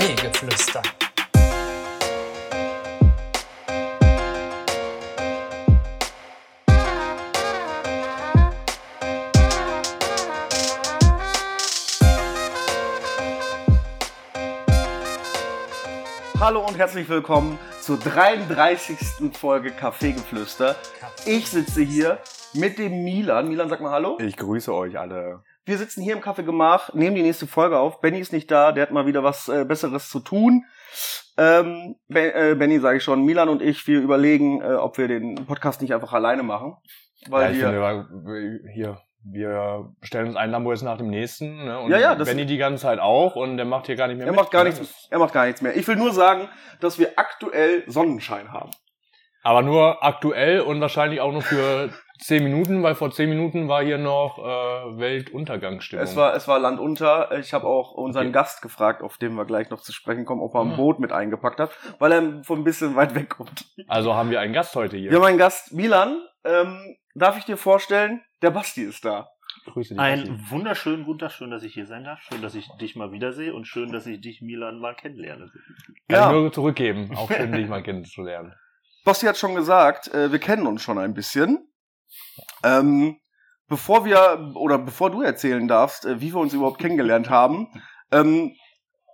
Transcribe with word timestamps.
Kaffeegeflüster. 0.00 0.82
Hallo 16.40 16.66
und 16.66 16.78
herzlich 16.78 17.06
willkommen 17.10 17.58
zur 17.82 17.98
33. 17.98 18.96
Folge 19.34 19.70
Kaffeegeflüster. 19.70 20.76
Ich 21.26 21.50
sitze 21.50 21.82
hier 21.82 22.20
mit 22.54 22.78
dem 22.78 23.04
Milan. 23.04 23.48
Milan, 23.48 23.68
sag 23.68 23.82
mal 23.82 23.90
Hallo. 23.90 24.16
Ich 24.18 24.38
grüße 24.38 24.72
euch 24.72 24.98
alle. 24.98 25.42
Wir 25.70 25.78
sitzen 25.78 26.02
hier 26.02 26.14
im 26.14 26.20
Kaffeegemach, 26.20 26.94
nehmen 26.94 27.14
die 27.14 27.22
nächste 27.22 27.46
Folge 27.46 27.78
auf. 27.78 28.00
Benny 28.00 28.18
ist 28.18 28.32
nicht 28.32 28.50
da, 28.50 28.72
der 28.72 28.82
hat 28.82 28.90
mal 28.90 29.06
wieder 29.06 29.22
was 29.22 29.48
äh, 29.48 29.64
Besseres 29.64 30.08
zu 30.08 30.18
tun. 30.18 30.64
Ähm, 31.38 31.94
ben, 32.08 32.32
äh, 32.34 32.56
Benny 32.56 32.80
sage 32.80 32.96
ich 32.96 33.04
schon, 33.04 33.24
Milan 33.24 33.48
und 33.48 33.62
ich, 33.62 33.86
wir 33.86 34.00
überlegen, 34.00 34.60
äh, 34.62 34.74
ob 34.74 34.98
wir 34.98 35.06
den 35.06 35.36
Podcast 35.46 35.80
nicht 35.80 35.94
einfach 35.94 36.12
alleine 36.12 36.42
machen. 36.42 36.74
Weil 37.28 37.44
ja, 37.44 37.50
ich 37.52 37.58
wir, 37.60 38.08
finde, 38.10 38.60
hier, 38.74 38.98
wir 39.22 39.92
stellen 40.02 40.26
uns 40.26 40.34
ein 40.34 40.50
Lambo 40.50 40.72
jetzt 40.72 40.82
nach 40.82 40.98
dem 40.98 41.08
nächsten. 41.08 41.64
Ne? 41.64 41.78
Und 41.78 41.92
Ja, 41.92 41.98
ja, 42.00 42.14
Benny 42.14 42.46
die 42.46 42.58
ganze 42.58 42.82
Zeit 42.82 42.98
auch 42.98 43.36
und 43.36 43.56
der 43.56 43.64
macht 43.64 43.86
hier 43.86 43.94
gar 43.94 44.08
nicht 44.08 44.16
mehr 44.16 44.26
er 44.26 44.32
mit, 44.32 44.40
macht 44.40 44.50
gar 44.50 44.64
nichts, 44.64 45.06
er 45.08 45.20
macht 45.20 45.32
gar 45.32 45.46
nichts 45.46 45.62
mehr. 45.62 45.76
Ich 45.76 45.86
will 45.86 45.94
nur 45.94 46.12
sagen, 46.12 46.48
dass 46.80 46.98
wir 46.98 47.12
aktuell 47.14 47.84
Sonnenschein 47.86 48.50
haben. 48.50 48.70
Aber 49.44 49.62
nur 49.62 50.02
aktuell 50.02 50.62
und 50.62 50.80
wahrscheinlich 50.80 51.20
auch 51.20 51.30
nur 51.30 51.42
für 51.42 51.90
zehn 52.22 52.42
Minuten, 52.44 52.82
weil 52.82 52.94
vor 52.94 53.10
zehn 53.10 53.28
Minuten 53.28 53.68
war 53.68 53.82
hier 53.82 53.98
noch 53.98 54.38
äh, 54.38 54.98
Weltuntergangsstimmung. 54.98 56.04
Es 56.04 56.16
war, 56.16 56.34
es 56.34 56.46
war 56.48 56.58
Land 56.58 56.78
unter. 56.80 57.36
Ich 57.38 57.52
habe 57.52 57.66
auch 57.66 57.92
unseren 57.92 58.26
Okay. 58.28 58.32
Gast 58.32 58.62
gefragt, 58.62 59.02
auf 59.02 59.18
den 59.18 59.34
wir 59.34 59.44
gleich 59.44 59.70
noch 59.70 59.80
zu 59.80 59.92
sprechen 59.92 60.24
kommen, 60.24 60.40
ob 60.42 60.54
er 60.54 60.60
ein 60.62 60.72
Ah. 60.72 60.76
Boot 60.76 61.00
mit 61.00 61.12
eingepackt 61.12 61.60
hat, 61.60 61.70
weil 61.98 62.12
er 62.12 62.44
von 62.44 62.60
ein 62.60 62.64
bisschen 62.64 62.96
weit 62.96 63.14
weg 63.14 63.30
kommt. 63.30 63.64
also 63.88 64.14
haben 64.14 64.30
wir 64.30 64.40
einen 64.40 64.52
Gast 64.52 64.74
heute 64.76 64.96
hier. 64.96 65.10
Wir 65.10 65.18
haben 65.18 65.26
einen 65.26 65.38
Gast, 65.38 65.72
Milan. 65.72 66.20
Ähm, 66.44 66.96
darf 67.14 67.36
ich 67.38 67.44
dir 67.44 67.56
vorstellen? 67.56 68.22
Der 68.42 68.50
Basti 68.50 68.82
ist 68.82 69.04
da. 69.04 69.28
Grüße 69.66 69.94
dich. 69.94 70.00
Ein 70.00 70.40
wunderschönen 70.48 71.04
guten 71.04 71.18
Tag, 71.18 71.32
schön, 71.32 71.50
dass 71.50 71.62
ich 71.64 71.74
hier 71.74 71.84
sein 71.86 72.04
darf, 72.04 72.20
schön, 72.22 72.40
dass 72.40 72.54
ich 72.54 72.66
dich 72.80 72.96
mal 72.96 73.12
wiedersehe 73.12 73.52
und 73.52 73.66
schön, 73.66 73.92
dass 73.92 74.06
ich 74.06 74.20
dich, 74.20 74.40
Milan, 74.40 74.78
mal 74.78 74.94
kennenlerne. 74.94 75.50
Kann 76.08 76.16
Ja. 76.16 76.26
ich 76.28 76.32
nur 76.32 76.52
zurückgeben. 76.52 77.10
Auch 77.16 77.30
schön, 77.30 77.52
dich 77.52 77.68
mal 77.68 77.82
kennenzulernen. 77.82 78.54
Basti 79.04 79.26
hat 79.26 79.36
schon 79.36 79.54
gesagt, 79.54 80.08
äh, 80.14 80.30
wir 80.32 80.38
kennen 80.38 80.66
uns 80.66 80.82
schon 80.82 80.98
ein 80.98 81.14
bisschen. 81.14 81.66
Ähm, 82.64 83.18
bevor 83.68 84.04
wir, 84.04 84.52
oder 84.54 84.78
bevor 84.78 85.10
du 85.10 85.22
erzählen 85.22 85.66
darfst, 85.68 86.04
äh, 86.06 86.20
wie 86.20 86.32
wir 86.34 86.40
uns 86.40 86.54
überhaupt 86.54 86.78
kennengelernt 86.80 87.30
haben, 87.30 87.68
ähm, 88.10 88.54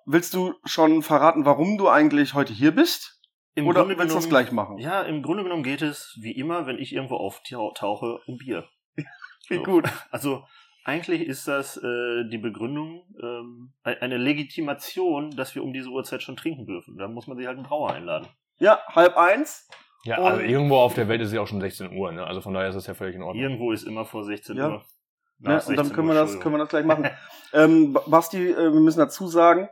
willst 0.06 0.34
du 0.34 0.54
schon 0.64 1.02
verraten, 1.02 1.44
warum 1.44 1.78
du 1.78 1.88
eigentlich 1.88 2.34
heute 2.34 2.52
hier 2.52 2.72
bist? 2.74 3.20
Im 3.54 3.66
Oder 3.66 3.80
Grunde 3.80 3.98
willst 3.98 4.14
du 4.14 4.18
das 4.18 4.28
gleich 4.28 4.52
machen? 4.52 4.78
Ja, 4.78 5.02
im 5.02 5.22
Grunde 5.22 5.42
genommen 5.42 5.62
geht 5.62 5.82
es, 5.82 6.16
wie 6.20 6.32
immer, 6.32 6.66
wenn 6.66 6.78
ich 6.78 6.92
irgendwo 6.92 7.16
auftauche, 7.16 8.18
um 8.26 8.36
Bier. 8.36 8.68
Wie 9.48 9.56
So. 9.56 9.62
gut. 9.62 9.88
Also, 10.10 10.44
eigentlich 10.84 11.22
ist 11.22 11.46
das 11.48 11.76
äh, 11.76 12.24
die 12.30 12.38
Begründung, 12.38 13.04
ähm, 13.22 13.72
ein- 13.82 13.98
eine 14.00 14.16
Legitimation, 14.18 15.30
dass 15.30 15.54
wir 15.54 15.62
um 15.64 15.72
diese 15.72 15.88
Uhrzeit 15.88 16.22
schon 16.22 16.36
trinken 16.36 16.66
dürfen. 16.66 16.96
Da 16.98 17.08
muss 17.08 17.26
man 17.26 17.36
sich 17.36 17.46
halt 17.46 17.56
einen 17.58 17.66
Brauer 17.66 17.92
einladen. 17.92 18.28
Ja, 18.58 18.80
halb 18.88 19.16
eins. 19.16 19.68
Ja, 20.06 20.18
Und- 20.18 20.24
also 20.26 20.40
irgendwo 20.42 20.76
auf 20.76 20.94
der 20.94 21.08
Welt 21.08 21.20
ist 21.20 21.28
es 21.28 21.34
ja 21.34 21.40
auch 21.40 21.46
schon 21.46 21.60
16 21.60 21.96
Uhr, 21.96 22.12
ne? 22.12 22.24
Also 22.26 22.40
von 22.40 22.54
daher 22.54 22.68
ist 22.68 22.74
das 22.76 22.86
ja 22.86 22.94
völlig 22.94 23.16
in 23.16 23.22
Ordnung. 23.22 23.42
Irgendwo 23.42 23.72
ist 23.72 23.82
immer 23.84 24.04
vor 24.04 24.24
16 24.24 24.56
Ja. 24.56 24.68
Uhr. 24.68 24.72
Ja, 24.72 25.50
Nach 25.50 25.66
und 25.66 25.76
dann 25.76 25.86
16 25.86 25.92
können 25.94 26.08
wir 26.08 26.14
das, 26.14 26.40
können 26.40 26.54
wir 26.54 26.58
das 26.58 26.68
gleich 26.68 26.84
machen. 26.86 27.08
ähm, 27.52 27.92
Ba- 27.92 28.02
Basti, 28.06 28.50
äh, 28.50 28.72
wir 28.72 28.80
müssen 28.80 29.00
dazu 29.00 29.26
sagen, 29.28 29.68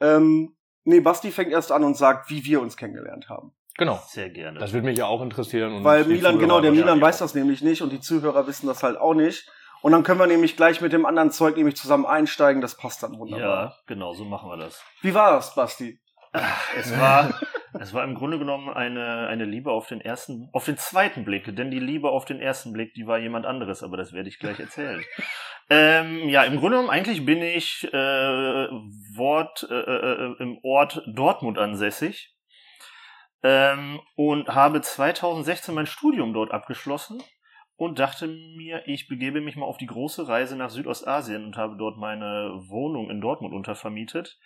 ähm, 0.00 0.54
nee, 0.84 1.00
Basti 1.00 1.30
fängt 1.30 1.52
erst 1.52 1.70
an 1.72 1.84
und 1.84 1.96
sagt, 1.96 2.30
wie 2.30 2.44
wir 2.44 2.60
uns 2.62 2.76
kennengelernt 2.76 3.28
haben. 3.28 3.52
Genau. 3.76 4.00
Sehr 4.06 4.30
gerne. 4.30 4.58
Das 4.58 4.72
würde 4.72 4.86
mich 4.86 4.98
ja 4.98 5.06
auch 5.06 5.22
interessieren. 5.22 5.72
Und 5.74 5.84
Weil 5.84 6.04
Milan, 6.04 6.32
Zuhörer 6.34 6.38
genau, 6.38 6.60
der 6.60 6.72
Milan 6.72 7.00
weiß 7.00 7.18
das 7.18 7.34
nämlich 7.34 7.62
nicht 7.62 7.82
und 7.82 7.90
die 7.90 8.00
Zuhörer 8.00 8.46
wissen 8.46 8.66
das 8.66 8.82
halt 8.82 8.98
auch 8.98 9.14
nicht. 9.14 9.48
Und 9.80 9.92
dann 9.92 10.02
können 10.04 10.20
wir 10.20 10.26
nämlich 10.28 10.56
gleich 10.56 10.80
mit 10.80 10.92
dem 10.92 11.04
anderen 11.06 11.30
Zeug 11.32 11.56
nämlich 11.56 11.76
zusammen 11.76 12.06
einsteigen, 12.06 12.60
das 12.62 12.76
passt 12.76 13.02
dann 13.02 13.18
wunderbar. 13.18 13.64
ja, 13.64 13.74
genau, 13.86 14.12
so 14.14 14.24
machen 14.24 14.48
wir 14.50 14.56
das. 14.56 14.80
Wie 15.00 15.12
war 15.14 15.32
das, 15.32 15.54
Basti? 15.54 15.98
Es 16.78 16.98
war, 16.98 17.34
es 17.82 17.92
war 17.92 18.04
im 18.04 18.14
Grunde 18.14 18.38
genommen 18.38 18.70
eine, 18.70 19.26
eine 19.26 19.44
Liebe 19.44 19.72
auf 19.72 19.88
den 19.88 20.00
ersten, 20.00 20.48
auf 20.52 20.64
den 20.64 20.76
zweiten 20.76 21.24
Blick, 21.24 21.54
denn 21.56 21.70
die 21.70 21.80
Liebe 21.80 22.10
auf 22.10 22.24
den 22.24 22.40
ersten 22.40 22.72
Blick, 22.72 22.94
die 22.94 23.06
war 23.06 23.18
jemand 23.18 23.44
anderes, 23.44 23.82
aber 23.82 23.96
das 23.96 24.12
werde 24.12 24.28
ich 24.28 24.38
gleich 24.38 24.60
erzählen. 24.60 25.02
ähm, 25.70 26.28
ja, 26.28 26.44
im 26.44 26.58
Grunde 26.58 26.76
genommen 26.76 26.90
eigentlich 26.90 27.26
bin 27.26 27.42
ich 27.42 27.88
äh, 27.92 28.66
Wort, 29.16 29.66
äh, 29.68 29.74
äh, 29.74 30.34
im 30.38 30.58
Ort 30.62 31.02
Dortmund 31.06 31.58
ansässig 31.58 32.36
ähm, 33.42 34.00
und 34.14 34.48
habe 34.48 34.80
2016 34.80 35.74
mein 35.74 35.86
Studium 35.86 36.32
dort 36.32 36.52
abgeschlossen 36.52 37.20
und 37.76 37.98
dachte 37.98 38.28
mir, 38.28 38.86
ich 38.86 39.08
begebe 39.08 39.40
mich 39.40 39.56
mal 39.56 39.66
auf 39.66 39.76
die 39.76 39.86
große 39.86 40.28
Reise 40.28 40.56
nach 40.56 40.70
Südostasien 40.70 41.44
und 41.44 41.56
habe 41.56 41.76
dort 41.76 41.96
meine 41.96 42.52
Wohnung 42.68 43.10
in 43.10 43.20
Dortmund 43.20 43.52
untervermietet. 43.52 44.38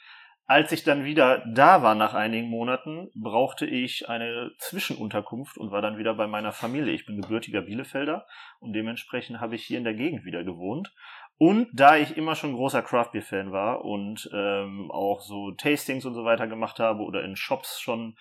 Als 0.48 0.70
ich 0.70 0.84
dann 0.84 1.04
wieder 1.04 1.42
da 1.44 1.82
war 1.82 1.96
nach 1.96 2.14
einigen 2.14 2.48
Monaten, 2.48 3.10
brauchte 3.16 3.66
ich 3.66 4.08
eine 4.08 4.52
Zwischenunterkunft 4.58 5.58
und 5.58 5.72
war 5.72 5.82
dann 5.82 5.98
wieder 5.98 6.14
bei 6.14 6.28
meiner 6.28 6.52
Familie. 6.52 6.92
Ich 6.92 7.04
bin 7.04 7.20
gebürtiger 7.20 7.62
Bielefelder 7.62 8.28
und 8.60 8.72
dementsprechend 8.72 9.40
habe 9.40 9.56
ich 9.56 9.64
hier 9.64 9.78
in 9.78 9.84
der 9.84 9.94
Gegend 9.94 10.24
wieder 10.24 10.44
gewohnt. 10.44 10.94
Und 11.36 11.68
da 11.72 11.96
ich 11.96 12.16
immer 12.16 12.36
schon 12.36 12.54
großer 12.54 12.82
Craft 12.82 13.10
Beer 13.12 13.22
Fan 13.22 13.50
war 13.50 13.84
und 13.84 14.30
ähm, 14.32 14.90
auch 14.92 15.20
so 15.20 15.50
Tastings 15.50 16.04
und 16.04 16.14
so 16.14 16.24
weiter 16.24 16.46
gemacht 16.46 16.78
habe 16.78 17.02
oder 17.02 17.24
in 17.24 17.34
Shops 17.34 17.80
schon 17.80 18.16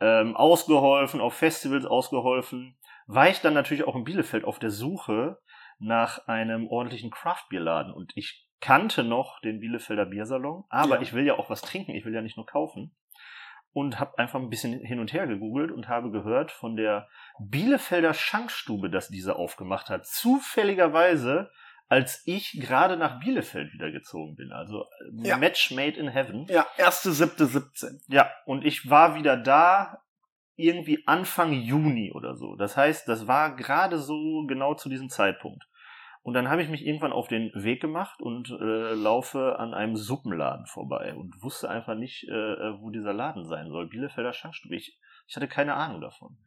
ähm, 0.00 0.36
ausgeholfen, 0.36 1.20
auf 1.20 1.34
Festivals 1.34 1.86
ausgeholfen, 1.86 2.76
war 3.06 3.28
ich 3.28 3.40
dann 3.40 3.52
natürlich 3.52 3.84
auch 3.84 3.96
in 3.96 4.04
Bielefeld 4.04 4.44
auf 4.44 4.60
der 4.60 4.70
Suche 4.70 5.38
nach 5.78 6.28
einem 6.28 6.68
ordentlichen 6.68 7.10
Craft 7.10 7.48
Beer 7.50 7.60
Laden 7.60 7.92
und 7.92 8.12
ich 8.14 8.43
kannte 8.64 9.04
noch 9.04 9.40
den 9.40 9.60
Bielefelder 9.60 10.06
Biersalon, 10.06 10.64
aber 10.70 10.96
Ja. 10.96 11.02
ich 11.02 11.12
will 11.12 11.26
ja 11.26 11.34
auch 11.38 11.50
was 11.50 11.60
trinken, 11.60 11.92
ich 11.92 12.04
will 12.06 12.14
ja 12.14 12.22
nicht 12.22 12.36
nur 12.38 12.46
kaufen 12.46 12.96
und 13.74 14.00
habe 14.00 14.16
einfach 14.18 14.40
ein 14.40 14.48
bisschen 14.48 14.80
hin 14.80 15.00
und 15.00 15.12
her 15.12 15.26
gegoogelt 15.26 15.70
und 15.70 15.88
habe 15.88 16.10
gehört 16.10 16.50
von 16.50 16.74
der 16.76 17.06
Bielefelder 17.38 18.14
Schankstube, 18.14 18.88
dass 18.88 19.08
diese 19.08 19.36
aufgemacht 19.36 19.90
hat, 19.90 20.06
zufälligerweise 20.06 21.50
als 21.88 22.22
ich 22.24 22.58
gerade 22.58 22.96
nach 22.96 23.20
Bielefeld 23.20 23.72
wieder 23.74 23.90
gezogen 23.92 24.34
bin, 24.36 24.52
also 24.52 24.84
äh, 25.22 25.28
Ja. 25.28 25.36
Match 25.36 25.70
made 25.70 25.98
in 26.00 26.08
heaven. 26.08 26.46
Ja, 26.48 26.66
1.7.17. 26.78 28.00
Ja, 28.08 28.30
und 28.46 28.64
ich 28.64 28.88
war 28.88 29.14
wieder 29.16 29.36
da 29.36 29.98
irgendwie 30.56 31.02
Anfang 31.06 31.52
Juni 31.52 32.10
oder 32.12 32.36
so. 32.36 32.56
Das 32.56 32.76
heißt, 32.78 33.06
das 33.06 33.26
war 33.26 33.54
gerade 33.54 33.98
so 33.98 34.44
genau 34.48 34.74
zu 34.74 34.88
diesem 34.88 35.10
Zeitpunkt. 35.10 35.62
Und 36.24 36.32
dann 36.32 36.48
habe 36.48 36.62
ich 36.62 36.70
mich 36.70 36.86
irgendwann 36.86 37.12
auf 37.12 37.28
den 37.28 37.52
Weg 37.54 37.82
gemacht 37.82 38.22
und 38.22 38.48
äh, 38.48 38.94
laufe 38.94 39.58
an 39.58 39.74
einem 39.74 39.94
Suppenladen 39.94 40.64
vorbei 40.64 41.14
und 41.14 41.42
wusste 41.42 41.68
einfach 41.68 41.94
nicht, 41.94 42.24
äh, 42.24 42.80
wo 42.80 42.88
dieser 42.88 43.12
Laden 43.12 43.44
sein 43.44 43.68
soll. 43.68 43.88
Bielefelder 43.88 44.32
Schankstube. 44.32 44.74
Ich, 44.74 44.98
ich 45.26 45.36
hatte 45.36 45.48
keine 45.48 45.74
Ahnung 45.74 46.00
davon. 46.00 46.38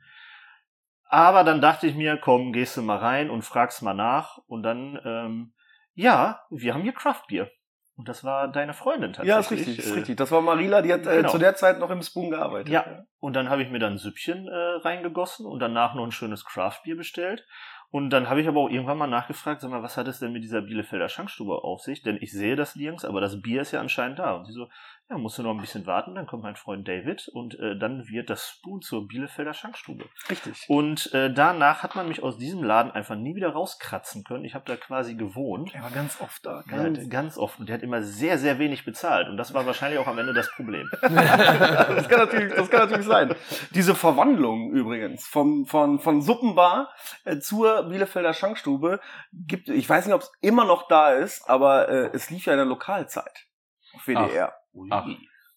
Aber 1.10 1.44
dann 1.44 1.62
dachte 1.62 1.86
ich 1.86 1.94
mir, 1.94 2.18
komm, 2.18 2.54
gehst 2.54 2.76
du 2.76 2.82
mal 2.82 2.98
rein 2.98 3.30
und 3.30 3.44
fragst 3.44 3.84
mal 3.84 3.94
nach. 3.94 4.40
Und 4.48 4.64
dann, 4.64 5.00
ähm, 5.06 5.54
ja, 5.94 6.42
wir 6.50 6.74
haben 6.74 6.82
hier 6.82 6.94
Craftbier. 6.94 7.52
Und 7.98 8.08
das 8.10 8.24
war 8.24 8.48
deine 8.48 8.74
Freundin 8.74 9.14
tatsächlich. 9.14 9.30
Ja, 9.30 9.40
ist 9.40 9.52
richtig, 9.52 9.80
ist 9.80 9.92
Äh, 9.92 9.94
richtig. 9.94 10.18
Das 10.18 10.32
war 10.32 10.42
Marila, 10.42 10.84
die 10.84 10.94
hat 10.94 11.08
äh, 11.08 11.18
genau. 11.18 11.30
zu 11.30 11.40
der 11.40 11.56
Zeit 11.56 11.80
noch 11.80 11.90
im 11.90 12.04
Spoon 12.04 12.30
gearbeitet. 12.30 12.70
Ja, 12.70 13.06
und 13.20 13.36
dann 13.36 13.50
habe 13.50 13.64
ich 13.64 13.70
mir 13.70 13.80
dann 13.80 13.94
ein 13.94 13.98
Süppchen 13.98 14.48
äh, 14.48 14.56
reingegossen 14.84 15.48
und 15.48 15.60
danach 15.60 15.96
noch 15.96 16.04
ein 16.04 16.12
schönes 16.12 16.46
Craftbier 16.46 16.96
bestellt. 16.96 17.44
Und 17.90 18.10
dann 18.10 18.30
habe 18.30 18.42
ich 18.42 18.48
aber 18.48 18.60
auch 18.60 18.70
irgendwann 18.70 18.98
mal 18.98 19.08
nachgefragt, 19.08 19.62
sag 19.62 19.72
mal, 19.72 19.82
was 19.82 19.96
hat 19.96 20.08
es 20.08 20.20
denn 20.20 20.34
mit 20.34 20.44
dieser 20.44 20.62
Bielefelder 20.62 21.08
Schankstube 21.08 21.64
auf 21.64 21.82
sich? 21.82 22.02
Denn 22.02 22.18
ich 22.20 22.34
sehe 22.34 22.58
das 22.58 22.76
nirgends, 22.76 23.06
aber 23.06 23.22
das 23.22 23.42
Bier 23.42 23.62
ist 23.62 23.72
ja 23.72 23.80
anscheinend 23.80 24.20
da. 24.20 24.34
Und 24.34 24.46
sie 24.46 24.52
so, 24.52 24.68
ja, 25.10 25.18
musst 25.18 25.38
du 25.38 25.44
noch 25.44 25.52
ein 25.52 25.62
bisschen 25.62 25.86
warten, 25.86 26.16
dann 26.16 26.28
kommt 26.28 26.44
mein 26.44 26.58
Freund 26.58 26.86
David 26.86 27.30
und 27.30 27.58
äh, 27.60 27.78
dann 27.78 28.10
wird 28.10 28.30
das 28.30 28.50
Spoon 28.50 28.82
zur 28.82 29.08
Bielefelder 29.08 29.54
Schankstube. 29.54 30.06
Richtig. 30.30 30.66
Und 30.68 31.14
äh, 31.14 31.34
danach 31.34 31.82
hat 31.82 31.96
man 31.96 32.10
mich 32.10 32.22
aus 32.22 32.38
diesem 32.38 32.62
Laden 32.62 32.92
einfach 32.92 33.16
nie 33.16 33.34
wieder 33.34 33.50
rauskratzen 33.50 34.26
können. 34.26 34.44
Ich 34.44 34.54
habe 34.54 34.66
da 34.66 34.76
quasi 34.76 35.16
gewohnt. 35.16 35.74
Er 35.74 35.84
war 35.84 35.92
ganz 35.92 36.20
oft 36.20 36.46
da. 36.46 36.62
Ganz, 36.68 36.98
Ganz. 36.98 37.10
ganz 37.10 37.38
oft. 37.38 37.58
Und 37.58 37.70
der 37.70 37.76
hat 37.76 37.84
immer 37.84 38.02
sehr, 38.02 38.38
sehr 38.38 38.60
wenig 38.60 38.84
bezahlt. 38.84 39.30
Und 39.30 39.38
das 39.38 39.54
war 39.54 39.66
wahrscheinlich 39.66 39.98
auch 40.00 40.08
am 40.08 40.18
Ende 40.18 40.34
das 40.34 40.52
Problem. 40.52 40.90
das, 41.02 42.10
kann 42.10 42.20
natürlich, 42.20 42.54
das 42.54 42.70
kann 42.70 42.82
natürlich 42.82 43.06
sein. 43.06 43.34
Diese 43.72 43.96
Verwandlung 43.96 44.72
übrigens 44.72 45.26
vom, 45.26 45.66
von, 45.66 46.00
von 46.00 46.22
Suppenbar 46.22 46.94
äh, 47.24 47.40
zur 47.40 47.84
Bielefelder 47.84 48.34
Schankstube 48.34 49.00
gibt, 49.32 49.70
ich 49.70 49.88
weiß 49.88 50.06
nicht, 50.06 50.16
ob 50.16 50.22
es 50.22 50.32
immer 50.42 50.66
noch 50.66 50.90
da 50.90 51.14
ist, 51.14 51.50
aber 51.50 51.88
äh, 51.88 52.10
es 52.14 52.30
lief 52.30 52.46
ja 52.46 52.54
in 52.54 52.58
der 52.58 52.66
Lokalzeit 52.66 53.48
auf 53.94 54.06
WDR. 54.06 54.54
Ach. 54.54 54.67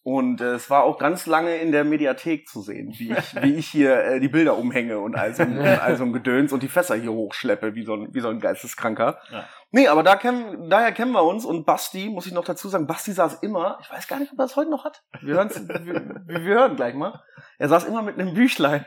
Und 0.02 0.40
äh, 0.40 0.54
es 0.54 0.70
war 0.70 0.84
auch 0.84 0.98
ganz 0.98 1.26
lange 1.26 1.56
in 1.56 1.72
der 1.72 1.84
Mediathek 1.84 2.48
zu 2.48 2.62
sehen, 2.62 2.94
wie 2.96 3.12
ich, 3.12 3.34
wie 3.42 3.54
ich 3.56 3.66
hier 3.68 4.02
äh, 4.02 4.20
die 4.20 4.28
Bilder 4.28 4.56
umhänge 4.56 4.98
und 4.98 5.14
all 5.14 5.34
so, 5.34 5.42
ein- 5.42 5.58
und 5.58 5.66
all 5.66 5.96
so 5.96 6.04
ein 6.04 6.12
Gedöns 6.12 6.52
und 6.52 6.62
die 6.62 6.68
Fässer 6.68 6.94
hier 6.94 7.12
hochschleppe, 7.12 7.74
wie 7.74 7.84
so 7.84 7.94
ein, 7.94 8.14
wie 8.14 8.20
so 8.20 8.28
ein 8.28 8.40
Geisteskranker. 8.40 9.18
Ja. 9.30 9.44
Nee, 9.72 9.86
aber 9.88 10.02
da 10.02 10.16
kennen, 10.16 10.68
daher 10.68 10.90
kennen 10.92 11.12
wir 11.12 11.22
uns 11.22 11.44
und 11.44 11.64
Basti, 11.64 12.08
muss 12.08 12.26
ich 12.26 12.32
noch 12.32 12.44
dazu 12.44 12.68
sagen, 12.68 12.86
Basti 12.88 13.12
saß 13.12 13.34
immer, 13.42 13.78
ich 13.80 13.90
weiß 13.90 14.08
gar 14.08 14.18
nicht, 14.18 14.32
ob 14.32 14.38
er 14.38 14.46
es 14.46 14.56
heute 14.56 14.70
noch 14.70 14.84
hat. 14.84 15.02
Wir, 15.20 15.34
hören's, 15.34 15.60
wir, 15.68 16.22
wir 16.26 16.40
hören 16.40 16.76
gleich 16.76 16.94
mal. 16.94 17.22
Er 17.58 17.68
saß 17.68 17.84
immer 17.84 18.02
mit 18.02 18.18
einem 18.18 18.34
Büchlein. 18.34 18.84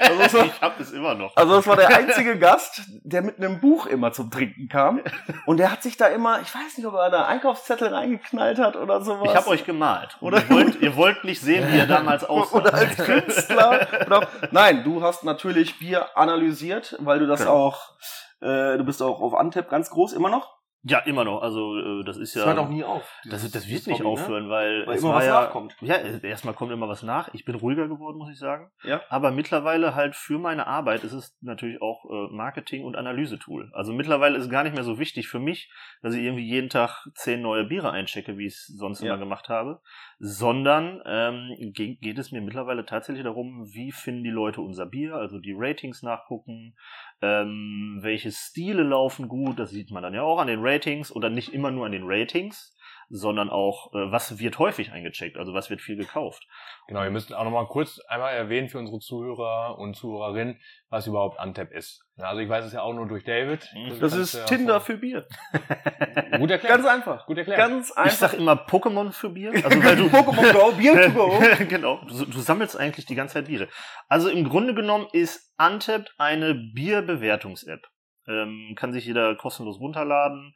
Also 0.00 0.38
so, 0.38 0.44
ich 0.44 0.60
habe 0.60 0.82
es 0.82 0.92
immer 0.92 1.14
noch. 1.14 1.34
Also 1.36 1.56
das 1.56 1.66
war 1.66 1.76
der 1.76 1.88
einzige 1.96 2.36
Gast, 2.38 2.82
der 3.04 3.22
mit 3.22 3.38
einem 3.38 3.60
Buch 3.60 3.86
immer 3.86 4.12
zum 4.12 4.30
Trinken 4.30 4.68
kam. 4.68 5.00
Und 5.46 5.56
der 5.58 5.72
hat 5.72 5.82
sich 5.82 5.96
da 5.96 6.08
immer, 6.08 6.40
ich 6.42 6.54
weiß 6.54 6.76
nicht, 6.76 6.86
ob 6.86 6.94
er 6.94 7.10
da 7.10 7.24
Einkaufszettel 7.26 7.88
reingeknallt 7.94 8.58
hat 8.58 8.76
oder 8.76 9.00
sowas. 9.02 9.28
Ich 9.30 9.36
habe 9.36 9.48
euch 9.48 9.64
gemalt. 9.64 10.16
Oder 10.20 10.38
ihr 10.42 10.50
wollt, 10.50 10.82
ihr 10.82 10.96
wollt 10.96 11.24
nicht 11.24 11.40
sehen, 11.40 11.72
wie 11.72 11.78
er 11.78 11.86
damals 11.86 12.24
aussah. 12.28 12.58
Oder 12.58 12.74
als 12.74 12.96
Künstler. 12.96 13.86
oder, 14.06 14.28
nein, 14.50 14.84
du 14.84 15.02
hast 15.02 15.24
natürlich 15.24 15.78
Bier 15.78 16.16
analysiert, 16.16 16.96
weil 17.00 17.18
du 17.18 17.26
das 17.26 17.40
Genau. 17.40 17.52
auch, 17.52 17.92
äh, 18.40 18.76
du 18.76 18.84
bist 18.84 19.02
auch 19.02 19.20
auf 19.20 19.34
Antep 19.34 19.68
ganz 19.68 19.90
groß 19.90 20.12
immer 20.12 20.30
noch. 20.30 20.56
Ja, 20.88 21.00
immer 21.00 21.24
noch. 21.24 21.42
Also 21.42 21.76
äh, 21.76 22.04
das 22.04 22.16
ist 22.16 22.34
ja. 22.34 22.44
Das 22.44 22.54
hört 22.54 22.58
auch 22.64 22.68
nie 22.68 22.84
auf. 22.84 23.12
Das, 23.28 23.50
das 23.50 23.68
wird 23.68 23.88
nicht 23.88 23.98
Hobby, 23.98 24.04
ne? 24.04 24.08
aufhören, 24.08 24.48
weil, 24.48 24.86
Weil 24.86 24.94
es 24.94 25.02
immer 25.02 25.14
war 25.14 25.18
was 25.18 25.26
ja, 25.26 25.40
nachkommt. 25.40 25.76
Ja, 25.80 25.96
erstmal 25.96 26.54
kommt 26.54 26.70
immer 26.70 26.88
was 26.88 27.02
nach. 27.02 27.34
Ich 27.34 27.44
bin 27.44 27.56
ruhiger 27.56 27.88
geworden, 27.88 28.18
muss 28.18 28.30
ich 28.30 28.38
sagen. 28.38 28.70
Ja. 28.84 29.00
Aber 29.08 29.32
mittlerweile 29.32 29.96
halt 29.96 30.14
für 30.14 30.38
meine 30.38 30.68
Arbeit 30.68 31.02
ist 31.02 31.12
es 31.12 31.36
natürlich 31.40 31.82
auch 31.82 32.04
äh, 32.04 32.32
Marketing- 32.32 32.84
und 32.84 32.94
Analysetool. 32.94 33.68
Also 33.74 33.92
mittlerweile 33.92 34.36
ist 34.36 34.44
es 34.44 34.50
gar 34.50 34.62
nicht 34.62 34.74
mehr 34.76 34.84
so 34.84 35.00
wichtig 35.00 35.26
für 35.26 35.40
mich, 35.40 35.72
dass 36.02 36.14
ich 36.14 36.22
irgendwie 36.22 36.46
jeden 36.46 36.68
Tag 36.68 37.04
zehn 37.14 37.42
neue 37.42 37.64
Biere 37.64 37.90
einchecke, 37.90 38.38
wie 38.38 38.46
ich 38.46 38.54
es 38.54 38.66
sonst 38.66 39.00
Ja. 39.02 39.08
immer 39.08 39.18
gemacht 39.18 39.48
habe, 39.48 39.80
sondern 40.20 41.02
ähm, 41.04 41.72
ge 41.74 41.96
geht 41.96 42.18
es 42.18 42.30
mir 42.30 42.40
mittlerweile 42.40 42.86
tatsächlich 42.86 43.24
darum, 43.24 43.66
wie 43.72 43.90
finden 43.90 44.22
die 44.22 44.30
Leute 44.30 44.60
unser 44.60 44.86
Bier, 44.86 45.14
also 45.14 45.40
die 45.40 45.54
Ratings 45.56 46.02
nachgucken, 46.02 46.76
ähm, 47.22 47.98
welche 48.02 48.30
Stile 48.30 48.82
laufen 48.82 49.28
gut, 49.28 49.58
das 49.58 49.70
sieht 49.70 49.90
man 49.90 50.02
dann 50.02 50.14
ja 50.14 50.22
auch 50.22 50.38
an 50.38 50.48
den 50.48 50.60
Ratings 50.60 51.10
oder 51.10 51.30
nicht 51.30 51.52
immer 51.52 51.70
nur 51.70 51.86
an 51.86 51.92
den 51.92 52.04
Ratings, 52.04 52.75
sondern 53.08 53.50
auch, 53.50 53.92
äh, 53.92 54.10
was 54.10 54.38
wird 54.38 54.58
häufig 54.58 54.92
eingecheckt, 54.92 55.36
also 55.36 55.54
was 55.54 55.70
wird 55.70 55.80
viel 55.80 55.96
gekauft. 55.96 56.46
Genau, 56.88 57.02
wir 57.02 57.10
müssen 57.10 57.34
auch 57.34 57.44
nochmal 57.44 57.66
kurz 57.66 58.00
einmal 58.08 58.34
erwähnen 58.34 58.68
für 58.68 58.78
unsere 58.78 58.98
Zuhörer 58.98 59.78
und 59.78 59.94
Zuhörerinnen, 59.94 60.60
was 60.88 61.06
überhaupt 61.06 61.38
Antep 61.38 61.72
ist. 61.72 62.04
Also 62.18 62.40
ich 62.40 62.48
weiß 62.48 62.64
es 62.64 62.72
ja 62.72 62.82
auch 62.82 62.94
nur 62.94 63.06
durch 63.06 63.24
David. 63.24 63.68
Mhm. 63.74 63.88
Das 63.88 64.12
kannst 64.12 64.16
ist 64.16 64.34
ja 64.34 64.44
Tinder 64.44 64.80
für 64.80 64.96
Bier. 64.96 65.26
Gut 66.38 66.50
erklärt. 66.50 66.74
Ganz 66.74 66.86
einfach. 66.86 67.26
Gut 67.26 67.38
erklärt. 67.38 67.58
Ganz 67.58 67.90
Ich 67.90 67.96
einfach. 67.96 68.16
sag 68.16 68.34
immer 68.34 68.54
Pokémon 68.54 69.12
für 69.12 69.30
Bier, 69.30 69.50
also 69.64 69.84
weil 69.84 69.96
du 69.96 70.06
Pokémon 70.06 70.52
Go, 70.52 70.72
Bier 70.72 71.02
to 71.02 71.10
go. 71.10 71.38
genau, 71.68 72.00
du, 72.08 72.24
du 72.24 72.40
sammelst 72.40 72.76
eigentlich 72.76 73.06
die 73.06 73.14
ganze 73.14 73.34
Zeit 73.34 73.46
Biere. 73.46 73.68
Also 74.08 74.28
im 74.28 74.48
Grunde 74.48 74.74
genommen 74.74 75.06
ist 75.12 75.54
Untapped 75.58 76.14
eine 76.18 76.54
Bierbewertungs-App. 76.54 77.86
Ähm, 78.28 78.74
kann 78.76 78.92
sich 78.92 79.06
jeder 79.06 79.36
kostenlos 79.36 79.78
runterladen. 79.78 80.54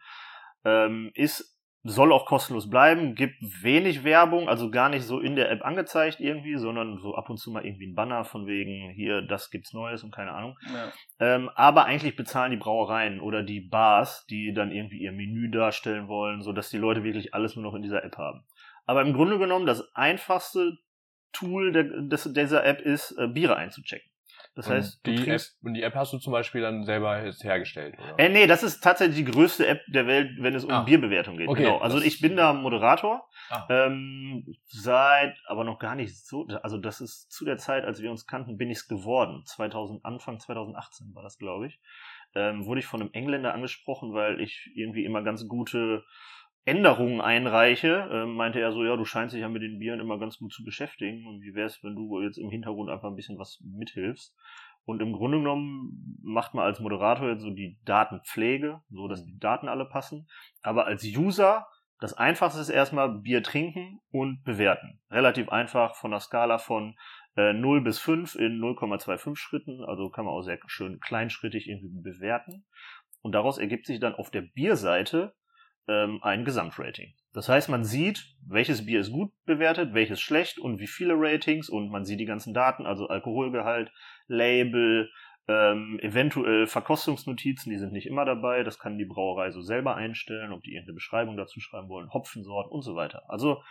Ähm, 0.65 1.13
ist 1.15 1.57
soll 1.83 2.13
auch 2.13 2.27
kostenlos 2.27 2.69
bleiben, 2.69 3.15
gibt 3.15 3.37
wenig 3.63 4.05
Werbung, 4.05 4.49
also 4.49 4.71
gar 4.71 4.91
nicht 4.91 5.05
so 5.05 5.19
in 5.19 5.35
der 5.35 5.51
App 5.51 5.65
angezeigt 5.65 6.21
irgendwie, 6.21 6.57
sondern 6.57 6.99
so 6.99 7.15
ab 7.15 7.31
und 7.31 7.39
zu 7.39 7.51
mal 7.51 7.65
irgendwie 7.65 7.87
ein 7.87 7.95
Banner 7.95 8.25
von 8.25 8.47
wegen 8.47 8.91
hier, 8.91 9.23
das 9.23 9.51
gibt's 9.51 9.73
Neues 9.73 10.05
und 10.05 10.15
keine 10.15 10.33
Ahnung. 10.33 10.59
Ja. 10.73 10.93
Ähm, 11.19 11.49
aber 11.55 11.87
eigentlich 11.87 12.17
bezahlen 12.17 12.51
die 12.51 12.59
Brauereien 12.59 13.21
oder 13.21 13.43
die 13.43 13.61
Bars, 13.61 14.27
die 14.27 14.53
dann 14.53 14.73
irgendwie 14.73 14.99
ihr 14.99 15.13
Menü 15.13 15.51
darstellen 15.51 16.07
wollen, 16.07 16.43
so 16.43 16.53
dass 16.53 16.69
die 16.69 16.79
Leute 16.79 17.03
wirklich 17.03 17.33
alles 17.33 17.57
nur 17.57 17.65
noch 17.65 17.75
in 17.75 17.83
dieser 17.83 18.05
App 18.05 18.19
haben. 18.19 18.45
Aber 18.85 19.01
im 19.01 19.15
Grunde 19.15 19.39
genommen 19.39 19.67
das 19.67 19.95
einfachste 19.95 20.77
Tool 21.33 21.73
der, 21.73 21.85
des, 21.85 22.31
dieser 22.33 22.65
App 22.65 22.81
ist, 22.81 23.13
äh, 23.13 23.29
Biere 23.29 23.57
einzuchecken. 23.57 24.11
Das 24.57 24.67
Und 24.67 24.75
heißt, 24.75 25.07
die 25.07 25.29
App, 25.29 25.41
und 25.63 25.75
die 25.75 25.83
App 25.83 25.95
hast 25.95 26.13
du 26.13 26.19
zum 26.19 26.33
Beispiel 26.33 26.61
dann 26.61 26.85
selber 26.85 27.17
hergestellt, 27.41 27.97
oder? 27.99 28.19
äh, 28.19 28.29
nee, 28.29 28.47
das 28.49 28.63
ist 28.65 28.81
tatsächlich 28.81 29.17
die 29.25 29.25
größte 29.31 29.67
App 29.67 29.81
der 29.87 30.07
Welt, 30.09 30.33
wenn 30.41 30.55
es 30.55 30.65
um 30.65 30.71
Ah. 30.73 30.83
Bierbewertung 30.83 31.37
geht. 31.37 31.49
Okay, 31.49 31.63
genau. 31.63 31.79
Also 31.79 32.01
ich 32.01 32.21
bin 32.21 32.37
da 32.37 32.53
Moderator. 32.53 33.29
Ah. 33.51 33.67
Ähm, 33.71 34.45
seit, 34.67 35.37
aber 35.47 35.63
noch 35.65 35.79
gar 35.79 35.95
nicht 35.95 36.17
so, 36.27 36.47
also 36.63 36.79
das 36.79 37.01
ist 37.01 37.31
zu 37.31 37.45
der 37.45 37.59
Zeit, 37.59 37.85
als 37.85 38.03
wir 38.03 38.11
uns 38.11 38.27
kannten, 38.27 38.57
bin 38.57 38.71
ich 38.71 38.79
es 38.79 38.89
geworden. 38.89 39.43
2000, 39.47 40.05
Anfang 40.05 40.41
2018 40.41 41.15
war 41.15 41.23
das, 41.23 41.39
glaube 41.39 41.69
ich. 41.69 41.81
Ähm, 42.35 42.67
wurde 42.67 42.81
ich 42.81 42.87
von 42.87 43.01
einem 43.01 43.11
Engländer 43.13 43.55
angesprochen, 43.55 44.15
weil 44.15 44.41
ich 44.41 44.71
irgendwie 44.75 45.05
immer 45.05 45.23
ganz 45.23 45.47
gute 45.49 46.05
Änderungen 46.71 47.21
einreiche, 47.21 48.09
ähm, 48.13 48.35
meinte 48.35 48.61
er 48.61 48.71
so, 48.71 48.85
ja, 48.85 48.95
du 48.95 49.05
scheinst 49.05 49.35
dich 49.35 49.41
ja 49.41 49.49
mit 49.49 49.63
den 49.63 49.81
Bieren 49.81 49.99
immer 49.99 50.21
ganz 50.21 50.39
gut 50.39 50.53
zu 50.53 50.63
beschäftigen 50.65 51.27
und 51.27 51.43
wie 51.43 51.55
wär's, 51.57 51.83
wenn 51.83 51.97
du 51.97 52.23
jetzt 52.23 52.39
im 52.39 52.49
Hintergrund 52.49 52.91
einfach 52.91 53.09
ein 53.09 53.17
bisschen 53.17 53.39
was 53.39 53.61
mithilfst? 53.65 54.37
Und 54.85 55.03
im 55.03 55.13
Grunde 55.13 55.39
genommen 55.39 56.21
macht 56.23 56.55
man 56.55 56.65
als 56.65 56.79
Moderator 56.79 57.29
jetzt 57.29 57.43
so 57.43 57.51
die 57.51 57.77
Datenpflege, 57.85 58.81
so 58.89 59.09
dass 59.09 59.25
die 59.25 59.39
Daten 59.39 59.69
alle 59.69 59.85
passen. 59.85 60.29
Aber 60.63 60.87
als 60.87 61.05
User, 61.05 61.67
das 61.99 62.15
einfachste 62.15 62.61
ist 62.61 62.71
erstmal 62.71 63.19
Bier 63.19 63.43
trinken 63.43 64.01
und 64.13 64.45
bewerten. 64.45 65.01
Relativ 65.11 65.49
einfach 65.49 65.97
von 65.97 66.13
der 66.13 66.21
Skala 66.21 66.59
von 66.59 66.97
äh, 67.37 67.53
0 67.53 67.83
bis 67.83 67.99
5 67.99 68.37
in 68.37 68.61
0,25 68.61 69.37
Schritten. 69.37 69.85
Also 69.85 70.09
kann 70.09 70.25
man 70.25 70.35
auch 70.35 70.43
sehr 70.43 70.61
schön 70.67 71.01
kleinschrittig 71.01 71.69
irgendwie 71.69 72.01
bewerten. 72.01 72.65
Und 73.23 73.33
daraus 73.33 73.59
ergibt 73.59 73.87
sich 73.87 73.99
dann 73.99 74.15
auf 74.15 74.31
der 74.31 74.43
Bierseite 74.43 75.35
ähm, 75.89 76.21
ein 76.23 76.45
Gesamtrating. 76.45 77.15
Das 77.33 77.49
heißt, 77.49 77.69
man 77.69 77.85
sieht, 77.85 78.25
welches 78.47 78.87
Bier 78.87 79.01
ist 79.01 79.13
gut 79.13 79.33
bewertet, 79.45 79.95
welches 79.95 80.21
schlecht 80.21 80.59
und 80.59 80.81
wie 80.81 80.87
viele 80.87 81.15
Ratings 81.17 81.69
und 81.69 81.91
man 81.91 82.05
sieht 82.05 82.21
die 82.21 82.27
ganzen 82.27 82.55
Daten, 82.55 82.87
also 82.87 83.09
Alkoholgehalt, 83.09 83.93
Label, 84.27 85.11
ähm, 85.47 85.99
eventuell 86.01 86.67
Verkostungsnotizen, 86.67 87.71
die 87.71 87.79
sind 87.79 87.93
nicht 87.93 88.07
immer 88.07 88.25
dabei, 88.25 88.63
das 88.63 88.79
kann 88.79 88.99
die 88.99 89.05
Brauerei 89.05 89.51
so 89.51 89.63
selber 89.63 89.97
einstellen, 89.97 90.53
ob 90.53 90.63
die 90.63 90.73
irgendeine 90.73 90.95
Beschreibung 90.95 91.37
dazu 91.37 91.61
schreiben 91.61 91.89
wollen, 91.89 92.13
Hopfensorten 92.13 92.73
und 92.73 92.83
so 92.83 92.95
weiter. 92.95 93.23
Also 93.29 93.63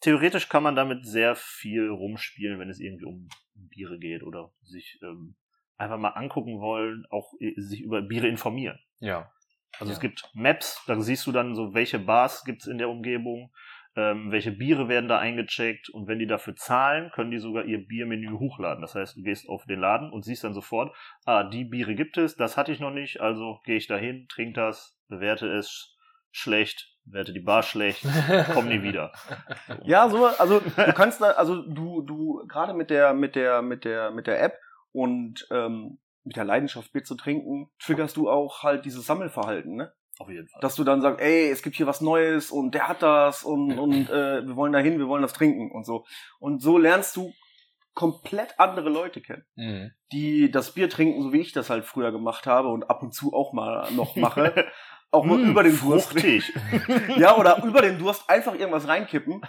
theoretisch 0.00 0.48
kann 0.48 0.62
man 0.62 0.76
damit 0.76 1.06
sehr 1.06 1.34
viel 1.34 1.88
rumspielen, 1.88 2.58
wenn 2.58 2.70
es 2.70 2.80
irgendwie 2.80 3.04
um 3.04 3.28
Biere 3.54 3.98
geht 3.98 4.22
oder 4.22 4.52
sich 4.62 4.98
ähm, 5.02 5.34
einfach 5.76 5.98
mal 5.98 6.10
angucken 6.10 6.60
wollen, 6.60 7.04
auch 7.10 7.32
äh, 7.40 7.54
sich 7.56 7.80
über 7.80 8.02
Biere 8.02 8.28
informieren. 8.28 8.78
Ja. 9.00 9.30
Also 9.78 9.90
Ja. 9.90 9.94
es 9.94 10.00
gibt 10.00 10.28
Maps, 10.34 10.82
da 10.86 11.00
siehst 11.00 11.26
du 11.26 11.32
dann 11.32 11.54
so, 11.54 11.74
welche 11.74 11.98
Bars 11.98 12.44
gibt's 12.44 12.66
in 12.66 12.78
der 12.78 12.88
Umgebung, 12.88 13.52
ähm, 13.96 14.30
welche 14.30 14.52
Biere 14.52 14.88
werden 14.88 15.08
da 15.08 15.18
eingecheckt 15.18 15.88
und 15.90 16.06
wenn 16.06 16.18
die 16.18 16.26
dafür 16.26 16.54
zahlen, 16.56 17.10
können 17.12 17.30
die 17.30 17.38
sogar 17.38 17.64
ihr 17.64 17.86
Biermenü 17.86 18.38
hochladen. 18.38 18.80
Das 18.82 18.94
heißt, 18.94 19.16
du 19.16 19.22
gehst 19.22 19.48
auf 19.48 19.64
den 19.66 19.80
Laden 19.80 20.12
und 20.12 20.24
siehst 20.24 20.44
dann 20.44 20.54
sofort, 20.54 20.94
ah, 21.24 21.44
die 21.44 21.64
Biere 21.64 21.94
gibt 21.94 22.16
es, 22.16 22.36
das 22.36 22.56
hatte 22.56 22.72
ich 22.72 22.80
noch 22.80 22.92
nicht, 22.92 23.20
also 23.20 23.58
gehe 23.64 23.76
ich 23.76 23.86
dahin, 23.86 24.26
trink 24.28 24.54
das, 24.54 24.96
bewerte 25.08 25.48
es 25.48 25.96
schlecht, 26.30 26.94
werte 27.06 27.32
die 27.32 27.40
Bar 27.40 27.62
schlecht, 27.62 28.04
komm 28.52 28.68
nie 28.68 28.82
wieder. 28.82 29.12
Ja, 29.84 30.08
so, 30.08 30.26
also 30.26 30.60
du 30.60 30.92
kannst 30.92 31.20
da, 31.20 31.30
also 31.30 31.62
du, 31.62 32.02
du, 32.02 32.44
gerade 32.46 32.74
mit 32.74 32.90
der, 32.90 33.14
mit 33.14 33.34
der, 33.34 33.62
mit 33.62 33.84
der, 33.84 34.10
mit 34.10 34.26
der 34.26 34.40
App 34.42 34.58
und 34.92 35.46
ähm, 35.50 35.98
mit 36.28 36.36
der 36.36 36.44
Leidenschaft 36.44 36.92
Bier 36.92 37.02
zu 37.02 37.16
trinken, 37.16 37.70
triggerst 37.80 38.16
du 38.16 38.30
auch 38.30 38.62
halt 38.62 38.84
dieses 38.84 39.04
Sammelverhalten, 39.06 39.74
ne? 39.74 39.92
Auf 40.20 40.28
jeden 40.28 40.48
Fall. 40.48 40.60
Dass 40.60 40.74
du 40.74 40.84
dann 40.84 41.00
sagst, 41.00 41.20
ey, 41.20 41.48
es 41.50 41.62
gibt 41.62 41.76
hier 41.76 41.86
was 41.86 42.00
Neues 42.00 42.50
und 42.50 42.74
der 42.74 42.88
hat 42.88 43.02
das 43.02 43.42
und, 43.44 43.72
und 43.78 44.08
äh, 44.10 44.46
wir 44.46 44.56
wollen 44.56 44.72
da 44.72 44.78
hin, 44.78 44.98
wir 44.98 45.08
wollen 45.08 45.22
das 45.22 45.32
trinken 45.32 45.70
und 45.72 45.84
so. 45.84 46.04
Und 46.38 46.60
so 46.62 46.78
lernst 46.78 47.16
du 47.16 47.32
komplett 47.94 48.58
andere 48.60 48.90
Leute 48.90 49.20
kennen, 49.20 49.44
Mhm. 49.56 49.90
die 50.12 50.50
das 50.52 50.72
Bier 50.74 50.88
trinken, 50.88 51.20
so 51.22 51.32
wie 51.32 51.40
ich 51.40 51.52
das 51.52 51.68
halt 51.70 51.84
früher 51.84 52.12
gemacht 52.12 52.46
habe 52.46 52.68
und 52.68 52.88
ab 52.90 53.02
und 53.02 53.12
zu 53.12 53.32
auch 53.32 53.52
mal 53.52 53.90
noch 53.92 54.14
mache. 54.16 54.66
Auch 55.10 55.24
mal 55.24 55.38
Mm, 55.38 55.50
über 55.52 55.62
den 55.62 55.80
Durst 55.80 56.10
fruchtig. 56.10 56.52
ja, 57.16 57.34
oder 57.38 57.64
über 57.64 57.80
den 57.80 57.98
Durst 57.98 58.28
einfach 58.28 58.52
irgendwas 58.54 58.86
reinkippen, 58.88 59.40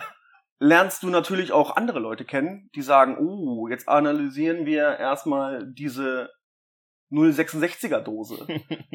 lernst 0.58 1.04
du 1.04 1.10
natürlich 1.10 1.52
auch 1.52 1.76
andere 1.76 2.00
Leute 2.00 2.24
kennen, 2.24 2.70
die 2.76 2.82
sagen, 2.82 3.18
oh, 3.20 3.68
jetzt 3.68 3.90
analysieren 3.90 4.66
wir 4.66 4.98
erstmal 4.98 5.68
diese 5.74 6.30
066er 7.12 8.00
Dose 8.00 8.46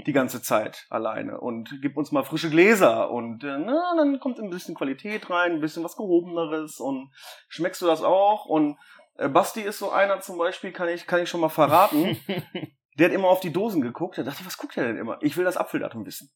die 0.06 0.12
ganze 0.12 0.42
Zeit 0.42 0.86
alleine 0.90 1.40
und 1.40 1.78
gib 1.82 1.96
uns 1.96 2.12
mal 2.12 2.24
frische 2.24 2.50
Gläser 2.50 3.10
und 3.10 3.42
äh, 3.44 3.58
na, 3.58 3.94
dann 3.96 4.20
kommt 4.20 4.38
ein 4.38 4.50
bisschen 4.50 4.74
Qualität 4.74 5.30
rein, 5.30 5.52
ein 5.52 5.60
bisschen 5.60 5.84
was 5.84 5.96
gehobeneres 5.96 6.78
und 6.78 7.10
schmeckst 7.48 7.82
du 7.82 7.86
das 7.86 8.02
auch 8.02 8.46
und 8.46 8.78
äh, 9.16 9.28
Basti 9.28 9.62
ist 9.62 9.78
so 9.78 9.90
einer 9.90 10.20
zum 10.20 10.38
Beispiel, 10.38 10.72
kann 10.72 10.88
ich, 10.88 11.06
kann 11.06 11.22
ich 11.22 11.28
schon 11.28 11.40
mal 11.40 11.48
verraten, 11.48 12.16
der 12.98 13.08
hat 13.08 13.14
immer 13.14 13.28
auf 13.28 13.40
die 13.40 13.52
Dosen 13.52 13.82
geguckt, 13.82 14.16
der 14.16 14.24
dachte, 14.24 14.46
was 14.46 14.58
guckt 14.58 14.76
er 14.76 14.86
denn 14.86 14.98
immer? 14.98 15.18
Ich 15.20 15.36
will 15.36 15.44
das 15.44 15.56
Apfeldatum 15.56 16.06
wissen 16.06 16.30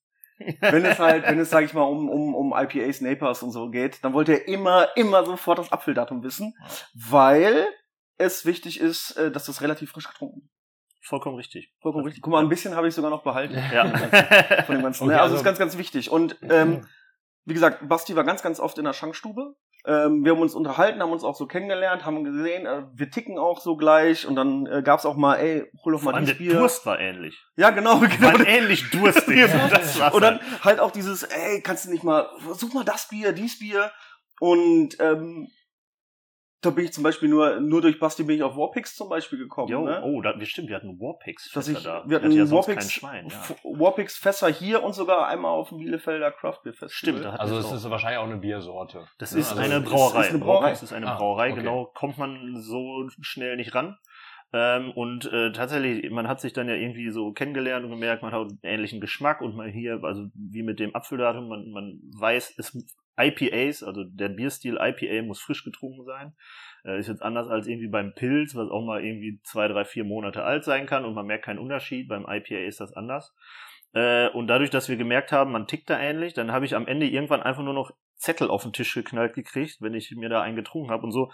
wenn 0.61 0.85
es 0.85 0.99
halt, 0.99 1.25
wenn 1.25 1.39
es, 1.39 1.51
sag 1.51 1.65
ich 1.65 1.75
mal, 1.75 1.83
um, 1.83 2.09
um, 2.09 2.35
um 2.35 2.55
IPAs, 2.57 3.01
Napers 3.01 3.43
und 3.43 3.51
so 3.51 3.71
geht, 3.71 4.05
dann 4.05 4.13
wollte 4.13 4.33
er 4.33 4.49
immer, 4.49 4.89
immer 4.97 5.25
sofort 5.25 5.59
das 5.59 5.73
Apfeldatum 5.73 6.23
wissen, 6.23 6.55
weil 6.95 7.67
es 8.17 8.47
wichtig 8.47 8.81
ist, 8.81 9.13
äh, 9.17 9.31
dass 9.31 9.47
das 9.47 9.63
relativ 9.63 9.91
frisch 9.91 10.09
getrunken. 10.09 10.49
Vollkommen 11.00 11.37
richtig. 11.37 11.73
Vollkommen 11.81 12.05
richtig. 12.05 12.23
Guck 12.23 12.33
mal, 12.33 12.43
ein 12.43 12.49
bisschen 12.49 12.75
habe 12.75 12.88
ich 12.88 12.95
sogar 12.95 13.11
noch 13.11 13.23
behalten. 13.23 13.55
Ja. 13.73 13.87
Von 14.64 14.75
dem 14.76 14.83
ganzen. 14.83 15.05
Okay, 15.09 15.14
also, 15.14 15.23
also- 15.25 15.37
ist 15.37 15.45
ganz, 15.45 15.59
ganz 15.59 15.78
wichtig. 15.78 16.11
Und 16.11 16.37
ähm, 16.43 16.87
wie 17.45 17.55
gesagt, 17.55 17.88
Basti 17.88 18.14
war 18.14 18.25
ganz, 18.25 18.43
ganz 18.43 18.61
oft 18.61 18.78
in 18.78 18.85
der 18.85 18.93
Schankstube. 18.93 19.55
Ähm, 19.87 20.25
wir 20.25 20.33
haben 20.33 20.40
uns 20.40 20.55
unterhalten, 20.55 21.00
haben 21.00 21.12
uns 21.12 21.25
auch 21.25 21.37
so 21.37 21.47
kennengelernt, 21.47 22.05
haben 22.05 22.25
gesehen, 22.25 22.67
äh, 22.67 22.83
wir 22.93 23.11
ticken 23.11 23.38
auch 23.38 23.61
so 23.61 23.76
gleich 23.76 24.26
und 24.26 24.35
dann 24.35 24.67
äh, 24.67 24.83
gab's 24.83 25.07
auch 25.07 25.17
mal, 25.17 25.37
ey, 25.37 25.64
hol 25.85 25.93
doch 25.93 26.02
Vor 26.02 26.12
mal 26.12 26.21
dieses 26.21 26.37
der 26.37 26.45
Bier. 26.45 26.55
Durst 26.59 26.85
war 26.85 26.99
ähnlich. 26.99 27.40
Ja, 27.57 27.71
genau, 27.71 28.00
genau. 28.00 28.21
waren 28.21 28.45
ähnlich 28.47 28.90
durstig. 28.90 29.45
Und 30.12 30.21
dann 30.21 30.40
halt. 30.40 30.64
halt 30.64 30.81
auch 30.81 30.90
dieses, 30.90 31.23
ey, 31.23 31.62
kannst 31.62 31.87
du 31.87 31.90
nicht 31.90 32.02
mal, 32.02 32.28
such 32.52 32.75
mal 32.75 32.85
das 32.85 33.09
Bier, 33.09 33.33
dies 33.33 33.61
Bier. 33.61 33.90
Und 34.40 35.00
ähm, 35.00 35.49
da 36.61 36.71
bin 36.71 36.85
ich 36.87 36.93
zum 36.93 37.05
Beispiel 37.05 37.29
nur, 37.29 37.61
nur 37.61 37.81
durch 37.81 37.99
Basti 38.00 38.25
bin 38.25 38.37
ich 38.37 38.43
auf 38.43 38.57
Warpix 38.57 38.97
zum 38.97 39.09
Beispiel 39.09 39.38
gekommen. 39.38 39.69
Jo, 39.69 39.85
ne? 39.85 40.03
oh, 40.03 40.21
da, 40.23 40.38
wir 40.38 40.47
stimmt, 40.47 40.69
wir 40.69 40.77
hatten 40.77 40.99
Warpix 41.00 41.50
Dass 41.53 41.69
ich, 41.69 41.83
da. 41.83 42.03
wir 42.07 42.17
hatten 42.17 42.33
ja 42.33 42.47
sonst 42.47 42.67
Warpix, 42.69 42.85
kein 42.85 42.91
Schwein, 42.91 43.27
ja. 43.29 43.37
F- 43.37 43.61
Warpix 43.65 44.17
Fässer 44.17 44.49
hier 44.49 44.83
und 44.83 44.93
sogar 44.95 45.29
einmal 45.29 45.53
auf 45.53 45.69
dem 45.69 45.79
Bielefelder 45.79 46.33
Craft 46.33 46.61
Beer 46.65 46.73
Festival. 46.73 46.91
Stimmt, 46.91 47.25
da 47.25 47.31
Also 47.37 47.59
es 47.59 47.71
ist 47.71 47.88
wahrscheinlich 47.88 48.19
auch 48.19 48.25
eine 48.27 48.38
Biersorte. 48.38 49.07
Das 49.19 49.33
ist 49.33 49.50
Also 49.50 49.62
eine 49.62 49.77
es 49.77 49.83
ist- 49.85 49.88
Brauerei. 49.91 50.21
ist 50.23 50.31
eine 50.31 50.38
Brauerei. 50.38 50.62
Warpix 50.65 50.83
ist 50.83 50.93
eine 50.93 51.07
Ah, 51.12 51.17
Brauerei, 51.17 51.50
okay. 51.53 51.61
genau. 51.61 51.85
Kommt 51.95 52.19
man 52.19 52.57
so 52.61 53.09
schnell 53.21 53.57
nicht 53.57 53.75
ran. 53.75 53.97
Ähm, 54.53 54.93
und 54.93 55.31
äh, 55.31 55.53
tatsächlich, 55.53 56.11
man 56.11 56.27
hat 56.27 56.41
sich 56.41 56.55
dann 56.55 56.69
ja 56.69 56.75
irgendwie 56.75 57.11
so 57.11 57.33
kennengelernt 57.33 57.85
und 57.85 57.91
gemerkt, 57.91 58.23
man 58.23 58.33
hat 58.33 58.41
einen 58.41 58.59
ähnlichen 58.62 58.99
Geschmack 58.99 59.43
und 59.43 59.55
mal 59.55 59.69
hier, 59.71 60.00
also 60.03 60.25
wie 60.35 60.62
mit 60.62 60.81
dem 60.81 60.97
Apfeldatum, 60.97 61.49
man, 61.49 61.71
man 61.71 62.00
weiß, 62.19 62.55
es 62.57 62.75
IPAs, 63.19 63.83
also 63.83 64.05
der 64.05 64.29
Bierstil 64.29 64.79
IPA 64.81 65.27
muss 65.27 65.41
frisch 65.41 65.65
getrunken 65.65 66.05
sein. 66.05 66.35
Äh, 66.85 66.99
ist 66.99 67.09
jetzt 67.09 67.23
anders 67.23 67.49
als 67.49 67.67
irgendwie 67.67 67.89
beim 67.89 68.15
Pilz, 68.15 68.55
was 68.55 68.71
auch 68.71 68.85
mal 68.85 69.05
irgendwie 69.05 69.41
zwei, 69.43 69.69
drei, 69.69 69.85
vier 69.85 70.05
Monate 70.05 70.45
alt 70.45 70.65
sein 70.65 70.87
kann 70.87 71.05
und 71.05 71.15
man 71.15 71.27
merkt 71.27 71.45
keinen 71.45 71.59
Unterschied. 71.59 72.09
Beim 72.09 72.27
IPA 72.29 72.67
ist 72.67 72.81
das 72.81 72.93
anders. 72.93 73.35
Äh, 73.93 74.29
und 74.29 74.47
dadurch, 74.47 74.71
dass 74.71 74.89
wir 74.89 74.97
gemerkt 74.97 75.33
haben, 75.33 75.53
man 75.53 75.67
tickt 75.67 75.91
da 75.91 75.99
ähnlich, 75.99 76.35
dann 76.35 76.53
habe 76.53 76.65
ich 76.65 76.75
am 76.75 76.87
Ende 76.87 77.07
irgendwann 77.07 77.43
einfach 77.43 77.63
nur 77.63 77.75
noch 77.75 77.91
Zettel 78.17 78.51
auf 78.51 78.63
den 78.63 78.73
Tisch 78.73 78.95
geknallt 78.95 79.35
gekriegt, 79.35 79.79
wenn 79.81 79.95
ich 79.95 80.11
mir 80.17 80.29
da 80.29 80.43
einen 80.43 80.57
getrunken 80.57 80.91
habe 80.91 81.05
und 81.05 81.13
so, 81.13 81.31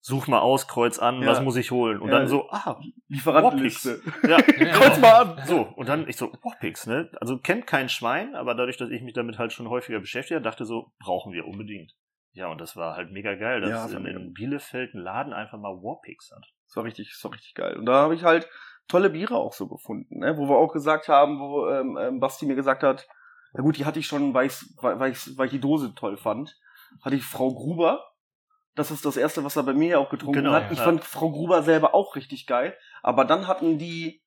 such 0.00 0.28
mal 0.28 0.38
aus, 0.40 0.66
kreuz 0.66 0.98
an, 0.98 1.22
Ja. 1.22 1.28
was 1.28 1.40
muss 1.42 1.56
ich 1.56 1.70
holen? 1.70 2.00
Und 2.00 2.10
Ja. 2.10 2.18
dann 2.20 2.28
so, 2.28 2.48
ah, 2.50 2.80
Lieferantenliste. 3.08 4.00
ja, 4.28 4.38
Kreuz 4.72 4.98
mal 4.98 5.12
an. 5.36 5.46
so, 5.46 5.60
und 5.76 5.88
dann 5.88 6.08
ich 6.08 6.16
so, 6.16 6.32
Warpix, 6.42 6.86
ne? 6.86 7.10
Also 7.20 7.38
kennt 7.38 7.66
kein 7.66 7.88
Schwein, 7.88 8.34
aber 8.34 8.54
dadurch, 8.54 8.76
dass 8.78 8.90
ich 8.90 9.02
mich 9.02 9.14
damit 9.14 9.38
halt 9.38 9.52
schon 9.52 9.68
häufiger 9.68 10.00
beschäftigt 10.00 10.36
habe, 10.36 10.44
dachte 10.44 10.64
so, 10.64 10.92
brauchen 10.98 11.32
wir 11.32 11.46
unbedingt. 11.46 11.92
Ja, 12.32 12.48
und 12.48 12.60
das 12.60 12.76
war 12.76 12.96
halt 12.96 13.10
mega 13.10 13.34
geil, 13.34 13.60
dass 13.60 13.70
Ja, 13.92 13.98
in, 13.98 14.06
in 14.06 14.32
Bielefeld 14.32 14.94
ein 14.94 15.00
Laden 15.00 15.32
einfach 15.32 15.58
mal 15.58 15.74
Warpix 15.82 16.30
hat. 16.34 16.46
Das 16.66 16.76
war 16.76 16.84
richtig, 16.84 17.10
das 17.12 17.22
war 17.24 17.32
richtig 17.32 17.54
geil. 17.54 17.76
Und 17.76 17.86
da 17.86 17.94
habe 18.02 18.14
ich 18.14 18.22
halt 18.22 18.48
tolle 18.88 19.10
Biere 19.10 19.34
auch 19.36 19.52
so 19.52 19.66
gefunden, 19.68 20.20
ne? 20.20 20.36
wo 20.36 20.48
wir 20.48 20.56
auch 20.56 20.72
gesagt 20.72 21.08
haben, 21.08 21.40
wo 21.40 21.68
ähm, 21.68 21.98
ähm, 22.00 22.20
Basti 22.20 22.46
mir 22.46 22.54
gesagt 22.54 22.82
hat, 22.82 23.06
na 23.52 23.62
gut, 23.62 23.76
die 23.78 23.84
hatte 23.84 23.98
ich 23.98 24.06
schon, 24.06 24.32
weil, 24.32 24.46
ich's, 24.46 24.72
weil, 24.80 24.98
weil, 25.00 25.10
ich's, 25.10 25.36
weil 25.36 25.46
ich 25.46 25.52
die 25.52 25.60
Dose 25.60 25.92
toll 25.94 26.16
fand, 26.16 26.56
hatte 27.04 27.16
ich 27.16 27.24
Frau 27.24 27.52
Gruber. 27.52 28.04
Das 28.74 28.90
ist 28.90 29.04
das 29.04 29.16
erste, 29.16 29.44
was 29.44 29.56
er 29.56 29.64
bei 29.64 29.74
mir 29.74 29.98
auch 29.98 30.10
getrunken 30.10 30.42
Genau, 30.42 30.52
hat. 30.52 30.70
Ich 30.70 30.78
ja. 30.78 30.84
fand 30.84 31.04
Frau 31.04 31.30
Gruber 31.30 31.62
selber 31.62 31.94
auch 31.94 32.16
richtig 32.16 32.46
geil. 32.46 32.76
Aber 33.02 33.24
dann 33.24 33.46
hatten 33.46 33.78
die, 33.78 34.22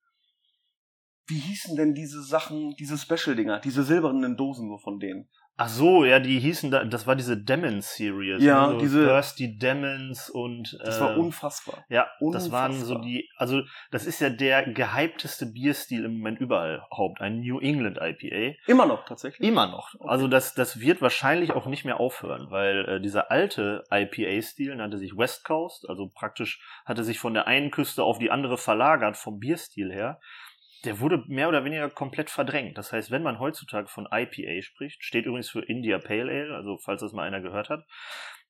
wie 1.27 1.39
hießen 1.39 1.75
denn 1.75 1.93
diese 1.93 2.21
Sachen, 2.21 2.75
diese 2.77 2.97
Special-Dinger, 2.97 3.59
diese 3.59 3.83
silbernen 3.83 4.35
Dosen 4.35 4.67
nur 4.67 4.79
von 4.79 4.99
denen? 4.99 5.29
Ach 5.55 5.69
so, 5.69 6.03
ja, 6.03 6.19
die 6.19 6.39
hießen 6.39 6.71
da, 6.71 6.83
das 6.83 7.05
war 7.05 7.15
diese 7.15 7.37
Demons 7.37 7.93
Series. 7.95 8.41
Ja, 8.43 8.65
ne? 8.67 8.73
so 8.73 8.79
diese- 8.79 9.05
Thirsty 9.05 9.55
Demons 9.57 10.29
und 10.31 10.75
Das 10.83 10.99
war 10.99 11.15
äh, 11.15 11.19
unfassbar. 11.19 11.85
Ja, 11.89 12.07
das 12.31 12.51
waren 12.51 12.71
so 12.73 12.95
Unfassbar. 12.95 13.01
die, 13.03 13.29
also 13.37 13.61
das 13.91 14.07
ist 14.07 14.19
ja 14.19 14.31
der 14.31 14.63
gehypteste 14.63 15.45
Bierstil 15.45 16.05
im 16.05 16.17
Moment 16.17 16.39
überhaupt, 16.39 17.21
ein 17.21 17.41
New 17.41 17.59
England 17.59 17.99
IPA. 18.01 18.55
Immer 18.65 18.87
noch 18.87 19.05
tatsächlich. 19.05 19.47
Immer 19.47 19.67
noch. 19.67 19.93
Also 19.99 20.27
das, 20.27 20.55
das 20.55 20.79
wird 20.79 21.03
wahrscheinlich 21.03 21.51
auch 21.51 21.67
nicht 21.67 21.85
mehr 21.85 21.99
aufhören, 21.99 22.49
weil 22.49 22.85
äh, 22.89 22.99
dieser 22.99 23.29
alte 23.29 23.83
IPA-Stil 23.91 24.75
nannte 24.75 24.97
sich 24.97 25.15
West 25.15 25.45
Coast, 25.45 25.87
also 25.87 26.07
praktisch 26.07 26.61
hatte 26.85 27.03
sich 27.03 27.19
von 27.19 27.35
der 27.35 27.45
einen 27.45 27.69
Küste 27.69 28.03
auf 28.03 28.17
die 28.17 28.31
andere 28.31 28.57
verlagert 28.57 29.17
vom 29.17 29.37
Bierstil 29.39 29.91
her. 29.93 30.19
Der 30.83 30.99
wurde 30.99 31.23
mehr 31.27 31.47
oder 31.47 31.63
weniger 31.63 31.89
komplett 31.89 32.29
verdrängt. 32.29 32.77
Das 32.77 32.91
heißt, 32.91 33.09
wenn 33.09 33.23
man 33.23 33.39
heutzutage 33.39 33.87
von 33.87 34.07
IPA 34.11 34.61
spricht, 34.61 35.03
steht 35.03 35.25
übrigens 35.25 35.49
für 35.49 35.61
India 35.61 35.97
Pale 35.97 36.31
Ale, 36.31 36.55
also 36.55 36.77
falls 36.77 37.01
das 37.01 37.13
mal 37.13 37.23
einer 37.23 37.41
gehört 37.41 37.69
hat, 37.69 37.85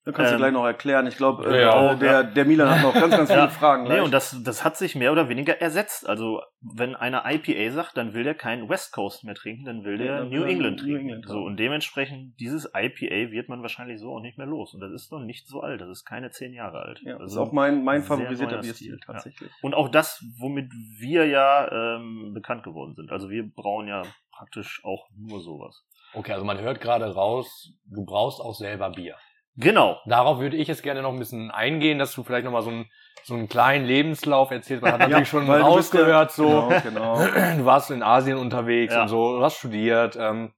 Da 0.06 0.12
kannst 0.12 0.32
du 0.32 0.34
Ähm, 0.34 0.38
gleich 0.40 0.52
noch 0.52 0.66
erklären. 0.66 1.06
Ich 1.06 1.16
glaube, 1.16 1.46
äh, 1.50 1.62
Ja, 1.62 1.92
äh, 1.92 1.96
der, 1.98 2.24
der 2.24 2.44
Milan 2.44 2.68
hat 2.68 2.82
noch 2.82 2.92
ganz, 2.92 3.16
ganz 3.16 3.30
viele 3.30 3.44
Ja. 3.44 3.48
Fragen. 3.48 3.84
Nee, 3.84 3.88
gleich. 3.88 4.02
und 4.02 4.12
das, 4.12 4.36
das 4.44 4.62
hat 4.62 4.76
sich 4.76 4.94
mehr 4.94 5.12
oder 5.12 5.30
weniger 5.30 5.60
ersetzt. 5.62 6.06
Also, 6.06 6.42
wenn 6.60 6.94
einer 6.94 7.24
IPA 7.26 7.70
sagt, 7.72 7.96
dann 7.96 8.12
will 8.12 8.22
der 8.22 8.34
kein 8.34 8.68
West 8.68 8.92
Coast 8.92 9.24
mehr 9.24 9.34
trinken, 9.34 9.64
dann 9.64 9.82
will 9.84 9.96
der 9.96 10.06
Ja, 10.06 10.24
New 10.24 10.42
England 10.44 10.76
New 10.82 10.82
trinken. 10.92 11.08
England 11.08 11.26
so, 11.26 11.38
und 11.42 11.56
dementsprechend, 11.56 12.38
dieses 12.38 12.66
IPA 12.74 13.30
wird 13.32 13.48
man 13.48 13.62
wahrscheinlich 13.62 13.98
so 13.98 14.14
auch 14.14 14.20
nicht 14.20 14.36
mehr 14.36 14.46
los. 14.46 14.74
Und 14.74 14.80
das 14.80 14.92
ist 14.92 15.10
noch 15.10 15.20
nicht 15.20 15.48
so 15.48 15.62
alt. 15.62 15.80
Das 15.80 15.88
ist 15.88 16.04
keine 16.04 16.30
zehn 16.30 16.52
Jahre 16.52 16.80
alt. 16.80 17.00
ja, 17.02 17.12
das 17.12 17.22
also, 17.22 17.42
ist 17.42 17.48
auch 17.48 17.52
mein, 17.52 17.82
mein 17.82 18.02
favorisierter 18.02 18.58
Bierstil 18.58 18.74
Stil, 18.74 18.98
ja. 19.00 19.12
tatsächlich. 19.12 19.50
und 19.62 19.74
auch 19.74 19.88
das, 19.88 20.22
womit 20.38 20.70
wir 20.98 21.26
ja 21.26 21.96
ähm, 21.96 22.32
bekannt 22.34 22.62
geworden 22.62 22.94
sind. 22.94 23.10
Also, 23.10 23.30
wir 23.30 23.48
brauen 23.50 23.88
ja 23.88 24.02
praktisch 24.36 24.82
auch 24.84 25.08
nur 25.16 25.40
sowas. 25.40 25.82
Okay, 26.12 26.32
also 26.32 26.44
man 26.44 26.58
hört 26.60 26.80
gerade 26.82 27.06
raus, 27.14 27.72
du 27.86 28.04
brauchst 28.04 28.40
auch 28.40 28.54
selber 28.54 28.90
Bier. 28.90 29.16
Genau. 29.56 29.98
Darauf 30.06 30.38
würde 30.40 30.56
ich 30.56 30.68
jetzt 30.68 30.82
gerne 30.82 31.02
noch 31.02 31.12
ein 31.12 31.18
bisschen 31.18 31.50
eingehen, 31.50 31.98
dass 31.98 32.12
du 32.14 32.22
vielleicht 32.24 32.44
noch 32.44 32.52
mal 32.52 32.62
so 32.62 32.70
einen, 32.70 32.86
so 33.22 33.34
einen 33.34 33.48
kleinen 33.48 33.84
Lebenslauf 33.84 34.50
erzählst. 34.50 34.82
Man 34.82 34.92
hat 34.92 35.00
natürlich 35.00 35.28
schon 35.28 35.46
ja- 35.46 35.58
rausgehört, 35.60 36.32
so, 36.32 36.68
Genau, 36.82 37.14
genau. 37.16 37.16
du 37.58 37.64
warst 37.64 37.90
in 37.90 38.02
Asien 38.02 38.36
unterwegs 38.36 38.92
Ja. 38.94 39.02
und 39.02 39.08
so, 39.08 39.38
du 39.38 39.44
hast 39.44 39.56
studiert. 39.58 40.16
Ähm, 40.20 40.52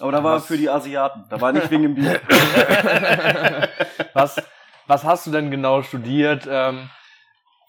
Aber 0.00 0.12
da 0.12 0.24
war 0.24 0.36
Was- 0.36 0.46
für 0.46 0.56
die 0.56 0.70
Asiaten. 0.70 1.24
Da 1.28 1.40
war 1.40 1.52
nicht 1.52 1.70
wegen 1.70 1.82
dem 1.82 1.94
Bier. 1.94 2.20
was, 4.14 4.42
was 4.86 5.04
hast 5.04 5.26
du 5.26 5.30
denn 5.30 5.50
genau 5.50 5.82
studiert? 5.82 6.48
Ähm, 6.50 6.88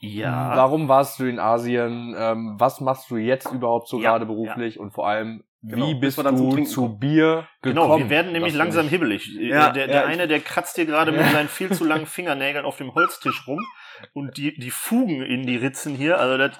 Ja. 0.01 0.55
Warum 0.55 0.87
warst 0.87 1.19
du 1.19 1.25
in 1.25 1.39
Asien? 1.39 2.15
Ähm, 2.17 2.55
was 2.57 2.79
machst 2.79 3.09
du 3.11 3.17
jetzt 3.17 3.51
überhaupt 3.51 3.89
so 3.89 3.99
Ja, 3.99 4.11
gerade 4.11 4.25
beruflich? 4.25 4.79
Und 4.79 4.91
vor 4.91 5.07
allem, 5.09 5.43
Genau, 5.61 5.87
wie 5.87 5.93
bis 5.95 6.15
bist 6.15 6.25
du 6.25 6.51
Trinken 6.51 6.65
zu 6.65 6.81
kommen. 6.83 6.99
Bier 6.99 7.47
gekommen? 7.61 7.89
Genau, 7.89 7.97
wir 7.97 8.09
werden 8.09 8.31
nämlich 8.31 8.53
dass 8.53 8.57
du 8.59 8.63
langsam 8.63 8.87
hibbelig. 8.87 9.27
Ja, 9.37 9.71
der 9.71 9.87
der 9.87 9.95
ja, 10.03 10.05
eine, 10.05 10.27
der 10.27 10.39
kratzt 10.39 10.77
hier 10.77 10.85
gerade 10.85 11.11
mit 11.11 11.21
seinen 11.33 11.49
viel 11.49 11.69
zu 11.73 11.83
langen 11.83 12.05
Fingernägeln 12.05 12.63
auf 12.63 12.77
dem 12.77 12.95
Holztisch 12.95 13.45
rum 13.45 13.59
und 14.13 14.37
die, 14.37 14.57
die 14.57 14.71
Fugen 14.71 15.21
in 15.21 15.45
die 15.45 15.57
Ritzen 15.57 15.95
hier. 15.95 16.17
Also 16.17 16.37
das, 16.37 16.51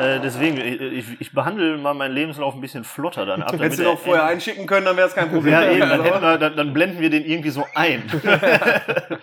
äh, 0.00 0.18
deswegen, 0.20 0.58
ich, 0.58 1.20
ich 1.20 1.32
behandle 1.32 1.78
mal 1.78 1.94
meinen 1.94 2.14
Lebenslauf 2.14 2.54
ein 2.54 2.60
bisschen 2.60 2.82
flotter 2.82 3.26
dann 3.26 3.42
ab. 3.44 3.52
Hättest 3.52 3.78
du 3.78 3.84
doch 3.84 4.00
vorher 4.00 4.24
er- 4.24 4.30
einschicken 4.30 4.66
können, 4.66 4.86
dann 4.86 4.96
wäre 4.96 5.06
es 5.06 5.14
kein 5.14 5.30
Problem. 5.30 5.52
Ja, 5.52 5.70
eben, 5.70 5.78
dann, 5.80 6.00
Also, 6.00 6.04
wir, 6.22 6.38
dann, 6.38 6.56
dann 6.56 6.72
blenden 6.72 7.00
wir 7.00 7.10
den 7.10 7.24
irgendwie 7.24 7.50
so 7.50 7.64
ein. 7.76 8.02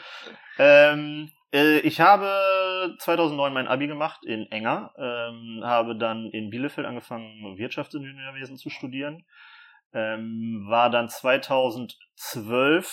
ähm, 0.57 1.29
äh, 1.29 1.38
ich 1.51 1.99
habe 1.99 2.95
2009 2.99 3.53
mein 3.53 3.67
Abi 3.67 3.87
gemacht 3.87 4.23
in 4.23 4.45
Enger, 4.51 4.93
ähm, 4.97 5.61
habe 5.63 5.97
dann 5.97 6.29
in 6.31 6.49
Bielefeld 6.49 6.85
angefangen, 6.85 7.57
Wirtschaftsingenieurwesen 7.57 8.57
zu 8.57 8.69
studieren, 8.69 9.25
ähm, 9.93 10.65
war 10.69 10.89
dann 10.89 11.09
2012 11.09 12.87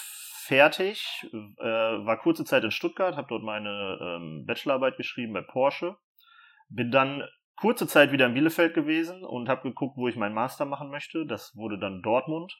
fertig, 0.46 1.26
äh, 1.32 1.64
war 1.64 2.18
kurze 2.18 2.44
Zeit 2.44 2.64
in 2.64 2.70
Stuttgart, 2.70 3.16
habe 3.16 3.28
dort 3.28 3.42
meine 3.42 3.98
ähm, 4.00 4.44
Bachelorarbeit 4.46 4.96
geschrieben 4.96 5.32
bei 5.32 5.42
Porsche, 5.42 5.96
bin 6.68 6.90
dann 6.90 7.24
kurze 7.56 7.86
Zeit 7.86 8.12
wieder 8.12 8.26
in 8.26 8.34
Bielefeld 8.34 8.74
gewesen 8.74 9.24
und 9.24 9.48
habe 9.48 9.62
geguckt, 9.62 9.96
wo 9.96 10.08
ich 10.08 10.16
meinen 10.16 10.34
Master 10.34 10.64
machen 10.64 10.90
möchte. 10.90 11.26
Das 11.26 11.54
wurde 11.56 11.78
dann 11.78 12.02
Dortmund 12.02 12.56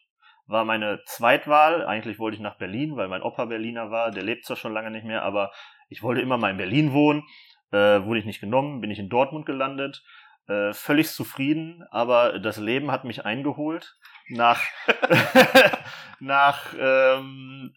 war 0.47 0.65
meine 0.65 1.03
Zweitwahl. 1.05 1.85
Eigentlich 1.87 2.19
wollte 2.19 2.37
ich 2.37 2.43
nach 2.43 2.59
Berlin, 2.59 2.97
weil 2.97 3.09
mein 3.09 3.23
Opa 3.23 3.45
Berliner 3.47 3.91
war. 3.91 4.11
Der 4.11 4.23
lebt 4.23 4.45
zwar 4.45 4.57
schon 4.57 4.73
lange 4.73 4.91
nicht 4.91 5.05
mehr, 5.05 5.23
aber 5.23 5.53
ich 5.88 6.02
wollte 6.02 6.21
immer 6.21 6.38
mal 6.38 6.50
in 6.50 6.57
Berlin 6.57 6.93
wohnen. 6.93 7.25
Äh, 7.73 8.05
wurde 8.05 8.21
ich 8.21 8.25
nicht 8.25 8.40
genommen, 8.40 8.81
bin 8.81 8.90
ich 8.90 8.99
in 8.99 9.09
Dortmund 9.09 9.47
gelandet. 9.47 10.02
Äh, 10.49 10.73
völlig 10.73 11.09
zufrieden, 11.11 11.83
aber 11.90 12.38
das 12.38 12.59
Leben 12.59 12.93
hat 12.93 13.05
mich 13.05 13.25
eingeholt. 13.25 13.97
Nach, 14.28 14.62
nach 16.21 16.75
ähm, 16.78 17.75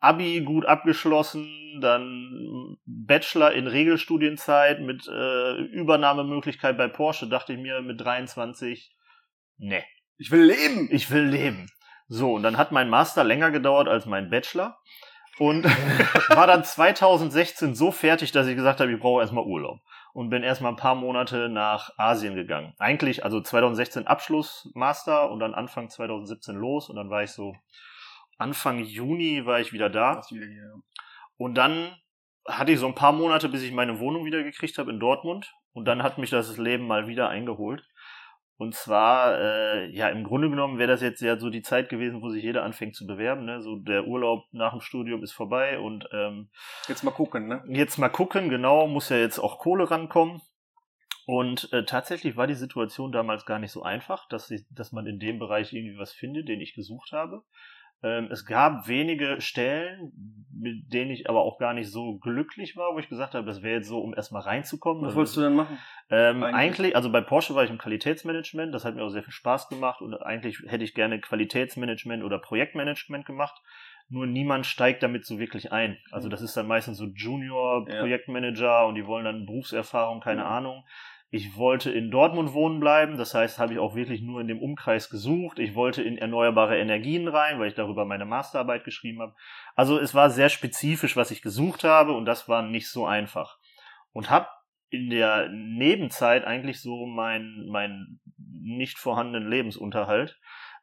Abi 0.00 0.40
gut 0.40 0.66
abgeschlossen, 0.66 1.80
dann 1.80 2.76
Bachelor 2.86 3.52
in 3.52 3.66
Regelstudienzeit 3.66 4.80
mit 4.80 5.06
äh, 5.08 5.54
Übernahmemöglichkeit 5.60 6.76
bei 6.76 6.88
Porsche, 6.88 7.28
dachte 7.28 7.52
ich 7.52 7.58
mir 7.58 7.82
mit 7.82 8.00
23, 8.00 8.94
ne, 9.58 9.84
ich 10.16 10.30
will 10.30 10.42
leben. 10.42 10.88
ich 10.90 11.10
will 11.10 11.24
leben. 11.24 11.68
So, 12.08 12.34
und 12.34 12.42
dann 12.42 12.56
hat 12.56 12.72
mein 12.72 12.88
Master 12.88 13.22
länger 13.22 13.50
gedauert 13.50 13.86
als 13.86 14.06
mein 14.06 14.30
Bachelor 14.30 14.78
und 15.38 15.64
war 16.34 16.46
dann 16.46 16.64
2016 16.64 17.74
so 17.74 17.90
fertig, 17.90 18.32
dass 18.32 18.46
ich 18.46 18.56
gesagt 18.56 18.80
habe, 18.80 18.92
ich 18.92 19.00
brauche 19.00 19.20
erstmal 19.20 19.44
Urlaub 19.44 19.80
und 20.12 20.30
bin 20.30 20.42
erstmal 20.42 20.72
ein 20.72 20.76
paar 20.76 20.94
Monate 20.94 21.48
nach 21.48 21.90
Asien 21.96 22.34
gegangen. 22.34 22.74
Eigentlich, 22.78 23.24
also 23.24 23.40
2016 23.40 24.06
Abschluss 24.06 24.70
Master 24.74 25.30
und 25.30 25.40
dann 25.40 25.54
Anfang 25.54 25.90
2017 25.90 26.56
los 26.56 26.88
und 26.90 26.96
dann 26.96 27.10
war 27.10 27.22
ich 27.22 27.30
so, 27.30 27.54
Anfang 28.36 28.80
Juni 28.80 29.46
war 29.46 29.60
ich 29.60 29.72
wieder 29.72 29.90
da 29.90 30.16
Das 30.16 30.32
wieder 30.32 30.46
hier, 30.46 30.62
ja. 30.62 30.74
und 31.36 31.54
dann 31.54 31.96
hatte 32.48 32.72
ich 32.72 32.78
so 32.78 32.86
ein 32.86 32.94
paar 32.94 33.12
Monate, 33.12 33.48
bis 33.48 33.62
ich 33.62 33.72
meine 33.72 34.00
Wohnung 34.00 34.24
wieder 34.24 34.42
gekriegt 34.42 34.78
habe 34.78 34.90
in 34.90 34.98
Dortmund. 34.98 35.52
Und 35.72 35.84
dann 35.84 36.02
hat 36.02 36.18
mich 36.18 36.30
das 36.30 36.56
Leben 36.56 36.86
mal 36.86 37.06
wieder 37.06 37.28
eingeholt. 37.28 37.86
Und 38.58 38.74
zwar, 38.74 39.38
äh, 39.40 39.88
ja, 39.90 40.08
im 40.08 40.24
Grunde 40.24 40.50
genommen 40.50 40.78
wäre 40.78 40.90
das 40.90 41.00
jetzt 41.00 41.20
ja 41.20 41.38
so 41.38 41.48
die 41.48 41.62
Zeit 41.62 41.88
gewesen, 41.88 42.22
wo 42.22 42.28
sich 42.28 42.42
jeder 42.42 42.64
anfängt 42.64 42.96
zu 42.96 43.06
bewerben. 43.06 43.44
Ne? 43.44 43.62
So 43.62 43.76
der 43.76 44.08
Urlaub 44.08 44.46
nach 44.50 44.72
dem 44.72 44.80
Studium 44.80 45.22
ist 45.22 45.30
vorbei 45.30 45.78
und 45.78 46.08
ähm, 46.12 46.50
Jetzt 46.88 47.04
mal 47.04 47.12
gucken, 47.12 47.46
ne? 47.46 47.62
jetzt 47.68 47.98
mal 47.98 48.08
gucken, 48.08 48.48
genau, 48.48 48.88
muss 48.88 49.10
ja 49.10 49.16
jetzt 49.16 49.38
auch 49.38 49.60
Kohle 49.60 49.88
rankommen. 49.88 50.42
Und 51.24 51.72
äh, 51.72 51.84
tatsächlich 51.84 52.36
war 52.36 52.48
die 52.48 52.54
Situation 52.54 53.12
damals 53.12 53.46
gar 53.46 53.60
nicht 53.60 53.70
so 53.70 53.82
einfach, 53.82 54.26
dass, 54.28 54.50
ich, 54.50 54.64
dass 54.70 54.90
man 54.90 55.06
in 55.06 55.20
dem 55.20 55.38
Bereich 55.38 55.72
irgendwie 55.72 55.98
was 55.98 56.12
findet, 56.12 56.48
den 56.48 56.60
ich 56.60 56.74
gesucht 56.74 57.12
habe. 57.12 57.44
Ähm, 58.02 58.28
es 58.30 58.46
gab 58.46 58.86
wenige 58.86 59.40
Stellen, 59.40 60.12
mit 60.60 60.92
denen 60.92 61.10
ich 61.10 61.28
aber 61.28 61.42
auch 61.42 61.58
gar 61.58 61.72
nicht 61.74 61.90
so 61.90 62.18
glücklich 62.18 62.76
war, 62.76 62.94
wo 62.94 62.98
ich 62.98 63.08
gesagt 63.08 63.34
habe, 63.34 63.46
das 63.46 63.62
wäre 63.62 63.76
jetzt 63.76 63.88
so, 63.88 63.98
um 64.00 64.14
erstmal 64.14 64.42
reinzukommen. 64.42 65.02
Was 65.02 65.08
Also, 65.08 65.16
wolltest 65.18 65.36
du 65.36 65.40
denn 65.42 65.54
machen? 65.54 65.78
ähm, 66.10 66.42
eigentlich? 66.42 66.54
eigentlich? 66.54 66.96
also 66.96 67.10
bei 67.12 67.20
Porsche 67.20 67.54
war 67.54 67.64
ich 67.64 67.70
im 67.70 67.78
Qualitätsmanagement, 67.78 68.74
das 68.74 68.84
hat 68.84 68.94
mir 68.94 69.02
auch 69.04 69.08
sehr 69.08 69.22
viel 69.22 69.32
Spaß 69.32 69.68
gemacht 69.68 70.00
und 70.00 70.14
eigentlich 70.14 70.58
hätte 70.66 70.84
ich 70.84 70.94
gerne 70.94 71.20
Qualitätsmanagement 71.20 72.22
oder 72.24 72.38
Projektmanagement 72.38 73.24
gemacht. 73.26 73.60
Nur 74.10 74.26
niemand 74.26 74.64
steigt 74.64 75.02
damit 75.02 75.26
so 75.26 75.38
wirklich 75.38 75.70
ein. 75.70 75.98
Also 76.10 76.28
das 76.30 76.40
ist 76.40 76.56
dann 76.56 76.66
meistens 76.66 76.96
so 76.96 77.04
Ja. 77.04 77.12
Junior-Projektmanager 77.14 78.86
und 78.86 78.94
die 78.94 79.06
wollen 79.06 79.24
dann 79.24 79.46
Berufserfahrung, 79.46 80.20
keine 80.20 80.42
Mhm. 80.42 80.46
Ahnung. 80.46 80.84
Ich 81.30 81.56
wollte 81.56 81.90
in 81.90 82.10
Dortmund 82.10 82.54
wohnen 82.54 82.80
bleiben, 82.80 83.18
das 83.18 83.34
heißt, 83.34 83.58
habe 83.58 83.74
ich 83.74 83.78
auch 83.78 83.94
wirklich 83.94 84.22
nur 84.22 84.40
in 84.40 84.48
dem 84.48 84.62
Umkreis 84.62 85.10
gesucht. 85.10 85.58
Ich 85.58 85.74
wollte 85.74 86.02
in 86.02 86.16
erneuerbare 86.16 86.78
Energien 86.78 87.28
rein, 87.28 87.60
weil 87.60 87.68
ich 87.68 87.74
darüber 87.74 88.06
meine 88.06 88.24
Masterarbeit 88.24 88.84
geschrieben 88.84 89.20
habe. 89.20 89.34
Also 89.74 89.98
es 89.98 90.14
war 90.14 90.30
sehr 90.30 90.48
spezifisch, 90.48 91.16
was 91.16 91.30
ich 91.30 91.42
gesucht 91.42 91.84
habe 91.84 92.12
und 92.12 92.24
das 92.24 92.48
war 92.48 92.62
nicht 92.62 92.88
so 92.88 93.04
einfach. 93.04 93.58
Und 94.12 94.30
habe 94.30 94.48
in 94.88 95.10
der 95.10 95.50
Nebenzeit 95.50 96.46
eigentlich 96.46 96.80
so 96.80 97.04
meinen 97.04 97.68
meinen 97.68 98.20
nicht 98.38 98.98
vorhandenen 98.98 99.50
Lebensunterhalt 99.50 100.38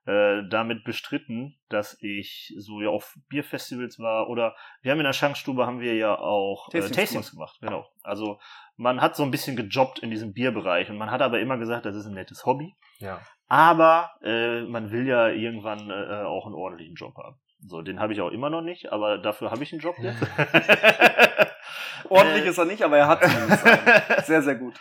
äh, 0.06 0.44
damit 0.50 0.84
bestritten, 0.84 1.58
dass 1.70 1.98
ich 2.02 2.54
so 2.58 2.82
ja 2.82 2.90
auf 2.90 3.16
Bierfestivals 3.30 3.98
war 4.00 4.30
oder 4.30 4.56
wir 4.82 4.92
haben 4.92 5.00
in 5.00 5.06
der 5.06 5.14
Schankstube 5.14 5.66
haben 5.66 5.80
wir 5.80 5.96
ja 5.96 6.18
auch 6.18 6.70
äh, 6.70 6.80
Tastings 6.80 6.96
Tastings 6.98 7.32
gemacht, 7.32 7.58
genau. 7.62 7.88
Also 8.04 8.40
man 8.78 9.02
hat 9.02 9.16
so 9.16 9.24
ein 9.24 9.32
bisschen 9.32 9.56
gejobbt 9.56 10.00
in 10.00 10.12
diesem 10.12 10.34
Bierbereich 10.34 10.90
und 10.90 10.98
man 10.98 11.10
hat 11.12 11.22
aber 11.22 11.40
immer 11.40 11.58
gesagt, 11.58 11.86
das 11.86 11.96
ist 11.96 12.06
ein 12.06 12.14
nettes 12.14 12.46
Hobby, 12.46 12.76
Ja. 13.00 13.20
aber 13.48 14.12
äh, 14.22 14.62
man 14.62 14.92
will 14.92 15.08
ja 15.08 15.30
irgendwann 15.30 15.90
äh, 15.90 16.24
auch 16.26 16.46
einen 16.46 16.56
ordentlichen 16.56 16.96
Job 16.96 17.16
haben. 17.18 17.38
So, 17.68 17.82
den 17.82 18.00
habe 18.00 18.14
ich 18.14 18.22
auch 18.22 18.30
immer 18.30 18.52
noch 18.52 18.62
nicht, 18.62 18.92
aber 18.92 19.18
dafür 19.18 19.50
habe 19.50 19.64
ich 19.64 19.72
einen 19.72 19.82
Job 19.82 19.96
jetzt. 20.00 20.22
Ordentlich 22.10 22.46
Äh, 22.46 22.50
ist 22.50 22.58
er 22.58 22.66
nicht, 22.66 22.84
aber 22.84 22.98
er 22.98 23.08
hat 23.08 23.24
zumindest 23.24 23.66
einen. 23.66 24.24
Sehr, 24.24 24.42
sehr 24.44 24.56
gut. 24.56 24.76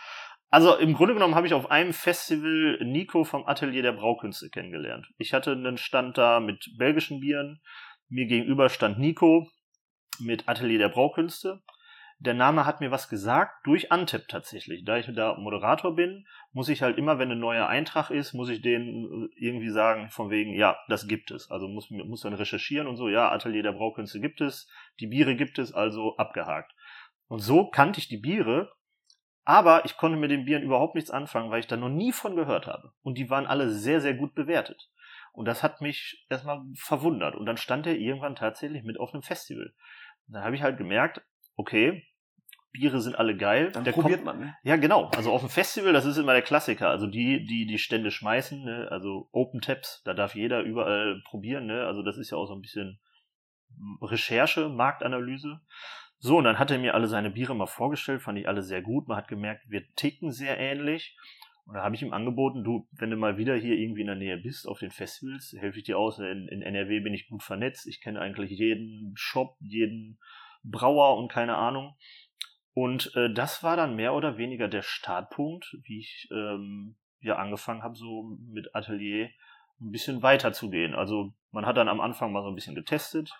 Also 0.50 0.76
im 0.76 0.94
Grunde 0.94 1.14
genommen 1.14 1.34
habe 1.34 1.46
ich 1.46 1.54
auf 1.54 1.70
einem 1.70 1.92
Festival 1.92 2.78
Nico 2.84 3.24
vom 3.24 3.46
Atelier 3.46 3.82
der 3.82 3.92
Braukünste 3.92 4.50
kennengelernt. 4.50 5.06
Ich 5.18 5.32
hatte 5.32 5.52
einen 5.52 5.78
Stand 5.78 6.16
da 6.16 6.40
mit 6.40 6.74
belgischen 6.78 7.20
Bieren. 7.20 7.60
Mir 8.08 8.26
gegenüber 8.26 8.68
stand 8.68 8.98
Nico 8.98 9.48
mit 10.20 10.48
Atelier 10.48 10.78
der 10.78 10.90
Braukünste. 10.90 11.62
Der 12.20 12.34
Name 12.34 12.64
hat 12.64 12.80
mir 12.80 12.90
was 12.90 13.08
gesagt, 13.08 13.66
durch 13.66 13.90
Antep 13.90 14.28
tatsächlich. 14.28 14.84
Da 14.84 14.96
ich 14.96 15.10
da 15.14 15.36
Moderator 15.36 15.94
bin, 15.94 16.26
muss 16.52 16.68
ich 16.68 16.82
halt 16.82 16.96
immer, 16.96 17.18
wenn 17.18 17.30
ein 17.30 17.40
neuer 17.40 17.66
Eintrag 17.66 18.10
ist, 18.10 18.32
muss 18.32 18.48
ich 18.48 18.62
denen 18.62 19.28
irgendwie 19.36 19.70
sagen, 19.70 20.08
von 20.10 20.30
wegen, 20.30 20.54
ja, 20.54 20.76
das 20.88 21.08
gibt 21.08 21.32
es. 21.32 21.50
Also 21.50 21.66
muss, 21.68 21.90
muss 21.90 22.20
dann 22.20 22.34
recherchieren 22.34 22.86
und 22.86 22.96
so, 22.96 23.08
ja, 23.08 23.30
Atelier 23.32 23.62
der 23.62 23.72
Braukünste 23.72 24.20
gibt 24.20 24.40
es, 24.40 24.70
die 25.00 25.08
Biere 25.08 25.34
gibt 25.34 25.58
es, 25.58 25.74
also 25.74 26.16
abgehakt. 26.16 26.72
Und 27.26 27.40
so 27.40 27.68
kannte 27.68 27.98
ich 27.98 28.08
die 28.08 28.18
Biere, 28.18 28.72
aber 29.44 29.84
ich 29.84 29.96
konnte 29.96 30.18
mit 30.18 30.30
den 30.30 30.44
Bieren 30.44 30.62
überhaupt 30.62 30.94
nichts 30.94 31.10
anfangen, 31.10 31.50
weil 31.50 31.60
ich 31.60 31.66
da 31.66 31.76
noch 31.76 31.88
nie 31.88 32.12
von 32.12 32.36
gehört 32.36 32.66
habe. 32.66 32.92
Und 33.02 33.18
die 33.18 33.30
waren 33.30 33.46
alle 33.46 33.70
sehr, 33.70 34.00
sehr 34.00 34.14
gut 34.14 34.34
bewertet. 34.34 34.90
Und 35.32 35.46
das 35.46 35.62
hat 35.62 35.80
mich 35.80 36.24
erstmal 36.30 36.62
verwundert. 36.74 37.34
Und 37.34 37.46
dann 37.46 37.56
stand 37.56 37.86
er 37.86 37.96
irgendwann 37.96 38.36
tatsächlich 38.36 38.84
mit 38.84 38.98
auf 38.98 39.12
einem 39.12 39.22
Festival. 39.22 39.74
Und 40.26 40.34
dann 40.34 40.44
habe 40.44 40.56
ich 40.56 40.62
halt 40.62 40.78
gemerkt, 40.78 41.20
okay, 41.56 42.06
Biere 42.74 43.00
sind 43.00 43.16
alle 43.16 43.36
geil. 43.36 43.70
Dann 43.70 43.84
Der 43.84 43.92
probiert 43.92 44.24
kommt, 44.24 44.38
man, 44.38 44.46
ne? 44.46 44.56
ja, 44.64 44.76
genau. 44.76 45.10
Also 45.16 45.32
auf 45.32 45.40
dem 45.40 45.50
Festival, 45.50 45.92
das 45.92 46.04
ist 46.04 46.16
immer 46.16 46.32
der 46.32 46.42
Klassiker. 46.42 46.88
Also 46.88 47.06
die, 47.06 47.44
die 47.44 47.66
die 47.66 47.78
Stände 47.78 48.10
schmeißen, 48.10 48.64
ne? 48.64 48.88
also 48.90 49.28
Open 49.30 49.60
Taps, 49.60 50.02
da 50.04 50.14
darf 50.14 50.34
jeder 50.34 50.62
überall 50.62 51.22
probieren. 51.24 51.66
Ne? 51.66 51.86
Also 51.86 52.02
das 52.02 52.16
ist 52.16 52.30
ja 52.30 52.36
auch 52.36 52.46
so 52.46 52.54
ein 52.54 52.62
bisschen 52.62 53.00
Recherche, 54.02 54.68
Marktanalyse. 54.68 55.60
So, 56.24 56.38
und 56.38 56.44
dann 56.44 56.58
hat 56.58 56.70
er 56.70 56.78
mir 56.78 56.94
alle 56.94 57.06
seine 57.06 57.28
Biere 57.28 57.54
mal 57.54 57.66
vorgestellt, 57.66 58.22
fand 58.22 58.38
ich 58.38 58.48
alle 58.48 58.62
sehr 58.62 58.80
gut. 58.80 59.08
Man 59.08 59.18
hat 59.18 59.28
gemerkt, 59.28 59.68
wir 59.68 59.84
ticken 59.94 60.32
sehr 60.32 60.58
ähnlich. 60.58 61.18
Und 61.66 61.74
da 61.74 61.82
habe 61.82 61.94
ich 61.94 62.00
ihm 62.00 62.14
angeboten, 62.14 62.64
du, 62.64 62.88
wenn 62.92 63.10
du 63.10 63.16
mal 63.18 63.36
wieder 63.36 63.54
hier 63.56 63.76
irgendwie 63.76 64.00
in 64.00 64.06
der 64.06 64.16
Nähe 64.16 64.38
bist, 64.38 64.66
auf 64.66 64.78
den 64.78 64.90
Festivals, 64.90 65.54
helfe 65.58 65.76
ich 65.76 65.84
dir 65.84 65.98
aus. 65.98 66.18
In, 66.18 66.48
in 66.48 66.62
NRW 66.62 67.00
bin 67.00 67.12
ich 67.12 67.28
gut 67.28 67.42
vernetzt. 67.42 67.86
Ich 67.86 68.00
kenne 68.00 68.22
eigentlich 68.22 68.50
jeden 68.52 69.12
Shop, 69.16 69.58
jeden 69.60 70.18
Brauer 70.62 71.18
und 71.18 71.30
keine 71.30 71.56
Ahnung. 71.56 71.94
Und 72.72 73.14
äh, 73.16 73.30
das 73.30 73.62
war 73.62 73.76
dann 73.76 73.94
mehr 73.94 74.14
oder 74.14 74.38
weniger 74.38 74.68
der 74.68 74.80
Startpunkt, 74.80 75.76
wie 75.82 75.98
ich 75.98 76.30
ähm, 76.32 76.96
ja 77.20 77.36
angefangen 77.36 77.82
habe, 77.82 77.96
so 77.96 78.38
mit 78.50 78.74
Atelier 78.74 79.28
ein 79.78 79.90
bisschen 79.90 80.22
weiter 80.22 80.54
zu 80.54 80.70
gehen. 80.70 80.94
Also 80.94 81.34
man 81.50 81.66
hat 81.66 81.76
dann 81.76 81.90
am 81.90 82.00
Anfang 82.00 82.32
mal 82.32 82.42
so 82.42 82.48
ein 82.48 82.54
bisschen 82.54 82.74
getestet, 82.74 83.30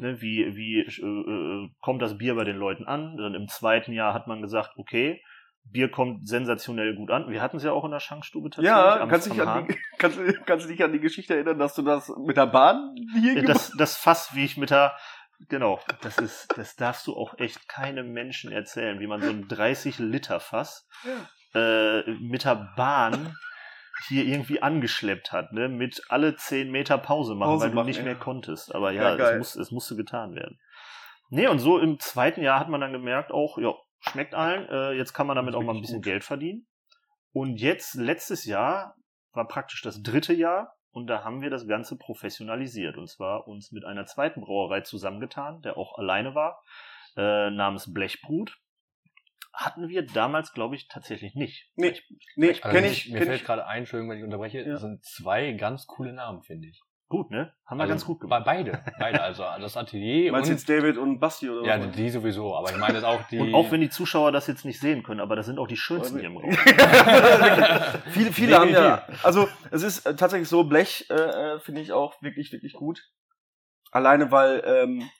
ne, 0.00 0.20
wie, 0.20 0.56
wie 0.56 0.80
äh, 0.80 1.04
äh, 1.04 1.68
kommt 1.80 2.02
das 2.02 2.18
Bier 2.18 2.34
bei 2.34 2.44
den 2.44 2.56
Leuten 2.56 2.86
an. 2.86 3.16
Dann 3.16 3.34
im 3.34 3.48
zweiten 3.48 3.92
Jahr 3.92 4.12
hat 4.14 4.26
man 4.26 4.42
gesagt, 4.42 4.72
okay, 4.76 5.22
Bier 5.64 5.90
kommt 5.90 6.26
sensationell 6.26 6.94
gut 6.96 7.10
an. 7.10 7.30
Wir 7.30 7.42
hatten 7.42 7.58
es 7.58 7.62
ja 7.62 7.72
auch 7.72 7.84
in 7.84 7.90
der 7.90 8.00
Schankstube 8.00 8.48
tatsächlich. 8.50 8.70
Ja, 8.70 9.00
am- 9.02 9.08
kannst, 9.08 9.30
dich 9.30 9.40
an 9.40 9.66
die, 9.68 9.76
kannst, 9.98 10.18
du- 10.18 10.32
kannst 10.46 10.68
dich 10.68 10.82
an 10.82 10.92
die 10.92 11.00
Geschichte 11.00 11.34
erinnern, 11.34 11.58
dass 11.58 11.74
du 11.74 11.82
das 11.82 12.10
mit 12.26 12.36
der 12.36 12.46
Bahn 12.46 12.94
hier 13.20 13.34
Ja, 13.34 13.42
das, 13.42 13.72
das 13.76 13.96
Fass, 13.96 14.34
wie 14.34 14.44
ich 14.44 14.56
mit 14.56 14.70
der, 14.70 14.96
genau, 15.48 15.78
das 16.00 16.18
ist, 16.18 16.48
das 16.56 16.76
darfst 16.76 17.06
du 17.06 17.14
auch 17.14 17.38
echt 17.38 17.68
keinem 17.68 18.12
Menschen 18.12 18.50
erzählen, 18.52 19.00
wie 19.00 19.06
man 19.06 19.20
so 19.20 19.28
ein 19.30 19.46
30 19.48 19.98
Liter 19.98 20.40
Fass 20.40 20.88
äh, 21.54 22.10
mit 22.20 22.44
der 22.44 22.72
Bahn 22.76 23.34
hier 24.08 24.24
irgendwie 24.24 24.62
angeschleppt 24.62 25.32
hat, 25.32 25.52
ne, 25.52 25.68
mit 25.68 26.02
alle 26.08 26.36
10 26.36 26.70
Meter 26.70 26.98
Pause 26.98 27.34
machen, 27.34 27.50
Pause 27.50 27.64
weil 27.64 27.70
du 27.70 27.74
machen, 27.76 27.86
nicht 27.86 27.98
ja. 27.98 28.04
mehr 28.04 28.16
konntest. 28.16 28.74
Aber 28.74 28.92
Ja, 28.92 29.16
ja, 29.16 29.30
es, 29.30 29.38
muss, 29.38 29.56
es 29.56 29.70
musste 29.70 29.96
getan 29.96 30.34
werden. 30.34 30.58
Nee, 31.28 31.46
und 31.48 31.58
so 31.58 31.78
im 31.78 31.98
zweiten 32.00 32.42
Jahr 32.42 32.58
hat 32.58 32.68
man 32.68 32.80
dann 32.80 32.92
gemerkt, 32.92 33.30
auch, 33.30 33.58
ja, 33.58 33.74
schmeckt 34.00 34.34
allen, 34.34 34.68
äh, 34.68 34.92
jetzt 34.92 35.12
kann 35.12 35.26
man 35.26 35.36
damit 35.36 35.54
auch 35.54 35.62
mal 35.62 35.74
ein 35.74 35.80
bisschen 35.80 35.98
gut. 35.98 36.04
Geld 36.04 36.24
verdienen. 36.24 36.66
Und 37.32 37.60
jetzt, 37.60 37.94
letztes 37.94 38.44
Jahr, 38.44 38.96
war 39.32 39.46
praktisch 39.46 39.82
das 39.82 40.02
dritte 40.02 40.32
Jahr 40.32 40.74
und 40.90 41.06
da 41.06 41.22
haben 41.22 41.40
wir 41.40 41.50
das 41.50 41.68
Ganze 41.68 41.96
professionalisiert. 41.96 42.96
Und 42.96 43.08
zwar 43.08 43.46
uns 43.46 43.70
mit 43.70 43.84
einer 43.84 44.06
zweiten 44.06 44.40
Brauerei 44.40 44.80
zusammengetan, 44.80 45.62
der 45.62 45.76
auch 45.76 45.96
alleine 45.98 46.34
war, 46.34 46.62
äh, 47.16 47.50
namens 47.50 47.92
Blechbrut. 47.92 48.58
Hatten 49.52 49.88
wir 49.88 50.06
damals, 50.06 50.52
glaube 50.52 50.76
ich, 50.76 50.86
tatsächlich 50.88 51.34
nicht. 51.34 51.68
Nee. 51.76 51.88
Blech- 51.88 52.02
Nee, 52.36 52.46
Blechbrut. 52.46 52.64
Also 52.66 52.76
kenn 52.80 52.90
ich, 52.92 53.06
ich, 53.06 53.12
mir 53.12 53.18
kenn 53.18 53.26
fällt 53.28 53.40
ich. 53.40 53.46
gerade 53.46 53.66
ein, 53.66 53.78
Entschuldigung, 53.78 54.10
wenn 54.12 54.18
ich 54.18 54.24
unterbreche, 54.24 54.58
Ja. 54.60 54.72
das 54.72 54.80
sind 54.82 55.04
zwei 55.04 55.52
ganz 55.52 55.86
coole 55.86 56.12
Namen, 56.12 56.42
finde 56.42 56.68
ich. 56.68 56.80
Gut, 57.08 57.28
ne? 57.32 57.52
Haben 57.66 57.78
wir 57.78 57.82
Also 57.82 57.90
ganz 57.92 58.04
gut 58.04 58.20
gemacht. 58.20 58.44
Beide, 58.44 58.84
beide. 59.00 59.20
Also 59.20 59.42
das 59.60 59.76
Atelier 59.76 60.30
Meinst 60.30 60.48
du 60.48 60.52
und 60.52 60.58
jetzt 60.58 60.68
David 60.68 60.96
und 60.96 61.18
Basti 61.18 61.50
oder 61.50 61.66
ja, 61.66 61.84
was? 61.84 61.90
die 61.96 62.08
sowieso. 62.08 62.54
Aber 62.54 62.70
ich 62.70 62.76
meine 62.76 62.94
jetzt 62.94 63.04
auch 63.04 63.20
die. 63.26 63.40
Und 63.40 63.52
auch 63.52 63.68
wenn 63.72 63.80
die 63.80 63.90
Zuschauer 63.90 64.30
das 64.30 64.46
jetzt 64.46 64.64
nicht 64.64 64.78
sehen 64.78 65.02
können, 65.02 65.18
aber 65.18 65.34
das 65.34 65.46
sind 65.46 65.58
auch 65.58 65.66
die 65.66 65.76
schönsten 65.76 66.20
hier 66.20 66.28
im 66.28 66.36
Raum. 66.38 66.52
viele, 68.12 68.32
viele 68.32 68.56
haben 68.58 68.70
ja. 68.70 69.04
Also 69.24 69.48
es 69.72 69.82
ist 69.82 70.06
äh, 70.06 70.14
tatsächlich 70.14 70.48
so, 70.48 70.64
Blech 70.64 71.06
äh, 71.10 71.14
äh, 71.14 71.58
finde 71.60 71.80
ich 71.80 71.90
auch 71.92 72.20
wirklich, 72.22 72.52
wirklich 72.52 72.74
gut. 72.74 73.02
Alleine 73.90 74.30
weil, 74.30 74.62
ähm, 74.64 75.10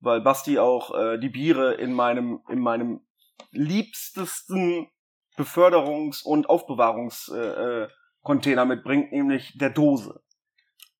weil 0.00 0.20
Basti 0.22 0.58
auch 0.58 0.92
äh, 0.98 1.18
die 1.18 1.28
Biere 1.28 1.74
in 1.74 1.92
meinem, 1.92 2.40
in 2.48 2.58
meinem 2.58 3.06
liebstesten 3.52 4.88
Beförderungs- 5.36 6.22
und 6.24 6.48
Aufbewahrungscontainer 6.48 7.84
äh, 7.84 7.88
Container 8.22 8.64
mitbringt, 8.66 9.12
nämlich 9.12 9.56
der 9.58 9.70
Dose. 9.70 10.20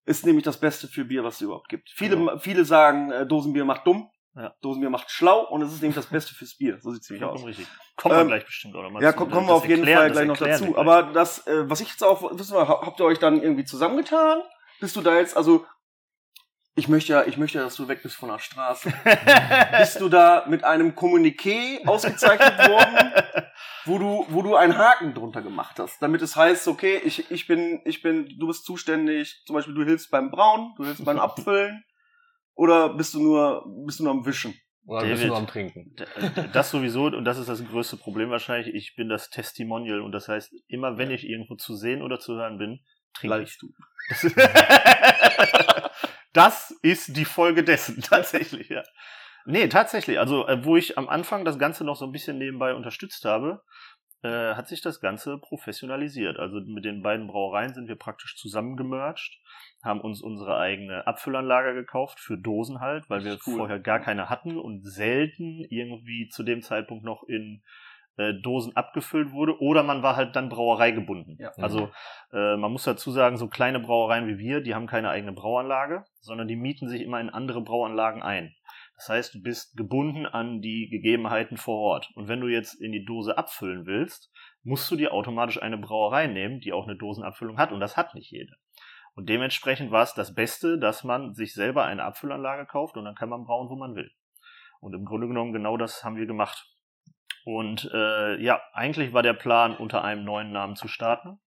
Ist 0.07 0.24
nämlich 0.24 0.44
das 0.44 0.59
Beste 0.59 0.88
für 0.88 1.05
Bier, 1.05 1.22
was 1.24 1.35
es 1.37 1.40
überhaupt 1.42 1.68
gibt. 1.68 1.90
Viele, 1.90 2.16
Ja. 2.16 2.38
viele 2.38 2.64
sagen, 2.64 3.11
äh, 3.12 3.26
Dosenbier 3.26 3.64
macht 3.64 3.87
dumm. 3.87 4.11
Ja. 4.35 4.55
Dosenbier 4.62 4.90
macht 4.90 5.11
schlau 5.11 5.40
und 5.48 5.61
es 5.62 5.72
ist 5.72 5.83
nämlich 5.83 5.96
das 5.96 6.07
Beste 6.07 6.35
fürs 6.35 6.57
Bier. 6.57 6.79
So 6.81 6.92
sieht's 6.92 7.11
nämlich 7.11 7.29
aus. 7.29 7.44
Richtig. 7.44 7.66
Kommen 7.96 8.14
wir 8.14 8.20
Ähm, 8.22 8.29
gleich 8.29 8.46
bestimmt 8.46 8.76
auch 8.76 8.83
nochmal 8.83 9.03
Ja, 9.03 9.12
kommen 9.12 9.33
wir 9.33 9.53
auf 9.53 9.66
jeden 9.66 9.81
erklären- 9.81 9.98
Fall 9.98 10.11
gleich 10.12 10.26
noch 10.29 10.37
dazu. 10.37 10.68
wir 10.68 10.79
Aber 10.79 11.03
das, 11.12 11.46
äh, 11.46 11.68
was 11.68 11.81
ich 11.81 11.88
jetzt 11.90 12.03
auch 12.05 12.22
wissen 12.38 12.55
will, 12.55 12.66
ha- 12.68 12.81
habt 12.87 13.00
ihr 13.00 13.05
euch 13.07 13.18
dann 13.18 13.42
irgendwie 13.42 13.64
zusammengetan? 13.64 14.40
Bist 14.81 14.94
du 14.96 15.03
da 15.03 15.18
jetzt, 15.18 15.37
also 15.37 15.66
ich 16.76 16.88
möchte 16.88 17.12
ja, 17.12 17.26
ich 17.26 17.37
möchte 17.37 17.59
ja, 17.59 17.64
dass 17.64 17.76
du 17.76 17.88
weg 17.88 18.02
bist 18.02 18.14
von 18.14 18.28
der 18.28 18.38
Straße. 18.38 18.92
Bist 19.78 20.00
du 20.00 20.09
da 20.09 20.44
mit 20.48 20.64
einem 20.64 20.92
Kommuniqué 20.92 21.87
ausgezeichnet 21.87 22.68
worden, 22.68 23.12
wo 23.85 23.98
du, 23.98 24.26
wo 24.28 24.42
du 24.42 24.54
einen 24.54 24.78
Haken 24.78 25.14
drunter 25.14 25.42
gemacht 25.42 25.78
hast, 25.78 26.00
damit 26.00 26.22
es 26.22 26.37
heißt, 26.37 26.68
okay, 26.68 27.00
ich, 27.04 27.30
ich 27.30 27.46
bin, 27.46 27.80
ich 27.85 28.02
bin, 28.02 28.28
du 28.38 28.46
bist 28.46 28.64
zuständig, 28.64 29.42
zum 29.46 29.54
Beispiel 29.54 29.74
du 29.74 29.85
hilfst 29.85 30.11
beim 30.11 30.30
Brauen, 30.30 30.72
du 30.76 30.85
hilfst 30.85 31.04
beim 31.04 31.18
Abfüllen, 31.18 31.85
oder 32.54 32.94
bist 32.94 33.14
du 33.14 33.22
nur, 33.22 33.64
bist 33.87 33.98
du 33.98 34.04
nur 34.04 34.12
am 34.12 34.24
Wischen? 34.24 34.54
Oder 34.87 35.00
bist 35.00 35.12
du 35.12 35.16
David. 35.16 35.28
nur 35.28 35.38
am 35.38 35.46
Trinken? 35.46 35.96
Das 36.52 36.70
sowieso, 36.70 37.06
und 37.06 37.24
das 37.24 37.38
ist 37.38 37.48
das 37.48 37.64
größte 37.64 37.96
Problem 37.96 38.30
wahrscheinlich, 38.30 38.74
ich 38.74 38.94
bin 38.96 39.09
das 39.09 39.30
Testimonial 39.30 40.00
und 40.00 40.12
das 40.12 40.28
heißt, 40.28 40.52
immer 40.68 40.98
wenn 40.98 41.11
ich 41.11 41.28
irgendwo 41.28 41.56
zu 41.56 41.74
sehen 41.74 42.02
oder 42.02 42.18
zu 42.18 42.35
hören 42.35 42.59
bin, 42.59 42.80
trinke 43.14 43.42
ich. 43.42 43.59
Bleibst 43.59 43.62
du. 43.62 43.68
das 46.33 46.71
ist 46.83 47.16
die 47.16 47.25
Folge 47.25 47.64
dessen, 47.64 48.01
tatsächlich, 48.03 48.69
ja. 48.69 48.83
Nee, 49.47 49.69
tatsächlich. 49.69 50.19
Also, 50.19 50.47
äh, 50.47 50.64
wo 50.64 50.77
ich 50.77 50.99
am 50.99 51.09
Anfang 51.09 51.45
das 51.45 51.59
Ganze 51.59 51.85
noch 51.85 51.97
so 51.97 52.05
ein 52.05 52.12
bisschen 52.12 52.38
nebenbei 52.38 52.75
unterstützt 52.75 53.25
habe, 53.25 53.62
äh, 54.23 54.55
hat 54.55 54.69
sich 54.69 54.83
das 54.83 55.01
Ganze 55.01 55.38
professionalisiert. 55.38 56.38
Also 56.38 56.61
mit 56.61 56.85
den 56.85 57.03
beiden 57.03 57.27
Brauereien 57.27 57.73
sind 57.73 57.88
wir 57.88 57.97
praktisch 57.97 58.37
zusammengemerged, 58.37 59.40
haben 59.83 60.03
uns 60.03 60.21
unsere 60.21 60.59
eigene 60.59 61.07
Abfüllanlage 61.07 61.75
gekauft 61.75 62.21
für 62.21 62.37
Dosen 62.37 62.81
halt, 62.81 63.09
weil 63.09 63.25
wir 63.25 63.38
cool. 63.47 63.57
vorher 63.57 63.81
gar 63.81 64.01
keine 64.01 64.29
hatten 64.29 64.59
und 64.59 64.83
selten 64.85 65.64
irgendwie 65.71 66.29
zu 66.29 66.43
dem 66.43 66.61
Zeitpunkt 66.61 67.03
noch 67.03 67.23
in 67.23 67.62
äh, 68.16 68.35
Dosen 68.42 68.77
abgefüllt 68.77 69.33
wurde 69.33 69.61
oder 69.61 69.83
man 69.83 70.03
war 70.03 70.16
halt 70.16 70.37
dann 70.37 70.49
Brauerei 70.49 70.90
gebunden. 70.90 71.37
Ja. 71.38 71.51
Also 71.57 71.90
äh, 72.33 72.57
man 72.57 72.73
muss 72.73 72.85
dazu 72.85 73.11
sagen, 73.11 73.37
so 73.37 73.49
kleine 73.49 73.81
Brauereien 73.81 74.27
wie 74.27 74.38
wir, 74.38 74.61
die 74.61 74.75
haben 74.75 74.87
keine 74.87 75.11
eigene 75.11 75.33
Brauanlage, 75.33 76.05
sondern 76.20 76.49
die 76.49 76.57
mieten 76.57 76.88
sich 76.88 77.03
immer 77.03 77.20
in 77.20 77.31
andere 77.31 77.62
Brauanlagen 77.62 78.23
ein. 78.23 78.55
Das 78.96 79.09
heißt, 79.09 79.35
du 79.35 79.40
bist 79.40 79.77
gebunden 79.79 80.27
an 80.27 80.61
die 80.61 80.88
Gegebenheiten 80.90 81.57
vor 81.57 81.79
Ort. 81.79 82.11
Und 82.16 82.29
wenn 82.29 82.40
du 82.42 82.49
jetzt 82.49 82.75
in 82.75 82.92
die 82.92 83.07
Dose 83.07 83.38
abfüllen 83.38 83.87
willst, 83.87 84.31
musst 84.62 84.90
du 84.90 84.96
dir 84.96 85.14
automatisch 85.14 85.62
eine 85.62 85.79
Brauerei 85.79 86.27
nehmen, 86.27 86.61
die 86.61 86.75
auch 86.75 86.87
eine 86.87 86.99
Dosenabfüllung 86.99 87.57
hat. 87.57 87.73
Und 87.73 87.81
das 87.81 87.96
hat 87.96 88.14
nicht 88.14 88.31
jede. 88.31 88.53
Und 89.14 89.29
dementsprechend 89.29 89.90
war 89.90 90.03
es 90.03 90.12
das 90.12 90.35
Beste, 90.35 90.79
dass 90.79 91.03
man 91.03 91.33
sich 91.33 91.55
selber 91.55 91.85
eine 91.85 92.05
Abfüllanlage 92.05 92.66
kauft 92.66 92.96
und 92.96 93.05
dann 93.07 93.14
kann 93.14 93.31
man 93.31 93.44
brauen, 93.44 93.70
wo 93.70 93.77
man 93.77 93.94
will. 93.94 94.11
Und 94.81 94.94
im 94.94 95.05
Grunde 95.05 95.29
genommen 95.29 95.53
genau 95.53 95.77
das 95.77 96.05
haben 96.05 96.16
wir 96.16 96.27
gemacht. 96.27 96.66
Und 97.45 97.90
äh, 97.93 98.40
ja, 98.43 98.61
eigentlich 98.73 99.12
war 99.12 99.23
der 99.23 99.33
Plan, 99.33 99.77
unter 99.77 100.05
einem 100.05 100.25
neuen 100.25 100.53
Namen 100.53 100.77
zu 100.77 100.88
starten. 100.88 101.40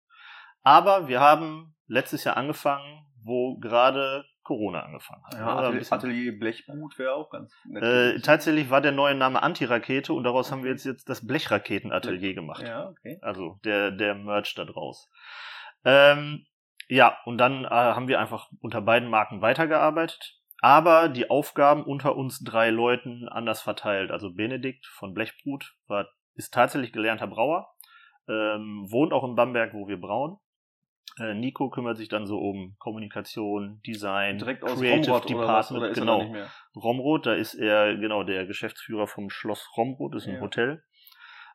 Aber 0.62 1.08
wir 1.08 1.20
haben 1.20 1.74
letztes 1.86 2.24
Jahr 2.24 2.36
angefangen, 2.36 3.06
wo 3.22 3.58
gerade 3.58 4.24
Corona 4.42 4.80
angefangen 4.80 5.22
hat. 5.24 5.34
Ja, 5.34 5.58
ein 5.58 5.64
Atelier, 5.64 5.92
Atelier 5.92 6.38
Blechbrut 6.38 6.98
wäre 6.98 7.14
auch 7.14 7.30
ganz 7.30 7.54
nett. 7.64 7.82
äh, 7.82 8.20
tatsächlich 8.20 8.70
war 8.70 8.80
der 8.80 8.92
neue 8.92 9.14
Name 9.14 9.42
Antirakete 9.42 10.12
und 10.12 10.24
daraus 10.24 10.50
haben 10.50 10.64
wir 10.64 10.70
jetzt, 10.70 10.84
jetzt 10.84 11.08
das 11.08 11.26
Blechraketenatelier 11.26 12.34
gemacht. 12.34 12.66
ja, 12.66 12.88
okay. 12.88 13.18
Also 13.22 13.60
der, 13.64 13.92
der 13.92 14.14
Merch 14.14 14.54
da 14.54 14.64
draus. 14.64 15.10
Ähm, 15.84 16.46
ja, 16.88 17.18
und 17.24 17.38
dann 17.38 17.64
äh, 17.64 17.68
haben 17.68 18.08
wir 18.08 18.20
einfach 18.20 18.50
unter 18.60 18.80
beiden 18.80 19.08
Marken 19.08 19.40
weitergearbeitet, 19.42 20.38
aber 20.62 21.08
die 21.08 21.28
Aufgaben 21.28 21.82
unter 21.82 22.16
uns 22.16 22.38
drei 22.42 22.70
Leuten 22.70 23.28
anders 23.28 23.60
verteilt. 23.60 24.10
Also 24.12 24.32
Benedikt 24.32 24.86
von 24.86 25.12
Blechbrut 25.12 25.74
war, 25.88 26.08
ist 26.34 26.54
tatsächlich 26.54 26.92
gelernter 26.92 27.26
Brauer, 27.26 27.74
ähm, 28.28 28.86
wohnt 28.88 29.12
auch 29.12 29.24
in 29.24 29.34
Bamberg, 29.34 29.74
wo 29.74 29.88
wir 29.88 30.00
brauen. 30.00 30.38
Äh, 31.18 31.34
Nico 31.34 31.68
kümmert 31.68 31.96
sich 31.98 32.08
dann 32.08 32.26
so 32.26 32.38
um 32.38 32.76
Kommunikation, 32.78 33.82
Design, 33.84 34.38
Direkt 34.38 34.62
aus 34.62 34.78
Creative 34.78 35.10
Romrod 35.10 35.30
oder 35.30 35.48
was? 35.48 35.68
Department, 35.68 35.82
Oder 35.82 35.90
ist 35.90 35.98
er 35.98 36.00
genau. 36.00 36.18
da 36.18 36.24
nicht 36.24 36.32
mehr? 36.32 36.50
Romrod, 36.76 37.26
da 37.26 37.34
ist 37.34 37.54
er, 37.54 37.96
genau, 37.96 38.22
der 38.22 38.46
Geschäftsführer 38.46 39.06
vom 39.08 39.28
Schloss 39.30 39.68
Romrod, 39.76 40.14
ist 40.14 40.26
ein 40.28 40.36
Ja. 40.36 40.40
Hotel. 40.40 40.82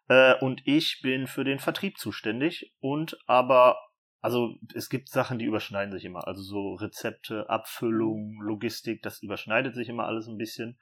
Äh, 0.10 0.36
und 0.42 0.62
ich 0.66 1.00
bin 1.02 1.28
für 1.28 1.46
den 1.46 1.60
Vertrieb 1.60 1.98
zuständig 1.98 2.74
und 2.82 3.18
aber, 3.26 3.78
also 4.22 4.56
es 4.74 4.90
gibt 4.90 5.10
Sachen, 5.10 5.40
die 5.40 5.46
überschneiden 5.46 5.92
sich 5.92 6.06
immer. 6.06 6.28
Also 6.28 6.42
so 6.42 6.74
Rezepte, 6.76 7.50
Abfüllung, 7.50 8.40
Logistik, 8.42 9.02
das 9.02 9.22
überschneidet 9.22 9.76
sich 9.76 9.90
immer 9.90 10.06
alles 10.06 10.28
ein 10.28 10.38
bisschen. 10.38 10.80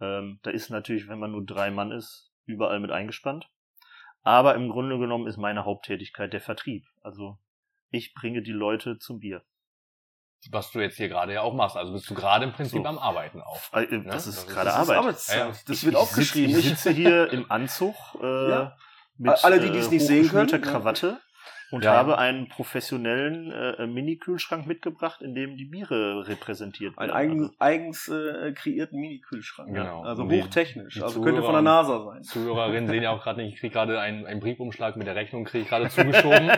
Ähm, 0.00 0.38
da 0.42 0.50
ist 0.50 0.70
natürlich, 0.70 1.08
wenn 1.08 1.18
man 1.18 1.32
nur 1.32 1.44
drei 1.44 1.70
Mann 1.70 1.92
ist, 1.92 2.30
überall 2.46 2.80
mit 2.80 2.90
eingespannt. 2.90 3.48
Aber 4.22 4.54
im 4.54 4.68
Grunde 4.70 4.98
genommen 4.98 5.26
ist 5.26 5.36
meine 5.36 5.64
Haupttätigkeit 5.64 6.32
der 6.32 6.40
Vertrieb. 6.40 6.84
Also 7.02 7.38
ich 7.90 8.14
bringe 8.14 8.42
die 8.42 8.52
Leute 8.52 8.98
zum 8.98 9.18
Bier. 9.20 9.42
Was 10.50 10.70
du 10.72 10.80
jetzt 10.80 10.96
hier 10.98 11.08
gerade 11.08 11.32
ja 11.32 11.40
auch 11.40 11.54
machst. 11.54 11.76
Also 11.76 11.92
bist 11.92 12.08
du 12.10 12.14
gerade 12.14 12.44
im 12.44 12.52
Prinzip 12.52 12.82
So. 12.82 12.88
am 12.88 12.98
Arbeiten 12.98 13.40
auch. 13.40 13.60
Äh, 13.72 13.86
Das 13.86 13.90
Ja, 13.90 13.96
ist 13.98 14.04
das 14.14 14.26
ist- 14.26 14.46
gerade 14.48 14.64
Das 14.66 14.74
ist 14.74 14.80
Arbeit. 14.80 14.98
Arbeitszeit. 14.98 15.38
Ja, 15.38 15.46
Das 15.48 15.70
Ich- 15.70 15.84
wird 15.84 15.94
ich 15.94 16.00
aufgeschrieben. 16.00 16.54
Sitze, 16.54 16.60
ich 16.68 16.76
sitze 16.78 16.90
hier 16.90 17.32
im 17.32 17.50
Anzug 17.50 17.94
äh, 18.20 18.50
Ja. 18.50 18.76
mit 19.16 19.42
Alle, 19.44 19.60
die 19.60 19.70
dies 19.70 19.90
nicht 19.90 20.04
sehen 20.06 20.28
können, 20.28 20.48
ja. 20.50 20.58
Krawatte 20.58 21.18
und 21.70 21.84
Ja. 21.84 21.92
habe 21.94 22.18
einen 22.18 22.48
professionellen 22.48 23.50
äh, 23.50 23.86
Mini-Kühlschrank 23.86 24.66
mitgebracht, 24.66 25.22
in 25.22 25.34
dem 25.34 25.56
die 25.56 25.64
Biere 25.64 26.26
repräsentiert 26.28 26.96
werden. 26.96 27.10
eigen, 27.10 27.50
eigens 27.58 28.08
äh, 28.08 28.52
kreierten 28.52 29.00
Mini-Kühlschrank. 29.00 29.74
Genau. 29.74 30.02
Also 30.02 30.24
die- 30.28 30.42
hochtechnisch. 30.42 30.94
die 30.94 31.02
Also 31.02 31.20
könnte 31.22 31.42
von 31.42 31.52
der 31.52 31.60
Zuhörer- 31.62 31.82
NASA 31.82 32.04
sein. 32.04 32.22
Zuhörerinnen 32.22 32.88
sehen 32.88 33.02
ja 33.02 33.10
auch 33.10 33.22
gerade 33.22 33.42
nicht, 33.42 33.54
ich 33.54 33.60
kriege 33.60 33.72
gerade 33.72 34.00
einen, 34.00 34.26
einen 34.26 34.40
Briefumschlag 34.40 34.96
mit 34.96 35.06
der 35.06 35.14
Rechnung, 35.16 35.44
kriege 35.44 35.62
ich 35.64 35.68
gerade 35.68 35.88
zugeschoben. 35.88 36.50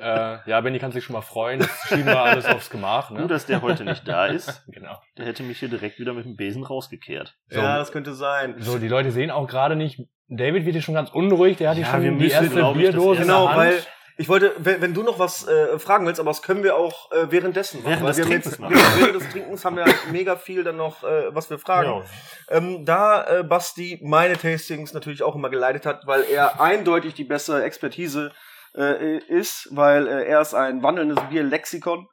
äh, 0.00 0.38
ja, 0.46 0.60
Benny 0.60 0.78
kann 0.78 0.92
sich 0.92 1.04
schon 1.04 1.14
mal 1.14 1.20
freuen. 1.22 1.60
Das 1.60 1.70
schieben 1.88 2.06
wir 2.06 2.20
alles 2.20 2.46
aufs 2.46 2.70
Gemach. 2.70 3.10
Ne? 3.10 3.22
Gut, 3.22 3.30
dass 3.30 3.46
der 3.46 3.62
heute 3.62 3.84
nicht 3.84 4.06
da 4.08 4.26
ist. 4.26 4.64
genau. 4.68 4.96
Der 5.18 5.26
hätte 5.26 5.42
mich 5.42 5.58
hier 5.58 5.68
direkt 5.68 5.98
wieder 5.98 6.12
mit 6.14 6.24
dem 6.24 6.36
Besen 6.36 6.64
rausgekehrt. 6.64 7.34
So. 7.48 7.60
Ja, 7.60 7.78
das 7.78 7.92
könnte 7.92 8.12
sein. 8.14 8.54
So, 8.58 8.78
die 8.78 8.88
Leute 8.88 9.10
sehen 9.10 9.30
auch 9.30 9.46
gerade 9.46 9.76
nicht. 9.76 10.00
David 10.28 10.64
wird 10.64 10.74
hier 10.74 10.82
schon 10.82 10.94
ganz 10.94 11.10
unruhig. 11.10 11.58
Der 11.58 11.70
hat 11.70 11.76
hier 11.76 11.84
Ja, 11.84 11.90
schon 11.92 12.02
wir 12.02 12.10
die 12.10 12.16
müssen, 12.16 12.32
erste 12.44 12.60
ich, 12.60 12.72
Bierdose 12.76 13.20
in 13.20 13.26
Genau, 13.28 13.46
der 13.48 13.56
Hand. 13.56 13.58
weil 13.58 13.82
ich 14.16 14.28
wollte, 14.28 14.54
wenn, 14.58 14.80
wenn 14.80 14.94
du 14.94 15.02
noch 15.02 15.18
was 15.18 15.46
äh, 15.48 15.78
fragen 15.78 16.06
willst, 16.06 16.20
aber 16.20 16.30
das 16.30 16.42
können 16.42 16.62
wir 16.62 16.76
auch 16.76 17.10
äh, 17.12 17.30
währenddessen 17.30 17.82
machen. 17.82 17.90
Während 17.90 18.02
weil 18.02 18.10
des 18.10 18.18
wir 18.18 18.24
Trinkens 18.26 18.44
jetzt, 18.46 18.60
machen. 18.60 18.74
genau, 18.74 18.88
während 18.98 19.14
des 19.14 19.28
Trinkens 19.30 19.64
haben 19.64 19.76
wir 19.76 19.86
mega 20.10 20.36
viel 20.36 20.64
dann 20.64 20.76
noch, 20.76 21.02
äh, 21.02 21.34
was 21.34 21.50
wir 21.50 21.58
fragen. 21.58 22.04
Ja. 22.50 22.56
Ähm, 22.56 22.84
da 22.84 23.40
äh, 23.40 23.42
Basti 23.44 24.00
meine 24.02 24.36
Tastings 24.36 24.92
natürlich 24.92 25.22
auch 25.22 25.34
immer 25.34 25.50
geleitet 25.50 25.86
hat, 25.86 26.06
weil 26.06 26.24
er 26.24 26.60
eindeutig 26.60 27.14
die 27.14 27.24
bessere 27.24 27.62
Expertise 27.64 28.32
äh, 28.76 29.18
ist, 29.18 29.68
weil 29.70 30.06
äh, 30.06 30.24
er 30.26 30.40
ist 30.40 30.54
ein 30.54 30.82
wandelndes 30.82 31.18
Bierlexikon. 31.30 32.06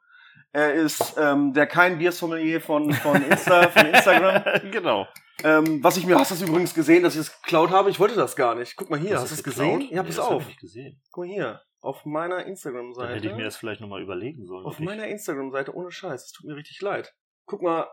Er 0.52 0.74
ist 0.74 1.14
ähm, 1.16 1.52
der 1.52 1.66
kein 1.66 1.98
Biersommelier 1.98 2.60
von, 2.60 2.92
von, 2.92 3.22
Insta, 3.22 3.68
von 3.68 3.86
Instagram. 3.86 4.42
genau. 4.72 5.06
Ähm, 5.44 5.82
was 5.82 5.96
ich 5.96 6.04
mir, 6.06 6.18
hast 6.18 6.32
du 6.32 6.34
das 6.34 6.42
übrigens 6.46 6.74
gesehen, 6.74 7.02
dass 7.02 7.14
ich 7.14 7.20
es 7.20 7.42
geklaut 7.42 7.70
habe? 7.70 7.88
Ich 7.88 8.00
wollte 8.00 8.16
das 8.16 8.34
gar 8.36 8.54
nicht. 8.54 8.76
Guck 8.76 8.90
mal 8.90 8.98
hier, 8.98 9.18
hast 9.18 9.30
du 9.30 9.34
es 9.34 9.44
gesehen? 9.44 9.82
Ja, 9.82 10.02
Nee, 10.02 10.08
pass 10.08 10.16
das 10.16 10.24
hab 10.26 10.32
auf. 10.32 10.42
ich 10.42 10.48
nicht 10.48 10.60
gesehen. 10.60 11.00
Guck 11.12 11.24
mal 11.26 11.32
hier. 11.32 11.60
Auf 11.80 12.04
meiner 12.04 12.38
Dann 12.38 12.48
Instagram-Seite. 12.48 13.14
hätte 13.14 13.28
ich 13.28 13.34
mir 13.34 13.44
das 13.44 13.56
vielleicht 13.56 13.80
nochmal 13.80 14.02
überlegen 14.02 14.44
sollen. 14.46 14.66
auf 14.66 14.80
meiner 14.80 15.06
Instagram-Seite, 15.06 15.74
ohne 15.74 15.90
Scheiß, 15.90 16.26
es 16.26 16.32
tut 16.32 16.46
mir 16.46 16.56
richtig 16.56 16.80
leid. 16.82 17.14
Guck 17.46 17.62
mal 17.62 17.88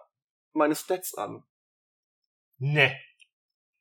meine 0.53 0.75
Stats 0.75 1.13
an. 1.15 1.43
Nee. 2.57 2.95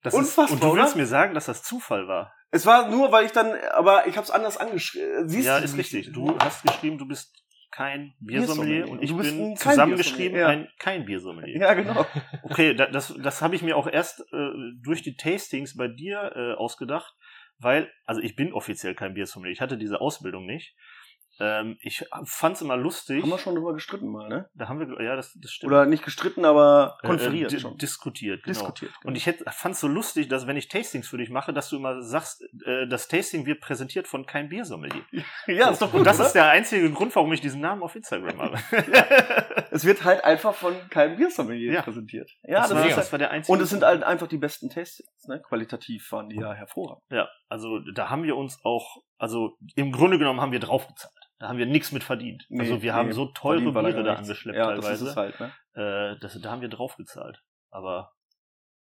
Das 0.03 0.15
Unfassbar, 0.15 0.45
ist, 0.47 0.53
und 0.53 0.63
du 0.63 0.69
oder? 0.69 0.83
willst 0.83 0.97
mir 0.97 1.07
sagen, 1.07 1.35
dass 1.35 1.47
das 1.47 1.63
Zufall 1.63 2.07
war? 2.07 2.33
Es 2.51 2.65
war 2.67 2.89
nur, 2.89 3.11
weil 3.11 3.27
ich 3.27 3.33
dann, 3.33 3.53
aber 3.73 4.07
ich 4.07 4.17
habe 4.17 4.25
es 4.25 4.31
anders 4.31 4.57
angeschrieben. 4.57 5.29
Siehst 5.29 5.47
ja, 5.47 5.59
ist 5.59 5.77
richtig. 5.77 6.13
Du 6.13 6.39
hast 6.39 6.63
geschrieben, 6.63 6.99
du 6.99 7.09
bist 7.09 7.35
kein 7.73 8.15
Biersommelier 8.21 8.87
Biersommelier. 8.87 8.89
und 8.89 9.03
ich 9.03 9.15
bin 9.15 9.57
zusammengeschrieben 9.57 10.33
Biersommelier, 10.35 10.47
ein 10.47 10.69
kein 10.79 11.05
Biersommelier. 11.05 11.61
Ja, 11.61 11.75
genau. 11.75 12.07
Okay, 12.45 12.75
da, 12.75 12.87
das, 12.87 13.15
das 13.23 13.43
habe 13.43 13.55
ich 13.57 13.63
mir 13.63 13.77
auch 13.77 13.87
erst 13.87 14.21
äh, 14.33 14.51
durch 14.83 15.03
die 15.03 15.17
Tastings 15.17 15.77
bei 15.77 15.89
dir 15.89 16.33
äh, 16.35 16.55
ausgedacht, 16.55 17.15
weil, 17.59 17.91
also 18.05 18.21
ich 18.21 18.37
bin 18.37 18.53
offiziell 18.53 18.95
kein 18.95 19.15
Biersommelier. 19.15 19.53
Ich 19.53 19.61
hatte 19.61 19.79
diese 19.79 20.01
Ausbildung 20.01 20.47
nicht. 20.47 20.77
Ähm, 21.39 21.77
ich 21.81 22.05
fand's 22.25 22.63
immer 22.63 22.77
lustig. 22.77 23.23
Haben 23.23 23.31
wir 23.31 23.39
schon 23.39 23.55
drüber 23.55 23.75
gestritten 23.75 24.09
mal, 24.09 24.29
ne? 24.29 24.49
Da 24.55 24.69
haben 24.69 24.79
wir, 24.81 25.05
ja, 25.05 25.17
das, 25.17 25.33
das 25.41 25.51
stimmt. 25.51 25.71
Oder 25.73 25.85
nicht 25.87 26.03
gestritten, 26.05 26.45
aber 26.45 26.97
Äh, 27.03 27.07
konferiert 27.09 27.53
di- 27.53 27.61
schon. 27.61 27.77
Diskutiert, 27.77 28.43
genau. 28.43 28.53
Diskutiert. 28.55 28.93
genau. 29.01 29.11
Und 29.11 29.17
ich 29.17 29.27
hätte, 29.27 29.45
fand's 29.51 29.81
so 29.81 29.89
lustig, 29.89 30.29
dass 30.29 30.47
wenn 30.47 30.57
ich 30.57 30.69
Tastings 30.69 31.09
für 31.09 31.19
dich 31.19 31.29
mache, 31.31 31.53
dass 31.53 31.69
du 31.69 31.77
immer 31.77 32.01
sagst, 32.03 32.43
äh, 32.65 32.87
das 32.89 33.09
Tasting 33.09 33.45
wird 33.45 33.61
präsentiert 33.61 34.09
von 34.09 34.25
kein 34.25 34.49
Biersommelier. 34.49 35.05
ja, 35.47 35.69
ist 35.71 35.83
doch 35.83 35.91
gut. 35.91 36.01
Und 36.01 36.07
das 36.07 36.19
oder? 36.19 36.27
ist 36.27 36.33
der 36.33 36.49
einzige 36.49 36.91
Grund, 36.91 37.15
warum 37.15 37.33
ich 37.33 37.41
diesen 37.43 37.61
Namen 37.61 37.83
auf 37.83 37.95
Instagram 37.97 38.41
habe. 38.41 38.59
es 39.71 39.85
wird 39.85 40.05
halt 40.05 40.25
einfach 40.25 40.55
von 40.55 40.75
keinem 40.91 41.17
Biersommelier 41.17 41.73
Ja. 41.73 41.83
präsentiert. 41.83 42.31
Ja, 42.45 42.61
das, 42.61 42.71
das, 42.71 42.79
war, 42.79 42.87
ist 42.89 42.97
das 42.97 43.13
war 43.13 43.19
der 43.19 43.31
einzige 43.31 43.53
Und 43.53 43.61
es 43.63 43.71
sind 43.71 43.83
halt 43.83 44.03
einfach 44.03 44.27
die 44.27 44.39
besten 44.39 44.71
Tastings, 44.71 45.27
ne? 45.29 45.41
Qualitativ 45.43 46.11
waren 46.13 46.29
die 46.29 46.37
ja 46.37 46.53
hervorragend. 46.55 47.03
Ja, 47.11 47.29
also 47.49 47.79
da 47.95 48.09
haben 48.11 48.23
wir 48.23 48.37
uns 48.37 48.59
auch, 48.65 49.03
also 49.19 49.57
im 49.75 49.93
Grunde 49.93 50.19
genommen 50.19 50.41
haben 50.41 50.53
wir 50.53 50.61
draufgezahlt. 50.61 51.13
Da 51.39 51.49
haben 51.49 51.59
wir 51.59 51.67
nichts 51.67 51.93
mit 51.93 52.03
verdient. 52.03 52.47
Nee, 52.49 52.61
also 52.61 52.81
wir 52.83 52.93
nee, 52.93 52.99
haben 52.99 53.13
so 53.13 53.27
teure 53.27 53.61
Biere 53.73 54.03
da 54.03 54.15
angeschleppt 54.15 54.57
ja, 54.57 54.75
Das 54.75 54.85
teilweise. 54.85 55.09
es 55.11 55.17
halt, 55.17 55.39
ne? 55.41 55.53
äh, 55.75 56.19
das, 56.21 56.41
da 56.41 56.51
haben 56.51 56.63
wir 56.63 56.69
draufgezahlt. 56.71 57.43
Aber 57.71 58.13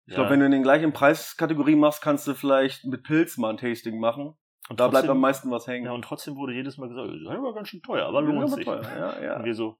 Ich 0.06 0.14
glaube, 0.14 0.30
wenn 0.30 0.40
du 0.40 0.46
in 0.46 0.52
den 0.52 0.62
gleichen 0.64 0.92
Preiskategorie 0.92 1.76
machst, 1.76 2.02
kannst 2.02 2.26
du 2.26 2.34
vielleicht 2.34 2.84
mit 2.84 3.04
Pilz 3.04 3.36
mal 3.38 3.50
ein 3.50 3.56
Tasting 3.56 4.00
machen. 4.00 4.36
und 4.68 4.80
Da 4.80 4.88
bleibt 4.88 5.02
trotzdem- 5.04 5.10
am 5.12 5.20
meisten 5.20 5.50
was 5.50 5.66
hängen. 5.68 5.86
Ja, 5.86 5.92
und 5.92 6.02
trotzdem 6.02 6.34
wurde 6.36 6.52
jedes 6.54 6.76
Mal 6.76 6.88
gesagt, 6.88 7.08
das 7.08 7.20
ist 7.20 7.26
aber 7.28 7.54
ganz 7.54 7.68
schön 7.68 7.82
teuer, 7.82 8.06
aber 8.06 8.20
Ja, 8.22 8.26
lohnt 8.28 8.50
sich. 8.50 8.64
teuer, 8.64 8.82
Ja, 8.82 9.20
ja. 9.22 9.36
Und 9.36 9.44
wir 9.44 9.54
so, 9.54 9.78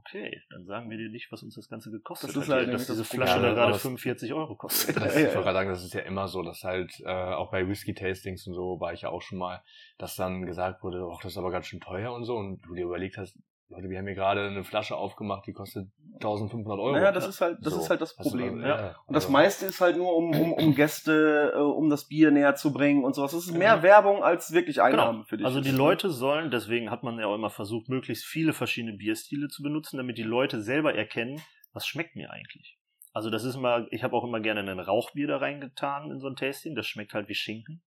okay, 0.00 0.42
dann 0.50 0.64
sagen 0.66 0.90
wir 0.90 0.98
dir 0.98 1.08
nicht, 1.10 1.30
was 1.32 1.42
uns 1.42 1.54
das 1.54 1.68
Ganze 1.68 1.90
gekostet 1.90 2.30
Das 2.30 2.36
ist 2.36 2.48
hat. 2.48 2.64
hier, 2.64 2.72
dass 2.72 2.86
diese. 2.86 3.04
Flasche 3.04 3.36
Ja, 3.36 3.42
da 3.42 3.54
gerade 3.54 3.72
das- 3.72 3.82
45 3.82 4.32
Euro 4.34 4.54
kostet. 4.56 4.96
Das, 4.96 5.14
ich 5.16 5.22
wollte 5.26 5.40
gerade 5.42 5.52
sagen, 5.52 5.68
das 5.70 5.84
ist 5.84 5.94
ja 5.94 6.00
immer 6.00 6.28
so, 6.28 6.42
dass 6.42 6.62
halt, 6.64 6.92
äh, 7.00 7.08
auch 7.08 7.50
bei 7.50 7.66
Whisky-Tastings 7.68 8.46
und 8.46 8.54
so 8.54 8.80
war 8.80 8.92
ich 8.92 9.02
ja 9.02 9.10
auch 9.10 9.22
schon 9.22 9.38
mal, 9.38 9.62
dass 9.98 10.16
dann 10.16 10.46
gesagt 10.46 10.82
wurde, 10.82 11.06
ach, 11.12 11.20
das 11.22 11.32
ist 11.32 11.38
aber 11.38 11.50
ganz 11.50 11.66
schön 11.66 11.80
teuer 11.80 12.12
und 12.12 12.24
so 12.24 12.36
und 12.36 12.60
du 12.66 12.74
dir 12.74 12.84
überlegt 12.84 13.16
hast, 13.16 13.38
Leute, 13.70 13.88
wir 13.88 13.98
haben 13.98 14.06
hier 14.06 14.16
gerade 14.16 14.48
eine 14.48 14.64
Flasche 14.64 14.96
aufgemacht, 14.96 15.46
die 15.46 15.52
kostet 15.52 15.88
1500 16.14 16.78
Euro. 16.80 16.92
Naja, 16.92 17.12
das 17.12 17.28
ist 17.28 17.40
halt, 17.40 17.58
das 17.62 17.72
So. 17.74 17.80
ist 17.80 17.90
halt 17.90 18.00
das 18.00 18.16
Problem. 18.16 18.62
äh, 18.62 18.68
ja. 18.68 18.96
Und 19.06 19.14
das 19.14 19.28
meiste 19.28 19.66
ist 19.66 19.80
halt 19.80 19.96
nur, 19.96 20.14
um, 20.16 20.30
um, 20.30 20.52
um 20.52 20.74
Gäste, 20.74 21.52
äh, 21.54 21.58
um 21.58 21.88
das 21.88 22.08
Bier 22.08 22.30
näher 22.32 22.56
zu 22.56 22.72
bringen 22.72 23.04
und 23.04 23.14
sowas. 23.14 23.30
Das 23.32 23.46
ist 23.46 23.52
mehr 23.52 23.82
Werbung 23.82 24.24
als 24.24 24.52
wirklich 24.52 24.82
Einnahmen 24.82 25.24
für 25.24 25.36
dich. 25.36 25.46
Also 25.46 25.60
die. 25.60 25.70
Leute 25.70 26.10
sollen, 26.10 26.50
deswegen 26.50 26.90
hat 26.90 27.04
man 27.04 27.18
ja 27.18 27.26
auch 27.26 27.34
immer 27.36 27.48
versucht, 27.50 27.88
möglichst 27.88 28.24
viele 28.24 28.52
verschiedene 28.52 28.96
Bierstile 28.96 29.48
zu 29.48 29.62
benutzen, 29.62 29.96
damit 29.98 30.18
die 30.18 30.24
Leute 30.24 30.60
selber 30.60 30.94
erkennen, 30.94 31.40
was 31.72 31.86
schmeckt 31.86 32.16
mir 32.16 32.30
eigentlich. 32.30 32.76
Also 33.12 33.30
das 33.30 33.44
ist 33.44 33.54
immer, 33.54 33.86
ich 33.90 34.02
habe 34.02 34.14
auch 34.16 34.24
immer 34.24 34.40
gerne 34.40 34.60
ein 34.60 34.78
Rauchbier 34.80 35.26
da 35.28 35.38
reingetan 35.38 36.10
in 36.10 36.18
so 36.20 36.26
ein 36.28 36.36
Tasting, 36.36 36.74
das 36.74 36.86
schmeckt 36.86 37.14
halt 37.14 37.28
wie 37.28 37.34
Schinken. 37.34 37.82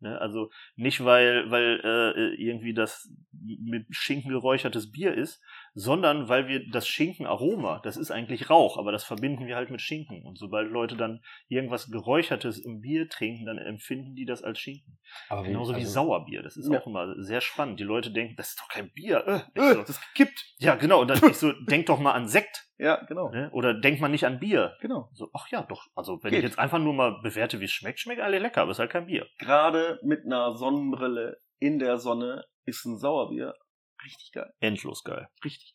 Ne? 0.00 0.20
Also 0.20 0.50
nicht, 0.76 1.04
weil, 1.04 1.50
weil 1.50 1.80
äh, 1.84 2.34
irgendwie 2.42 2.74
das 2.74 3.10
mit 3.32 3.86
Schinken 3.90 4.30
geräuchertes 4.30 4.90
Bier 4.90 5.14
ist, 5.14 5.42
sondern 5.74 6.28
weil 6.28 6.48
wir 6.48 6.68
das 6.70 6.86
Schinkenaroma, 6.88 7.80
das 7.84 7.96
ist 7.96 8.10
eigentlich 8.10 8.50
Rauch, 8.50 8.76
aber 8.78 8.92
das 8.92 9.04
verbinden 9.04 9.46
wir 9.46 9.56
halt 9.56 9.70
mit 9.70 9.80
Schinken. 9.80 10.24
Und 10.24 10.38
sobald 10.38 10.70
Leute 10.70 10.96
dann 10.96 11.20
irgendwas 11.48 11.90
Geräuchertes 11.90 12.58
im 12.58 12.80
Bier 12.80 13.08
trinken, 13.08 13.46
dann 13.46 13.58
empfinden 13.58 14.14
die 14.14 14.24
das 14.24 14.42
als 14.42 14.58
Schinken. 14.58 14.98
Aber 15.28 15.42
Genauso 15.42 15.72
wie 15.74 15.80
also- 15.80 15.92
Sauerbier. 15.92 16.42
Das 16.42 16.56
ist 16.56 16.70
Ja. 16.70 16.80
auch 16.80 16.86
immer 16.86 17.14
sehr 17.22 17.40
spannend. 17.40 17.78
Die 17.80 17.84
Leute 17.84 18.10
denken, 18.10 18.34
das 18.36 18.50
ist 18.50 18.60
doch 18.60 18.68
kein 18.68 18.90
Bier. 18.92 19.24
Äh, 19.26 19.60
Äh, 19.60 19.74
so, 19.74 19.82
das 19.82 20.00
kippt. 20.14 20.44
ja, 20.58 20.74
genau. 20.74 21.00
Und 21.02 21.08
dann 21.08 21.18
ich 21.30 21.36
so, 21.36 21.52
denk 21.68 21.86
doch 21.86 21.98
mal 21.98 22.12
an 22.12 22.26
Sekt. 22.28 22.66
Ja, 22.78 23.04
genau. 23.04 23.28
Ne? 23.30 23.50
Oder 23.52 23.74
denk 23.74 24.00
mal 24.00 24.08
nicht 24.08 24.24
an 24.24 24.38
Bier. 24.40 24.74
Genau. 24.80 25.10
So, 25.12 25.28
ach 25.34 25.46
ja, 25.50 25.62
doch. 25.62 25.86
Also 25.94 26.18
wenn 26.22 26.30
Geht. 26.30 26.38
ich 26.40 26.44
jetzt 26.44 26.58
einfach 26.58 26.78
nur 26.78 26.94
mal 26.94 27.20
bewerte, 27.22 27.60
wie 27.60 27.66
es 27.66 27.72
schmeckt, 27.72 28.00
schmeckt 28.00 28.22
alle 28.22 28.38
lecker, 28.38 28.62
aber 28.62 28.70
es 28.70 28.76
ist 28.76 28.80
halt 28.80 28.90
kein 28.90 29.06
Bier. 29.06 29.26
Gerade 29.38 30.00
mit 30.02 30.24
einer 30.24 30.52
Sonnenbrille 30.56 31.38
in 31.58 31.78
der 31.78 31.98
Sonne 31.98 32.44
ist 32.64 32.86
ein 32.86 32.96
Sauerbier 32.96 33.54
richtig 34.04 34.32
geil. 34.32 34.50
Endlos 34.60 35.04
geil. 35.04 35.28
Richtig. 35.44 35.74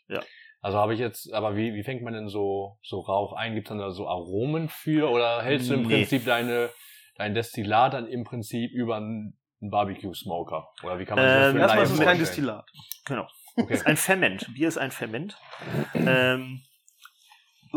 Also 0.62 0.78
habe 0.78 0.94
ich 0.94 1.00
jetzt, 1.00 1.32
aber 1.32 1.56
wie, 1.56 1.74
wie 1.76 1.84
fängt 1.84 2.02
man 2.02 2.14
denn 2.14 2.28
so, 2.28 2.80
so 2.82 3.00
Rauch 3.02 3.34
ein? 3.34 3.54
Gibt 3.54 3.68
es 3.68 3.70
dann 3.70 3.78
da 3.78 3.92
so 3.92 4.08
Aromen 4.08 4.68
für 4.68 5.12
oder 5.12 5.44
hältst 5.44 5.70
du 5.70 5.76
im 5.76 5.84
Nee. 5.84 5.98
Prinzip 6.00 6.26
deine, 6.26 6.70
dein 7.18 7.34
Destillat 7.36 7.94
dann 7.94 8.08
im 8.08 8.24
Prinzip 8.24 8.72
über 8.72 8.96
einen, 8.98 9.38
Barbecue-Smoker? 9.62 10.68
Oder 10.84 11.00
wie 11.00 11.06
kann 11.06 11.18
man 11.18 11.26
das 11.26 11.54
Ähm, 11.54 11.58
Erstmal 11.60 11.84
ist 11.86 11.92
es 11.92 12.00
kein? 12.00 12.20
Destillat. 12.20 12.66
Genau. 13.06 13.28
Okay. 13.56 13.74
Ist 13.74 13.88
ein 13.88 13.98
Ferment. 13.98 14.54
Bier 14.54 14.68
ist 14.68 14.78
ein 14.78 14.92
Ferment. 14.92 15.38
Ähm, 15.96 16.62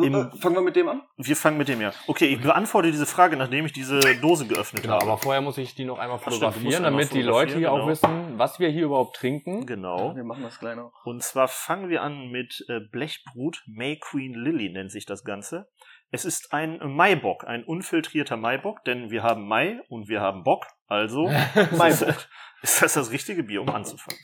Im- 0.03 0.15
Äh, 0.15 0.31
Fangen 0.41 0.55
wir 0.57 0.63
mit 0.63 0.77
dem 0.77 0.89
an? 0.89 1.03
wir 1.17 1.37
fangen 1.37 1.59
mit 1.59 1.69
dem 1.69 1.81
ja. 1.81 1.93
Okay, 2.07 2.27
ich 2.27 2.41
beantworte 2.41 2.91
diese 2.91 3.07
Frage, 3.07 3.37
nachdem 3.37 3.67
ich 3.67 3.73
diese 3.73 3.99
Dose 4.21 4.47
geöffnet 4.47 4.83
Genau, 4.83 4.95
habe. 4.95 5.05
aber 5.07 5.19
vorher 5.19 5.41
muss 5.43 5.59
ich 5.59 5.75
die 5.75 5.85
noch 5.85 5.99
einmal 5.99 6.17
Ach 6.19 6.21
stimmt, 6.23 6.41
musst 6.41 6.55
fotografieren, 6.57 6.83
damit 6.85 7.13
die 7.13 7.23
Leute 7.23 7.57
hier 7.57 7.73
auch 7.73 7.79
fotografieren, 7.81 8.27
wissen, 8.29 8.39
was 8.39 8.59
wir 8.59 8.69
hier 8.69 8.85
überhaupt 8.85 9.17
trinken. 9.17 9.67
Genau. 9.67 10.15
Wir 10.17 10.25
machen 10.25 10.43
das 10.43 10.59
gleich 10.59 10.77
noch. 10.77 10.93
Und 11.05 11.23
zwar 11.23 11.49
fangen 11.49 11.89
wir 11.89 12.03
an 12.03 12.29
mit 12.31 12.65
äh, 12.69 12.81
Blechbrut. 12.91 13.63
May 13.67 13.99
Queen 13.99 14.35
Lily 14.35 14.71
nennt 14.71 14.91
sich 14.91 15.07
das 15.07 15.25
Ganze. 15.25 15.69
Es 16.11 16.25
ist 16.25 16.53
ein 16.55 16.79
Maibock, 16.83 17.45
ein 17.47 17.65
unfiltrierter 17.65 18.37
Maibock, 18.39 18.83
denn 18.85 19.11
wir 19.11 19.23
haben 19.23 19.47
Mai 19.47 19.81
und 19.91 20.09
wir 20.09 20.21
haben 20.23 20.43
Bock. 20.43 20.67
Also 20.87 21.29
Maibock. 21.77 22.29
ist 22.63 22.83
das 22.83 22.95
das 22.95 23.11
richtige 23.11 23.43
Bier, 23.43 23.61
um 23.63 23.69
anzufangen. 23.69 24.19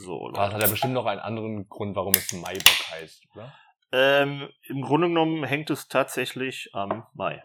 So, 0.00 0.30
Das 0.32 0.38
Leute. 0.38 0.54
hat 0.54 0.62
ja 0.62 0.68
bestimmt 0.68 0.94
noch 0.94 1.06
einen 1.06 1.20
anderen 1.20 1.68
Grund, 1.68 1.96
warum 1.96 2.14
es 2.14 2.32
Maibock 2.32 2.90
heißt, 2.92 3.26
oder? 3.34 3.52
Ähm, 3.90 4.48
Im 4.64 4.82
Grunde 4.82 5.08
genommen 5.08 5.44
hängt 5.44 5.70
es 5.70 5.88
tatsächlich 5.88 6.70
am 6.74 7.06
Mai. 7.14 7.42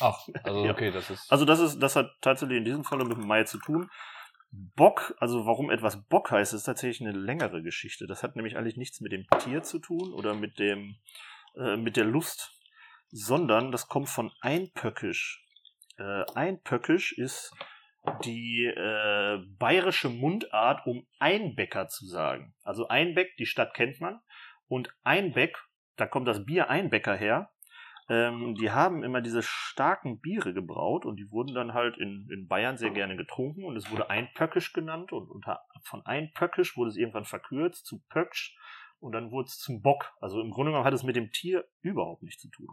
Ach, 0.00 0.26
also 0.44 0.64
Ja. 0.64 0.72
okay, 0.72 0.90
das 0.90 1.10
ist. 1.10 1.30
Also 1.30 1.44
das 1.44 1.60
ist, 1.60 1.80
das 1.80 1.96
hat 1.96 2.10
tatsächlich 2.20 2.58
in 2.58 2.64
diesem 2.64 2.84
Falle 2.84 3.04
mit 3.04 3.16
dem 3.16 3.26
Mai 3.26 3.44
zu 3.44 3.58
tun. 3.58 3.90
Bock, 4.52 5.14
also 5.18 5.46
warum 5.46 5.70
etwas 5.70 6.06
Bock 6.08 6.30
heißt, 6.30 6.52
ist 6.52 6.64
tatsächlich 6.64 7.00
eine 7.00 7.18
längere 7.18 7.62
Geschichte. 7.62 8.06
Das 8.06 8.22
hat 8.22 8.36
nämlich 8.36 8.56
eigentlich 8.56 8.76
nichts 8.76 9.00
mit 9.00 9.12
dem 9.12 9.26
Tier 9.40 9.62
zu 9.62 9.78
tun 9.78 10.12
oder 10.12 10.34
mit 10.34 10.58
dem, 10.58 10.96
äh, 11.56 11.76
mit 11.76 11.96
der 11.96 12.04
Lust, 12.04 12.52
sondern 13.10 13.72
das 13.72 13.88
kommt 13.88 14.08
von 14.10 14.30
Einpöckisch. 14.40 15.42
Äh, 15.98 16.24
Einpöckisch 16.34 17.12
ist 17.12 17.52
die 18.24 18.64
äh, 18.66 19.38
bayerische 19.58 20.08
Mundart, 20.10 20.86
um 20.86 21.06
Einbäcker 21.18 21.88
zu 21.88 22.06
sagen. 22.06 22.54
Also 22.62 22.88
Einbeck, 22.88 23.36
die 23.38 23.46
Stadt 23.46 23.74
kennt 23.74 24.00
man. 24.00 24.20
Und 24.66 24.94
Einbeck, 25.02 25.56
da 26.02 26.08
kommt 26.08 26.26
das 26.26 26.44
Bier 26.44 26.68
Einbecker 26.68 27.14
her. 27.14 27.52
Ähm, 28.08 28.56
die 28.56 28.72
haben 28.72 29.04
immer 29.04 29.20
diese 29.20 29.40
starken 29.40 30.20
Biere 30.20 30.52
gebraut 30.52 31.06
und 31.06 31.14
die 31.14 31.30
wurden 31.30 31.54
dann 31.54 31.74
halt 31.74 31.96
in, 31.96 32.28
in 32.28 32.48
Bayern 32.48 32.76
sehr 32.76 32.90
gerne 32.90 33.16
getrunken 33.16 33.64
und 33.64 33.76
es 33.76 33.88
wurde 33.88 34.10
Einpöckisch 34.10 34.72
genannt 34.72 35.12
und 35.12 35.30
unter, 35.30 35.60
von 35.84 36.04
Einpöckisch 36.04 36.76
wurde 36.76 36.90
es 36.90 36.96
irgendwann 36.96 37.24
verkürzt 37.24 37.86
zu 37.86 38.02
Pöcksch 38.08 38.56
und 38.98 39.12
dann 39.12 39.30
wurde 39.30 39.46
es 39.46 39.58
zum 39.58 39.80
Bock. 39.80 40.12
Also 40.20 40.40
im 40.40 40.50
Grunde 40.50 40.72
genommen 40.72 40.84
hat 40.84 40.92
es 40.92 41.04
mit 41.04 41.14
dem 41.14 41.30
Tier 41.30 41.64
überhaupt 41.82 42.24
nichts 42.24 42.42
zu 42.42 42.50
tun. 42.50 42.66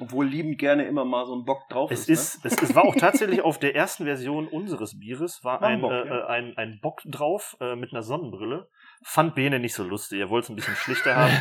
Obwohl 0.00 0.26
liebend 0.26 0.58
gerne 0.58 0.84
immer 0.86 1.04
mal 1.04 1.26
so 1.26 1.34
ein 1.34 1.44
Bock 1.44 1.68
drauf 1.68 1.90
Es 1.90 2.08
ist. 2.08 2.36
ist, 2.36 2.44
es, 2.44 2.62
es 2.62 2.74
war 2.74 2.84
auch 2.84 2.94
tatsächlich 2.94 3.42
auf 3.42 3.58
der 3.58 3.74
ersten 3.74 4.04
Version 4.04 4.46
unseres 4.46 4.98
Bieres 4.98 5.42
war 5.42 5.60
War 5.60 5.68
ein 5.68 5.74
ein, 5.76 5.80
Bock, 5.80 5.92
äh, 5.92 6.06
ja. 6.08 6.18
äh, 6.20 6.26
ein, 6.26 6.56
ein 6.56 6.78
Bock 6.80 7.00
drauf 7.04 7.56
äh, 7.60 7.74
mit 7.76 7.92
einer 7.92 8.02
Sonnenbrille. 8.02 8.68
Fand 9.02 9.34
Bene 9.34 9.58
nicht 9.58 9.74
so 9.74 9.82
lustig. 9.84 10.20
Er 10.20 10.30
wollte 10.30 10.46
es 10.46 10.50
ein 10.50 10.56
bisschen 10.56 10.76
schlichter 10.76 11.16
haben. 11.16 11.32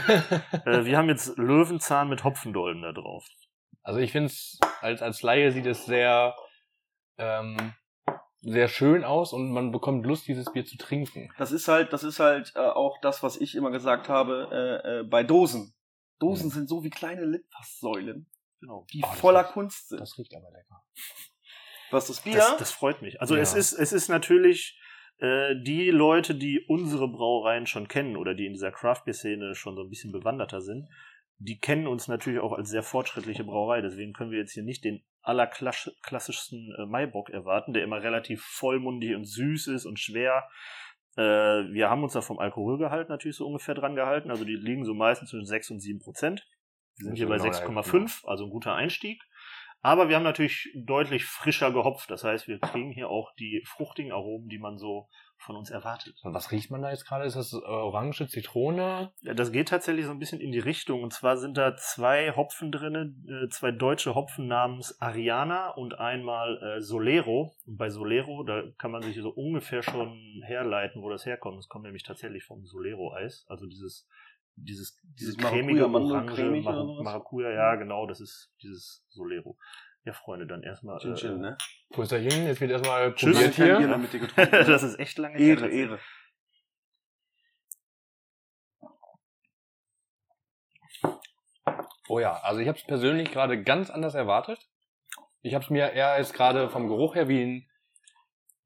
äh, 0.65 0.85
wir 0.85 0.97
haben 0.97 1.09
jetzt 1.09 1.37
Löwenzahn 1.37 2.09
mit 2.09 2.23
Hopfendollen 2.23 2.81
da 2.81 2.91
drauf. 2.93 3.25
Also 3.83 3.99
ich 3.99 4.11
finde 4.11 4.27
es, 4.27 4.59
als, 4.81 5.01
als 5.01 5.21
Laie 5.21 5.51
sieht 5.51 5.65
es 5.65 5.85
sehr, 5.85 6.35
ähm, 7.17 7.73
sehr 8.41 8.67
schön 8.67 9.03
aus 9.03 9.33
und 9.33 9.51
man 9.51 9.71
bekommt 9.71 10.05
Lust, 10.05 10.27
dieses 10.27 10.51
Bier 10.51 10.65
zu 10.65 10.77
trinken. 10.77 11.29
Das 11.37 11.51
ist 11.51 11.67
halt, 11.67 11.93
das 11.93 12.03
ist 12.03 12.19
halt 12.19 12.53
äh, 12.55 12.59
auch 12.59 12.97
das, 13.01 13.23
was 13.23 13.37
ich 13.37 13.55
immer 13.55 13.71
gesagt 13.71 14.09
habe 14.09 14.49
äh, 14.51 14.99
äh, 14.99 15.03
bei 15.03 15.23
Dosen. 15.23 15.73
Dosen 16.19 16.47
Mhm. 16.47 16.51
sind 16.51 16.69
so 16.69 16.83
wie 16.83 16.89
kleine 16.89 17.25
Litfaßsäulen, 17.25 18.27
Genau. 18.59 18.85
die 18.93 19.01
Oh, 19.03 19.13
voller 19.13 19.41
riecht- 19.41 19.51
Kunst 19.53 19.89
sind. 19.89 19.99
Das 20.01 20.17
riecht 20.17 20.33
aber 20.35 20.49
lecker. 20.51 20.83
Was 21.91 22.07
das 22.07 22.21
Bier? 22.21 22.35
Das, 22.35 22.57
das 22.57 22.71
freut 22.71 23.01
mich. 23.01 23.21
Also 23.21 23.35
Ja. 23.35 23.41
es 23.41 23.53
ist, 23.53 23.73
es 23.73 23.93
ist 23.93 24.09
natürlich 24.09 24.79
äh, 25.19 25.55
die 25.63 25.89
Leute, 25.89 26.35
die 26.35 26.65
unsere 26.67 27.07
Brauereien 27.07 27.65
schon 27.65 27.87
kennen 27.87 28.17
oder 28.17 28.33
die 28.35 28.45
in 28.45 28.53
dieser 28.53 28.71
Craft 28.71 29.03
Beer 29.05 29.13
Szene 29.13 29.55
schon 29.55 29.75
so 29.75 29.83
ein 29.83 29.89
bisschen 29.89 30.11
bewanderter 30.11 30.61
sind, 30.61 30.87
die 31.39 31.59
kennen 31.59 31.87
uns 31.87 32.07
natürlich 32.07 32.39
auch 32.39 32.51
als 32.53 32.69
sehr 32.69 32.83
fortschrittliche 32.83 33.43
Brauerei. 33.43 33.81
Deswegen 33.81 34.13
können 34.13 34.31
wir 34.31 34.39
jetzt 34.39 34.53
hier 34.53 34.63
nicht 34.63 34.83
den 34.83 35.03
allerklassischsten 35.21 36.75
äh, 36.77 36.85
Maibock 36.85 37.29
erwarten, 37.29 37.73
der 37.73 37.83
immer 37.83 38.01
relativ 38.01 38.43
vollmundig 38.43 39.15
und 39.15 39.25
süß 39.25 39.67
ist 39.67 39.85
und 39.85 39.99
schwer. 39.99 40.49
Äh, 41.15 41.21
wir 41.21 41.89
haben 41.89 42.03
uns 42.03 42.13
da 42.13 42.21
vom 42.21 42.39
Alkoholgehalt 42.39 43.09
natürlich 43.09 43.37
so 43.37 43.45
ungefähr 43.45 43.75
dran 43.75 43.95
gehalten. 43.95 44.31
Also 44.31 44.45
die 44.45 44.55
liegen 44.55 44.85
so 44.85 44.93
meistens 44.93 45.29
zwischen 45.29 45.45
6 45.45 45.71
und 45.71 45.79
7 45.79 45.99
Prozent. 45.99 46.45
Wir 46.97 47.05
sind 47.05 47.15
hier 47.15 47.27
bei 47.27 47.35
ist 47.35 47.43
genau 47.43 47.81
der- 47.81 47.83
6,5, 47.93 48.25
also 48.27 48.45
ein 48.45 48.49
guter 48.49 48.73
Einstieg. 48.75 49.21
Aber 49.81 50.09
wir 50.09 50.15
haben 50.15 50.23
natürlich 50.23 50.69
deutlich 50.75 51.25
frischer 51.25 51.71
gehopft. 51.71 52.09
Das 52.09 52.23
heißt, 52.23 52.47
wir 52.47 52.59
kriegen 52.59 52.91
hier 52.91 53.09
auch 53.09 53.31
die 53.35 53.63
fruchtigen 53.65 54.11
Aromen, 54.11 54.49
die 54.49 54.57
man 54.57 54.77
so 54.79 55.07
von 55.37 55.55
uns 55.55 55.69
erwartet. 55.69 56.15
Und 56.23 56.33
was 56.33 56.51
riecht 56.51 56.71
man 56.71 56.81
da 56.81 56.89
jetzt 56.89 57.05
gerade? 57.05 57.23
Ist 57.25 57.35
das 57.35 57.53
äh, 57.53 57.57
Orange, 57.57 58.27
Zitrone? 58.27 59.13
Ja, 59.21 59.33
Das 59.35 59.51
geht 59.51 59.69
tatsächlich 59.69 60.05
so 60.05 60.11
ein 60.11 60.17
bisschen 60.17 60.41
in 60.41 60.51
die 60.51 60.59
Richtung. 60.59 61.03
Und 61.03 61.13
zwar 61.13 61.37
sind 61.37 61.57
da 61.57 61.75
zwei 61.75 62.35
Hopfen 62.35 62.71
drin, 62.71 63.23
äh, 63.29 63.47
zwei 63.49 63.71
deutsche 63.71 64.15
Hopfen 64.15 64.47
namens 64.47 64.99
Ariana 64.99 65.69
und 65.69 65.99
einmal 65.99 66.57
äh, 66.77 66.81
Solero. 66.81 67.55
Und 67.67 67.77
bei 67.77 67.89
Solero, 67.91 68.43
da 68.43 68.63
kann 68.79 68.89
man 68.91 69.03
sich 69.03 69.15
so 69.17 69.29
ungefähr 69.29 69.83
schon 69.83 70.41
herleiten, 70.43 71.03
wo 71.03 71.09
das 71.09 71.27
herkommt. 71.27 71.59
Es 71.59 71.67
kommt 71.69 71.85
nämlich 71.85 72.03
tatsächlich 72.03 72.43
vom 72.43 72.65
Solero-Eis. 72.65 73.45
Also 73.47 73.67
dieses, 73.67 74.07
dieses, 74.57 74.99
dieses 75.03 75.37
cremige 75.37 75.87
Maracuja, 75.87 76.43
Orange, 76.43 76.63
Mar? 76.63 77.03
Maracuja, 77.03 77.51
ja, 77.51 77.75
genau, 77.75 78.05
das 78.07 78.19
ist 78.19 78.51
dieses 78.61 79.05
Solero. 79.09 79.57
Ja, 80.03 80.13
Freunde, 80.13 80.47
dann 80.47 80.63
erstmal. 80.63 80.99
Chin 80.99 81.15
Chin, 81.15 81.39
ne? 81.39 81.57
Prösterchen, 81.89 82.45
jetzt 82.45 82.61
wird 82.61 82.71
erstmal 82.71 83.13
Tschüss. 83.13 83.35
probiert 83.35 83.55
Bier 83.55 83.77
hier. 83.77 83.87
mehr 83.87 83.97
mit 83.97 84.13
dir 84.13 84.19
getrunken. 84.19 84.51
ne? 84.55 84.63
das 84.63 84.83
ist 84.83 84.99
echt 84.99 85.17
lange 85.17 85.37
her. 85.37 85.57
Ehre, 85.57 85.67
Ehre. 85.69 85.99
Oh 92.09 92.19
ja, 92.19 92.37
also 92.37 92.61
ich 92.61 92.67
habe 92.69 92.77
es 92.77 92.85
persönlich 92.85 93.31
gerade 93.31 93.61
ganz 93.61 93.89
anders 93.89 94.15
erwartet. 94.15 94.69
Ich 95.41 95.53
habe 95.53 95.63
es 95.63 95.69
mir 95.69 95.91
eher 95.91 96.17
jetzt 96.17 96.33
gerade 96.33 96.69
vom 96.69 96.87
Geruch 96.87 97.15
her 97.15 97.27
wie 97.27 97.43
ein, 97.43 97.69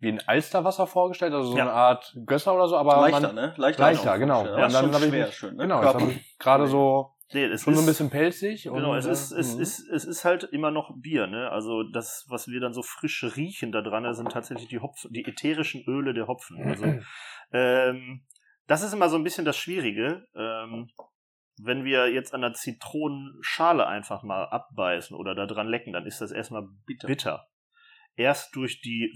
wie 0.02 0.10
ein 0.10 0.20
Alsterwasser 0.28 0.88
vorgestellt, 0.88 1.34
also 1.34 1.52
so 1.52 1.58
Ja. 1.58 1.64
eine 1.64 1.74
Art 1.74 2.14
Gösser 2.26 2.54
oder 2.54 2.68
so, 2.68 2.76
aber 2.76 2.98
Leichter, 3.02 3.22
man, 3.28 3.36
ne? 3.36 3.54
Leichter, 3.56 3.84
leichter, 3.84 4.20
genau. 4.20 4.46
Ja, 4.46 4.66
und 4.66 4.74
dann 4.74 4.90
ich 4.92 4.98
schwer, 4.98 5.26
mich- 5.28 5.36
schön, 5.36 5.56
ne? 5.56 5.64
genau, 5.64 5.76
jetzt 5.82 5.92
Körper. 5.92 6.02
habe 6.02 6.12
ich 6.12 6.38
gerade 6.40 6.68
so 6.68 7.14
Nee, 7.34 7.46
es 7.46 7.62
schon 7.64 7.74
so 7.76 7.80
ist- 7.80 7.86
ein 7.86 7.90
bisschen 7.90 8.10
pelzig. 8.10 8.64
Genau, 8.64 8.94
es 8.94 9.06
äh, 9.06 9.12
ist, 9.12 9.32
es, 9.32 9.56
mhm. 9.56 9.62
ist, 9.62 9.88
es 9.90 10.04
ist 10.04 10.26
halt 10.26 10.44
immer 10.44 10.70
noch 10.70 10.92
Bier, 10.98 11.28
ne? 11.28 11.50
Also 11.50 11.84
das, 11.84 12.26
was 12.30 12.48
wir 12.50 12.60
dann 12.60 12.74
so 12.74 12.82
frisch 12.84 13.24
riechen 13.38 13.72
da 13.72 13.82
dran, 13.82 14.04
das 14.04 14.18
sind 14.18 14.30
tatsächlich 14.32 14.68
die 14.68 14.80
Hopfen, 14.82 15.14
die 15.14 15.24
ätherischen 15.24 15.82
Öle 15.88 16.14
der 16.14 16.28
Hopfen. 16.28 16.62
Also 16.62 16.84
ähm, 17.54 18.26
das 18.68 18.84
ist 18.84 18.94
immer 18.94 19.08
so 19.08 19.16
ein 19.16 19.24
bisschen 19.24 19.46
das 19.46 19.56
Schwierige. 19.56 20.26
Ähm, 20.36 20.90
wenn 21.64 21.86
wir 21.86 22.12
jetzt 22.12 22.34
an 22.34 22.42
der 22.42 22.54
Zitronenschale 22.54 23.86
einfach 23.88 24.24
mal 24.24 24.46
abbeißen 24.46 25.16
oder 25.16 25.36
da 25.36 25.46
dran 25.46 25.68
lecken, 25.68 25.94
dann 25.94 26.06
ist 26.06 26.20
das 26.22 26.32
erstmal 26.32 26.64
Bitter. 26.86 27.08
bitter. 27.08 27.48
Erst 28.16 28.56
durch 28.56 28.82
die, 28.82 29.14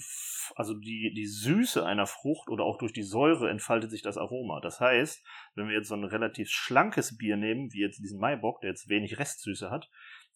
also 0.55 0.73
die, 0.73 1.13
die 1.15 1.27
Süße 1.27 1.85
einer 1.85 2.07
Frucht 2.07 2.49
oder 2.49 2.63
auch 2.63 2.77
durch 2.77 2.93
die 2.93 3.03
Säure 3.03 3.49
entfaltet 3.49 3.91
sich 3.91 4.01
das 4.01 4.17
Aroma. 4.17 4.61
Das 4.61 4.79
heißt, 4.79 5.23
wenn 5.55 5.67
wir 5.67 5.75
jetzt 5.75 5.89
so 5.89 5.95
ein 5.95 6.03
relativ 6.03 6.49
schlankes 6.49 7.17
Bier 7.17 7.37
nehmen, 7.37 7.71
wie 7.73 7.81
jetzt 7.81 7.99
diesen 7.99 8.19
Maibock, 8.19 8.61
der 8.61 8.71
jetzt 8.71 8.89
wenig 8.89 9.19
Restsüße 9.19 9.69
hat, 9.69 9.89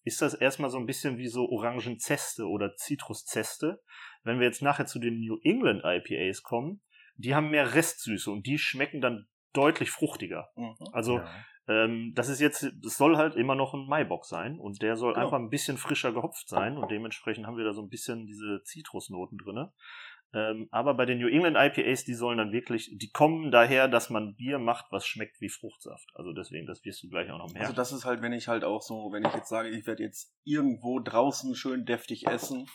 ist 0.03 0.21
das 0.21 0.33
erstmal 0.33 0.69
so 0.69 0.77
ein 0.77 0.85
bisschen 0.85 1.17
wie 1.17 1.27
so 1.27 1.49
Orangenzeste 1.49 2.47
oder 2.47 2.75
Zitruszeste. 2.75 3.81
Wenn 4.23 4.39
wir 4.39 4.47
jetzt 4.47 4.61
nachher 4.61 4.85
zu 4.85 4.99
den 4.99 5.19
New 5.19 5.37
England 5.43 5.83
IPAs 5.83 6.41
kommen, 6.41 6.81
die 7.15 7.35
haben 7.35 7.49
mehr 7.49 7.73
Restsüße 7.73 8.31
und 8.31 8.45
die 8.45 8.57
schmecken 8.57 9.01
dann 9.01 9.27
deutlich 9.53 9.91
fruchtiger. 9.91 10.49
Mhm. 10.55 10.75
Also 10.93 11.17
Ja. 11.17 11.45
Ähm, 11.69 12.11
das 12.15 12.27
ist 12.27 12.41
jetzt, 12.41 12.63
es 12.63 12.97
soll 12.97 13.15
halt 13.15 13.35
immer 13.35 13.55
noch 13.55 13.73
ein 13.73 13.85
Maibock 13.87 14.25
sein 14.25 14.59
und 14.59 14.81
der 14.81 14.97
soll 14.97 15.13
Genau. 15.13 15.25
einfach 15.25 15.37
ein 15.39 15.49
bisschen 15.49 15.77
frischer 15.77 16.11
gehopft 16.11 16.49
sein 16.49 16.77
und 16.77 16.89
dementsprechend 16.91 17.45
haben 17.47 17.57
wir 17.57 17.63
da 17.63 17.73
so 17.73 17.81
ein 17.81 17.89
bisschen 17.89 18.25
diese 18.25 18.61
Zitrusnoten 18.63 19.37
drinne. 19.37 19.71
Ähm, 20.31 20.67
aber 20.69 20.93
bei 20.93 21.05
den 21.07 21.17
New 21.17 21.27
England 21.27 21.57
IPAs, 21.57 22.03
die 22.05 22.13
sollen 22.13 22.37
dann 22.37 22.51
wirklich, 22.51 22.91
die 22.95 23.09
kommen 23.09 23.49
daher, 23.49 23.87
dass 23.87 24.11
man 24.11 24.35
Bier 24.35 24.59
macht, 24.59 24.85
was 24.91 25.07
schmeckt 25.07 25.41
wie 25.41 25.49
Fruchtsaft. 25.49 26.07
Also 26.13 26.33
deswegen, 26.33 26.67
das 26.67 26.85
wirst 26.85 27.01
du 27.01 27.09
gleich 27.09 27.31
auch 27.31 27.39
noch 27.39 27.51
mehr. 27.51 27.63
Also 27.63 27.73
das 27.73 27.91
ist 27.91 28.05
halt, 28.05 28.21
wenn 28.21 28.33
ich 28.33 28.47
halt 28.47 28.63
auch 28.63 28.83
so, 28.83 29.09
wenn 29.11 29.25
ich 29.25 29.33
jetzt 29.33 29.49
sage, 29.49 29.69
ich 29.69 29.87
werde 29.87 30.03
jetzt 30.03 30.31
irgendwo 30.43 30.99
draußen 30.99 31.55
schön 31.55 31.83
deftig 31.85 32.27
essen, 32.27 32.67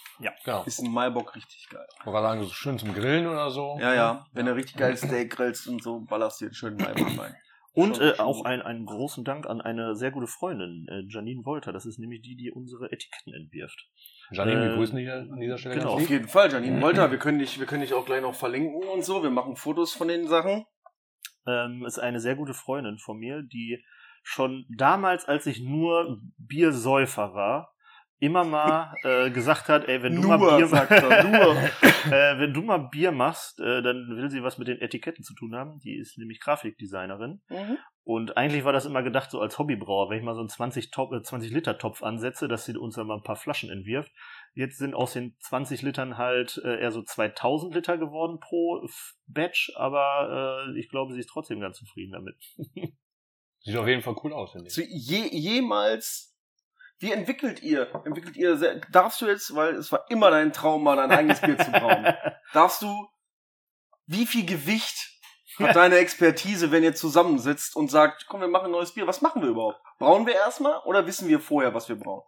Genau. 0.45 0.65
ist 0.65 0.81
ein 0.81 0.91
Maibock 0.91 1.37
richtig 1.37 1.69
geil. 1.71 1.87
Gerade 2.03 2.27
sagen, 2.27 2.43
so 2.43 2.49
schön 2.51 2.77
zum 2.77 2.93
Grillen 2.93 3.29
oder 3.29 3.49
so. 3.53 3.77
Ja, 3.81 3.95
ja. 3.95 4.27
Wenn 4.33 4.47
du 4.47 4.55
richtig 4.57 4.77
geiles 4.77 5.03
Steak 5.03 5.31
grillst 5.31 5.69
und 5.69 5.81
so, 5.81 6.01
ballerst 6.01 6.41
du 6.41 6.47
den 6.47 6.55
schönen 6.55 6.77
Maibock 6.77 7.17
rein. 7.19 7.37
Und 7.75 8.01
äh, 8.01 8.15
auch 8.19 8.45
ein, 8.45 8.63
einen 8.63 8.87
großen 8.87 9.25
Dank 9.25 9.47
an 9.47 9.61
eine 9.61 9.97
sehr 9.97 10.13
gute 10.13 10.29
Freundin, 10.29 10.87
äh, 10.89 11.03
Janine 11.09 11.45
Wolter. 11.45 11.73
Das 11.73 11.87
ist 11.87 11.99
nämlich 11.99 12.23
die, 12.23 12.37
die 12.37 12.53
unsere 12.53 12.87
Etiketten 12.93 13.35
entwirft. 13.35 13.89
Janine, 14.31 14.61
wir 14.63 14.73
Äh, 14.73 14.77
grüßen 14.77 14.97
dich 14.97 15.11
an 15.11 15.41
dieser 15.41 15.59
Stelle 15.59 15.75
genau. 15.77 15.95
Auf 15.95 16.09
jeden 16.09 16.29
Fall, 16.29 16.53
Janine 16.53 16.81
Wolter, 16.83 17.11
wir 17.11 17.19
können 17.19 17.41
dich, 17.41 17.59
wir 17.59 17.67
können 17.67 17.83
dich 17.83 17.93
auch 17.93 18.07
gleich 18.07 18.23
noch 18.23 18.35
verlinken 18.37 18.83
und 18.89 19.05
so. 19.05 19.23
Wir 19.25 19.31
machen 19.31 19.57
Fotos 19.57 19.93
von 19.93 20.07
den 20.09 20.29
Sachen. 20.29 20.65
ähm, 21.47 21.85
ist 21.85 21.99
eine 21.99 22.21
sehr 22.21 22.37
gute 22.37 22.55
Freundin 22.55 22.99
von 22.99 23.19
mir, 23.19 23.43
die 23.43 23.85
schon 24.23 24.65
damals, 24.75 25.27
als 25.27 25.45
ich 25.47 25.61
nur 25.61 26.21
Biersäufer 26.39 27.35
war, 27.35 27.74
immer 28.25 28.45
mal 28.45 28.97
äh, 29.03 29.31
gesagt 29.31 29.69
hat, 29.69 29.87
ey, 29.89 30.03
wenn 30.03 30.15
du 30.17 30.23
Nur, 30.23 30.39
mal 30.39 30.57
Bier 30.57 30.67
sagt 30.67 30.91
er, 30.91 31.25
nur. 31.25 31.57
äh, 32.13 32.39
wenn 32.39 32.53
du 32.53 32.63
mal 32.63 32.89
Bier 32.91 33.13
machst, 33.13 33.61
äh, 33.61 33.83
dann 33.83 34.17
will 34.17 34.31
sie 34.31 34.43
was 34.43 34.59
mit 34.59 34.69
den 34.69 34.81
Etiketten 34.81 35.25
zu 35.25 35.35
tun 35.35 35.55
haben. 35.55 35.79
Die 35.81 35.97
ist 35.97 36.19
nämlich 36.19 36.41
Grafikdesignerin. 36.41 37.43
Mhm. 37.49 37.79
Und 38.07 38.37
eigentlich 38.37 38.65
war 38.65 38.73
das 38.75 38.85
immer 38.85 39.03
gedacht 39.03 39.31
so 39.31 39.41
als 39.41 39.59
Hobbybrauer, 39.59 40.11
wenn 40.11 40.19
ich 40.19 40.25
mal 40.25 40.35
so 40.35 40.41
einen 40.41 40.51
20, 40.51 40.91
Top, 40.91 41.13
äh, 41.13 41.23
20 41.23 41.51
Liter 41.53 41.79
Topf 41.79 42.03
ansetze, 42.03 42.49
dass 42.49 42.67
sie 42.67 42.77
uns 42.77 42.97
dann 42.97 43.07
mal 43.07 43.17
ein 43.17 43.23
paar 43.23 43.37
Flaschen 43.37 43.71
entwirft. 43.71 44.13
Jetzt 44.53 44.79
sind 44.79 44.95
aus 44.95 45.15
den 45.15 45.37
20 45.41 45.83
Litern 45.83 46.19
halt 46.19 46.61
äh, 46.65 46.81
eher 46.81 46.91
so 46.93 47.03
2000 47.03 47.75
Liter 47.75 47.97
geworden 47.97 48.41
pro 48.41 48.83
F- 48.85 49.15
Batch, 49.27 49.73
aber 49.77 50.67
äh, 50.69 50.79
ich 50.79 50.89
glaube, 50.91 51.15
sie 51.15 51.21
ist 51.21 51.31
trotzdem 51.31 51.61
ganz 51.61 51.79
zufrieden 51.79 52.13
damit. 52.13 52.37
Sieht 53.61 53.77
auf 53.79 53.89
jeden 53.89 54.03
Fall 54.03 54.15
cool 54.23 54.35
aus, 54.35 54.53
finde 54.53 54.67
ich. 54.67 54.75
Zu 54.75 54.83
je, 54.85 55.27
jemals, 55.33 56.34
wie 57.05 57.13
entwickelt 57.13 57.63
ihr? 57.63 57.95
Entwickelt 58.07 58.35
ihr, 58.35 58.81
darfst 58.91 59.21
du 59.21 59.27
jetzt, 59.27 59.55
weil 59.55 59.75
es 59.75 59.93
war 59.93 60.07
immer 60.09 60.31
dein 60.31 60.55
Traum, 60.55 60.83
mal 60.83 60.97
dein 60.97 61.11
eigenes 61.11 61.39
Bier 61.41 61.59
zu 61.59 61.71
brauen, 61.71 62.15
darfst 62.55 62.81
du, 62.81 63.09
wie 64.07 64.25
viel 64.25 64.47
Gewicht 64.47 65.11
hat 65.59 65.77
deine 65.77 65.99
Expertise, 65.99 66.73
wenn 66.73 66.83
ihr 66.83 66.95
zusammensitzt 66.95 67.77
und 67.77 67.91
sagt, 67.91 68.27
komm, 68.27 68.41
wir 68.41 68.49
machen 68.49 68.67
ein 68.67 68.71
neues 68.73 68.95
Bier, 68.95 69.07
was 69.07 69.21
machen 69.21 69.43
wir 69.43 69.51
überhaupt? 69.51 69.81
Brauen 69.99 70.27
wir 70.27 70.35
erstmal 70.35 70.79
oder 70.87 71.07
wissen 71.07 71.29
wir 71.29 71.41
vorher, 71.41 71.75
was 71.75 71.89
wir 71.91 71.97
brauen? 71.97 72.23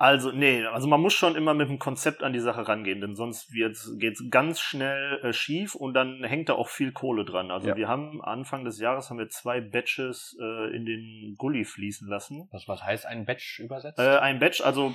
Also, 0.00 0.30
nee, 0.30 0.64
also 0.64 0.86
man 0.86 1.00
muss 1.00 1.12
schon 1.12 1.34
immer 1.34 1.54
mit 1.54 1.68
dem 1.68 1.80
Konzept 1.80 2.22
an 2.22 2.32
die 2.32 2.38
Sache 2.38 2.68
rangehen, 2.68 3.00
denn 3.00 3.16
sonst 3.16 3.52
wird's, 3.52 3.92
geht's 3.98 4.22
ganz 4.30 4.60
schnell 4.60 5.18
äh, 5.24 5.32
schief 5.32 5.74
und 5.74 5.94
dann 5.94 6.22
hängt 6.22 6.48
da 6.48 6.52
auch 6.52 6.68
viel 6.68 6.92
Kohle 6.92 7.24
dran. 7.24 7.50
Also 7.50 7.70
Ja. 7.70 7.76
wir 7.76 7.88
haben 7.88 8.22
Anfang 8.22 8.64
des 8.64 8.78
Jahres 8.78 9.10
haben 9.10 9.18
wir 9.18 9.28
zwei 9.28 9.60
Batches 9.60 10.36
äh, 10.40 10.76
in 10.76 10.86
den 10.86 11.34
Gully 11.36 11.64
fließen 11.64 12.08
lassen. 12.08 12.48
Was, 12.52 12.68
was 12.68 12.84
heißt 12.84 13.06
ein 13.06 13.26
Batch 13.26 13.58
übersetzt? 13.58 13.98
Äh, 13.98 14.18
ein 14.18 14.38
Batch, 14.38 14.60
also 14.60 14.94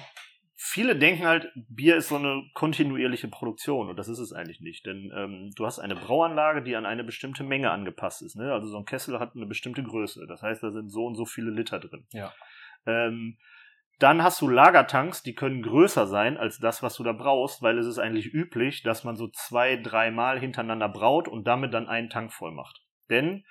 viele 0.55 0.95
denken 0.95 1.25
halt, 1.25 1.51
Bier 1.53 1.97
ist 1.97 2.07
so 2.07 2.15
eine 2.15 2.41
kontinuierliche 2.53 3.27
Produktion 3.27 3.89
und 3.89 3.97
das 3.97 4.07
ist 4.07 4.19
es 4.19 4.31
eigentlich 4.31 4.61
nicht, 4.61 4.85
denn 4.85 5.11
ähm, 5.13 5.51
du 5.57 5.65
hast 5.65 5.79
eine 5.79 5.95
Brauanlage, 5.95 6.61
die 6.63 6.77
an 6.77 6.85
eine 6.85 7.03
bestimmte 7.03 7.43
Menge 7.43 7.71
angepasst 7.71 8.21
ist. 8.21 8.37
Ne? 8.37 8.53
Also 8.53 8.67
so 8.69 8.77
ein 8.77 8.85
Kessel 8.85 9.19
hat 9.19 9.35
eine 9.35 9.47
bestimmte 9.47 9.83
Größe, 9.83 10.25
das 10.27 10.41
heißt, 10.41 10.63
da 10.63 10.71
sind 10.71 10.89
so 10.89 11.05
und 11.05 11.15
so 11.15 11.25
viele 11.25 11.51
Liter 11.51 11.79
drin. 11.79 12.05
Ja. 12.13 12.31
Ähm, 12.85 13.37
dann 14.03 14.21
hast 14.21 14.41
du 14.41 14.49
Lagertanks, 14.49 15.23
die 15.23 15.33
können 15.33 15.61
größer 15.61 16.07
sein 16.07 16.35
als 16.37 16.59
das, 16.59 16.83
was 16.83 16.97
du 16.97 17.03
da 17.03 17.13
brauchst, 17.13 17.61
weil 17.61 17.77
es 17.77 17.85
ist 17.85 17.99
eigentlich 17.99 18.33
üblich, 18.33 18.83
dass 18.83 19.05
man 19.05 19.15
so 19.15 19.29
zwei, 19.29 19.77
dreimal 19.77 20.37
hintereinander 20.37 20.89
braut 20.89 21.29
und 21.29 21.47
damit 21.47 21.73
dann 21.73 21.87
einen 21.87 22.09
Tank 22.09 22.33
voll 22.33 22.51
macht. 22.51 22.83
Denn 23.09 23.45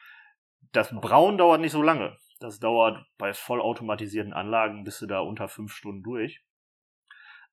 das 0.72 0.90
Brauen 0.90 1.38
dauert 1.38 1.62
nicht 1.62 1.72
so 1.72 1.82
lange. 1.82 2.18
Das 2.38 2.58
dauert 2.58 3.02
bei 3.16 3.32
vollautomatisierten 3.32 4.34
Anlagen 4.34 4.84
bist 4.84 5.00
du 5.00 5.06
da 5.06 5.20
unter 5.20 5.48
fünf 5.48 5.72
Stunden 5.72 6.02
durch. 6.02 6.44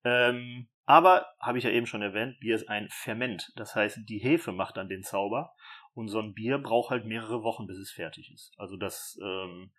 Ähm, 0.04 0.68
aber, 0.86 1.28
habe 1.40 1.58
ich 1.58 1.64
ja 1.64 1.70
eben 1.70 1.86
schon 1.86 2.02
erwähnt, 2.02 2.40
Bier 2.42 2.56
ist 2.56 2.68
ein 2.68 2.90
Ferment. 2.90 3.54
Das 3.56 3.76
heißt, 3.76 4.00
die 4.10 4.18
Hefe 4.18 4.52
macht 4.52 4.76
dann 4.76 4.90
den 4.90 5.04
Zauber. 5.04 5.54
Und 5.94 6.10
so 6.10 6.20
ein 6.20 6.34
Bier 6.34 6.58
braucht 6.58 6.90
halt 6.90 7.06
mehrere 7.06 7.44
Wochen, 7.44 7.66
bis 7.66 7.78
es 7.78 7.92
fertig 7.92 8.32
ist. 8.34 8.54
Also 8.58 8.76
das 8.76 9.18
ähm, 9.22 9.72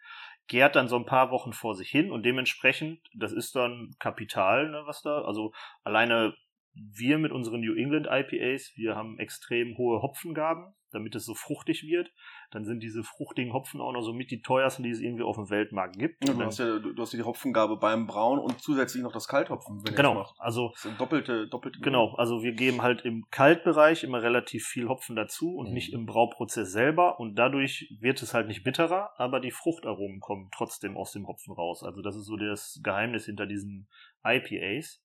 gärt 0.51 0.75
dann 0.75 0.89
so 0.89 0.97
ein 0.97 1.07
paar 1.07 1.31
Wochen 1.31 1.53
vor 1.53 1.77
sich 1.77 1.89
hin 1.89 2.11
und 2.11 2.25
dementsprechend, 2.25 3.01
das 3.15 3.33
ist 3.33 3.55
dann 3.55 3.95
Kapital, 4.01 4.69
ne, 4.69 4.83
was 4.85 5.01
da, 5.01 5.23
also 5.23 5.53
alleine 5.85 6.35
wir 6.75 7.19
mit 7.19 7.31
unseren 7.31 7.61
New 7.61 7.75
England 7.75 8.09
IPAs, 8.11 8.73
wir 8.75 8.97
haben 8.97 9.19
extrem 9.21 9.79
hohe 9.79 10.03
Hopfengaben, 10.03 10.75
damit 10.91 11.15
es 11.15 11.25
so 11.25 11.35
fruchtig 11.35 11.85
wird. 11.85 12.13
Dann 12.51 12.65
sind 12.65 12.83
diese 12.83 13.03
fruchtigen 13.03 13.53
Hopfen 13.53 13.81
auch 13.81 13.93
noch 13.93 14.03
so 14.03 14.13
mit 14.13 14.31
die 14.31 14.43
teuersten, 14.43 14.83
die 14.83 14.91
es 14.91 15.01
irgendwie 15.01 15.23
auf 15.23 15.37
dem 15.37 15.49
Weltmarkt 15.49 15.99
gibt. 15.99 16.27
Ja, 16.27 16.35
du, 16.35 16.45
hast 16.45 16.59
ja, 16.59 16.79
du, 16.79 16.95
hast 17.01 17.13
ja 17.13 17.19
die 17.19 17.25
Hopfengabe 17.25 17.79
beim 17.79 18.07
Brauen 18.07 18.39
und 18.39 18.61
zusätzlich 18.61 19.03
noch 19.03 19.13
das 19.13 19.27
Kalthopfen. 19.29 19.83
Genau, 19.97 20.27
also 20.39 20.73
doppelte, 20.99 21.49
doppelte. 21.49 21.81
Genau, 21.81 22.15
also 22.17 22.43
wir 22.43 22.53
geben 22.53 22.83
halt 22.83 23.03
im 23.05 23.25
Kaltbereich 23.31 24.05
immer 24.05 24.23
relativ 24.23 24.67
viel 24.67 24.89
Hopfen 24.89 25.17
dazu 25.17 25.57
und 25.57 25.69
Mhm. 25.69 25.75
nicht 25.75 25.93
im 25.93 26.07
Brauprozess 26.07 26.73
selber 26.73 27.19
und 27.21 27.37
dadurch 27.37 27.95
wird 28.01 28.21
es 28.23 28.35
halt 28.35 28.49
nicht 28.49 28.65
bitterer, 28.65 29.11
aber 29.17 29.41
die 29.41 29.51
Fruchtaromen 29.51 30.21
kommen 30.21 30.49
trotzdem 30.55 30.97
aus 30.97 31.13
dem 31.13 31.27
Hopfen 31.27 31.55
raus. 31.55 31.83
Also 31.83 32.03
das 32.03 32.17
ist 32.17 32.27
so 32.27 32.37
das 32.37 32.81
Geheimnis 32.83 33.27
hinter 33.27 33.47
diesen 33.47 33.89
IPAs. 34.25 35.03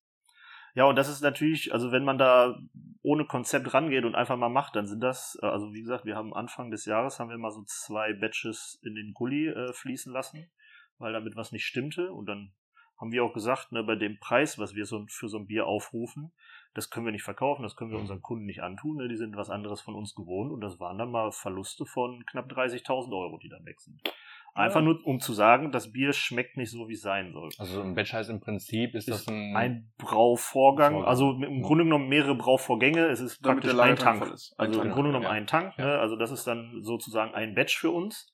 Ja, 0.75 0.85
und 0.85 0.97
das 0.97 1.09
ist 1.09 1.21
natürlich, 1.21 1.73
also 1.73 1.91
wenn 1.91 2.03
man 2.03 2.17
da 2.17 2.59
ohne 3.01 3.25
Konzept 3.25 3.73
rangeht 3.73 4.03
und 4.03 4.13
einfach 4.13 4.35
mal 4.35 4.49
macht, 4.49 4.75
dann 4.75 4.87
sind 4.87 4.99
das, 4.99 5.39
äh, 5.41 5.45
also 5.45 5.73
wie 5.73 5.81
gesagt, 5.81 6.05
wir 6.05 6.15
haben 6.15 6.33
Anfang 6.33 6.69
des 6.69 6.85
Jahres 6.85 7.19
haben 7.19 7.29
wir 7.29 7.37
mal 7.37 7.51
so 7.51 7.63
zwei 7.63 8.13
Batches 8.13 8.79
in 8.83 8.93
den 8.93 9.13
Gully 9.13 9.47
äh, 9.47 9.73
fließen 9.73 10.11
lassen, 10.11 10.49
weil 10.97 11.13
damit 11.13 11.35
was 11.37 11.53
nicht 11.53 11.65
stimmte. 11.65 12.11
Und 12.11 12.25
dann 12.25 12.51
haben 12.97 13.13
wir 13.13 13.23
auch 13.23 13.33
gesagt, 13.33 13.71
ne, 13.71 13.83
bei 13.83 13.95
dem 13.95 14.19
Preis, 14.19 14.59
was 14.59 14.75
wir 14.75 14.85
so 14.85 15.05
für 15.07 15.29
so 15.29 15.37
ein 15.37 15.47
Bier 15.47 15.65
aufrufen, 15.65 16.33
das 16.73 16.89
können 16.89 17.05
wir 17.05 17.13
nicht 17.13 17.23
verkaufen, 17.23 17.63
das 17.63 17.77
können 17.77 17.91
wir 17.91 17.99
unseren 17.99 18.21
Kunden 18.21 18.45
nicht 18.45 18.61
antun, 18.61 18.97
ne, 18.97 19.07
die 19.07 19.17
sind 19.17 19.37
was 19.37 19.49
anderes 19.49 19.81
von 19.81 19.95
uns 19.95 20.13
gewohnt 20.13 20.51
und 20.51 20.61
das 20.61 20.79
waren 20.79 20.97
dann 20.97 21.11
mal 21.11 21.31
Verluste 21.31 21.85
von 21.85 22.25
knapp 22.25 22.51
30.000 22.51 23.17
Euro, 23.17 23.37
die 23.37 23.49
dann 23.49 23.65
weg 23.65 23.79
sind. 23.79 24.01
Einfach 24.57 24.79
Ja. 24.79 24.85
nur, 24.85 25.05
um 25.05 25.19
zu 25.19 25.33
sagen, 25.33 25.71
das 25.73 25.91
Bier 25.91 26.13
schmeckt 26.13 26.55
nicht 26.55 26.71
so, 26.71 26.87
wie 26.87 26.93
es 26.93 27.01
sein 27.01 27.33
soll. 27.33 27.49
also 27.57 27.81
ein 27.81 27.93
Batch 27.93 28.13
heißt 28.13 28.29
im 28.29 28.39
Prinzip, 28.39 28.95
ist, 28.95 29.09
das 29.09 29.27
ein, 29.27 29.53
Ein 29.55 29.91
Brauvorgang, 29.97 30.93
Vorgang. 30.93 31.09
also 31.09 31.31
im. 31.31 31.61
Grunde 31.61 31.83
genommen 31.83 32.07
mehrere 32.07 32.35
Brauvorgänge, 32.35 33.07
es 33.07 33.19
ist 33.19 33.45
Damit 33.45 33.63
praktisch 33.65 33.79
ein 33.79 33.95
Tank. 33.97 34.33
ist. 34.33 34.55
Ein 34.57 34.67
Also 34.67 34.79
im 34.79 34.83
Tank, 34.83 34.95
Grunde 34.95 35.09
genommen 35.09 35.25
ja. 35.25 35.31
ein 35.31 35.45
Tank, 35.45 35.77
ne? 35.77 35.99
also 35.99 36.15
das 36.15 36.31
ist 36.31 36.47
dann 36.47 36.79
sozusagen 36.83 37.33
ein 37.35 37.53
Batch 37.53 37.77
für 37.77 37.91
uns. 37.91 38.31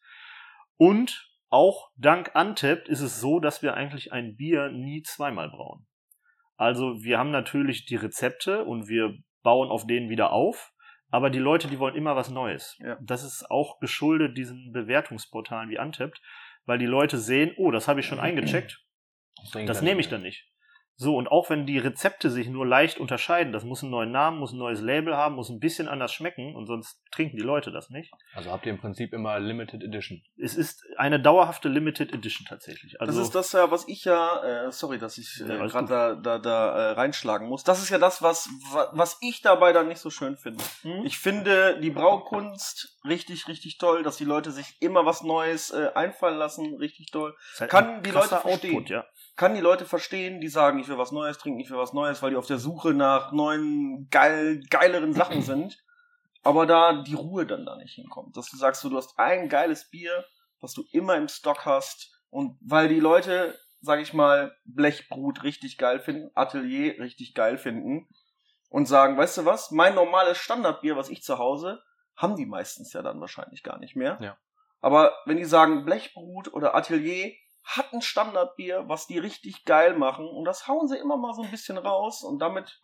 Und 0.77 1.27
auch 1.49 1.89
dank 1.97 2.31
Untapped 2.35 2.87
ist 2.87 3.01
es 3.01 3.19
so, 3.19 3.39
dass 3.39 3.61
wir 3.63 3.73
eigentlich 3.73 4.13
ein 4.13 4.35
Bier 4.35 4.69
nie 4.69 5.01
zweimal 5.01 5.49
brauen. 5.49 5.85
Also 6.55 7.03
wir 7.03 7.17
haben 7.17 7.31
natürlich 7.31 7.85
die 7.85 7.95
Rezepte 7.95 8.63
und 8.63 8.87
wir 8.87 9.15
bauen 9.41 9.69
auf 9.69 9.87
denen 9.87 10.09
wieder 10.09 10.31
auf, 10.31 10.71
aber 11.11 11.29
die 11.29 11.39
Leute, 11.39 11.67
die 11.67 11.77
wollen 11.77 11.95
immer 11.95 12.15
was 12.15 12.29
Neues. 12.29 12.77
Ja. 12.79 12.97
Das 13.01 13.23
ist 13.23 13.51
auch 13.51 13.79
geschuldet 13.79 14.37
diesen 14.37 14.71
Bewertungsportalen 14.71 15.69
wie 15.69 15.77
Untapped, 15.77 16.21
weil 16.65 16.79
die 16.79 16.85
Leute 16.85 17.17
sehen, 17.17 17.53
oh, 17.57 17.69
das 17.69 17.87
habe 17.87 17.99
ich 17.99 18.05
schon 18.05 18.19
eingecheckt, 18.21 18.83
das 19.53 19.77
kann 19.77 19.85
nehme 19.85 20.01
ich 20.01 20.09
dann 20.09 20.23
nicht. 20.23 20.50
So, 21.01 21.15
und 21.15 21.27
auch 21.29 21.49
wenn 21.49 21.65
die 21.65 21.79
Rezepte 21.79 22.29
sich 22.29 22.47
nur 22.47 22.65
leicht 22.67 22.99
unterscheiden, 22.99 23.51
das 23.53 23.63
muss 23.63 23.81
einen 23.81 23.89
neuen 23.91 24.11
Namen, 24.11 24.37
muss 24.37 24.51
ein 24.53 24.59
neues 24.59 24.81
Label 24.81 25.17
haben, 25.17 25.33
muss 25.35 25.49
ein 25.49 25.59
bisschen 25.59 25.87
anders 25.87 26.13
schmecken 26.13 26.55
und 26.55 26.67
sonst 26.67 27.01
trinken 27.11 27.37
die 27.37 27.43
Leute 27.43 27.71
das 27.71 27.89
nicht. 27.89 28.11
Also 28.35 28.51
habt 28.51 28.65
ihr 28.67 28.71
im 28.71 28.77
Prinzip 28.79 29.11
immer 29.11 29.39
Limited 29.39 29.81
Edition. 29.83 30.21
Es 30.37 30.55
ist 30.55 30.85
eine 30.97 31.19
dauerhafte 31.19 31.69
Limited 31.69 32.13
Edition 32.13 32.45
tatsächlich. 32.47 33.01
Also 33.01 33.17
das 33.17 33.27
ist 33.27 33.33
das 33.35 33.51
ja, 33.53 33.71
was 33.71 33.87
ich 33.87 34.05
ja, 34.05 34.67
äh, 34.67 34.71
sorry, 34.71 34.99
dass 34.99 35.17
ich 35.17 35.41
äh, 35.41 35.47
Ja, 35.57 35.65
gerade 35.65 35.87
da, 35.87 36.15
da, 36.15 36.37
da 36.37 36.69
äh, 36.77 36.91
reinschlagen 36.91 37.47
muss. 37.49 37.63
Das 37.63 37.81
ist 37.81 37.89
ja 37.89 37.97
das, 37.97 38.21
was, 38.21 38.47
wa- 38.71 38.91
was 38.93 39.17
ich 39.21 39.41
dabei 39.41 39.73
dann 39.73 39.87
nicht 39.87 39.99
so 39.99 40.11
schön 40.11 40.37
finde. 40.37 40.63
Hm? 40.83 41.03
Ich 41.03 41.17
finde 41.17 41.79
die 41.79 41.89
Braukunst 41.89 42.99
richtig, 43.05 43.47
richtig 43.47 43.77
toll, 43.77 44.03
dass 44.03 44.17
die 44.17 44.25
Leute 44.25 44.51
sich 44.51 44.77
immer 44.81 45.05
was 45.05 45.23
Neues 45.23 45.71
äh, 45.71 45.89
einfallen 45.95 46.37
lassen, 46.37 46.75
richtig 46.75 47.11
toll. 47.11 47.35
Halt 47.59 47.71
kann 47.71 48.03
die 48.03 48.11
Leute 48.11 48.37
verstehen. 48.37 48.85
ja. 48.87 49.05
Kann 49.41 49.55
die 49.55 49.59
Leute 49.59 49.85
verstehen, 49.85 50.39
die 50.39 50.49
sagen, 50.49 50.77
ich 50.77 50.87
will 50.87 50.99
was 50.99 51.11
Neues 51.11 51.39
trinken, 51.39 51.59
ich 51.61 51.71
will 51.71 51.79
was 51.79 51.93
Neues, 51.93 52.21
weil 52.21 52.29
die 52.29 52.35
auf 52.35 52.45
der 52.45 52.59
Suche 52.59 52.93
nach 52.93 53.31
neuen, 53.31 54.07
geil, 54.11 54.61
geileren 54.69 55.13
Sachen 55.13 55.41
sind. 55.41 55.83
Aber 56.43 56.67
da 56.67 57.01
die 57.01 57.15
Ruhe 57.15 57.47
dann 57.47 57.65
da 57.65 57.75
nicht 57.75 57.95
hinkommt. 57.95 58.37
Dass 58.37 58.51
du 58.51 58.57
sagst, 58.57 58.83
du 58.83 58.95
hast 58.95 59.17
ein 59.17 59.49
geiles 59.49 59.89
Bier, 59.89 60.25
was 60.59 60.73
du 60.73 60.83
immer 60.91 61.15
im 61.15 61.27
Stock 61.27 61.65
hast. 61.65 62.21
Und 62.29 62.55
weil 62.61 62.87
die 62.87 62.99
Leute, 62.99 63.57
sag 63.79 63.99
ich 63.99 64.13
mal, 64.13 64.55
Blechbrut 64.63 65.41
richtig 65.41 65.79
geil 65.79 65.99
finden, 65.99 66.29
Atelier 66.35 66.99
richtig 66.99 67.33
geil 67.33 67.57
finden 67.57 68.07
und 68.69 68.85
sagen, 68.85 69.17
weißt 69.17 69.39
du 69.39 69.45
was, 69.45 69.71
mein 69.71 69.95
normales 69.95 70.37
Standardbier, 70.37 70.97
was 70.97 71.09
ich 71.09 71.23
zu 71.23 71.39
Hause, 71.39 71.81
haben 72.15 72.35
die 72.35 72.45
meistens 72.45 72.93
ja 72.93 73.01
dann 73.01 73.19
wahrscheinlich 73.19 73.63
gar 73.63 73.79
nicht 73.79 73.95
mehr. 73.95 74.19
Ja. 74.21 74.37
Aber 74.81 75.15
wenn 75.25 75.37
die 75.37 75.45
sagen 75.45 75.83
Blechbrut 75.83 76.53
oder 76.53 76.75
Atelier, 76.75 77.33
hat 77.63 77.93
ein 77.93 78.01
Standardbier, 78.01 78.85
was 78.87 79.07
die 79.07 79.19
richtig 79.19 79.65
geil 79.65 79.95
machen 79.95 80.27
und 80.27 80.45
das 80.45 80.67
hauen 80.67 80.87
sie 80.87 80.97
immer 80.97 81.17
mal 81.17 81.33
so 81.33 81.43
ein 81.43 81.51
bisschen 81.51 81.77
raus 81.77 82.23
und 82.23 82.39
damit 82.39 82.81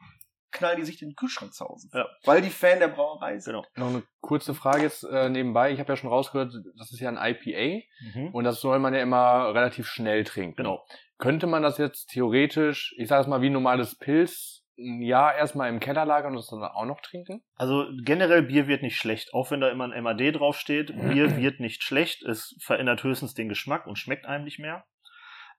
knallen 0.51 0.78
die 0.78 0.86
sich 0.86 0.97
den 0.97 1.13
Kühlschrank 1.15 1.53
zu 1.53 1.65
Hause. 1.65 1.89
Ja. 1.93 2.07
Weil 2.23 2.41
die 2.41 2.49
Fan 2.49 2.80
der 2.80 2.88
Brauerei 2.88 3.38
sind. 3.38 3.53
Genau. 3.53 3.65
Noch 3.75 3.93
eine 3.95 4.03
kurze 4.21 4.53
Frage 4.53 4.84
jetzt 4.84 5.03
äh, 5.03 5.30
nebenbei. 5.30 5.71
Ich 5.71 5.80
habe 5.80 5.91
ja 5.91 5.97
schon 5.97 6.09
rausgehört, 6.09 6.53
das 6.78 6.91
ist 6.91 6.99
ja 6.99 7.09
ein 7.09 7.17
IPA 7.17 7.84
Mhm. 8.13 8.30
und 8.34 8.43
das 8.43 8.61
soll 8.61 8.80
man 8.80 8.93
ja 8.93 9.01
immer 9.01 9.53
relativ 9.53 9.88
schnell 9.88 10.23
trinken. 10.23 10.55
Genau. 10.55 10.86
Könnte 11.17 11.47
man 11.47 11.63
das 11.63 11.78
jetzt 11.78 12.07
theoretisch, 12.11 12.95
ich 12.97 13.07
sage 13.07 13.21
es 13.23 13.28
mal 13.28 13.41
wie 13.41 13.49
ein 13.49 13.53
normales 13.53 13.97
Pilz, 13.97 14.57
ein 14.78 15.01
Jahr 15.01 15.36
erstmal 15.36 15.69
im 15.69 15.80
Keller 15.80 16.05
lagern 16.05 16.32
und 16.32 16.38
das 16.38 16.47
dann 16.47 16.61
auch 16.63 16.86
noch 16.86 17.01
trinken? 17.01 17.43
Also 17.55 17.86
generell 18.03 18.43
Bier 18.43 18.67
wird 18.67 18.82
nicht 18.84 18.97
schlecht, 18.97 19.34
auch 19.34 19.51
wenn 19.51 19.61
da 19.61 19.69
immer 19.69 19.91
ein 19.91 20.03
MAD 20.03 20.34
draufsteht. 20.34 20.93
Bier 21.09 21.38
wird 21.38 21.59
nicht 21.59 21.84
schlecht, 21.84 22.23
es 22.23 22.55
verändert 22.61 23.03
höchstens 23.03 23.34
den 23.34 23.49
Geschmack 23.49 23.88
und 23.88 23.97
schmeckt 23.97 24.25
einem 24.25 24.43
nicht 24.43 24.59
mehr. 24.59 24.86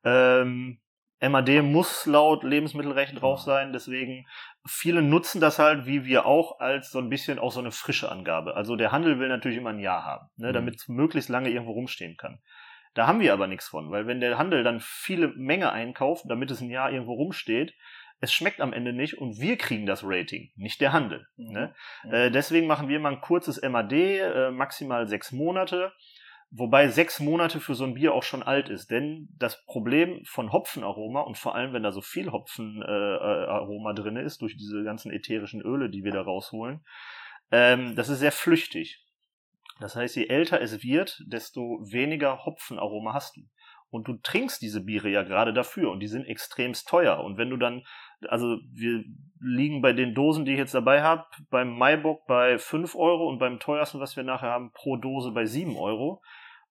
Ähm, 0.04 0.80
MAD 1.20 1.62
muss 1.62 2.06
laut 2.06 2.44
Lebensmittelrecht 2.44 3.20
drauf 3.20 3.40
sein, 3.40 3.72
deswegen 3.72 4.26
viele 4.66 5.02
nutzen 5.02 5.40
das 5.40 5.58
halt, 5.58 5.84
wie 5.84 6.04
wir 6.04 6.26
auch, 6.26 6.60
als 6.60 6.90
so 6.90 7.00
ein 7.00 7.08
bisschen 7.08 7.40
auch 7.40 7.50
so 7.50 7.58
eine 7.58 7.72
frische 7.72 8.10
Angabe. 8.12 8.54
Also 8.54 8.76
der 8.76 8.92
Handel 8.92 9.18
will 9.18 9.28
natürlich 9.28 9.58
immer 9.58 9.70
ein 9.70 9.80
Jahr 9.80 10.04
haben, 10.04 10.28
ne, 10.36 10.48
Mhm. 10.48 10.52
damit 10.52 10.76
es 10.76 10.86
möglichst 10.86 11.28
lange 11.28 11.50
irgendwo 11.50 11.72
rumstehen 11.72 12.16
kann. 12.16 12.40
Da 12.94 13.06
haben 13.08 13.20
wir 13.20 13.32
aber 13.32 13.48
nichts 13.48 13.66
von, 13.68 13.90
weil 13.90 14.06
wenn 14.06 14.20
der 14.20 14.38
Handel 14.38 14.62
dann 14.62 14.78
viele 14.80 15.28
Menge 15.28 15.72
einkauft, 15.72 16.24
damit 16.28 16.50
es 16.52 16.60
ein 16.60 16.70
Jahr 16.70 16.90
irgendwo 16.92 17.14
rumsteht, 17.14 17.74
es 18.20 18.32
schmeckt 18.32 18.60
am 18.60 18.72
Ende 18.72 18.92
nicht 18.92 19.18
und 19.18 19.40
wir 19.40 19.56
kriegen 19.56 19.86
das 19.86 20.02
Rating, 20.04 20.50
nicht 20.56 20.80
der 20.80 20.92
Handel. 20.92 21.26
Mhm. 21.36 21.52
Ne? 21.52 21.74
Äh, 22.10 22.30
deswegen 22.30 22.66
machen 22.66 22.88
wir 22.88 23.00
mal 23.00 23.12
ein 23.12 23.20
kurzes 23.20 23.60
MAD, 23.62 23.92
äh, 23.92 24.50
maximal 24.50 25.06
sechs 25.06 25.32
Monate. 25.32 25.92
Wobei 26.50 26.88
sechs 26.88 27.20
Monate 27.20 27.60
für 27.60 27.74
so 27.74 27.84
ein 27.84 27.92
Bier 27.92 28.14
auch 28.14 28.22
schon 28.22 28.42
alt 28.42 28.70
ist. 28.70 28.90
Denn 28.90 29.28
das 29.36 29.66
Problem 29.66 30.22
von 30.24 30.50
Hopfenaroma 30.50 31.20
und 31.20 31.36
vor 31.36 31.54
allem, 31.54 31.74
wenn 31.74 31.82
da 31.82 31.92
so 31.92 32.00
viel 32.00 32.32
Hopfenaroma 32.32 32.86
äh, 32.86 33.46
Aroma 33.46 33.92
drin 33.92 34.16
ist, 34.16 34.40
durch 34.40 34.56
diese 34.56 34.82
ganzen 34.82 35.12
ätherischen 35.12 35.60
Öle, 35.60 35.90
die 35.90 36.04
wir 36.04 36.12
da 36.12 36.22
rausholen, 36.22 36.82
ähm, 37.50 37.94
das 37.96 38.08
ist 38.08 38.20
sehr 38.20 38.32
flüchtig. 38.32 39.04
Das 39.78 39.94
heißt, 39.94 40.16
je 40.16 40.26
älter 40.26 40.60
es 40.60 40.82
wird, 40.82 41.22
desto 41.26 41.80
weniger 41.82 42.44
Hopfenaroma 42.44 43.12
hast 43.12 43.36
du. 43.36 43.42
Und 43.90 44.06
du 44.06 44.14
trinkst 44.22 44.60
diese 44.60 44.84
Biere 44.84 45.08
ja 45.08 45.22
gerade 45.22 45.52
dafür 45.52 45.90
und 45.90 46.00
die 46.00 46.08
sind 46.08 46.26
extremst 46.26 46.88
teuer. 46.88 47.20
Und 47.24 47.38
wenn 47.38 47.48
du 47.50 47.56
dann, 47.56 47.84
also 48.28 48.58
wir 48.72 49.04
liegen 49.40 49.82
bei 49.82 49.92
den 49.92 50.14
Dosen, 50.14 50.44
die 50.44 50.52
ich 50.52 50.58
jetzt 50.58 50.74
dabei 50.74 51.02
habe, 51.02 51.24
beim 51.50 51.76
Maibock 51.78 52.26
bei 52.26 52.58
5 52.58 52.94
Euro 52.96 53.28
und 53.28 53.38
beim 53.38 53.60
teuersten, 53.60 54.00
was 54.00 54.16
wir 54.16 54.24
nachher 54.24 54.50
haben, 54.50 54.72
pro 54.72 54.96
Dose 54.96 55.30
bei 55.32 55.44
7 55.46 55.76
Euro. 55.76 56.22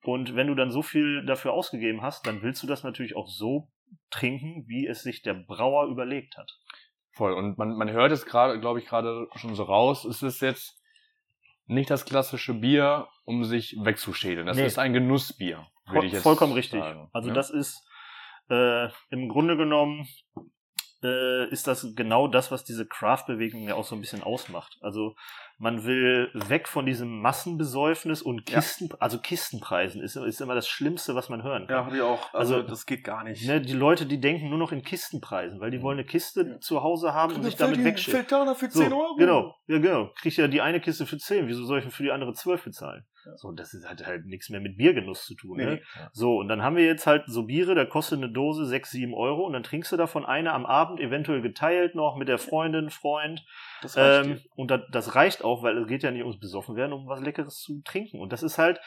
Und 0.03 0.35
wenn 0.35 0.47
du 0.47 0.55
dann 0.55 0.71
so 0.71 0.81
viel 0.81 1.25
dafür 1.25 1.53
ausgegeben 1.53 2.01
hast, 2.01 2.27
dann 2.27 2.41
willst 2.41 2.61
du 2.63 2.67
das 2.67 2.83
natürlich 2.83 3.15
auch 3.15 3.27
so 3.27 3.69
trinken, 4.09 4.65
wie 4.67 4.85
es 4.87 5.01
sich 5.01 5.21
der 5.21 5.33
Brauer 5.33 5.87
überlegt 5.87 6.37
hat. 6.37 6.51
Voll. 7.11 7.33
Und 7.33 7.57
man, 7.57 7.75
man 7.77 7.89
hört 7.89 8.11
es 8.11 8.25
gerade, 8.25 8.59
glaube 8.59 8.79
ich, 8.79 8.85
gerade 8.85 9.27
schon 9.35 9.55
so 9.55 9.63
raus. 9.63 10.05
Es 10.05 10.21
ist 10.21 10.41
jetzt 10.41 10.79
nicht 11.65 11.89
das 11.89 12.05
klassische 12.05 12.53
Bier, 12.53 13.07
um 13.25 13.43
sich 13.43 13.75
wegzuschädeln. 13.81 14.45
Das 14.47 14.57
Nee. 14.57 14.65
ist 14.65 14.77
ein 14.77 14.93
Genussbier. 14.93 15.65
Voll, 15.91 16.05
ich 16.05 16.13
jetzt 16.13 16.23
vollkommen 16.23 16.53
richtig. 16.53 16.79
sagen. 16.81 17.09
Also 17.13 17.29
Ja? 17.29 17.33
das 17.33 17.49
ist 17.49 17.85
äh, 18.49 18.87
im 19.09 19.27
Grunde 19.29 19.57
genommen 19.57 20.07
äh, 21.07 21.45
ist 21.51 21.67
das 21.67 21.87
genau 21.95 22.27
das, 22.27 22.51
was 22.51 22.63
diese 22.63 22.85
Craft-Bewegung 22.85 23.67
ja 23.67 23.75
auch 23.75 23.85
so 23.85 23.95
ein 23.95 24.01
bisschen 24.01 24.21
ausmacht. 24.23 24.77
Also 24.81 25.15
man 25.59 25.85
will 25.85 26.29
weg 26.33 26.67
von 26.67 26.85
diesem 26.85 27.19
Massenbesäufnis 27.21 28.21
und 28.21 28.49
Ja. 28.49 28.57
Kisten, 28.59 28.89
also 28.99 29.17
Kistenpreisen 29.19 30.01
ist, 30.03 30.15
ist 30.15 30.41
immer 30.41 30.53
das 30.55 30.67
Schlimmste, 30.67 31.15
was 31.15 31.29
man 31.29 31.41
hören 31.43 31.65
kann. 31.67 31.75
Ja, 31.77 31.85
hab 31.85 31.93
ich 31.93 32.01
auch. 32.01 32.33
Also, 32.33 32.55
Also, 32.57 32.67
das 32.67 32.85
geht 32.85 33.03
gar 33.03 33.23
nicht. 33.23 33.45
Ne, 33.47 33.59
die 33.61 33.73
Leute, 33.73 34.05
die 34.05 34.19
denken 34.19 34.49
nur 34.49 34.59
noch 34.59 34.71
in 34.71 34.83
Kistenpreisen, 34.83 35.59
weil 35.59 35.71
die 35.71 35.81
wollen 35.81 35.97
eine 35.97 36.05
Kiste 36.07 36.41
Ja. 36.41 36.59
zu 36.59 36.83
Hause 36.83 37.13
haben 37.13 37.33
und 37.35 37.43
sich 37.43 37.55
damit 37.55 37.83
wegschälen. 37.83 38.19
Filter 38.19 38.55
für 38.55 38.69
So, 38.69 38.81
10 38.83 38.93
Euro. 38.93 39.15
Genau, 39.15 39.55
ja 39.67 39.79
genau. 39.79 40.11
Krieg 40.21 40.37
ja 40.37 40.47
die 40.47 40.61
eine 40.61 40.79
Kiste 40.79 41.05
für 41.05 41.17
10, 41.17 41.47
wieso 41.47 41.65
soll 41.65 41.79
ich 41.79 41.93
für 41.93 42.03
die 42.03 42.11
andere 42.11 42.33
12 42.33 42.63
bezahlen? 42.63 43.05
So, 43.35 43.51
das 43.51 43.73
ist, 43.73 43.87
hat 43.87 44.05
halt 44.05 44.25
nichts 44.25 44.49
mehr 44.49 44.59
mit 44.59 44.77
Biergenuss 44.77 45.25
zu 45.25 45.35
tun. 45.35 45.57
Ne? 45.57 45.65
nee. 45.75 45.81
So, 46.11 46.37
und 46.37 46.47
dann 46.47 46.61
haben 46.63 46.75
wir 46.75 46.85
jetzt 46.85 47.07
halt 47.07 47.23
so 47.27 47.43
Biere, 47.43 47.75
da 47.75 47.85
kostet 47.85 48.19
eine 48.19 48.31
Dose 48.31 48.65
6, 48.65 48.91
7 48.91 49.13
Euro 49.13 49.45
und 49.45 49.53
dann 49.53 49.63
trinkst 49.63 49.91
du 49.91 49.97
davon 49.97 50.25
eine 50.25 50.53
am 50.53 50.65
Abend, 50.65 50.99
eventuell 50.99 51.41
geteilt 51.41 51.95
noch 51.95 52.15
mit 52.15 52.27
der 52.27 52.37
Freundin, 52.37 52.89
Freund. 52.89 53.45
Das 53.81 53.97
reicht 53.97 54.29
Ähm, 54.29 54.41
und 54.55 54.71
das, 54.71 54.81
das 54.91 55.15
reicht 55.15 55.43
auch, 55.43 55.63
weil 55.63 55.77
es 55.77 55.87
geht 55.87 56.03
ja 56.03 56.11
nicht 56.11 56.23
ums 56.23 56.39
besoffen 56.39 56.75
werden, 56.75 56.93
um 56.93 57.07
was 57.07 57.21
Leckeres 57.21 57.59
zu 57.59 57.81
trinken. 57.83 58.19
Und 58.19 58.31
das 58.33 58.43
ist 58.43 58.57
halt, 58.57 58.79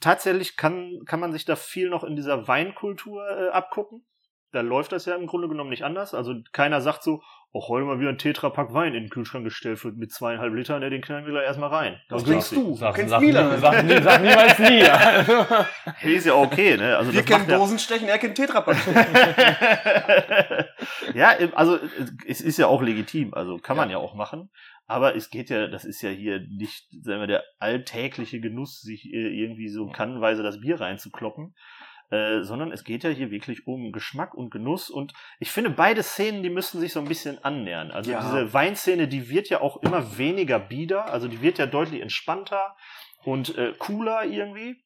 tatsächlich 0.00 0.56
kann, 0.56 1.00
kann 1.06 1.20
man 1.20 1.32
sich 1.32 1.44
da 1.44 1.56
viel 1.56 1.88
noch 1.88 2.04
in 2.04 2.16
dieser 2.16 2.48
Weinkultur 2.48 3.28
äh, 3.28 3.48
abgucken. 3.50 4.04
Da 4.50 4.62
läuft 4.62 4.92
das 4.92 5.04
ja 5.04 5.14
im 5.14 5.26
Grunde 5.26 5.48
genommen 5.48 5.70
nicht 5.70 5.84
anders. 5.84 6.14
Also 6.14 6.34
keiner 6.52 6.80
sagt 6.80 7.02
so, 7.02 7.20
oh, 7.52 7.68
heute 7.68 7.84
mal 7.84 8.00
wieder 8.00 8.08
ein 8.10 8.18
Tetrapack 8.18 8.72
Wein 8.72 8.94
in 8.94 9.04
den 9.04 9.10
Kühlschrank 9.10 9.44
gestellt 9.44 9.82
wird 9.84 9.96
mit 9.96 10.10
zweieinhalb 10.12 10.54
Litern, 10.54 10.80
ne, 10.80 10.88
den 10.90 11.02
knallen 11.02 11.24
wir 11.26 11.32
gleich 11.32 11.44
erstmal 11.44 11.68
rein. 11.70 12.00
Was 12.08 12.22
Das 12.22 12.30
trinkst 12.30 12.52
darf 12.52 12.58
du? 12.62 12.74
Sag, 12.74 12.94
Kennst 12.94 13.10
sag, 13.10 13.20
Milan? 13.20 13.58
sag, 13.60 13.84
nie- 13.84 14.02
sag 14.02 14.22
niemals 14.22 14.58
nie. 14.58 14.82
Hey, 15.96 16.14
ist 16.14 16.26
ja 16.26 16.34
okay, 16.34 16.76
ne? 16.76 16.96
Also 16.96 17.12
Wir 17.12 17.20
das 17.20 17.26
kennen 17.26 17.40
macht 17.40 17.50
ja, 17.50 17.58
Dosenstechen, 17.58 18.08
er 18.08 18.18
kennt 18.18 18.34
Tetrapack. 18.36 18.76
ja, 21.14 21.32
im- 21.32 21.54
also 21.54 21.78
es 22.26 22.40
ist 22.40 22.58
ja 22.58 22.66
auch 22.66 22.82
legitim, 22.82 23.34
also 23.34 23.58
kann 23.58 23.76
man 23.76 23.90
ja 23.90 23.98
auch 23.98 24.14
machen. 24.14 24.50
Aber 24.86 25.14
es 25.14 25.28
geht 25.28 25.50
ja, 25.50 25.66
das 25.66 25.84
ist 25.84 26.00
ja 26.00 26.08
hier 26.08 26.40
nicht, 26.48 26.86
sagen 27.02 27.20
wir, 27.20 27.26
der 27.26 27.44
alltägliche 27.58 28.40
Genuss, 28.40 28.80
sich 28.80 29.04
äh, 29.12 29.28
irgendwie 29.42 29.68
so 29.68 29.88
kannenweise 29.88 30.42
das 30.42 30.60
Bier 30.60 30.80
reinzukloppen, 30.80 31.54
äh, 32.10 32.42
sondern 32.42 32.72
es 32.72 32.84
geht 32.84 33.04
ja 33.04 33.10
hier 33.10 33.30
wirklich 33.30 33.66
um 33.66 33.92
Geschmack 33.92 34.34
und 34.34 34.50
Genuss. 34.50 34.90
Und 34.90 35.12
ich 35.38 35.50
finde, 35.50 35.70
beide 35.70 36.02
Szenen, 36.02 36.42
die 36.42 36.50
müssen 36.50 36.80
sich 36.80 36.92
so 36.92 37.00
ein 37.00 37.08
bisschen 37.08 37.42
annähern. 37.44 37.90
Also 37.90 38.10
Ja. 38.10 38.20
diese 38.22 38.52
Weinszene, 38.52 39.08
die 39.08 39.28
wird 39.28 39.48
ja 39.48 39.60
auch 39.60 39.82
immer 39.82 40.16
weniger 40.18 40.58
bieder, 40.58 41.12
also 41.12 41.28
die 41.28 41.42
wird 41.42 41.58
ja 41.58 41.66
deutlich 41.66 42.00
entspannter 42.00 42.76
und 43.24 43.56
äh, 43.58 43.72
cooler 43.78 44.24
irgendwie. 44.24 44.80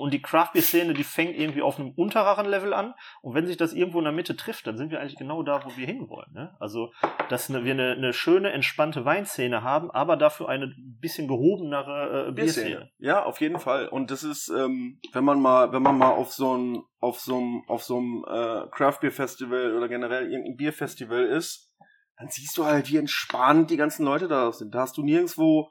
Und 0.00 0.14
die 0.14 0.22
Craft 0.22 0.54
Beer 0.54 0.62
Szene, 0.62 0.94
die 0.94 1.04
fängt 1.04 1.36
irgendwie 1.36 1.60
auf 1.60 1.78
einem 1.78 1.90
untereren 1.90 2.46
Level 2.46 2.72
an. 2.72 2.94
Und 3.20 3.34
wenn 3.34 3.46
sich 3.46 3.58
das 3.58 3.74
irgendwo 3.74 3.98
in 3.98 4.04
der 4.04 4.14
Mitte 4.14 4.34
trifft, 4.34 4.66
dann 4.66 4.78
sind 4.78 4.90
wir 4.90 4.98
eigentlich 4.98 5.18
genau 5.18 5.42
da, 5.42 5.62
wo 5.62 5.76
wir 5.76 5.86
hinwollen. 5.86 6.32
Ne? 6.32 6.56
Also, 6.58 6.90
dass 7.28 7.50
ne, 7.50 7.64
wir 7.64 7.74
eine, 7.74 7.92
eine 7.92 8.14
schöne, 8.14 8.50
entspannte 8.50 9.04
Weinszene 9.04 9.62
haben, 9.62 9.90
aber 9.90 10.16
dafür 10.16 10.48
eine 10.48 10.74
bisschen 10.78 11.28
gehobenere 11.28 12.28
äh, 12.28 12.32
Bierszene. 12.32 12.90
Ja, 12.98 13.24
auf 13.24 13.42
jeden 13.42 13.58
Fall. 13.58 13.88
Und 13.88 14.10
das 14.10 14.24
ist, 14.24 14.48
ähm, 14.48 15.00
wenn 15.12 15.24
man 15.24 15.38
mal, 15.38 15.70
wenn 15.72 15.82
man 15.82 15.98
mal 15.98 16.12
auf 16.12 16.32
so 16.32 16.56
ein, 16.56 16.82
auf 16.98 17.20
so 17.20 17.36
einem, 17.36 17.62
auf 17.68 17.82
so 17.82 17.98
einem 17.98 18.24
äh, 18.26 18.70
Craft 18.70 19.00
Beer 19.02 19.12
Festival 19.12 19.76
oder 19.76 19.88
generell 19.88 20.32
irgendein 20.32 20.56
Bierfestival 20.56 21.26
ist, 21.26 21.74
dann 22.16 22.28
siehst 22.30 22.56
du 22.56 22.64
halt, 22.64 22.90
wie 22.90 22.96
entspannt 22.96 23.70
die 23.70 23.76
ganzen 23.76 24.06
Leute 24.06 24.28
da 24.28 24.50
sind. 24.50 24.74
Da 24.74 24.80
hast 24.80 24.96
du 24.96 25.02
nirgendwo 25.02 25.68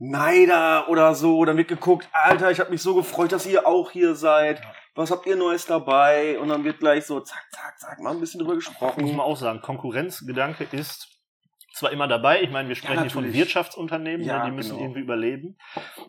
Neider 0.00 0.88
oder 0.88 1.14
so. 1.14 1.44
Dann 1.44 1.56
wird 1.56 1.68
geguckt, 1.68 2.08
Alter, 2.12 2.50
ich 2.50 2.58
habe 2.58 2.70
mich 2.70 2.82
so 2.82 2.94
gefreut, 2.94 3.32
dass 3.32 3.46
ihr 3.46 3.66
auch 3.66 3.90
hier 3.90 4.14
seid. 4.14 4.60
Was 4.94 5.10
habt 5.10 5.26
ihr 5.26 5.36
Neues 5.36 5.66
dabei? 5.66 6.38
Und 6.40 6.48
dann 6.48 6.64
wird 6.64 6.80
gleich 6.80 7.04
so, 7.06 7.20
zack, 7.20 7.44
zack, 7.52 7.78
zack, 7.78 8.00
mal 8.00 8.10
ein 8.12 8.20
bisschen 8.20 8.40
drüber 8.40 8.54
muss 8.54 8.64
gesprochen. 8.66 9.04
man 9.04 9.20
auch 9.20 9.36
sagen, 9.36 9.60
Konkurrenzgedanke 9.60 10.66
ist 10.72 11.08
zwar 11.74 11.92
immer 11.92 12.08
dabei, 12.08 12.42
ich 12.42 12.50
meine, 12.50 12.68
wir 12.68 12.74
sprechen 12.74 13.02
hier 13.02 13.10
von. 13.10 13.32
Wirtschaftsunternehmen, 13.32 14.26
Ja, 14.26 14.38
ne, 14.40 14.46
die 14.46 14.56
müssen 14.56 14.70
genau. 14.70 14.82
irgendwie 14.82 15.00
überleben. 15.00 15.56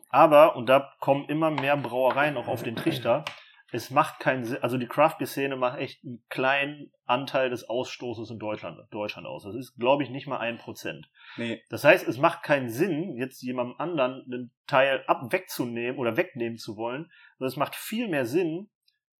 Aber, 0.09 0.55
und 0.55 0.67
da 0.67 0.91
kommen 0.99 1.25
immer 1.29 1.51
mehr 1.51 1.77
Brauereien 1.77 2.37
auch 2.37 2.47
auf 2.47 2.63
den 2.63 2.75
Trichter, 2.75 3.23
es 3.71 3.89
macht 3.89 4.19
keinen 4.19 4.43
Sinn, 4.43 4.61
also 4.61 4.77
die 4.77 4.87
Craft 4.87 5.17
Beer 5.17 5.27
Szene 5.27 5.55
macht 5.55 5.79
echt 5.79 6.03
einen 6.03 6.23
kleinen 6.29 6.91
Anteil 7.05 7.49
des 7.49 7.69
Ausstoßes 7.69 8.29
in 8.29 8.37
Deutschland, 8.37 8.77
Deutschland 8.91 9.27
aus. 9.27 9.43
Das 9.43 9.55
ist, 9.55 9.77
glaube 9.77 10.03
ich, 10.03 10.09
nicht 10.09 10.27
mal 10.27 10.39
ein 10.39 10.57
Prozent. 10.57 11.09
Nee. 11.37 11.61
Das 11.69 11.83
heißt, 11.83 12.07
es 12.07 12.17
macht 12.17 12.43
keinen 12.43 12.69
Sinn, 12.69 13.15
jetzt 13.17 13.41
jemandem 13.41 13.75
anderen 13.79 14.23
einen 14.25 14.51
Teil 14.67 15.03
ab 15.07 15.31
wegzunehmen 15.31 15.99
oder 15.99 16.17
wegnehmen 16.17 16.57
zu 16.57 16.75
wollen, 16.75 17.09
sondern 17.37 17.51
es 17.51 17.57
macht 17.57 17.75
viel 17.75 18.09
mehr 18.09 18.25
Sinn, 18.25 18.69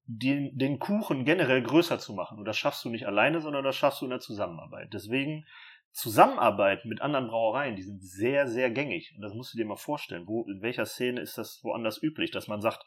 den, 0.06 0.58
den 0.58 0.80
Kuchen 0.80 1.24
generell 1.24 1.62
größer 1.62 2.00
zu 2.00 2.14
machen. 2.14 2.38
Und 2.38 2.46
das 2.46 2.58
schaffst 2.58 2.84
du 2.84 2.90
nicht 2.90 3.08
alleine, 3.08 3.40
sondern 3.40 3.64
das 3.64 3.78
schaffst 3.78 4.02
du 4.02 4.06
in 4.06 4.12
der 4.12 4.20
Zusammenarbeit. 4.20 4.90
Deswegen 4.92 5.46
Zusammenarbeit 5.92 6.86
mit 6.86 7.02
anderen 7.02 7.28
Brauereien, 7.28 7.76
die 7.76 7.84
sind 7.84 8.02
sehr, 8.02 8.48
sehr 8.48 8.72
gängig. 8.72 9.14
Und 9.16 9.22
das 9.22 9.34
musst 9.34 9.54
du 9.54 9.58
dir 9.58 9.66
mal 9.66 9.76
vorstellen. 9.76 10.28
Wo, 10.28 10.44
in 10.44 10.62
welcher 10.62 10.86
Szene 10.86 11.22
ist 11.22 11.38
das 11.38 11.62
woanders 11.64 12.02
üblich, 12.02 12.32
dass 12.32 12.48
man 12.48 12.62
sagt, 12.62 12.86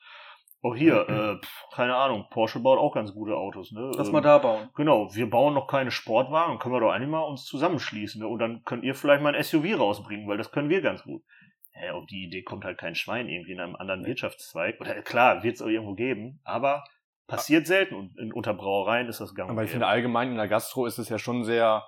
Oh, 0.67 0.75
hier, 0.75 1.07
äh, 1.11 1.45
pf, 1.45 1.67
keine 1.75 1.95
Ahnung, 1.95 2.25
Porsche 2.31 2.59
baut 2.59 2.79
auch 2.79 2.95
ganz 2.95 3.13
gute 3.13 3.37
Autos, 3.37 3.71
ne? 3.71 3.93
Lass 3.99 4.07
Ähm, 4.07 4.15
mal 4.15 4.23
da 4.23 4.39
bauen. 4.39 4.71
Genau, 4.75 5.15
wir 5.15 5.29
bauen 5.29 5.53
noch 5.53 5.67
keine 5.67 5.91
Sportwagen, 5.91 6.59
können 6.59 6.75
wir 6.75 6.81
doch 6.81 6.91
eigentlich 6.91 7.11
mal 7.11 7.21
uns 7.21 7.45
zusammenschließen. 7.45 8.23
Ne? 8.23 8.27
Und 8.27 8.39
dann 8.39 8.63
könnt 8.65 8.83
ihr 8.83 8.95
vielleicht 8.95 9.23
mal 9.23 9.35
ein 9.35 9.43
SUV 9.43 9.79
rausbringen, 9.79 10.27
weil 10.27 10.39
das 10.39 10.53
können 10.53 10.71
wir 10.71 10.81
ganz 10.81 11.03
gut. 11.03 11.23
Ja, 11.75 11.93
auf 11.93 12.07
die 12.07 12.25
Idee 12.25 12.43
kommt 12.43 12.65
halt 12.65 12.79
kein 12.79 12.95
Schwein 12.95 13.29
irgendwie 13.29 13.53
in 13.53 13.61
einem 13.61 13.77
anderen 13.77 14.07
Wirtschaftszweig. 14.07 14.81
Oder 14.81 15.03
klar, 15.03 15.43
wird 15.43 15.57
es 15.57 15.61
auch 15.61 15.67
irgendwo 15.67 15.93
geben, 15.93 16.41
aber 16.45 16.83
passiert 17.27 17.67
selten. 17.67 17.95
Und 17.95 18.19
in 18.19 18.33
unter 18.33 18.55
Brauereien 18.55 19.07
ist 19.07 19.21
das 19.21 19.35
gang 19.35 19.51
und 19.51 19.57
Aber 19.57 19.65
ich 19.65 19.71
finde 19.71 19.87
allgemein 19.87 20.31
in 20.31 20.37
der 20.37 20.49
Gastro 20.49 20.87
ist 20.87 20.97
es 20.97 21.11
ja 21.11 21.19
schon 21.19 21.45
sehr 21.45 21.85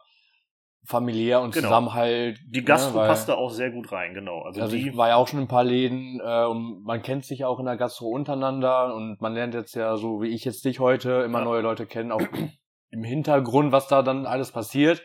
familiär 0.87 1.41
und 1.41 1.53
Genau. 1.53 1.69
Zusammenhalt. 1.69 2.39
Die 2.47 2.65
Gastro 2.65 3.01
ne, 3.01 3.07
passt 3.09 3.29
da 3.29 3.35
auch 3.35 3.51
sehr 3.51 3.71
gut 3.71 3.91
rein, 3.93 4.15
genau. 4.15 4.43
Also, 4.43 4.61
Also 4.63 4.77
die, 4.77 4.89
ich 4.89 4.97
war 4.97 5.09
ja 5.09 5.17
auch 5.17 5.29
schon 5.29 5.41
in 5.41 5.45
ein 5.47 5.49
paar 5.49 5.65
Läden 5.65 6.21
äh, 6.25 6.45
und 6.47 6.83
man 6.85 7.03
kennt 7.03 7.25
sich 7.25 7.45
auch 7.45 7.59
in 7.59 7.67
der 7.67 7.77
Gastro 7.77 8.09
untereinander 8.09 8.95
und 8.95 9.21
man 9.21 9.35
lernt 9.35 9.55
jetzt 9.55 9.75
ja 9.75 9.97
so 9.97 10.23
wie 10.23 10.29
ich 10.29 10.45
jetzt 10.45 10.65
dich 10.65 10.81
heute 10.81 11.23
immer 11.23 11.41
Ja. 11.41 11.45
neue 11.45 11.61
Leute 11.63 11.87
kennen, 11.87 12.13
auch 12.13 12.21
im 12.91 13.05
Hintergrund, 13.05 13.73
was 13.73 13.89
da 13.89 14.03
dann 14.03 14.27
alles 14.27 14.53
passiert. 14.53 15.03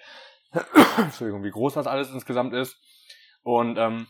Entschuldigung, 0.98 1.44
wie 1.44 1.52
groß 1.52 1.74
das 1.74 1.88
alles 1.88 2.12
insgesamt 2.12 2.54
ist. 2.54 2.78
Und 3.44 3.78
ähm, 3.78 4.08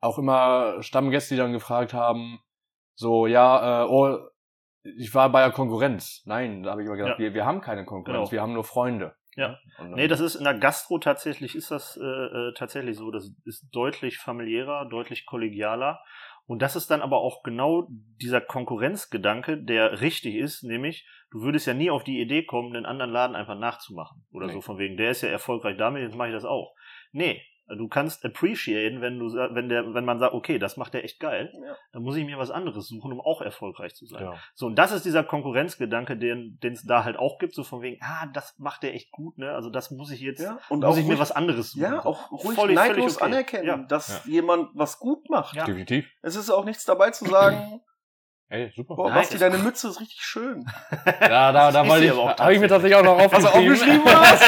auch 0.00 0.18
immer 0.18 0.82
Stammgäste, 0.82 1.34
die 1.34 1.38
dann 1.40 1.52
gefragt 1.52 1.94
haben, 1.94 2.40
so, 2.94 3.26
ja, 3.26 3.84
äh, 3.84 3.86
oh, 3.88 4.18
ich 4.82 5.14
war 5.14 5.30
bei 5.30 5.42
der 5.42 5.52
Konkurrenz. 5.52 6.22
Nein, 6.24 6.62
da 6.64 6.72
habe 6.72 6.82
ich 6.82 6.86
immer 6.86 6.96
gesagt, 6.96 7.18
Ja. 7.20 7.24
wir, 7.24 7.34
wir 7.34 7.46
haben 7.46 7.60
keine 7.60 7.84
Konkurrenz, 7.84 8.30
Genau. 8.30 8.32
wir 8.32 8.42
haben 8.42 8.52
nur 8.52 8.64
Freunde. 8.64 9.14
Ja. 9.36 9.58
Und, 9.78 9.86
ähm, 9.88 9.92
Nee, 9.94 10.08
das 10.08 10.20
ist 10.20 10.34
in 10.34 10.44
der 10.44 10.54
Gastro 10.54 10.98
tatsächlich 10.98 11.54
ist 11.54 11.70
das 11.70 11.96
äh, 11.96 12.04
äh, 12.04 12.52
tatsächlich 12.54 12.96
so. 12.96 13.10
Das 13.10 13.30
ist 13.44 13.68
deutlich 13.72 14.18
familiärer, 14.18 14.86
deutlich 14.88 15.26
kollegialer. 15.26 16.00
Und 16.46 16.60
das 16.60 16.74
ist 16.76 16.90
dann 16.90 17.02
aber 17.02 17.18
auch 17.18 17.42
genau 17.44 17.86
dieser 18.20 18.40
Konkurrenzgedanke, 18.40 19.62
der 19.62 20.00
richtig 20.00 20.34
ist, 20.34 20.64
nämlich, 20.64 21.06
du 21.30 21.40
würdest 21.42 21.66
ja 21.68 21.72
nie 21.74 21.88
auf 21.90 22.02
die 22.04 22.20
Idee 22.20 22.44
kommen, 22.44 22.74
den 22.74 22.84
anderen 22.84 23.12
Laden 23.12 23.36
einfach 23.36 23.56
nachzumachen. 23.56 24.24
Oder 24.32 24.48
Nee. 24.48 24.54
so 24.54 24.60
von 24.60 24.76
wegen, 24.76 24.96
der 24.96 25.12
ist 25.12 25.22
ja 25.22 25.28
erfolgreich 25.28 25.76
damit, 25.76 26.02
jetzt 26.02 26.16
mache 26.16 26.28
ich 26.28 26.34
das 26.34 26.44
auch. 26.44 26.74
Nee, 27.12 27.40
du 27.68 27.88
kannst 27.88 28.24
appreciaten, 28.24 29.00
wenn 29.00 29.18
du 29.18 29.26
wenn 29.32 29.68
der, 29.68 29.94
wenn 29.94 30.04
man 30.04 30.18
sagt, 30.18 30.34
okay, 30.34 30.58
das 30.58 30.76
macht 30.76 30.94
der 30.94 31.04
echt 31.04 31.20
geil, 31.20 31.52
Ja. 31.54 31.74
dann 31.92 32.02
muss 32.02 32.16
ich 32.16 32.24
mir 32.24 32.36
was 32.38 32.50
anderes 32.50 32.88
suchen, 32.88 33.12
um 33.12 33.20
auch 33.20 33.40
erfolgreich 33.40 33.94
zu 33.94 34.04
sein. 34.06 34.22
ja. 34.24 34.34
So, 34.54 34.66
und 34.66 34.76
das 34.76 34.92
ist 34.92 35.04
dieser 35.04 35.24
Konkurrenzgedanke, 35.24 36.16
den 36.16 36.58
es 36.62 36.84
da 36.84 37.04
halt 37.04 37.16
auch 37.16 37.38
gibt, 37.38 37.54
so 37.54 37.64
von 37.64 37.80
wegen, 37.82 37.98
ah, 38.02 38.26
das 38.32 38.58
macht 38.58 38.82
der 38.82 38.94
echt 38.94 39.10
gut, 39.12 39.38
ne? 39.38 39.52
Also 39.52 39.70
das 39.70 39.90
muss 39.90 40.10
ich 40.10 40.20
jetzt, 40.20 40.40
Ja, 40.42 40.58
und 40.68 40.80
muss 40.80 40.88
auch 40.94 40.96
ich 40.98 41.04
mir 41.04 41.10
ruhig, 41.12 41.20
was 41.20 41.32
anderes 41.32 41.72
suchen. 41.72 41.82
ja, 41.82 42.02
So. 42.02 42.08
auch 42.08 42.30
ruhig 42.32 42.58
Völlig- 42.58 42.74
neidlos 42.76 43.16
völlig 43.16 43.16
okay. 43.16 43.24
anerkennen, 43.58 43.66
Ja. 43.66 43.76
dass 43.88 44.24
jemand 44.26 44.68
was 44.74 44.98
gut 44.98 45.28
macht. 45.30 45.56
Ja. 45.56 45.64
definitiv. 45.64 46.06
Es 46.22 46.36
ist 46.36 46.50
auch 46.50 46.64
nichts 46.64 46.84
dabei 46.84 47.10
zu 47.10 47.24
sagen, 47.26 47.80
Ey, 48.52 48.70
super. 48.76 48.96
boah, 48.96 49.10
Basti, 49.10 49.38
deine 49.38 49.56
Mütze 49.56 49.88
ist 49.88 49.98
richtig 49.98 50.20
schön. 50.20 50.66
Da, 51.20 51.52
da, 51.52 51.72
da 51.72 51.88
wollte 51.88 52.04
ich, 52.04 52.12
habe 52.12 52.52
ich 52.52 52.60
mir 52.60 52.68
tatsächlich 52.68 52.96
auch 52.96 53.02
noch 53.02 53.16
Was 53.32 53.44
aufgeschrieben. 53.46 54.04
du 54.04 54.10
aufgeschrieben 54.10 54.20
hast? 54.20 54.42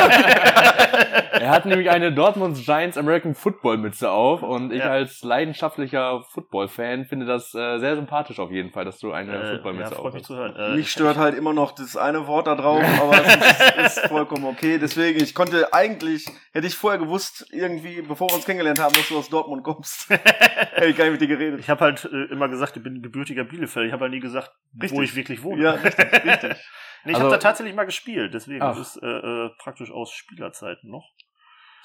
er 1.41 1.51
hat 1.51 1.65
nämlich 1.67 1.89
eine 1.91 2.13
Dortmund 2.13 2.57
Giants 2.63 2.99
American 2.99 3.35
Football 3.35 3.79
Mütze 3.79 4.11
auf 4.11 4.43
und 4.43 4.73
ich 4.73 4.81
Ja. 4.81 4.91
als 4.91 5.23
leidenschaftlicher 5.23 6.23
Football-Fan 6.31 7.07
finde 7.07 7.25
das 7.27 7.55
äh, 7.55 7.79
sehr 7.79 7.97
sympathisch 7.97 8.39
auf 8.39 8.51
jeden 8.51 8.71
Fall, 8.71 8.85
dass 8.85 8.99
du 8.99 9.13
eine 9.13 9.33
Äh, 9.33 9.43
ja, 9.43 9.51
Footballmütze 9.55 9.95
freut 9.95 10.13
mich 10.15 10.23
auf 10.23 10.27
zu 10.27 10.37
hören. 10.37 10.55
Äh, 10.57 10.77
Mich 10.77 10.91
stört 10.91 11.17
halt 11.17 11.35
immer 11.37 11.53
noch 11.55 11.73
das 11.73 11.97
eine 11.97 12.27
Wort 12.27 12.47
da 12.47 12.55
drauf, 12.55 12.83
aber 13.01 13.15
es 13.25 13.37
ist, 13.37 13.99
ist 13.99 14.07
vollkommen 14.09 14.45
okay. 14.45 14.79
Deswegen, 14.79 15.23
ich 15.23 15.35
konnte 15.35 15.73
eigentlich, 15.73 16.27
hätte 16.53 16.67
ich 16.67 16.75
vorher 16.75 16.99
gewusst, 17.01 17.47
irgendwie, 17.53 18.03
bevor 18.03 18.29
wir 18.29 18.35
uns 18.35 18.45
kennengelernt 18.45 18.81
haben, 18.81 18.95
dass 18.95 19.09
du 19.09 19.17
aus 19.19 19.29
Dortmund 19.31 19.63
kommst, 19.65 20.11
hätte 20.11 20.87
ich 20.87 20.97
gar 20.97 21.05
nicht 21.05 21.13
mit 21.13 21.21
dir 21.23 21.29
geredet. 21.29 21.61
Ich 21.61 21.71
habe 21.71 21.81
halt 21.81 22.05
äh, 22.05 22.33
immer 22.33 22.49
gesagt, 22.49 22.77
ich 22.77 22.83
bin 22.83 23.01
gebürtiger 23.03 23.45
Bielefeld. 23.45 23.94
Ich 23.95 23.97
habe 23.97 24.07
halt 24.07 24.13
nie 24.13 24.19
gesagt, 24.21 24.51
wo 24.73 24.81
Richtig. 24.81 25.03
ich 25.05 25.15
wirklich 25.15 25.43
wohne. 25.45 25.63
Ja, 25.63 25.71
richtig, 25.73 26.13
richtig. 26.25 26.57
Nee, 27.05 27.13
ich 27.13 27.15
Also- 27.15 27.27
habe 27.29 27.31
da 27.31 27.39
tatsächlich 27.39 27.77
mal 27.77 27.85
gespielt, 27.87 28.35
deswegen 28.35 28.61
Ach. 28.61 28.77
das 28.77 28.97
ist 28.97 29.03
äh, 29.05 29.07
äh, 29.07 29.51
praktisch 29.57 29.93
aus 29.93 30.11
Spielerzeiten 30.11 30.91
noch. 30.91 31.09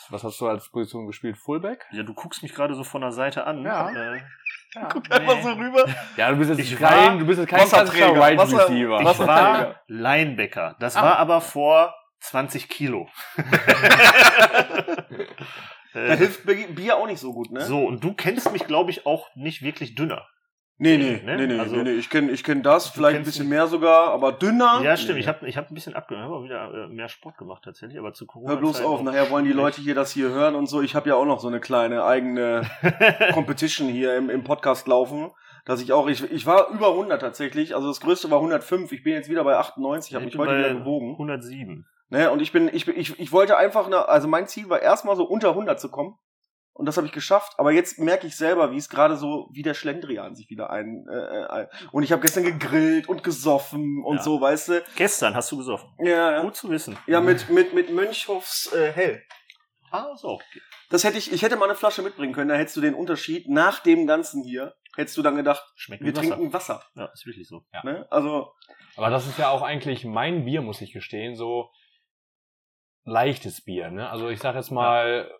Was 0.10 0.24
hast 0.24 0.42
du 0.42 0.48
als 0.48 0.70
Position 0.72 1.06
gespielt? 1.06 1.38
Fullback? 1.38 1.86
Ja, 1.92 2.02
du 2.02 2.16
guckst 2.16 2.42
mich 2.42 2.56
gerade 2.56 2.74
so 2.74 2.84
von 2.84 3.02
der 3.02 3.12
Seite 3.12 3.46
an. 3.46 3.64
Ja. 3.64 3.90
Äh, 3.92 4.22
Guck 4.92 5.12
einfach 5.12 5.40
so 5.44 5.50
rüber. 5.52 5.86
Ja, 6.18 6.32
du 6.32 6.38
bist 6.38 6.50
jetzt 6.50 6.60
Ich 6.60 6.80
kein, 6.80 7.12
war 7.14 7.18
du 7.20 7.26
bist 7.28 7.40
jetzt 7.40 7.50
kein 7.50 7.60
Wasserträger, 7.62 8.16
Wide 8.16 8.38
Wasser- 8.38 8.60
Receiver. 8.70 9.02
ich 9.02 9.20
war 9.20 9.76
Linebacker. 9.88 10.78
Das 10.80 10.96
Ah. 10.96 11.04
war 11.04 11.18
aber 11.18 11.42
vor 11.42 11.94
20 12.22 12.70
Kilo. 12.70 13.08
Da 15.94 16.14
hilft 16.16 16.46
Bi- 16.46 16.68
Bier 16.68 16.98
auch 16.98 17.08
nicht 17.08 17.20
so 17.20 17.34
gut, 17.34 17.52
ne? 17.52 17.62
so, 17.62 17.84
und 17.86 18.04
du 18.04 18.14
kennst 18.14 18.52
mich, 18.52 18.66
glaube 18.68 18.92
ich, 18.92 19.06
auch 19.06 19.28
nicht 19.36 19.62
wirklich 19.64 19.96
dünner. 19.96 20.28
Nee, 20.82 20.98
nee, 20.98 21.22
Ne? 21.26 21.36
nee, 21.36 21.48
nee, 21.48 21.60
Also- 21.60 21.76
nee, 21.76 21.84
nee. 21.84 21.92
Ich 21.92 22.10
kenne 22.10 22.32
ich 22.32 22.42
kenn 22.44 22.64
das, 22.64 22.88
vielleicht 22.88 23.18
ein 23.18 23.26
bisschen 23.26 23.50
mehr 23.50 23.68
sogar, 23.68 24.12
aber 24.14 24.32
dünner. 24.32 24.80
Ja, 24.82 24.96
stimmt. 24.96 25.16
Nee. 25.16 25.20
Ich 25.22 25.28
habe 25.28 25.46
ich 25.48 25.58
hab 25.58 25.70
ein 25.70 25.74
bisschen 25.74 25.94
abgenommen, 25.94 26.32
habe 26.34 26.44
wieder 26.46 26.86
äh, 26.86 26.88
mehr 26.88 27.10
Sport 27.10 27.38
gemacht 27.38 27.64
tatsächlich, 27.66 28.00
aber 28.00 28.14
zu 28.14 28.26
Corona. 28.26 28.52
Hör 28.52 28.58
bloß 28.58 28.82
auf, 28.82 29.04
nachher 29.04 29.30
wollen 29.30 29.44
die 29.44 29.52
Leute 29.52 29.82
hier 29.82 29.94
das 29.94 30.12
hier 30.12 30.30
hören 30.30 30.56
und 30.56 30.68
so. 30.68 30.82
Ich 30.82 30.96
habe 30.96 31.10
ja 31.10 31.16
auch 31.16 31.26
noch 31.26 31.42
so 31.42 31.50
eine 31.50 31.60
kleine 31.60 32.06
eigene 32.06 32.62
Competition 33.34 33.88
hier 33.90 34.16
im, 34.16 34.30
im 34.30 34.44
Podcast 34.44 34.88
laufen, 34.88 35.32
dass 35.66 35.82
ich 35.82 35.92
auch, 35.92 36.08
ich, 36.08 36.24
ich 36.32 36.46
war 36.46 36.70
über 36.70 36.92
100 36.92 37.20
tatsächlich, 37.22 37.76
also 37.76 37.90
das 37.90 38.00
größte 38.00 38.32
war 38.32 38.38
105, 38.40 38.92
ich 38.94 39.04
bin 39.04 39.14
jetzt 39.14 39.30
wieder 39.30 39.44
bei 39.44 39.58
98, 39.58 40.16
habe 40.16 40.26
Ich 40.26 40.32
mich 40.34 40.40
heute 40.40 40.58
wieder 40.58 40.74
gewogen. 40.76 41.12
107. 41.14 41.86
Ne, 42.12 42.32
und 42.32 42.42
ich 42.42 42.52
bin, 42.52 42.70
ich, 42.74 42.86
bin- 42.86 42.98
ich, 42.98 43.20
ich 43.20 43.32
wollte 43.32 43.58
einfach, 43.58 43.86
eine, 43.86 44.08
also 44.08 44.28
mein 44.28 44.48
Ziel 44.48 44.68
war 44.70 44.82
erstmal 44.82 45.16
so 45.16 45.26
unter 45.26 45.50
100 45.50 45.80
zu 45.80 45.92
kommen. 45.92 46.16
Und 46.74 46.86
das 46.86 46.96
habe 46.96 47.08
ich 47.08 47.14
geschafft. 47.14 47.54
Aber 47.58 47.72
jetzt 47.72 48.00
merke 48.00 48.26
ich 48.26 48.38
selber, 48.38 48.72
wie 48.72 48.78
es 48.78 48.88
gerade 48.90 49.18
so, 49.18 49.50
wie 49.52 49.64
der 49.64 49.74
Schlendrian 49.74 50.36
sich 50.36 50.50
wieder 50.50 50.70
ein. 50.70 51.06
Äh, 51.12 51.46
ein 51.48 51.68
und 51.92 52.04
ich 52.04 52.12
habe 52.14 52.22
gestern 52.22 52.44
gegrillt 52.46 53.10
und 53.10 53.24
gesoffen 53.24 54.02
und 54.06 54.18
Ja. 54.18 54.24
so, 54.24 54.40
weißt 54.40 54.70
du. 54.70 54.84
Gestern 54.96 55.36
hast 55.36 55.52
du 55.52 55.58
gesoffen. 55.58 55.90
Ja, 56.00 56.32
ja. 56.32 56.42
Gut 56.42 56.56
zu 56.56 56.70
wissen. 56.70 56.98
Ja, 57.06 57.20
mit, 57.20 57.50
mit, 57.50 57.74
mit 57.74 57.90
Mönchhofs 57.92 58.72
äh, 58.74 58.92
Hell. 58.94 59.22
Ah, 59.92 60.16
so. 60.16 60.40
Das 60.90 61.04
hätte 61.04 61.18
ich, 61.18 61.32
ich 61.34 61.42
hätte 61.42 61.56
mal 61.58 61.66
eine 61.66 61.76
Flasche 61.76 62.02
mitbringen 62.02 62.34
können, 62.34 62.50
da 62.50 62.56
hättest 62.56 62.78
du 62.78 62.82
den 62.82 62.94
Unterschied 62.94 63.48
nach 63.50 63.80
dem 63.80 64.08
Ganzen 64.08 64.44
hier, 64.44 64.76
hättest 64.96 65.18
du 65.18 65.22
dann 65.22 65.36
gedacht, 65.36 65.64
Schmeckt 65.76 66.04
wir 66.04 66.16
Wasser. 66.16 66.22
trinken 66.30 66.54
Wasser. 66.54 66.84
Ja, 66.96 67.06
ist 67.14 67.26
wirklich 67.26 67.48
so. 67.48 67.64
Ne? 67.84 68.08
Also, 68.10 68.52
Aber 68.96 69.10
das 69.10 69.28
ist 69.28 69.38
ja 69.40 69.50
auch 69.50 69.62
eigentlich 69.64 70.06
mein 70.06 70.46
Bier, 70.46 70.62
muss 70.62 70.82
ich 70.82 70.94
gestehen, 70.94 71.36
so 71.36 71.72
leichtes 73.04 73.64
Bier, 73.64 73.90
ne? 73.92 74.10
Also 74.10 74.30
ich 74.30 74.40
sag 74.40 74.56
jetzt 74.56 74.72
mal 74.72 75.32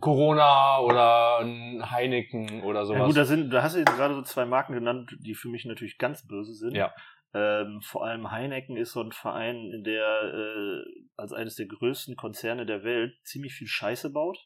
Corona 0.00 0.80
oder 0.80 1.38
ein 1.38 1.90
Heineken 1.90 2.62
oder 2.62 2.84
sowas. 2.84 3.00
Ja, 3.00 3.06
gut, 3.06 3.16
da, 3.16 3.24
sind, 3.24 3.50
da 3.50 3.62
hast 3.62 3.74
du 3.74 3.78
jetzt 3.78 3.94
gerade 3.94 4.14
so 4.14 4.22
zwei 4.22 4.44
Marken 4.44 4.72
genannt, 4.72 5.16
die 5.20 5.34
für 5.34 5.48
mich 5.48 5.64
natürlich 5.64 5.98
ganz 5.98 6.26
böse 6.26 6.54
sind. 6.54 6.74
Ja. 6.74 6.92
Ähm, 7.32 7.80
vor 7.82 8.04
allem 8.04 8.30
Heineken 8.30 8.76
ist 8.76 8.92
so 8.92 9.02
ein 9.02 9.12
Verein, 9.12 9.70
in 9.72 9.82
der 9.84 10.04
äh, 10.04 10.84
als 11.16 11.32
eines 11.32 11.56
der 11.56 11.66
größten 11.66 12.16
Konzerne 12.16 12.66
der 12.66 12.84
Welt 12.84 13.14
ziemlich 13.24 13.54
viel 13.54 13.66
Scheiße 13.66 14.10
baut. 14.10 14.38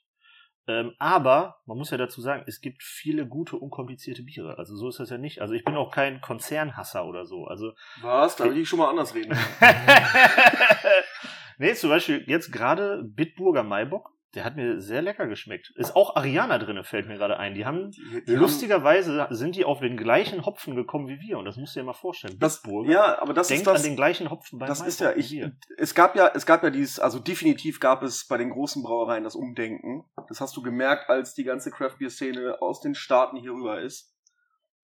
Ähm, 0.66 0.94
aber 0.98 1.60
man 1.64 1.78
muss 1.78 1.90
ja 1.90 1.96
dazu 1.96 2.20
sagen, 2.20 2.44
es 2.46 2.60
gibt 2.60 2.82
viele 2.82 3.26
gute, 3.26 3.56
unkomplizierte 3.56 4.22
Biere. 4.22 4.58
Also 4.58 4.76
so 4.76 4.88
ist 4.88 5.00
das 5.00 5.08
ja 5.08 5.16
nicht. 5.16 5.40
Also 5.40 5.54
ich 5.54 5.64
bin 5.64 5.76
auch 5.76 5.90
kein 5.90 6.20
Konzernhasser 6.20 7.06
oder 7.06 7.24
so. 7.24 7.46
Also 7.46 7.72
was? 8.02 8.36
Da 8.36 8.44
will 8.44 8.58
ich 8.58 8.68
schon 8.68 8.78
mal 8.78 8.90
anders 8.90 9.14
reden. 9.14 9.34
nee, 11.58 11.72
zum 11.72 11.88
Beispiel 11.88 12.22
jetzt 12.26 12.52
gerade 12.52 13.02
Bitburger 13.02 13.62
Maibock, 13.62 14.12
der 14.34 14.44
hat 14.44 14.56
mir 14.56 14.80
sehr 14.80 15.00
lecker 15.00 15.26
geschmeckt. 15.26 15.72
Ist 15.76 15.96
auch 15.96 16.14
Ariana 16.16 16.58
drinne, 16.58 16.84
fällt 16.84 17.06
mir 17.08 17.16
gerade 17.16 17.38
ein. 17.38 17.54
Die 17.54 17.64
haben 17.64 17.90
Die- 17.90 18.24
die 18.26 18.34
lustigerweise 18.34 19.26
sind 19.30 19.56
die 19.56 19.64
auf 19.64 19.80
den 19.80 19.96
gleichen 19.96 20.44
Hopfen 20.44 20.76
gekommen 20.76 21.08
wie 21.08 21.18
wir 21.20 21.38
und 21.38 21.46
das 21.46 21.56
musst 21.56 21.74
du 21.74 21.80
dir 21.80 21.86
mal 21.86 21.94
vorstellen. 21.94 22.36
Das, 22.38 22.60
Bitburger 22.62 22.90
ja, 22.92 23.22
aber 23.22 23.32
das 23.32 23.48
denkt 23.48 23.62
ist 23.62 23.66
das. 23.66 23.80
an 23.82 23.88
den 23.88 23.96
gleichen 23.96 24.30
Hopfen 24.30 24.58
beim 24.58 24.68
Das 24.68 24.80
ist 24.80 25.00
Maibock 25.00 25.16
ja, 25.16 25.20
ich, 25.46 25.52
es 25.78 25.94
gab 25.94 26.14
ja, 26.14 26.30
es 26.34 26.44
gab 26.44 26.62
ja 26.62 26.70
dieses, 26.70 27.00
also 27.00 27.18
definitiv 27.18 27.80
gab 27.80 28.02
es 28.02 28.26
bei 28.26 28.36
den 28.36 28.50
großen 28.50 28.82
Brauereien 28.82 29.24
das 29.24 29.34
Umdenken. 29.34 30.04
Das 30.28 30.40
hast 30.42 30.56
du 30.56 30.62
gemerkt, 30.62 31.08
als 31.08 31.32
die 31.34 31.44
ganze 31.44 31.70
Craft 31.70 31.96
Beer 31.98 32.10
Szene 32.10 32.60
aus 32.60 32.80
den 32.80 32.94
Staaten 32.94 33.36
hier 33.38 33.52
rüber 33.52 33.80
ist. 33.80 34.14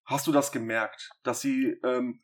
Hast 0.06 0.26
du 0.28 0.32
das 0.32 0.52
gemerkt, 0.52 1.12
dass 1.24 1.42
sie, 1.42 1.78
ähm, 1.84 2.22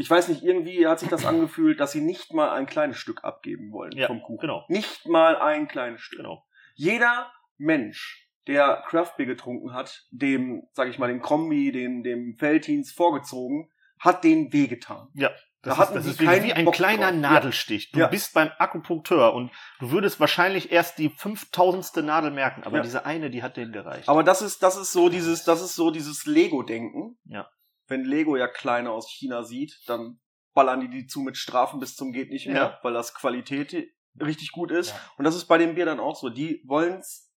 ich 0.00 0.08
weiß 0.08 0.28
nicht, 0.28 0.42
irgendwie 0.44 0.86
hat 0.86 1.00
sich 1.00 1.08
das 1.08 1.26
angefühlt, 1.26 1.80
dass 1.80 1.92
sie 1.92 2.00
nicht 2.00 2.32
mal 2.32 2.50
ein 2.50 2.66
kleines 2.66 2.96
Stück 2.98 3.24
abgeben 3.24 3.72
wollen 3.72 3.92
Ja, 3.92 4.06
vom 4.06 4.22
Kuchen. 4.22 4.38
genau. 4.42 4.64
Nicht 4.68 5.06
mal 5.06 5.36
ein 5.36 5.66
kleines 5.68 6.00
Stück. 6.00 6.18
Genau. 6.20 6.44
Jeder 6.74 7.30
Mensch, 7.58 8.28
der 8.46 8.84
Craft 8.88 9.14
Beer 9.16 9.26
getrunken 9.26 9.74
hat, 9.74 10.06
dem, 10.10 10.62
sag 10.72 10.88
ich 10.88 10.98
mal, 10.98 11.08
den 11.08 11.20
Kombi, 11.20 11.72
den, 11.72 12.02
dem 12.04 12.36
Feltins 12.38 12.92
vorgezogen, 12.92 13.68
hat 13.98 14.22
den 14.24 14.52
wehgetan. 14.52 15.08
Ja. 15.14 15.30
Da 15.62 15.70
Das, 15.70 15.78
hatten 15.78 15.98
ist, 15.98 16.04
das 16.06 16.12
ist 16.14 16.20
wie, 16.20 16.52
ein 16.52 16.64
Bock 16.64 16.74
kleiner 16.74 17.10
drauf. 17.10 17.20
Nadelstich. 17.20 17.90
Du 17.90 17.98
Ja. 17.98 18.06
bist 18.06 18.32
beim 18.32 18.48
Akupunkteur 18.58 19.34
und 19.34 19.50
du 19.80 19.90
würdest 19.90 20.20
wahrscheinlich 20.20 20.70
erst 20.70 20.98
die 20.98 21.10
5000. 21.10 22.06
Nadel 22.06 22.30
merken, 22.30 22.62
aber 22.62 22.76
Ja. 22.76 22.82
diese 22.84 23.04
eine, 23.04 23.28
die 23.28 23.42
hat 23.42 23.56
denen 23.56 23.72
gereicht. 23.72 24.08
Aber 24.08 24.22
das 24.22 24.40
ist, 24.40 24.62
das 24.62 24.76
ist 24.76 24.92
so 24.92 25.08
dieses, 25.08 25.42
das 25.42 25.60
ist 25.60 25.74
so 25.74 25.90
dieses 25.90 26.26
Lego-Denken. 26.26 27.18
Ja. 27.24 27.48
Wenn 27.88 28.04
Lego 28.04 28.36
ja 28.36 28.46
kleine 28.48 28.90
aus 28.90 29.08
China 29.10 29.42
sieht, 29.42 29.80
dann 29.86 30.20
ballern 30.54 30.80
die 30.80 30.88
die 30.90 31.06
zu 31.06 31.20
mit 31.20 31.36
Strafen 31.36 31.80
bis 31.80 31.96
zum 31.96 32.12
geht 32.12 32.30
nicht 32.30 32.46
mehr, 32.46 32.56
Ja. 32.56 32.78
weil 32.82 32.92
das 32.92 33.14
Qualität 33.14 33.72
richtig 34.20 34.52
gut 34.52 34.70
ist. 34.70 34.90
Ja. 34.90 35.00
Und 35.16 35.24
das 35.24 35.34
ist 35.34 35.46
bei 35.46 35.58
dem 35.58 35.74
Bier 35.74 35.86
dann 35.86 36.00
auch 36.00 36.16
so. 36.16 36.28
Die 36.28 36.62
wollen's 36.66 37.32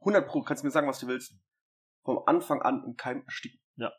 100 0.00 0.26
Pro, 0.28 0.42
kannst 0.42 0.62
du 0.62 0.66
mir 0.66 0.70
sagen, 0.70 0.88
was 0.88 0.98
du 1.00 1.06
willst, 1.08 1.34
vom 2.04 2.22
Anfang 2.26 2.62
an 2.62 2.84
im 2.86 2.96
Keim 2.96 3.22
ersticken. 3.24 3.60
Ja. 3.76 3.92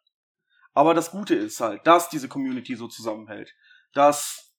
Aber 0.74 0.94
das 0.94 1.12
Gute 1.12 1.36
ist 1.36 1.60
halt, 1.60 1.86
dass 1.86 2.10
diese 2.10 2.30
Community 2.30 2.76
so 2.76 2.88
zusammenhält. 2.88 3.54
Dass 3.94 4.56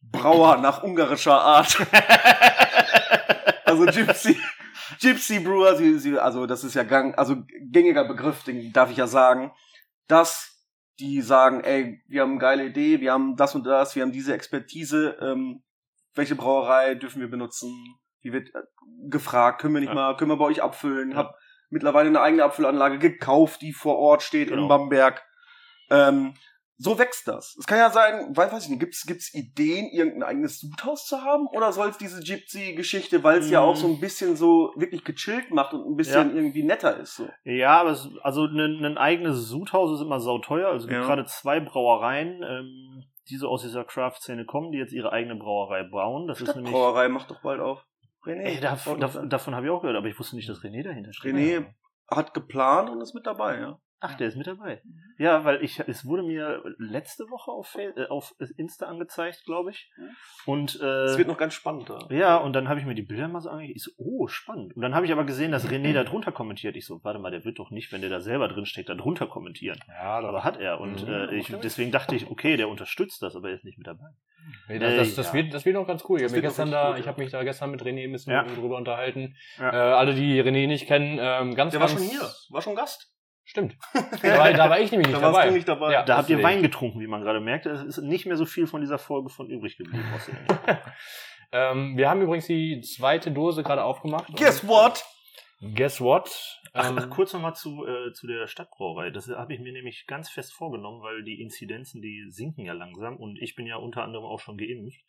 Brauer 0.00 0.56
nach 0.56 0.82
ungarischer 0.82 1.38
Art, 1.38 1.76
also 3.66 3.84
Gypsy, 3.84 4.40
Gypsy 5.00 5.40
Brewer, 5.40 5.76
sie, 5.76 5.98
sie, 5.98 6.18
also 6.18 6.46
das 6.46 6.64
ist 6.64 6.74
ja 6.74 6.82
gang, 6.82 7.16
also 7.18 7.36
gängiger 7.70 8.04
Begriff, 8.04 8.42
den 8.44 8.72
darf 8.72 8.90
ich 8.90 8.96
ja 8.96 9.06
sagen, 9.06 9.52
dass 10.08 10.56
die 10.98 11.22
sagen, 11.22 11.62
ey, 11.64 12.02
wir 12.08 12.22
haben 12.22 12.32
eine 12.32 12.40
geile 12.40 12.66
Idee, 12.66 13.00
wir 13.00 13.12
haben 13.12 13.36
das 13.36 13.54
und 13.54 13.64
das, 13.64 13.94
wir 13.96 14.02
haben 14.02 14.12
diese 14.12 14.34
Expertise, 14.34 15.16
ähm, 15.20 15.62
welche 16.14 16.34
Brauerei 16.34 16.94
dürfen 16.94 17.20
wir 17.20 17.30
benutzen? 17.30 17.70
Die 18.22 18.32
wird 18.32 18.54
äh, 18.54 18.58
gefragt, 19.08 19.60
können 19.60 19.74
wir 19.74 19.80
nicht 19.80 19.90
Ja. 19.90 19.94
mal, 19.94 20.16
können 20.16 20.30
wir 20.30 20.36
bei 20.36 20.44
euch 20.44 20.62
abfüllen? 20.62 21.12
Ja. 21.12 21.16
Hab 21.18 21.34
mittlerweile 21.70 22.08
eine 22.08 22.20
eigene 22.20 22.44
Abfüllanlage 22.44 22.98
gekauft, 22.98 23.62
die 23.62 23.72
vor 23.72 23.96
Ort 23.96 24.22
steht 24.22 24.48
Genau. 24.48 24.62
in 24.62 24.68
Bamberg. 24.68 25.22
Ähm, 25.88 26.34
so 26.82 26.98
wächst 26.98 27.28
das. 27.28 27.54
Es 27.58 27.66
kann 27.66 27.76
ja 27.76 27.90
sein, 27.90 28.34
weil, 28.34 28.50
weiß 28.50 28.64
ich 28.64 28.70
nicht, 28.70 28.80
gibt's, 28.80 29.04
gibt's 29.04 29.34
Ideen, 29.34 29.86
irgendein 29.92 30.22
eigenes 30.22 30.60
Sudhaus 30.60 31.04
zu 31.06 31.20
haben? 31.20 31.46
Oder 31.48 31.72
soll 31.72 31.90
es 31.90 31.98
diese 31.98 32.20
Gypsy-Geschichte, 32.22 33.22
weil 33.22 33.40
es 33.40 33.50
ja 33.50 33.60
Mm. 33.60 33.64
auch 33.64 33.76
so 33.76 33.86
ein 33.86 34.00
bisschen 34.00 34.34
so 34.34 34.72
wirklich 34.76 35.04
gechillt 35.04 35.50
macht 35.50 35.74
und 35.74 35.86
ein 35.86 35.96
bisschen 35.96 36.34
irgendwie 36.34 36.62
netter 36.62 36.96
ist, 36.96 37.16
so? 37.16 37.28
Ja, 37.44 37.80
aber 37.82 37.90
es, 37.90 38.08
also 38.22 38.46
ein, 38.46 38.82
ein 38.84 38.96
eigenes 38.96 39.46
Sudhaus 39.48 39.92
ist 39.98 40.00
immer 40.04 40.20
sauteuer. 40.20 40.68
Also 40.68 40.84
es 40.86 40.88
gibt 40.88 41.00
Ja. 41.02 41.06
gerade 41.06 41.26
zwei 41.26 41.60
Brauereien, 41.60 42.42
ähm, 42.42 43.04
die 43.28 43.36
so 43.36 43.48
aus 43.48 43.60
dieser 43.62 43.84
Craft-Szene 43.84 44.46
kommen, 44.46 44.72
die 44.72 44.78
jetzt 44.78 44.92
ihre 44.92 45.12
eigene 45.12 45.36
Brauerei 45.36 45.82
bauen. 45.84 46.26
Das 46.28 46.40
ist 46.40 46.48
nämlich. 46.56 46.70
Stadtbrauerei 46.72 47.08
macht 47.08 47.30
doch 47.30 47.42
bald 47.42 47.60
auf. 47.60 47.84
René, 48.24 48.42
Ey, 48.42 48.60
dav 48.60 48.84
dav 48.98 49.18
davon 49.28 49.54
habe 49.54 49.66
ich 49.66 49.72
auch 49.72 49.80
gehört, 49.82 49.96
aber 49.96 50.06
ich 50.08 50.18
wusste 50.18 50.36
nicht, 50.36 50.48
dass 50.48 50.58
René 50.62 50.82
dahinter 50.82 51.12
steht. 51.12 51.34
René 51.34 51.66
hat 52.10 52.34
geplant 52.34 52.90
und 52.90 53.00
ist 53.00 53.14
mit 53.14 53.26
dabei, 53.26 53.58
ja. 53.60 53.78
Ach, 54.02 54.14
der 54.14 54.28
ist 54.28 54.36
mit 54.36 54.46
dabei. 54.46 54.80
Ja, 55.18 55.44
weil 55.44 55.62
ich, 55.62 55.78
es 55.80 56.06
wurde 56.06 56.22
mir 56.22 56.62
letzte 56.78 57.24
Woche 57.28 57.50
auf, 57.50 57.76
äh, 57.76 58.06
auf 58.08 58.34
Insta 58.56 58.86
angezeigt, 58.86 59.42
glaube 59.44 59.70
ich. 59.72 59.90
Und 60.46 60.74
Es 60.76 60.80
äh, 61.14 61.18
wird 61.18 61.28
noch 61.28 61.36
ganz 61.36 61.52
spannend 61.52 61.90
da. 61.90 61.98
ja, 62.08 62.38
und 62.38 62.54
dann 62.54 62.68
habe 62.70 62.80
ich 62.80 62.86
mir 62.86 62.94
die 62.94 63.02
Bilder 63.02 63.28
mal 63.28 63.40
so 63.42 63.50
angeguckt. 63.50 63.76
Ich 63.76 63.82
so, 63.84 63.90
oh, 63.98 64.26
spannend. 64.26 64.74
Und 64.74 64.80
dann 64.80 64.94
habe 64.94 65.04
ich 65.04 65.12
aber 65.12 65.24
gesehen, 65.24 65.52
dass 65.52 65.68
René 65.68 65.92
da 65.92 66.04
drunter 66.04 66.32
kommentiert. 66.32 66.76
Ich 66.76 66.86
so, 66.86 67.04
warte 67.04 67.18
mal, 67.18 67.30
der 67.30 67.44
wird 67.44 67.58
doch 67.58 67.70
nicht, 67.70 67.92
wenn 67.92 68.00
der 68.00 68.08
da 68.08 68.20
selber 68.20 68.48
drin 68.48 68.64
steckt, 68.64 68.88
da 68.88 68.94
drunter 68.94 69.26
kommentieren. 69.26 69.78
Ja, 69.86 70.18
Aber 70.18 70.44
hat 70.44 70.58
er. 70.58 70.80
Und 70.80 71.06
Mhm, 71.06 71.12
äh, 71.12 71.34
ich, 71.36 71.54
deswegen 71.62 71.90
dachte 71.92 72.16
ich, 72.16 72.30
okay, 72.30 72.56
der 72.56 72.70
unterstützt 72.70 73.20
das, 73.20 73.36
aber 73.36 73.48
er 73.50 73.54
ist 73.56 73.64
nicht 73.64 73.76
mit 73.76 73.86
dabei. 73.86 74.08
Nee, 74.68 74.78
das, 74.78 74.96
das, 74.96 75.12
Äh, 75.12 75.16
das, 75.16 75.26
ja. 75.26 75.32
wird, 75.34 75.52
das 75.54 75.64
wird 75.66 75.74
noch 75.76 75.86
ganz 75.86 76.04
cool. 76.08 76.22
Ich 76.22 76.28
habe 76.30 76.40
gestern 76.40 76.70
da, 76.70 76.88
gut, 76.92 77.00
ich 77.00 77.04
ja. 77.04 77.12
habe 77.12 77.20
mich 77.22 77.30
da 77.30 77.42
gestern 77.44 77.70
mit 77.70 77.82
René 77.82 78.04
ein 78.04 78.12
bisschen 78.12 78.32
Ja. 78.32 78.44
drüber 78.44 78.78
unterhalten. 78.78 79.36
Ja. 79.58 79.70
Äh, 79.72 79.94
alle, 79.94 80.14
die 80.14 80.40
René 80.42 80.66
nicht 80.66 80.86
kennen, 80.86 81.18
ähm, 81.20 81.54
ganz, 81.54 81.72
Der 81.72 81.80
war 81.80 81.88
ganz, 81.88 82.00
schon 82.00 82.08
hier, 82.08 82.26
war 82.48 82.62
schon 82.62 82.74
Gast. 82.74 83.12
Stimmt. 83.44 83.76
da, 84.22 84.38
war, 84.38 84.52
da 84.52 84.70
war 84.70 84.78
ich 84.80 84.90
nämlich 84.92 85.08
nicht 85.08 85.20
Da 85.20 85.32
dabei. 85.32 85.50
nicht 85.50 85.66
dabei. 85.68 85.92
Ja. 85.92 86.02
Da 86.04 86.18
habt 86.18 86.28
ihr. 86.30 86.42
Wein 86.42 86.62
getrunken, 86.62 87.00
wie 87.00 87.06
man 87.08 87.22
gerade 87.22 87.40
merkt. 87.40 87.66
Es 87.66 87.82
ist 87.82 87.98
nicht 87.98 88.26
mehr 88.26 88.36
so 88.36 88.46
viel 88.46 88.66
von 88.66 88.80
dieser 88.80 88.98
Folge 88.98 89.28
von 89.30 89.48
übrig 89.50 89.76
geblieben. 89.76 90.04
Ähm, 91.52 91.96
wir 91.96 92.08
haben 92.08 92.22
übrigens 92.22 92.46
die 92.46 92.80
zweite 92.80 93.32
Dose 93.32 93.64
gerade 93.64 93.82
aufgemacht. 93.82 94.28
Guess 94.36 94.62
Und- 94.62 94.68
what? 94.68 95.04
Guess 95.74 96.00
what? 96.00 96.30
Ach, 96.72 96.88
Ähm, 96.88 96.98
ach 96.98 97.10
kurz 97.10 97.32
nochmal 97.32 97.54
zu, 97.56 97.84
äh, 97.84 98.12
zu 98.12 98.28
der 98.28 98.46
Stadtbrauerei. 98.46 99.10
Das 99.10 99.28
habe 99.28 99.52
ich 99.52 99.58
mir 99.60 99.72
nämlich 99.72 100.06
ganz 100.06 100.30
fest 100.30 100.52
vorgenommen, 100.52 101.02
weil 101.02 101.24
die 101.24 101.40
Inzidenzen, 101.40 102.00
die 102.00 102.24
sinken 102.28 102.64
ja 102.64 102.72
langsam 102.72 103.16
und 103.16 103.36
ich 103.42 103.56
bin 103.56 103.66
ja 103.66 103.76
unter 103.76 104.04
anderem 104.04 104.24
auch 104.26 104.38
schon 104.38 104.56
geimpft. 104.56 105.00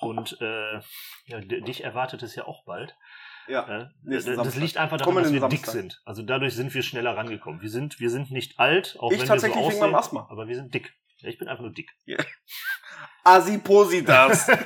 Und 0.00 0.40
äh, 0.40 0.74
ja, 1.26 1.40
dich 1.40 1.82
erwartet 1.82 2.22
es 2.22 2.36
ja 2.36 2.46
auch 2.46 2.64
bald. 2.64 2.96
Ja. 3.48 3.66
Äh, 3.82 3.86
nächsten 4.02 4.36
das 4.36 4.56
liegt 4.56 4.76
einfach 4.76 4.96
daran, 4.98 5.14
dass 5.16 5.32
wir 5.32 5.40
dick 5.48 5.60
Samstag. 5.66 5.72
sind. 5.72 6.02
Also 6.04 6.22
dadurch 6.22 6.54
sind 6.54 6.72
wir 6.74 6.82
schneller 6.82 7.16
rangekommen. 7.16 7.60
Wir 7.62 7.70
sind, 7.70 7.98
wir 8.00 8.10
sind 8.10 8.30
nicht 8.30 8.58
alt, 8.58 8.96
auch 9.00 9.10
Ich 9.12 9.20
wenn 9.20 9.26
tatsächlich 9.26 9.56
wir 9.58 9.64
so 9.64 9.70
wegen 9.70 9.80
meinem 9.80 9.94
aussehen, 9.94 10.18
Asthma. 10.20 10.28
aber 10.30 10.46
wir 10.48 10.54
sind 10.54 10.72
dick. 10.74 10.92
Ja, 11.18 11.28
ich 11.28 11.38
bin 11.38 11.48
einfach 11.48 11.62
nur 11.62 11.72
dick. 11.72 11.90
Asipositas. 13.24 14.48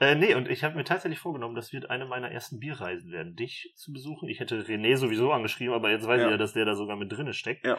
Äh, 0.00 0.16
nee, 0.16 0.34
und 0.34 0.48
ich 0.50 0.64
habe 0.64 0.74
mir 0.74 0.82
tatsächlich 0.82 1.20
vorgenommen, 1.20 1.54
das 1.54 1.72
wird 1.72 1.88
eine 1.88 2.06
meiner 2.06 2.28
ersten 2.28 2.58
Bierreisen 2.58 3.12
werden, 3.12 3.36
dich 3.36 3.72
zu 3.76 3.92
besuchen. 3.92 4.28
Ich 4.28 4.40
hätte 4.40 4.60
René 4.60 4.96
sowieso 4.96 5.30
angeschrieben, 5.30 5.72
aber 5.74 5.90
jetzt 5.90 6.08
weiß 6.08 6.18
Ja. 6.20 6.26
ich 6.26 6.30
ja, 6.32 6.36
dass 6.38 6.54
der 6.54 6.64
da 6.64 6.74
sogar 6.74 6.96
mit 6.96 7.12
drinne 7.12 7.32
steckt. 7.34 7.64
Ja. 7.64 7.78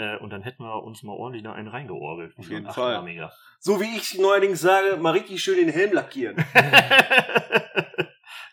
Äh, 0.00 0.16
und 0.18 0.30
dann 0.30 0.42
hätten 0.42 0.62
wir 0.64 0.82
uns 0.82 1.02
mal 1.02 1.12
ordentlich 1.12 1.42
da 1.44 1.52
einen 1.52 1.68
reingeorgelt. 1.68 2.36
Auf 2.38 2.48
jeden 2.48 2.70
Fall. 2.70 3.30
So 3.58 3.80
wie 3.80 3.96
ich 3.96 4.18
neuerdings 4.18 4.60
sage, 4.60 4.96
mal 4.96 5.10
richtig 5.12 5.42
schön 5.42 5.56
den 5.58 5.68
Helm 5.68 5.92
lackieren. 5.92 6.36
ja, 6.54 6.62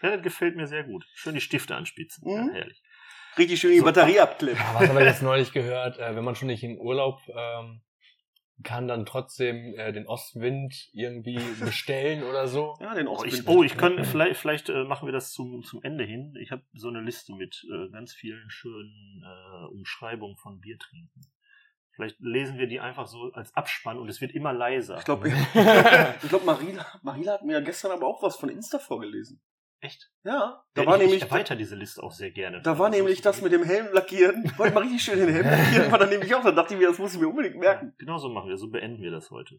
das 0.01 0.21
gefällt 0.21 0.55
mir 0.57 0.67
sehr 0.67 0.83
gut. 0.83 1.05
Schön 1.13 1.35
die 1.35 1.41
Stifte 1.41 1.75
anspitzen. 1.75 2.29
Mhm. 2.29 2.47
Ja, 2.49 2.53
herrlich. 2.53 2.81
Richtig 3.37 3.59
schön 3.61 3.71
die 3.71 3.79
So. 3.79 3.85
Batterie 3.85 4.19
abklippen. 4.19 4.59
Ja, 4.59 4.75
was 4.79 4.89
habe 4.89 4.99
ich 5.01 5.05
jetzt 5.05 5.21
neulich 5.21 5.53
gehört? 5.53 5.97
Äh, 5.99 6.15
wenn 6.15 6.23
man 6.25 6.35
schon 6.35 6.47
nicht 6.47 6.63
in 6.63 6.77
Urlaub 6.79 7.21
ähm, 7.29 7.81
kann, 8.63 8.87
dann 8.87 9.05
trotzdem 9.05 9.75
äh, 9.77 9.93
den 9.93 10.07
Ostwind 10.07 10.89
irgendwie 10.91 11.39
bestellen 11.59 12.23
oder 12.23 12.47
so. 12.47 12.75
Ja, 12.81 12.93
den 12.95 13.07
Oh, 13.07 13.13
Ostwind. 13.13 13.33
ich, 13.33 13.47
oh, 13.47 13.63
ich 13.63 13.77
kann, 13.77 14.03
vielleicht, 14.03 14.37
vielleicht 14.37 14.69
äh, 14.69 14.83
machen 14.83 15.07
wir 15.07 15.13
das 15.13 15.31
zum, 15.31 15.63
zum 15.63 15.81
Ende 15.83 16.03
hin. 16.03 16.33
Ich 16.41 16.51
habe 16.51 16.63
so 16.73 16.87
eine 16.89 16.99
Liste 17.01 17.33
mit 17.33 17.63
äh, 17.71 17.89
ganz 17.91 18.13
vielen 18.13 18.49
schönen 18.49 19.23
äh, 19.23 19.65
Umschreibungen 19.67 20.35
von 20.37 20.59
Bier 20.59 20.77
trinken. 20.79 21.21
Vielleicht 21.97 22.17
lesen 22.19 22.59
wir 22.59 22.67
die 22.67 22.79
einfach 22.79 23.07
so 23.07 23.31
als 23.33 23.53
Abspann 23.55 23.97
und 23.97 24.07
es 24.07 24.21
wird 24.21 24.31
immer 24.31 24.53
leiser. 24.53 24.97
Ich 24.99 25.03
glaube, 25.05 25.29
ich 26.23 26.29
glaub, 26.29 26.45
Marila, 26.45 26.85
Marila 27.01 27.33
hat 27.33 27.43
mir 27.43 27.53
ja 27.53 27.59
gestern 27.59 27.91
aber 27.91 28.05
auch 28.07 28.21
was 28.21 28.37
von 28.37 28.49
Insta 28.49 28.77
vorgelesen. 28.77 29.41
Echt? 29.79 30.11
Ja, 30.23 30.63
da 30.75 30.81
Ja, 30.83 30.87
war 30.87 30.95
ich, 30.95 31.01
nämlich, 31.01 31.23
ich 31.23 31.29
erweitere 31.31 31.57
diese 31.57 31.75
Liste 31.75 32.01
auch 32.03 32.11
sehr 32.11 32.29
gerne. 32.31 32.61
da 32.61 32.77
war 32.79 32.89
nämlich 32.89 33.21
das 33.21 33.41
mit 33.41 33.51
dem 33.51 33.63
Helm 33.63 33.87
lackieren. 33.93 34.51
Wollte 34.57 34.75
mal 34.75 34.81
richtig 34.83 35.01
schön 35.03 35.17
den 35.19 35.29
Helm 35.29 35.45
lackieren, 35.47 35.91
war 35.91 35.97
dann 35.99 36.09
nämlich 36.09 36.33
auch. 36.35 36.43
Da 36.43 36.51
dachte 36.51 36.75
ich 36.75 36.79
mir, 36.79 36.87
das 36.87 36.99
muss 36.99 37.13
ich 37.15 37.19
mir 37.19 37.27
unbedingt 37.27 37.57
merken. 37.57 37.93
Genau 37.97 38.17
so 38.19 38.29
machen 38.29 38.47
wir, 38.49 38.57
so 38.57 38.69
beenden 38.69 39.01
wir 39.01 39.09
das 39.11 39.31
heute. 39.31 39.57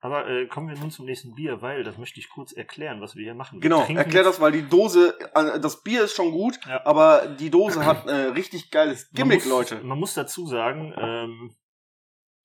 Aber 0.00 0.28
äh, 0.28 0.46
kommen 0.46 0.68
wir 0.68 0.76
nun 0.78 0.90
zum 0.92 1.06
nächsten 1.06 1.34
Bier, 1.34 1.60
weil 1.60 1.82
das 1.84 1.98
möchte 1.98 2.20
ich 2.20 2.28
kurz 2.28 2.52
erklären, 2.52 3.00
was 3.00 3.16
wir 3.16 3.24
hier 3.24 3.34
machen. 3.34 3.56
Wir 3.56 3.62
Genau, 3.68 3.84
erklär 3.84 4.22
das, 4.22 4.40
weil 4.40 4.52
die 4.52 4.62
Dose, 4.68 5.18
äh, 5.34 5.58
das 5.58 5.82
Bier 5.82 6.04
ist 6.04 6.14
schon 6.14 6.30
gut, 6.32 6.58
Ja. 6.68 6.86
aber 6.86 7.26
die 7.26 7.50
Dose 7.50 7.84
hat 7.84 8.06
äh, 8.06 8.12
richtig 8.28 8.70
geiles 8.70 9.10
Man 9.10 9.16
Gimmick, 9.16 9.40
muss, 9.44 9.48
Leute. 9.50 9.84
Man 9.84 9.98
muss 9.98 10.14
dazu 10.14 10.46
sagen, 10.46 10.94
ähm, 10.96 11.56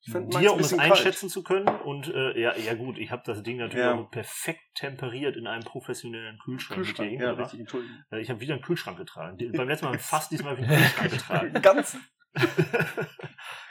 dir, 0.06 0.38
ein 0.38 0.48
um 0.50 0.60
es 0.60 0.78
einschätzen 0.78 1.28
zu 1.28 1.42
können. 1.42 1.66
Und 1.68 2.08
äh, 2.08 2.38
ja, 2.40 2.56
ja 2.56 2.74
gut, 2.74 2.98
ich 2.98 3.10
habe 3.10 3.22
das 3.24 3.42
Ding 3.42 3.56
natürlich 3.58 3.84
Ja. 3.84 3.94
auch 3.94 4.10
perfekt 4.10 4.62
temperiert 4.74 5.36
in 5.36 5.46
einem 5.46 5.64
professionellen 5.64 6.38
Kühlschrank. 6.38 6.82
Kühlschrank, 6.84 7.20
ja, 7.20 7.32
richtig, 7.32 7.60
Entschuldigung. 7.60 7.96
Äh, 8.10 8.20
Ich 8.20 8.30
habe 8.30 8.40
wieder 8.40 8.54
einen 8.54 8.62
Kühlschrank 8.62 8.98
getragen. 8.98 9.36
Beim 9.52 9.68
letzten 9.68 9.86
Mal 9.86 9.98
fast 9.98 10.30
diesmal 10.30 10.56
wieder 10.58 10.68
einen 10.68 10.78
Kühlschrank 10.84 11.10
getragen. 11.52 11.62
Ganz, 11.62 11.96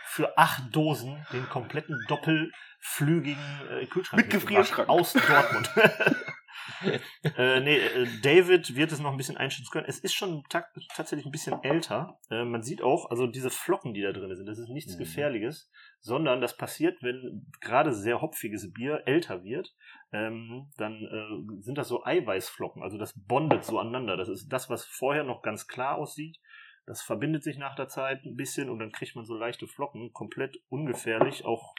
Für 0.06 0.38
acht 0.38 0.64
Dosen 0.76 1.26
den 1.34 1.50
kompletten 1.50 1.98
doppelflügigen 2.08 3.44
äh, 3.72 3.86
Kühlschrank 3.88 4.22
Mit 4.24 4.32
Gefrierschrank. 4.32 4.88
aus 4.90 5.14
Dortmund. 5.14 5.70
äh, 7.38 7.60
nee, 7.60 7.78
äh, 7.78 8.08
David 8.22 8.76
wird 8.76 8.92
es 8.92 9.00
noch 9.00 9.12
ein 9.12 9.18
bisschen 9.18 9.38
einschätzen 9.38 9.70
können. 9.72 9.86
Es 9.88 10.00
ist 10.00 10.14
schon 10.14 10.44
ta 10.50 10.66
tatsächlich 10.96 11.26
ein 11.26 11.32
bisschen 11.32 11.62
älter. 11.64 12.20
Äh, 12.30 12.46
man 12.46 12.64
sieht 12.64 12.82
auch, 12.82 13.10
also 13.10 13.28
diese 13.28 13.50
Flocken, 13.50 13.94
die 13.94 14.02
da 14.02 14.12
drin 14.12 14.36
sind, 14.36 14.46
das 14.46 14.60
ist 14.60 14.70
nichts 14.70 14.96
Mhm. 14.96 15.00
Gefährliches, 15.00 15.70
sondern 16.00 16.42
das 16.42 16.58
passiert, 16.58 17.02
wenn 17.02 17.48
gerade 17.62 17.94
sehr 17.94 18.22
hopfiges 18.22 18.72
Bier 18.74 19.04
älter 19.06 19.44
wird, 19.44 19.74
ähm, 20.12 20.72
dann 20.78 20.94
äh, 20.94 21.62
sind 21.62 21.78
das 21.78 21.88
so 21.88 22.04
Eiweißflocken. 22.04 22.84
Also 22.84 22.98
das 22.98 23.14
bondet 23.28 23.64
so 23.64 23.80
aneinander. 23.80 24.18
Das 24.18 24.30
ist 24.30 24.50
das, 24.50 24.70
was 24.70 24.86
vorher 24.86 25.24
noch 25.24 25.42
ganz 25.42 25.68
klar 25.68 25.98
aussieht. 25.98 26.38
Das 26.86 27.02
verbindet 27.02 27.44
sich 27.44 27.58
nach 27.58 27.76
der 27.76 27.88
Zeit 27.88 28.26
ein 28.26 28.36
bisschen 28.36 28.70
und 28.70 28.80
dann 28.80 28.92
kriegt 28.92 29.16
man 29.16 29.26
so 29.26 29.36
leichte 29.36 29.68
Flocken, 29.68 30.12
komplett 30.12 30.58
ungefährlich, 30.68 31.46
auch 31.46 31.74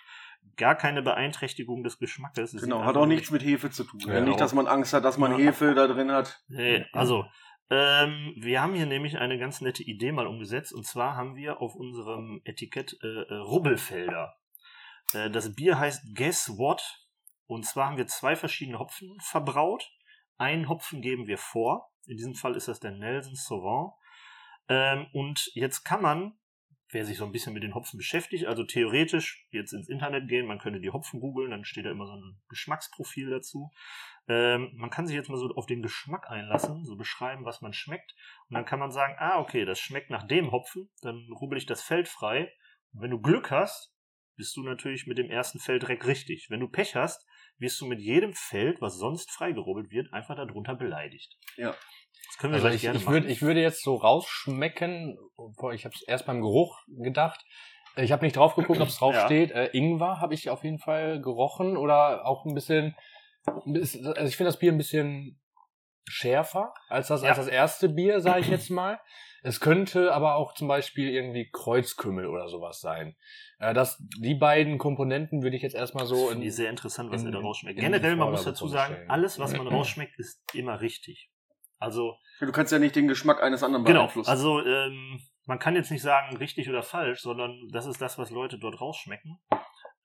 gar 0.57 0.75
keine 0.75 1.03
Beeinträchtigung 1.03 1.83
des 1.83 1.99
Geschmackes. 1.99 2.55
Es 2.55 2.63
genau, 2.63 2.81
hat 2.81 2.89
einfach 2.89 3.03
auch 3.03 3.07
nichts 3.07 3.31
mit 3.31 3.43
Hefe 3.43 3.71
zu 3.71 3.85
tun. 3.85 4.01
Ja, 4.01 4.21
nicht, 4.21 4.41
dass 4.41 4.53
man 4.55 4.67
Angst 4.67 4.93
hat, 4.93 5.05
dass 5.05 5.19
man 5.19 5.33
Ja. 5.33 5.39
Hefe 5.39 5.75
da 5.75 5.87
drin 5.87 6.13
hat. 6.13 6.43
Nee, 6.49 6.85
also, 6.93 7.25
ähm, 7.71 8.35
wir 8.37 8.61
haben 8.61 8.75
hier 8.75 8.87
nämlich 8.87 9.19
eine 9.19 9.39
ganz 9.39 9.61
nette 9.61 9.83
Idee 9.83 10.13
mal 10.13 10.27
umgesetzt. 10.27 10.73
Und 10.73 10.87
zwar 10.87 11.17
haben 11.17 11.35
wir 11.35 11.61
auf 11.61 11.75
unserem 11.75 12.41
Etikett 12.45 12.97
äh, 13.03 13.07
äh, 13.07 13.35
Rubbelfelder. 13.35 14.37
Äh, 15.13 15.31
das 15.31 15.55
Bier 15.55 15.79
heißt 15.79 16.15
Guess 16.15 16.57
What. 16.59 16.83
Und 17.47 17.65
zwar 17.67 17.89
haben 17.89 17.97
wir 17.97 18.07
zwei 18.07 18.37
verschiedene 18.37 18.79
Hopfen 18.79 19.17
verbraut. 19.21 19.91
Einen 20.37 20.69
Hopfen 20.69 21.01
geben 21.01 21.27
wir 21.27 21.39
vor. 21.39 21.91
In 22.07 22.17
diesem 22.17 22.35
Fall 22.35 22.57
ist 22.57 22.69
das 22.69 22.81
der 22.81 22.93
Nelson 22.93 23.35
Sauvant. 23.35 23.93
Ähm, 24.69 25.07
und 25.13 25.51
jetzt 25.55 25.85
kann 25.85 26.03
man, 26.03 26.39
wer 26.95 27.05
sich 27.05 27.19
so 27.19 27.25
ein 27.25 27.33
bisschen 27.33 27.53
mit 27.53 27.65
den 27.65 27.75
Hopfen 27.75 27.99
beschäftigt, 27.99 28.47
also 28.47 28.65
theoretisch 28.65 29.47
jetzt 29.51 29.73
ins 29.73 29.89
Internet 29.89 30.29
gehen, 30.29 30.47
man 30.47 30.59
könnte 30.59 30.81
die 30.81 30.91
Hopfen 30.91 31.21
googeln, 31.21 31.51
dann 31.51 31.65
steht 31.65 31.85
da 31.85 31.91
immer 31.91 32.07
so 32.07 32.15
ein 32.15 32.41
Geschmacksprofil 32.49 33.31
dazu. 33.31 33.73
Ähm, 34.29 34.71
man 34.77 34.91
kann 34.91 35.07
sich 35.07 35.17
jetzt 35.17 35.29
mal 35.29 35.37
so 35.37 35.51
auf 35.55 35.67
den 35.67 35.83
Geschmack 35.83 36.31
einlassen, 36.31 36.85
so 36.85 36.97
beschreiben, 36.97 37.45
was 37.45 37.61
man 37.61 37.73
schmeckt. 37.73 38.15
Und 38.49 38.55
dann 38.55 38.65
kann 38.65 38.79
man 38.79 38.93
sagen, 38.93 39.17
ah, 39.19 39.41
okay, 39.41 39.65
das 39.65 39.81
schmeckt 39.81 40.09
nach 40.09 40.27
dem 40.27 40.53
Hopfen, 40.53 40.89
dann 41.03 41.29
rubbel 41.33 41.59
ich 41.59 41.67
das 41.67 41.83
Feld 41.83 42.09
frei. 42.09 42.51
Und 42.93 43.03
wenn 43.03 43.11
du 43.11 43.21
Glück 43.21 43.51
hast, 43.51 43.93
bist 44.37 44.57
du 44.57 44.63
natürlich 44.63 45.07
mit 45.07 45.19
dem 45.19 45.31
ersten 45.31 45.59
Feld 45.59 45.83
direkt 45.83 46.07
richtig. 46.07 46.47
Wenn 46.49 46.61
du 46.61 46.69
Pech 46.69 46.95
hast, 46.95 47.27
wirst 47.59 47.81
du 47.81 47.87
mit 47.87 48.01
jedem 48.01 48.33
Feld, 48.35 48.81
was 48.81 48.99
sonst 48.99 49.31
freigerubbelt 49.31 49.91
wird, 49.91 50.13
einfach 50.13 50.37
darunter 50.37 50.75
beleidigt. 50.75 51.37
Ja. 51.57 51.75
Das 52.27 52.39
können 52.39 52.53
wir 52.53 52.57
Also 52.57 52.67
gleich 52.67 52.77
ich, 52.77 52.83
gerne 52.83 52.99
ich, 52.99 53.05
machen. 53.05 53.15
würd, 53.15 53.25
ich 53.27 53.43
würde 53.43 53.61
jetzt 53.61 53.83
so 53.83 53.97
rausschmecken, 53.97 55.19
obwohl 55.37 55.75
ich 55.75 55.85
habe 55.85 55.95
es 55.95 56.03
erst 56.03 56.27
beim 56.27 56.41
Geruch 56.41 56.79
gedacht, 56.89 57.45
ich 57.97 58.11
habe 58.13 58.25
nicht 58.25 58.37
drauf 58.37 58.55
geguckt, 58.57 58.81
ob 58.81 58.89
es 58.89 58.97
drauf 58.99 59.15
Ja. 59.15 59.25
steht. 59.27 59.53
Äh, 59.53 59.67
Ingwer 59.73 60.21
habe 60.21 60.35
ich 60.35 60.51
auf 60.51 60.65
jeden 60.65 60.79
Fall 60.81 61.21
gerochen 61.21 61.77
oder 61.77 62.27
auch 62.27 62.45
ein 62.45 62.55
bisschen, 62.55 62.97
also 63.47 64.25
ich 64.25 64.37
finde 64.37 64.49
das 64.49 64.59
Bier 64.59 64.73
ein 64.73 64.79
bisschen 64.79 65.41
schärfer 66.07 66.75
als 66.89 67.09
das, 67.09 67.23
Ja. 67.23 67.29
als 67.29 67.39
das 67.39 67.49
erste 67.49 67.89
Bier, 67.89 68.21
sage 68.21 68.41
ich 68.41 68.49
jetzt 68.49 68.71
mal. 68.71 68.99
Es 69.43 69.61
könnte 69.61 70.13
aber 70.15 70.37
auch 70.37 70.55
zum 70.55 70.69
Beispiel 70.69 71.11
irgendwie 71.11 71.51
Kreuzkümmel 71.53 72.27
oder 72.27 72.49
sowas 72.49 72.81
sein. 72.81 73.15
Äh, 73.59 73.75
das, 73.75 74.03
die 74.19 74.35
beiden 74.35 74.79
Komponenten 74.79 75.43
würde 75.43 75.57
ich 75.57 75.63
jetzt 75.63 75.75
erstmal 75.75 76.07
so 76.07 76.29
Finde 76.29 76.43
in, 76.45 76.49
ich 76.49 76.57
sehr 76.57 76.71
interessant, 76.71 77.11
was 77.13 77.21
in- 77.23 77.29
er 77.29 77.33
da 77.33 77.39
rausschmeckt. 77.41 77.79
Generell, 77.79 78.17
man 78.17 78.31
muss 78.31 78.45
dazu 78.45 78.69
sagen, 78.69 78.97
alles, 79.09 79.39
was 79.39 79.55
man 79.57 79.69
rausschmeckt, 79.69 80.19
ist 80.19 80.43
immer 80.55 80.81
richtig. 80.81 81.31
Also, 81.85 82.17
Du 82.41 82.51
kannst 82.53 82.73
ja 82.73 82.79
nicht 82.79 82.97
den 82.97 83.07
Geschmack 83.09 83.43
eines 83.43 83.63
anderen 83.63 83.85
genau. 83.85 84.01
beeinflussen. 84.01 84.29
Also, 84.31 84.65
ähm, 84.65 85.21
man 85.47 85.59
kann 85.59 85.77
jetzt 85.77 85.91
nicht 85.91 86.03
sagen, 86.03 86.37
richtig 86.37 86.69
oder 86.69 86.83
falsch, 86.83 87.21
sondern 87.21 87.69
das 87.73 87.87
ist 87.87 88.01
das, 88.01 88.19
was 88.19 88.31
Leute 88.31 88.59
dort 88.59 88.81
rausschmecken. 88.81 89.39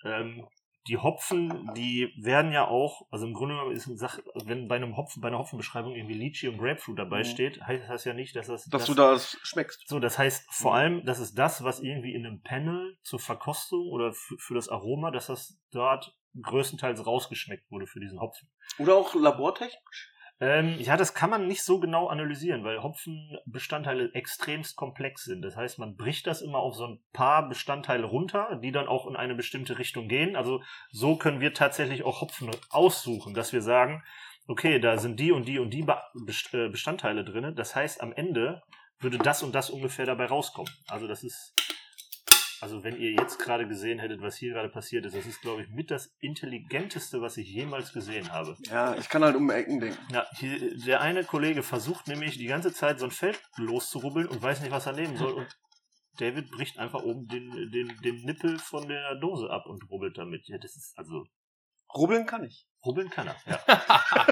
Ähm, 0.05 0.47
die 0.87 0.97
Hopfen, 0.97 1.71
die 1.75 2.13
werden 2.21 2.51
ja 2.51 2.67
auch, 2.67 3.01
also 3.11 3.25
im 3.27 3.33
Grunde 3.33 3.55
genommen 3.55 3.75
ist 3.75 3.87
eine 3.87 3.97
Sache, 3.97 4.23
wenn 4.45 4.67
bei 4.67 4.75
einem 4.77 4.95
Hopfen, 4.97 5.21
bei 5.21 5.27
einer 5.27 5.37
Hopfenbeschreibung 5.37 5.93
irgendwie 5.93 6.15
Lychee 6.15 6.47
und 6.47 6.57
Grapefruit 6.57 6.97
dabei 6.97 7.19
Mhm. 7.19 7.25
steht, 7.25 7.61
heißt 7.61 7.89
das 7.89 8.05
ja 8.05 8.13
nicht, 8.13 8.35
dass 8.35 8.47
das, 8.47 8.65
dass 8.65 8.81
das 8.81 8.85
du 8.87 8.93
das 8.95 9.37
schmeckst. 9.43 9.87
So, 9.87 9.99
das 9.99 10.17
heißt 10.17 10.47
vor 10.51 10.71
Mhm. 10.71 10.77
allem, 10.77 11.05
das 11.05 11.19
ist 11.19 11.37
das, 11.37 11.63
was 11.63 11.81
irgendwie 11.81 12.13
in 12.15 12.25
einem 12.25 12.41
Panel 12.41 12.97
zur 13.03 13.19
Verkostung 13.19 13.87
oder 13.89 14.13
für, 14.13 14.37
für 14.39 14.55
das 14.55 14.69
Aroma, 14.69 15.11
dass 15.11 15.27
das 15.27 15.59
dort 15.71 16.15
größtenteils 16.41 17.05
rausgeschmeckt 17.05 17.69
wurde 17.69 17.85
für 17.87 17.99
diesen 17.99 18.19
Hopfen. 18.19 18.49
Oder 18.77 18.95
auch 18.95 19.13
labortechnisch? 19.15 20.11
Ähm, 20.41 20.75
ja, 20.79 20.95
das 20.95 21.13
kann 21.13 21.29
man 21.29 21.47
nicht 21.47 21.63
so 21.63 21.79
genau 21.79 22.07
analysieren, 22.07 22.63
weil 22.63 22.81
Hopfenbestandteile 22.81 24.13
extremst 24.13 24.77
komplex 24.77 25.25
sind. 25.25 25.41
Das 25.41 25.57
heißt, 25.57 25.79
man 25.79 25.97
bricht 25.97 26.27
das 26.27 26.41
immer 26.41 26.59
auf 26.59 26.75
so 26.75 26.85
ein 26.85 26.99
paar 27.11 27.49
Bestandteile 27.49 28.05
runter, 28.05 28.57
die 28.63 28.71
dann 28.71 28.87
auch 28.87 29.05
in 29.05 29.17
eine 29.17 29.35
bestimmte 29.35 29.77
Richtung 29.79 30.07
gehen. 30.07 30.37
Also 30.37 30.61
so 30.91 31.17
können 31.17 31.41
wir 31.41 31.53
tatsächlich 31.53 32.03
auch 32.03 32.21
Hopfen 32.21 32.49
aussuchen, 32.69 33.33
dass 33.33 33.51
wir 33.51 33.61
sagen, 33.61 34.01
okay, 34.47 34.79
da 34.79 34.97
sind 34.97 35.19
die 35.19 35.33
und 35.33 35.45
die 35.45 35.59
und 35.59 35.71
die 35.71 35.85
äh, 35.85 36.69
Bestandteile 36.69 37.25
drin. 37.25 37.53
Das 37.55 37.75
heißt, 37.75 38.01
am 38.01 38.13
Ende 38.13 38.61
würde 38.99 39.17
das 39.17 39.43
und 39.43 39.53
das 39.53 39.69
ungefähr 39.69 40.05
dabei 40.05 40.25
rauskommen. 40.25 40.71
Also 40.87 41.07
das 41.07 41.23
ist, 41.23 41.53
also 42.61 42.83
wenn 42.83 42.97
ihr 42.97 43.11
jetzt 43.11 43.39
gerade 43.39 43.67
gesehen 43.67 43.99
hättet, 43.99 44.21
was 44.21 44.35
hier 44.35 44.53
gerade 44.53 44.69
passiert 44.69 45.05
ist, 45.05 45.15
das 45.15 45.25
ist, 45.25 45.41
glaube 45.41 45.61
ich, 45.61 45.69
mit 45.69 45.91
das 45.91 46.15
intelligenteste, 46.19 47.21
was 47.21 47.37
ich 47.37 47.47
jemals 47.47 47.93
gesehen 47.93 48.31
habe. 48.31 48.57
Ja, 48.69 48.95
ich 48.95 49.09
kann 49.09 49.23
halt 49.23 49.35
um 49.35 49.49
Ecken 49.49 49.79
denken. 49.79 49.97
Ja, 50.11 50.25
hier, 50.35 50.77
der 50.77 51.01
eine 51.01 51.23
Kollege 51.23 51.63
versucht 51.63 52.07
nämlich 52.07 52.37
die 52.37 52.47
ganze 52.47 52.73
Zeit 52.73 52.99
so 52.99 53.05
ein 53.05 53.11
Feld 53.11 53.41
loszurubbeln 53.57 54.27
und 54.27 54.41
weiß 54.41 54.61
nicht, 54.61 54.71
was 54.71 54.85
er 54.85 54.93
nehmen 54.93 55.17
soll. 55.17 55.33
Und 55.33 55.47
David 56.17 56.51
bricht 56.51 56.77
einfach 56.77 57.01
oben 57.03 57.27
den, 57.27 57.71
den, 57.71 57.97
den 58.03 58.25
Nippel 58.25 58.59
von 58.59 58.87
der 58.87 59.15
Dose 59.15 59.49
ab 59.49 59.65
und 59.65 59.89
rubbelt 59.89 60.17
damit. 60.17 60.47
Ja, 60.47 60.57
das 60.57 60.75
ist 60.75 60.97
also. 60.97 61.25
Rubbeln 61.95 62.25
kann 62.25 62.43
ich. 62.43 62.67
Rubbeln 62.85 63.09
kann 63.09 63.27
er, 63.27 63.35
ja. 63.45 63.59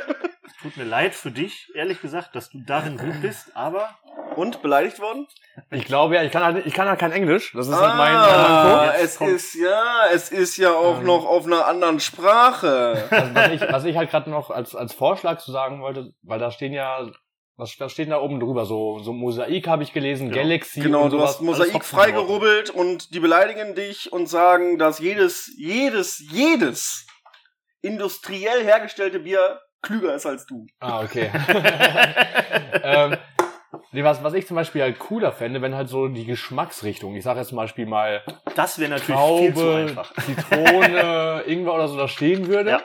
Tut 0.62 0.76
mir 0.78 0.86
leid 0.86 1.16
für 1.16 1.32
dich, 1.32 1.72
ehrlich 1.76 2.02
gesagt, 2.02 2.36
dass 2.36 2.50
du 2.50 2.60
darin 2.62 2.98
gut 2.98 3.22
bist, 3.22 3.56
aber 3.56 3.98
Und 4.38 4.62
beleidigt 4.62 5.00
worden? 5.00 5.28
ich 5.72 5.86
glaube 5.86 6.16
ja, 6.16 6.24
ich 6.24 6.32
kann 6.32 6.44
halt, 6.44 6.66
ich 6.66 6.74
kann 6.74 6.88
halt 6.88 7.00
kein 7.00 7.12
Englisch. 7.12 7.52
Das 7.54 7.68
ist 7.68 7.74
halt 7.76 7.98
mein, 7.98 8.14
mein 8.14 8.16
ah. 8.16 8.94
Jetzt 8.94 9.04
es 9.04 9.18
kommt- 9.18 9.32
ist 9.32 9.54
ja, 9.56 10.06
es 10.14 10.30
ist 10.32 10.58
ja 10.58 10.72
auch 10.74 11.00
Ähm. 11.00 11.06
noch 11.06 11.26
auf 11.26 11.46
einer 11.46 11.66
anderen 11.66 12.00
Sprache. 12.00 13.08
Also, 13.10 13.36
was 13.36 13.50
ich, 13.52 13.62
was 13.62 13.84
ich 13.86 13.98
halt 13.98 14.12
gerade 14.12 14.30
noch 14.30 14.50
als, 14.52 14.76
als 14.76 14.94
Vorschlag 14.94 15.40
zu 15.40 15.52
sagen 15.52 15.82
wollte, 15.82 16.14
weil 16.22 16.40
da 16.40 16.52
stehen 16.52 16.74
ja, 16.74 17.08
was, 17.58 17.80
was 17.80 17.92
steht 17.92 18.12
da 18.12 18.20
oben 18.22 18.40
drüber? 18.40 18.66
So, 18.66 19.00
so 19.00 19.14
Mosaik 19.14 19.68
habe 19.68 19.82
ich 19.82 19.92
gelesen, 19.92 20.30
Genau. 20.30 20.42
Galaxy 20.44 20.80
Genau, 20.82 21.02
und 21.06 21.12
du 21.14 21.18
sowas. 21.18 21.30
hast 21.32 21.42
Mosaik 21.42 21.84
freigerubbelt 21.84 22.70
und 22.70 23.14
die 23.16 23.20
beleidigen 23.20 23.74
dich 23.74 24.14
und 24.14 24.28
sagen, 24.30 24.78
dass 24.78 25.00
jedes, 25.00 25.52
jedes, 25.58 26.20
jedes 26.32 27.08
industriell 27.82 28.64
hergestellte 28.64 29.20
Bier 29.20 29.60
klüger 29.82 30.14
ist 30.14 30.26
als 30.28 30.46
du. 30.46 30.68
Ah, 30.80 31.02
okay. 31.02 31.32
ähm, 32.84 33.18
nee, 33.91 34.03
was, 34.03 34.24
was 34.24 34.34
ich 34.34 34.47
zum 34.47 34.55
Beispiel 34.55 34.82
halt 34.82 34.99
cooler 34.99 35.32
fände, 35.32 35.61
wenn 35.61 35.76
halt 35.76 35.89
so 35.89 36.07
die 36.07 36.26
Geschmacksrichtung, 36.26 37.15
ich 37.15 37.24
sage 37.24 37.39
jetzt 37.39 37.49
zum 37.49 37.57
Beispiel 37.57 37.86
mal 37.86 38.24
das 38.55 38.80
wäre 38.80 38.91
natürlich 38.91 39.20
viel 39.20 39.53
zu 39.53 39.61
Traube, 39.61 39.76
einfach. 39.76 40.13
Zitrone, 40.26 41.43
Ingwer 41.47 41.74
oder 41.74 41.88
so 41.88 41.97
da 41.97 42.07
stehen 42.07 42.47
würde. 42.47 42.70
Ja. 42.72 42.82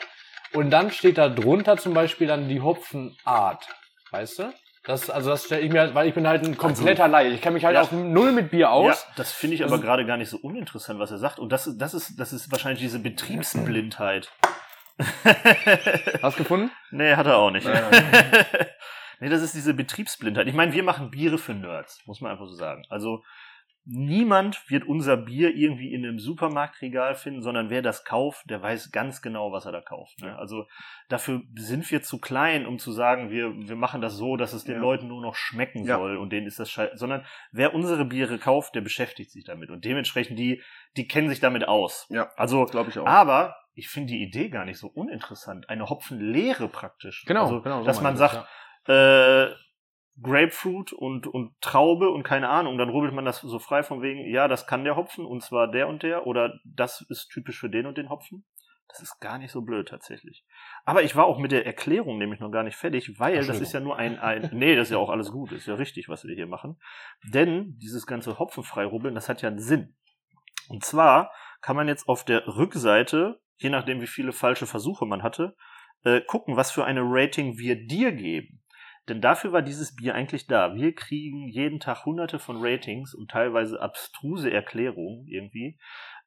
Und 0.54 0.70
dann 0.70 0.90
steht 0.90 1.16
da 1.18 1.28
drunter 1.28 1.76
zum 1.78 1.94
Beispiel 1.94 2.26
dann 2.26 2.48
die 2.48 2.60
Hopfenart. 2.60 3.66
Weißt 4.10 4.38
du? 4.40 4.52
Das, 4.84 5.08
also 5.10 5.30
das 5.30 5.44
stelle 5.44 5.62
ich 5.62 5.72
mir, 5.72 5.80
halt- 5.80 5.94
weil 5.94 6.08
ich 6.08 6.14
bin 6.14 6.26
halt 6.26 6.44
ein 6.44 6.58
kompletter 6.58 7.06
Laie. 7.08 7.28
Ich 7.28 7.40
kenne 7.40 7.54
mich 7.54 7.64
halt 7.64 7.76
Ja. 7.76 7.82
auf 7.82 7.92
null 7.92 8.32
mit 8.32 8.50
Bier 8.50 8.70
aus. 8.72 9.06
Ja, 9.08 9.12
das 9.16 9.32
finde 9.32 9.54
ich 9.54 9.64
aber 9.64 9.78
gerade 9.78 10.04
gar 10.04 10.16
nicht 10.16 10.28
so 10.28 10.38
uninteressant, 10.42 10.98
was 10.98 11.10
er 11.12 11.18
sagt. 11.18 11.38
Und 11.38 11.50
das, 11.52 11.66
ist- 11.68 11.78
das, 11.78 11.94
ist, 11.94 12.18
das 12.18 12.32
ist 12.32 12.50
wahrscheinlich 12.50 12.80
diese 12.80 12.98
Betriebsblindheit. 12.98 14.28
Hast 16.22 16.38
du 16.38 16.42
gefunden? 16.42 16.70
Nee, 16.90 17.14
hat 17.14 17.26
er 17.26 17.36
auch 17.38 17.50
nicht. 17.50 17.66
Ja. 19.22 19.28
nee, 19.28 19.34
das 19.34 19.42
ist 19.42 19.54
diese 19.54 19.74
Betriebsblindheit. 19.74 20.46
Ich 20.48 20.54
meine, 20.54 20.72
wir 20.72 20.82
machen 20.82 21.10
Biere 21.10 21.38
für 21.38 21.54
Nerds, 21.54 22.02
muss 22.06 22.20
man 22.20 22.32
einfach 22.32 22.46
so 22.46 22.54
sagen. 22.54 22.84
Also 22.88 23.22
niemand 23.84 24.70
wird 24.70 24.84
unser 24.84 25.16
Bier 25.16 25.54
irgendwie 25.54 25.92
in 25.92 26.04
einem 26.04 26.18
Supermarktregal 26.18 27.14
finden, 27.16 27.42
sondern 27.42 27.68
wer 27.68 27.82
das 27.82 28.04
kauft, 28.04 28.48
der 28.48 28.62
weiß 28.62 28.92
ganz 28.92 29.22
genau, 29.22 29.50
was 29.50 29.66
er 29.66 29.72
da 29.72 29.80
kauft. 29.80 30.20
Ne? 30.20 30.36
Also 30.38 30.66
dafür 31.08 31.42
sind 31.56 31.90
wir 31.90 32.02
zu 32.02 32.18
klein, 32.18 32.64
um 32.66 32.78
zu 32.78 32.92
sagen, 32.92 33.30
wir, 33.30 33.52
wir 33.56 33.74
machen 33.76 34.00
das 34.00 34.14
so, 34.16 34.36
dass 34.36 34.52
es 34.52 34.64
den 34.64 34.76
Ja. 34.76 34.80
Leuten 34.80 35.08
nur 35.08 35.20
noch 35.20 35.34
schmecken 35.34 35.84
Ja. 35.84 35.96
soll 35.96 36.16
und 36.16 36.30
denen 36.30 36.46
ist 36.46 36.60
das 36.60 36.70
scheiße. 36.70 36.96
Sondern 36.96 37.24
wer 37.50 37.74
unsere 37.74 38.04
Biere 38.04 38.38
kauft, 38.38 38.74
der 38.76 38.82
beschäftigt 38.82 39.32
sich 39.32 39.44
damit. 39.44 39.70
Und 39.70 39.84
dementsprechend, 39.84 40.38
die, 40.38 40.62
die 40.96 41.08
kennen 41.08 41.28
sich 41.28 41.40
damit 41.40 41.66
aus. 41.66 42.06
Ja. 42.08 42.30
Also 42.36 42.66
Glaube 42.66 42.90
ich 42.90 42.98
auch. 42.98 43.06
aber 43.06 43.56
ich 43.74 43.88
finde 43.88 44.12
die 44.12 44.22
Idee 44.22 44.48
gar 44.48 44.64
nicht 44.64 44.78
so 44.78 44.86
uninteressant. 44.86 45.68
Eine 45.68 45.88
Hopfenlehre 45.88 46.68
praktisch. 46.68 47.24
Genau, 47.26 47.44
also, 47.44 47.62
genau. 47.62 47.80
so 47.80 47.86
dass 47.86 48.00
man 48.00 48.16
sagt, 48.16 48.46
äh, 48.86 49.50
Grapefruit 50.20 50.92
und, 50.92 51.26
und 51.26 51.60
Traube 51.60 52.10
und 52.10 52.22
keine 52.22 52.48
Ahnung, 52.48 52.78
dann 52.78 52.90
rubbelt 52.90 53.14
man 53.14 53.24
das 53.24 53.40
so 53.40 53.58
frei 53.58 53.82
von 53.82 54.02
wegen, 54.02 54.28
ja, 54.30 54.46
das 54.46 54.66
kann 54.66 54.84
der 54.84 54.96
Hopfen 54.96 55.24
und 55.24 55.42
zwar 55.42 55.70
der 55.70 55.88
und 55.88 56.02
der 56.02 56.26
oder 56.26 56.54
das 56.64 57.04
ist 57.08 57.28
typisch 57.28 57.58
für 57.58 57.70
den 57.70 57.86
und 57.86 57.96
den 57.98 58.10
Hopfen. 58.10 58.44
Das 58.88 59.00
ist 59.00 59.20
gar 59.20 59.38
nicht 59.38 59.50
so 59.50 59.62
blöd 59.62 59.88
tatsächlich. 59.88 60.44
Aber 60.84 61.02
ich 61.02 61.16
war 61.16 61.24
auch 61.24 61.38
mit 61.38 61.50
der 61.50 61.64
Erklärung 61.64 62.18
nämlich 62.18 62.40
noch 62.40 62.50
gar 62.50 62.62
nicht 62.62 62.76
fertig, 62.76 63.18
weil 63.18 63.46
das 63.46 63.58
ist 63.58 63.72
ja 63.72 63.80
nur 63.80 63.96
ein, 63.96 64.18
ein 64.18 64.50
nee, 64.52 64.76
das 64.76 64.88
ist 64.88 64.92
ja 64.92 64.98
auch 64.98 65.08
alles 65.08 65.30
gut, 65.32 65.50
ist 65.52 65.66
ja 65.66 65.74
richtig, 65.74 66.10
was 66.10 66.24
wir 66.24 66.34
hier 66.34 66.46
machen. 66.46 66.78
Denn 67.24 67.78
dieses 67.78 68.06
ganze 68.06 68.38
Hopfenfrei 68.38 68.84
rubbeln, 68.84 69.14
das 69.14 69.30
hat 69.30 69.40
ja 69.40 69.48
einen 69.48 69.60
Sinn. 69.60 69.96
Und 70.68 70.84
zwar 70.84 71.32
kann 71.62 71.74
man 71.74 71.88
jetzt 71.88 72.06
auf 72.06 72.24
der 72.24 72.46
Rückseite, 72.46 73.40
je 73.56 73.70
nachdem 73.70 74.02
wie 74.02 74.06
viele 74.06 74.32
falsche 74.32 74.66
Versuche 74.66 75.06
man 75.06 75.22
hatte, 75.22 75.56
äh, 76.04 76.20
gucken, 76.20 76.56
was 76.56 76.70
für 76.70 76.84
eine 76.84 77.00
Rating 77.02 77.56
wir 77.56 77.86
dir 77.86 78.12
geben. 78.12 78.61
Denn 79.08 79.20
dafür 79.20 79.52
war 79.52 79.62
dieses 79.62 79.96
Bier 79.96 80.14
eigentlich 80.14 80.46
da. 80.46 80.74
Wir 80.74 80.94
kriegen 80.94 81.48
jeden 81.48 81.80
Tag 81.80 82.04
hunderte 82.04 82.38
von 82.38 82.64
Ratings 82.64 83.14
und 83.14 83.30
teilweise 83.30 83.80
abstruse 83.80 84.50
Erklärungen 84.50 85.26
irgendwie. 85.26 85.78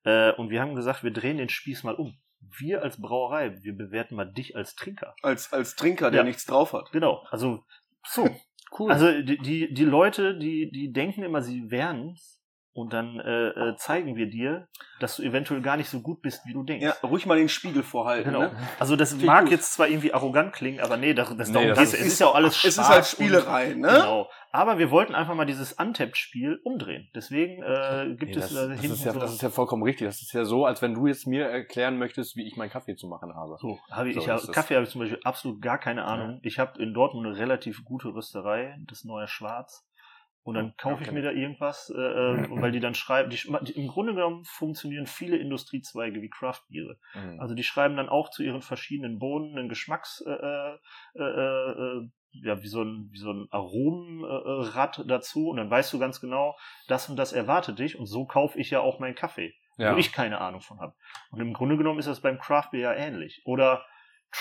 Äh, 0.03 0.33
und 0.33 0.49
wir 0.49 0.61
haben 0.61 0.75
gesagt, 0.75 1.03
wir 1.03 1.11
drehen 1.11 1.37
den 1.37 1.49
Spieß 1.49 1.83
mal 1.83 1.95
um. 1.95 2.17
Wir 2.57 2.83
als 2.83 3.01
Brauerei, 3.01 3.63
wir 3.63 3.75
bewerten 3.75 4.15
mal 4.15 4.31
dich 4.31 4.55
als 4.55 4.75
Trinker. 4.75 5.15
Als, 5.23 5.51
als 5.53 5.75
Trinker, 5.75 6.11
der 6.11 6.21
Ja. 6.21 6.25
nichts 6.25 6.45
drauf 6.45 6.73
hat. 6.73 6.91
Genau. 6.91 7.25
Also, 7.29 7.63
so. 8.03 8.29
Cool. 8.77 8.91
Also 8.91 9.21
die, 9.21 9.37
die, 9.37 9.73
die 9.73 9.85
Leute, 9.85 10.37
die, 10.37 10.69
die 10.69 10.91
denken 10.91 11.23
immer, 11.23 11.41
sie 11.41 11.71
wären's. 11.71 12.43
Und 12.75 12.91
dann 12.91 13.21
äh, 13.21 13.47
äh, 13.69 13.75
zeigen 13.77 14.17
wir 14.17 14.29
dir, 14.29 14.67
dass 14.99 15.15
du 15.15 15.23
eventuell 15.23 15.61
gar 15.61 15.77
nicht 15.77 15.89
so 15.89 16.01
gut 16.01 16.21
bist, 16.21 16.45
wie 16.45 16.51
du 16.51 16.61
denkst. 16.63 16.83
Ja, 16.83 16.93
ruhig 17.07 17.25
mal 17.25 17.37
den 17.37 17.47
Spiegel 17.47 17.83
vorhalten. 17.83 18.25
Genau. 18.33 18.41
Ne? 18.47 18.51
Also 18.79 18.97
das 18.97 19.13
ich 19.13 19.23
mag 19.23 19.43
gut. 19.43 19.51
jetzt 19.51 19.71
zwar 19.73 19.87
irgendwie 19.87 20.13
arrogant 20.13 20.51
klingen, 20.51 20.81
aber 20.81 20.97
nee, 20.97 21.13
das, 21.13 21.33
das 21.37 21.47
Nee, 21.47 21.53
darum 21.53 21.69
das 21.69 21.77
geht's. 21.79 21.93
ist- 21.93 21.99
es 22.01 22.07
ist 22.07 22.19
ja 22.19 22.27
auch 22.27 22.35
alles 22.35 22.57
Spaß. 22.57 22.65
Es 22.71 22.77
ist 22.77 22.89
halt 22.89 22.97
und- 22.99 23.05
Spielerei, 23.05 23.73
ne? 23.75 23.87
Genau. 23.87 24.29
Aber 24.51 24.77
wir 24.77 24.91
wollten 24.91 25.15
einfach 25.15 25.35
mal 25.35 25.45
dieses 25.45 25.71
Untapped-Spiel 25.71 26.59
umdrehen. 26.65 27.07
Deswegen 27.15 27.63
äh, 27.63 28.07
gibt 28.17 28.35
Nee, 28.35 28.41
es 28.41 28.49
das, 28.49 28.51
äh, 28.65 28.67
das, 28.69 28.79
hinten 28.81 28.93
ist 28.95 29.05
ja, 29.05 29.13
so, 29.13 29.19
das 29.21 29.33
ist 29.33 29.41
ja 29.41 29.49
vollkommen 29.49 29.83
richtig. 29.83 30.07
Das 30.07 30.21
ist 30.21 30.33
ja 30.33 30.43
so, 30.43 30.65
als 30.65 30.81
wenn 30.81 30.93
du 30.93 31.07
jetzt 31.07 31.27
mir 31.27 31.45
erklären 31.45 31.97
möchtest, 31.97 32.35
wie 32.35 32.45
ich 32.45 32.57
meinen 32.57 32.69
Kaffee 32.69 32.97
zu 32.97 33.07
machen 33.07 33.33
habe. 33.33 33.55
so, 33.61 33.79
habe 33.89 34.09
ich, 34.09 34.15
So 34.15 34.21
ich 34.21 34.29
hab, 34.29 34.39
es. 34.39 34.51
Kaffee 34.51 34.75
habe 34.75 34.83
ich 34.83 34.89
zum 34.91 34.99
Beispiel 34.99 35.19
absolut 35.23 35.61
gar 35.61 35.77
keine 35.77 36.03
Ahnung. 36.03 36.39
Ich 36.43 36.59
habe 36.59 36.81
in 36.81 36.93
Dortmund 36.93 37.25
eine 37.25 37.37
relativ 37.37 37.85
gute 37.85 38.09
Rösterei, 38.13 38.77
das 38.87 39.05
neue 39.05 39.29
Schwarz. 39.29 39.85
Und 40.45 40.53
dann 40.53 40.77
kaufe 40.77 41.01
ich 41.01 41.09
okay. 41.09 41.15
mir 41.19 41.23
da 41.23 41.31
irgendwas, 41.31 41.89
äh, 41.89 41.99
äh, 41.99 42.47
weil 42.51 42.71
die 42.71 42.79
dann 42.79 42.93
schreiben, 42.93 43.31
die, 43.31 43.39
die, 43.63 43.71
im 43.71 43.87
Grunde 43.87 44.13
genommen 44.13 44.43
funktionieren 44.45 45.07
viele 45.07 45.37
Industriezweige 45.37 46.21
wie 46.21 46.29
Craftbiere. 46.29 46.99
Mhm. 47.15 47.39
Also 47.39 47.55
die 47.55 47.63
schreiben 47.63 47.97
dann 47.97 48.09
auch 48.09 48.29
zu 48.29 48.43
ihren 48.43 48.61
verschiedenen 48.61 49.17
Bohnen 49.17 49.57
einen 49.57 49.69
Geschmacks, 49.69 50.23
äh, 50.23 50.31
äh, 50.31 50.77
äh, 51.15 51.21
äh, 51.23 52.09
ja, 52.43 52.61
wie 52.61 52.67
so 52.67 52.83
ein, 52.83 53.09
wie 53.11 53.17
so 53.17 53.31
ein 53.31 53.47
Aromenrad 53.49 55.03
dazu 55.07 55.49
und 55.49 55.57
dann 55.57 55.71
weißt 55.71 55.91
du 55.91 55.97
ganz 55.97 56.21
genau, 56.21 56.55
das 56.87 57.09
und 57.09 57.15
das 57.15 57.33
erwartet 57.33 57.79
dich 57.79 57.97
und 57.97 58.05
so 58.05 58.25
kaufe 58.25 58.59
ich 58.59 58.69
ja 58.69 58.81
auch 58.81 58.99
meinen 58.99 59.15
Kaffee, 59.15 59.55
ja. 59.77 59.95
wo 59.95 59.97
ich 59.97 60.11
keine 60.11 60.41
Ahnung 60.41 60.61
von 60.61 60.79
habe. 60.79 60.93
Und 61.31 61.41
im 61.41 61.53
Grunde 61.53 61.75
genommen 61.75 61.97
ist 61.97 62.07
das 62.07 62.21
beim 62.21 62.37
Craft 62.37 62.69
Beer 62.69 62.93
ja 62.93 62.93
ähnlich. 62.93 63.41
Oder 63.45 63.83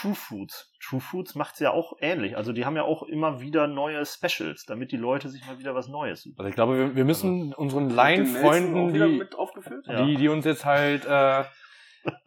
True 0.00 0.14
Foods. 0.14 0.72
True 0.82 1.00
Foods 1.00 1.34
macht's 1.34 1.60
ja 1.60 1.70
auch 1.70 1.92
ähnlich. 2.00 2.36
Also 2.36 2.52
die 2.52 2.64
haben 2.64 2.74
ja 2.74 2.82
auch 2.82 3.04
immer 3.04 3.40
wieder 3.40 3.68
neue 3.68 4.04
Specials, 4.04 4.64
damit 4.66 4.90
die 4.90 4.96
Leute 4.96 5.28
sich 5.28 5.46
mal 5.46 5.58
wieder 5.58 5.74
was 5.74 5.88
Neues 5.88 6.22
suchen. 6.22 6.34
Also 6.38 6.48
ich 6.48 6.54
glaube, 6.54 6.76
wir, 6.76 6.96
wir 6.96 7.04
müssen 7.04 7.54
unseren 7.54 7.86
Nelson 7.86 7.98
auch 7.98 8.04
Laienfreunden, 8.04 8.92
die? 8.92 9.22
Ja. 9.86 10.04
die, 10.04 10.16
die 10.16 10.28
uns 10.28 10.44
jetzt 10.44 10.64
halt, 10.64 11.06
äh, 11.06 11.44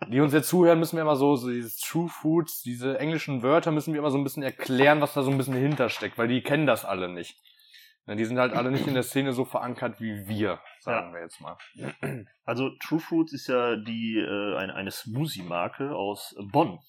die 0.07 0.22
uns 0.22 0.34
jetzt 0.34 0.47
zuhören, 0.47 0.80
müssen 0.80 0.95
wir 0.95 1.01
immer 1.01 1.18
so, 1.18 1.36
so 1.36 1.49
dieses 1.49 1.78
True 1.78 2.07
Foods, 2.07 2.61
diese 2.61 2.99
englischen 2.99 3.43
Wörter 3.43 3.72
müssen 3.72 3.93
wir 3.93 3.99
immer 3.99 4.11
so 4.11 4.18
ein 4.18 4.24
bisschen 4.24 4.43
erklären, 4.43 5.01
was 5.01 5.13
da 5.13 5.24
so 5.24 5.32
ein 5.32 5.38
bisschen 5.38 5.55
hintersteckt, 5.55 6.18
weil 6.18 6.30
die 6.30 6.41
kennen 6.41 6.68
das 6.68 6.86
alle 6.86 7.09
nicht. 7.09 7.38
Ja, 8.07 8.15
Die 8.15 8.24
sind 8.24 8.39
halt 8.39 8.53
alle 8.53 8.72
nicht 8.72 8.88
in 8.88 8.93
der 8.93 9.03
Szene 9.03 9.34
so 9.34 9.43
verankert 9.43 9.99
wie 9.99 10.26
wir, 10.28 10.61
sagen 10.80 11.13
wir 11.13 11.22
jetzt 11.22 11.41
mal. 11.41 11.57
Also 12.45 12.70
True 12.80 13.01
Foods 13.01 13.34
ist 13.34 13.47
ja 13.47 13.76
die 13.76 14.18
äh, 14.18 14.55
eine, 14.55 14.74
eine 14.74 14.91
Smoothie-Marke 14.91 15.93
aus 15.93 16.34
Bonn. 16.53 16.80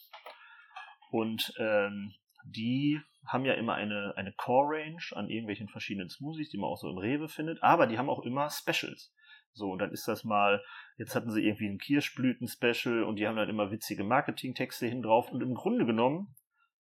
Und 1.11 1.53
ähm, 1.59 2.15
die 2.45 3.01
haben 3.27 3.45
ja 3.45 3.55
immer 3.55 3.75
eine, 3.75 4.15
eine 4.17 4.33
Core-Range 4.33 5.03
an 5.13 5.29
irgendwelchen 5.29 5.69
verschiedenen 5.69 6.09
Smoothies, 6.09 6.51
die 6.51 6.59
man 6.59 6.71
auch 6.71 6.79
so 6.79 6.89
im 6.89 6.99
Rewe 6.99 7.29
findet, 7.29 7.63
aber 7.63 7.87
die 7.87 7.99
haben 7.99 8.09
auch 8.09 8.23
immer 8.25 8.49
Specials. 8.51 9.13
So, 9.53 9.71
und 9.71 9.81
dann 9.81 9.91
ist 9.91 10.07
das 10.07 10.25
mal, 10.25 10.63
jetzt 10.97 11.15
hatten 11.15 11.31
sie 11.31 11.45
irgendwie 11.45 11.69
ein 11.69 11.79
Kirschblüten-Special 11.79 13.03
und 13.03 13.17
die 13.17 13.27
haben 13.27 13.37
dann 13.37 13.49
immer 13.49 13.71
witzige 13.71 14.05
Marketingtexte 14.05 14.87
hin 14.87 15.03
drauf. 15.03 15.31
Und 15.31 15.43
im 15.43 15.55
Grunde 15.55 15.85
genommen 15.85 16.35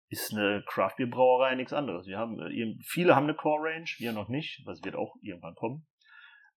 ist 0.09 0.33
eine 0.33 0.63
Craft 0.67 0.95
Beer 0.97 1.07
Brauerei 1.07 1.55
nichts 1.55 1.73
anderes. 1.73 2.07
Wir 2.07 2.17
haben, 2.17 2.39
äh, 2.39 2.75
viele 2.83 3.15
haben 3.15 3.25
eine 3.25 3.35
Core 3.35 3.69
Range, 3.69 3.89
wir 3.97 4.13
noch 4.13 4.29
nicht, 4.29 4.63
das 4.65 4.83
wird 4.83 4.95
auch 4.95 5.15
irgendwann 5.21 5.55
kommen. 5.55 5.85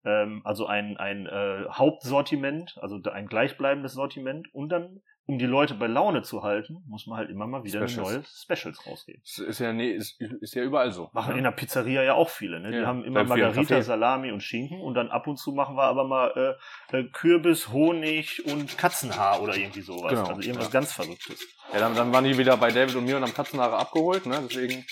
Ähm, 0.06 0.42
also 0.44 0.66
ein, 0.66 0.98
ein 0.98 1.26
äh, 1.26 1.66
Hauptsortiment, 1.70 2.78
also 2.82 3.00
ein 3.12 3.28
gleichbleibendes 3.28 3.94
Sortiment 3.94 4.54
und 4.54 4.70
dann, 4.70 5.02
um 5.26 5.40
die 5.40 5.46
Leute 5.46 5.74
bei 5.76 5.88
Laune 5.88 6.22
zu 6.22 6.44
halten, 6.44 6.84
muss 6.86 7.08
man 7.08 7.18
halt 7.18 7.30
immer 7.30 7.48
mal 7.48 7.64
wieder 7.64 7.88
Specials. 7.88 8.12
neue 8.12 8.24
Specials 8.26 8.86
rausgeben. 8.86 9.22
Das 9.24 9.38
ist 9.40 9.60
ja, 9.60 9.72
nee, 9.72 9.92
ist, 9.92 10.20
ist 10.20 10.54
ja 10.54 10.64
überall 10.64 10.92
so. 10.92 11.10
Machen 11.14 11.38
in 11.38 11.46
der 11.46 11.52
Pizzeria 11.52 12.04
ja 12.04 12.14
auch 12.14 12.30
viele. 12.30 12.60
Ne? 12.60 12.72
Die 12.72 12.78
Ja, 12.80 12.88
haben 12.88 13.06
immer 13.06 13.24
Margarita. 13.24 13.82
Salami 13.82 14.32
und 14.32 14.42
Schinken 14.42 14.82
und 14.82 14.96
dann 14.96 15.10
ab 15.10 15.28
und 15.28 15.38
zu 15.38 15.54
machen 15.54 15.78
wir 15.78 15.84
aber 15.84 16.04
mal 16.04 16.58
äh, 16.92 16.98
äh, 16.98 17.04
Kürbis, 17.06 17.70
Honig 17.70 18.46
und 18.46 18.78
Katzenhaar 18.78 19.42
oder 19.42 19.56
irgendwie 19.56 19.82
sowas. 19.82 20.12
Genau, 20.12 20.26
also 20.28 20.42
irgendwas 20.42 20.66
ja. 20.66 20.72
ganz 20.72 20.92
Verrücktes. 20.92 21.40
Ja, 21.72 21.80
dann, 21.80 21.96
dann 21.96 22.12
waren 22.12 22.26
die 22.26 22.38
wieder 22.38 22.58
bei 22.58 22.72
David 22.72 22.96
und 22.96 23.06
mir 23.06 23.16
und 23.16 23.24
haben 23.24 23.34
Katzenhaare 23.34 23.78
abgeholt, 23.78 24.26
ne? 24.26 24.46
Deswegen, 24.50 24.86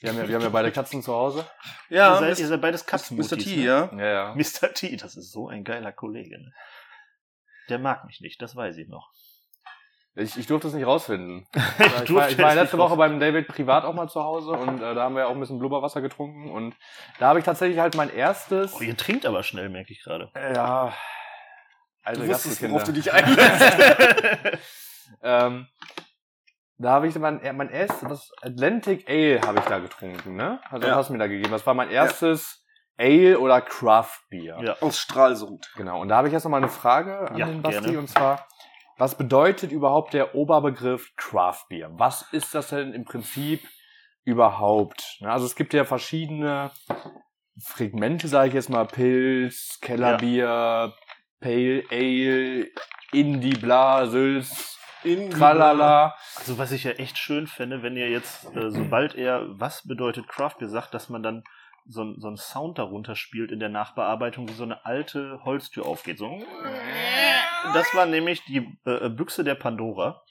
wir 0.00 0.10
haben 0.10 0.18
ja, 0.18 0.28
wir 0.28 0.34
haben 0.36 0.42
ja 0.42 0.48
beide 0.50 0.70
Katzen 0.70 1.02
zu 1.02 1.12
Hause. 1.12 1.46
Ja, 1.88 2.14
ihr, 2.14 2.18
seid, 2.18 2.30
Mr. 2.30 2.40
ihr 2.40 2.46
seid 2.48 2.60
beides 2.60 2.82
Mr. 2.82 2.90
Katzenmutis. 2.90 3.44
T, 3.44 3.56
ne? 3.56 3.64
ja. 3.64 3.90
Ja, 3.96 4.06
ja. 4.06 4.34
Mr. 4.34 4.74
T, 4.74 4.96
das 4.96 5.16
ist 5.16 5.32
so 5.32 5.48
ein 5.48 5.64
geiler 5.64 5.92
Kollege. 5.92 6.38
Ne? 6.38 6.52
Der 7.68 7.78
mag 7.78 8.04
mich 8.04 8.20
nicht, 8.20 8.40
das 8.40 8.54
weiß 8.54 8.76
ich 8.76 8.88
noch. 8.88 9.10
Ich, 10.18 10.36
ich 10.36 10.46
durfte 10.46 10.68
es 10.68 10.74
nicht 10.74 10.86
rausfinden. 10.86 11.46
Ja, 11.78 12.02
ich, 12.02 12.14
war, 12.14 12.28
ich 12.30 12.38
war 12.38 12.54
letzte 12.54 12.76
Woche 12.78 12.96
beim 12.96 13.20
David 13.20 13.46
privat 13.48 13.84
auch 13.84 13.94
mal 13.94 14.08
zu 14.08 14.22
Hause 14.22 14.50
und 14.52 14.82
äh, 14.82 14.94
da 14.94 15.02
haben 15.04 15.14
wir 15.16 15.28
auch 15.28 15.32
ein 15.32 15.40
bisschen 15.40 15.58
Blubberwasser 15.58 16.00
getrunken 16.00 16.50
und 16.50 16.74
da 17.18 17.28
habe 17.28 17.38
ich 17.38 17.44
tatsächlich 17.44 17.78
halt 17.78 17.94
mein 17.96 18.12
erstes. 18.14 18.74
Oh, 18.74 18.80
ihr 18.82 18.96
trinkt 18.96 19.24
aber 19.26 19.42
schnell, 19.42 19.68
merke 19.68 19.92
ich 19.92 20.02
gerade. 20.02 20.30
Ja. 20.34 20.92
Also 22.02 22.22
Du 22.22 22.28
wusstest, 22.28 22.62
worauf 22.68 22.84
du 22.84 22.92
dich 22.92 23.12
einlässt. 23.12 24.58
ähm, 25.22 25.66
da 26.78 26.90
habe 26.92 27.08
ich 27.08 27.14
mein, 27.16 27.40
mein 27.56 27.70
erstes, 27.70 28.08
das 28.08 28.30
Atlantic 28.42 29.08
Ale 29.08 29.40
habe 29.42 29.58
ich 29.58 29.64
da 29.64 29.78
getrunken, 29.78 30.36
ne? 30.36 30.60
Also 30.70 30.84
Ja. 30.86 30.90
das 30.90 30.96
hast 30.98 31.08
du 31.08 31.12
mir 31.14 31.18
da 31.18 31.26
gegeben. 31.26 31.50
Das 31.50 31.66
war 31.66 31.74
mein 31.74 31.90
erstes 31.90 32.64
Ale 32.98 33.38
oder 33.38 33.60
Craft 33.60 34.20
Beer. 34.30 34.58
ja. 34.62 34.76
Aus 34.80 34.98
Stralsund. 34.98 35.70
Genau. 35.76 36.00
Und 36.00 36.08
da 36.08 36.16
habe 36.16 36.28
ich 36.28 36.32
jetzt 36.32 36.44
noch 36.44 36.50
mal 36.50 36.56
eine 36.58 36.68
Frage 36.68 37.30
an 37.30 37.36
Ja, 37.36 37.46
den 37.46 37.62
Basti 37.62 37.80
gerne. 37.82 37.98
und 37.98 38.08
zwar, 38.08 38.46
was 38.98 39.16
bedeutet 39.16 39.72
überhaupt 39.72 40.12
der 40.12 40.34
Oberbegriff 40.34 41.14
Craft 41.16 41.66
Beer? 41.68 41.90
Was 41.92 42.26
ist 42.32 42.54
das 42.54 42.68
denn 42.68 42.92
im 42.92 43.04
Prinzip 43.04 43.62
überhaupt? 44.24 45.18
Also 45.22 45.46
es 45.46 45.54
gibt 45.54 45.72
ja 45.72 45.84
verschiedene 45.84 46.72
Fragmente, 47.60 48.28
sage 48.28 48.48
ich 48.48 48.54
jetzt 48.54 48.70
mal, 48.70 48.86
Pilz, 48.86 49.78
Kellerbier, 49.80 50.92
Pale 51.40 51.84
Ale, 51.90 52.66
Indie, 53.12 53.56
Bla, 53.56 54.06
Sülz, 54.06 54.78
In 55.04 55.30
Tralala. 55.30 56.16
Also 56.36 56.58
was 56.58 56.72
ich 56.72 56.84
ja 56.84 56.92
echt 56.92 57.18
schön 57.18 57.46
fände, 57.46 57.82
wenn 57.82 57.96
ihr 57.96 58.10
jetzt, 58.10 58.54
äh, 58.56 58.70
sobald 58.70 59.14
er 59.14 59.46
was 59.48 59.86
bedeutet 59.86 60.28
Craft 60.28 60.56
Beer 60.58 60.68
sagt, 60.68 60.92
dass 60.92 61.08
man 61.08 61.22
dann 61.22 61.44
so, 61.88 62.02
ein- 62.02 62.16
so 62.18 62.28
einen 62.28 62.36
Sound 62.36 62.78
darunter 62.78 63.16
spielt 63.16 63.50
in 63.50 63.58
der 63.60 63.68
Nachbearbeitung, 63.70 64.48
wie 64.48 64.52
so 64.52 64.62
eine 64.64 64.84
alte 64.84 65.40
Holztür 65.44 65.86
aufgeht. 65.86 66.18
So. 66.18 66.30
Das 67.74 67.94
war 67.94 68.06
nämlich 68.06 68.44
die 68.44 68.78
äh, 68.84 69.08
Büchse 69.08 69.44
der 69.44 69.54
Pandora. 69.54 70.22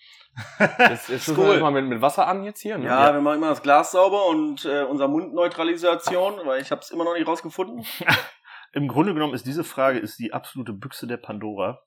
Jetzt, 0.80 1.10
jetzt 1.10 1.10
müssen 1.28 1.38
Cool. 1.38 1.45
wir 1.47 1.53
das 1.53 1.62
mal 1.62 1.72
mit, 1.72 1.86
mit 1.86 2.01
Wasser 2.01 2.28
an 2.28 2.43
jetzt 2.43 2.62
hier. 2.62 2.78
Ne? 2.78 2.86
Ja, 2.86 3.14
wir 3.14 3.22
machen 3.22 3.38
immer 3.38 3.49
das 3.49 3.64
Glas 3.64 3.91
sauber 3.91 4.28
und 4.28 4.66
äh, 4.66 4.84
unser 4.84 5.08
Mundneutralisation, 5.08 6.41
weil 6.45 6.62
ich 6.62 6.72
habe 6.72 6.82
es 6.82 6.91
immer 6.91 7.03
noch 7.03 7.14
nicht 7.16 7.28
rausgefunden. 7.28 7.86
Im 8.74 8.88
Grunde 8.88 9.14
genommen 9.14 9.34
ist 9.34 9.45
diese 9.47 9.64
Frage 9.64 9.97
ist 9.99 10.20
die 10.20 10.34
absolute 10.34 10.74
Büchse 10.74 11.08
der 11.08 11.18
Pandora, 11.18 11.80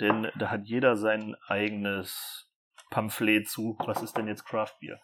denn 0.00 0.30
da 0.38 0.50
hat 0.50 0.62
jeder 0.64 0.96
sein 0.96 1.34
eigenes 1.48 2.50
Pamphlet 2.90 3.48
zu, 3.48 3.76
was 3.86 4.02
ist 4.02 4.16
denn 4.16 4.28
jetzt 4.28 4.44
Craft 4.44 4.74
Beer? 4.80 5.00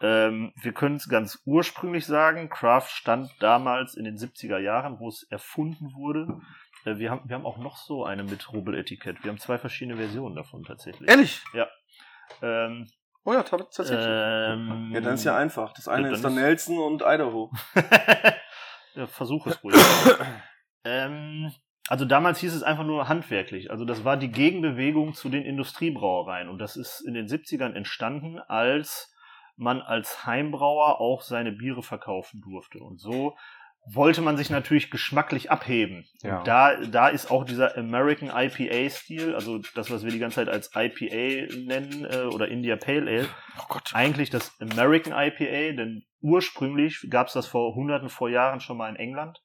Ähm, 0.00 0.52
wir 0.56 0.72
können 0.72 0.96
es 0.96 1.08
ganz 1.08 1.42
ursprünglich 1.44 2.06
sagen, 2.06 2.48
Craft 2.50 2.88
stand 2.88 3.30
damals 3.40 3.94
in 3.94 4.04
den 4.04 4.16
70er 4.16 4.58
Jahren, 4.58 5.00
wo 5.00 5.08
es 5.08 5.24
erfunden 5.24 5.92
wurde. 5.94 6.40
Äh, 6.84 6.98
wir, 6.98 7.10
haben, 7.10 7.28
wir 7.28 7.34
haben 7.34 7.46
auch 7.46 7.58
noch 7.58 7.76
so 7.76 8.04
eine 8.04 8.22
mit 8.22 8.52
Rubbel-Etikett. 8.52 9.24
Wir 9.24 9.30
haben 9.30 9.38
zwei 9.38 9.58
verschiedene 9.58 9.96
Versionen 9.96 10.36
davon 10.36 10.62
tatsächlich. 10.62 11.08
Ehrlich? 11.10 11.42
Ähm, 12.42 12.86
Oh 13.28 13.34
ja, 13.34 13.42
tat- 13.42 13.60
tatsächlich. 13.60 14.06
ähm, 14.08 14.90
ja, 14.94 15.02
dann 15.02 15.12
ist 15.12 15.24
ja 15.24 15.36
einfach. 15.36 15.74
Das 15.74 15.86
eine 15.86 16.04
dann 16.04 16.14
ist 16.14 16.24
dann 16.24 16.34
Nelson 16.34 16.78
und 16.78 17.02
Idaho. 17.02 17.52
ja, 18.94 19.06
versuch 19.06 19.46
es 19.46 19.62
ruhig. 19.62 19.76
ähm, 20.84 21.52
also 21.88 22.06
damals 22.06 22.38
hieß 22.38 22.54
es 22.54 22.62
einfach 22.62 22.84
nur 22.84 23.06
handwerklich. 23.06 23.70
Also 23.70 23.84
das 23.84 24.02
war 24.02 24.16
die 24.16 24.30
Gegenbewegung 24.30 25.12
zu 25.12 25.28
den 25.28 25.42
Industriebrauereien. 25.42 26.48
Und 26.48 26.58
das 26.58 26.76
ist 26.76 27.00
in 27.00 27.12
den 27.12 27.26
70ern 27.26 27.74
entstanden, 27.74 28.38
als 28.38 29.14
man 29.58 29.82
als 29.82 30.24
Heimbrauer 30.24 31.00
auch 31.00 31.22
seine 31.22 31.52
Biere 31.52 31.82
verkaufen 31.82 32.40
durfte. 32.40 32.78
Und 32.78 33.00
so 33.00 33.36
wollte 33.90 34.20
man 34.20 34.36
sich 34.36 34.50
natürlich 34.50 34.90
geschmacklich 34.90 35.50
abheben. 35.50 36.04
Ja. 36.22 36.42
Da, 36.42 36.76
da 36.76 37.08
ist 37.08 37.30
auch 37.30 37.44
dieser 37.44 37.76
American 37.76 38.28
IPA-Stil, 38.28 39.34
also 39.34 39.58
das, 39.74 39.90
was 39.90 40.04
wir 40.04 40.10
die 40.10 40.18
ganze 40.18 40.36
Zeit 40.36 40.48
als 40.48 40.70
IPA 40.74 41.54
nennen 41.56 42.04
äh, 42.04 42.24
oder 42.24 42.48
India 42.48 42.76
Pale 42.76 43.10
Ale, 43.10 43.28
Oh 43.58 43.78
eigentlich 43.92 44.30
das 44.30 44.60
American 44.60 45.12
IPA, 45.12 45.76
denn 45.76 46.04
ursprünglich 46.20 47.06
gab 47.10 47.28
es 47.28 47.32
das 47.32 47.46
vor 47.46 47.74
hunderten 47.74 48.10
vor 48.10 48.28
Jahren 48.28 48.60
schon 48.60 48.76
mal 48.76 48.90
in 48.90 48.96
England. 48.96 49.42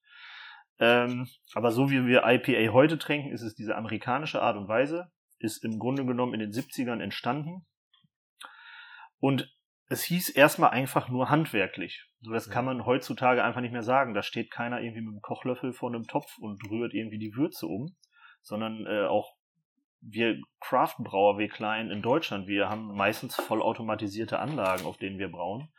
Ähm, 0.80 1.28
aber 1.53 1.72
so 1.72 1.89
wie 1.89 2.05
wir 2.05 2.24
IPA 2.26 2.74
heute 2.74 2.97
trinken, 2.97 3.32
ist 3.32 3.43
es 3.43 3.55
diese 3.55 3.76
amerikanische 3.76 4.41
Art 4.41 4.57
und 4.57 4.68
Weise, 4.68 5.11
ist 5.39 5.64
im 5.64 5.80
Grunde 5.80 6.05
genommen 6.05 6.34
in 6.34 6.39
den 6.39 6.51
70ern 6.51 7.01
entstanden. 7.01 7.66
Und 9.20 9.49
es 9.93 10.03
hieß 10.03 10.29
erstmal 10.29 10.71
einfach 10.71 11.07
nur 11.07 11.29
handwerklich. 11.29 12.05
So, 12.21 12.31
das 12.31 12.49
kann 12.49 12.65
man 12.65 12.85
heutzutage 12.85 13.43
einfach 13.43 13.61
nicht 13.61 13.71
mehr 13.71 13.83
sagen. 13.83 14.13
Da 14.13 14.23
steht 14.23 14.51
keiner 14.51 14.81
irgendwie 14.81 15.01
mit 15.01 15.11
einem 15.13 15.21
Kochlöffel 15.21 15.71
vor 15.71 15.89
einem 15.89 16.07
Topf 16.07 16.37
und 16.39 16.59
rührt 16.69 16.93
irgendwie 16.93 17.19
die 17.19 17.35
Würze 17.35 17.67
um, 17.67 17.95
sondern 18.41 18.85
äh, 18.87 19.05
auch 19.05 19.35
wir 20.01 20.41
Craft-Brauer, 20.59 21.37
wir 21.37 21.47
Klein 21.47 21.89
in 21.89 22.01
Deutschland, 22.01 22.47
wir 22.47 22.69
haben 22.69 22.95
meistens 22.95 23.35
vollautomatisierte 23.35 24.39
Anlagen, 24.39 24.85
auf 24.85 24.97
denen 24.97 25.19
wir 25.19 25.31
brauen. 25.31 25.69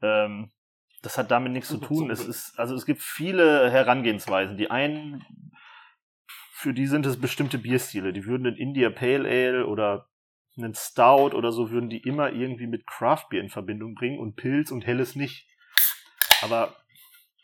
Ähm, 0.00 0.50
das 1.02 1.18
hat 1.18 1.30
damit 1.30 1.52
nichts 1.52 1.68
zu 1.68 1.78
tun. 1.78 2.10
Es 2.10 2.24
ist, 2.24 2.58
also 2.58 2.74
es 2.74 2.86
gibt 2.86 3.02
viele 3.02 3.70
Herangehensweisen. 3.70 4.56
Die 4.56 4.70
einen, 4.70 5.24
für 6.52 6.72
die 6.72 6.86
sind 6.86 7.04
es 7.06 7.20
bestimmte 7.20 7.58
Bierstile. 7.58 8.12
Die 8.12 8.26
würden 8.26 8.46
einen 8.46 8.56
India 8.56 8.90
Pale 8.90 9.28
Ale 9.28 9.66
oder 9.66 10.09
einen 10.62 10.74
Stout 10.74 11.34
oder 11.34 11.52
so 11.52 11.70
würden 11.70 11.90
die 11.90 11.98
immer 11.98 12.32
irgendwie 12.32 12.66
mit 12.66 12.86
Craft 12.86 13.26
Beer 13.30 13.40
in 13.40 13.50
Verbindung 13.50 13.94
bringen 13.94 14.18
und 14.18 14.36
Pilz 14.36 14.70
und 14.70 14.86
Helles 14.86 15.16
nicht. 15.16 15.46
Aber 16.42 16.74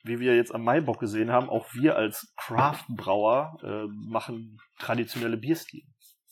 wie 0.05 0.21
wir 0.21 0.37
jetzt 0.37 0.55
am 0.55 0.62
Maibock 0.64 1.01
gesehen 1.01 1.31
haben, 1.33 1.49
auch 1.51 1.67
wir 1.75 1.97
als 1.97 2.33
Craft-Brauer 2.37 3.59
äh, 3.62 3.87
machen 4.09 4.59
traditionelle 4.79 5.37
Bierstile. 5.37 5.85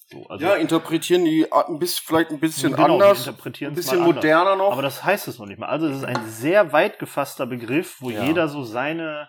So, 0.07 0.27
also, 0.29 0.45
ja, 0.45 0.55
interpretieren 0.55 1.25
die 1.25 1.51
ein 1.51 1.79
bisschen, 1.79 2.05
vielleicht 2.07 2.31
ein 2.31 2.39
bisschen 2.39 2.75
Genau, 2.77 2.95
anders, 2.95 3.27
ein 3.27 3.35
bisschen 3.35 3.99
mal 3.99 4.05
anders. 4.05 4.15
moderner 4.17 4.57
noch. 4.57 4.73
aber 4.73 4.83
das 4.83 5.03
heißt 5.03 5.29
es 5.29 5.39
noch 5.39 5.47
nicht 5.47 5.59
mal. 5.59 5.67
Also 5.69 5.87
es 5.89 5.97
ist 5.97 6.05
ein 6.05 6.29
sehr 6.29 6.73
weit 6.73 6.99
gefasster 6.99 7.47
Begriff, 7.47 7.97
wo 8.01 8.11
Ja. 8.11 8.25
jeder 8.25 8.49
so 8.49 8.63
seine 8.63 9.29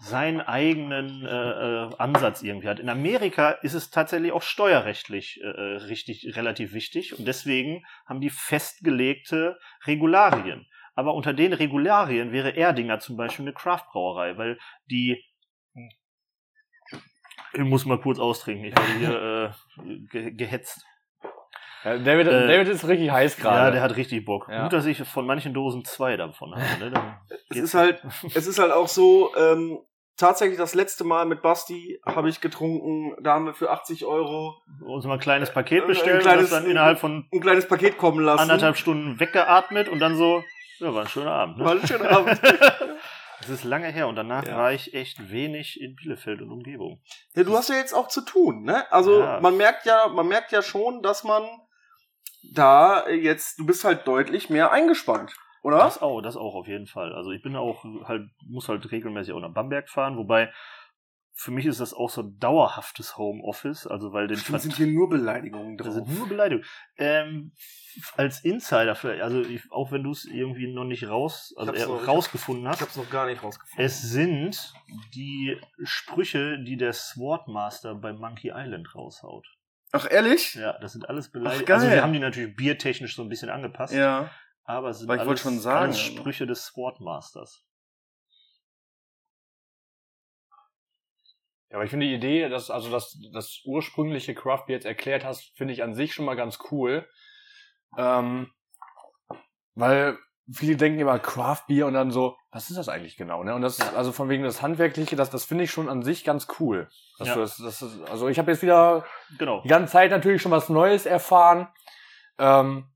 seinen 0.00 0.40
eigenen 0.40 1.24
äh, 1.24 1.28
äh, 1.28 1.90
Ansatz 1.98 2.42
irgendwie 2.42 2.68
hat. 2.68 2.80
In 2.80 2.88
Amerika 2.88 3.50
ist 3.50 3.74
es 3.74 3.90
tatsächlich 3.90 4.32
auch 4.32 4.42
steuerrechtlich 4.42 5.40
äh, 5.42 5.46
äh, 5.46 5.76
richtig 5.76 6.36
relativ 6.36 6.72
wichtig 6.72 7.18
und 7.18 7.26
deswegen 7.26 7.84
haben 8.06 8.20
die 8.20 8.30
festgelegte 8.30 9.58
Regularien. 9.86 10.66
Aber 10.94 11.14
unter 11.14 11.32
den 11.32 11.52
Regularien 11.52 12.32
wäre 12.32 12.56
Erdinger 12.56 13.00
zum 13.00 13.16
Beispiel 13.16 13.44
eine 13.44 13.52
Craft-Brauerei, 13.52 14.36
weil 14.36 14.58
die 14.90 15.24
ich 17.56 17.60
muss 17.60 17.84
mal 17.84 18.00
kurz 18.00 18.18
austrinken, 18.18 18.64
ich 18.64 18.76
werde 18.76 18.98
hier 18.98 19.54
äh, 19.84 19.98
ge 20.10 20.32
gehetzt. 20.32 20.84
Ja, 21.84 21.98
David, 21.98 22.26
Äh, 22.28 22.46
David 22.48 22.68
ist 22.68 22.86
richtig 22.88 23.10
heiß 23.10 23.36
gerade. 23.36 23.56
Ja, 23.66 23.70
der 23.70 23.82
hat 23.82 23.96
richtig 23.96 24.24
Bock. 24.24 24.46
Ja. 24.50 24.62
Gut, 24.64 24.72
dass 24.72 24.86
ich 24.86 25.02
von 25.06 25.26
manchen 25.26 25.52
Dosen 25.54 25.84
zwei 25.84 26.16
davon 26.16 26.54
habe. 26.54 26.84
Ne? 26.84 26.90
Dann 26.90 27.16
Es 27.50 27.56
ist 27.58 27.74
halt, 27.74 28.02
es 28.34 28.46
ist 28.46 28.58
halt 28.58 28.72
auch 28.72 28.88
so, 28.88 29.34
ähm, 29.36 29.78
tatsächlich 30.16 30.56
das 30.58 30.74
letzte 30.74 31.04
Mal 31.04 31.26
mit 31.26 31.42
Basti 31.42 32.00
habe 32.06 32.28
ich 32.28 32.40
getrunken, 32.40 33.16
da 33.22 33.34
haben 33.34 33.46
wir 33.46 33.54
für 33.54 33.70
80 33.70 34.04
Euro 34.04 34.56
uns 34.86 35.04
mal 35.04 35.14
ein 35.14 35.20
kleines 35.20 35.50
Paket 35.52 35.82
Ein 35.82 35.88
bestellt 35.88 36.22
kleines- 36.22 36.44
und 36.44 36.50
das 36.52 36.62
dann 36.62 36.70
innerhalb 36.70 36.98
von 37.00 37.28
ein 37.32 37.40
kleines 37.40 37.66
Paket 37.68 37.98
kommen 37.98 38.20
lassen. 38.24 38.40
anderthalb 38.42 38.76
Stunden 38.76 39.18
weggeatmet 39.20 39.88
und 39.88 39.98
dann 39.98 40.16
so, 40.16 40.42
ja, 40.78 40.94
war 40.94 41.02
ein 41.02 41.08
schöner 41.08 41.32
Abend. 41.32 41.58
Ne? 41.58 41.64
War 41.64 41.72
ein 41.72 41.86
schöner 41.86 42.10
Abend. 42.10 42.40
Das 43.40 43.50
ist 43.50 43.64
lange 43.64 43.88
her 43.88 44.08
und 44.08 44.16
danach 44.16 44.46
Ja. 44.46 44.56
war 44.56 44.72
ich 44.72 44.94
echt 44.94 45.30
wenig 45.30 45.78
in 45.78 45.96
Bielefeld 45.96 46.40
und 46.40 46.50
Umgebung. 46.50 47.02
Ja, 47.34 47.42
du 47.42 47.54
hast 47.54 47.68
ja 47.68 47.74
jetzt 47.74 47.92
auch 47.92 48.08
zu 48.08 48.22
tun, 48.22 48.62
ne? 48.62 48.90
Also 48.90 49.20
Ja. 49.20 49.38
man 49.40 49.58
merkt 49.58 49.84
ja, 49.84 50.08
man 50.08 50.26
merkt 50.28 50.50
ja 50.50 50.62
schon, 50.62 51.02
dass 51.02 51.24
man 51.24 51.42
da 52.52 53.08
jetzt, 53.08 53.58
du 53.58 53.66
bist 53.66 53.84
halt 53.84 54.06
deutlich 54.06 54.50
mehr 54.50 54.72
eingespannt, 54.72 55.34
oder? 55.62 55.78
Das 55.78 56.00
auch, 56.02 56.20
das 56.20 56.36
auch 56.36 56.54
auf 56.54 56.66
jeden 56.66 56.86
Fall. 56.86 57.12
Also 57.14 57.30
ich 57.30 57.42
bin 57.42 57.56
auch 57.56 57.84
halt, 58.04 58.28
muss 58.46 58.68
halt 58.68 58.90
regelmäßig 58.90 59.32
auch 59.34 59.40
nach 59.40 59.52
Bamberg 59.54 59.88
fahren, 59.88 60.16
wobei 60.16 60.52
für 61.36 61.50
mich 61.50 61.66
ist 61.66 61.80
das 61.80 61.92
auch 61.94 62.10
so 62.10 62.22
dauerhaftes 62.22 63.18
Homeoffice, 63.18 63.88
also 63.88 64.12
weil 64.12 64.28
den 64.28 64.36
Stimmt, 64.36 64.60
sind 64.62 64.76
hier 64.76 64.86
nur 64.86 65.08
Beleidigungen 65.08 65.76
drauf. 65.76 65.92
sind 65.92 66.08
nur 66.08 66.28
Beleidigungen. 66.28 66.64
Ähm, 66.96 67.50
als 68.16 68.44
Insider, 68.44 68.94
vielleicht, 68.94 69.20
also 69.22 69.40
ich, 69.40 69.62
auch 69.72 69.90
wenn 69.90 70.04
du 70.04 70.12
es 70.12 70.24
irgendwie 70.26 70.72
noch 70.72 70.84
nicht 70.84 71.08
raus, 71.08 71.52
also 71.56 71.72
äh, 71.72 71.86
noch- 71.86 72.02
ich 72.02 72.06
rausgefunden 72.08 72.64
Ich 72.66 72.70
hast, 72.70 72.82
hab's 72.82 72.96
noch 72.96 73.10
gar 73.10 73.26
nicht 73.26 73.42
rausgefunden. 73.42 73.84
es 73.84 74.00
sind 74.02 74.74
die 75.16 75.60
Sprüche, 75.82 76.62
die 76.62 76.76
der 76.76 76.92
Swordmaster 76.92 77.96
bei 77.96 78.12
Monkey 78.12 78.52
Island 78.54 78.94
raushaut. 78.94 79.48
Ach, 79.96 80.10
ehrlich? 80.10 80.54
Ja, 80.54 80.76
das 80.80 80.92
sind 80.92 81.08
alles 81.08 81.30
Beleidigungen. 81.30 81.72
Also 81.72 81.88
wir 81.88 82.02
haben 82.02 82.12
die 82.12 82.18
natürlich 82.18 82.56
biertechnisch 82.56 83.14
so 83.14 83.22
ein 83.22 83.28
bisschen 83.28 83.48
angepasst, 83.48 83.94
Ja. 83.94 84.28
aber 84.64 84.88
es 84.88 84.98
sind 84.98 85.08
Weil 85.08 85.18
ich 85.18 85.20
wollte 85.20 85.30
alles, 85.30 85.40
schon 85.42 85.60
sagen, 85.60 85.84
alles. 85.84 86.00
Sprüche 86.00 86.46
des 86.48 86.64
Swordmasters. 86.64 87.64
Ja, 91.70 91.76
aber 91.76 91.84
ich 91.84 91.90
finde 91.90 92.06
die 92.06 92.14
Idee, 92.14 92.48
dass, 92.48 92.70
also 92.70 92.90
das, 92.90 93.16
das 93.32 93.60
ursprüngliche 93.64 94.34
Craft 94.34 94.64
jetzt 94.66 94.84
erklärt 94.84 95.24
hast, 95.24 95.56
finde 95.56 95.72
ich 95.72 95.84
an 95.84 95.94
sich 95.94 96.12
schon 96.12 96.24
mal 96.24 96.34
ganz 96.34 96.58
cool. 96.72 97.08
Ähm, 97.96 98.52
weil 99.76 100.18
viele 100.52 100.76
denken 100.76 100.98
immer 101.00 101.18
Craft 101.18 101.62
Beer 101.68 101.86
und 101.86 101.94
dann 101.94 102.10
so, 102.10 102.36
was 102.50 102.68
ist 102.70 102.76
das 102.76 102.88
eigentlich 102.88 103.16
genau, 103.16 103.42
ne? 103.44 103.54
Und 103.54 103.62
das, 103.62 103.78
Ja. 103.78 103.92
also 103.96 104.12
von 104.12 104.28
wegen 104.28 104.44
das 104.44 104.60
Handwerkliche, 104.62 105.16
das, 105.16 105.30
das 105.30 105.44
finde 105.44 105.64
ich 105.64 105.70
schon 105.70 105.88
an 105.88 106.02
sich 106.02 106.24
ganz 106.24 106.46
cool. 106.60 106.88
Ja. 107.18 107.34
das, 107.36 107.56
das 107.58 107.82
ist, 107.82 108.00
also 108.10 108.28
ich 108.28 108.38
habe 108.38 108.50
jetzt 108.50 108.62
wieder 108.62 109.04
Genau. 109.38 109.60
die 109.62 109.68
ganze 109.68 109.92
Zeit 109.92 110.10
natürlich 110.10 110.42
schon 110.42 110.52
was 110.52 110.68
Neues 110.68 111.06
erfahren. 111.06 111.68
Ähm, 112.38 112.90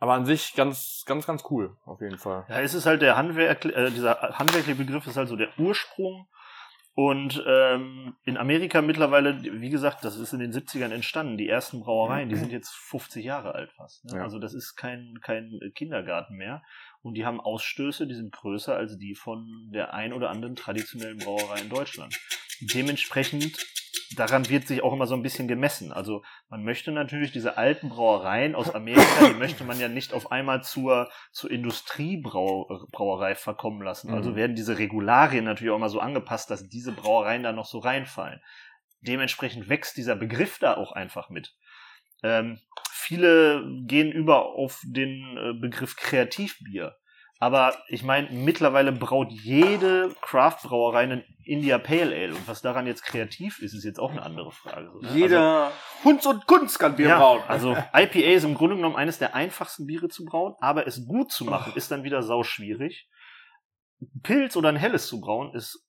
aber 0.00 0.14
an 0.14 0.26
sich 0.26 0.54
ganz, 0.54 1.04
ganz, 1.06 1.26
ganz 1.26 1.44
cool, 1.50 1.76
auf 1.84 2.00
jeden 2.00 2.18
Fall. 2.18 2.44
Ja, 2.48 2.60
es 2.60 2.74
ist 2.74 2.86
halt 2.86 3.02
der 3.02 3.16
Handwerk, 3.16 3.64
äh, 3.64 3.90
dieser 3.90 4.18
handwerkliche 4.36 4.74
Begriff 4.76 5.06
ist 5.06 5.16
halt 5.16 5.28
so 5.28 5.36
der 5.36 5.50
Ursprung. 5.58 6.26
Und 6.94 7.42
ähm, 7.46 8.16
in 8.24 8.36
Amerika 8.36 8.82
mittlerweile, 8.82 9.42
wie 9.42 9.70
gesagt, 9.70 10.04
das 10.04 10.18
ist 10.18 10.34
in 10.34 10.40
den 10.40 10.52
70ern 10.52 10.90
entstanden. 10.90 11.38
Die 11.38 11.48
ersten 11.48 11.80
Brauereien, 11.80 12.28
die 12.28 12.36
sind 12.36 12.52
jetzt 12.52 12.70
50 12.70 13.24
Jahre 13.24 13.54
alt 13.54 13.72
fast. 13.72 14.04
Ne? 14.04 14.18
Ja. 14.18 14.22
Also 14.22 14.38
das 14.38 14.52
ist 14.52 14.76
kein, 14.76 15.18
kein 15.22 15.58
Kindergarten 15.74 16.36
mehr. 16.36 16.62
Und 17.00 17.14
die 17.14 17.24
haben 17.24 17.40
Ausstöße, 17.40 18.06
die 18.06 18.14
sind 18.14 18.30
größer 18.32 18.76
als 18.76 18.98
die 18.98 19.14
von 19.14 19.70
der 19.72 19.94
ein 19.94 20.12
oder 20.12 20.28
anderen 20.28 20.54
traditionellen 20.54 21.18
Brauerei 21.18 21.62
in 21.62 21.70
Deutschland. 21.70 22.20
Dementsprechend, 22.60 23.56
daran 24.14 24.48
wird 24.48 24.66
sich 24.66 24.82
auch 24.82 24.92
immer 24.92 25.06
so 25.06 25.14
ein 25.14 25.22
bisschen 25.22 25.48
gemessen. 25.48 25.92
Also 25.92 26.22
man 26.48 26.64
möchte 26.64 26.92
natürlich 26.92 27.32
diese 27.32 27.56
alten 27.56 27.88
Brauereien 27.88 28.54
aus 28.54 28.74
Amerika, 28.74 29.28
die 29.28 29.34
möchte 29.34 29.64
man 29.64 29.78
ja 29.78 29.88
nicht 29.88 30.12
auf 30.12 30.32
einmal 30.32 30.62
zur, 30.62 31.10
zur 31.30 31.50
Industriebrauerei 31.50 33.34
verkommen 33.34 33.82
lassen. 33.82 34.10
Mhm. 34.10 34.14
Also 34.16 34.36
werden 34.36 34.56
diese 34.56 34.78
Regularien 34.78 35.44
natürlich 35.44 35.72
auch 35.72 35.76
immer 35.76 35.88
so 35.88 36.00
angepasst, 36.00 36.50
dass 36.50 36.68
diese 36.68 36.92
Brauereien 36.92 37.42
da 37.42 37.52
noch 37.52 37.66
so 37.66 37.78
reinfallen. 37.78 38.40
Dementsprechend 39.00 39.68
wächst 39.68 39.96
dieser 39.96 40.16
Begriff 40.16 40.58
da 40.58 40.76
auch 40.76 40.92
einfach 40.92 41.28
mit. 41.28 41.54
Ähm, 42.22 42.60
viele 42.92 43.64
gehen 43.86 44.12
über 44.12 44.46
auf 44.46 44.80
den 44.84 45.36
äh, 45.36 45.52
Begriff 45.54 45.96
Kreativbier. 45.96 46.96
Aber 47.42 47.74
ich 47.88 48.04
meine, 48.04 48.30
mittlerweile 48.30 48.92
braut 48.92 49.32
jede 49.32 50.14
Craft-Brauerei 50.20 51.00
einen 51.00 51.24
India 51.44 51.76
Pale 51.78 52.14
Ale. 52.14 52.36
Und 52.36 52.46
was 52.46 52.62
daran 52.62 52.86
jetzt 52.86 53.02
kreativ 53.02 53.58
ist, 53.58 53.74
ist 53.74 53.82
jetzt 53.82 53.98
auch 53.98 54.12
eine 54.12 54.22
andere 54.22 54.52
Frage. 54.52 54.92
so, 54.92 55.00
ne? 55.00 55.08
Jeder 55.12 55.72
Hund 56.04 56.24
und 56.24 56.46
Kunst 56.46 56.78
kann 56.78 56.94
Bier 56.94 57.08
ja, 57.08 57.18
brauen. 57.18 57.42
Also 57.48 57.72
IPA 57.72 58.18
ist 58.36 58.44
im 58.44 58.54
Grunde 58.54 58.76
genommen 58.76 58.94
eines 58.94 59.18
der 59.18 59.34
einfachsten 59.34 59.86
Biere 59.86 60.08
zu 60.08 60.24
brauen, 60.24 60.54
aber 60.60 60.86
es 60.86 61.04
gut 61.04 61.32
zu 61.32 61.44
machen 61.44 61.72
ist 61.74 61.90
dann 61.90 62.04
wieder 62.04 62.22
sau 62.22 62.44
schwierig. 62.44 63.08
Pilz 64.22 64.56
oder 64.56 64.68
ein 64.68 64.76
helles 64.76 65.08
zu 65.08 65.20
brauen 65.20 65.52
ist 65.52 65.84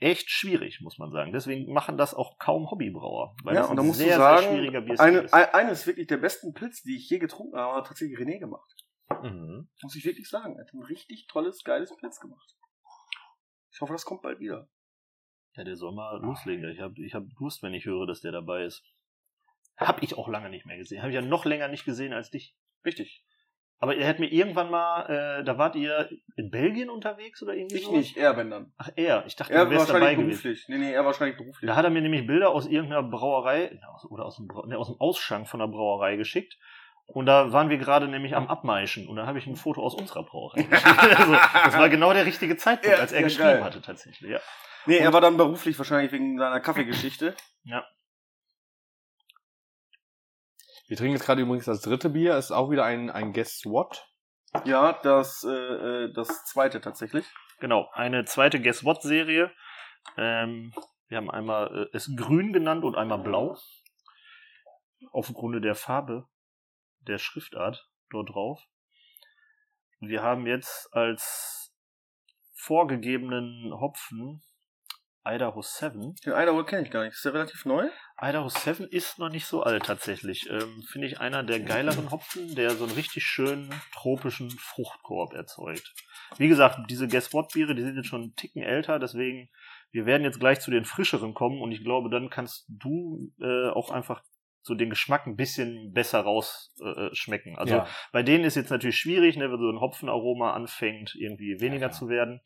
echt 0.00 0.28
schwierig, 0.28 0.80
muss 0.82 0.98
man 0.98 1.10
sagen. 1.12 1.32
Deswegen 1.32 1.72
machen 1.72 1.96
das 1.96 2.12
auch 2.12 2.36
kaum 2.36 2.70
Hobbybrauer. 2.70 3.36
Weil 3.42 3.54
ja, 3.54 3.62
das 3.62 3.70
und 3.70 3.76
da 3.76 3.82
ein 3.82 3.86
musst 3.86 4.00
sehr, 4.00 4.16
du 4.16 4.22
sagen, 4.22 4.42
sehr 4.42 4.50
schwieriger 4.52 4.80
Bierstil 4.82 5.08
eine, 5.08 5.18
ist. 5.20 5.32
ein- 5.32 5.54
eines 5.54 5.86
wirklich 5.86 6.08
der 6.08 6.18
besten 6.18 6.52
Pilz, 6.52 6.82
die 6.82 6.96
ich 6.96 7.08
je 7.08 7.18
getrunken 7.18 7.56
habe, 7.56 7.78
hat 7.78 7.86
tatsächlich 7.86 8.18
René 8.18 8.38
gemacht. 8.38 8.70
Mhm. 9.22 9.68
Muss 9.82 9.96
ich 9.96 10.04
wirklich 10.04 10.28
sagen. 10.28 10.56
Er 10.56 10.64
hat 10.64 10.72
ein 10.72 10.82
richtig 10.82 11.26
tolles, 11.26 11.62
geiles 11.64 11.94
Pilz 11.96 12.20
gemacht. 12.20 12.54
Ich 13.72 13.80
hoffe, 13.80 13.92
das 13.92 14.04
kommt 14.04 14.22
bald 14.22 14.38
wieder. 14.40 14.68
Ja, 15.54 15.64
der 15.64 15.76
soll 15.76 15.92
mal 15.92 16.20
loslegen. 16.20 16.68
Ich 16.70 16.80
habe 16.80 16.94
ich 17.04 17.14
hab 17.14 17.24
Durst, 17.38 17.62
wenn 17.62 17.74
ich 17.74 17.84
höre, 17.84 18.06
dass 18.06 18.20
der 18.20 18.32
dabei 18.32 18.64
ist. 18.64 18.84
Hab 19.76 20.02
ich 20.02 20.16
auch 20.16 20.28
lange 20.28 20.50
nicht 20.50 20.66
mehr 20.66 20.76
gesehen. 20.76 21.00
Habe 21.02 21.10
ich 21.10 21.14
ja 21.16 21.22
noch 21.22 21.44
länger 21.44 21.68
nicht 21.68 21.84
gesehen 21.84 22.12
als 22.12 22.30
dich. 22.30 22.54
Richtig. 22.84 23.24
Aber 23.82 23.96
ihr 23.96 24.04
hättet 24.04 24.20
mir 24.20 24.30
irgendwann 24.30 24.70
mal, 24.70 25.06
äh, 25.40 25.44
da 25.44 25.56
wart 25.56 25.74
ihr 25.74 26.10
in 26.36 26.50
Belgien 26.50 26.90
unterwegs 26.90 27.42
oder 27.42 27.54
irgendwie 27.54 27.76
Ich 27.76 27.84
sowas? 27.84 27.96
nicht, 27.98 28.16
er, 28.18 28.36
wenn 28.36 28.50
dann. 28.50 28.74
Ach, 28.76 28.90
er. 28.94 29.24
Ich 29.26 29.36
dachte, 29.36 29.54
Er 29.54 29.64
du 29.64 29.70
wärst 29.70 29.88
dabei 29.88 30.00
wahrscheinlich 30.00 30.18
gewesen. 30.26 30.42
beruflich. 30.42 30.68
Nee, 30.68 30.78
nee, 30.78 30.92
er 30.92 31.04
wahrscheinlich 31.06 31.38
beruflich. 31.38 31.66
Da 31.66 31.76
hat 31.76 31.84
er 31.84 31.90
mir 31.90 32.02
nämlich 32.02 32.26
Bilder 32.26 32.50
aus 32.50 32.66
irgendeiner 32.66 33.02
Brauerei 33.02 33.80
oder 34.10 34.26
aus 34.26 34.36
dem, 34.36 34.48
Brau- 34.48 34.66
ne, 34.66 34.76
aus 34.76 34.88
dem 34.88 35.00
Ausschank 35.00 35.48
von 35.48 35.60
der 35.60 35.68
Brauerei 35.68 36.16
geschickt. 36.16 36.58
Und 37.12 37.26
da 37.26 37.52
waren 37.52 37.70
wir 37.70 37.78
gerade 37.78 38.08
nämlich 38.08 38.36
am 38.36 38.46
Abmeischen. 38.48 39.08
Und 39.08 39.16
da 39.16 39.26
habe 39.26 39.38
ich 39.38 39.46
ein 39.46 39.56
Foto 39.56 39.82
aus 39.82 39.94
unserer 39.94 40.22
Brauerei 40.22 40.66
also, 40.70 41.32
das 41.32 41.76
war 41.76 41.88
genau 41.88 42.12
der 42.12 42.24
richtige 42.24 42.56
Zeitpunkt, 42.56 42.96
Ja, 42.96 43.02
als 43.02 43.12
er 43.12 43.20
ja, 43.20 43.24
geschrieben 43.26 43.48
geil. 43.48 43.64
hatte 43.64 43.82
tatsächlich. 43.82 44.30
Ja. 44.30 44.40
nee, 44.86 44.98
er 44.98 45.12
war 45.12 45.20
dann 45.20 45.36
beruflich 45.36 45.76
wahrscheinlich 45.78 46.12
wegen 46.12 46.38
seiner 46.38 46.60
Kaffeegeschichte. 46.60 47.34
Wir 50.86 50.96
trinken 50.96 51.14
jetzt 51.14 51.24
gerade 51.24 51.42
übrigens 51.42 51.66
das 51.66 51.82
dritte 51.82 52.10
Bier, 52.10 52.36
ist 52.36 52.50
auch 52.50 52.70
wieder 52.70 52.84
ein, 52.84 53.10
ein 53.10 53.32
Guess 53.32 53.64
What. 53.64 54.08
Ja, 54.64 54.98
das, 55.04 55.44
äh, 55.44 55.50
äh, 55.50 56.12
das 56.12 56.44
zweite 56.44 56.80
tatsächlich. 56.80 57.24
Genau, 57.60 57.88
eine 57.92 58.24
zweite 58.24 58.60
Guess 58.60 58.84
What 58.84 59.02
Serie. 59.02 59.52
Ähm, 60.16 60.72
wir 61.08 61.18
haben 61.18 61.30
einmal 61.30 61.88
äh, 61.92 61.96
es 61.96 62.10
grün 62.16 62.52
genannt 62.52 62.84
und 62.84 62.96
einmal 62.96 63.18
blau. 63.18 63.56
Aufgrund 65.12 65.64
der 65.64 65.74
Farbe 65.74 66.26
der 67.00 67.18
Schriftart 67.18 67.88
dort 68.10 68.30
drauf. 68.30 68.62
Wir 70.00 70.22
haben 70.22 70.46
jetzt 70.46 70.88
als 70.92 71.72
vorgegebenen 72.54 73.72
Hopfen 73.72 74.42
Idaho 75.24 75.60
7. 75.60 76.14
Den 76.24 76.32
Idaho 76.32 76.64
kenne 76.64 76.82
ich 76.82 76.90
gar 76.90 77.04
nicht. 77.04 77.14
Ist 77.14 77.24
der 77.24 77.34
relativ 77.34 77.66
neu? 77.66 77.88
Idaho 78.20 78.48
7 78.48 78.86
ist 78.88 79.18
noch 79.18 79.28
nicht 79.28 79.44
so 79.46 79.62
alt 79.62 79.84
tatsächlich. 79.84 80.48
Ähm, 80.48 80.82
Finde 80.88 81.08
ich 81.08 81.20
einer 81.20 81.42
der 81.42 81.60
geileren 81.60 82.10
Hopfen, 82.10 82.54
der 82.54 82.70
so 82.70 82.84
einen 82.84 82.94
richtig 82.94 83.24
schönen 83.24 83.70
tropischen 83.92 84.50
Fruchtkorb 84.50 85.34
erzeugt. 85.34 85.92
Wie 86.38 86.48
gesagt, 86.48 86.90
diese 86.90 87.06
Guess 87.06 87.34
What 87.34 87.52
Biere, 87.52 87.74
die 87.74 87.82
sind 87.82 87.96
jetzt 87.96 88.08
schon 88.08 88.22
einen 88.22 88.36
Ticken 88.36 88.62
älter, 88.62 88.98
deswegen, 88.98 89.50
wir 89.90 90.06
werden 90.06 90.24
jetzt 90.24 90.40
gleich 90.40 90.60
zu 90.60 90.70
den 90.70 90.84
frischeren 90.84 91.34
kommen 91.34 91.60
und 91.60 91.72
ich 91.72 91.84
glaube, 91.84 92.08
dann 92.08 92.30
kannst 92.30 92.64
du 92.68 93.30
äh, 93.40 93.68
auch 93.70 93.90
einfach 93.90 94.22
so 94.62 94.74
den 94.74 94.90
Geschmack 94.90 95.26
ein 95.26 95.36
bisschen 95.36 95.92
besser 95.92 96.20
rausschmecken. 96.20 97.10
Äh, 97.10 97.14
schmecken. 97.14 97.58
also 97.58 97.74
ja. 97.76 97.86
bei 98.12 98.22
denen 98.22 98.44
ist 98.44 98.56
jetzt 98.56 98.70
natürlich 98.70 98.98
schwierig, 98.98 99.36
ne, 99.36 99.50
wenn 99.50 99.58
so 99.58 99.70
ein 99.70 99.80
Hopfenaroma 99.80 100.52
anfängt, 100.52 101.14
irgendwie 101.18 101.60
weniger 101.60 101.86
Ja. 101.86 101.90
zu 101.92 102.08
werden. 102.08 102.40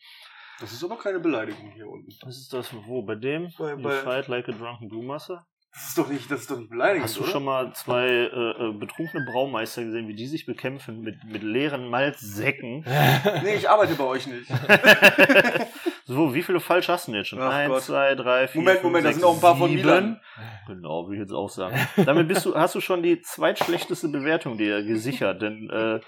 Das 0.60 0.72
ist 0.72 0.84
aber 0.84 0.96
keine 0.96 1.18
Beleidigung 1.18 1.72
hier 1.72 1.88
unten. 1.88 2.08
Was 2.22 2.36
ist 2.38 2.52
das? 2.52 2.72
Wo? 2.86 3.02
Bei 3.02 3.16
dem? 3.16 3.48
Bei- 3.58 3.72
You 3.72 3.82
bei- 3.82 3.96
fight 4.02 4.28
like 4.28 4.48
a 4.48 4.52
drunken 4.52 4.88
brewmaster? 4.88 5.44
Das 5.74 5.88
ist 5.88 5.98
doch 5.98 6.08
nicht, 6.08 6.30
das 6.30 6.42
ist 6.42 6.50
doch 6.52 6.58
nicht 6.58 6.70
beleidigend, 6.70 7.04
Hast 7.04 7.16
du 7.16 7.22
oder? 7.22 7.30
schon 7.32 7.44
mal 7.44 7.72
zwei 7.74 8.06
äh, 8.06 8.28
äh, 8.28 8.72
betrunkene 8.74 9.24
Braumeister 9.26 9.84
gesehen, 9.84 10.06
wie 10.06 10.14
die 10.14 10.28
sich 10.28 10.46
bekämpfen 10.46 11.00
mit, 11.00 11.24
mit 11.24 11.42
leeren 11.42 11.88
Malzsäcken? 11.88 12.84
Nee, 13.42 13.56
ich 13.56 13.68
arbeite 13.68 13.94
bei 13.96 14.04
euch 14.04 14.28
nicht. 14.28 14.46
so, 16.04 16.32
wie 16.32 16.42
viele 16.42 16.60
falsch 16.60 16.88
hast 16.88 17.08
du 17.08 17.12
denn 17.12 17.20
jetzt 17.20 17.28
schon? 17.28 17.40
Ach 17.40 17.52
Eins, 17.52 17.68
Gott. 17.72 17.82
zwei, 17.82 18.14
drei, 18.14 18.46
vier, 18.46 18.60
Moment, 18.60 18.78
fünf, 18.78 18.84
Moment, 18.84 19.04
da 19.04 19.08
sechs, 19.08 19.20
sind 19.20 19.28
auch 19.28 19.34
ein 19.34 19.40
paar 19.40 19.56
von 19.56 19.68
sieben. 19.70 19.82
Milan. 19.82 20.20
Genau, 20.68 21.06
würde 21.06 21.14
ich 21.16 21.20
jetzt 21.20 21.32
auch 21.32 21.50
sagen. 21.50 21.76
Damit 22.04 22.28
bist 22.28 22.46
du, 22.46 22.54
hast 22.54 22.76
du 22.76 22.80
schon 22.80 23.02
die 23.02 23.20
zweitschlechteste 23.20 24.08
Bewertung 24.08 24.56
dir 24.56 24.82
gesichert, 24.84 25.42
denn 25.42 25.68
äh, 25.70 26.00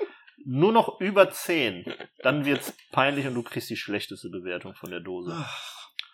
nur 0.44 0.72
noch 0.72 1.00
über 1.00 1.28
10, 1.30 1.92
dann 2.22 2.44
wird's 2.44 2.72
peinlich 2.92 3.26
und 3.26 3.34
du 3.34 3.42
kriegst 3.42 3.68
die 3.68 3.76
schlechteste 3.76 4.28
Bewertung 4.30 4.74
von 4.74 4.90
der 4.90 5.00
Dose. 5.00 5.36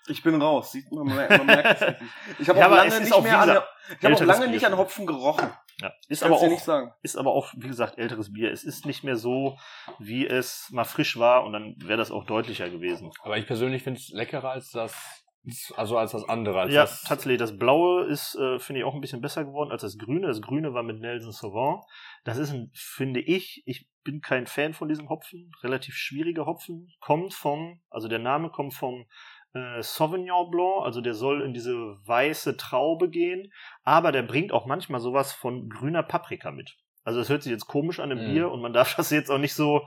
Ich 0.08 0.22
bin 0.22 0.40
raus. 0.40 0.72
Sieht 0.72 0.90
man, 0.90 1.06
man 1.06 1.46
merkt 1.46 1.80
es 1.80 1.88
richtig. 1.88 2.08
Ich 2.38 2.48
habe 2.48 2.58
Ja, 2.58 2.66
auch 2.66 2.76
lange 2.76 3.00
nicht 3.00 3.12
auch, 3.12 3.22
mehr 3.22 3.38
an, 3.38 3.48
ich 3.98 4.04
habe 4.04 4.14
auch 4.14 4.20
lange 4.20 4.40
Bier 4.46 4.48
nicht 4.54 4.66
an. 4.66 4.76
Hopfen 4.76 5.06
gerochen. 5.06 5.50
Ja. 5.80 5.92
Ist 6.08 6.22
aber 6.22 6.36
auch 6.36 6.48
nicht 6.48 6.62
sagen. 6.64 6.92
ist 7.02 7.16
aber 7.16 7.32
auch, 7.32 7.52
wie 7.56 7.68
gesagt, 7.68 7.98
älteres 7.98 8.32
Bier. 8.32 8.52
Es 8.52 8.64
ist 8.64 8.86
nicht 8.86 9.04
mehr 9.04 9.16
so, 9.16 9.58
wie 9.98 10.26
es 10.26 10.68
mal 10.70 10.84
frisch 10.84 11.18
war 11.18 11.44
und 11.44 11.52
dann 11.52 11.74
wäre 11.78 11.98
das 11.98 12.10
auch 12.10 12.24
deutlicher 12.24 12.68
gewesen. 12.70 13.10
Aber 13.22 13.36
ich 13.38 13.46
persönlich 13.46 13.82
finde 13.82 13.98
es 14.00 14.08
leckerer 14.10 14.50
als 14.50 14.70
das, 14.70 15.24
also 15.76 15.98
als 15.98 16.12
das 16.12 16.28
andere. 16.28 16.60
Als 16.60 16.72
ja, 16.72 16.82
das, 16.82 17.02
tatsächlich. 17.02 17.38
Das 17.38 17.56
Blaue 17.56 18.04
ist, 18.04 18.36
äh, 18.36 18.58
finde 18.58 18.80
ich, 18.80 18.84
auch 18.84 18.94
ein 18.94 19.00
bisschen 19.00 19.20
besser 19.20 19.44
geworden 19.44 19.72
als 19.72 19.82
das 19.82 19.98
Grüne. 19.98 20.26
Das 20.28 20.40
Grüne 20.40 20.72
war 20.74 20.82
mit 20.82 21.00
Nelson 21.00 21.32
Sauvant. 21.32 21.82
Das 22.24 22.38
ist 22.38 22.50
ein, 22.52 22.70
finde 22.74 23.20
ich, 23.20 23.62
ich 23.66 23.88
bin 24.04 24.20
kein 24.20 24.46
Fan 24.46 24.74
von 24.74 24.88
diesem 24.88 25.08
Hopfen. 25.08 25.50
Relativ 25.62 25.94
schwieriger 25.94 26.46
Hopfen. 26.46 26.92
Kommt 27.00 27.34
vom, 27.34 27.80
also 27.90 28.08
der 28.08 28.18
Name 28.20 28.50
kommt 28.50 28.74
vom 28.74 29.06
äh, 29.54 29.82
Sauvignon 29.82 30.50
Blanc. 30.50 30.84
Also 30.84 31.00
der 31.00 31.14
soll 31.14 31.42
in 31.42 31.54
diese 31.54 31.74
weiße 32.06 32.56
Traube 32.56 33.08
gehen. 33.10 33.52
Aber 33.84 34.12
der 34.12 34.22
bringt 34.22 34.52
auch 34.52 34.66
manchmal 34.66 35.00
sowas 35.00 35.32
von 35.32 35.68
grüner 35.68 36.02
Paprika 36.02 36.50
mit. 36.50 36.76
Also 37.04 37.18
das 37.18 37.28
hört 37.28 37.42
sich 37.42 37.52
jetzt 37.52 37.66
komisch 37.66 38.00
an 38.00 38.10
im 38.10 38.18
Mhm. 38.18 38.32
Bier 38.32 38.50
und 38.50 38.60
man 38.60 38.72
darf 38.72 38.94
das 38.96 39.10
jetzt 39.10 39.30
auch 39.30 39.38
nicht 39.38 39.54
so 39.54 39.82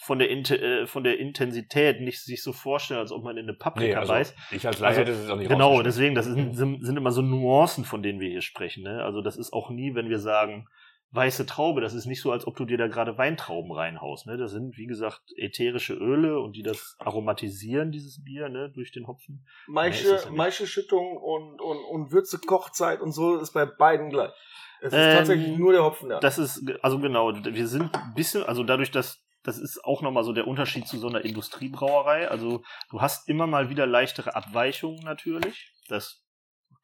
von 0.00 0.20
der, 0.20 0.30
Int 0.30 0.50
äh, 0.52 0.86
von 0.86 1.02
der 1.02 1.18
Intensität 1.18 2.00
nicht 2.00 2.20
sich 2.22 2.42
so 2.42 2.52
vorstellen, 2.52 3.00
als 3.00 3.10
ob 3.10 3.24
man 3.24 3.36
in 3.36 3.46
eine 3.46 3.54
Paprika 3.54 3.86
nee, 3.88 3.94
also, 3.96 4.12
beißt. 4.12 4.36
ich 4.52 4.64
als 4.64 4.78
Laie 4.78 4.90
Also, 4.90 5.00
hätte 5.00 5.10
es 5.10 5.28
auch 5.28 5.36
nicht 5.36 5.48
Genau, 5.48 5.82
deswegen, 5.82 6.14
das 6.14 6.26
sind, 6.26 6.54
sind 6.56 6.84
sind 6.84 6.96
immer 6.96 7.10
so 7.10 7.20
Nuancen, 7.20 7.84
von 7.84 8.00
denen 8.02 8.20
wir 8.20 8.28
hier 8.28 8.42
sprechen. 8.42 8.84
Ne? 8.84 9.02
Also 9.02 9.22
das 9.22 9.36
ist 9.36 9.52
auch 9.52 9.70
nie, 9.70 9.96
wenn 9.96 10.08
wir 10.08 10.20
sagen, 10.20 10.68
weiße 11.10 11.46
Traube, 11.46 11.80
das 11.80 11.94
ist 11.94 12.06
nicht 12.06 12.20
so, 12.20 12.32
als 12.32 12.46
ob 12.46 12.56
du 12.56 12.64
dir 12.64 12.76
da 12.76 12.86
gerade 12.86 13.16
Weintrauben 13.16 13.72
reinhaust. 13.72 14.26
Ne? 14.26 14.36
Das 14.36 14.50
sind, 14.50 14.76
wie 14.76 14.86
gesagt, 14.86 15.22
ätherische 15.36 15.94
Öle 15.94 16.38
und 16.40 16.54
die 16.54 16.62
das 16.62 16.96
aromatisieren, 16.98 17.92
dieses 17.92 18.22
Bier, 18.22 18.48
ne, 18.48 18.70
durch 18.70 18.92
den 18.92 19.06
Hopfen. 19.06 19.46
Maische, 19.66 20.20
ja. 20.22 20.30
Maischeschüttung 20.30 21.16
und, 21.16 21.60
und, 21.60 21.78
und 21.78 22.12
Würze, 22.12 22.38
Kochzeit 22.38 23.00
und 23.00 23.12
so 23.12 23.36
ist 23.36 23.52
bei 23.52 23.64
beiden 23.64 24.10
gleich. 24.10 24.32
Es 24.80 24.92
ist 24.92 24.98
Ähm, 24.98 25.16
tatsächlich 25.16 25.56
nur 25.56 25.72
der 25.72 25.82
Hopfen, 25.82 26.10
ja. 26.10 26.20
Das 26.20 26.38
ist, 26.38 26.62
also 26.82 26.98
genau, 26.98 27.32
wir 27.34 27.66
sind 27.66 27.94
ein 27.94 28.14
bisschen, 28.14 28.42
also 28.42 28.62
dadurch, 28.62 28.90
dass 28.90 29.24
das 29.44 29.58
ist 29.58 29.82
auch 29.84 30.02
nochmal 30.02 30.24
so 30.24 30.32
der 30.32 30.46
Unterschied 30.46 30.86
zu 30.86 30.98
so 30.98 31.08
einer 31.08 31.24
Industriebrauerei. 31.24 32.28
Also 32.28 32.62
du 32.90 33.00
hast 33.00 33.28
immer 33.28 33.46
mal 33.46 33.70
wieder 33.70 33.86
leichtere 33.86 34.34
Abweichungen 34.34 35.00
natürlich. 35.04 35.72
Das 35.88 36.22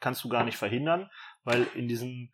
kannst 0.01 0.25
du 0.25 0.29
gar 0.31 0.45
nicht 0.45 0.57
verhindern, 0.57 1.11
weil 1.43 1.67
in 1.75 1.89
diesen 1.89 2.33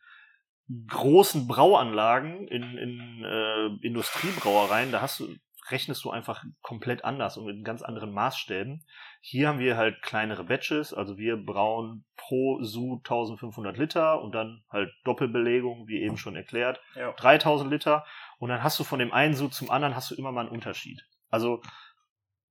großen 0.88 1.46
Brauanlagen, 1.46 2.46
in, 2.48 2.62
in 2.78 3.24
äh, 3.24 3.86
Industriebrauereien, 3.86 4.92
da 4.92 5.00
hast 5.00 5.20
du, 5.20 5.34
rechnest 5.70 6.04
du 6.04 6.10
einfach 6.10 6.44
komplett 6.62 7.04
anders 7.04 7.36
und 7.36 7.46
mit 7.46 7.64
ganz 7.64 7.82
anderen 7.82 8.12
Maßstäben. 8.12 8.84
Hier 9.20 9.48
haben 9.48 9.58
wir 9.58 9.76
halt 9.76 10.02
kleinere 10.02 10.44
Batches, 10.44 10.92
also 10.92 11.16
wir 11.18 11.36
brauen 11.36 12.04
pro 12.16 12.62
Su 12.62 12.96
1500 12.98 13.76
Liter 13.76 14.22
und 14.22 14.34
dann 14.34 14.62
halt 14.70 14.92
Doppelbelegung, 15.04 15.86
wie 15.86 16.02
eben 16.02 16.16
schon 16.16 16.36
erklärt, 16.36 16.80
Ja. 16.94 17.12
3000 17.12 17.70
Liter 17.70 18.04
und 18.38 18.48
dann 18.48 18.62
hast 18.62 18.78
du 18.78 18.84
von 18.84 18.98
dem 18.98 19.12
einen 19.12 19.34
Su 19.34 19.48
zum 19.48 19.70
anderen 19.70 19.94
hast 19.94 20.10
du 20.10 20.14
immer 20.14 20.32
mal 20.32 20.42
einen 20.42 20.50
Unterschied. 20.50 21.04
Also 21.30 21.62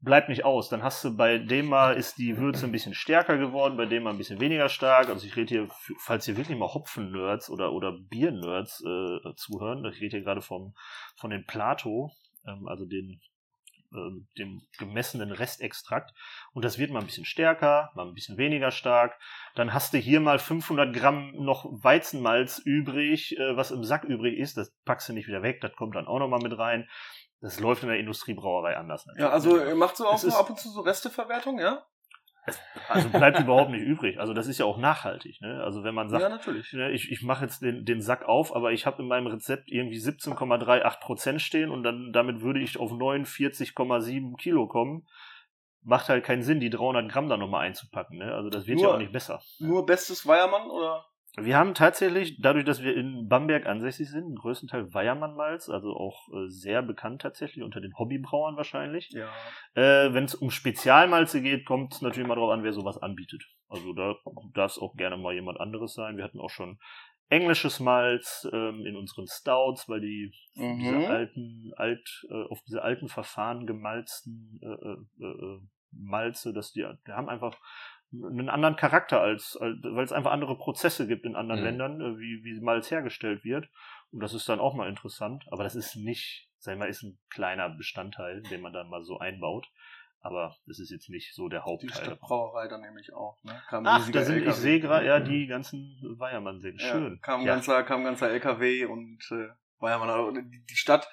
bleibt 0.02 0.30
nicht 0.30 0.46
aus. 0.46 0.70
Dann 0.70 0.84
hast 0.84 1.04
du 1.04 1.16
bei 1.16 1.38
dem 1.38 1.68
mal 1.68 1.96
ist 1.96 2.18
die 2.18 2.38
Würze 2.38 2.66
ein 2.66 2.72
bisschen 2.72 2.94
stärker 2.94 3.38
geworden, 3.38 3.78
bei 3.78 3.86
dem 3.86 4.04
mal 4.04 4.12
ein 4.12 4.18
bisschen 4.18 4.40
weniger 4.40 4.70
stark. 4.70 5.10
Also 5.10 5.26
ich 5.26 5.36
rede 5.36 5.50
hier, 5.50 5.68
falls 6.00 6.28
ihr 6.28 6.38
wirklich 6.38 6.58
mal 6.58 6.74
Hopfen-Nerds 6.74 7.50
oder, 7.50 7.74
oder 7.74 7.92
Bier-Nerds 7.92 8.82
äh, 8.82 9.36
zuhören, 9.36 9.86
ich 9.86 10.00
rede 10.02 10.18
hier 10.18 10.24
gerade 10.24 10.42
vom, 10.42 10.74
von 11.18 11.30
den 11.30 11.46
Plato, 11.46 12.12
ähm, 12.48 12.68
also 12.68 12.86
den, 12.86 13.20
ähm, 13.94 14.28
dem 14.38 14.62
gemessenen 14.78 15.32
Restextrakt. 15.32 16.14
Und 16.54 16.64
das 16.64 16.78
wird 16.78 16.92
mal 16.92 17.00
ein 17.00 17.06
bisschen 17.06 17.26
stärker, 17.26 17.92
mal 17.96 18.08
ein 18.08 18.14
bisschen 18.14 18.38
weniger 18.38 18.72
stark. 18.72 19.20
Dann 19.56 19.74
hast 19.74 19.94
du 19.94 19.98
hier 19.98 20.22
mal 20.22 20.40
500 20.40 20.96
Gramm 20.96 21.34
noch 21.34 21.66
Weizenmalz 21.66 22.60
übrig, 22.60 23.38
äh, 23.38 23.58
was 23.58 23.72
im 23.72 23.84
Sack 23.84 24.06
übrig 24.06 24.38
ist. 24.38 24.56
Das 24.56 24.74
packst 24.86 25.10
du 25.10 25.14
nicht 25.14 25.28
wieder 25.28 25.44
weg, 25.44 25.60
das 25.60 25.74
kommt 25.74 25.96
dann 25.96 26.08
auch 26.08 26.20
nochmal 26.20 26.42
mit 26.42 26.58
rein. 26.58 26.88
Das 27.42 27.60
läuft 27.60 27.84
in 27.84 27.90
der 27.90 28.00
Industriebrauerei 28.00 28.76
anders. 28.78 29.06
natürlich. 29.06 29.24
Ja, 29.26 29.32
also 29.32 29.58
äh, 29.58 29.74
macht 29.76 29.96
so 29.98 30.06
auch 30.08 30.16
Es 30.16 30.22
so 30.22 30.36
ab 30.38 30.50
und 30.50 30.60
zu 30.60 30.70
so 30.70 30.82
Resteverwertung, 30.82 31.60
ja? 31.60 31.84
Also 32.88 33.10
bleibt 33.10 33.40
überhaupt 33.40 33.70
nicht 33.70 33.84
übrig. 33.84 34.20
Also 34.20 34.34
das 34.34 34.48
ist 34.48 34.58
ja 34.58 34.66
auch 34.66 34.78
nachhaltig. 34.78 35.40
Ne? 35.42 35.62
Also 35.64 35.84
wenn 35.84 35.94
man 35.94 36.10
sagt, 36.10 36.24
ja, 36.24 36.30
natürlich. 36.30 36.74
ne, 36.74 36.92
ich, 36.92 37.12
ich 37.12 37.22
mache 37.22 37.46
jetzt 37.46 37.62
den, 37.62 37.86
den 37.86 38.02
Sack 38.02 38.26
auf, 38.26 38.56
aber 38.56 38.72
ich 38.72 38.86
habe 38.86 39.02
in 39.04 39.08
meinem 39.08 39.28
Rezept 39.28 39.70
irgendwie 39.72 39.98
17,38 40.00 41.00
Prozent 41.00 41.42
stehen 41.42 41.70
und 41.70 41.84
dann 41.84 42.12
damit 42.12 42.42
würde 42.42 42.60
ich 42.60 42.80
auf 42.80 42.92
49,7 42.92 44.36
Kilo 44.38 44.68
kommen. 44.68 45.08
Macht 45.82 46.10
halt 46.10 46.26
keinen 46.26 46.42
Sinn, 46.44 46.60
die 46.60 46.70
300 46.70 47.10
Gramm 47.10 47.30
da 47.30 47.38
nochmal 47.38 47.66
einzupacken. 47.68 48.18
Ne? 48.18 48.34
Also 48.34 48.50
das 48.50 48.66
wird 48.68 48.80
ja 48.80 48.88
Nur- 48.88 48.96
auch 48.96 49.00
nicht 49.00 49.14
besser. 49.14 49.42
Nur 49.60 49.86
bestes 49.86 50.26
Weiermann 50.28 50.70
oder? 50.70 51.06
Wir 51.44 51.58
haben 51.58 51.74
tatsächlich, 51.74 52.40
dadurch, 52.42 52.66
dass 52.66 52.84
wir 52.84 52.96
in 52.96 53.28
Bamberg 53.28 53.66
ansässig 53.66 54.10
sind, 54.10 54.26
einen 54.26 54.36
größten 54.36 54.70
Teil 54.70 54.94
Weiermann-Malz, 54.94 55.70
also 55.70 55.96
auch 55.96 56.28
äh, 56.30 56.50
sehr 56.50 56.82
bekannt 56.82 57.22
tatsächlich, 57.22 57.64
unter 57.64 57.82
den 57.82 57.98
Hobbybrauern 57.98 58.58
wahrscheinlich. 58.58 59.10
Ja. 59.12 59.30
Äh, 59.74 60.14
Wenn 60.14 60.26
es 60.26 60.36
um 60.36 60.52
Spezialmalze 60.52 61.42
geht, 61.42 61.66
kommt 61.66 61.94
es 61.94 62.02
natürlich 62.02 62.28
mal 62.28 62.36
darauf 62.36 62.52
an, 62.52 62.64
wer 62.64 62.74
sowas 62.74 62.98
anbietet. 62.98 63.44
Also 63.68 63.94
da 63.94 64.16
darf 64.54 64.72
es 64.72 64.80
auch 64.80 64.96
gerne 64.96 65.18
mal 65.18 65.34
jemand 65.34 65.60
anderes 65.60 65.94
sein. 65.94 66.18
Wir 66.18 66.24
hatten 66.24 66.40
auch 66.40 66.50
schon 66.50 66.80
englisches 67.30 67.80
Malz 67.80 68.48
ähm, 68.52 68.86
in 68.86 68.96
unseren 68.96 69.28
Stouts, 69.28 69.88
weil 69.88 70.02
die 70.02 70.32
diese 70.56 70.96
Mhm. 70.96 71.06
alten, 71.06 71.72
alt, 71.78 72.26
äh, 72.30 72.44
auf 72.50 72.60
diese 72.68 72.82
alten 72.82 73.08
Verfahren 73.08 73.68
gemalzten 73.68 74.60
äh, 74.64 75.24
äh, 75.24 75.28
äh, 75.28 75.60
Malze, 75.92 76.54
dass 76.54 76.72
die, 76.72 76.86
die 77.08 77.12
haben 77.12 77.30
einfach 77.30 77.56
einen 78.12 78.50
anderen 78.50 78.76
Charakter 78.76 79.22
als, 79.22 79.56
als 79.60 79.78
weil 79.84 80.04
es 80.04 80.12
einfach 80.12 80.32
andere 80.32 80.58
Prozesse 80.58 81.08
gibt 81.08 81.26
in 81.26 81.36
anderen 81.36 81.62
Mhm. 81.62 81.66
Ländern, 81.66 82.02
äh, 82.02 82.18
wie, 82.20 82.44
wie 82.44 82.60
Malz 82.60 82.90
hergestellt 82.90 83.44
wird. 83.44 83.70
Und 84.12 84.22
das 84.22 84.34
ist 84.34 84.50
dann 84.50 84.60
auch 84.60 84.74
mal 84.74 84.90
interessant. 84.90 85.46
Aber 85.52 85.64
das 85.64 85.76
ist 85.76 85.96
nicht, 85.96 86.50
sag 86.58 86.74
ich 86.74 86.80
mal, 86.80 86.90
ist 86.90 87.04
ein 87.04 87.20
kleiner 87.30 87.70
Bestandteil, 87.70 88.42
den 88.44 88.62
man 88.62 88.74
dann 88.74 88.90
mal 88.90 89.04
so 89.04 89.20
einbaut. 89.20 89.68
Aber 90.22 90.56
das 90.66 90.80
ist 90.80 90.90
jetzt 90.90 91.10
nicht 91.10 91.34
so 91.34 91.48
der 91.48 91.62
Die 91.62 91.66
Hauptteil. 91.66 92.04
Stadtbrauerei 92.04 92.68
dann 92.68 92.82
nämlich 92.82 93.14
auch. 93.14 93.38
Ne? 93.44 93.62
Kam 93.70 93.86
Ach, 93.88 94.10
da 94.10 94.24
sind, 94.24 94.46
ich 94.46 94.54
sehe 94.56 94.80
gerade, 94.82 95.06
ja, 95.06 95.20
die 95.20 95.48
ganzen 95.48 95.98
Weiermann-Sägen. 96.18 96.78
Ja, 96.80 96.92
Schön. 96.92 97.22
Kam 97.22 97.42
ja. 97.42 97.54
ganzer, 97.54 97.84
kam 97.84 98.04
ganzer 98.04 98.30
LKW 98.30 98.86
und 98.86 99.20
äh, 99.32 99.48
Weiermann, 99.80 100.10
also 100.10 100.32
die, 100.32 100.66
die 100.70 100.76
Stadt, 100.76 101.08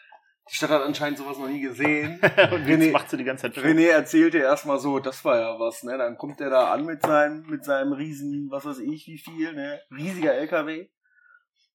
die 0.49 0.55
Stadt 0.55 0.71
hat 0.71 0.83
anscheinend 0.83 1.19
sowas 1.19 1.39
noch 1.39 1.49
nie 1.49 1.61
gesehen. 1.61 2.21
Und 2.23 2.65
René- 2.65 2.93
macht 2.93 3.11
sie 3.11 3.17
die 3.17 3.25
ganze 3.25 3.51
Zeit 3.53 3.65
René 3.65 3.89
erzählte 3.91 4.39
erstmal 4.39 4.79
so, 4.79 4.99
das 5.01 5.25
war 5.25 5.39
ja 5.39 5.59
was, 5.59 5.83
ne? 5.83 5.99
Dann 5.99 6.17
kommt 6.17 6.41
er 6.41 6.51
da 6.51 6.73
an 6.73 6.85
mit 6.85 7.03
seinem, 7.03 7.43
mit 7.47 7.65
seinem 7.65 7.93
riesen, 7.93 8.49
was 8.51 8.65
weiß 8.65 8.79
ich, 8.79 9.07
wie 9.07 9.19
viel, 9.19 9.53
ne? 9.55 9.81
Riesiger 9.91 10.35
LKW. 10.35 10.89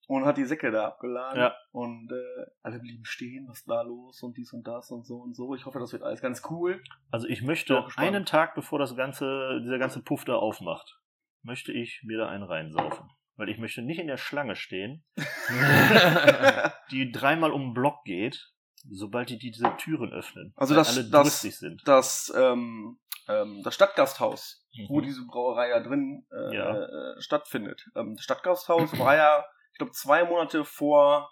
Und 0.07 0.25
hat 0.25 0.39
die 0.39 0.45
Säcke 0.45 0.73
da 0.73 0.87
abgeladen. 0.87 1.39
Ja. 1.41 1.55
Und 1.71 2.11
äh, 2.11 2.47
alle 2.63 2.81
blieben 2.81 3.05
stehen, 3.05 3.47
was 3.49 3.63
da 3.65 3.83
los 3.83 4.21
und 4.23 4.37
dies 4.37 4.53
und 4.53 4.67
das 4.67 4.91
und 4.91 5.07
so 5.07 5.19
und 5.19 5.37
so. 5.37 5.55
Ich 5.55 5.67
hoffe, 5.67 5.79
das 5.79 5.93
wird 5.93 6.03
alles 6.03 6.21
ganz 6.21 6.43
cool. 6.51 6.83
Also 7.13 7.29
ich 7.29 7.43
möchte 7.43 7.87
einen 7.97 8.25
Tag, 8.27 8.57
bevor 8.57 8.81
das 8.81 8.97
ganze, 8.97 9.61
dieser 9.63 9.79
ganze 9.79 10.03
Puff 10.03 10.25
da 10.25 10.35
aufmacht, 10.35 10.99
möchte 11.43 11.73
ich 11.73 12.03
mir 12.05 12.19
da 12.19 12.29
einen 12.29 12.43
reinsaufen. 12.43 13.09
Weil 13.37 13.51
ich 13.51 13.59
möchte 13.59 13.83
nicht 13.83 14.01
in 14.01 14.09
der 14.09 14.17
Schlange 14.17 14.57
stehen, 14.57 15.05
die 16.91 17.13
dreimal 17.13 17.53
um 17.53 17.69
den 17.69 17.75
Block 17.75 18.03
geht, 18.05 18.51
sobald 18.89 19.31
die 19.31 19.39
diese 19.39 19.71
Türen 19.79 20.13
öffnen. 20.13 20.53
Also 20.57 20.75
das- 20.75 20.97
alle 20.97 21.09
das- 21.11 21.41
sind. 21.43 21.83
das, 21.87 22.33
ähm, 22.37 22.99
ähm, 23.29 23.61
das 23.65 23.75
Stadtgasthaus, 23.75 24.67
wo 24.89 24.99
Mhm. 25.01 25.03
diese 25.05 25.27
Brauerei 25.27 25.69
ja 25.71 25.81
drin 25.81 26.27
äh, 26.33 26.55
Ja. 26.57 26.77
äh, 26.85 27.21
stattfindet. 27.21 27.85
Ähm, 27.97 28.15
das 28.17 28.25
Stadtgasthaus 28.25 28.99
war 28.99 29.17
ja, 29.17 29.45
ich 29.73 29.79
glaube, 29.79 29.93
zwei 29.93 30.25
Monate 30.25 30.65
vor 30.65 31.29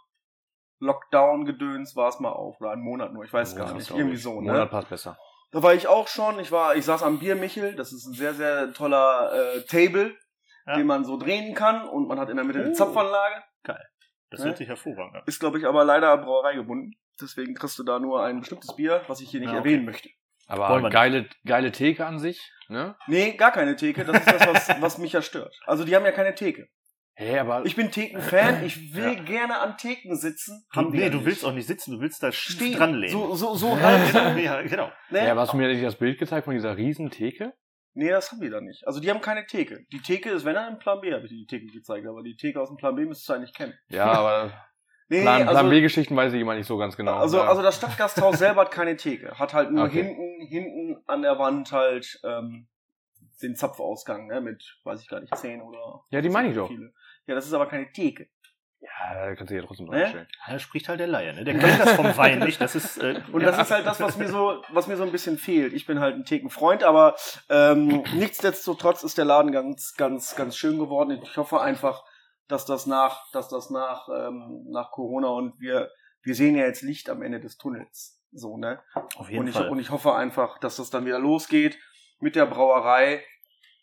Lockdown-Gedöns 0.81 1.97
war 1.97 2.09
es 2.09 2.21
mal 2.21 2.31
auf. 2.33 2.61
Oder 2.61 2.71
einen 2.71 2.83
Monat 2.83 3.13
nur, 3.13 3.25
ich 3.25 3.33
weiß 3.33 3.57
gar 3.57 3.65
Monat, 3.67 3.77
nicht. 3.79 3.87
glaub 3.89 3.99
Irgendwie 3.99 4.17
ich. 4.17 4.23
so, 4.23 4.35
Monat 4.35 4.57
ne? 4.57 4.67
passt 4.67 4.89
besser. 4.89 5.19
Da 5.51 5.63
war 5.63 5.75
ich 5.75 5.89
auch 5.89 6.09
schon. 6.09 6.39
Ich 6.41 6.53
war, 6.53 6.77
ich 6.77 6.85
saß 6.85 7.03
am 7.03 7.19
Biermichel. 7.19 7.75
Das 7.75 7.93
ist 7.93 8.07
ein 8.07 8.13
sehr, 8.13 8.35
sehr 8.35 8.73
toller 8.75 9.33
äh, 9.33 9.63
Table, 9.63 10.15
Ja. 10.67 10.77
den 10.77 10.87
man 10.87 11.05
so 11.05 11.17
drehen 11.17 11.55
kann. 11.55 11.89
Und 11.89 12.07
man 12.07 12.21
hat 12.21 12.29
in 12.29 12.37
der 12.37 12.45
Mitte 12.45 12.61
eine 12.61 12.71
Oh. 12.71 12.75
Zapfanlage. 12.75 13.43
Das 14.31 14.41
ne? 14.41 14.47
hört 14.49 14.59
sich 14.59 14.69
hervorragend 14.69 15.17
an. 15.17 15.23
Ist, 15.25 15.41
glaube 15.41 15.59
ich, 15.59 15.65
aber 15.67 15.85
leider 15.87 16.15
Brauerei 16.19 16.55
gebunden. 16.55 16.93
Deswegen 17.21 17.55
kriegst 17.55 17.79
du 17.79 17.83
da 17.85 17.99
nur 17.99 18.23
ein 18.25 18.41
bestimmtes 18.41 18.75
Bier, 18.77 19.03
was 19.09 19.21
ich 19.21 19.31
hier 19.31 19.41
nicht 19.41 19.53
Ja, 19.53 19.59
okay. 19.59 19.69
erwähnen 19.69 19.85
möchte. 19.85 20.09
Aber 20.47 20.89
geile, 20.91 21.29
geile 21.45 21.73
Theke 21.73 22.07
an 22.07 22.19
sich, 22.19 22.41
ne? 22.69 22.97
Nee, 23.07 23.33
gar 23.37 23.53
keine 23.53 23.77
Theke. 23.77 24.05
Das 24.05 24.17
ist 24.19 24.27
das, 24.33 24.47
was, 24.47 24.69
was 24.81 24.99
mich 24.99 25.13
ja 25.13 25.21
stört. 25.23 25.55
Also 25.67 25.85
die 25.85 25.95
haben 25.95 26.05
ja 26.05 26.13
keine 26.13 26.35
Theke. 26.35 26.69
Hä, 27.15 27.39
aber 27.41 27.67
Ich 27.67 27.75
bin 27.77 27.91
Theken-Fan. 27.91 28.63
Ich 28.65 28.95
will 28.95 29.15
Ja. 29.17 29.23
gerne 29.25 29.59
an 29.61 29.77
Theken 29.77 30.15
sitzen. 30.17 30.65
Du, 30.73 30.83
nee, 30.91 31.03
ja 31.03 31.09
du 31.11 31.17
nicht. 31.17 31.27
willst 31.27 31.45
auch 31.45 31.53
nicht 31.53 31.67
sitzen, 31.67 31.93
du 31.97 32.01
willst 32.01 32.23
da 32.23 32.31
stehen. 32.33 32.75
dran 32.79 32.95
lehnen. 32.95 33.13
So, 33.13 33.35
so, 33.35 33.55
so 33.57 33.77
Ja, 33.81 34.07
genau, 34.07 34.39
ja, 34.41 34.63
genau. 34.63 34.93
Ne? 35.11 35.25
ja, 35.27 35.33
aber 35.33 35.41
hast 35.43 35.53
du 35.53 35.57
mir 35.57 35.69
nicht 35.69 35.85
das 35.85 35.97
Bild 35.97 36.19
gezeigt 36.19 36.45
von 36.45 36.55
dieser 36.55 36.77
riesen 36.77 37.11
Theke? 37.11 37.53
Nee, 37.95 38.11
das 38.11 38.31
haben 38.31 38.41
die 38.41 38.49
da 38.49 38.61
nicht. 38.61 38.87
Also 38.87 39.01
die 39.01 39.11
haben 39.11 39.21
keine 39.21 39.45
Theke. 39.47 39.85
Die 39.93 40.01
Theke 40.01 40.31
ist, 40.31 40.45
wenn 40.45 40.55
er 40.55 40.69
im 40.69 40.79
Plan 40.79 41.01
B, 41.01 41.13
habe 41.13 41.25
ich 41.25 41.31
dir 41.31 41.37
die 41.39 41.47
Theke 41.47 41.67
gezeigt, 41.67 42.07
aber 42.07 42.23
die 42.23 42.37
Theke 42.37 42.61
aus 42.61 42.69
dem 42.69 42.77
Plan 42.77 42.95
B 42.95 43.05
müsstest 43.05 43.29
du 43.29 43.33
eigentlich 43.33 43.53
kennen. 43.55 43.75
Ja, 43.89 44.05
aber 44.13 44.53
Nee, 45.11 45.23
Plan, 45.23 45.37
nee, 45.43 45.49
also, 45.49 45.61
Plan 45.61 45.71
B-Geschichten 45.71 46.15
weiß 46.17 46.33
ich 46.35 46.41
immer 46.41 46.55
nicht 46.55 46.67
so 46.67 46.77
ganz 46.77 46.97
genau. 46.97 47.15
also, 47.17 47.39
Ja. 47.39 47.45
also 47.49 47.63
das 47.63 47.77
Stadtgasthaus 47.77 48.39
selber 48.39 48.63
hat 48.63 48.71
keine 48.71 48.97
Theke. 48.97 49.39
Hat 49.39 49.55
halt 49.55 49.71
nur 49.71 49.85
Okay. 49.87 50.03
hinten, 50.03 50.47
hinten 50.47 51.03
an 51.07 51.23
der 51.23 51.39
Wand 51.39 51.73
halt 51.73 52.21
ähm, 52.25 52.67
den 53.43 53.57
Zapfausgang, 53.57 54.27
ne, 54.27 54.41
mit, 54.41 54.77
weiß 54.85 55.01
ich 55.01 55.09
gar 55.09 55.21
nicht, 55.21 55.35
zehn 55.37 55.63
oder. 55.63 56.03
Ja, 56.11 56.21
die 56.21 56.29
meine 56.29 56.49
ich 56.51 56.55
doch. 56.57 56.69
Viele. 56.69 56.93
Ja, 57.27 57.35
das 57.35 57.47
ist 57.47 57.53
aber 57.55 57.67
keine 57.67 57.91
Theke. 57.93 58.29
Ja, 58.81 59.15
da 59.27 59.35
kannst 59.35 59.51
du 59.51 59.57
ja 59.57 59.63
trotzdem 59.63 59.87
Ne? 59.87 59.97
reinstellen. 60.03 60.29
Da 60.47 60.59
spricht 60.61 60.89
halt 60.89 61.01
der 61.01 61.09
Laie, 61.09 61.35
ne? 61.35 61.43
Der 61.45 61.59
kennt 61.59 61.81
das 61.81 61.93
vom 61.95 62.17
Wein 62.17 62.39
nicht. 62.41 62.61
Das 62.61 62.77
ist, 62.77 62.99
äh, 62.99 63.21
Und 63.33 63.43
das 63.43 63.59
ist 63.59 63.71
halt 63.73 63.85
das, 63.87 63.99
was 64.01 64.17
mir 64.19 64.29
so, 64.29 64.63
was 64.71 64.87
mir 64.87 64.97
so 64.97 65.03
ein 65.03 65.11
bisschen 65.11 65.37
fehlt. 65.37 65.73
Ich 65.73 65.85
bin 65.87 65.99
halt 65.99 66.15
ein 66.15 66.25
Thekenfreund, 66.25 66.85
aber 66.85 67.17
ähm, 67.49 68.05
nichtsdestotrotz 68.15 69.03
ist 69.03 69.19
der 69.19 69.25
Laden 69.25 69.51
ganz, 69.51 69.95
ganz, 69.97 70.37
ganz 70.37 70.57
schön 70.57 70.79
geworden. 70.79 71.19
Ich 71.25 71.37
hoffe 71.37 71.61
einfach, 71.61 72.05
dass 72.49 72.65
das 72.65 72.87
nach, 72.87 73.31
dass 73.31 73.49
das 73.49 73.71
nach, 73.71 74.09
ähm, 74.09 74.67
nach 74.71 74.91
Corona 74.91 75.29
und 75.29 75.61
wir, 75.61 75.91
wir 76.23 76.35
sehen 76.35 76.57
ja 76.57 76.65
jetzt 76.65 76.83
Licht 76.83 77.11
am 77.11 77.23
Ende 77.23 77.41
des 77.41 77.59
Tunnels. 77.59 78.23
So, 78.33 78.57
ne? 78.57 78.83
auf 79.17 79.31
jeden 79.31 79.41
Und 79.41 79.49
ich, 79.49 79.55
Fall. 79.55 79.69
und 79.71 79.79
ich 79.79 79.91
hoffe 79.91 80.15
einfach, 80.15 80.59
dass 80.59 80.77
das 80.77 80.91
dann 80.91 81.07
wieder 81.07 81.19
losgeht 81.19 81.79
mit 82.21 82.37
der 82.37 82.47
Brauerei, 82.47 83.25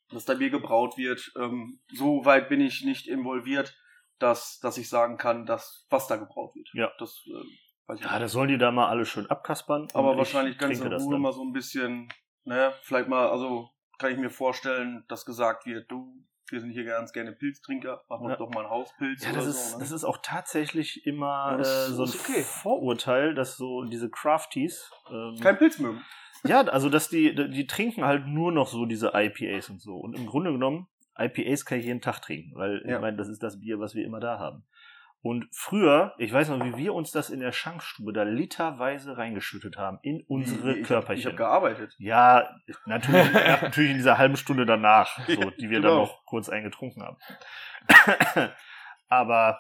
dass 0.10 0.26
da 0.26 0.36
Bier 0.36 0.50
gebraut 0.50 0.98
wird. 0.98 1.32
Ähm, 1.38 1.80
so 1.94 2.26
weit 2.26 2.50
bin 2.50 2.62
ich 2.62 2.84
nicht 2.84 3.08
involviert, 3.08 3.76
dass, 4.20 4.60
dass 4.60 4.78
ich 4.78 4.90
sagen 4.90 5.18
kann, 5.18 5.46
dass 5.46 5.86
was 5.90 6.08
da 6.08 6.18
gebraut 6.18 6.56
wird. 6.56 6.70
Ja. 6.74 6.92
Das 7.00 7.24
ähm, 7.28 7.50
weiß 7.88 8.00
ich 8.00 8.06
ja, 8.06 8.12
nicht. 8.12 8.22
das 8.24 8.32
sollen 8.32 8.50
die 8.50 8.58
da 8.58 8.72
mal 8.72 8.88
alle 8.88 9.06
schön 9.06 9.26
abkaspern. 9.28 9.88
Aber 9.94 10.18
wahrscheinlich 10.18 10.56
ich 10.56 10.60
ganz 10.60 10.80
in 10.80 10.94
Ruhe 10.94 11.20
mal 11.20 11.34
so 11.34 11.44
ein 11.44 11.54
bisschen, 11.54 12.10
ne, 12.44 12.74
vielleicht 12.84 13.10
mal, 13.10 13.30
also 13.30 13.70
kann 13.98 14.12
ich 14.12 14.18
mir 14.18 14.30
vorstellen, 14.30 15.06
dass 15.08 15.26
gesagt 15.26 15.66
wird, 15.66 15.90
du, 15.90 16.24
wir 16.52 16.62
sind 16.62 16.72
hier 16.72 16.84
ganz 16.86 17.12
gerne 17.14 17.32
Pilztrinker, 17.32 18.04
machen 18.10 18.24
wir 18.26 18.32
Ja. 18.32 18.36
doch 18.38 18.50
mal 18.50 18.62
einen 18.62 18.70
Hauspilz 18.70 19.24
Ja, 19.24 19.30
oder 19.32 19.40
das 19.40 19.48
ist, 19.48 19.72
so. 19.72 19.78
Ne? 19.78 19.84
das 19.84 19.92
ist 19.92 20.04
auch 20.04 20.18
tatsächlich 20.22 21.06
immer 21.06 21.58
äh, 21.60 21.64
so 21.64 22.04
ein 22.04 22.10
okay. 22.10 22.44
Vorurteil, 22.44 23.34
dass 23.34 23.58
so 23.58 23.84
diese 23.84 24.10
Crafties. 24.10 24.92
Ähm, 25.12 25.38
Kein 25.42 25.58
Pilz 25.58 25.80
mögen. 25.80 26.02
ja, 26.46 26.62
also 26.62 26.90
dass 26.90 27.10
die, 27.10 27.34
die 27.36 27.68
trinken 27.68 28.04
halt 28.06 28.28
nur 28.28 28.52
noch 28.52 28.68
so 28.68 28.86
diese 28.86 29.12
IPAs 29.14 29.70
und 29.70 29.82
so. 29.82 29.96
Und 29.96 30.16
im 30.18 30.26
Grunde 30.28 30.52
genommen, 30.52 30.88
IPAs 31.18 31.66
kann 31.66 31.80
ich 31.80 31.86
jeden 31.86 32.02
Tag 32.02 32.22
trinken, 32.22 32.56
weil 32.56 32.84
Ja. 32.86 32.96
ich 32.96 33.02
meine, 33.02 33.18
das 33.18 33.30
ist 33.30 33.42
das 33.42 33.60
Bier, 33.60 33.80
was 33.80 33.96
wir 33.96 34.06
immer 34.06 34.20
da 34.20 34.38
haben. 34.40 34.64
Und 35.26 35.48
früher, 35.52 36.14
ich 36.20 36.32
weiß 36.32 36.50
noch, 36.50 36.64
wie 36.64 36.78
wir 36.78 36.94
uns 36.94 37.10
das 37.10 37.32
in 37.32 37.40
der 37.40 37.52
Schankstube 37.52 38.14
da 38.14 38.22
literweise 38.22 39.18
reingeschüttet 39.18 39.76
haben 39.76 39.98
in 40.04 40.22
unsere 40.28 40.74
ich, 40.74 40.82
Ich 40.82 40.88
Körperchen. 40.88 41.26
habe 41.26 41.36
gearbeitet. 41.36 41.96
Ja, 41.98 42.48
natürlich, 42.86 43.34
natürlich 43.34 43.90
in 43.90 43.98
dieser 43.98 44.20
halben 44.20 44.38
Stunde 44.38 44.68
danach, 44.68 45.18
so, 45.28 45.50
die 45.50 45.72
wir 45.72 45.80
genau. 45.80 45.88
dann 45.88 45.98
noch 45.98 46.26
kurz 46.26 46.48
eingetrunken 46.48 47.02
haben. 47.02 47.18
Aber 49.08 49.60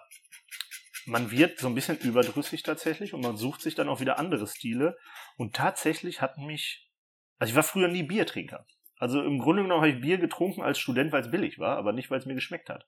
man 1.07 1.31
wird 1.31 1.57
so 1.57 1.67
ein 1.67 1.73
bisschen 1.73 1.97
überdrüssig 1.97 2.61
tatsächlich 2.61 3.15
und 3.15 3.21
man 3.21 3.35
sucht 3.35 3.61
sich 3.61 3.73
dann 3.73 3.89
auch 3.89 3.99
wieder 3.99 4.19
andere 4.19 4.45
Stile. 4.45 4.95
Und 5.35 5.55
tatsächlich 5.55 6.21
hat 6.21 6.37
mich, 6.37 6.91
also 7.39 7.49
ich 7.49 7.55
war 7.55 7.63
früher 7.63 7.87
nie 7.87 8.03
Biertrinker. 8.03 8.67
Also 8.99 9.23
im 9.23 9.39
Grunde 9.39 9.63
genommen 9.63 9.81
habe 9.81 9.89
ich 9.89 9.99
Bier 9.99 10.19
getrunken 10.19 10.61
als 10.61 10.77
Student, 10.77 11.11
weil 11.11 11.21
es 11.21 11.31
billig 11.31 11.57
war, 11.57 11.75
aber 11.77 11.91
nicht, 11.91 12.11
weil 12.11 12.19
es 12.19 12.27
mir 12.27 12.35
geschmeckt 12.35 12.69
hat. 12.69 12.85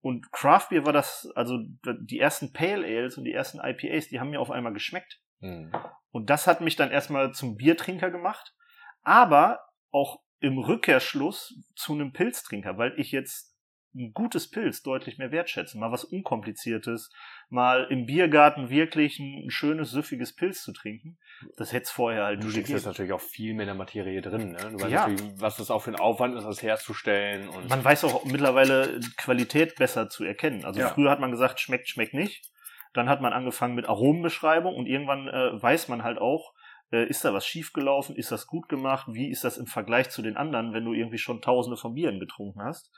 Und 0.00 0.30
Craft 0.32 0.68
Beer 0.70 0.86
war 0.86 0.92
das, 0.92 1.28
also 1.34 1.58
die 1.84 2.20
ersten 2.20 2.52
Pale 2.52 2.86
Ales 2.86 3.18
und 3.18 3.24
die 3.24 3.32
ersten 3.32 3.58
IPAs, 3.58 4.08
die 4.08 4.20
haben 4.20 4.30
mir 4.30 4.40
auf 4.40 4.50
einmal 4.50 4.72
geschmeckt. 4.72 5.20
Mhm. 5.40 5.72
Und 6.10 6.30
das 6.30 6.46
hat 6.46 6.60
mich 6.60 6.76
dann 6.76 6.90
erstmal 6.90 7.32
zum 7.32 7.56
Biertrinker 7.56 8.10
gemacht, 8.10 8.54
aber 9.02 9.60
auch 9.90 10.20
im 10.40 10.58
Rückkehrschluss 10.58 11.60
zu 11.74 11.94
einem 11.94 12.12
Pilztrinker, 12.12 12.78
weil 12.78 12.94
ich 12.96 13.10
jetzt 13.10 13.56
ein 13.94 14.12
gutes 14.12 14.50
Pilz 14.50 14.82
deutlich 14.82 15.18
mehr 15.18 15.32
wertschätze. 15.32 15.78
Mal 15.78 15.90
was 15.90 16.04
Unkompliziertes, 16.04 17.10
mal 17.50 17.86
im 17.90 18.06
Biergarten 18.06 18.68
wirklich 18.70 19.18
ein, 19.18 19.50
schönes, 19.50 19.90
süffiges 19.90 20.34
Pilz 20.34 20.62
zu 20.62 20.72
trinken. 20.72 21.18
Das 21.56 21.72
hätte 21.72 21.84
es 21.84 21.90
vorher 21.90 22.24
halt 22.24 22.40
Du 22.40 22.44
nicht 22.44 22.52
steckst 22.52 22.72
jetzt 22.72 22.86
natürlich 22.86 23.12
auch 23.12 23.20
viel 23.20 23.54
mehr 23.54 23.64
in 23.64 23.68
der 23.68 23.74
Materie 23.74 24.20
drin, 24.20 24.52
ne? 24.52 24.70
Du 24.72 24.80
weißt 24.80 24.92
Ja. 24.92 25.08
natürlich, 25.08 25.22
was 25.40 25.56
das 25.56 25.70
auch 25.70 25.82
für 25.82 25.90
ein 25.90 25.96
Aufwand 25.96 26.36
ist, 26.36 26.44
das 26.44 26.62
herzustellen 26.62 27.48
und 27.48 27.68
Man 27.68 27.84
weiß 27.84 28.04
auch 28.04 28.24
mittlerweile 28.24 29.00
Qualität 29.16 29.76
besser 29.76 30.08
zu 30.08 30.24
erkennen. 30.24 30.64
Also 30.64 30.80
Ja. 30.80 30.88
früher 30.88 31.10
hat 31.10 31.20
man 31.20 31.30
gesagt, 31.30 31.60
schmeckt, 31.60 31.88
schmeckt 31.88 32.14
nicht. 32.14 32.50
Dann 32.92 33.08
hat 33.08 33.20
man 33.20 33.32
angefangen 33.32 33.74
mit 33.74 33.88
Aromenbeschreibung 33.88 34.74
und 34.74 34.86
irgendwann 34.86 35.28
äh, 35.28 35.62
weiß 35.62 35.88
man 35.88 36.02
halt 36.02 36.18
auch, 36.18 36.52
äh, 36.90 37.06
ist 37.06 37.24
da 37.24 37.34
was 37.34 37.46
schiefgelaufen, 37.46 38.16
ist 38.16 38.32
das 38.32 38.46
gut 38.46 38.68
gemacht, 38.68 39.06
wie 39.12 39.30
ist 39.30 39.44
das 39.44 39.58
im 39.58 39.66
Vergleich 39.66 40.10
zu 40.10 40.22
den 40.22 40.36
anderen, 40.36 40.72
wenn 40.72 40.84
du 40.84 40.92
irgendwie 40.94 41.18
schon 41.18 41.42
tausende 41.42 41.76
von 41.76 41.94
Bieren 41.94 42.18
getrunken 42.18 42.62
hast. 42.62 42.90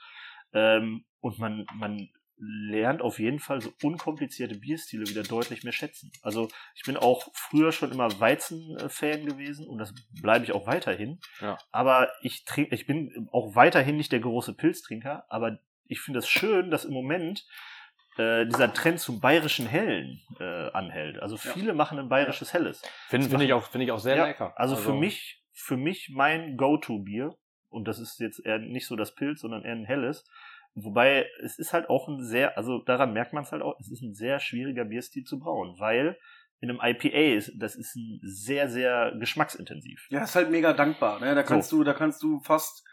Ähm, 0.52 1.04
und 1.20 1.38
man, 1.38 1.66
man 1.74 2.08
lernt 2.42 3.02
auf 3.02 3.18
jeden 3.18 3.38
Fall 3.38 3.60
so 3.60 3.70
unkomplizierte 3.82 4.54
Bierstile 4.58 5.06
wieder 5.06 5.22
deutlich 5.22 5.62
mehr 5.62 5.72
schätzen. 5.72 6.10
Also 6.22 6.48
ich 6.74 6.82
bin 6.84 6.96
auch 6.96 7.28
früher 7.34 7.70
schon 7.70 7.92
immer 7.92 8.18
Weizen-Fan 8.18 9.26
gewesen 9.26 9.66
und 9.68 9.78
das 9.78 9.92
bleibe 10.22 10.44
ich 10.44 10.52
auch 10.52 10.66
weiterhin. 10.66 11.20
Ja. 11.40 11.58
Aber 11.70 12.10
ich 12.22 12.44
trinke, 12.44 12.74
ich 12.74 12.86
bin 12.86 13.28
auch 13.30 13.54
weiterhin 13.54 13.96
nicht 13.96 14.12
der 14.12 14.20
große 14.20 14.54
Pilztrinker, 14.54 15.26
aber 15.28 15.58
ich 15.86 16.00
finde 16.00 16.20
es 16.20 16.28
schön, 16.28 16.70
dass 16.70 16.84
im 16.84 16.94
Moment 16.94 17.44
äh, 18.16 18.46
dieser 18.46 18.72
Trend 18.72 19.00
zum 19.00 19.20
bayerischen 19.20 19.66
Hellen 19.66 20.20
äh, 20.38 20.70
anhält. 20.70 21.20
Also 21.20 21.36
Ja. 21.36 21.52
viele 21.52 21.74
machen 21.74 21.98
ein 21.98 22.08
bayerisches 22.08 22.54
Helles. 22.54 22.82
finde 23.08 23.28
find 23.28 23.42
ich 23.42 23.52
auch 23.52 23.64
finde 23.70 23.84
ich 23.84 23.92
auch 23.92 23.98
sehr 23.98 24.16
Ja, 24.16 24.26
lecker. 24.26 24.52
Also, 24.56 24.76
für 24.76 24.94
mich, 24.94 25.44
für 25.52 25.76
mich 25.76 26.10
mein 26.14 26.56
Go-To-Bier, 26.56 27.36
und 27.68 27.86
das 27.86 27.98
ist 27.98 28.18
jetzt 28.18 28.44
eher 28.44 28.58
nicht 28.58 28.86
so 28.86 28.96
das 28.96 29.14
Pilz, 29.14 29.40
sondern 29.42 29.62
eher 29.64 29.72
ein 29.72 29.84
helles. 29.84 30.24
Wobei 30.74 31.26
es 31.42 31.58
ist 31.58 31.72
halt 31.72 31.88
auch 31.90 32.08
ein 32.08 32.22
sehr, 32.24 32.56
also 32.56 32.78
daran 32.84 33.12
merkt 33.12 33.32
man 33.32 33.42
es 33.44 33.52
halt 33.52 33.62
auch, 33.62 33.74
es 33.80 33.90
ist 33.90 34.02
ein 34.02 34.14
sehr 34.14 34.38
schwieriger 34.40 34.84
Bierstil 34.84 35.24
zu 35.24 35.38
brauen, 35.38 35.74
weil 35.78 36.16
in 36.60 36.70
einem 36.70 36.80
IPA 36.82 37.36
ist, 37.36 37.52
das 37.58 37.74
ist 37.74 37.96
ein 37.96 38.20
sehr, 38.22 38.68
sehr 38.68 39.12
geschmacksintensiv. 39.18 40.06
Ja, 40.10 40.22
ist 40.22 40.34
halt 40.36 40.50
mega 40.50 40.72
dankbar. 40.72 41.18
Ne? 41.20 41.34
Da 41.34 41.42
kannst 41.42 41.72
du, 41.72 41.82
da 41.84 41.94
kannst 41.94 42.22
du 42.22 42.40
fast 42.40 42.86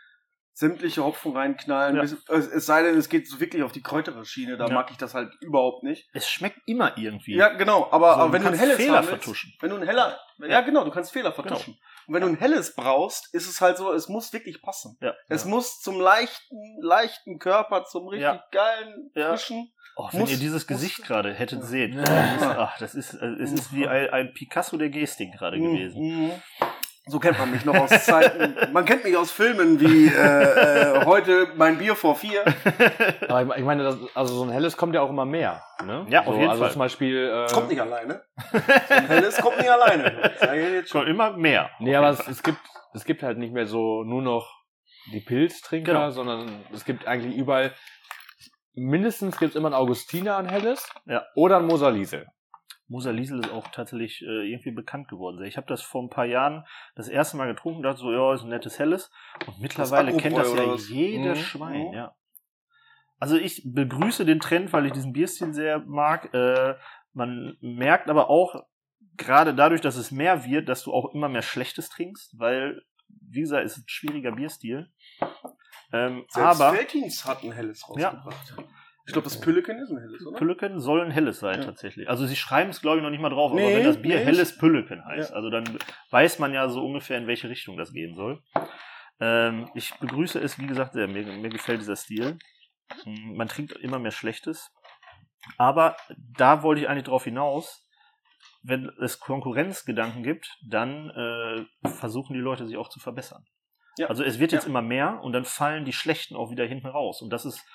sämtliche 0.54 1.04
Hopfen 1.04 1.34
reinknallen. 1.34 1.96
Ja. 1.98 2.02
Bis, 2.02 2.14
es, 2.30 2.48
es 2.48 2.66
sei 2.66 2.82
denn, 2.82 2.98
es 2.98 3.10
geht 3.10 3.28
so 3.30 3.40
wirklich 3.40 3.62
auf 3.62 3.72
die 3.74 3.84
kräutere 3.84 4.26
Schiene. 4.26 4.58
Da 4.58 4.68
Ja. 4.68 4.74
mag 4.74 4.90
ich 4.90 4.98
das 4.98 5.14
halt 5.14 5.32
überhaupt 5.42 5.84
nicht. 5.84 6.10
Es 6.14 6.28
schmeckt 6.28 6.60
immer 6.66 6.98
irgendwie. 6.98 7.36
Ja, 7.36 7.50
genau. 7.50 7.90
Aber, 7.92 8.14
So, 8.16 8.20
aber 8.22 8.28
du 8.30 8.34
wenn 8.34 8.42
du 8.42 8.48
ein 8.48 8.52
kannst 8.54 8.62
helles 8.62 8.78
Fehler 8.78 8.98
haben 8.98 9.08
willst, 9.08 9.24
vertuschen. 9.24 9.54
wenn 9.60 9.70
du 9.70 9.76
ein 9.76 9.84
heller, 9.84 10.18
ja, 10.40 10.48
Ja. 10.48 10.62
genau, 10.62 10.84
du 10.84 10.90
kannst 10.90 11.12
Fehler 11.14 11.32
vertuschen. 11.32 11.78
Und 12.08 12.14
wenn 12.14 12.22
du 12.22 12.28
ein 12.30 12.38
helles 12.38 12.74
brauchst, 12.74 13.34
ist 13.34 13.48
es 13.48 13.60
halt 13.62 13.78
so, 13.78 13.92
es 13.92 14.08
muss 14.08 14.32
wirklich 14.34 14.62
passen. 14.62 14.98
Ja. 15.02 15.14
Es 15.28 15.44
ja. 15.44 15.50
muss 15.50 15.80
zum 15.82 16.00
leichten, 16.00 16.58
leichten 16.82 17.38
Körper, 17.38 17.84
zum 17.86 18.08
richtig 18.08 18.24
Ja. 18.24 18.44
geilen, 18.52 19.12
Ja. 19.14 19.30
frischen. 19.30 19.72
Oh, 19.98 20.08
wenn 20.12 20.22
muss- 20.22 20.32
ihr 20.32 20.38
dieses 20.38 20.68
Gesicht 20.68 21.04
gerade 21.04 21.34
hättet 21.34 21.60
Ja. 21.62 21.66
sehen. 21.66 21.94
Ja. 22.00 22.04
Ach, 22.72 22.78
das 22.80 22.96
ist, 22.96 23.14
äh, 23.16 23.26
es 23.42 23.52
ist 23.52 23.74
wie 23.74 23.88
ein, 23.88 24.10
ein 24.12 24.34
Picasso 24.34 24.78
der 24.78 24.90
Gestik 24.90 25.34
gerade 25.34 25.58
gewesen. 25.60 26.02
Mhm. 26.02 26.32
So 27.10 27.20
kennt 27.20 27.40
man 27.40 27.52
mich 27.52 27.64
noch 27.66 27.76
aus 27.76 27.90
Zeiten. 28.06 28.56
Man 28.74 28.84
kennt 28.86 29.04
mich 29.06 29.16
aus 29.16 29.32
Filmen 29.32 29.80
wie 29.80 30.08
äh, 30.08 30.12
äh, 31.02 31.06
heute 31.06 31.48
mein 31.56 31.78
Bier 31.78 31.96
vor 31.96 32.16
vier. 32.16 32.44
Aber 33.30 33.44
ich- 33.44 33.60
ich 33.60 33.64
meine, 33.66 33.84
das, 33.84 33.98
also 34.14 34.34
so 34.36 34.44
ein 34.44 34.50
helles 34.50 34.76
kommt 34.78 34.94
ja 34.94 35.02
auch 35.02 35.10
immer 35.10 35.26
mehr. 35.26 35.62
Ne? 35.86 36.06
Ja, 36.10 36.22
auf 36.22 36.34
so, 36.34 36.34
jeden 36.40 36.50
also 36.50 36.64
Fall. 36.64 36.72
zum 36.72 36.80
Beispiel. 36.80 37.46
Äh, 37.48 37.54
Kommt 37.54 37.70
nicht 37.70 37.80
alleine. 37.82 38.22
So 38.52 38.94
ein 38.94 39.08
helles 39.08 39.38
kommt 39.38 39.58
nicht 39.58 39.70
alleine. 39.72 40.22
Jetzt 40.74 40.90
schon. 40.92 41.02
Schon 41.04 41.08
immer 41.08 41.32
mehr. 41.38 41.70
Nee, 41.80 41.96
aber 41.96 42.10
es, 42.10 42.28
es 42.28 42.44
gibt 42.44 42.60
es 42.94 43.06
gibt 43.06 43.24
halt 43.24 43.38
nicht 43.38 43.54
mehr 43.54 43.66
so 43.68 44.04
nur 44.04 44.22
noch 44.22 44.54
die 45.14 45.22
Pilztrinker, 45.22 45.94
Genau. 45.94 46.10
sondern 46.10 46.66
es 46.74 46.84
gibt 46.84 47.08
eigentlich 47.08 47.36
überall 47.38 47.72
mindestens 48.74 49.38
gibt 49.38 49.52
es 49.52 49.56
immer 49.56 49.70
ein 49.70 49.74
Augustiner 49.74 50.38
ein 50.38 50.48
helles 50.50 50.90
Ja. 51.06 51.24
oder 51.36 51.58
ein 51.58 51.66
Moserliesel. 51.66 52.28
Moser 52.88 53.12
Liesel 53.12 53.40
ist 53.40 53.52
auch 53.52 53.68
tatsächlich 53.68 54.22
äh, 54.22 54.50
irgendwie 54.50 54.72
bekannt 54.72 55.10
geworden. 55.10 55.44
Ich 55.44 55.58
habe 55.58 55.68
das 55.68 55.82
vor 55.82 56.02
ein 56.04 56.10
paar 56.10 56.26
Jahren 56.26 56.66
das 56.96 57.10
erste 57.10 57.36
Mal 57.38 57.48
getrunken, 57.48 57.84
dachte 57.84 58.00
so, 58.00 58.12
ja, 58.12 58.34
ist 58.34 58.44
ein 58.44 58.50
nettes 58.50 58.80
Helles. 58.80 59.12
Und 59.46 59.60
mittlerweile 59.60 60.10
Agrobräu 60.10 60.22
kennt 60.22 60.38
das 60.38 60.54
ja 60.54 60.68
was? 60.68 60.90
jeder 60.90 61.32
Mhm. 61.32 61.36
Schwein, 61.36 61.88
Mhm. 61.88 61.94
ja. 61.94 62.16
Also 63.20 63.36
ich 63.36 63.64
begrüße 63.66 64.26
den 64.26 64.40
Trend, 64.40 64.72
weil 64.74 64.86
ich 64.86 64.92
diesen 64.94 65.12
Bierstil 65.12 65.54
sehr 65.54 65.80
mag. 65.80 66.34
Äh, 66.34 66.76
man 67.14 67.58
merkt 67.62 68.10
aber 68.10 68.30
auch, 68.30 68.64
gerade 69.18 69.56
dadurch, 69.56 69.82
dass 69.82 69.96
es 69.96 70.12
mehr 70.12 70.46
wird, 70.46 70.70
dass 70.70 70.84
du 70.84 70.94
auch 70.94 71.14
immer 71.14 71.28
mehr 71.28 71.42
Schlechtes 71.42 71.90
trinkst, 71.90 72.40
weil, 72.40 72.84
wie 73.08 73.42
gesagt, 73.42 73.66
es 73.66 73.74
ist 73.78 73.84
ein 73.86 73.88
schwieriger 73.88 74.32
Bierstil. 74.34 74.92
Ähm, 75.92 76.26
Selbst 76.30 76.62
aber 76.62 76.74
Veltins 76.74 77.26
hat 77.26 77.44
ein 77.44 77.52
helles 77.52 77.90
rausgebracht. 77.90 78.56
Ich 79.08 79.14
glaube, 79.14 79.24
das 79.24 79.40
Pülleken 79.40 79.80
ist 79.80 79.90
ein 79.90 80.00
helles, 80.00 80.26
oder? 80.28 80.38
Pülleken 80.38 80.80
soll 80.80 81.02
ein 81.02 81.12
helles 81.12 81.40
sein 81.40 81.60
Ja. 81.62 81.66
tatsächlich. 81.66 82.10
Also 82.10 82.26
sie 82.26 82.36
schreiben 82.36 82.70
es, 82.70 82.82
glaube 82.82 82.98
ich, 82.98 83.04
noch 83.04 83.10
nicht 83.10 83.22
mal 83.22 83.30
drauf, 83.30 83.52
aber 83.52 83.62
Nee, 83.62 83.78
wenn 83.78 83.84
das 83.86 84.02
Bier 84.02 84.18
nee. 84.20 84.26
helles 84.26 84.58
Pülleken 84.58 85.04
heißt, 85.06 85.30
Ja. 85.32 85.36
also 85.36 85.50
dann 85.50 85.64
weiß 86.12 86.40
man 86.40 86.54
ja 86.54 86.68
so 86.68 86.86
ungefähr, 86.86 87.18
in 87.18 87.26
welche 87.26 87.50
Richtung 87.50 87.78
das 87.78 87.94
gehen 87.94 88.16
soll. 88.16 88.44
Ähm, 89.20 89.70
ich 89.74 89.94
begrüße 89.96 90.40
es, 90.40 90.60
wie 90.60 90.68
gesagt, 90.68 90.94
sehr. 90.94 91.08
Mir, 91.08 91.24
mir 91.24 91.50
gefällt 91.50 91.80
dieser 91.82 91.96
Stil. 91.96 92.38
Mm, 93.06 93.36
Man 93.38 93.48
trinkt 93.48 93.72
immer 93.74 93.98
mehr 93.98 94.12
Schlechtes. 94.12 94.72
Aber 95.58 95.96
da 96.38 96.62
wollte 96.62 96.82
ich 96.82 96.90
eigentlich 96.90 97.06
drauf 97.06 97.24
hinaus, 97.24 97.88
wenn 98.62 98.92
es 99.02 99.20
Konkurrenzgedanken 99.20 100.22
gibt, 100.24 100.58
dann 100.68 101.10
äh, 101.12 101.90
versuchen 101.90 102.34
die 102.34 102.40
Leute 102.42 102.66
sich 102.68 102.76
auch 102.76 102.90
zu 102.90 103.00
verbessern. 103.00 103.46
Ja. 103.98 104.08
Also 104.08 104.24
es 104.24 104.38
wird 104.40 104.52
jetzt 104.52 104.66
Ja. 104.66 104.70
immer 104.70 104.82
mehr 104.82 105.22
und 105.24 105.32
dann 105.32 105.46
fallen 105.46 105.86
die 105.86 105.94
Schlechten 105.94 106.36
auch 106.36 106.52
wieder 106.52 106.66
hinten 106.66 106.88
raus. 106.88 107.22
Und 107.22 107.30
das 107.32 107.46
ist 107.46 107.66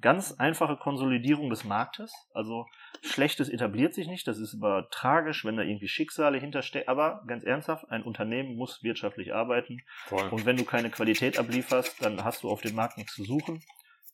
Ganz 0.00 0.32
einfache 0.32 0.76
Konsolidierung 0.76 1.50
des 1.50 1.64
Marktes. 1.64 2.12
Also 2.32 2.66
Schlechtes 3.02 3.48
etabliert 3.48 3.94
sich 3.94 4.06
nicht. 4.06 4.26
Das 4.28 4.38
ist 4.38 4.54
aber 4.54 4.88
tragisch, 4.90 5.44
wenn 5.44 5.56
da 5.56 5.62
irgendwie 5.62 5.88
Schicksale 5.88 6.38
hinterstecken. 6.38 6.88
Aber 6.88 7.22
ganz 7.26 7.44
ernsthaft, 7.44 7.90
ein 7.90 8.02
Unternehmen 8.02 8.56
muss 8.56 8.82
wirtschaftlich 8.82 9.34
arbeiten. 9.34 9.80
Voll. 10.06 10.28
Und 10.28 10.46
wenn 10.46 10.56
du 10.56 10.64
keine 10.64 10.90
Qualität 10.90 11.38
ablieferst, 11.38 12.02
dann 12.04 12.24
hast 12.24 12.42
du 12.42 12.50
auf 12.50 12.60
dem 12.60 12.74
Markt 12.74 12.96
nichts 12.96 13.14
zu 13.14 13.24
suchen. 13.24 13.62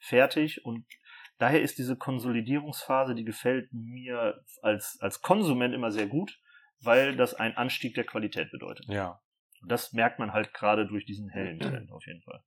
Fertig. 0.00 0.64
Und 0.64 0.86
daher 1.38 1.60
ist 1.60 1.78
diese 1.78 1.96
Konsolidierungsphase, 1.96 3.14
die 3.14 3.24
gefällt 3.24 3.72
mir 3.72 4.42
als, 4.62 4.98
als 5.00 5.20
Konsument 5.20 5.74
immer 5.74 5.90
sehr 5.90 6.06
gut, 6.06 6.40
weil 6.80 7.16
das 7.16 7.34
einen 7.34 7.56
Anstieg 7.56 7.94
der 7.94 8.04
Qualität 8.04 8.50
bedeutet. 8.50 8.86
Ja. 8.88 9.20
Und 9.60 9.70
das 9.70 9.92
merkt 9.92 10.18
man 10.18 10.32
halt 10.32 10.52
gerade 10.54 10.86
durch 10.86 11.04
diesen 11.04 11.30
hellen 11.30 11.58
Trend 11.58 11.90
auf 11.90 12.06
jeden 12.06 12.22
Fall. 12.22 12.42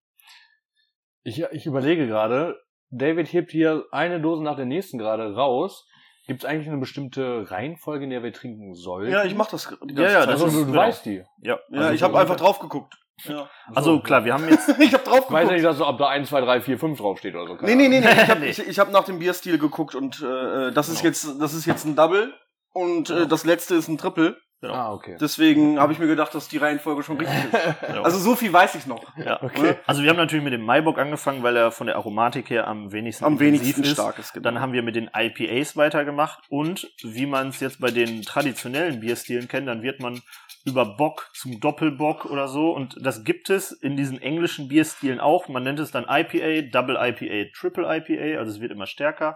Ich, 1.23 1.41
ich 1.51 1.65
überlege 1.65 2.07
gerade, 2.07 2.57
David 2.89 3.31
hebt 3.33 3.51
hier 3.51 3.85
eine 3.91 4.21
Dose 4.21 4.43
nach 4.43 4.55
der 4.55 4.65
nächsten 4.65 4.97
gerade 4.97 5.33
raus. 5.35 5.85
Gibt 6.27 6.43
es 6.43 6.49
eigentlich 6.49 6.67
eine 6.67 6.77
bestimmte 6.77 7.49
Reihenfolge, 7.49 8.03
in 8.03 8.09
der 8.09 8.21
wir 8.23 8.33
trinken 8.33 8.73
sollen? 8.73 9.09
Ja, 9.11 9.23
ich 9.23 9.33
mach 9.35 9.47
das 9.49 9.69
die 9.83 9.93
ganze 9.93 10.03
Ja, 10.03 10.09
ja, 10.11 10.19
Zeit. 10.19 10.29
das 10.29 10.41
Also 10.43 10.47
ist- 10.47 10.55
du, 10.55 10.65
genau. 10.65 10.77
weißt 10.79 11.05
die. 11.05 11.23
Ja, 11.41 11.59
ja, 11.69 11.79
also 11.79 11.93
ich 11.93 12.03
habe 12.03 12.19
einfach 12.19 12.35
drauf 12.35 12.59
geguckt. 12.59 12.93
Ja. 13.23 13.49
also 13.73 13.99
klar, 14.01 14.25
wir 14.25 14.33
haben 14.33 14.47
jetzt 14.47 14.69
ich 14.79 14.93
habe 14.93 15.03
drauf 15.03 15.21
Ich 15.25 15.31
weiß 15.31 15.31
ja 15.31 15.39
geguckt. 15.39 15.51
nicht, 15.53 15.65
dass 15.65 15.77
so 15.77 15.87
ob 15.87 15.97
da 15.97 16.07
1, 16.09 16.29
2, 16.29 16.41
3, 16.41 16.61
4, 16.61 16.77
5 16.77 16.99
draufsteht 16.99 17.33
oder 17.33 17.47
so. 17.47 17.55
keine 17.55 17.75
Nee, 17.75 17.87
nee, 17.87 17.99
nee, 17.99 17.99
nee. 18.05 18.11
Ich 18.11 18.29
habe 18.29 18.39
Nee. 18.41 18.49
ich, 18.49 18.59
ich 18.59 18.77
hab 18.79 18.91
nach 18.91 19.05
dem 19.05 19.17
Bierstil 19.19 19.57
geguckt 19.57 19.95
und 19.95 20.21
äh, 20.21 20.71
das 20.71 20.87
ist 20.89 20.97
Genau. 21.01 21.07
jetzt 21.07 21.41
das 21.41 21.53
ist 21.55 21.65
jetzt 21.65 21.85
ein 21.85 21.95
Double 21.95 22.31
und 22.73 23.07
Genau. 23.07 23.21
äh, 23.21 23.27
das 23.27 23.43
letzte 23.43 23.73
ist 23.75 23.87
ein 23.87 23.97
Triple. 23.97 24.37
Genau. 24.61 24.73
Ah, 24.73 24.93
okay. 24.93 25.17
Deswegen 25.19 25.79
habe 25.79 25.93
ich 25.93 25.99
mir 25.99 26.07
gedacht, 26.07 26.33
dass 26.33 26.47
die 26.47 26.57
Reihenfolge 26.57 27.03
schon 27.03 27.17
richtig 27.17 27.37
ist. 27.45 27.81
genau. 27.87 28.03
Also 28.03 28.17
so 28.19 28.35
viel 28.35 28.51
weiß 28.51 28.75
ich 28.75 28.85
noch. 28.87 29.03
ja. 29.17 29.41
Okay. 29.41 29.75
Also 29.85 30.03
wir 30.03 30.09
haben 30.09 30.17
natürlich 30.17 30.43
mit 30.43 30.53
dem 30.53 30.63
Maibock 30.63 30.97
angefangen, 30.99 31.43
weil 31.43 31.55
er 31.55 31.71
von 31.71 31.87
der 31.87 31.95
Aromatik 31.95 32.49
her 32.49 32.67
am 32.67 32.91
wenigsten 32.91 33.25
Am 33.25 33.39
wenigsten 33.39 33.83
ist. 33.83 33.91
stark 33.91 34.19
ist. 34.19 34.33
Genau. 34.33 34.43
Dann 34.43 34.59
haben 34.59 34.73
wir 34.73 34.83
mit 34.83 34.95
den 34.95 35.09
IPAs 35.15 35.75
weitergemacht 35.77 36.43
und 36.49 36.91
wie 37.03 37.25
man 37.25 37.49
es 37.49 37.59
jetzt 37.59 37.79
bei 37.79 37.91
den 37.91 38.21
traditionellen 38.23 38.99
Bierstilen 38.99 39.47
kennt, 39.47 39.67
dann 39.67 39.81
wird 39.83 39.99
man 40.01 40.21
über 40.65 40.85
Bock 40.97 41.29
zum 41.33 41.59
Doppelbock 41.59 42.25
oder 42.25 42.47
so 42.47 42.71
und 42.71 42.97
das 42.99 43.23
gibt 43.23 43.49
es 43.49 43.71
in 43.71 43.95
diesen 43.95 44.21
englischen 44.21 44.67
Bierstilen 44.67 45.19
auch. 45.19 45.47
Man 45.47 45.63
nennt 45.63 45.79
es 45.79 45.91
dann 45.91 46.05
IPA, 46.09 46.69
Double 46.71 46.97
IPA, 46.99 47.51
Triple 47.57 47.85
IPA, 47.85 48.39
also 48.39 48.51
es 48.51 48.59
wird 48.59 48.71
immer 48.71 48.85
stärker. 48.87 49.35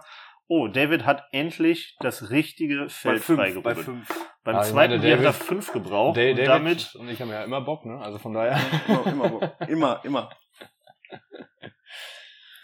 Oh, 0.54 0.68
David 0.68 1.06
hat 1.06 1.24
endlich 1.32 1.96
das 2.00 2.28
richtige 2.28 2.80
bei 2.82 2.88
Feld 2.88 3.22
fünf, 3.24 3.62
bei 3.62 3.74
fünf. 3.74 4.06
Beim 4.44 4.56
Ah, 4.56 4.60
ich 4.60 4.66
zweiten 4.68 4.74
meine, 4.98 4.98
Bier 5.02 5.12
hat 5.12 5.20
er 5.24 5.32
David- 5.32 5.42
fünf 5.46 5.72
gebraucht 5.72 6.16
Da- 6.18 6.20
und 6.20 6.36
David 6.36 6.46
damit 6.46 6.94
und 6.96 7.08
ich 7.08 7.20
haben 7.22 7.30
ja 7.30 7.42
immer 7.44 7.62
Bock, 7.62 7.86
ne? 7.86 7.98
Also 7.98 8.18
von 8.18 8.34
daher. 8.34 8.60
Immer, 8.86 9.06
immer, 9.06 9.54
immer, 9.68 10.00
immer. 10.04 10.30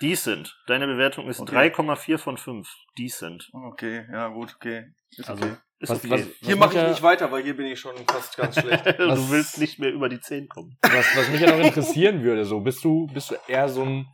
decent. 0.02 0.54
Deine 0.66 0.86
Bewertung 0.86 1.28
ist 1.28 1.40
Okay. 1.40 1.70
3,4 1.72 2.18
von 2.18 2.36
5. 2.36 2.68
Decent. 2.98 3.48
Okay, 3.52 4.06
ja 4.12 4.28
gut, 4.28 4.54
okay. 4.56 4.84
Ist 5.16 5.28
Also 5.30 5.44
okay. 5.44 5.54
ist 5.80 5.90
Was- 5.90 5.98
okay. 6.04 6.10
was- 6.10 6.20
Hier 6.20 6.48
was 6.50 6.58
mache 6.58 6.68
mich 6.68 6.76
ich 6.76 6.82
ja- 6.82 6.88
nicht 6.90 7.02
weiter, 7.02 7.32
weil 7.32 7.42
hier 7.42 7.56
bin 7.56 7.66
ich 7.66 7.80
schon 7.80 7.96
fast 8.06 8.36
ganz 8.36 8.54
schlecht. 8.60 8.84
du 8.86 9.30
willst 9.30 9.58
nicht 9.58 9.78
mehr 9.78 9.90
über 9.92 10.08
die 10.08 10.20
10 10.20 10.48
kommen. 10.48 10.76
Was, 10.82 11.16
was 11.16 11.28
mich 11.30 11.40
ja 11.40 11.56
noch 11.56 11.64
interessieren 11.64 12.22
würde, 12.22 12.44
so, 12.44 12.60
bist 12.60 12.84
du, 12.84 13.06
bist 13.06 13.30
du 13.30 13.36
eher 13.46 13.68
so 13.68 13.82
ein 13.82 14.06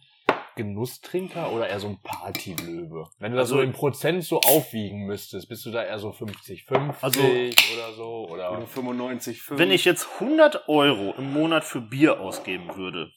Genusstrinker 0.57 1.53
oder 1.53 1.69
eher 1.69 1.81
so 1.81 1.89
ein 1.89 1.99
Partylöwe? 2.03 3.09
Wenn 3.19 3.33
du 3.33 3.39
das 3.39 3.45
Also- 3.51 3.57
so 3.57 3.63
in 3.63 3.73
Prozent 3.73 4.25
so 4.25 4.41
aufwiegen 4.41 5.07
müsstest, 5.07 5.49
bist 5.49 5.65
du 5.67 5.71
da 5.71 5.83
eher 5.85 5.99
so 5.99 6.11
50-50 6.13 6.95
Also- 7.03 7.21
oder 7.21 7.93
so? 7.95 8.29
Oder? 8.29 8.53
Oder 8.53 8.67
95, 8.67 9.43
5. 9.43 9.59
Wenn 9.59 9.71
ich 9.71 9.85
jetzt 9.85 10.21
100 10.21 10.69
Euro 10.69 11.15
im 11.19 11.33
Monat 11.33 11.65
für 11.65 11.81
Bier 11.81 12.21
ausgeben 12.21 12.77
würde, 12.77 13.11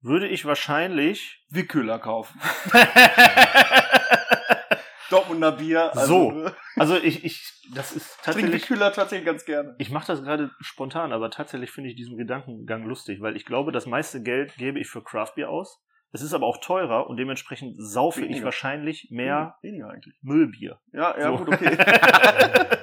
würde 0.00 0.28
ich 0.28 0.44
wahrscheinlich 0.44 1.44
Wickhüller 1.50 1.98
kaufen. 1.98 2.38
Dortmunder 5.10 5.52
Bier. 5.52 5.92
So. 5.94 6.50
Also 6.76 6.96
ich, 6.96 7.24
ich, 7.24 7.52
das 7.74 7.92
ist 7.92 8.06
Trinke 8.08 8.22
tatsächlich. 8.24 8.52
Wickhüller 8.62 8.92
tatsächlich 8.92 9.26
ganz 9.26 9.44
gerne. 9.44 9.74
Ich 9.78 9.90
mache 9.90 10.06
das 10.06 10.22
gerade 10.22 10.50
spontan, 10.60 11.12
aber 11.12 11.30
tatsächlich 11.30 11.70
finde 11.70 11.90
ich 11.90 11.96
diesen 11.96 12.16
Gedankengang 12.16 12.84
lustig, 12.84 13.20
weil 13.20 13.36
ich 13.36 13.44
glaube, 13.44 13.70
das 13.70 13.86
meiste 13.86 14.22
Geld 14.22 14.56
gebe 14.56 14.80
ich 14.80 14.88
für 14.88 15.02
Craftbier 15.02 15.50
aus. 15.50 15.82
Es 16.14 16.22
ist 16.22 16.32
aber 16.32 16.46
auch 16.46 16.58
teurer 16.58 17.08
und 17.10 17.16
dementsprechend 17.16 17.74
saufe 17.76 18.20
ich 18.20 18.28
Weniger. 18.28 18.44
wahrscheinlich 18.44 19.08
mehr 19.10 19.56
Weniger 19.62 19.90
eigentlich. 19.90 20.14
Müllbier. 20.22 20.78
Ja, 20.92 21.18
ja, 21.18 21.36
So. 21.36 21.44
gut, 21.44 21.48
okay. 21.54 21.76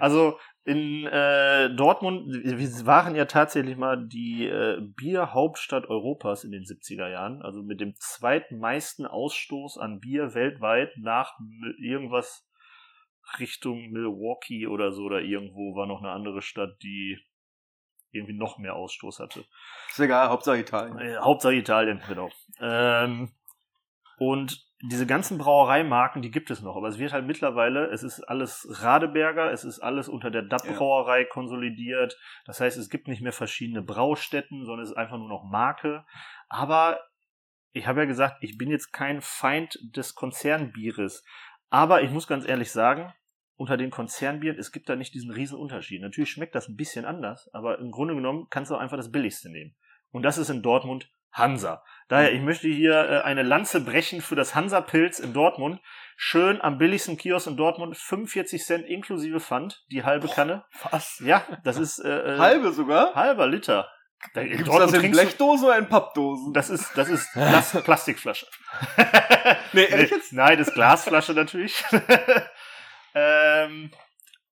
Also 0.00 0.36
in 0.64 1.06
äh, 1.06 1.72
Dortmund, 1.76 2.26
wir 2.32 2.86
waren 2.86 3.14
ja 3.14 3.26
tatsächlich 3.26 3.76
mal 3.76 4.04
die 4.08 4.46
äh, 4.48 4.80
Bierhauptstadt 4.96 5.86
Europas 5.88 6.42
in 6.42 6.50
den 6.50 6.64
70er 6.64 7.08
Jahren, 7.08 7.40
also 7.42 7.62
mit 7.62 7.80
dem 7.80 7.94
zweitmeisten 8.00 9.06
Ausstoß 9.06 9.78
an 9.78 10.00
Bier 10.00 10.34
weltweit 10.34 10.90
nach 10.96 11.38
irgendwas 11.78 12.48
Richtung 13.38 13.90
Milwaukee 13.90 14.66
oder 14.66 14.90
so 14.90 15.04
oder 15.04 15.20
irgendwo 15.20 15.76
war 15.76 15.86
noch 15.86 16.00
eine 16.00 16.10
andere 16.10 16.42
Stadt, 16.42 16.76
die 16.82 17.20
irgendwie 18.12 18.36
noch 18.36 18.58
mehr 18.58 18.74
Ausstoß 18.74 19.18
hatte. 19.20 19.44
Ist 19.90 20.00
egal, 20.00 20.28
Hauptsache 20.28 20.58
Italien. 20.58 20.98
Äh, 20.98 21.16
Hauptsache 21.16 21.54
Italien, 21.54 22.02
genau. 22.06 22.30
Ähm, 22.60 23.32
und 24.18 24.64
diese 24.84 25.06
ganzen 25.06 25.38
Brauereimarken, 25.38 26.22
die 26.22 26.32
gibt 26.32 26.50
es 26.50 26.60
noch, 26.60 26.76
aber 26.76 26.88
es 26.88 26.98
wird 26.98 27.12
halt 27.12 27.24
mittlerweile, 27.24 27.86
es 27.86 28.02
ist 28.02 28.20
alles 28.20 28.66
Radeberger, 28.68 29.52
es 29.52 29.62
ist 29.62 29.78
alles 29.78 30.08
unter 30.08 30.30
der 30.30 30.42
DAP 30.42 30.64
Ja. 30.66 31.24
Konsolidiert. 31.30 32.18
Das 32.46 32.60
heißt, 32.60 32.76
es 32.76 32.90
gibt 32.90 33.06
nicht 33.06 33.22
mehr 33.22 33.32
verschiedene 33.32 33.82
Braustätten, 33.82 34.64
sondern 34.64 34.82
es 34.82 34.90
ist 34.90 34.96
einfach 34.96 35.18
nur 35.18 35.28
noch 35.28 35.44
Marke. 35.44 36.04
Aber 36.48 36.98
ich 37.70 37.86
habe 37.86 38.00
ja 38.00 38.06
gesagt, 38.06 38.38
ich 38.40 38.58
bin 38.58 38.70
jetzt 38.70 38.92
kein 38.92 39.20
Feind 39.20 39.78
des 39.82 40.14
Konzernbieres. 40.16 41.24
Aber 41.70 42.02
ich 42.02 42.10
muss 42.10 42.26
ganz 42.26 42.46
ehrlich 42.46 42.72
sagen, 42.72 43.14
unter 43.62 43.76
den 43.76 43.90
Konzernbieren, 43.90 44.58
es 44.58 44.72
gibt 44.72 44.88
da 44.88 44.96
nicht 44.96 45.14
diesen 45.14 45.30
riesen 45.30 45.56
Unterschied. 45.56 46.02
Natürlich 46.02 46.30
schmeckt 46.30 46.56
das 46.56 46.68
ein 46.68 46.74
bisschen 46.74 47.04
anders, 47.04 47.48
aber 47.52 47.78
im 47.78 47.92
Grunde 47.92 48.16
genommen 48.16 48.48
kannst 48.50 48.72
du 48.72 48.74
auch 48.74 48.80
einfach 48.80 48.96
das 48.96 49.12
billigste 49.12 49.50
nehmen. 49.50 49.76
Und 50.10 50.24
das 50.24 50.36
ist 50.36 50.50
in 50.50 50.62
Dortmund 50.62 51.08
Hansa. 51.30 51.84
Daher, 52.08 52.32
ich 52.32 52.42
möchte 52.42 52.66
hier 52.66 53.08
äh, 53.08 53.20
eine 53.20 53.44
Lanze 53.44 53.80
brechen 53.80 54.20
für 54.20 54.34
das 54.34 54.56
Hansa-Pilz 54.56 55.20
in 55.20 55.32
Dortmund. 55.32 55.80
Schön 56.16 56.60
am 56.60 56.76
billigsten 56.76 57.16
Kiosk 57.16 57.46
in 57.46 57.56
Dortmund, 57.56 57.96
45 57.96 58.64
Cent 58.64 58.84
inklusive 58.84 59.38
Pfand, 59.38 59.84
die 59.92 60.02
halbe 60.02 60.26
Kanne. 60.26 60.64
Was? 60.90 61.22
Ja, 61.24 61.46
das 61.62 61.78
ist 61.78 62.00
äh, 62.00 62.34
äh, 62.34 62.38
Halbe 62.38 62.72
sogar? 62.72 63.14
halber 63.14 63.46
Liter. 63.46 63.88
Da, 64.34 64.40
in 64.40 64.50
Gibt's 64.50 64.64
Dortmund 64.64 64.94
das 64.96 65.02
in 65.04 65.12
Blechdosen 65.12 65.66
oder 65.66 65.78
in 65.78 65.88
Pappdosen? 65.88 66.52
Das 66.52 66.68
ist, 66.68 66.90
das 66.96 67.08
ist 67.08 67.30
Plas 67.32 67.80
Plastikflasche. 67.82 68.46
Nee, 69.72 69.84
ehrlich 69.84 70.10
jetzt? 70.10 70.32
Nein, 70.32 70.58
das 70.58 70.68
ist 70.68 70.74
Glasflasche 70.74 71.32
natürlich. 71.32 71.82
ähm, 73.14 73.90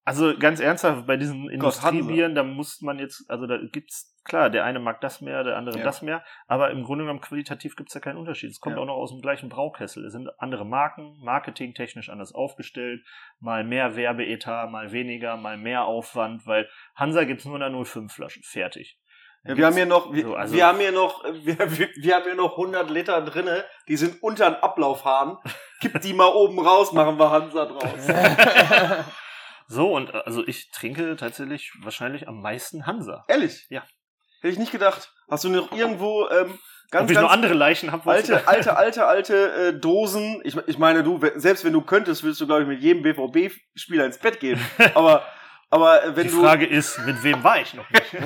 also 0.05 0.37
ganz 0.39 0.61
ernsthaft, 0.61 1.07
bei 1.07 1.17
diesen 1.17 1.49
Industriebieren, 1.51 2.35
da 2.35 2.43
muss 2.43 2.81
man 2.81 2.99
jetzt, 2.99 3.29
also 3.31 3.47
da 3.47 3.59
gibt's, 3.71 4.19
klar, 4.25 4.51
der 4.51 4.65
eine 4.65 4.81
mag 4.81 5.01
das 5.03 5.21
mehr, 5.21 5.45
der 5.45 5.57
andere 5.57 5.79
Ja. 5.79 5.85
das 5.85 6.03
mehr, 6.03 6.25
aber 6.49 6.71
im 6.71 6.83
Grunde 6.85 7.05
genommen 7.05 7.21
qualitativ 7.21 7.77
gibt's 7.77 7.93
da 7.93 8.01
keinen 8.01 8.17
Unterschied. 8.17 8.51
Es 8.51 8.61
kommt 8.61 8.77
Ja. 8.77 8.83
auch 8.83 8.87
noch 8.87 8.95
aus 8.97 9.11
dem 9.13 9.21
gleichen 9.21 9.49
Braukessel. 9.51 10.05
Es 10.07 10.13
sind 10.13 10.29
andere 10.39 10.65
Marken, 10.65 11.17
marketingtechnisch 11.23 12.09
anders 12.09 12.33
aufgestellt, 12.35 13.05
mal 13.41 13.63
mehr 13.63 13.95
Werbeetat, 13.95 14.71
mal 14.71 14.91
weniger, 14.91 15.37
mal 15.37 15.57
mehr 15.59 15.85
Aufwand, 15.85 16.47
weil 16.47 16.69
Hansa 16.97 17.25
gibt's 17.25 17.45
nur 17.45 17.55
in 17.55 17.61
der 17.61 17.85
05 17.85 18.13
Flasche, 18.13 18.41
fertig. 18.43 18.99
Ja, 19.45 19.57
wir 19.57 19.67
haben 19.67 19.77
hier 19.77 19.87
noch, 19.87 20.13
wir, 20.13 20.23
So, 20.25 20.35
also- 20.35 20.55
wir 20.55 20.67
haben 20.67 20.79
hier 20.81 20.93
noch, 20.93 21.23
wir, 21.45 21.59
wir, 21.79 21.89
wir 21.95 22.15
haben 22.17 22.25
hier 22.25 22.35
noch 22.35 22.53
100 22.57 22.91
Liter 22.91 23.21
drinne, 23.23 23.65
die 23.87 23.97
sind 23.97 24.23
unter 24.23 24.51
den 24.51 24.63
Ablaufhahn. 24.63 25.37
Kipp 25.81 26.01
die 26.01 26.13
mal 26.13 26.29
oben 26.29 26.59
raus, 26.61 26.93
machen 26.93 27.19
wir 27.19 27.31
Hansa 27.31 27.65
draus. 27.67 28.07
So, 29.73 29.95
und 29.95 30.13
äh, 30.13 30.23
also 30.27 30.45
ich 30.45 30.73
trinke 30.73 31.15
tatsächlich 31.15 31.71
wahrscheinlich 31.83 32.27
am 32.27 32.43
meisten 32.43 32.87
Hansa. 32.89 33.25
Ehrlich? 33.29 33.67
Ja. 33.71 33.85
Hätte 34.41 34.53
ich 34.53 34.59
nicht 34.59 34.73
gedacht. 34.73 35.13
Hast 35.31 35.45
du 35.45 35.49
noch 35.49 35.71
irgendwo 35.71 36.29
ähm, 36.29 36.59
ganz, 36.91 37.05
Ob 37.05 37.11
ich 37.11 37.15
ganz 37.15 37.27
noch 37.27 37.31
andere 37.31 37.55
Leichen 37.55 37.93
habe? 37.93 38.11
alte, 38.11 38.49
alte, 38.49 38.77
alte, 38.77 39.07
alte 39.07 39.53
äh, 39.53 39.79
Dosen? 39.79 40.41
Ich, 40.43 40.57
ich 40.67 40.79
meine, 40.79 41.05
du, 41.05 41.21
selbst 41.37 41.65
wenn 41.65 41.73
du 41.73 41.83
könntest, 41.83 42.25
würdest 42.25 42.41
du, 42.41 42.49
glaube 42.49 42.63
ich, 42.63 42.69
mit 42.69 42.81
jedem 42.81 43.03
BVB-Spieler 43.05 44.07
ins 44.07 44.19
Bett 44.19 44.41
gehen. 44.41 44.61
Aber, 44.95 45.25
aber 45.71 46.03
äh, 46.03 46.17
wenn 46.17 46.27
Die 46.27 46.33
du. 46.33 46.41
Frage 46.43 46.67
ist, 46.67 46.99
mit 47.07 47.23
wem 47.23 47.45
war 47.45 47.61
ich 47.61 47.73
noch 47.75 47.89
nicht? 47.91 48.13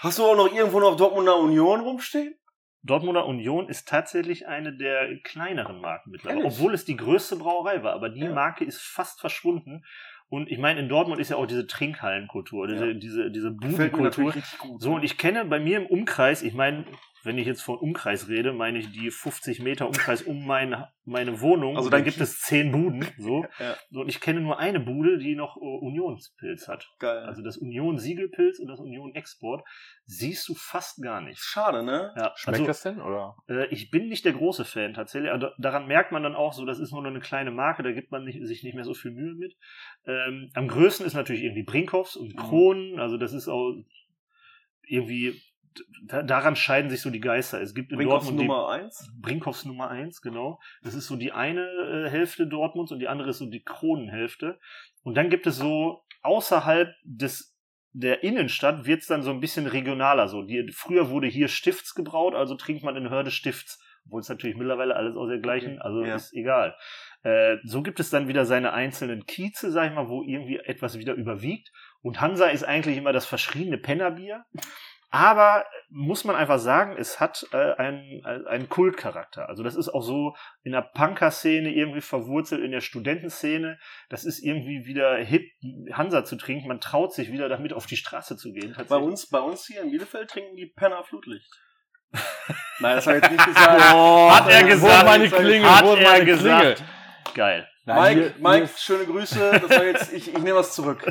Hast 0.00 0.18
du 0.18 0.24
auch 0.24 0.34
noch 0.36 0.50
irgendwo 0.50 0.80
noch 0.80 0.96
Dortmunder 0.96 1.36
Union 1.36 1.80
rumstehen? 1.80 2.34
Dortmunder 2.82 3.26
Union 3.26 3.68
ist 3.68 3.88
tatsächlich 3.88 4.46
eine 4.46 4.72
der 4.76 5.18
kleineren 5.22 5.80
Marken 5.80 6.10
mittlerweile, 6.10 6.40
Ehrlich? 6.42 6.54
obwohl 6.58 6.74
es 6.74 6.84
die 6.84 6.96
größte 6.96 7.36
Brauerei 7.36 7.82
war. 7.82 7.92
Aber 7.92 8.08
die 8.08 8.20
Ja. 8.20 8.32
Marke 8.32 8.64
ist 8.64 8.80
fast 8.80 9.20
verschwunden. 9.20 9.84
Und 10.30 10.50
ich 10.50 10.58
meine, 10.58 10.78
in 10.80 10.88
Dortmund 10.90 11.20
ist 11.20 11.30
ja 11.30 11.36
auch 11.36 11.46
diese 11.46 11.66
Trinkhallenkultur, 11.66 12.66
diese, 12.68 12.88
Ja. 12.88 12.92
diese, 12.94 13.30
diese 13.30 13.50
Budenkultur. 13.50 14.34
So, 14.78 14.94
und 14.94 15.02
ich 15.02 15.16
kenne 15.16 15.44
bei 15.46 15.58
mir 15.58 15.78
im 15.78 15.86
Umkreis, 15.86 16.42
ich 16.42 16.52
meine, 16.52 16.84
wenn 17.24 17.38
ich 17.38 17.46
jetzt 17.46 17.62
von 17.62 17.78
Umkreis 17.78 18.28
rede, 18.28 18.52
meine 18.52 18.78
ich 18.78 18.90
die 18.90 19.10
50 19.10 19.60
Meter 19.60 19.86
Umkreis 19.86 20.22
um 20.22 20.46
mein, 20.46 20.84
meine 21.04 21.40
Wohnung. 21.40 21.76
Also 21.76 21.90
dein 21.90 22.04
gibt 22.04 22.20
es 22.20 22.40
zehn 22.40 22.72
Buden. 22.72 23.04
So. 23.18 23.44
Ja. 23.58 23.76
so. 23.90 24.00
Und 24.00 24.08
ich 24.08 24.20
kenne 24.20 24.40
nur 24.40 24.58
eine 24.58 24.80
Bude, 24.80 25.18
die 25.18 25.34
noch 25.34 25.56
äh, 25.56 25.60
Unionspilz 25.60 26.68
hat. 26.68 26.88
Geil. 26.98 27.24
Also 27.24 27.42
das 27.42 27.56
Union 27.56 27.98
Siegelpilz 27.98 28.58
und 28.58 28.68
das 28.68 28.80
Union 28.80 29.14
Export 29.14 29.64
siehst 30.04 30.48
du 30.48 30.54
fast 30.54 31.02
gar 31.02 31.20
nicht. 31.20 31.40
Schade, 31.40 31.82
ne? 31.82 32.14
Ja, 32.16 32.32
Schmeckt 32.36 32.60
also, 32.60 32.66
das 32.66 32.82
denn? 32.82 33.00
Oder? 33.00 33.36
äh, 33.48 33.66
ich 33.66 33.90
bin 33.90 34.08
nicht 34.08 34.24
der 34.24 34.32
große 34.32 34.64
Fan 34.64 34.94
tatsächlich. 34.94 35.30
Also, 35.30 35.48
daran 35.58 35.86
merkt 35.86 36.12
man 36.12 36.22
dann 36.22 36.34
auch 36.34 36.52
so, 36.52 36.64
das 36.64 36.78
ist 36.78 36.92
nur 36.92 37.04
eine 37.04 37.20
kleine 37.20 37.50
Marke, 37.50 37.82
da 37.82 37.92
gibt 37.92 38.10
man 38.10 38.24
nicht, 38.24 38.44
sich 38.46 38.62
nicht 38.62 38.74
mehr 38.74 38.84
so 38.84 38.94
viel 38.94 39.10
Mühe 39.10 39.34
mit. 39.34 39.56
Ähm, 40.06 40.50
am 40.54 40.68
größten 40.68 41.06
ist 41.06 41.14
natürlich 41.14 41.42
irgendwie 41.42 41.64
Brinkhoffs 41.64 42.16
und 42.16 42.36
Kronen. 42.36 42.98
Also 42.98 43.16
das 43.16 43.32
ist 43.32 43.48
auch 43.48 43.74
irgendwie, 44.88 45.40
da, 45.47 45.47
daran 46.04 46.56
scheiden 46.56 46.90
sich 46.90 47.00
so 47.00 47.10
die 47.10 47.20
Geister. 47.20 47.60
Es 47.60 47.74
gibt 47.74 47.90
in 47.92 47.98
Brinkhoffs 47.98 48.26
Dortmund 48.26 48.46
Nummer 48.48 48.68
eins. 48.68 49.12
Brinkhoffs 49.20 49.64
Nummer 49.64 49.88
eins, 49.90 50.20
genau. 50.20 50.60
Das 50.82 50.94
ist 50.94 51.06
so 51.06 51.16
die 51.16 51.32
eine 51.32 51.62
äh, 51.62 52.10
Hälfte 52.10 52.46
Dortmunds 52.46 52.92
und 52.92 52.98
die 53.00 53.08
andere 53.08 53.30
ist 53.30 53.38
so 53.38 53.46
die 53.46 53.62
Kronenhälfte. 53.62 54.58
Und 55.02 55.16
dann 55.16 55.30
gibt 55.30 55.46
es 55.46 55.56
so 55.56 56.04
außerhalb 56.22 56.94
des 57.04 57.58
der 57.92 58.22
Innenstadt 58.22 58.86
wird 58.86 59.00
es 59.00 59.06
dann 59.08 59.22
so 59.22 59.30
ein 59.30 59.40
bisschen 59.40 59.66
regionaler. 59.66 60.28
So, 60.28 60.42
die, 60.42 60.70
früher 60.72 61.10
wurde 61.10 61.26
hier 61.26 61.48
Stifts 61.48 61.94
gebraut, 61.94 62.34
also 62.34 62.54
trinkt 62.54 62.84
man 62.84 62.96
in 62.96 63.10
Hörde 63.10 63.30
Stifts, 63.30 63.82
obwohl 64.06 64.20
es 64.20 64.28
natürlich 64.28 64.56
mittlerweile 64.56 64.94
alles 64.94 65.16
aus 65.16 65.28
der 65.28 65.38
gleichen, 65.38 65.80
also 65.80 66.04
Ja. 66.04 66.14
ist 66.14 66.32
egal. 66.34 66.76
Äh, 67.22 67.56
so 67.64 67.82
gibt 67.82 67.98
es 67.98 68.10
dann 68.10 68.28
wieder 68.28 68.44
seine 68.44 68.72
einzelnen 68.72 69.26
Kieze, 69.26 69.72
sag 69.72 69.88
ich 69.88 69.94
mal, 69.94 70.08
wo 70.08 70.22
irgendwie 70.22 70.58
etwas 70.58 70.98
wieder 70.98 71.14
überwiegt. 71.14 71.72
Und 72.00 72.20
Hansa 72.20 72.46
ist 72.46 72.62
eigentlich 72.62 72.96
immer 72.96 73.12
das 73.12 73.26
verschriene 73.26 73.78
Pennerbier. 73.78 74.44
Aber 75.10 75.64
muss 75.88 76.24
man 76.24 76.36
einfach 76.36 76.58
sagen, 76.58 76.96
es 76.98 77.18
hat 77.18 77.46
äh, 77.52 77.72
einen, 77.74 78.24
einen 78.24 78.68
Kultcharakter. 78.68 79.48
Also 79.48 79.62
das 79.62 79.74
ist 79.74 79.88
auch 79.88 80.02
so 80.02 80.36
in 80.62 80.72
der 80.72 80.82
Punker-Szene 80.82 81.72
irgendwie 81.72 82.02
verwurzelt, 82.02 82.62
in 82.62 82.72
der 82.72 82.82
Studentenszene. 82.82 83.78
Das 84.10 84.24
ist 84.24 84.40
irgendwie 84.40 84.84
wieder 84.84 85.16
hip, 85.16 85.50
Hansa 85.92 86.24
zu 86.24 86.36
trinken. 86.36 86.68
Man 86.68 86.80
traut 86.80 87.14
sich 87.14 87.32
wieder 87.32 87.48
damit 87.48 87.72
auf 87.72 87.86
die 87.86 87.96
Straße 87.96 88.36
zu 88.36 88.52
gehen. 88.52 88.76
Bei 88.88 88.96
uns, 88.96 89.28
bei 89.28 89.40
uns 89.40 89.66
hier 89.66 89.80
in 89.82 89.90
Bielefeld 89.90 90.28
trinken 90.28 90.56
die 90.56 90.66
Penner 90.66 91.02
Flutlicht. 91.04 91.50
Nein, 92.80 92.96
das 92.96 93.06
habe 93.06 93.16
ich 93.18 93.22
jetzt 93.22 93.32
nicht 93.32 93.46
gesagt. 93.46 93.82
Oh, 93.94 94.30
Hat 94.30 94.50
er 94.50 94.62
wo 94.62 94.68
gesagt. 94.68 95.04
meine 95.06 95.30
Klingel? 95.30 95.70
Hat 95.70 95.84
wo 95.84 95.94
er 95.94 96.02
meine 96.02 96.24
gesagt. 96.24 96.76
Klingel? 96.76 97.34
Geil. 97.34 97.68
Nein, 97.88 98.18
Mike, 98.18 98.34
Mike, 98.38 98.68
schöne 98.76 99.06
Grüße. 99.06 99.60
Das 99.62 99.70
war 99.70 99.84
jetzt, 99.84 100.12
ich, 100.12 100.28
ich 100.28 100.38
nehme 100.38 100.56
was 100.56 100.74
zurück. 100.74 101.02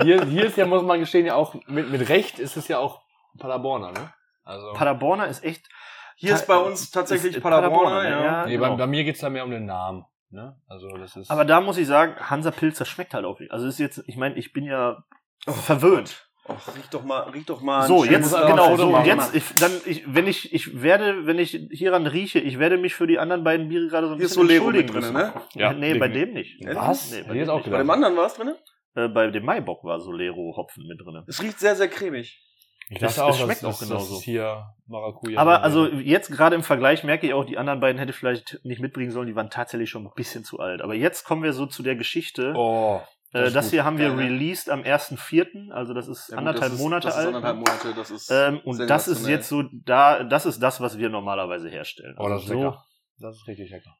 Hier, 0.00 0.04
hier, 0.04 0.24
hier 0.24 0.44
ist 0.46 0.56
ja, 0.56 0.64
muss 0.64 0.82
man 0.82 1.00
gestehen, 1.00 1.26
ja 1.26 1.34
auch, 1.34 1.54
mit, 1.66 1.90
mit 1.90 2.08
Recht 2.08 2.38
ist 2.38 2.56
es 2.56 2.66
ja 2.68 2.78
auch 2.78 3.01
Paderborner, 3.38 3.92
ne? 3.92 4.12
Also. 4.44 4.72
Paderborner 4.72 5.28
ist 5.28 5.44
echt. 5.44 5.68
Hier 6.16 6.34
ist 6.34 6.46
bei 6.46 6.56
uns 6.56 6.90
tatsächlich 6.90 7.36
Ist 7.36 7.42
Paderborner, 7.42 7.96
Paderborner, 7.96 8.08
ja. 8.08 8.24
ja. 8.24 8.46
nee, 8.46 8.56
bei, 8.56 8.66
genau. 8.66 8.76
bei 8.76 8.86
mir 8.86 9.04
geht's 9.04 9.20
da 9.20 9.30
mehr 9.30 9.44
um 9.44 9.50
den 9.50 9.64
Namen, 9.64 10.04
ne? 10.30 10.56
Also, 10.68 10.88
das 10.96 11.16
ist. 11.16 11.30
Aber 11.30 11.44
da 11.44 11.60
muss 11.60 11.78
ich 11.78 11.86
sagen, 11.86 12.14
Hansa 12.18 12.50
Pilz, 12.50 12.78
das 12.78 12.88
schmeckt 12.88 13.14
halt 13.14 13.24
auch. 13.24 13.40
nicht. 13.40 13.50
Also 13.50 13.66
ist 13.66 13.78
jetzt, 13.78 14.04
ich 14.06 14.16
meine, 14.16 14.36
ich 14.36 14.52
bin 14.52 14.64
ja 14.64 15.04
verwöhnt. 15.46 16.28
Och, 16.48 16.74
riech 16.76 16.88
doch 16.90 17.04
mal, 17.04 17.20
riech 17.30 17.46
doch 17.46 17.60
mal. 17.60 17.86
So, 17.86 18.04
jetzt, 18.04 18.34
genau, 18.34 18.76
so, 18.76 18.90
machen. 18.90 19.06
jetzt, 19.06 19.32
ich, 19.34 19.54
dann, 19.54 19.70
ich, 19.84 20.02
wenn 20.12 20.26
ich, 20.26 20.52
ich 20.52 20.82
werde, 20.82 21.24
wenn 21.24 21.38
ich 21.38 21.50
hieran 21.70 22.08
rieche, 22.08 22.40
ich 22.40 22.58
werde 22.58 22.78
mich 22.78 22.96
für 22.96 23.06
die 23.06 23.20
anderen 23.20 23.44
beiden 23.44 23.68
Biere 23.68 23.86
gerade 23.86 24.08
so 24.08 24.14
ein 24.14 24.18
Hier 24.18 24.26
ist 24.26 24.32
bisschen 24.32 24.48
Solero 24.48 24.70
entschuldigen 24.70 25.00
drin, 25.00 25.12
ne? 25.12 25.32
Ja, 25.54 25.72
nee, 25.72 25.94
bei 25.94 26.08
dem 26.08 26.32
nicht. 26.32 26.58
Was? 26.66 27.12
Nee, 27.12 27.22
bei 27.28 27.34
dem 27.34 27.48
auch 27.48 27.58
nicht. 27.58 27.70
Bei 27.70 27.78
dem 27.78 27.90
anderen 27.90 28.16
war 28.16 28.26
es 28.26 28.34
drin? 28.34 28.54
Äh, 28.96 29.08
bei 29.08 29.28
dem 29.28 29.44
Maibock 29.44 29.84
war 29.84 30.00
Solero-Hopfen 30.00 30.84
mit 30.88 31.00
drin. 31.00 31.22
Es 31.28 31.40
riecht 31.40 31.60
sehr, 31.60 31.76
sehr 31.76 31.88
cremig. 31.88 32.42
Ich 32.88 32.98
dachte 32.98 33.24
auch, 33.24 33.30
es 33.30 33.38
schmeckt 33.38 33.62
dass, 33.62 33.76
auch 33.76 33.80
genauso. 33.80 34.14
dass 34.16 34.24
hier 34.24 34.74
Maracuja. 34.86 35.40
Aber 35.40 35.62
also 35.62 35.86
jetzt 35.86 36.30
gerade 36.30 36.56
im 36.56 36.62
Vergleich 36.62 37.04
merke 37.04 37.26
ich 37.26 37.34
auch, 37.34 37.44
die 37.44 37.58
anderen 37.58 37.80
beiden 37.80 37.98
hätte 37.98 38.10
ich 38.10 38.16
vielleicht 38.16 38.60
nicht 38.64 38.80
mitbringen 38.80 39.10
sollen, 39.10 39.26
die 39.26 39.36
waren 39.36 39.50
tatsächlich 39.50 39.90
schon 39.90 40.06
ein 40.06 40.12
bisschen 40.14 40.44
zu 40.44 40.58
alt. 40.58 40.82
Aber 40.82 40.94
jetzt 40.94 41.24
kommen 41.24 41.42
wir 41.42 41.52
so 41.52 41.66
zu 41.66 41.82
der 41.82 41.96
Geschichte. 41.96 42.52
Oh. 42.56 43.00
äh, 43.32 43.44
das 43.44 43.52
das 43.52 43.64
ist 43.66 43.70
hier 43.72 43.84
haben 43.84 43.98
wir 43.98 44.10
ne? 44.10 44.22
released 44.22 44.68
am 44.68 44.82
1.4., 44.82 45.70
also 45.72 45.94
das 45.94 46.08
ist 46.08 46.28
Ja, 46.28 46.36
gut, 46.36 46.38
anderthalb 46.38 46.70
das 46.70 46.72
ist, 46.74 46.80
Monate 46.80 47.06
das 47.06 47.14
ist 47.14 47.18
alt. 47.18 47.26
Anderthalb 47.28 47.56
Monate, 47.56 47.94
das 47.94 48.10
ist. 48.10 48.30
Ähm, 48.30 48.60
und 48.64 48.90
das 48.90 49.08
ist 49.08 49.26
jetzt 49.26 49.48
so, 49.48 49.62
da, 49.72 50.24
das 50.24 50.44
ist 50.44 50.62
das, 50.62 50.80
was 50.80 50.98
wir 50.98 51.08
normalerweise 51.08 51.68
herstellen. 51.68 52.16
Oh, 52.18 52.28
das 52.28 52.42
ist 52.42 52.48
so, 52.48 52.54
lecker. 52.54 52.84
Das 53.18 53.36
ist 53.36 53.46
richtig 53.46 53.70
lecker. 53.70 53.94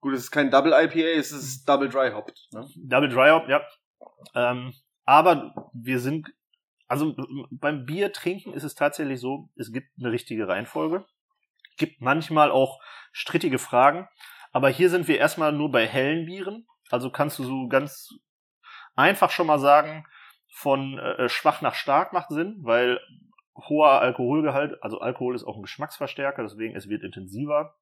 Gut, 0.00 0.14
es 0.14 0.24
ist 0.24 0.30
kein 0.30 0.50
Double 0.50 0.72
IPA, 0.72 1.18
es 1.18 1.32
ist 1.32 1.64
Double 1.68 1.88
Dry 1.88 2.10
Hopped. 2.12 2.36
Ne? 2.52 2.66
Double 2.76 3.08
Dry 3.08 3.30
Hop, 3.30 3.48
ja. 3.48 3.62
Ähm, 4.34 4.72
aber 5.04 5.70
wir 5.72 6.00
sind, 6.00 6.28
also 6.92 7.16
beim 7.50 7.86
Bier 7.86 8.12
trinken 8.12 8.52
ist 8.52 8.64
es 8.64 8.74
tatsächlich 8.74 9.18
so, 9.18 9.48
es 9.56 9.72
gibt 9.72 9.88
eine 9.98 10.12
richtige 10.12 10.46
Reihenfolge. 10.46 11.06
Gibt 11.78 12.02
manchmal 12.02 12.50
auch 12.50 12.82
strittige 13.12 13.58
Fragen. 13.58 14.06
Aber 14.52 14.68
hier 14.68 14.90
sind 14.90 15.08
wir 15.08 15.16
erstmal 15.16 15.52
nur 15.52 15.72
bei 15.72 15.86
hellen 15.86 16.26
Bieren. 16.26 16.66
Also 16.90 17.08
kannst 17.08 17.38
du 17.38 17.44
so 17.44 17.66
ganz 17.68 18.10
einfach 18.94 19.30
schon 19.30 19.46
mal 19.46 19.58
sagen, 19.58 20.04
von 20.52 20.98
äh, 20.98 21.30
schwach 21.30 21.62
nach 21.62 21.74
stark 21.74 22.12
macht 22.12 22.28
Sinn, 22.28 22.58
weil 22.60 23.00
hoher 23.56 24.02
Alkoholgehalt, 24.02 24.82
also 24.82 25.00
Alkohol 25.00 25.34
ist 25.34 25.44
auch 25.44 25.56
ein 25.56 25.62
Geschmacksverstärker, 25.62 26.42
deswegen 26.42 26.76
es 26.76 26.90
wird 26.90 27.04
intensiver. 27.04 27.74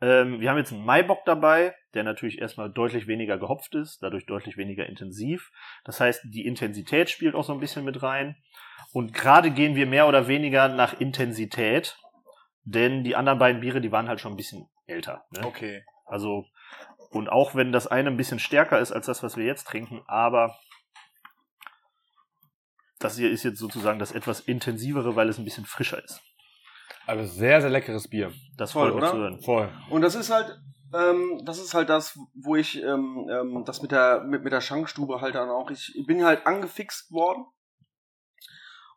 Ähm, 0.00 0.40
wir 0.40 0.50
haben 0.50 0.58
jetzt 0.58 0.72
einen 0.72 0.84
Maibock 0.84 1.24
dabei, 1.24 1.74
der 1.94 2.04
natürlich 2.04 2.40
erstmal 2.40 2.70
deutlich 2.70 3.06
weniger 3.06 3.38
gehopft 3.38 3.74
ist, 3.74 4.02
dadurch 4.02 4.26
deutlich 4.26 4.56
weniger 4.56 4.86
intensiv. 4.86 5.50
Das 5.84 6.00
heißt, 6.00 6.22
die 6.24 6.46
Intensität 6.46 7.08
spielt 7.08 7.34
auch 7.34 7.44
so 7.44 7.52
ein 7.52 7.60
bisschen 7.60 7.84
mit 7.84 8.02
rein. 8.02 8.36
Und 8.92 9.14
gerade 9.14 9.50
gehen 9.50 9.74
wir 9.74 9.86
mehr 9.86 10.06
oder 10.06 10.28
weniger 10.28 10.68
nach 10.68 11.00
Intensität, 11.00 11.98
denn 12.64 13.04
die 13.04 13.16
anderen 13.16 13.38
beiden 13.38 13.60
Biere, 13.60 13.80
die 13.80 13.92
waren 13.92 14.08
halt 14.08 14.20
schon 14.20 14.32
ein 14.32 14.36
bisschen 14.36 14.68
älter. 14.86 15.24
Ne? 15.30 15.46
Okay. 15.46 15.84
Also, 16.04 16.44
und 17.10 17.28
auch 17.28 17.54
wenn 17.54 17.72
das 17.72 17.86
eine 17.86 18.10
ein 18.10 18.16
bisschen 18.16 18.38
stärker 18.38 18.78
ist 18.78 18.92
als 18.92 19.06
das, 19.06 19.22
was 19.22 19.36
wir 19.36 19.44
jetzt 19.44 19.66
trinken, 19.66 20.02
aber 20.06 20.58
das 22.98 23.16
hier 23.16 23.30
ist 23.30 23.44
jetzt 23.44 23.58
sozusagen 23.58 23.98
das 23.98 24.12
etwas 24.12 24.40
intensivere, 24.40 25.16
weil 25.16 25.28
es 25.28 25.38
ein 25.38 25.44
bisschen 25.44 25.66
frischer 25.66 26.02
ist. 26.02 26.22
Also 27.06 27.24
sehr, 27.24 27.60
sehr 27.60 27.70
leckeres 27.70 28.08
Bier. 28.08 28.32
Das 28.56 28.72
Voll, 28.72 28.90
oder? 28.90 29.10
zu 29.10 29.16
hören. 29.16 29.40
Voll. 29.40 29.68
Und 29.90 30.02
das 30.02 30.14
ist 30.14 30.30
halt, 30.30 30.58
ähm, 30.94 31.40
das 31.44 31.58
ist 31.58 31.72
halt 31.74 31.88
das, 31.88 32.18
wo 32.34 32.56
ich 32.56 32.82
ähm, 32.82 33.28
ähm, 33.30 33.62
das 33.64 33.82
mit 33.82 33.92
der 33.92 34.22
mit, 34.24 34.42
mit 34.42 34.52
der 34.52 34.60
Schankstube 34.60 35.20
halt 35.20 35.34
dann 35.34 35.48
auch. 35.48 35.70
Ich 35.70 35.92
bin 36.06 36.24
halt 36.24 36.46
angefixt 36.46 37.12
worden 37.12 37.46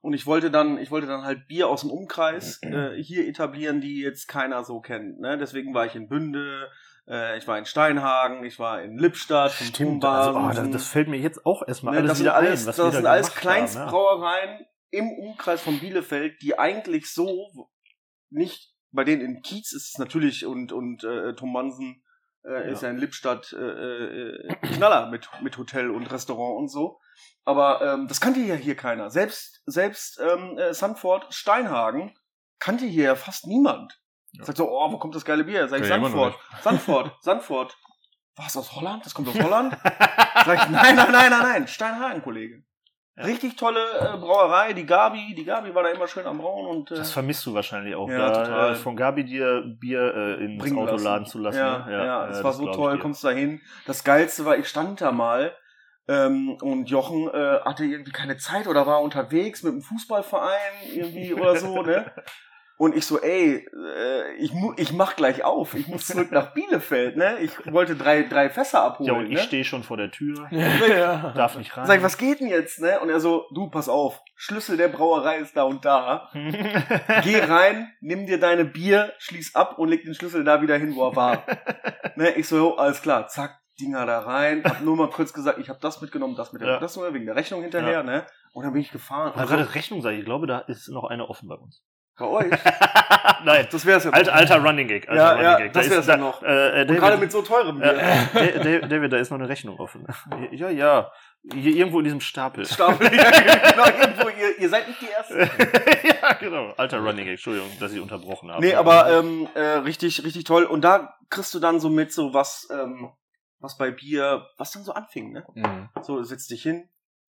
und 0.02 0.14
ich 0.14 0.26
wollte 0.26 0.50
dann, 0.50 0.78
ich 0.78 0.92
wollte 0.92 1.08
dann 1.08 1.24
halt 1.24 1.48
Bier 1.48 1.68
aus 1.68 1.82
dem 1.82 1.92
Umkreis 1.92 2.62
äh, 2.64 2.96
hier 3.02 3.28
etablieren, 3.28 3.82
die 3.82 4.02
jetzt 4.02 4.28
keiner 4.28 4.64
so 4.64 4.80
kennt. 4.80 5.20
Ne? 5.20 5.38
Deswegen 5.38 5.74
war 5.74 5.86
ich 5.86 5.96
in 5.96 6.08
Bünde, 6.08 6.70
äh, 7.08 7.38
ich 7.38 7.48
war 7.48 7.58
in 7.58 7.66
Steinhagen, 7.66 8.46
ich 8.46 8.60
war 8.60 8.82
in 8.82 8.98
Lippstadt, 8.98 9.52
vom 9.52 9.68
Stimmt, 9.68 10.06
also, 10.06 10.40
oh, 10.40 10.52
das, 10.54 10.70
das 10.72 10.88
fällt 10.88 11.10
mir 11.10 11.20
jetzt 11.20 11.46
auch 11.46 11.68
erstmal 11.68 11.94
Ne, 11.94 12.00
alles 12.00 12.10
das 12.10 12.18
sind 12.18 12.26
wieder 12.26 12.36
alles, 12.36 12.62
ein, 12.62 12.68
was 12.68 12.76
das 12.78 12.86
wir 12.86 12.92
sind 12.94 13.04
da 13.04 13.12
alles 13.12 13.28
ne? 13.28 13.42
Kleinstbrauereien 13.42 14.66
im 14.92 15.12
Umkreis 15.12 15.62
von 15.62 15.80
Bielefeld, 15.80 16.42
die 16.42 16.58
eigentlich 16.58 17.12
so 17.12 17.70
nicht, 18.30 18.74
bei 18.92 19.04
denen 19.04 19.22
in 19.22 19.42
Kiez 19.42 19.72
ist 19.74 19.90
es 19.90 19.98
natürlich 19.98 20.46
und, 20.46 20.72
und 20.72 21.04
äh, 21.04 21.36
Tom 21.36 21.54
Mansen 21.54 22.04
äh, 22.44 22.72
ist 22.72 22.82
ja 22.82 22.90
in 22.90 22.98
Lippstadt 22.98 23.54
äh, 23.54 23.58
äh, 23.58 24.56
Knaller 24.74 25.10
mit, 25.10 25.30
mit 25.42 25.58
Hotel 25.58 25.92
und 25.92 26.12
Restaurant 26.12 26.58
und 26.58 26.68
so. 26.70 27.00
Aber 27.46 27.82
ähm, 27.82 28.08
das 28.08 28.22
kannte 28.22 28.40
ja 28.40 28.56
hier 28.56 28.76
keiner. 28.76 29.10
Selbst, 29.10 29.62
selbst 29.66 30.20
ähm, 30.20 30.58
äh, 30.58 30.74
Sanford 30.74 31.34
Steinhagen 31.34 32.18
kannte 32.60 32.86
hier 32.86 33.04
ja 33.04 33.16
fast 33.16 33.48
niemand. 33.48 34.02
Sagt 34.42 34.58
so, 34.58 34.70
oh, 34.70 34.92
wo 34.92 35.00
kommt 35.00 35.16
das 35.16 35.26
geile 35.26 35.44
Bier? 35.44 35.68
Sag 35.68 35.82
ich, 35.82 35.90
Ja, 35.90 36.00
Sanford. 36.00 36.36
Sanford, 36.62 37.12
Sanford. 37.22 37.78
Was, 38.36 38.56
aus 38.56 38.74
Holland? 38.76 39.06
Das 39.06 39.14
kommt 39.14 39.28
aus 39.28 39.40
Holland? 39.40 39.76
Sag 39.84 40.64
ich, 40.64 40.70
nein, 40.70 40.96
nein, 40.96 41.12
nein, 41.12 41.30
nein, 41.32 41.42
nein. 41.42 41.68
Steinhagen, 41.68 42.22
Kollege. 42.22 42.64
Ja. 43.20 43.26
Richtig 43.26 43.58
tolle 43.58 43.80
äh, 44.00 44.18
Brauerei, 44.18 44.72
die 44.74 44.86
Gabi, 44.86 45.36
die 45.36 45.44
Gabi 45.44 45.76
war 45.76 45.84
da 45.84 45.90
immer 45.90 46.08
schön 46.08 46.26
am 46.26 46.38
Brauen 46.38 46.66
und 46.68 46.92
äh, 46.92 46.96
Das 46.96 47.12
vermisst 47.12 47.46
du 47.46 47.54
wahrscheinlich 47.54 47.94
auch, 47.96 48.10
Ja, 48.10 48.18
da 48.32 48.44
total. 48.46 48.72
äh, 48.72 48.76
von 48.76 48.96
Gabi 48.96 49.26
dir 49.26 49.62
Bier 49.80 50.14
äh, 50.16 50.46
ins 50.46 50.64
bringen 50.64 50.78
Auto 50.80 50.94
lassen. 50.94 51.04
laden 51.04 51.26
zu 51.26 51.40
lassen. 51.40 51.58
Ja, 51.58 51.86
ne? 51.86 52.06
ja, 52.06 52.28
es 52.30 52.44
war 52.44 52.54
so 52.54 52.72
toll, 52.72 52.98
kommst 53.00 53.24
da 53.26 53.32
hin. 53.32 53.62
Das 53.86 54.04
Geilste 54.06 54.46
war, 54.46 54.58
ich 54.58 54.68
stand 54.70 55.02
da 55.02 55.12
mal 55.12 55.54
ähm, 56.08 56.58
und 56.62 56.90
Jochen 56.90 57.28
äh, 57.28 57.60
hatte 57.66 57.84
irgendwie 57.84 58.12
keine 58.12 58.38
Zeit 58.38 58.68
oder 58.68 58.88
war 58.88 59.02
unterwegs 59.02 59.64
mit 59.64 59.74
dem 59.74 59.82
Fußballverein 59.82 60.52
irgendwie 60.94 61.34
oder 61.34 61.56
so, 61.58 61.82
ne? 61.84 62.12
Und 62.82 62.96
ich 62.96 63.06
so, 63.06 63.20
ey, 63.20 63.68
äh, 63.98 64.34
ich, 64.38 64.54
mu 64.54 64.72
ich 64.78 64.94
mach 64.94 65.18
gleich 65.18 65.44
auf. 65.44 65.74
Ich 65.74 65.90
muss 65.90 66.08
zurück 66.08 66.32
nach 66.32 66.54
Bielefeld, 66.54 67.18
ne? 67.18 67.38
Ich 67.40 67.52
wollte 67.74 67.98
drei, 67.98 68.24
drei 68.24 68.50
Fässer 68.50 68.82
abholen. 68.84 69.08
Ja, 69.14 69.20
und 69.20 69.26
ich 69.26 69.34
ne? 69.34 69.40
stehe 69.40 69.66
schon 69.66 69.84
vor 69.84 69.98
der 69.98 70.12
Tür, 70.12 70.48
ja. 70.52 71.34
darf 71.36 71.58
nicht 71.58 71.76
rein. 71.76 71.86
Sag 71.86 71.98
ich, 71.98 72.04
was 72.04 72.18
geht 72.18 72.40
denn 72.40 72.48
jetzt, 72.48 72.80
ne? 72.80 73.02
Und 73.02 73.10
er 73.10 73.20
so, 73.20 73.48
du, 73.54 73.70
pass 73.70 73.90
auf, 73.90 74.22
Schlüssel 74.34 74.78
der 74.78 74.88
Brauerei 74.88 75.40
ist 75.40 75.58
da 75.58 75.64
und 75.64 75.84
da. 75.84 76.30
Geh 77.24 77.40
rein, 77.40 77.92
nimm 78.00 78.26
dir 78.26 78.40
deine 78.40 78.64
Bier, 78.64 79.12
schließ 79.18 79.56
ab 79.56 79.78
und 79.78 79.90
leg 79.90 80.04
den 80.06 80.14
Schlüssel 80.16 80.46
da 80.46 80.62
wieder 80.62 80.78
hin, 80.78 80.96
wo 80.96 81.06
er 81.10 81.16
war. 81.18 81.44
ne? 82.16 82.32
Ich 82.36 82.48
so, 82.48 82.78
alles 82.78 83.02
klar, 83.02 83.28
zack, 83.28 83.60
Dinger 83.82 84.06
da 84.06 84.20
rein. 84.20 84.64
Hab 84.64 84.82
nur 84.82 84.96
mal 84.96 85.10
kurz 85.10 85.34
gesagt, 85.34 85.58
ich 85.60 85.68
habe 85.68 85.80
das 85.82 86.02
mitgenommen, 86.02 86.36
das 86.38 86.54
mitgenommen, 86.54 86.76
Ja. 86.78 86.80
das 86.82 86.96
nur 86.96 87.14
wegen 87.14 87.26
der 87.26 87.36
Rechnung 87.36 87.62
hinterher, 87.62 87.92
Ja. 87.92 88.04
ne? 88.04 88.26
Und 88.54 88.64
dann 88.64 88.72
bin 88.72 88.82
ich 88.82 88.92
gefahren. 88.92 89.32
Aber 89.34 89.42
Also, 89.42 89.56
gerade 89.56 89.76
Rechnung 89.76 90.02
sage 90.02 90.16
ich, 90.16 90.20
ich 90.22 90.26
glaube, 90.26 90.48
da 90.48 90.60
ist 90.60 90.88
noch 90.88 91.04
eine 91.04 91.28
offen 91.30 91.50
bei 91.50 91.56
uns. 91.56 91.84
Bei 92.20 92.26
euch? 92.26 92.52
Nein. 93.44 93.68
Das 93.72 93.86
wär's 93.86 94.04
ja. 94.04 94.12
Alter, 94.12 94.34
alter 94.36 94.62
Running 94.64 94.88
Gag. 94.88 95.08
Alter 95.10 95.22
Ja, 95.22 95.30
Running 95.32 95.44
ja, 95.46 95.58
das 95.72 95.86
Da 95.86 95.92
wär's 95.92 96.00
ist, 96.02 96.08
ja 96.10 96.18
noch. 96.18 96.44
Äh, 96.44 96.82
äh, 96.82 96.88
Und 96.88 96.96
gerade 96.98 97.18
mit 97.18 97.32
so 97.32 97.42
teurem 97.42 97.80
Bier. 97.80 97.94
äh, 97.98 98.26
Da- 98.34 98.64
Da- 98.80 98.88
David, 98.88 99.14
da 99.14 99.18
ist 99.18 99.30
noch 99.32 99.40
eine 99.40 99.48
Rechnung 99.50 99.80
offen. 99.80 100.06
Ja, 100.52 100.70
ja. 100.70 101.12
Hier 101.54 101.76
irgendwo 101.76 102.00
in 102.00 102.04
diesem 102.04 102.20
Stapel. 102.20 102.66
Stapel. 102.66 103.10
genau, 103.10 103.86
irgendwo, 103.86 104.28
ihr, 104.30 104.60
ihr 104.60 104.70
seid 104.70 104.88
nicht 104.90 105.02
die 105.02 105.08
Ersten. 105.10 105.40
ja, 106.22 106.34
genau. 106.34 106.74
Alter 106.76 106.98
Running 107.00 107.26
Gag. 107.26 107.32
Entschuldigung, 107.36 107.70
dass 107.80 107.94
ich 107.94 108.00
unterbrochen 108.02 108.52
habe. 108.52 108.62
Nee, 108.62 108.76
aber 108.76 109.10
ähm, 109.20 109.48
äh, 109.56 109.62
richtig, 109.62 110.24
richtig 110.26 110.44
toll. 110.44 110.66
Und 110.66 110.82
da 110.82 111.14
kriegst 111.30 111.54
du 111.54 111.60
dann 111.60 111.80
so 111.80 111.90
mit, 111.90 112.12
so 112.12 112.34
was, 112.34 112.68
ähm, 112.72 113.12
was 113.60 113.78
bei 113.78 113.92
Bier, 113.92 114.46
was 114.58 114.72
dann 114.72 114.84
so 114.84 114.92
anfing, 114.94 115.32
ne? 115.32 115.46
Mhm. 115.54 115.90
So, 116.02 116.22
setzt 116.24 116.52
dich 116.52 116.62
hin, 116.64 116.90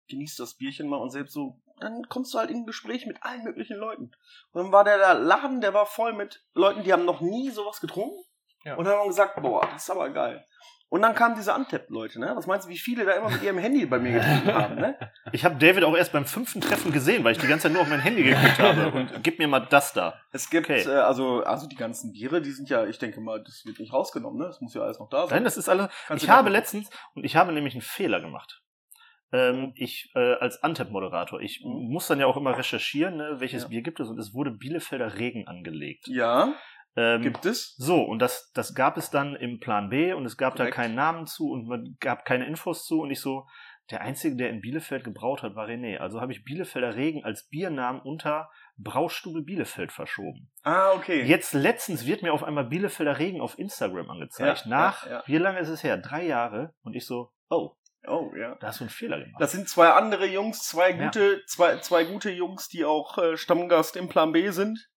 genießt 0.08 0.38
das 0.38 0.54
Bierchen 0.56 0.88
mal 0.88 0.98
und 0.98 1.10
selbst 1.10 1.32
so, 1.34 1.60
dann 1.80 2.02
kommst 2.08 2.32
du 2.34 2.38
halt 2.38 2.50
in 2.50 2.58
ein 2.58 2.66
Gespräch 2.66 3.06
mit 3.06 3.22
allen 3.22 3.44
möglichen 3.44 3.76
Leuten. 3.76 4.10
Und 4.52 4.62
dann 4.62 4.72
war 4.72 4.84
der, 4.84 5.14
Laden, 5.14 5.60
der 5.60 5.74
war 5.74 5.86
voll 5.86 6.12
mit 6.12 6.44
Leuten, 6.54 6.82
die 6.82 6.92
haben 6.92 7.04
noch 7.04 7.20
nie 7.20 7.50
sowas 7.50 7.80
getrunken. 7.80 8.18
Ja. 8.64 8.74
Und 8.76 8.84
dann 8.84 8.94
haben 8.98 9.08
gesagt, 9.08 9.40
boah, 9.40 9.66
das 9.72 9.84
ist 9.84 9.90
aber 9.90 10.10
geil. 10.10 10.44
Und 10.88 11.02
dann 11.02 11.16
kamen 11.16 11.34
diese 11.34 11.52
Untapped-Leute, 11.52 12.20
ne? 12.20 12.32
Was 12.36 12.46
meinst 12.46 12.66
du, 12.66 12.70
wie 12.70 12.78
viele 12.78 13.04
da 13.04 13.12
immer 13.12 13.28
mit 13.28 13.42
ihrem 13.42 13.58
Handy 13.58 13.86
bei 13.86 13.98
mir 13.98 14.12
getrunken 14.12 14.54
haben, 14.54 14.74
ne? 14.76 14.96
Ich 15.32 15.44
habe 15.44 15.56
David 15.56 15.82
auch 15.82 15.96
erst 15.96 16.12
beim 16.12 16.24
fünften 16.26 16.60
Treffen 16.60 16.92
gesehen, 16.92 17.24
weil 17.24 17.32
ich 17.32 17.38
die 17.38 17.48
ganze 17.48 17.64
Zeit 17.64 17.72
nur 17.72 17.82
auf 17.82 17.88
mein 17.88 17.98
Handy 17.98 18.22
geguckt 18.22 18.58
habe. 18.60 18.92
Und 18.96 19.24
gib 19.24 19.40
mir 19.40 19.48
mal 19.48 19.66
das 19.68 19.92
da. 19.92 20.20
Es 20.30 20.48
gibt, 20.48 20.70
Okay. 20.70 20.82
äh, 20.82 20.94
also, 20.94 21.42
also 21.42 21.66
die 21.66 21.74
ganzen 21.74 22.12
Biere, 22.12 22.40
die 22.40 22.52
sind 22.52 22.70
ja, 22.70 22.86
ich 22.86 22.98
denke 23.00 23.20
mal, 23.20 23.42
das 23.42 23.64
wird 23.66 23.80
nicht 23.80 23.92
rausgenommen, 23.92 24.38
ne? 24.38 24.46
Das 24.46 24.60
muss 24.60 24.74
ja 24.74 24.82
alles 24.82 25.00
noch 25.00 25.08
da 25.08 25.26
sein. 25.26 25.38
Nein, 25.38 25.44
das 25.44 25.56
ist 25.56 25.68
alles. 25.68 25.88
Kannst 26.06 26.22
Ich 26.22 26.30
habe 26.30 26.50
letztens, 26.50 26.88
und 27.14 27.24
ich 27.24 27.34
habe 27.34 27.52
nämlich 27.52 27.74
einen 27.74 27.82
Fehler 27.82 28.20
gemacht. 28.20 28.62
Ähm, 29.32 29.72
ich 29.74 30.10
äh, 30.14 30.34
als 30.34 30.62
Antep-Moderator, 30.62 31.40
ich 31.40 31.60
muss 31.64 32.06
dann 32.06 32.20
ja 32.20 32.26
auch 32.26 32.36
immer 32.36 32.56
recherchieren, 32.56 33.16
ne, 33.16 33.36
welches 33.38 33.64
Ja. 33.64 33.68
Bier 33.68 33.82
gibt 33.82 33.98
es 34.00 34.08
und 34.08 34.18
es 34.18 34.32
wurde 34.34 34.52
Bielefelder 34.52 35.18
Regen 35.18 35.46
angelegt. 35.48 36.06
Ja, 36.08 36.54
Ähm, 36.96 37.22
gibt 37.22 37.44
es. 37.44 37.74
so, 37.76 38.00
und 38.02 38.20
das, 38.20 38.50
das 38.54 38.74
gab 38.74 38.96
es 38.96 39.10
dann 39.10 39.34
im 39.36 39.58
Plan 39.60 39.90
B 39.90 40.12
und 40.12 40.24
es 40.26 40.36
gab 40.36 40.56
Korrekt. 40.56 40.72
da 40.72 40.82
keinen 40.82 40.94
Namen 40.94 41.26
zu 41.26 41.50
und 41.50 41.66
man 41.66 41.96
gab 42.00 42.24
keine 42.24 42.46
Infos 42.46 42.86
zu 42.86 43.00
und 43.00 43.10
ich 43.10 43.20
so, 43.20 43.46
der 43.90 44.00
Einzige, 44.00 44.34
der 44.36 44.50
in 44.50 44.60
Bielefeld 44.60 45.04
gebraut 45.04 45.42
hat, 45.42 45.54
war 45.54 45.68
René. 45.68 45.98
Also 45.98 46.20
habe 46.20 46.32
ich 46.32 46.42
Bielefelder 46.44 46.96
Regen 46.96 47.22
als 47.24 47.46
Biernamen 47.48 48.00
unter 48.00 48.48
Braustube 48.78 49.42
Bielefeld 49.42 49.92
verschoben. 49.92 50.50
Ah, 50.64 50.90
okay. 50.92 51.22
Jetzt 51.22 51.52
letztens 51.54 52.04
wird 52.06 52.22
mir 52.22 52.32
auf 52.32 52.42
einmal 52.42 52.64
Bielefelder 52.64 53.18
Regen 53.18 53.40
auf 53.40 53.58
Instagram 53.58 54.10
angezeigt. 54.10 54.64
Ja, 54.64 54.68
Nach, 54.68 55.04
ja, 55.06 55.12
ja. 55.12 55.22
wie 55.26 55.36
lange 55.38 55.60
ist 55.60 55.68
es 55.68 55.82
her? 55.84 55.98
Drei 55.98 56.26
Jahre. 56.26 56.74
Und 56.82 56.94
ich 56.94 57.06
so, 57.06 57.30
oh, 57.48 57.76
Oh, 58.08 58.32
ja. 58.36 58.54
da 58.60 58.68
hast 58.68 58.80
du 58.80 58.84
einen 58.84 58.90
Fehler 58.90 59.18
gemacht. 59.20 59.40
Das 59.40 59.52
sind 59.52 59.68
zwei 59.68 59.88
andere 59.90 60.26
Jungs, 60.26 60.62
zwei 60.62 60.90
Ja. 60.90 61.04
gute, 61.06 61.44
zwei, 61.46 61.78
zwei 61.78 62.04
gute 62.04 62.30
Jungs, 62.30 62.68
die 62.68 62.84
auch 62.84 63.18
äh, 63.18 63.36
Stammgast 63.36 63.96
im 63.96 64.08
Plan 64.08 64.32
B 64.32 64.50
sind. 64.50 64.88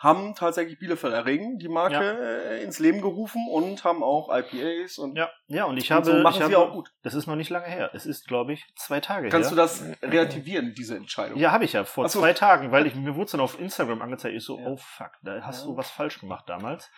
Haben 0.00 0.36
tatsächlich 0.36 0.78
Bielefelder 0.78 1.26
Regen, 1.26 1.58
die 1.58 1.66
Marke, 1.66 1.94
Ja. 1.94 2.12
äh, 2.12 2.62
ins 2.62 2.78
Leben 2.78 3.00
gerufen 3.00 3.48
und 3.50 3.82
haben 3.82 4.04
auch 4.04 4.28
IPAs 4.32 4.96
und, 4.98 5.16
ja, 5.18 5.28
ja, 5.48 5.64
und 5.64 5.76
ich 5.76 5.90
und 5.90 5.96
habe, 5.96 6.06
so 6.06 6.12
machen 6.22 6.34
ich 6.42 6.46
sie 6.46 6.54
habe, 6.54 6.58
auch 6.58 6.72
gut. 6.72 6.92
das 7.02 7.14
ist 7.14 7.26
noch 7.26 7.34
nicht 7.34 7.50
lange 7.50 7.66
her. 7.66 7.90
Es 7.94 8.06
ist, 8.06 8.28
glaube 8.28 8.52
ich, 8.52 8.64
zwei 8.76 9.00
Tage 9.00 9.28
Kannst 9.28 9.50
her. 9.50 9.56
du 9.56 9.60
das 9.60 9.82
relativieren, 10.00 10.72
diese 10.76 10.94
Entscheidung? 10.96 11.36
Ja, 11.36 11.50
habe 11.50 11.64
ich 11.64 11.72
ja 11.72 11.82
vor 11.82 12.04
Ach 12.04 12.10
so. 12.10 12.20
zwei 12.20 12.32
Tagen, 12.32 12.70
weil 12.70 12.86
ich 12.86 12.94
mir 12.94 13.16
wurde 13.16 13.24
es 13.24 13.32
dann 13.32 13.40
auf 13.40 13.58
Instagram 13.58 14.00
angezeigt. 14.00 14.36
Ich 14.36 14.44
so, 14.44 14.56
Ja. 14.60 14.66
oh 14.68 14.76
fuck, 14.76 15.10
da 15.24 15.40
hast 15.42 15.62
Ja. 15.62 15.66
du 15.72 15.76
was 15.76 15.90
falsch 15.90 16.20
gemacht 16.20 16.44
damals. 16.48 16.88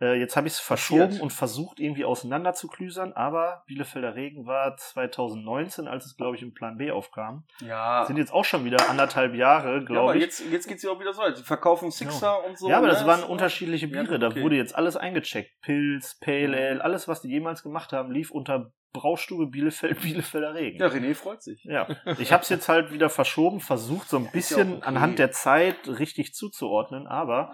Äh, 0.00 0.14
jetzt 0.20 0.36
habe 0.36 0.46
ich 0.46 0.54
es 0.54 0.60
verschoben 0.60 1.02
Passiert. 1.06 1.22
und 1.22 1.32
versucht 1.32 1.80
irgendwie 1.80 2.04
auseinander 2.04 2.54
zu 2.54 2.68
klüsern, 2.68 3.12
aber 3.14 3.64
Bielefelder 3.66 4.14
Regen 4.14 4.46
war 4.46 4.76
2019, 4.76 5.88
als 5.88 6.06
es 6.06 6.16
glaube 6.16 6.36
ich 6.36 6.42
im 6.42 6.54
Plan 6.54 6.76
B 6.76 6.90
aufkam. 6.90 7.44
Ja. 7.60 8.04
Sind 8.06 8.16
jetzt 8.16 8.32
auch 8.32 8.44
schon 8.44 8.64
wieder 8.64 8.88
anderthalb 8.88 9.34
Jahre, 9.34 9.70
ja, 9.70 9.76
aber 9.76 9.84
glaube 9.84 10.16
ich. 10.16 10.22
jetzt, 10.22 10.42
jetzt 10.50 10.68
geht's 10.68 10.82
ja 10.82 10.90
auch 10.90 11.00
wieder 11.00 11.12
so. 11.12 11.22
Die 11.36 11.42
verkaufen 11.42 11.90
Sixer 11.90 12.44
und 12.46 12.58
so. 12.58 12.68
ja, 12.68 12.76
aber 12.78 12.86
ne? 12.86 12.92
das 12.92 13.06
waren 13.06 13.20
Ist- 13.20 13.28
unterschiedliche 13.28 13.86
Ja, 13.86 13.92
Biere. 14.02 14.14
okay. 14.26 14.34
Da 14.34 14.42
wurde 14.42 14.56
jetzt 14.56 14.74
alles 14.76 14.96
eingecheckt. 14.96 15.50
Pilz, 15.62 16.18
Pale 16.20 16.56
Ale, 16.56 16.84
alles, 16.84 17.08
was 17.08 17.20
die 17.22 17.28
jemals 17.28 17.62
gemacht 17.62 17.92
haben, 17.92 18.12
lief 18.12 18.30
unter 18.30 18.72
Braustube 18.92 19.48
Bielefeld, 19.48 20.00
Bielefelder 20.02 20.54
Regen. 20.54 20.78
Ja, 20.78 20.86
René 20.86 21.14
freut 21.14 21.42
sich. 21.42 21.62
Ja, 21.64 21.88
ich 22.18 22.32
habe 22.32 22.42
es 22.42 22.48
jetzt 22.48 22.68
halt 22.68 22.92
wieder 22.92 23.10
verschoben, 23.10 23.60
versucht 23.60 24.08
so 24.08 24.16
ein 24.18 24.24
ja 24.24 24.30
bisschen 24.30 24.72
auch 24.74 24.76
okay. 24.78 24.86
anhand 24.86 25.18
der 25.18 25.30
Zeit 25.32 25.76
richtig 25.88 26.34
zuzuordnen, 26.34 27.06
aber 27.06 27.52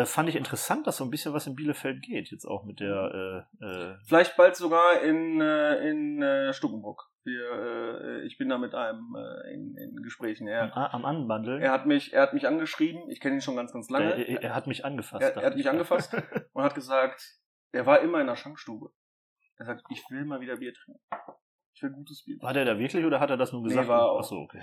äh, 0.00 0.06
fand 0.06 0.28
ich 0.28 0.36
interessant, 0.36 0.86
dass 0.86 0.96
so 0.96 1.04
ein 1.04 1.10
bisschen 1.10 1.32
was 1.32 1.46
in 1.46 1.54
Bielefeld 1.54 2.02
geht, 2.02 2.30
jetzt 2.30 2.44
auch 2.44 2.64
mit 2.64 2.80
der 2.80 3.46
äh, 3.60 3.64
äh, 3.64 3.96
Vielleicht 4.06 4.36
bald 4.36 4.56
sogar 4.56 5.00
in, 5.02 5.40
äh, 5.40 5.88
in 5.88 6.22
äh, 6.22 6.52
Stuckenbrock. 6.52 7.10
Wir, 7.24 7.50
äh, 7.52 8.26
ich 8.26 8.38
bin 8.38 8.48
da 8.48 8.58
mit 8.58 8.74
einem 8.74 9.14
äh, 9.14 9.52
in, 9.52 9.76
in 9.76 10.02
Gesprächen. 10.02 10.48
am, 10.48 10.70
Er, 10.74 10.94
am 10.94 11.04
Anbandeln. 11.04 11.60
er, 11.60 11.72
hat 11.72 11.86
mich, 11.86 12.12
er 12.12 12.22
hat 12.22 12.34
mich 12.34 12.46
angeschrieben. 12.46 13.10
Ich 13.10 13.20
kenne 13.20 13.36
ihn 13.36 13.40
schon 13.40 13.56
ganz, 13.56 13.72
ganz 13.72 13.90
lange. 13.90 14.16
Der, 14.16 14.28
er, 14.28 14.42
er 14.42 14.54
hat 14.54 14.66
mich 14.66 14.84
angefasst. 14.84 15.22
Er, 15.22 15.36
er 15.36 15.46
hat 15.46 15.52
ich. 15.52 15.58
mich 15.58 15.70
angefasst 15.70 16.14
und 16.52 16.62
hat 16.62 16.74
gesagt, 16.74 17.22
er 17.72 17.86
war 17.86 18.00
immer 18.00 18.20
in 18.20 18.26
der 18.26 18.36
Schankstube. 18.36 18.90
Er 19.58 19.66
sagt, 19.66 19.84
ich 19.90 20.02
will 20.10 20.24
mal 20.24 20.40
wieder 20.40 20.56
Bier 20.56 20.72
trinken. 20.72 21.00
Ich 21.72 21.82
will 21.82 21.90
gutes 21.90 22.24
Bier. 22.24 22.36
War 22.40 22.52
der 22.52 22.64
da 22.64 22.78
wirklich 22.78 23.04
oder 23.04 23.20
hat 23.20 23.30
er 23.30 23.36
das 23.36 23.52
nur 23.52 23.62
Nee, 23.62 23.68
gesagt? 23.68 23.88
war 23.88 24.10
auch. 24.10 24.18
Achso, 24.18 24.36
okay. 24.42 24.60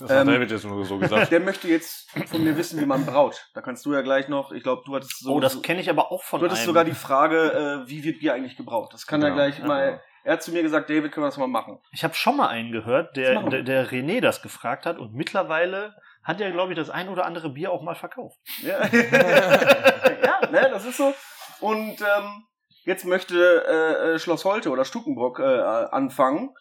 Das 0.00 0.10
hat 0.10 0.20
Ähm, 0.22 0.26
David 0.28 0.50
jetzt 0.50 0.64
nur 0.64 0.84
so 0.86 0.98
gesagt. 0.98 1.30
Der 1.30 1.40
möchte 1.40 1.68
jetzt 1.68 2.10
von 2.28 2.42
mir 2.42 2.56
wissen, 2.56 2.80
wie 2.80 2.86
man 2.86 3.04
braut. 3.04 3.50
Da 3.54 3.60
kannst 3.60 3.84
du 3.84 3.92
ja 3.92 4.00
gleich 4.02 4.28
noch, 4.28 4.50
ich 4.52 4.62
glaube, 4.62 4.82
du 4.86 4.94
hattest 4.94 5.18
so, 5.18 5.32
oh, 5.34 5.40
das 5.40 5.60
kenne 5.62 5.80
ich 5.80 5.90
aber 5.90 6.10
auch 6.10 6.22
von 6.22 6.40
du 6.40 6.46
hattest 6.46 6.60
einem. 6.62 6.66
sogar 6.66 6.84
die 6.84 6.92
Frage, 6.92 7.82
äh, 7.84 7.88
wie 7.90 8.02
wird 8.04 8.20
Bier 8.20 8.32
eigentlich 8.34 8.56
gebraut? 8.56 8.92
Das 8.92 9.06
kann 9.06 9.20
er 9.22 9.30
Genau. 9.30 9.36
gleich 9.42 9.58
Ja, 9.58 9.66
mal. 9.66 9.86
genau. 9.90 10.02
Er 10.26 10.32
hat 10.34 10.42
zu 10.42 10.52
mir 10.52 10.62
gesagt, 10.62 10.88
David, 10.88 11.12
können 11.12 11.24
wir 11.24 11.28
das 11.28 11.36
mal 11.36 11.48
machen. 11.48 11.78
Ich 11.92 12.02
habe 12.02 12.14
schon 12.14 12.36
mal 12.38 12.48
einen 12.48 12.72
gehört, 12.72 13.14
der, 13.16 13.42
der, 13.42 13.62
der 13.62 13.90
René 13.90 14.22
das 14.22 14.40
gefragt 14.40 14.86
hat 14.86 14.96
und 14.98 15.12
mittlerweile 15.12 15.94
hat 16.22 16.40
er, 16.40 16.50
glaube 16.50 16.72
ich, 16.72 16.78
das 16.78 16.88
ein 16.88 17.10
oder 17.10 17.26
andere 17.26 17.50
Bier 17.50 17.70
auch 17.72 17.82
mal 17.82 17.94
verkauft. 17.94 18.38
Ja, 18.62 18.86
ja 18.86 20.50
ne, 20.50 20.68
das 20.70 20.86
ist 20.86 20.96
so. 20.96 21.12
Und 21.60 22.00
ähm, 22.00 22.44
jetzt 22.84 23.04
möchte 23.04 23.64
äh, 23.66 24.14
äh, 24.14 24.18
Schloss 24.18 24.44
Holte 24.44 24.70
oder 24.70 24.84
Stukenbrock 24.84 25.38
äh, 25.40 25.42
äh, 25.58 25.88
anfangen. 25.90 26.54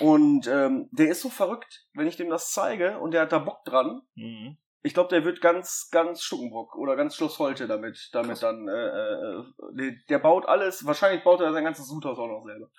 Und 0.00 0.46
ähm, 0.46 0.88
der 0.92 1.08
ist 1.08 1.20
so 1.22 1.28
verrückt, 1.30 1.86
wenn 1.94 2.06
ich 2.06 2.16
dem 2.16 2.30
das 2.30 2.52
zeige 2.52 2.98
und 2.98 3.12
der 3.12 3.22
hat 3.22 3.32
da 3.32 3.38
Bock 3.38 3.64
dran. 3.64 4.02
Mhm. 4.14 4.56
Ich 4.82 4.94
glaube, 4.94 5.10
der 5.10 5.24
wird 5.26 5.42
ganz, 5.42 5.88
ganz 5.92 6.22
Stukenbrock 6.22 6.74
oder 6.76 6.96
ganz 6.96 7.14
Schloss 7.14 7.38
Holte 7.38 7.66
damit, 7.66 8.08
damit 8.12 8.42
dann. 8.42 8.66
Äh, 8.66 8.72
äh, 8.72 9.44
der, 9.72 9.92
der 10.08 10.18
baut 10.18 10.46
alles. 10.46 10.86
Wahrscheinlich 10.86 11.22
baut 11.22 11.40
er 11.40 11.52
sein 11.52 11.64
ganzes 11.64 11.86
Sudhaus 11.86 12.18
auch 12.18 12.26
noch 12.28 12.44
selber. 12.46 12.70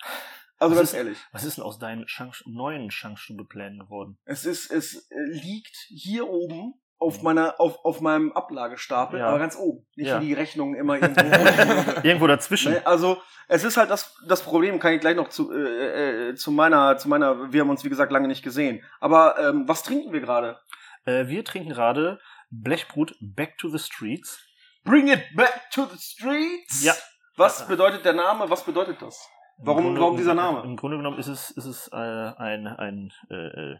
Also 0.58 0.72
Was 0.74 0.78
ganz 0.78 0.90
ist- 0.90 0.96
ehrlich. 0.96 1.18
Was 1.32 1.44
ist 1.44 1.56
denn 1.58 1.64
aus 1.64 1.78
deinen 1.78 2.08
Schank 2.08 2.34
neuen 2.46 2.90
Schankstube-Plänen 2.90 3.78
geworden? 3.80 4.18
Es 4.24 4.44
ist, 4.46 4.70
es 4.72 5.08
äh, 5.10 5.14
liegt 5.28 5.76
hier 5.88 6.28
oben 6.28 6.74
auf 7.02 7.22
meiner, 7.22 7.60
auf, 7.60 7.84
auf 7.84 8.00
meinem 8.00 8.32
Ablagestapel, 8.32 9.18
Ja. 9.18 9.28
aber 9.28 9.38
ganz 9.38 9.56
oben. 9.56 9.84
Nicht 9.96 10.08
Ja. 10.08 10.20
wie 10.20 10.26
die 10.28 10.32
Rechnungen 10.32 10.74
immer 10.74 10.94
irgendwo. 11.02 12.00
Irgendwo 12.02 12.26
dazwischen. 12.26 12.72
ne? 12.72 12.86
Also, 12.86 13.18
es 13.48 13.64
ist 13.64 13.76
halt 13.76 13.90
das, 13.90 14.16
das 14.28 14.42
Problem, 14.42 14.78
kann 14.78 14.94
ich 14.94 15.00
gleich 15.00 15.16
noch 15.16 15.28
zu, 15.28 15.52
äh, 15.52 16.30
äh, 16.30 16.34
zu 16.34 16.50
meiner, 16.52 16.96
zu 16.96 17.08
meiner, 17.08 17.52
wir 17.52 17.60
haben 17.60 17.70
uns 17.70 17.84
wie 17.84 17.88
gesagt 17.90 18.12
lange 18.12 18.28
nicht 18.28 18.42
gesehen. 18.42 18.82
Aber 19.00 19.38
ähm, 19.38 19.64
was 19.68 19.82
trinken 19.82 20.12
wir 20.12 20.20
gerade? 20.20 20.58
Äh, 21.04 21.26
wir 21.26 21.44
trinken 21.44 21.70
gerade 21.70 22.20
Blechbrut 22.50 23.14
Back 23.20 23.58
to 23.58 23.68
the 23.68 23.78
Streets. 23.78 24.40
Bring 24.84 25.08
it 25.08 25.22
back 25.36 25.70
to 25.72 25.84
the 25.86 25.98
streets! 25.98 26.82
Ja. 26.84 26.92
Was 27.36 27.66
bedeutet 27.68 28.04
der 28.04 28.12
Name? 28.14 28.48
Was 28.50 28.64
bedeutet 28.64 29.00
das? 29.00 29.28
Warum- 29.58 29.84
Grunde- 29.84 30.00
warum 30.00 30.16
dieser 30.16 30.34
Name? 30.34 30.62
Im 30.64 30.76
Grunde 30.76 30.96
genommen 30.96 31.18
ist 31.18 31.28
es, 31.28 31.50
ist 31.52 31.66
es 31.66 31.88
äh, 31.92 31.96
ein, 31.96 32.66
ein 32.66 33.12
äh, 33.30 33.34
äh, 33.34 33.76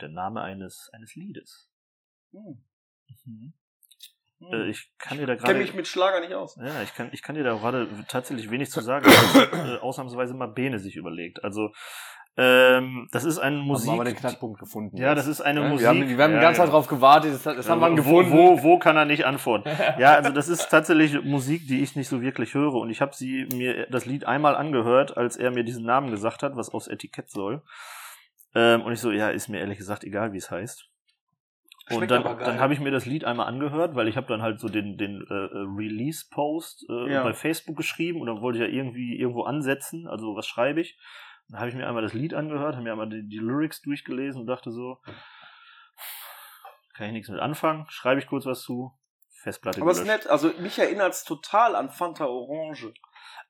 der 0.00 0.08
Name 0.10 0.42
eines, 0.42 0.90
eines 0.94 1.14
Liedes. 1.16 1.68
Hm. 2.32 2.62
Mhm. 3.24 3.52
Hm. 4.40 4.52
Äh, 4.52 4.70
ich 4.70 4.90
kann 4.98 5.18
dir 5.18 5.26
da 5.26 5.34
kenne 5.34 5.46
gerade. 5.46 5.58
mich 5.60 5.74
mit 5.74 5.88
Schlager 5.88 6.20
nicht 6.20 6.34
aus. 6.34 6.56
Ja, 6.62 6.82
ich 6.82 6.94
kann, 6.94 7.10
ich 7.12 7.22
kann 7.22 7.34
dir 7.34 7.44
da 7.44 7.54
gerade 7.54 7.88
tatsächlich 8.08 8.50
wenig 8.50 8.70
zu 8.70 8.80
sagen. 8.82 9.06
Äh, 9.52 9.78
ausnahmsweise 9.78 10.34
mal 10.34 10.46
Bene 10.46 10.78
sich 10.78 10.96
überlegt. 10.96 11.42
Also, 11.42 11.72
ähm, 12.36 13.08
das 13.10 13.24
ist 13.24 13.40
eine 13.40 13.56
Musik. 13.56 13.90
Haben 13.90 13.98
wir 13.98 14.04
den 14.04 14.14
Knackpunkt 14.14 14.60
gefunden. 14.60 14.96
ja, 14.96 15.16
das 15.16 15.26
ist 15.26 15.40
eine 15.40 15.60
Ja, 15.60 15.68
Musik. 15.68 15.82
Wir 15.82 15.88
haben, 15.88 16.08
wir 16.08 16.24
haben 16.24 16.32
ja, 16.32 16.38
die 16.38 16.42
ganze 16.42 16.58
Zeit 16.58 16.66
genau. 16.66 16.78
drauf 16.78 16.86
gewartet, 16.86 17.32
das, 17.34 17.42
das 17.42 17.68
haben 17.68 17.80
wir 17.80 17.90
wo, 17.90 17.96
gefunden. 17.96 18.32
Wo, 18.32 18.62
wo 18.62 18.78
kann 18.78 18.96
er 18.96 19.06
nicht 19.06 19.26
antworten? 19.26 19.68
Ja, 19.98 20.14
also 20.14 20.30
das 20.30 20.48
ist 20.48 20.68
tatsächlich 20.68 21.20
Musik, 21.24 21.66
die 21.66 21.82
ich 21.82 21.96
nicht 21.96 22.06
so 22.08 22.20
wirklich 22.22 22.54
höre. 22.54 22.74
Und 22.74 22.90
ich 22.90 23.00
habe 23.00 23.12
sie 23.16 23.48
mir 23.52 23.88
das 23.90 24.06
Lied 24.06 24.24
einmal 24.24 24.54
angehört, 24.54 25.16
als 25.16 25.36
er 25.36 25.50
mir 25.50 25.64
diesen 25.64 25.84
Namen 25.84 26.12
gesagt 26.12 26.44
hat, 26.44 26.54
was 26.54 26.68
aufs 26.68 26.86
Etikett 26.86 27.28
soll. 27.28 27.62
Ähm, 28.54 28.82
und 28.82 28.92
ich 28.92 29.00
so, 29.00 29.10
ja, 29.10 29.30
ist 29.30 29.48
mir 29.48 29.58
ehrlich 29.58 29.78
gesagt 29.78 30.04
egal, 30.04 30.32
wie 30.32 30.38
es 30.38 30.48
heißt. 30.50 30.87
Und 31.90 32.10
dann, 32.10 32.22
dann 32.22 32.60
habe 32.60 32.74
ich 32.74 32.80
mir 32.80 32.90
das 32.90 33.06
Lied 33.06 33.24
einmal 33.24 33.46
angehört, 33.46 33.94
weil 33.94 34.08
ich 34.08 34.16
habe 34.16 34.26
dann 34.26 34.42
halt 34.42 34.60
so 34.60 34.68
den, 34.68 34.96
den 34.98 35.22
äh, 35.30 35.34
äh, 35.34 35.66
Release-Post 35.76 36.86
äh, 36.88 37.12
Ja. 37.12 37.22
bei 37.22 37.32
Facebook 37.32 37.76
geschrieben 37.76 38.20
und 38.20 38.26
dann 38.26 38.40
wollte 38.40 38.58
ich 38.58 38.64
ja 38.64 38.70
irgendwie 38.70 39.18
irgendwo 39.18 39.44
ansetzen, 39.44 40.06
also 40.06 40.36
was 40.36 40.46
schreibe 40.46 40.80
ich. 40.80 40.98
Dann 41.48 41.60
habe 41.60 41.70
ich 41.70 41.74
mir 41.74 41.86
einmal 41.86 42.02
das 42.02 42.12
Lied 42.12 42.34
angehört, 42.34 42.74
habe 42.74 42.82
mir 42.82 42.92
einmal 42.92 43.08
die, 43.08 43.26
die 43.26 43.38
Lyrics 43.38 43.80
durchgelesen 43.80 44.42
und 44.42 44.46
dachte 44.46 44.70
so, 44.70 44.98
kann 46.94 47.06
ich 47.06 47.12
nichts 47.12 47.28
mit 47.28 47.40
anfangen, 47.40 47.86
schreibe 47.88 48.20
ich 48.20 48.26
kurz 48.26 48.44
was 48.44 48.62
zu, 48.62 48.92
Festplatte 49.42 49.80
Aber 49.80 49.92
es 49.92 50.00
ist 50.00 50.06
nett. 50.06 50.26
Also 50.26 50.52
mich 50.58 50.78
erinnert 50.78 51.12
es 51.12 51.24
total 51.24 51.76
an 51.76 51.90
Fanta 51.90 52.26
Orange. 52.26 52.92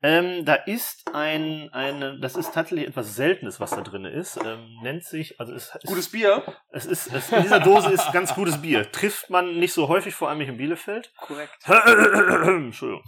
Ähm, 0.00 0.44
da 0.44 0.54
ist 0.54 1.12
ein, 1.12 1.70
eine, 1.72 2.20
das 2.20 2.36
ist 2.36 2.54
tatsächlich 2.54 2.86
etwas 2.88 3.16
Seltenes, 3.16 3.58
was 3.58 3.70
da 3.70 3.80
drin 3.80 4.04
ist. 4.04 4.38
Ähm, 4.44 4.78
nennt 4.82 5.04
sich, 5.04 5.40
also 5.40 5.52
es 5.52 5.74
ist, 5.74 5.86
Gutes 5.86 6.10
Bier. 6.12 6.42
es 6.70 6.86
ist, 6.86 7.12
es, 7.12 7.32
in 7.32 7.42
dieser 7.42 7.58
Dose 7.60 7.90
ist 7.90 8.12
ganz 8.12 8.34
gutes 8.34 8.62
Bier. 8.62 8.90
Trifft 8.92 9.28
man 9.30 9.58
nicht 9.58 9.72
so 9.72 9.88
häufig, 9.88 10.14
vor 10.14 10.28
allem 10.28 10.38
nicht 10.38 10.48
in 10.48 10.56
Bielefeld. 10.56 11.12
Korrekt. 11.16 11.52
Entschuldigung. 11.66 13.02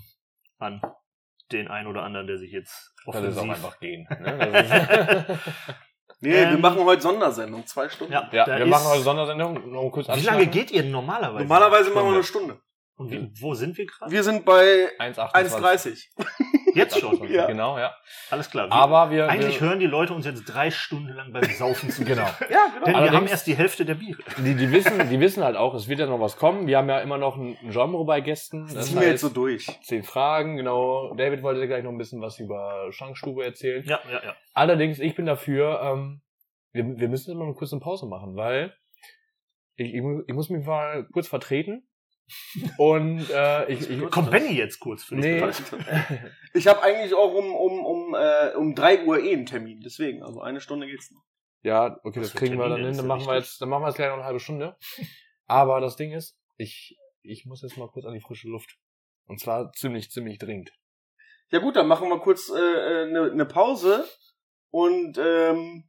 An 0.59 0.83
den 1.53 1.69
einen 1.69 1.87
oder 1.87 2.03
anderen, 2.03 2.27
der 2.27 2.39
sich 2.39 2.51
jetzt 2.51 2.93
Das 3.07 3.17
ist 3.23 3.39
auch 3.39 3.43
offensiv 3.45 3.51
einfach 3.51 3.79
gehen. 3.81 4.07
Ne? 4.21 5.39
Nee, 6.23 6.33
wir 6.33 6.49
Ähm, 6.49 6.61
machen 6.61 6.85
heute 6.85 7.01
Sondersendung. 7.01 7.67
Zwei 7.67 7.89
Stunden. 7.89 8.13
Ja, 8.13 8.29
ja, 8.31 8.47
wir 8.47 8.59
ist- 8.65 8.69
machen 8.69 8.89
heute 8.89 9.03
Sondersendung. 9.03 9.71
Noch 9.73 9.91
kurz 9.91 10.07
Wie 10.09 10.21
lange 10.21 10.47
geht 10.49 10.71
ihr 10.71 10.83
denn 10.83 10.91
normalerweise? 10.91 11.45
Normalerweise 11.45 11.91
machen 11.91 12.09
wir 12.09 12.15
eine 12.15 12.25
Stunde. 12.25 12.61
Und 12.97 13.11
wie, 13.11 13.33
wo 13.41 13.55
sind 13.55 13.79
wir 13.79 13.87
gerade? 13.87 14.11
Wir 14.13 14.23
sind 14.23 14.45
bei 14.45 14.91
1,28. 14.99 15.33
1,30. 15.33 16.05
Jetzt 16.75 16.99
schon. 16.99 17.11
Ja. 17.31 17.47
Genau, 17.47 17.79
ja. 17.79 17.95
Alles 18.31 18.51
klar. 18.51 18.67
Wir- 18.69 18.73
Aber 18.73 19.11
wir. 19.11 19.29
Eigentlich 19.29 19.61
wir, 19.61 19.69
hören 19.69 19.79
die 19.81 19.87
Leute 19.87 20.13
uns 20.15 20.27
jetzt 20.27 20.45
drei 20.45 20.71
Stunden 20.71 21.09
lang 21.13 21.33
beim 21.33 21.45
Saufen 21.45 21.91
zu. 21.91 22.05
Genau. 22.11 22.23
Ja, 22.51 22.67
genau. 22.75 22.85
Denn 22.85 22.87
wir 22.87 22.97
Allerdings- 22.97 23.15
haben 23.17 23.27
erst 23.29 23.47
die 23.47 23.57
Hälfte 23.57 23.85
der 23.85 23.95
Biere. 23.95 24.23
Die, 24.39 24.55
die, 24.55 24.73
wissen, 24.73 25.09
die 25.09 25.21
wissen 25.21 25.43
halt 25.45 25.57
auch, 25.57 25.75
es 25.75 25.89
wird 25.89 26.01
ja 26.01 26.07
noch 26.07 26.21
was 26.21 26.37
kommen. 26.37 26.67
Wir 26.67 26.79
haben 26.79 26.89
ja 26.89 27.01
immer 27.01 27.19
noch 27.19 27.37
ein, 27.37 27.57
Genre 27.71 28.05
bei 28.05 28.21
Gästen. 28.21 28.67
Das 28.73 28.87
ziehen 28.87 29.01
wir 29.01 29.09
jetzt 29.09 29.21
so 29.21 29.29
durch. 29.29 29.67
zehn 29.83 30.03
Fragen, 30.03 30.57
genau. 30.57 31.15
David 31.15 31.43
wollte 31.43 31.67
gleich 31.67 31.85
noch 31.85 31.91
ein 31.93 31.99
bisschen 31.99 32.21
was 32.21 32.39
über 32.39 32.87
Schankstube 32.91 33.45
erzählen. 33.45 33.85
Ja, 33.87 34.01
ja, 34.11 34.23
ja. 34.25 34.35
Allerdings, 34.55 34.99
ich 34.99 35.15
bin 35.15 35.27
dafür, 35.27 35.81
ähm, 35.83 36.23
wir, 36.73 36.85
wir 36.99 37.09
müssen 37.09 37.31
immer 37.33 37.45
eine 37.45 37.55
kurze 37.55 37.79
Pause 37.79 38.07
machen, 38.07 38.37
weil 38.37 38.75
ich, 39.77 39.95
ich, 39.95 40.03
ich 40.27 40.35
muss 40.35 40.51
mich 40.51 40.65
mal 40.67 41.07
kurz 41.13 41.29
vertreten. 41.29 41.87
Und 42.79 43.29
äh, 43.31 43.73
ich, 43.73 43.89
ich 43.91 44.11
Kommt 44.11 44.31
Benny 44.31 44.53
jetzt 44.55 44.79
kurz 44.81 45.05
für? 45.05 45.17
Nee. 45.17 45.43
Ich 46.53 46.67
habe 46.67 46.83
eigentlich 46.83 47.15
auch 47.15 47.33
um, 47.33 47.55
um, 47.55 47.85
um, 47.85 48.15
äh, 48.15 48.53
um 48.57 48.75
3 48.75 49.05
Uhr 49.05 49.21
eh 49.23 49.33
einen 49.35 49.47
Termin. 49.47 49.81
Deswegen, 49.81 50.23
also 50.25 50.41
eine 50.41 50.61
Stunde 50.61 50.89
geht's 50.89 51.11
noch. 51.13 51.23
Ja, 51.63 51.97
okay, 52.03 52.21
Was 52.21 52.33
das 52.33 52.37
kriegen 52.37 52.57
wir 52.59 52.65
Termine 52.65 52.79
dann 52.83 52.87
hin. 52.89 52.97
Dann 52.97 53.07
machen 53.07 53.27
wir 53.27 53.37
jetzt, 53.37 53.61
dann 53.61 53.69
machen 53.69 53.83
wir 53.83 53.89
jetzt 53.89 53.97
gleich 53.97 54.09
noch 54.09 54.17
eine 54.17 54.25
halbe 54.25 54.41
Stunde. 54.41 54.77
Aber 55.47 55.81
das 55.81 55.95
Ding 55.97 56.13
ist, 56.13 56.37
ich, 56.57 56.97
ich 57.23 57.47
muss 57.47 57.63
jetzt 57.63 57.77
mal 57.77 57.89
kurz 57.89 58.05
an 58.07 58.15
die 58.15 58.21
frische 58.21 58.49
Luft. 58.49 58.79
Und 59.27 59.39
zwar 59.39 59.71
ziemlich, 59.73 60.11
ziemlich 60.11 60.39
dringend. 60.39 60.73
Ja 61.53 61.61
gut, 61.61 61.77
dann 61.77 61.87
machen 61.87 62.09
wir 62.09 62.19
kurz 62.19 62.51
eine 62.51 62.63
äh, 62.63 63.07
ne- 63.13 63.35
ne 63.35 63.45
Pause 63.47 64.05
und 64.71 65.19
ähm, 65.19 65.89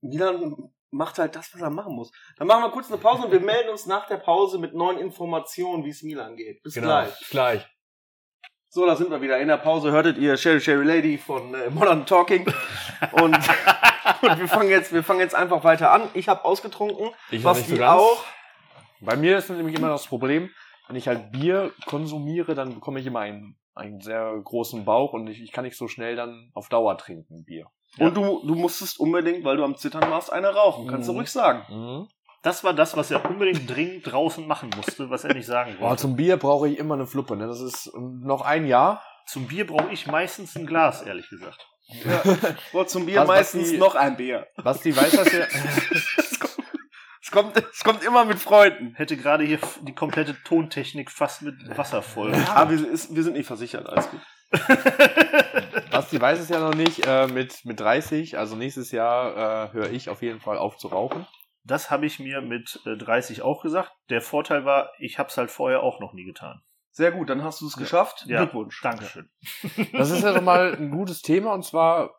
Milan 0.00 0.70
macht 0.92 1.18
halt 1.18 1.34
das, 1.34 1.52
was 1.52 1.60
er 1.60 1.70
machen 1.70 1.94
muss. 1.94 2.12
Dann 2.36 2.46
machen 2.46 2.62
wir 2.62 2.70
kurz 2.70 2.88
eine 2.88 2.98
Pause 2.98 3.24
und 3.24 3.32
wir 3.32 3.40
melden 3.40 3.70
uns 3.70 3.86
nach 3.86 4.06
der 4.06 4.18
Pause 4.18 4.58
mit 4.58 4.74
neuen 4.74 4.98
Informationen, 4.98 5.84
wie 5.84 5.90
es 5.90 6.02
Milan 6.02 6.36
geht. 6.36 6.62
Bis 6.62 6.74
gleich. 6.74 7.18
Bis 7.18 7.30
gleich. 7.30 7.66
So, 8.68 8.86
da 8.86 8.96
sind 8.96 9.10
wir 9.10 9.20
wieder. 9.20 9.38
In 9.38 9.48
der 9.48 9.58
Pause 9.58 9.90
hörtet 9.92 10.16
ihr 10.16 10.36
Sherry 10.36 10.60
Sherry 10.60 10.84
Lady 10.84 11.18
von 11.18 11.54
äh, 11.54 11.68
Modern 11.68 12.06
Talking 12.06 12.46
und, 13.12 13.36
und 14.22 14.38
wir 14.38 14.48
fangen 14.48 14.70
jetzt, 14.70 14.92
wir 14.94 15.02
fangen 15.02 15.20
jetzt 15.20 15.34
einfach 15.34 15.62
weiter 15.64 15.92
an. 15.92 16.08
Ich 16.14 16.28
habe 16.28 16.44
ausgetrunken, 16.44 17.10
Ich 17.30 17.44
was 17.44 17.68
nicht 17.68 17.76
so 17.76 17.84
auch. 17.84 18.24
Bei 19.00 19.16
mir 19.16 19.36
ist 19.36 19.50
nämlich 19.50 19.76
immer 19.76 19.88
das 19.88 20.06
Problem, 20.06 20.48
wenn 20.88 20.96
ich 20.96 21.08
halt 21.08 21.32
Bier 21.32 21.72
konsumiere, 21.86 22.54
dann 22.54 22.74
bekomme 22.74 23.00
ich 23.00 23.06
immer 23.06 23.20
einen, 23.20 23.58
einen 23.74 24.00
sehr 24.00 24.40
großen 24.42 24.84
Bauch 24.84 25.12
und 25.12 25.26
ich, 25.26 25.42
ich 25.42 25.52
kann 25.52 25.64
nicht 25.64 25.76
so 25.76 25.88
schnell 25.88 26.16
dann 26.16 26.50
auf 26.54 26.68
Dauer 26.68 26.96
trinken, 26.96 27.44
Bier. 27.44 27.66
Und 27.98 28.16
du, 28.16 28.42
du 28.46 28.54
musstest 28.54 28.98
unbedingt, 28.98 29.44
weil 29.44 29.56
du 29.58 29.64
am 29.64 29.76
Zittern 29.76 30.10
warst, 30.10 30.32
eine 30.32 30.48
rauchen. 30.54 30.86
Kannst 30.88 31.08
du 31.08 31.12
Mhm. 31.12 31.18
ruhig 31.18 31.30
sagen. 31.30 31.62
Mhm. 31.68 32.08
Das 32.42 32.64
war 32.64 32.72
das, 32.72 32.96
was 32.96 33.10
er 33.10 33.24
unbedingt 33.28 33.68
dringend 33.70 34.10
draußen 34.10 34.46
machen 34.48 34.70
musste, 34.74 35.10
was 35.10 35.24
er 35.24 35.34
nicht 35.34 35.46
sagen 35.46 35.76
Boah, 35.78 35.90
wollte. 35.90 36.02
zum 36.02 36.16
Bier 36.16 36.36
brauche 36.38 36.68
ich 36.68 36.78
immer 36.78 36.94
eine 36.94 37.06
Fluppe. 37.06 37.36
Ne? 37.36 37.46
Das 37.46 37.60
ist 37.60 37.92
noch 37.94 38.40
ein 38.42 38.66
Jahr. 38.66 39.02
Zum 39.26 39.46
Bier 39.46 39.66
brauche 39.66 39.92
ich 39.92 40.06
meistens 40.08 40.56
ein 40.56 40.66
Glas, 40.66 41.02
ehrlich 41.02 41.28
gesagt. 41.28 41.64
So, 42.72 42.82
zum 42.84 43.06
Bier 43.06 43.20
Was- 43.20 43.28
was 43.28 43.36
meistens 43.36 43.70
die- 43.70 43.78
noch 43.78 43.94
ein 43.94 44.16
Bier. 44.16 44.46
Basti 44.64 44.96
weiß 44.96 45.12
das 45.12 45.32
ja. 45.32 45.44
Es 47.20 47.30
kommt, 47.30 47.56
es 47.56 47.84
kommt 47.84 48.02
immer 48.02 48.24
mit 48.24 48.38
Freunden. 48.40 48.94
Hätte 48.96 49.16
gerade 49.16 49.44
hier 49.44 49.58
die 49.82 49.94
komplette 49.94 50.36
Tontechnik 50.44 51.10
fast 51.10 51.42
mit 51.42 51.54
Wasser 51.78 52.02
voll. 52.02 52.34
Aber 52.54 52.70
wir, 52.70 52.90
ist, 52.90 53.14
wir 53.14 53.22
sind 53.22 53.34
nicht 53.34 53.46
versichert, 53.46 53.86
alles 53.88 54.08
gut. 54.10 54.20
Basti 55.92 56.18
weiß 56.20 56.40
es 56.40 56.48
ja 56.48 56.58
noch 56.58 56.74
nicht. 56.74 57.06
Äh, 57.06 57.26
mit, 57.26 57.64
mit 57.64 57.78
30, 57.78 58.38
also 58.38 58.56
nächstes 58.56 58.90
Jahr, 58.92 59.68
äh, 59.68 59.72
höre 59.72 59.90
ich 59.90 60.08
auf 60.08 60.22
jeden 60.22 60.40
Fall 60.40 60.56
auf 60.58 60.78
zu 60.78 60.88
rauchen. 60.88 61.26
Das 61.64 61.90
habe 61.90 62.06
ich 62.06 62.18
mir 62.18 62.40
mit 62.40 62.80
äh, 62.86 62.96
30 62.96 63.42
auch 63.42 63.62
gesagt. 63.62 63.92
Der 64.08 64.22
Vorteil 64.22 64.64
war, 64.64 64.90
ich 64.98 65.18
habe 65.18 65.28
es 65.28 65.36
halt 65.36 65.50
vorher 65.50 65.82
auch 65.82 66.00
noch 66.00 66.14
nie 66.14 66.24
getan. 66.24 66.62
Sehr 66.90 67.12
gut, 67.12 67.30
dann 67.30 67.44
hast 67.44 67.60
du 67.60 67.66
es 67.66 67.76
geschafft. 67.76 68.24
Ja, 68.26 68.38
Glückwunsch. 68.44 68.80
Dankeschön. 68.82 69.30
Das 69.92 70.10
ist 70.10 70.22
ja 70.22 70.32
nochmal 70.32 70.74
ein 70.74 70.90
gutes 70.90 71.22
Thema 71.22 71.52
und 71.54 71.64
zwar, 71.64 72.14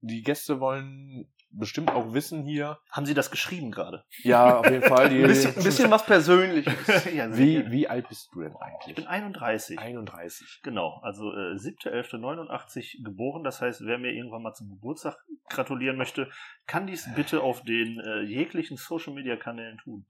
die 0.00 0.22
Gäste 0.22 0.60
wollen 0.60 1.32
bestimmt 1.50 1.90
auch 1.90 2.12
wissen 2.12 2.42
hier. 2.42 2.78
Haben 2.90 3.06
Sie 3.06 3.14
das 3.14 3.30
geschrieben 3.30 3.70
gerade? 3.70 4.04
Ja, 4.22 4.58
auf 4.58 4.70
jeden 4.70 4.82
Fall. 4.82 5.08
Die, 5.08 5.16
Ein 5.22 5.28
bisschen, 5.28 5.56
ein 5.56 5.64
bisschen 5.64 5.90
was 5.90 6.04
Persönliches. 6.04 7.04
ja, 7.14 7.36
wie, 7.36 7.54
gerne. 7.54 7.70
wie 7.70 7.88
alt 7.88 8.08
bist 8.08 8.28
du 8.32 8.42
denn 8.42 8.52
Ich 8.52 8.60
eigentlich? 8.60 8.94
bin 8.96 9.06
31. 9.06 9.78
31. 9.78 10.60
Genau, 10.62 11.00
also 11.02 11.32
äh, 11.32 11.54
7.11.89 11.54 13.04
geboren. 13.04 13.44
Das 13.44 13.60
heißt, 13.60 13.84
wer 13.84 13.98
mir 13.98 14.12
irgendwann 14.12 14.42
mal 14.42 14.54
zum 14.54 14.68
Geburtstag 14.70 15.16
gratulieren 15.48 15.96
möchte, 15.96 16.30
kann 16.66 16.86
dies 16.86 17.08
bitte 17.14 17.42
auf 17.42 17.62
den 17.62 18.00
äh, 18.00 18.20
jeglichen 18.22 18.76
Social-Media-Kanälen 18.76 19.78
tun. 19.78 20.06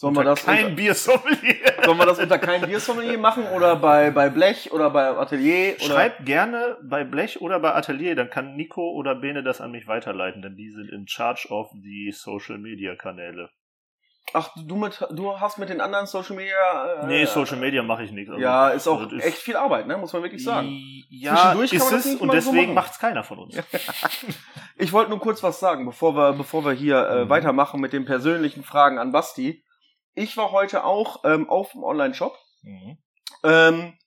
Sollen 0.00 0.16
wir, 0.16 0.24
das 0.24 0.46
Kein 0.46 0.64
unter, 0.64 0.76
Biersommelier. 0.76 1.74
sollen 1.84 1.98
wir 1.98 2.06
das 2.06 2.18
unter 2.18 2.38
kein 2.38 2.62
Biersommelier 2.62 3.18
machen 3.18 3.46
oder 3.54 3.76
bei, 3.76 4.10
bei 4.10 4.30
Blech 4.30 4.72
oder 4.72 4.88
bei 4.88 5.08
Atelier? 5.10 5.74
Oder? 5.76 5.84
Schreibt 5.84 6.24
gerne 6.24 6.78
bei 6.82 7.04
Blech 7.04 7.42
oder 7.42 7.60
bei 7.60 7.74
Atelier, 7.74 8.14
dann 8.14 8.30
kann 8.30 8.56
Nico 8.56 8.80
oder 8.92 9.14
Bene 9.14 9.42
das 9.42 9.60
an 9.60 9.72
mich 9.72 9.86
weiterleiten, 9.86 10.40
denn 10.40 10.56
die 10.56 10.70
sind 10.70 10.88
in 10.90 11.06
charge 11.06 11.48
of 11.50 11.68
die 11.74 12.12
Social-Media-Kanäle. 12.16 13.50
Ach, 14.32 14.48
du, 14.56 14.76
mit, 14.76 15.04
du 15.10 15.38
hast 15.38 15.58
mit 15.58 15.68
den 15.68 15.82
anderen 15.82 16.06
Social 16.06 16.34
Media. 16.36 17.02
Äh, 17.02 17.06
Nee, 17.06 17.24
Social 17.26 17.58
Media 17.58 17.82
mache 17.82 18.04
ich 18.04 18.12
nichts. 18.12 18.30
Also, 18.30 18.40
Ja, 18.40 18.68
ist 18.70 18.88
auch 18.88 19.06
das 19.06 19.22
echt 19.22 19.36
viel 19.38 19.56
Arbeit, 19.56 19.86
ne? 19.86 19.98
Muss 19.98 20.14
man 20.14 20.22
wirklich 20.22 20.42
sagen. 20.42 20.68
Ja, 21.10 21.52
Zwischendurch 21.52 21.70
kann 21.90 21.98
ist 21.98 22.06
es 22.06 22.14
und 22.14 22.28
so 22.28 22.32
deswegen 22.32 22.56
machen. 22.58 22.74
macht's 22.74 22.98
keiner 22.98 23.22
von 23.22 23.38
uns. 23.40 23.54
Ich 24.76 24.94
wollte 24.94 25.10
nur 25.10 25.20
kurz 25.20 25.42
was 25.42 25.60
sagen, 25.60 25.84
bevor 25.84 26.16
wir, 26.16 26.32
bevor 26.32 26.64
wir 26.64 26.72
hier 26.72 27.06
äh, 27.06 27.24
Mhm. 27.24 27.28
weitermachen 27.28 27.80
mit 27.82 27.92
den 27.92 28.06
persönlichen 28.06 28.62
Fragen 28.64 28.98
an 28.98 29.12
Basti. 29.12 29.62
Ich 30.20 30.36
war 30.36 30.52
heute 30.52 30.84
auch 30.84 31.24
ähm, 31.24 31.48
auf 31.48 31.72
dem 31.72 31.82
Online-Shop. 31.82 32.38
Mhm. 32.60 32.98
Ähm, 33.42 33.98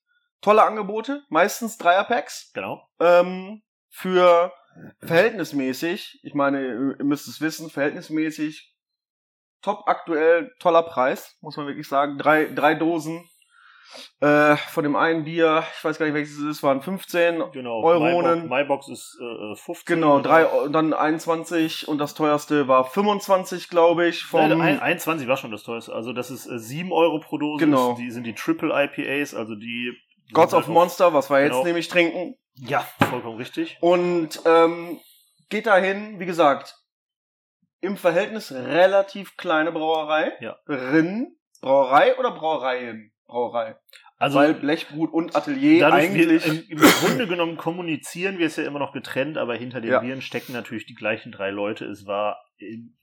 tolle 0.41 0.61
Angebote, 0.61 1.23
meistens 1.29 1.79
Dreierpacks. 1.79 2.51
Genau. 2.53 2.87
Ähm, 2.99 3.63
für 3.89 4.53
verhältnismäßig, 4.99 6.19
ich 6.21 6.35
meine, 6.35 6.95
ihr 6.99 7.03
müsst 7.03 7.27
es 7.27 7.41
wissen, 7.41 7.71
verhältnismäßig 7.71 8.75
top 9.63 9.87
aktuell, 9.87 10.53
toller 10.59 10.83
Preis, 10.83 11.35
muss 11.41 11.57
man 11.57 11.65
wirklich 11.65 11.87
sagen. 11.87 12.19
Drei, 12.19 12.45
drei 12.45 12.75
Dosen 12.75 13.27
äh, 14.19 14.55
von 14.55 14.83
dem 14.83 14.95
einen 14.95 15.23
Bier, 15.23 15.63
ich 15.77 15.83
weiß 15.83 15.97
gar 15.99 16.05
nicht 16.05 16.15
welches 16.15 16.37
es 16.37 16.43
ist, 16.43 16.63
waren 16.63 16.81
15. 16.81 17.43
Genau. 17.51 17.83
Euronen. 17.83 18.47
MyBox, 18.47 18.87
MyBox 18.87 18.89
ist 18.89 19.19
äh, 19.21 19.55
15. 19.55 19.95
Genau, 19.95 20.19
drei, 20.19 20.47
dann 20.69 20.93
21 20.93 21.87
und 21.87 21.97
das 21.97 22.13
teuerste 22.13 22.67
war 22.67 22.85
25, 22.85 23.69
glaube 23.69 24.07
ich. 24.07 24.23
Vom, 24.23 24.49
Nein, 24.49 24.61
ein, 24.61 24.79
21 24.79 25.27
war 25.27 25.37
schon 25.37 25.51
das 25.51 25.63
teuerste. 25.63 25.93
Also 25.93 26.13
das 26.13 26.31
ist 26.31 26.45
äh, 26.47 26.59
7 26.59 26.91
Euro 26.91 27.19
pro 27.19 27.37
Dose. 27.37 27.63
Genau. 27.63 27.95
Die 27.95 28.11
sind 28.11 28.25
die 28.25 28.33
Triple 28.33 28.71
IPAs, 28.73 29.33
also 29.33 29.55
die... 29.55 29.93
Gods 30.31 30.53
of 30.53 30.67
Monster, 30.67 31.13
was 31.13 31.29
wir 31.29 31.41
jetzt 31.41 31.51
Genau. 31.51 31.63
nämlich 31.65 31.87
trinken. 31.89 32.35
Ja, 32.55 32.85
vollkommen 33.09 33.37
richtig. 33.37 33.77
Und 33.81 34.41
ähm, 34.45 34.99
geht 35.49 35.67
dahin, 35.67 36.19
wie 36.19 36.25
gesagt, 36.25 36.75
im 37.81 37.97
Verhältnis 37.97 38.51
relativ 38.51 39.35
kleine 39.37 39.71
Brauerei. 39.71 40.33
Ja. 40.39 40.55
Rin, 40.67 41.35
Brauerei 41.61 42.17
oder 42.17 42.31
Brauereien? 42.31 43.12
Brauerei. 43.33 43.75
Also 44.17 44.37
Weil 44.39 44.53
Blechbrut 44.53 45.11
und 45.11 45.35
Atelier 45.35 45.79
dadurch 45.81 46.03
eigentlich. 46.05 46.45
wir, 46.45 46.53
im, 46.53 46.63
im 46.69 46.77
Grunde 46.77 47.27
genommen 47.27 47.57
kommunizieren 47.57 48.37
wir 48.37 48.45
es 48.45 48.55
ja 48.55 48.63
immer 48.63 48.79
noch 48.79 48.93
getrennt, 48.93 49.37
aber 49.37 49.55
hinter 49.55 49.81
den 49.81 49.91
Ja. 49.91 49.99
Bieren 49.99 50.21
stecken 50.21 50.53
natürlich 50.53 50.85
die 50.85 50.93
gleichen 50.93 51.31
drei 51.31 51.49
Leute. 51.49 51.85
Es 51.85 52.05
war 52.05 52.37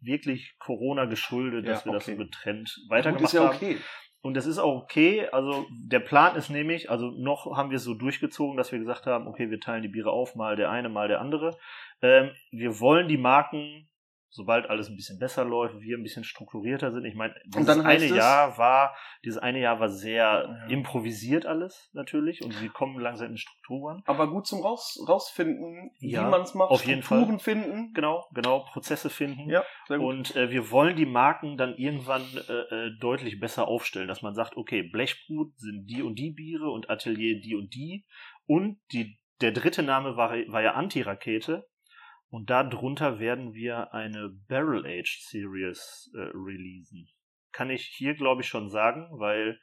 wirklich 0.00 0.54
Corona 0.58 1.04
geschuldet, 1.06 1.66
dass 1.68 1.80
Ja, 1.84 1.86
wir 1.90 1.92
das 1.94 2.04
okay. 2.04 2.16
so 2.16 2.22
getrennt 2.24 2.74
Gut, 2.82 2.90
weitergemacht 2.90 3.24
ist 3.24 3.32
ja 3.32 3.44
haben. 3.48 3.56
okay. 3.56 3.76
Und 4.22 4.34
das 4.34 4.46
ist 4.46 4.58
auch 4.58 4.82
okay. 4.82 5.26
Also 5.32 5.66
der 5.82 6.00
Plan 6.00 6.36
ist 6.36 6.48
nämlich, 6.48 6.90
also 6.90 7.10
noch 7.10 7.56
haben 7.56 7.70
wir 7.70 7.76
es 7.76 7.84
so 7.84 7.94
durchgezogen, 7.94 8.56
dass 8.56 8.70
wir 8.70 8.78
gesagt 8.78 9.06
haben, 9.06 9.26
okay, 9.26 9.50
wir 9.50 9.60
teilen 9.60 9.82
die 9.82 9.88
Biere 9.88 10.10
auf, 10.12 10.36
mal 10.36 10.56
der 10.56 10.70
eine, 10.70 10.88
mal 10.88 11.08
der 11.08 11.20
andere. 11.20 11.58
Ähm, 12.02 12.30
wir 12.52 12.78
wollen 12.80 13.08
die 13.08 13.18
Marken 13.18 13.89
sobald 14.30 14.70
alles 14.70 14.88
ein 14.88 14.96
bisschen 14.96 15.18
besser 15.18 15.44
läuft, 15.44 15.80
wir 15.80 15.98
ein 15.98 16.02
bisschen 16.02 16.24
strukturierter 16.24 16.92
sind. 16.92 17.04
Ich 17.04 17.14
meine, 17.14 17.34
dieses 17.46 17.80
eine 17.80 18.06
Jahr 18.06 18.56
war, 18.58 18.94
dieses 19.24 19.38
eine 19.38 19.60
Jahr 19.60 19.80
war 19.80 19.88
sehr 19.88 20.20
Ja. 20.20 20.66
improvisiert 20.68 21.46
alles 21.46 21.90
natürlich 21.92 22.42
und 22.42 22.60
wir 22.62 22.70
kommen 22.70 22.98
langsam 23.00 23.30
in 23.30 23.36
Strukturen. 23.36 24.02
Aber 24.06 24.30
gut 24.30 24.46
zum 24.46 24.60
raus, 24.60 25.04
rausfinden, 25.08 25.90
Ja, 25.98 26.26
wie 26.26 26.30
man 26.30 26.42
es 26.42 26.54
macht, 26.54 26.70
auf 26.70 26.84
jeden 26.84 27.02
Strukturen 27.02 27.40
finden. 27.40 27.92
Genau, 27.92 28.24
genau, 28.32 28.60
Prozesse 28.72 29.10
finden. 29.10 29.50
Ja, 29.50 29.64
sehr 29.88 29.98
gut. 29.98 30.06
Und 30.06 30.36
äh, 30.36 30.50
wir 30.50 30.70
wollen 30.70 30.96
die 30.96 31.06
Marken 31.06 31.56
dann 31.56 31.74
irgendwann 31.76 32.22
äh, 32.48 32.52
äh, 32.52 32.90
deutlich 33.00 33.40
besser 33.40 33.66
aufstellen, 33.68 34.08
dass 34.08 34.22
man 34.22 34.34
sagt, 34.34 34.56
okay, 34.56 34.82
Blechbrut 34.82 35.58
sind 35.58 35.86
die 35.86 36.02
und 36.02 36.16
die 36.18 36.30
Biere 36.30 36.70
und 36.70 36.88
Atelier 36.88 37.40
die 37.40 37.54
und 37.56 37.74
die. 37.74 38.06
Und 38.46 38.78
die, 38.92 39.18
der 39.40 39.52
dritte 39.52 39.82
Name 39.82 40.16
war, 40.16 40.30
war 40.30 40.62
ja 40.62 40.72
Anti-Rakete. 40.74 41.66
Und 42.30 42.48
darunter 42.48 43.18
werden 43.18 43.54
wir 43.54 43.92
eine 43.92 44.30
Barrel-Aged 44.48 45.20
Series 45.22 46.10
äh, 46.14 46.18
releasen. 46.32 47.08
Kann 47.52 47.70
ich 47.70 47.84
hier, 47.84 48.14
glaube 48.14 48.42
ich, 48.42 48.48
schon 48.48 48.68
sagen, 48.68 49.08
weil 49.12 49.58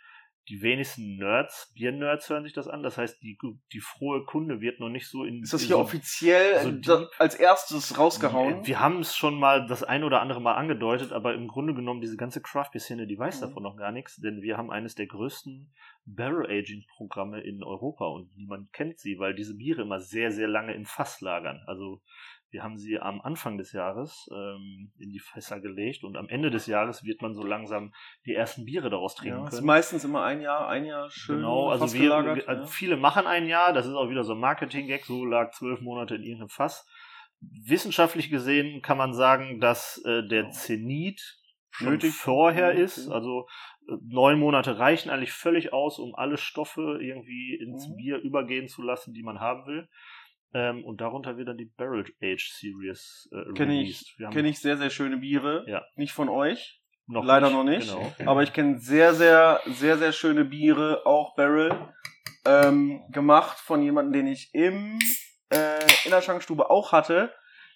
die 0.49 0.61
wenigsten 0.61 1.17
Nerds, 1.17 1.73
Bier-Nerds 1.75 2.29
hören 2.29 2.43
sich 2.43 2.53
das 2.53 2.67
an. 2.67 2.81
Das 2.81 2.97
heißt, 2.97 3.21
die, 3.21 3.37
die 3.73 3.79
frohe 3.81 4.23
Kunde 4.23 4.61
wird 4.61 4.79
noch 4.79 4.89
nicht 4.89 5.07
so 5.07 5.25
in. 5.25 5.43
ist 5.43 5.51
das 5.53 5.61
hier 5.61 5.75
so 5.75 5.81
offiziell 5.81 6.81
so 6.83 7.07
als 7.17 7.35
erstes 7.35 7.97
rausgehauen? 7.97 8.65
wir 8.65 8.79
haben 8.79 8.99
es 8.99 9.15
schon 9.15 9.37
mal 9.37 9.67
das 9.67 9.83
ein 9.83 10.03
oder 10.05 10.21
andere 10.21 10.41
Mal 10.41 10.55
angedeutet, 10.55 11.11
aber 11.11 11.33
im 11.33 11.47
Grunde 11.47 11.73
genommen 11.73 11.99
diese 11.99 12.15
ganze 12.15 12.41
Craft 12.41 12.69
Beer 12.71 12.79
Szene, 12.81 13.07
die 13.07 13.19
weiß 13.19 13.41
Mhm. 13.41 13.45
davon 13.45 13.63
noch 13.63 13.75
gar 13.75 13.91
nichts, 13.91 14.17
denn 14.17 14.41
wir 14.41 14.57
haben 14.57 14.71
eines 14.71 14.95
der 14.95 15.07
größten 15.07 15.73
Barrel 16.05 16.45
Aging 16.45 16.85
Programme 16.95 17.41
in 17.41 17.61
Europa 17.61 18.05
und 18.07 18.33
niemand 18.37 18.71
kennt 18.71 18.99
sie, 18.99 19.19
weil 19.19 19.35
diese 19.35 19.57
Biere 19.57 19.81
immer 19.81 19.99
sehr 19.99 20.31
sehr 20.31 20.47
lange 20.47 20.73
im 20.73 20.85
Fass 20.85 21.19
lagern. 21.19 21.61
Also 21.67 22.01
wir 22.49 22.63
haben 22.63 22.77
sie 22.77 22.99
am 22.99 23.19
Anfang 23.21 23.57
des 23.57 23.73
Jahres 23.73 24.29
ähm, 24.31 24.91
in 24.99 25.09
die 25.11 25.19
Fässer 25.19 25.59
gelegt 25.59 26.03
und 26.03 26.15
am 26.17 26.29
Ende 26.29 26.49
des 26.49 26.65
Jahres 26.65 27.03
wird 27.03 27.21
man 27.21 27.33
so 27.35 27.43
langsam 27.43 27.93
die 28.25 28.33
ersten 28.33 28.65
Biere 28.65 28.89
daraus 28.89 29.15
trinken 29.15 29.39
ja, 29.39 29.43
ist 29.47 29.55
können. 29.55 29.65
meistens 29.67 30.03
immer 30.05 30.23
ein 30.23 30.41
Jahr, 30.41 30.67
ein 30.69 30.85
Jahr 30.85 31.09
schön 31.09 31.37
Genau, 31.37 31.69
also 31.69 31.93
wir, 31.93 32.13
also 32.13 32.61
ja. 32.63 32.65
viele 32.67 32.97
machen 32.97 33.27
ein 33.27 33.47
Jahr, 33.47 33.73
das 33.73 33.85
ist 33.85 33.93
auch 33.93 34.09
wieder 34.09 34.23
so 34.23 34.33
ein 34.33 34.39
Marketing-Gag, 34.39 35.05
so 35.05 35.25
lag 35.25 35.51
zwölf 35.51 35.81
Monate 35.81 36.15
in 36.15 36.23
irgendeinem 36.23 36.49
Fass. 36.49 36.87
Wissenschaftlich 37.39 38.29
gesehen 38.29 38.81
kann 38.81 38.97
man 38.97 39.13
sagen, 39.13 39.59
dass 39.59 40.01
äh, 40.05 40.27
der 40.27 40.49
Zenit 40.49 41.21
schon 41.69 41.89
Nötig. 41.93 42.13
vorher 42.13 42.73
Mhm. 42.73 42.79
ist, 42.79 43.09
also 43.09 43.47
äh, 43.87 43.93
neun 44.07 44.39
Monate 44.39 44.79
reichen 44.79 45.09
eigentlich 45.11 45.33
völlig 45.33 45.73
aus, 45.73 45.99
um 45.99 46.15
alle 46.15 46.37
Stoffe 46.37 46.97
irgendwie 47.01 47.55
ins 47.55 47.87
Mhm. 47.89 47.95
Bier 47.97 48.17
übergehen 48.17 48.67
zu 48.67 48.81
lassen, 48.81 49.13
die 49.13 49.21
man 49.23 49.39
haben 49.39 49.65
will. 49.67 49.87
Ähm, 50.53 50.85
und 50.85 51.01
darunter 51.01 51.37
wird 51.37 51.49
dann 51.49 51.57
die 51.57 51.71
Barrel 51.77 52.05
Age 52.23 52.49
Series 52.53 53.29
äh, 53.31 53.53
Kenne 53.53 53.81
ich, 53.81 54.15
Wir 54.17 54.27
haben 54.27 54.33
kenn 54.33 54.45
ich 54.45 54.59
sehr, 54.59 54.77
sehr 54.77 54.89
schöne 54.89 55.17
Biere. 55.17 55.65
Ja. 55.67 55.83
Nicht 55.95 56.13
von 56.13 56.29
euch, 56.29 56.81
noch 57.05 57.23
leider 57.25 57.49
noch 57.49 57.63
nicht. 57.63 57.93
Genau. 57.93 58.31
aber 58.31 58.43
ich 58.43 58.53
kenne 58.53 58.79
sehr, 58.79 59.13
sehr, 59.13 59.61
sehr, 59.65 59.97
sehr 59.97 60.11
schöne 60.13 60.45
Biere, 60.45 61.05
auch 61.05 61.35
Barrel, 61.35 61.73
ähm, 62.45 63.01
gemacht 63.11 63.57
von 63.59 63.81
jemandem, 63.81 64.13
den 64.13 64.27
ich 64.27 64.49
im, 64.53 64.99
äh, 65.51 65.79
in 66.05 66.11
der 66.11 66.21
Schankstube 66.21 66.69
auch 66.69 66.91
hatte, 66.93 67.33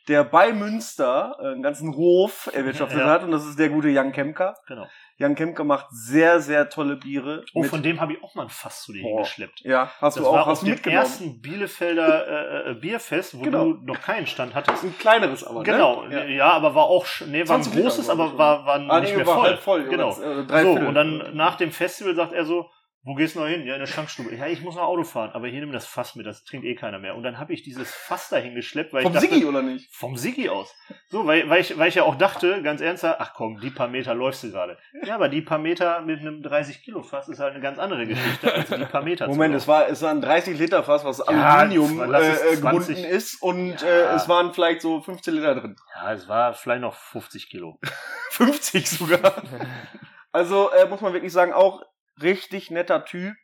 der 0.08 0.24
bei 0.24 0.54
Münster 0.54 1.38
äh, 1.40 1.48
einen 1.48 1.62
ganzen 1.62 1.96
Hof 1.96 2.50
erwirtschaftet 2.54 3.00
Ja. 3.00 3.08
hat 3.10 3.24
und 3.24 3.32
das 3.32 3.46
ist 3.46 3.60
der 3.60 3.70
gute 3.70 3.90
Jan 3.90 4.12
Kemker. 4.14 4.56
genau. 4.68 4.88
Jan 5.22 5.36
Kemker 5.36 5.64
macht 5.64 5.86
sehr, 5.92 6.40
sehr 6.42 6.70
tolle 6.70 6.96
Biere. 6.96 7.46
Oh, 7.54 7.62
von 7.64 7.84
dem 7.84 8.02
habe 8.02 8.14
ich 8.14 8.24
auch 8.24 8.34
mal 8.36 8.44
ein 8.44 8.50
Fass 8.50 8.82
zu 8.84 8.92
dir 8.92 9.04
Boah. 9.04 9.10
hingeschleppt. 9.18 9.62
ja, 9.62 9.92
hast 10.02 10.18
das 10.18 10.24
du 10.24 10.32
war 10.32 10.42
auch, 10.42 10.48
auf 10.48 10.48
hast 10.48 10.62
du 10.64 10.66
dem 10.66 10.72
mitgenommen. 10.74 11.02
ersten 11.04 11.42
Bielefelder 11.42 12.66
äh, 12.66 12.72
äh, 12.72 12.74
Bierfest, 12.74 13.38
wo 13.38 13.44
Genau. 13.44 13.74
du 13.74 13.86
noch 13.86 14.02
keinen 14.02 14.26
Stand 14.28 14.56
hattest. 14.56 14.84
Ein 14.84 14.98
kleineres 14.98 15.44
aber, 15.44 15.64
Genau, 15.64 16.04
ne? 16.04 16.34
ja. 16.34 16.50
aber 16.52 16.74
war 16.76 16.86
auch, 16.86 17.06
nee, 17.28 17.48
war 17.48 17.58
ein 17.58 17.64
20 17.64 17.74
Liter, 17.74 17.84
großes, 17.84 18.06
ich, 18.06 18.12
aber 18.12 18.38
war, 18.38 18.66
war 18.66 18.76
Ah, 18.90 19.00
nicht 19.00 19.12
nee, 19.12 19.18
mehr 19.18 19.28
war 19.28 19.36
voll. 19.38 19.46
halb 19.48 19.60
voll. 19.60 19.84
Genau. 19.86 20.12
Oder, 20.18 20.40
äh, 20.40 20.46
drei 20.46 20.64
So, 20.64 20.72
und 20.72 20.94
dann 20.96 21.36
nach 21.36 21.56
dem 21.56 21.72
Festival 21.72 22.16
sagt 22.16 22.34
er 22.34 22.44
so, 22.46 22.70
wo 23.04 23.16
gehst 23.16 23.36
du 23.36 23.40
noch 23.40 23.48
hin? 23.48 23.66
Ja, 23.66 23.74
in 23.74 23.80
der 23.80 23.88
Schankstube. 23.88 24.36
Ja, 24.36 24.46
ich 24.46 24.62
muss 24.62 24.76
noch 24.76 24.84
Auto 24.84 25.04
fahren, 25.04 25.32
aber 25.34 25.48
hier 25.48 25.60
nimm 25.62 25.72
das 25.72 25.88
Fass 25.88 26.16
mit, 26.16 26.28
das 26.28 26.44
trinkt 26.44 26.66
eh 26.68 26.76
keiner 26.76 27.00
mehr. 27.00 27.16
Und 27.16 27.24
dann 27.24 27.40
habe 27.40 27.52
ich 27.52 27.64
dieses 27.64 27.92
Fass 27.92 28.30
dahin 28.30 28.54
geschleppt, 28.54 28.94
weil 28.94 29.02
Vom 29.02 29.12
ich 29.14 29.20
dachte, 29.20 29.34
Siggi, 29.34 29.46
oder 29.48 29.64
nicht? 29.64 29.90
vom 29.96 30.16
Siggi 30.18 30.50
aus. 30.50 30.72
So, 31.10 31.26
weil, 31.26 31.50
weil, 31.50 31.62
ich, 31.62 31.76
weil 31.80 31.90
ich 31.90 31.96
ja 31.96 32.04
auch 32.04 32.16
dachte, 32.16 32.62
ganz 32.62 32.80
ernsthaft, 32.80 33.20
ach 33.20 33.34
komm, 33.34 33.60
die 33.60 33.72
paar 33.72 33.88
Meter 33.88 34.14
läufst 34.14 34.44
du 34.44 34.52
gerade. 34.52 34.78
Ja, 35.04 35.16
aber 35.16 35.30
die 35.30 35.42
paar 35.42 35.58
Meter 35.58 36.02
mit 36.02 36.20
einem 36.20 36.44
30 36.44 36.84
Kilo 36.84 37.02
Fass 37.02 37.28
ist 37.28 37.40
halt 37.40 37.54
eine 37.54 37.62
ganz 37.64 37.80
andere 37.80 38.06
Geschichte 38.06 38.54
als 38.54 38.70
die 38.70 38.86
paar 38.86 39.02
Meter. 39.02 39.28
Moment, 39.28 39.56
es 39.56 39.68
war, 39.68 39.88
es 39.88 40.02
war 40.04 40.12
ein 40.12 40.22
30 40.22 40.60
Liter 40.60 40.84
Fass, 40.84 41.04
was 41.04 41.18
Ja, 41.20 41.26
Aluminium 41.26 42.02
es 42.14 42.42
äh, 42.42 42.58
20. 42.58 42.62
gebunden 42.62 43.04
ist 43.04 43.42
und 43.42 43.82
Ja. 43.82 43.88
äh, 43.88 44.16
es 44.16 44.30
waren 44.30 44.54
vielleicht 44.54 44.82
so 44.82 45.02
15 45.02 45.34
Liter 45.34 45.56
drin. 45.56 45.76
Ja, 45.96 46.14
es 46.14 46.28
war 46.28 46.54
vielleicht 46.54 46.82
noch 46.82 46.94
50 46.96 47.50
Kilo. 47.50 47.80
50 48.32 48.88
sogar. 48.90 49.42
Also 50.32 50.70
äh, 50.72 50.88
muss 50.88 51.02
man 51.02 51.14
wirklich 51.14 51.34
sagen, 51.34 51.52
auch 51.52 51.82
richtig 52.22 52.72
netter 52.72 53.06
Typ. 53.06 53.36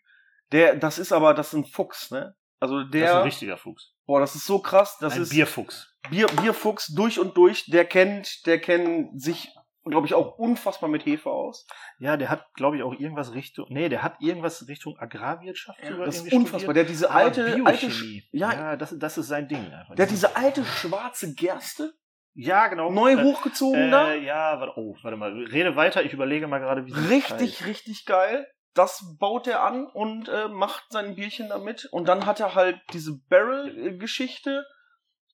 Der, 0.52 0.76
das 0.76 0.98
ist 0.98 1.12
aber, 1.12 1.34
das 1.34 1.48
ist 1.50 1.54
ein 1.54 1.66
Fuchs, 1.66 2.12
ne? 2.12 2.36
Also 2.60 2.80
das 2.80 2.86
ist 2.86 2.96
ein 2.96 3.02
der, 3.02 3.24
richtiger 3.24 3.58
Fuchs. 3.58 3.94
boah, 4.06 4.20
das 4.20 4.36
ist 4.36 4.46
so 4.46 4.60
krass. 4.60 4.98
Das 5.00 5.16
ein 5.16 5.24
ist 5.24 5.30
Bierfuchs. 5.30 5.94
Bier, 6.10 6.28
Bierfuchs 6.42 6.88
durch 6.88 7.20
und 7.20 7.38
durch. 7.38 7.66
Der 7.66 7.86
kennt, 7.86 8.46
der 8.48 8.60
kennt 8.60 9.22
sich, 9.22 9.50
glaube 9.86 10.08
ich, 10.08 10.14
auch 10.14 10.38
unfassbar 10.40 10.90
mit 10.90 11.06
Hefe 11.06 11.30
aus. 11.30 11.68
Ja, 12.00 12.18
der 12.18 12.30
hat, 12.30 12.46
glaube 12.56 12.78
ich, 12.78 12.84
auch 12.84 12.94
irgendwas 12.94 13.34
Richtung. 13.34 13.68
Nee, 13.70 13.90
der 13.90 14.02
hat 14.02 14.16
irgendwas 14.22 14.68
Richtung 14.68 14.98
Agrarwirtschaft 14.98 15.80
sogar 15.86 16.06
das 16.06 16.22
ist 16.22 16.34
unfassbar. 16.34 16.60
studiert. 16.62 16.76
Der 16.76 16.84
hat 16.84 16.90
diese 16.90 17.12
alte, 17.12 17.62
alte, 17.66 17.92
ja, 18.32 18.54
ja 18.54 18.76
das, 18.76 18.98
das 18.98 19.18
ist 19.18 19.28
sein 19.28 19.48
Ding. 19.48 19.72
Einfach. 19.72 19.96
der 19.96 20.06
hat 20.06 20.12
diese 20.12 20.36
alte 20.36 20.66
schwarze 20.66 21.36
Gerste 21.36 21.94
ja, 22.40 22.68
genau. 22.68 22.92
neu 22.92 23.14
Äh, 23.14 23.24
hochgezogen 23.24 23.90
da. 23.90 24.14
Äh, 24.14 24.24
ja, 24.24 24.60
warte, 24.60 24.74
oh, 24.78 24.96
warte 25.02 25.18
mal. 25.18 25.32
Rede 25.32 25.76
weiter, 25.76 26.04
ich 26.04 26.14
überlege 26.14 26.48
mal 26.48 26.60
gerade, 26.60 26.86
wie 26.86 26.94
Richtig, 26.94 27.66
richtig 27.66 28.06
geil. 28.06 28.48
Das 28.78 29.18
baut 29.20 29.48
er 29.48 29.64
an 29.64 29.88
und 29.88 30.30
äh, 30.30 30.48
macht 30.48 30.92
sein 30.92 31.16
Bierchen 31.16 31.50
damit. 31.50 31.86
Und 31.92 32.08
dann 32.08 32.26
hat 32.26 32.40
er 32.40 32.56
halt 32.56 32.80
diese 32.94 33.20
Barrel-Geschichte 33.30 34.66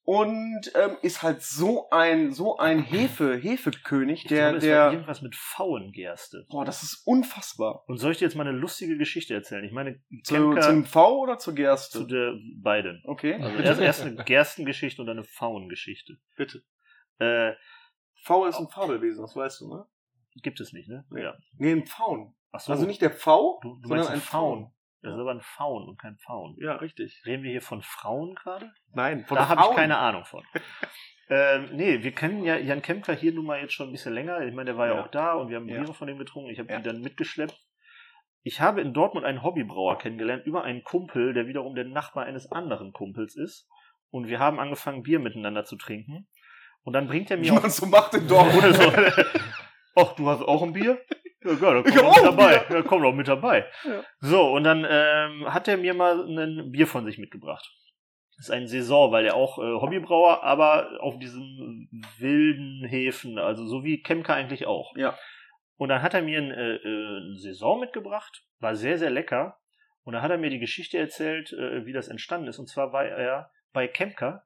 und 0.05 0.71
ähm, 0.75 0.97
ist 1.01 1.23
halt 1.23 1.41
so 1.41 1.89
ein 1.89 2.33
so 2.33 2.57
ein 2.57 2.83
Hefe 2.83 3.37
Hefekönig, 3.37 4.25
der 4.25 4.49
glaube, 4.49 4.65
der 4.65 4.91
irgendwas 4.91 5.21
mit 5.21 5.35
Pfauengerste. 5.35 6.45
boah, 6.49 6.65
das 6.65 6.83
ist 6.83 7.03
unfassbar. 7.05 7.83
Und 7.87 7.97
soll 7.97 8.11
ich 8.11 8.17
dir 8.17 8.25
jetzt 8.25 8.35
mal 8.35 8.45
eine 8.45 8.57
lustige 8.57 8.97
Geschichte 8.97 9.33
erzählen? 9.33 9.63
Ich 9.63 9.71
meine, 9.71 10.01
Zu, 10.23 10.33
Kemker 10.33 10.61
zum 10.61 10.85
V 10.85 11.19
oder 11.19 11.37
zur 11.37 11.55
Gerste? 11.55 11.99
zu 11.99 12.05
der 12.05 12.33
beiden. 12.61 13.01
okay. 13.05 13.35
Also 13.35 13.57
erst, 13.59 13.81
erst 13.81 14.01
eine 14.01 14.23
Gerstengeschichte 14.23 15.01
und 15.01 15.07
dann 15.07 15.17
eine 15.17 15.25
Pfauengeschichte. 15.25 16.17
Bitte. 16.35 16.63
Äh, 17.19 17.53
V 18.23 18.45
ist 18.45 18.57
ein 18.57 18.67
Fabelwesen, 18.67 19.21
das 19.21 19.35
weißt 19.35 19.61
du, 19.61 19.73
ne? 19.73 19.85
gibt 20.41 20.59
es 20.59 20.73
nicht, 20.73 20.89
ne? 20.89 21.05
Ja. 21.15 21.35
Nee, 21.57 21.71
ein 21.73 21.85
Pfauen. 21.85 22.35
So. 22.59 22.71
Also 22.71 22.85
nicht 22.85 23.01
der 23.01 23.11
V, 23.11 23.59
du, 23.61 23.75
du 23.81 23.87
sondern 23.87 23.97
meinst 24.07 24.11
ein 24.11 24.21
Faun. 24.21 24.71
Das 25.01 25.13
ist 25.15 25.19
aber 25.19 25.31
ein 25.31 25.41
Faun 25.41 25.89
und 25.89 25.99
kein 25.99 26.17
Faun. 26.17 26.55
Ja, 26.61 26.75
richtig. 26.75 27.21
Reden 27.25 27.43
wir 27.43 27.51
hier 27.51 27.61
von 27.61 27.81
Frauen 27.81 28.35
gerade? 28.35 28.71
Nein, 28.93 29.25
von 29.25 29.35
da 29.37 29.49
habe 29.49 29.61
ich 29.69 29.75
keine 29.75 29.97
Ahnung 29.97 30.23
von. 30.23 30.43
ähm, 31.29 31.69
nee, 31.73 32.03
wir 32.03 32.11
kennen 32.13 32.43
ja 32.45 32.55
Jan 32.55 32.81
Kemker 32.81 33.13
hier 33.13 33.33
nun 33.33 33.45
mal 33.45 33.59
jetzt 33.59 33.73
schon 33.73 33.89
ein 33.89 33.91
bisschen 33.91 34.13
länger. 34.13 34.39
Ich 34.41 34.53
meine, 34.53 34.67
der 34.71 34.77
war 34.77 34.87
ja, 34.87 34.95
Ja. 34.95 35.03
auch 35.03 35.09
da 35.09 35.33
und 35.33 35.49
wir 35.49 35.57
haben 35.57 35.67
Ja. 35.67 35.79
Biere 35.81 35.93
von 35.93 36.07
dem 36.07 36.17
getrunken. 36.17 36.51
Ich 36.51 36.59
habe 36.59 36.71
Ja. 36.71 36.77
die 36.77 36.83
dann 36.83 37.01
mitgeschleppt. 37.01 37.59
Ich 38.43 38.61
habe 38.61 38.79
in 38.81 38.93
Dortmund 38.93 39.25
einen 39.25 39.43
Hobbybrauer 39.43 39.97
kennengelernt 39.97 40.45
über 40.45 40.63
einen 40.63 40.83
Kumpel, 40.83 41.33
der 41.33 41.47
wiederum 41.47 41.75
der 41.75 41.85
Nachbar 41.85 42.25
eines 42.25 42.49
anderen 42.51 42.93
Kumpels 42.93 43.35
ist. 43.35 43.67
Und 44.09 44.27
wir 44.27 44.39
haben 44.39 44.59
angefangen, 44.59 45.01
Bier 45.03 45.19
miteinander 45.19 45.65
zu 45.65 45.75
trinken. 45.75 46.27
Und 46.83 46.93
dann 46.93 47.07
bringt 47.07 47.31
er 47.31 47.41
Wie 47.41 47.51
mir 47.51 47.59
man 47.59 47.69
so 47.69 47.85
macht 47.87 48.13
in 48.13 48.27
Dortmund. 48.27 48.63
also, 48.63 48.91
Ach, 49.95 50.13
du 50.15 50.29
hast 50.29 50.41
auch 50.43 50.61
ein 50.61 50.73
Bier? 50.73 50.99
Ja, 51.43 51.53
geil, 51.55 51.83
Ich 51.85 51.95
komm 51.95 52.05
mit 52.05 52.13
auch 52.13 52.17
ein 52.17 52.23
dabei. 52.23 52.65
Ja, 52.69 52.81
komm 52.83 53.01
doch 53.01 53.13
mit 53.13 53.27
dabei. 53.27 53.65
Ja. 53.83 54.03
So, 54.19 54.51
und 54.51 54.63
dann 54.63 54.85
ähm, 54.89 55.53
hat 55.53 55.67
er 55.67 55.77
mir 55.77 55.93
mal 55.93 56.25
ein 56.25 56.71
Bier 56.71 56.87
von 56.87 57.05
sich 57.05 57.17
mitgebracht. 57.17 57.69
Das 58.37 58.47
ist 58.47 58.51
ein 58.51 58.67
Saison, 58.67 59.11
weil 59.11 59.25
er 59.25 59.35
auch 59.35 59.59
äh, 59.59 59.61
Hobbybrauer, 59.61 60.43
aber 60.43 61.01
auf 61.01 61.19
diesen 61.19 61.89
wilden 62.17 62.83
Häfen, 62.87 63.37
also 63.37 63.65
so 63.65 63.83
wie 63.83 64.01
Kemker 64.01 64.33
eigentlich 64.33 64.65
auch. 64.65 64.95
Ja. 64.97 65.17
Und 65.77 65.89
dann 65.89 66.01
hat 66.01 66.13
er 66.13 66.21
mir 66.21 66.39
ein, 66.39 66.51
äh, 66.51 66.75
äh, 66.75 67.19
ein 67.19 67.37
Saison 67.37 67.79
mitgebracht, 67.79 68.43
war 68.59 68.75
sehr, 68.75 68.97
sehr 68.97 69.09
lecker. 69.09 69.59
Und 70.03 70.13
dann 70.13 70.21
hat 70.21 70.31
er 70.31 70.37
mir 70.37 70.49
die 70.49 70.59
Geschichte 70.59 70.97
erzählt, 70.97 71.53
äh, 71.53 71.85
wie 71.85 71.93
das 71.93 72.07
entstanden 72.07 72.47
ist. 72.47 72.59
Und 72.59 72.67
zwar 72.67 72.91
war 72.91 73.05
er 73.05 73.51
bei 73.71 73.87
Kemker. 73.87 74.43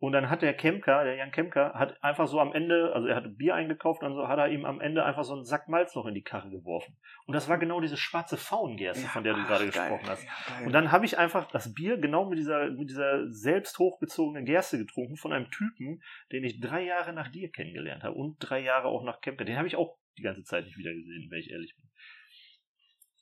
Und 0.00 0.12
dann 0.12 0.30
hat 0.30 0.40
der 0.40 0.54
Kemker, 0.54 1.04
der 1.04 1.16
Jan 1.16 1.30
Kemker, 1.30 1.74
hat 1.74 2.02
einfach 2.02 2.26
so 2.26 2.40
am 2.40 2.54
Ende, 2.54 2.92
also 2.94 3.06
er 3.06 3.16
hatte 3.16 3.28
Bier 3.28 3.54
eingekauft 3.54 4.02
und 4.02 4.14
so 4.14 4.28
hat 4.28 4.38
er 4.38 4.48
ihm 4.48 4.64
am 4.64 4.80
Ende 4.80 5.04
einfach 5.04 5.24
so 5.24 5.34
einen 5.34 5.44
Sack 5.44 5.68
Malz 5.68 5.94
noch 5.94 6.06
in 6.06 6.14
die 6.14 6.22
Karre 6.22 6.48
geworfen. 6.48 6.96
Und 7.26 7.34
das 7.34 7.50
war 7.50 7.58
genau 7.58 7.82
diese 7.82 7.98
schwarze 7.98 8.38
Faungerste, 8.38 9.06
von 9.08 9.24
der 9.24 9.34
du 9.34 9.40
ach, 9.42 9.46
gerade 9.48 9.68
geil. 9.68 9.90
gesprochen 9.90 10.08
hast. 10.08 10.24
Ja. 10.24 10.66
Und 10.66 10.72
dann 10.72 10.90
habe 10.90 11.04
ich 11.04 11.18
einfach 11.18 11.50
das 11.50 11.74
Bier 11.74 11.98
genau 11.98 12.24
mit 12.24 12.38
dieser, 12.38 12.70
mit 12.70 12.88
dieser 12.88 13.30
selbst 13.30 13.78
hochgezogenen 13.78 14.46
Gerste 14.46 14.78
getrunken 14.78 15.16
von 15.18 15.34
einem 15.34 15.50
Typen, 15.50 16.02
den 16.32 16.44
ich 16.44 16.60
drei 16.60 16.82
Jahre 16.82 17.12
nach 17.12 17.28
dir 17.28 17.50
kennengelernt 17.50 18.02
habe 18.02 18.14
und 18.14 18.38
drei 18.40 18.60
Jahre 18.60 18.88
auch 18.88 19.04
nach 19.04 19.20
Kemper. 19.20 19.44
Den 19.44 19.58
habe 19.58 19.68
ich 19.68 19.76
auch 19.76 19.98
die 20.16 20.22
ganze 20.22 20.44
Zeit 20.44 20.64
nicht 20.64 20.78
wieder 20.78 20.94
gesehen, 20.94 21.28
wenn 21.30 21.40
ich 21.40 21.50
ehrlich 21.50 21.76
bin. 21.76 21.90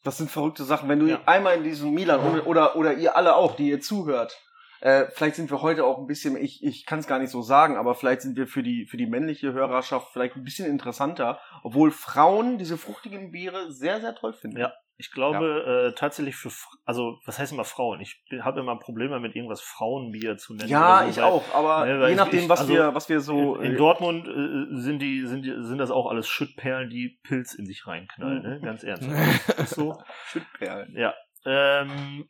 Das 0.05 0.17
sind 0.17 0.31
verrückte 0.31 0.63
Sachen. 0.63 0.89
Wenn 0.89 1.01
du 1.01 1.07
Ja. 1.09 1.21
einmal 1.27 1.57
in 1.57 1.65
diesem 1.65 1.93
Milan 1.93 2.21
oder, 2.43 2.77
oder 2.77 2.95
ihr 2.95 3.17
alle 3.17 3.35
auch, 3.35 3.57
die 3.57 3.69
ihr 3.69 3.81
zuhört, 3.81 4.41
Äh, 4.81 5.07
vielleicht 5.15 5.37
sind 5.37 5.51
wir 5.51 5.63
heute 5.63 5.85
auch 5.85 5.99
ein 5.99 6.07
bisschen, 6.07 6.37
ich, 6.37 6.63
ich 6.63 6.87
kann 6.87 6.99
es 7.01 7.07
gar 7.07 7.19
nicht 7.19 7.31
so 7.31 7.43
sagen, 7.43 7.77
aber 7.77 7.95
vielleicht 7.95 8.23
sind 8.23 8.37
wir 8.37 8.47
für 8.47 8.63
die, 8.63 8.87
für 8.87 8.97
die 8.97 9.07
männliche 9.07 9.53
Hörerschaft 9.53 10.09
vielleicht 10.13 10.37
ein 10.37 10.45
bisschen 10.45 10.67
interessanter, 10.71 11.41
obwohl 11.63 11.91
Frauen 11.91 12.59
diese 12.59 12.79
fruchtigen 12.79 13.31
Biere 13.33 13.71
sehr, 13.73 14.01
sehr 14.01 14.15
toll 14.15 14.33
finden. 14.33 14.59
Ja. 14.59 14.73
Ich 15.01 15.13
glaube 15.13 15.93
äh, 15.93 15.95
tatsächlich 15.97 16.35
für, 16.35 16.51
also 16.85 17.19
was 17.25 17.39
heißt 17.39 17.53
immer 17.53 17.63
Frauen? 17.65 18.01
Ich 18.01 18.21
habe 18.41 18.59
immer 18.59 18.77
Probleme 18.81 19.21
mit 19.21 19.37
irgendwas 19.37 19.61
Frauenbier 19.61 20.37
zu 20.39 20.55
nennen. 20.55 20.69
Ja, 20.69 21.03
so, 21.05 21.11
ich 21.11 21.17
weil 21.19 21.23
auch, 21.25 21.55
aber 21.55 21.87
Ne, 21.87 22.09
je 22.09 22.15
nachdem, 22.17 22.41
ich- 22.41 22.49
was 22.49 22.61
also 22.63 22.73
wir, 22.73 22.95
was 22.97 23.09
wir 23.09 23.21
so. 23.21 23.55
in, 23.57 23.67
in 23.67 23.75
äh, 23.75 23.77
Dortmund 23.77 24.27
äh, 24.27 24.81
sind 24.81 24.99
die, 24.99 25.25
sind 25.25 25.43
die, 25.45 25.55
sind 25.63 25.79
das 25.79 25.93
auch 25.93 26.11
alles 26.11 26.27
Schüttperlen, 26.29 26.91
die 26.91 27.21
Pilz 27.23 27.55
in 27.55 27.65
sich 27.67 27.87
reinknallen, 27.87 28.43
ne? 28.43 28.61
Ganz 28.65 28.83
ernsthaft. 28.83 29.59
Ist 29.61 29.75
so. 29.77 29.97
Schüttperlen. 30.27 30.93
Ja. 30.97 31.15
Ähm, 31.47 32.29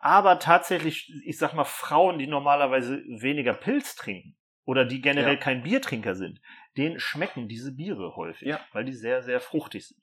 aber 0.00 0.38
tatsächlich, 0.38 1.10
ich 1.24 1.38
sag 1.38 1.54
mal, 1.54 1.64
Frauen, 1.64 2.18
die 2.18 2.26
normalerweise 2.26 2.98
weniger 3.20 3.54
Pilz 3.54 3.96
trinken 3.96 4.36
oder 4.64 4.84
die 4.84 5.00
generell 5.00 5.34
Ja. 5.34 5.40
kein 5.40 5.62
Biertrinker 5.62 6.14
sind, 6.14 6.40
denen 6.76 7.00
schmecken 7.00 7.48
diese 7.48 7.72
Biere 7.74 8.14
häufig, 8.16 8.48
Ja. 8.48 8.60
weil 8.72 8.84
die 8.84 8.92
sehr, 8.92 9.22
sehr 9.22 9.40
fruchtig 9.40 9.86
sind. 9.88 10.00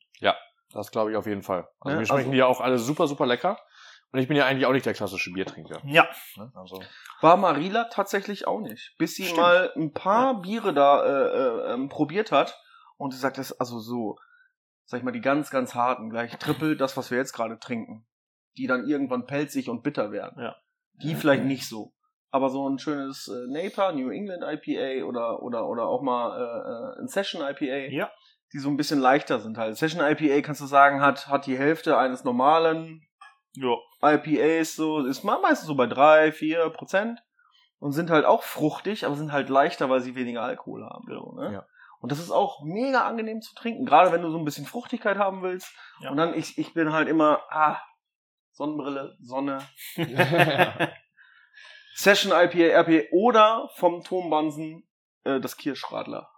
Das 0.73 0.91
glaube 0.91 1.11
ich 1.11 1.15
auf 1.15 1.27
jeden 1.27 1.43
Fall. 1.43 1.67
Also 1.79 1.93
Ja, 1.95 1.99
mir 1.99 2.05
schmecken 2.05 2.19
also- 2.21 2.31
die 2.31 2.37
ja 2.39 2.47
auch 2.47 2.59
alle 2.59 2.79
super, 2.79 3.07
super 3.07 3.25
lecker. 3.27 3.57
Und 4.11 4.19
ich 4.19 4.27
bin 4.27 4.35
ja 4.35 4.45
eigentlich 4.45 4.65
auch 4.65 4.71
nicht 4.73 4.85
der 4.85 4.93
klassische 4.95 5.31
Biertrinker. 5.31 5.79
Ja, 5.85 6.07
Ne? 6.37 6.51
Also, 6.55 6.81
War 7.21 7.37
Marila 7.37 7.85
tatsächlich 7.85 8.47
auch 8.47 8.59
nicht. 8.59 8.95
Bis 8.97 9.15
sie 9.15 9.23
Stimmt. 9.25 9.39
mal 9.39 9.71
ein 9.75 9.93
paar 9.93 10.41
Biere 10.41 10.73
da 10.73 11.03
äh, 11.05 11.69
äh, 11.69 11.73
ähm, 11.73 11.87
probiert 11.87 12.31
hat 12.31 12.59
und 12.97 13.11
sie 13.13 13.19
sagt, 13.19 13.37
das 13.37 13.51
ist 13.51 13.59
also 13.59 13.79
so, 13.79 14.17
sag 14.85 14.97
ich 14.99 15.03
mal, 15.03 15.11
die 15.11 15.21
ganz, 15.21 15.49
ganz 15.49 15.75
harten, 15.75 16.09
gleich 16.09 16.35
triple 16.39 16.75
das, 16.75 16.97
was 16.97 17.11
wir 17.11 17.17
jetzt 17.19 17.33
gerade 17.33 17.59
trinken. 17.59 18.05
Die 18.57 18.67
dann 18.67 18.87
irgendwann 18.87 19.25
pelzig 19.25 19.69
und 19.69 19.83
bitter 19.83 20.11
werden. 20.11 20.41
Ja. 20.41 20.55
Die 21.01 21.15
vielleicht 21.15 21.43
nicht 21.43 21.67
so. 21.67 21.93
Aber 22.31 22.49
so 22.49 22.67
ein 22.67 22.79
schönes 22.79 23.27
äh, 23.27 23.47
Napa, 23.47 23.91
New 23.91 24.09
England 24.09 24.43
IPA 24.43 25.05
oder, 25.05 25.41
oder, 25.41 25.67
oder 25.67 25.87
auch 25.87 26.01
mal 26.01 26.37
äh, 26.37 26.99
äh, 26.99 27.01
ein 27.01 27.07
Session 27.07 27.41
IPA. 27.41 27.93
Ja. 27.93 28.11
Die 28.53 28.59
so 28.59 28.69
ein 28.69 28.77
bisschen 28.77 28.99
leichter 28.99 29.39
sind 29.39 29.57
halt. 29.57 29.77
Session 29.77 30.01
IPA 30.05 30.41
kannst 30.41 30.61
du 30.61 30.65
sagen, 30.65 31.01
hat, 31.01 31.27
hat 31.27 31.45
die 31.45 31.57
Hälfte 31.57 31.97
eines 31.97 32.23
normalen 32.23 33.01
ja. 33.55 33.75
IPAs 34.01 34.75
so, 34.75 35.05
ist 35.05 35.23
meistens 35.23 35.67
so 35.67 35.75
bei 35.75 35.87
drei, 35.87 36.31
vier 36.31 36.69
Prozent 36.69 37.21
und 37.79 37.91
sind 37.91 38.09
halt 38.09 38.25
auch 38.25 38.43
fruchtig, 38.43 39.05
aber 39.05 39.15
sind 39.15 39.31
halt 39.31 39.49
leichter, 39.49 39.89
weil 39.89 40.01
sie 40.01 40.15
weniger 40.15 40.41
Alkohol 40.41 40.83
haben. 40.83 41.05
So, 41.07 41.33
ne? 41.33 41.53
Ja. 41.53 41.65
Und 41.99 42.11
das 42.11 42.19
ist 42.19 42.31
auch 42.31 42.63
mega 42.63 43.07
angenehm 43.07 43.41
zu 43.41 43.55
trinken, 43.55 43.85
gerade 43.85 44.11
wenn 44.11 44.21
du 44.21 44.29
so 44.29 44.37
ein 44.37 44.45
bisschen 44.45 44.65
Fruchtigkeit 44.65 45.17
haben 45.17 45.41
willst. 45.41 45.73
Ja. 46.01 46.11
Und 46.11 46.17
dann, 46.17 46.33
ich, 46.33 46.57
ich 46.57 46.73
bin 46.73 46.93
halt 46.93 47.07
immer, 47.07 47.41
ah, 47.49 47.79
Sonnenbrille, 48.55 49.17
Sonne, 49.19 49.67
Session 51.93 52.31
IPA, 52.31 52.79
RPA 52.81 53.07
oder 53.11 53.69
vom 53.75 54.01
Turmbansen 54.01 54.87
äh, 55.25 55.41
das 55.41 55.57
Kirschradler. 55.57 56.29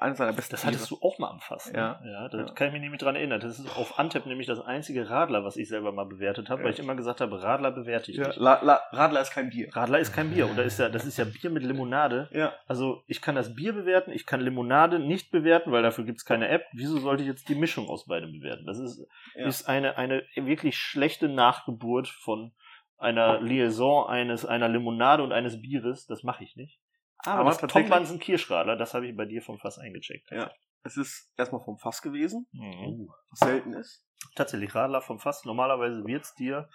Eines 0.00 0.18
seiner 0.18 0.32
besten 0.32 0.52
Das 0.52 0.64
hattest 0.64 0.88
du 0.92 0.98
auch 1.02 1.18
mal 1.18 1.28
am 1.28 1.40
Fass. 1.40 1.72
Ne? 1.72 1.78
Ja. 1.78 2.00
ja 2.04 2.28
da 2.28 2.38
Ja. 2.38 2.44
kann 2.52 2.68
ich 2.68 2.72
mich 2.72 2.82
nämlich 2.82 3.00
dran 3.00 3.16
erinnern. 3.16 3.40
Das 3.40 3.58
ist 3.58 3.76
auf 3.76 3.98
Antep 3.98 4.26
nämlich 4.26 4.46
das 4.46 4.60
einzige 4.60 5.10
Radler, 5.10 5.42
was 5.44 5.56
ich 5.56 5.68
selber 5.68 5.90
mal 5.90 6.04
bewertet 6.06 6.48
habe, 6.50 6.62
weil 6.62 6.70
ich 6.72 6.78
immer 6.78 6.94
gesagt 6.94 7.20
habe, 7.20 7.42
Radler 7.42 7.72
bewerte 7.72 8.12
ich 8.12 8.16
Ja, 8.18 8.28
nicht. 8.28 8.38
La, 8.38 8.62
La, 8.62 8.80
Radler 8.92 9.20
ist 9.20 9.32
kein 9.32 9.50
Bier. 9.50 9.68
Radler 9.74 9.98
ist 9.98 10.12
kein 10.12 10.30
Bier 10.30 10.46
und 10.48 10.56
da 10.56 10.62
ist 10.62 10.78
ja, 10.78 10.88
das 10.88 11.04
ist 11.04 11.18
ja 11.18 11.24
Bier 11.24 11.50
mit 11.50 11.64
Limonade. 11.64 12.28
Ja. 12.32 12.52
Also 12.68 13.02
ich 13.08 13.20
kann 13.20 13.34
das 13.34 13.56
Bier 13.56 13.72
bewerten, 13.72 14.12
ich 14.12 14.24
kann 14.24 14.40
Limonade 14.40 15.00
nicht 15.00 15.32
bewerten, 15.32 15.72
weil 15.72 15.82
dafür 15.82 16.04
gibt's 16.04 16.24
keine 16.24 16.48
App. 16.48 16.64
Wieso 16.72 16.98
sollte 16.98 17.24
ich 17.24 17.28
jetzt 17.28 17.48
die 17.48 17.56
Mischung 17.56 17.88
aus 17.88 18.06
beidem 18.06 18.30
bewerten? 18.38 18.66
Das 18.66 18.78
ist, 18.78 19.04
Ja. 19.34 19.46
ist 19.48 19.68
eine, 19.68 19.98
eine 19.98 20.22
wirklich 20.36 20.78
schlechte 20.78 21.28
Nachgeburt 21.28 22.06
von 22.06 22.52
einer 22.98 23.40
Liaison 23.40 24.08
eines 24.08 24.46
einer 24.46 24.68
Limonade 24.68 25.24
und 25.24 25.32
eines 25.32 25.60
Bieres. 25.60 26.06
Das 26.06 26.22
mache 26.22 26.44
ich 26.44 26.54
nicht. 26.56 26.78
Aber, 27.24 27.40
Aber 27.40 27.50
das 27.50 27.58
tatsächlich- 27.58 27.90
Tom 27.90 27.98
Bansen 27.98 28.18
Kirschradler, 28.20 28.76
das 28.76 28.94
habe 28.94 29.06
ich 29.06 29.16
bei 29.16 29.24
dir 29.24 29.42
vom 29.42 29.58
Fass 29.58 29.78
eingecheckt. 29.78 30.30
Ja. 30.30 30.50
Es 30.84 30.96
ist 30.96 31.30
erstmal 31.36 31.62
vom 31.64 31.76
Fass 31.78 32.00
gewesen, 32.02 32.46
Mhm. 32.52 33.08
was 33.30 33.40
selten 33.40 33.72
ist. 33.74 34.04
Tatsächlich 34.36 34.74
Radler 34.74 35.00
vom 35.02 35.18
Fass. 35.18 35.44
Normalerweise 35.44 36.04
wird's 36.04 36.34
dir 36.34 36.68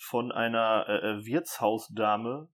von 0.00 0.30
einer 0.32 0.84
äh, 0.88 0.92
äh, 1.10 1.24
Wirtshausdame 1.24 2.48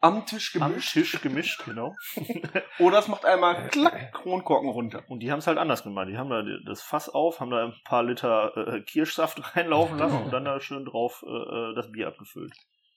Am 0.00 0.26
Tisch 0.26 0.56
am 0.60 0.70
gemischt. 0.70 0.92
Tisch 0.94 1.20
gemischt, 1.22 1.64
genau. 1.64 1.94
Oder 2.80 2.98
es 2.98 3.06
macht 3.06 3.24
einmal 3.24 3.68
klack, 3.68 4.12
Kronkorken 4.14 4.68
runter. 4.70 5.04
Und 5.08 5.20
die 5.20 5.30
haben 5.30 5.38
es 5.38 5.46
halt 5.46 5.58
anders 5.58 5.84
gemacht. 5.84 6.08
Die 6.08 6.18
haben 6.18 6.28
da 6.28 6.42
das 6.66 6.82
Fass 6.82 7.08
auf, 7.08 7.38
haben 7.38 7.50
da 7.50 7.66
ein 7.66 7.74
paar 7.84 8.02
Liter 8.02 8.56
äh, 8.56 8.80
Kirschsaft 8.80 9.38
reinlaufen 9.56 9.98
lassen 9.98 10.22
und 10.24 10.32
dann 10.32 10.44
da 10.44 10.58
schön 10.58 10.84
drauf 10.86 11.22
äh, 11.24 11.28
äh, 11.30 11.74
das 11.76 11.92
Bier 11.92 12.08
abgefüllt. 12.08 12.52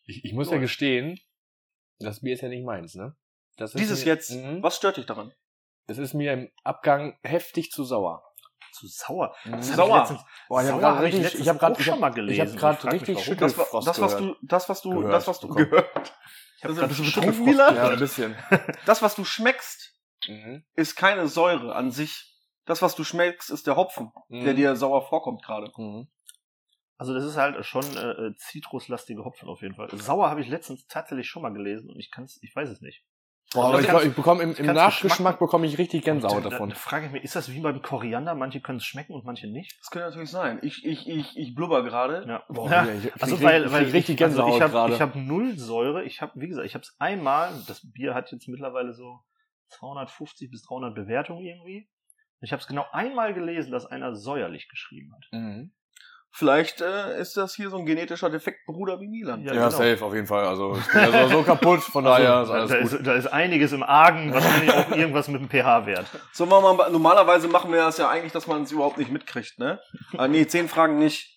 ich, 0.06 0.26
ich 0.26 0.34
muss 0.34 0.50
ja 0.50 0.58
gestehen, 0.58 1.20
das 2.00 2.22
Bier 2.22 2.34
ist 2.34 2.42
ja 2.42 2.50
nicht 2.50 2.66
meins, 2.66 2.96
ne? 2.96 3.16
Dieses 3.60 4.02
mir, 4.02 4.06
jetzt, 4.08 4.32
Mhm. 4.32 4.62
was 4.64 4.76
stört 4.76 4.98
dich 4.98 5.06
daran? 5.06 5.34
Es 5.88 5.98
ist 5.98 6.14
mir 6.14 6.34
im 6.34 6.52
Abgang 6.64 7.18
heftig 7.24 7.72
zu 7.72 7.84
sauer. 7.84 8.24
Zu 8.74 8.88
sauer. 8.88 9.36
Mhm. 9.46 9.52
Das 9.54 9.70
hab 9.70 9.76
Sauer. 9.78 9.88
Ich 9.88 10.00
letztens, 10.02 10.22
Boah, 10.50 10.62
ich 10.62 10.68
Sauer 10.68 10.74
habe 10.74 10.82
gerade 10.82 10.98
hab 10.98 11.04
ich 11.06 11.14
richtig, 11.24 11.40
ich 11.42 11.48
habe 11.50 11.60
gerade, 11.60 11.82
ich 11.82 11.90
hab, 11.90 12.00
mal 12.00 12.10
gelesen. 12.10 12.34
ich 12.34 12.40
habe 12.50 12.60
gerade 12.60 12.78
frag 12.80 12.92
mich, 12.94 13.02
richtig 13.02 13.16
warum. 13.16 13.38
Das, 13.38 13.52
Schüttelfrost 13.54 13.74
war, 13.74 13.94
das 13.94 14.02
was 14.02 14.18
du, 14.18 14.36
das 14.42 14.70
was 14.70 14.82
du, 14.82 14.90
Gehört 14.96 15.14
das 15.14 15.28
was 15.28 15.40
du 15.40 15.48
bekommen. 15.48 15.70
gehört. 15.70 16.14
ich 16.58 16.64
hab 16.64 16.70
Das 16.70 16.78
grad 16.80 16.88
bist 16.90 17.00
du 17.00 17.04
Schüttelfrost 17.06 17.38
Schüttelfrost? 17.46 17.76
Ja, 17.78 17.90
ein 17.90 18.00
bisschen. 18.00 18.36
Das 18.86 19.02
was 19.02 19.16
du 19.16 19.24
schmeckst, 19.24 19.94
Mhm. 20.28 20.66
ist 20.74 20.96
keine 20.96 21.28
Säure 21.28 21.76
an 21.76 21.92
sich. 21.92 22.34
Das 22.66 22.82
was 22.82 22.96
du 22.96 23.04
schmeckst, 23.04 23.52
ist 23.52 23.68
der 23.68 23.76
Hopfen, 23.76 24.12
der 24.30 24.54
Mhm. 24.54 24.56
dir 24.56 24.76
sauer 24.76 25.08
vorkommt 25.08 25.44
gerade. 25.44 25.72
Mhm. 25.78 26.08
Also 26.98 27.14
das 27.14 27.24
ist 27.26 27.38
halt 27.38 27.64
schon 27.66 27.84
äh, 27.96 28.12
äh, 28.30 28.36
zitruslastige 28.38 29.24
Hopfen 29.24 29.48
auf 29.50 29.62
jeden 29.62 29.76
Fall. 29.76 29.90
Sauer 29.98 30.30
habe 30.30 30.42
ich 30.42 30.48
letztens 30.48 30.88
tatsächlich 30.88 31.28
schon 31.28 31.44
mal 31.44 31.54
gelesen 31.54 31.90
und 31.92 32.00
ich 32.00 32.10
kann's, 32.10 32.40
ich 32.42 32.56
weiß 32.56 32.70
es 32.70 32.82
nicht. 32.82 33.04
Boah, 33.54 33.66
Also 33.66 33.70
aber 33.74 33.80
ich 33.80 33.86
ich, 33.86 33.92
kann's- 33.92 34.06
ich 34.06 34.14
bekomme 34.16 34.44
im, 34.44 34.52
ich 34.52 34.60
im 34.60 34.66
Nachgeschmack 34.66 35.12
Geschmack- 35.12 35.40
bekomme 35.40 35.66
ich 35.68 35.78
richtig 35.78 36.04
Gänsehaut 36.04 36.44
Da, 36.44 36.50
davon. 36.50 36.70
da 36.70 36.76
frage 36.76 37.06
ich 37.06 37.12
mich, 37.14 37.24
ist 37.24 37.36
das 37.36 37.52
wie 37.52 37.60
beim 37.62 37.82
Koriander? 37.82 38.36
Manche 38.36 38.60
können 38.60 38.80
es 38.80 38.86
schmecken 38.86 39.14
und 39.14 39.24
manche 39.24 39.48
nicht. 39.48 39.78
Das 39.80 39.90
könnte 39.92 40.10
natürlich 40.10 40.30
sein. 40.32 40.60
Ich, 40.62 40.84
ich, 40.86 41.08
ich, 41.08 41.38
ich 41.38 41.56
blubber 41.56 41.84
gerade. 41.84 42.26
Ja. 42.28 42.44
Boah, 42.50 42.70
Ja, 42.70 42.84
ich 42.86 43.14
also 43.14 43.36
richtig- 43.36 43.44
weil, 43.44 43.66
ich 43.66 43.72
weil 43.72 43.84
krieg 43.86 43.94
richtig 43.94 44.16
ich, 44.20 44.24
also 44.26 44.38
Gänsehaut 44.44 44.56
ich 44.58 44.62
habe 44.62 44.72
gerade. 44.74 44.94
ich 44.96 45.02
hab 45.02 45.16
null 45.16 45.58
Säure. 45.58 46.04
Ich 46.04 46.22
habe, 46.22 46.32
wie 46.36 46.48
gesagt, 46.48 46.66
ich 46.66 46.74
habe 46.74 46.82
es 46.84 46.96
einmal. 47.00 47.54
Das 47.68 47.90
Bier 47.92 48.14
hat 48.14 48.32
jetzt 48.32 48.48
mittlerweile 48.50 48.94
so 48.94 49.20
250 49.70 50.50
bis 50.52 50.64
300 50.64 50.94
Bewertungen 50.96 51.46
irgendwie. 51.46 51.90
Ich 52.42 52.52
habe 52.52 52.62
es 52.62 52.68
genau 52.68 52.86
einmal 52.92 53.34
gelesen, 53.34 53.72
dass 53.72 53.86
einer 53.86 54.16
säuerlich 54.16 54.68
geschrieben 54.70 55.14
hat. 55.16 55.26
Mhm. 55.32 55.72
Vielleicht 56.38 56.82
äh, 56.82 57.20
ist 57.22 57.38
das 57.38 57.56
hier 57.56 57.70
so 57.70 57.78
ein 57.78 57.86
genetischer 57.86 58.30
Defekt 58.30 58.66
Bruder 58.66 59.00
wie 59.00 59.08
Milan. 59.08 59.42
Ja, 59.42 59.54
Ja, 59.54 59.68
genau. 59.68 59.70
safe, 59.70 60.04
auf 60.04 60.14
jeden 60.14 60.28
Fall. 60.28 60.46
Also, 60.46 60.76
ich 60.78 60.92
bin 60.92 61.14
ja 61.14 61.28
so, 61.30 61.44
kaputt, 61.44 61.80
von 61.82 62.04
daher 62.04 62.42
ist 62.44 62.50
Also, 62.50 62.54
alles 62.54 62.70
da, 62.72 62.80
gut. 62.82 62.92
ist, 62.92 63.08
da 63.08 63.14
ist 63.14 63.28
einiges 63.28 63.72
im 63.72 63.84
Argen, 63.84 64.34
wahrscheinlich 64.34 64.74
auch 64.74 64.90
irgendwas 64.98 65.28
mit 65.30 65.40
dem 65.42 65.50
pH-Wert. 65.50 66.06
So, 66.34 66.46
machen 66.46 66.64
wir 66.64 66.74
mal, 66.74 66.92
normalerweise 66.92 67.48
machen 67.48 67.72
wir 67.72 67.84
das 67.84 67.98
ja 67.98 68.10
eigentlich, 68.10 68.34
dass 68.34 68.48
man 68.48 68.64
es 68.64 68.72
überhaupt 68.74 68.98
nicht 68.98 69.12
mitkriegt, 69.12 69.58
ne? 69.60 69.80
Ah, 70.18 70.28
nee, 70.28 70.46
zehn 70.46 70.68
Fragen 70.68 71.00
nicht. 71.00 71.32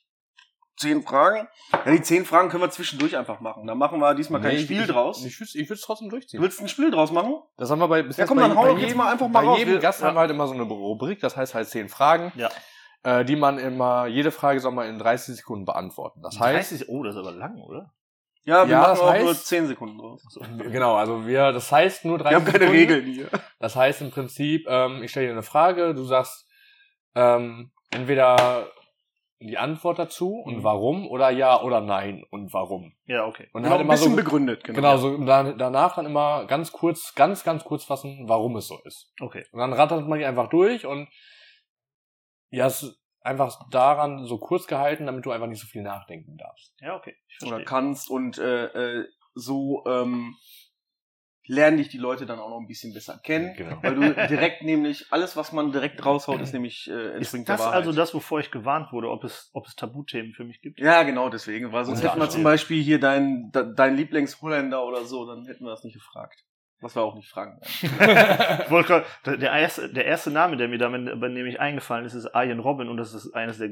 Zehn 0.81 1.03
Fragen? 1.05 1.49
Ja, 1.73 1.91
die 1.91 2.03
zehn 2.03 2.25
Fragen 2.25 2.49
können 2.51 2.63
wir 2.63 2.71
zwischendurch 2.71 3.17
einfach 3.17 3.41
machen. 3.41 3.67
Da 3.67 3.75
machen 3.75 3.99
wir 4.01 4.15
diesmal 4.15 4.41
kein 4.41 4.55
Nee, 4.57 4.63
Spiel 4.63 4.83
ich, 4.83 4.87
draus. 4.87 5.25
Ich, 5.25 5.41
ich 5.41 5.69
würde 5.69 5.75
es 5.75 5.81
trotzdem 5.81 6.09
durchziehen. 6.09 6.39
du 6.39 6.45
willst 6.45 6.61
ein 6.61 6.69
Spiel 6.69 6.93
draus 6.93 7.11
machen? 7.11 7.35
Das 7.57 7.69
haben 7.71 7.81
wir 7.81 7.89
bei 7.89 8.03
bis 8.05 8.17
Ja, 8.17 8.27
komm, 8.27 8.37
bei, 8.37 8.43
dann 8.47 8.57
hau 8.57 8.63
bei 8.63 8.69
doch 8.69 8.75
jetzt 8.79 8.83
jedem, 8.87 8.99
mal 8.99 9.11
einfach 9.13 9.27
mal 9.27 9.41
bei 9.43 9.47
raus. 9.49 9.59
jedem 9.59 9.75
Wir- 9.75 9.81
Gast 9.81 10.01
ja. 10.01 10.07
haben 10.07 10.15
wir 10.15 10.21
halt 10.21 10.31
immer 10.31 10.47
so 10.47 10.55
eine 10.55 10.63
Rubrik, 10.63 11.19
das 11.19 11.37
heißt 11.37 11.55
halt 11.57 11.69
zehn 11.69 11.89
Fragen, 11.89 12.33
Ja. 12.37 12.49
Äh, 13.05 13.25
die 13.25 13.37
man 13.37 13.59
immer, 13.59 14.07
jede 14.07 14.31
Frage 14.31 14.61
soll 14.61 14.73
man 14.73 14.89
in 14.89 14.99
30 14.99 15.37
Sekunden 15.37 15.65
beantworten. 15.65 16.21
Das 16.23 16.39
heißt, 16.39 16.73
30, 16.73 16.89
oh, 16.89 17.03
das 17.03 17.15
ist 17.15 17.21
aber 17.21 17.33
lang, 17.33 17.61
oder? 17.61 17.93
Ja, 18.45 18.65
wir 18.67 18.73
Ja, 18.73 18.79
machen 18.81 18.91
das 18.93 19.01
auch 19.01 19.13
heißt- 19.13 19.25
nur 19.25 19.35
zehn 19.35 19.67
Sekunden 19.67 19.99
draus. 19.99 20.23
genau, 20.59 20.95
also 20.97 21.27
wir, 21.27 21.53
das 21.53 21.71
heißt 21.71 22.05
nur 22.07 22.19
30 22.19 22.31
Wir 22.31 22.37
haben 22.37 22.45
keine 22.47 22.59
Sekunden. 22.65 22.79
Regeln 22.81 23.05
hier. 23.07 23.29
Das 23.61 23.77
heißt 23.77 24.01
im 24.03 24.11
Prinzip, 24.11 24.67
ähm, 24.69 25.03
ich 25.03 25.11
stelle 25.11 25.27
dir 25.27 25.33
eine 25.33 25.43
Frage, 25.43 25.95
du 25.95 26.05
sagst 26.05 26.49
ähm, 27.15 27.71
entweder 27.91 28.69
die 29.41 29.57
Antwort 29.59 29.99
dazu 30.01 30.35
und 30.35 30.59
Mhm. 30.59 30.65
warum 30.65 31.09
oder 31.09 31.31
ja 31.31 31.61
oder 31.63 31.81
nein 31.81 32.25
und 32.31 32.53
warum. 32.53 32.93
Ja, 33.07 33.25
okay. 33.27 33.49
Und 33.53 33.63
Genau, 33.63 33.71
halt 33.73 33.81
ein 33.81 33.87
immer 33.87 33.95
bisschen 33.95 34.11
so, 34.11 34.17
begründet. 34.17 34.65
genau, 34.65 34.97
so 34.97 35.17
dann, 35.25 35.57
danach 35.59 35.95
dann 35.95 36.07
immer 36.07 36.45
ganz 36.47 36.73
kurz, 36.73 37.15
ganz, 37.15 37.45
ganz 37.45 37.63
kurz 37.65 37.85
fassen, 37.85 38.25
warum 38.29 38.57
es 38.57 38.67
so 38.67 38.79
ist. 38.85 39.13
Okay. 39.21 39.45
Und 39.53 39.61
dann 39.61 39.73
rattert 39.73 40.09
man 40.09 40.19
die 40.19 40.25
einfach 40.25 40.49
durch 40.49 40.87
und 40.87 41.09
ja, 42.51 42.67
es 42.67 42.83
ist 42.83 42.99
einfach 43.21 43.69
daran 43.71 44.27
so 44.27 44.39
kurz 44.39 44.67
gehalten, 44.67 45.07
damit 45.07 45.27
du 45.27 45.31
einfach 45.33 45.47
nicht 45.49 45.61
so 45.61 45.67
viel 45.67 45.83
nachdenken 45.83 46.37
darfst. 46.39 46.75
Ja, 46.81 46.97
okay. 46.97 47.17
Ich 47.29 47.47
Oder 47.47 47.63
kannst 47.65 48.09
und 48.11 48.39
äh, 48.39 49.01
äh, 49.01 49.09
so 49.35 49.85
ähm, 49.87 50.35
lernen 51.47 51.79
dich 51.79 51.89
die 51.89 51.99
Leute 51.99 52.27
dann 52.27 52.39
auch 52.39 52.51
noch 52.51 52.59
ein 52.61 52.67
bisschen 52.67 52.93
besser 52.93 53.19
kennen. 53.23 53.55
Genau. 53.57 53.83
Weil 53.83 53.95
du 53.95 54.27
direkt 54.29 54.63
nämlich, 54.63 55.07
alles 55.11 55.37
was 55.37 55.53
man 55.53 55.73
direkt 55.73 56.05
raushaut, 56.05 56.41
ist 56.43 56.53
nämlich 56.53 56.89
äh, 56.89 56.93
Ist 56.93 57.17
entspringt 57.17 57.49
das 57.49 57.59
der 57.59 57.67
Wahrheit. 57.67 57.79
also 57.81 57.93
das, 57.93 58.13
wovor 58.15 58.41
ich 58.41 58.51
gewarnt 58.51 58.93
wurde, 58.93 59.09
ob 59.11 59.25
es, 59.25 59.51
ob 59.55 59.67
es 59.67 59.75
Tabuthemen 59.75 60.33
für 60.35 60.45
mich 60.45 60.61
gibt? 60.61 60.79
Ja, 60.79 61.03
genau, 61.05 61.31
deswegen. 61.31 61.73
Weil 61.73 61.85
sonst 61.87 62.03
hätten 62.03 62.21
wir 62.21 62.29
zum 62.29 62.43
Beispiel 62.45 62.83
hier 62.83 63.01
dein, 63.01 63.51
de- 63.53 63.75
dein 63.75 63.97
Lieblingsholländer 63.97 64.85
oder 64.85 65.05
so, 65.05 65.27
dann 65.27 65.47
hätten 65.47 65.65
wir 65.65 65.71
das 65.71 65.85
nicht 65.85 65.95
gefragt. 65.95 66.45
Was 66.81 66.95
wir 66.95 67.03
auch 67.03 67.15
nicht 67.17 67.29
fragen 67.29 67.61
wollte 68.69 68.89
grad- 69.25 69.41
der, 69.43 69.53
erste, 69.53 69.93
der 69.93 70.05
erste 70.05 70.31
Name, 70.31 70.57
der 70.57 70.69
mir 70.69 70.79
damit 70.79 71.03
nämlich 71.33 71.59
eingefallen 71.61 72.05
ist, 72.05 72.15
ist 72.15 72.27
Arjen 72.35 72.61
Robin 72.61 72.89
und 72.89 72.97
das 72.97 73.15
ist 73.15 73.33
eines 73.35 73.59
der. 73.59 73.71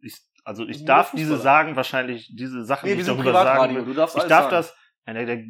Ich, 0.00 0.16
also 0.44 0.66
ich 0.66 0.84
darf 0.84 1.12
diese 1.12 1.36
sagen, 1.36 1.76
wahrscheinlich 1.76 2.32
diese 2.34 2.64
Sachen, 2.64 2.86
Nee, 2.86 2.92
die 2.92 2.98
wir 2.98 3.00
ich 3.02 3.06
sind 3.06 3.18
darüber 3.18 3.42
sagen 3.42 3.84
du 3.84 3.94
darfst 3.94 4.16
Ich 4.16 4.22
darf 4.24 4.44
sagen. 4.44 4.50
das. 4.50 4.74
Einer 5.04 5.24
der 5.24 5.42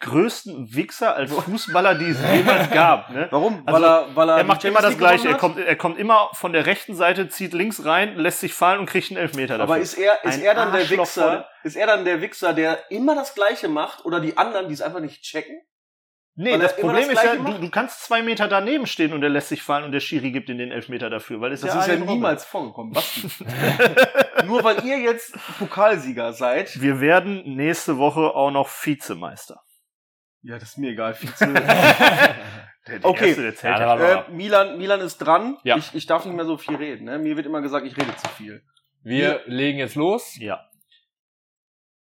größten 0.00 0.74
Wichser 0.74 1.16
als 1.16 1.32
Fußballer, 1.32 1.94
die 1.94 2.10
es 2.10 2.18
jemals 2.34 2.70
gab. 2.70 3.10
Ne? 3.10 3.28
Warum? 3.30 3.62
Also, 3.66 3.80
weil 3.80 3.84
er, 3.90 4.16
weil 4.16 4.28
er, 4.28 4.36
Er 4.38 4.44
macht 4.44 4.62
immer 4.64 4.80
das 4.82 4.98
Gleiche. 4.98 5.28
Er 5.28 5.36
kommt, 5.36 5.58
er 5.58 5.76
kommt 5.76 5.98
immer 5.98 6.28
von 6.34 6.52
der 6.52 6.66
rechten 6.66 6.94
Seite, 6.94 7.28
zieht 7.28 7.54
links 7.54 7.84
rein, 7.84 8.16
lässt 8.16 8.40
sich 8.40 8.52
fallen 8.52 8.80
und 8.80 8.86
kriegt 8.86 9.10
einen 9.10 9.16
Elfmeter 9.16 9.56
dafür. 9.58 9.74
Aber 9.74 9.82
ist 9.82 9.94
er, 9.94 10.22
ist 10.24 10.34
Ein 10.34 10.42
er 10.42 10.54
dann 10.54 10.72
der 10.72 10.88
Wichser, 10.90 11.48
ist 11.64 11.76
er 11.76 11.86
dann 11.86 12.04
der 12.04 12.20
Wichser, 12.20 12.52
der 12.52 12.90
immer 12.90 13.14
das 13.14 13.34
Gleiche 13.34 13.68
macht 13.68 14.04
oder 14.04 14.20
die 14.20 14.36
anderen, 14.36 14.68
die 14.68 14.74
es 14.74 14.82
einfach 14.82 15.00
nicht 15.00 15.22
checken? 15.22 15.56
Nee, 16.36 16.56
das 16.58 16.76
Problem 16.76 17.08
das 17.08 17.18
ist 17.18 17.24
ja, 17.24 17.36
du, 17.36 17.58
du 17.58 17.70
kannst 17.70 18.04
zwei 18.04 18.22
Meter 18.22 18.46
daneben 18.48 18.86
stehen 18.86 19.12
und 19.12 19.22
er 19.22 19.28
lässt 19.28 19.48
sich 19.48 19.62
fallen 19.62 19.84
und 19.84 19.92
der 19.92 20.00
Schiri 20.00 20.30
gibt 20.30 20.48
ihm 20.48 20.58
den 20.58 20.70
Elfmeter 20.70 21.10
dafür, 21.10 21.40
weil 21.40 21.52
es 21.52 21.62
Das 21.62 21.74
ja 21.74 21.80
ist 21.80 21.88
ja 21.88 21.96
niemals 21.96 22.44
vorgekommen. 22.44 22.92
Basti. 22.92 23.28
Nur 24.46 24.62
weil 24.62 24.84
ihr 24.84 24.98
jetzt 24.98 25.34
Pokalsieger 25.58 26.32
seid. 26.32 26.80
Wir 26.80 27.00
werden 27.00 27.42
nächste 27.56 27.98
Woche 27.98 28.34
auch 28.34 28.50
noch 28.50 28.68
Vizemeister. 28.68 29.60
Ja, 30.42 30.58
das 30.58 30.70
ist 30.70 30.78
mir 30.78 30.90
egal. 30.90 31.14
Vize. 31.14 31.52
Der, 32.86 33.00
der 33.00 33.10
Okay. 33.10 33.34
Erste, 33.34 33.66
Ja, 33.66 34.20
äh, 34.28 34.30
Milan, 34.30 34.78
Milan 34.78 35.00
ist 35.00 35.18
dran. 35.18 35.58
Ja. 35.64 35.76
Ich, 35.76 35.92
ich 35.92 36.06
darf 36.06 36.24
nicht 36.24 36.36
mehr 36.36 36.44
so 36.44 36.56
viel 36.56 36.76
reden. 36.76 37.06
Ne? 37.06 37.18
Mir 37.18 37.36
wird 37.36 37.46
immer 37.46 37.60
gesagt, 37.60 37.84
ich 37.84 37.96
rede 37.96 38.14
zu 38.14 38.28
viel. 38.28 38.62
Wir 39.02 39.42
legen 39.46 39.78
jetzt 39.78 39.96
los. 39.96 40.36
ja. 40.38 40.60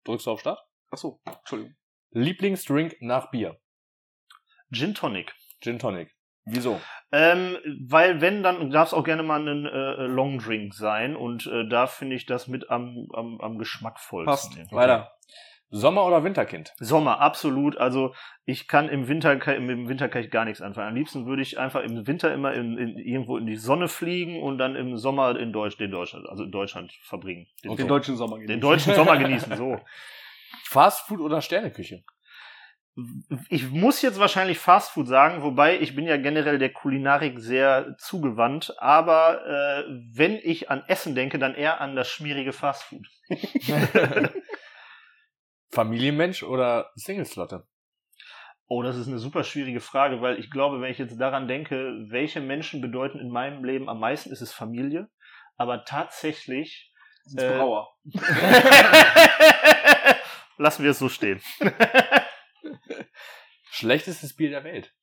Drückst 0.04 0.28
du 0.28 0.32
auf 0.32 0.40
Start? 0.40 0.60
Achso, 0.92 1.20
Entschuldigung. 1.26 1.74
Lieblingsdrink 2.12 2.98
nach 3.00 3.32
Bier. 3.32 3.58
Gin 4.76 4.94
Tonic. 4.94 5.34
Gin 5.62 5.80
Tonic. 5.80 6.10
Wieso? 6.46 6.80
Ähm, 7.12 7.58
weil 7.88 8.22
wenn, 8.22 8.44
dann 8.44 8.70
darf 8.70 8.90
es 8.90 8.94
auch 8.94 9.04
gerne 9.04 9.24
mal 9.24 9.48
ein 9.48 9.66
äh, 9.66 10.06
Long 10.06 10.38
Drink 10.38 10.74
sein 10.76 11.16
und 11.16 11.48
äh, 11.48 11.68
da 11.68 11.88
finde 11.88 12.16
ich 12.16 12.26
das 12.28 12.48
mit 12.48 12.70
am, 12.70 13.08
am, 13.14 13.40
am 13.42 13.58
geschmackvollsten. 13.58 14.58
Passt. 14.64 14.72
Weiter. 14.72 15.12
Sommer- 15.72 16.06
oder 16.06 16.24
Winterkind? 16.24 16.74
Sommer, 16.80 17.20
absolut. 17.20 17.78
Also 17.78 18.14
ich 18.46 18.68
kann 18.68 18.88
im 18.88 19.08
Winter, 19.08 19.34
im 19.56 19.90
Winter 19.90 20.08
kann 20.08 20.22
ich 20.24 20.30
gar 20.30 20.46
nichts 20.46 20.62
anfangen. 20.62 20.90
Am 20.90 20.96
liebsten 20.96 21.26
würde 21.26 21.42
ich 21.42 21.58
einfach 21.58 21.82
im 21.84 22.06
Winter 22.06 22.32
immer 22.34 22.54
in, 22.54 22.78
in, 22.78 22.98
irgendwo 23.00 23.38
in 23.38 23.48
die 23.48 23.56
Sonne 23.56 23.88
fliegen 23.88 24.42
und 24.42 24.60
dann 24.60 24.76
im 24.76 24.98
Sommer 24.98 25.38
in 25.40 25.52
Deutsch, 25.52 25.78
den 25.78 25.90
Deutschland, 25.90 26.30
also 26.30 26.44
in 26.44 26.52
Deutschland 26.52 26.94
verbringen. 27.02 27.48
Den, 27.64 27.72
Okay. 27.72 27.82
Den 27.82 27.88
deutschen 27.88 28.16
Sommer 28.16 28.38
den 28.38 28.46
genießen. 28.48 28.62
deutschen 28.62 28.94
Sommer 28.94 29.18
genießen, 29.18 29.56
so. 29.58 29.80
Fast 30.66 31.08
Food 31.08 31.20
oder 31.20 31.42
Sterneküche? 31.42 32.04
Ich 33.50 33.70
muss 33.72 34.02
jetzt 34.02 34.20
wahrscheinlich 34.20 34.58
Fast 34.58 34.92
Food 34.92 35.08
sagen, 35.08 35.44
wobei 35.44 35.80
ich 35.80 35.96
bin 35.96 36.06
ja 36.06 36.16
generell 36.16 36.58
der 36.58 36.72
Kulinarik 36.72 37.40
sehr 37.40 37.98
zugewandt, 37.98 38.74
aber 38.78 39.46
äh, 39.46 39.84
wenn 40.14 40.36
ich 40.36 40.70
an 40.70 40.84
Essen 40.88 41.14
denke, 41.14 41.38
dann 41.38 41.56
eher 41.56 41.82
an 41.82 41.98
das 41.98 42.10
schmierige 42.10 42.54
Fast 42.54 42.84
Food. 42.84 43.06
Familienmensch 45.72 46.44
oder 46.44 46.92
Single-Slotte? 46.96 47.68
Oh, 48.68 48.82
das 48.82 48.96
ist 48.96 49.08
eine 49.08 49.20
super 49.20 49.44
schwierige 49.44 49.82
Frage, 49.82 50.22
weil 50.22 50.40
ich 50.40 50.50
glaube, 50.50 50.82
wenn 50.82 50.90
ich 50.90 50.98
jetzt 50.98 51.20
daran 51.20 51.50
denke, 51.50 52.06
welche 52.08 52.40
Menschen 52.40 52.82
bedeuten 52.82 53.20
in 53.20 53.30
meinem 53.30 53.64
Leben 53.64 53.90
am 53.90 54.00
meisten, 54.00 54.32
ist 54.32 54.42
es 54.42 54.54
Familie. 54.54 55.10
Aber 55.58 55.84
tatsächlich. 55.84 56.94
Das 57.26 57.34
ist 57.34 57.44
Äh, 57.44 57.58
Brauer. 57.58 57.94
Lassen 60.58 60.84
wir 60.84 60.92
es 60.92 61.00
so 61.00 61.10
stehen. 61.10 61.42
Schlechtestes 63.76 64.34
Bier 64.34 64.52
der 64.52 64.64
Welt. 64.64 64.94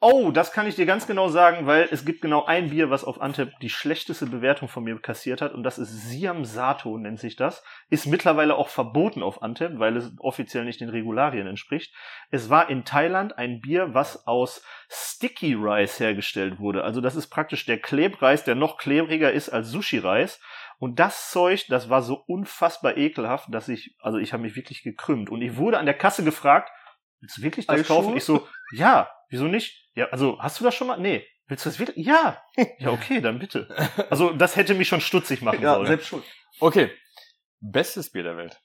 Oh, 0.00 0.32
das 0.32 0.50
kann 0.50 0.66
ich 0.66 0.74
dir 0.74 0.84
ganz 0.84 1.06
genau 1.06 1.28
sagen, 1.28 1.66
weil 1.66 1.88
es 1.92 2.04
gibt 2.04 2.22
genau 2.22 2.44
ein 2.44 2.70
Bier, 2.70 2.90
was 2.90 3.04
auf 3.04 3.20
Antep 3.20 3.52
die 3.60 3.70
schlechteste 3.70 4.26
Bewertung 4.26 4.68
von 4.68 4.82
mir 4.82 4.98
kassiert 5.00 5.40
hat 5.40 5.54
und 5.54 5.62
das 5.62 5.78
ist 5.78 6.08
Siam 6.08 6.44
Sato, 6.44 6.98
nennt 6.98 7.20
sich 7.20 7.36
das. 7.36 7.62
Ist 7.88 8.06
mittlerweile 8.06 8.56
auch 8.56 8.68
verboten 8.68 9.22
auf 9.22 9.42
Antep, 9.42 9.78
weil 9.78 9.96
es 9.96 10.12
offiziell 10.18 10.64
nicht 10.64 10.80
den 10.80 10.88
Regularien 10.88 11.46
entspricht. 11.46 11.94
Es 12.30 12.50
war 12.50 12.68
in 12.68 12.84
Thailand 12.84 13.38
ein 13.38 13.60
Bier, 13.60 13.94
was 13.94 14.26
aus 14.26 14.64
Sticky 14.88 15.54
Rice 15.54 16.00
hergestellt 16.00 16.58
wurde. 16.58 16.82
Also 16.82 17.00
das 17.00 17.14
ist 17.14 17.28
praktisch 17.28 17.64
der 17.64 17.78
Klebreis, 17.78 18.42
der 18.42 18.56
noch 18.56 18.76
klebriger 18.76 19.30
ist 19.30 19.50
als 19.50 19.68
Sushi-Reis. 19.68 20.40
Und 20.80 20.98
das 20.98 21.30
Zeug, 21.30 21.66
das 21.68 21.90
war 21.90 22.02
so 22.02 22.22
unfassbar 22.26 22.96
ekelhaft, 22.96 23.52
dass 23.52 23.68
ich, 23.68 23.96
also 24.00 24.18
ich 24.18 24.32
habe 24.32 24.42
mich 24.42 24.56
wirklich 24.56 24.82
gekrümmt. 24.82 25.30
Und 25.30 25.42
ich 25.42 25.56
wurde 25.56 25.78
an 25.78 25.86
der 25.86 25.96
Kasse 25.96 26.24
gefragt, 26.24 26.70
willst 27.20 27.38
du 27.38 27.42
wirklich 27.42 27.66
das 27.66 27.80
Eischuhe? 27.80 27.96
kaufen? 27.96 28.16
Ich 28.16 28.24
so, 28.24 28.46
ja, 28.72 29.10
wieso 29.28 29.44
nicht? 29.44 29.88
Ja, 29.94 30.06
also 30.10 30.38
hast 30.40 30.60
du 30.60 30.64
das 30.64 30.74
schon 30.74 30.86
mal? 30.88 30.98
Nee. 30.98 31.26
Willst 31.46 31.64
du 31.64 31.70
das 31.70 31.78
wirklich? 31.78 32.04
Ja. 32.06 32.42
Ja, 32.78 32.90
okay, 32.90 33.20
dann 33.20 33.38
bitte. 33.38 33.68
Also 34.10 34.32
das 34.32 34.56
hätte 34.56 34.74
mich 34.74 34.88
schon 34.88 35.00
stutzig 35.00 35.40
machen 35.42 35.62
Ja, 35.62 35.74
sollen. 35.74 35.86
selbst 35.86 36.08
schuld. 36.08 36.24
Okay. 36.60 36.90
Bestes 37.60 38.12
Bier 38.12 38.22
der 38.22 38.36
Welt. 38.36 38.60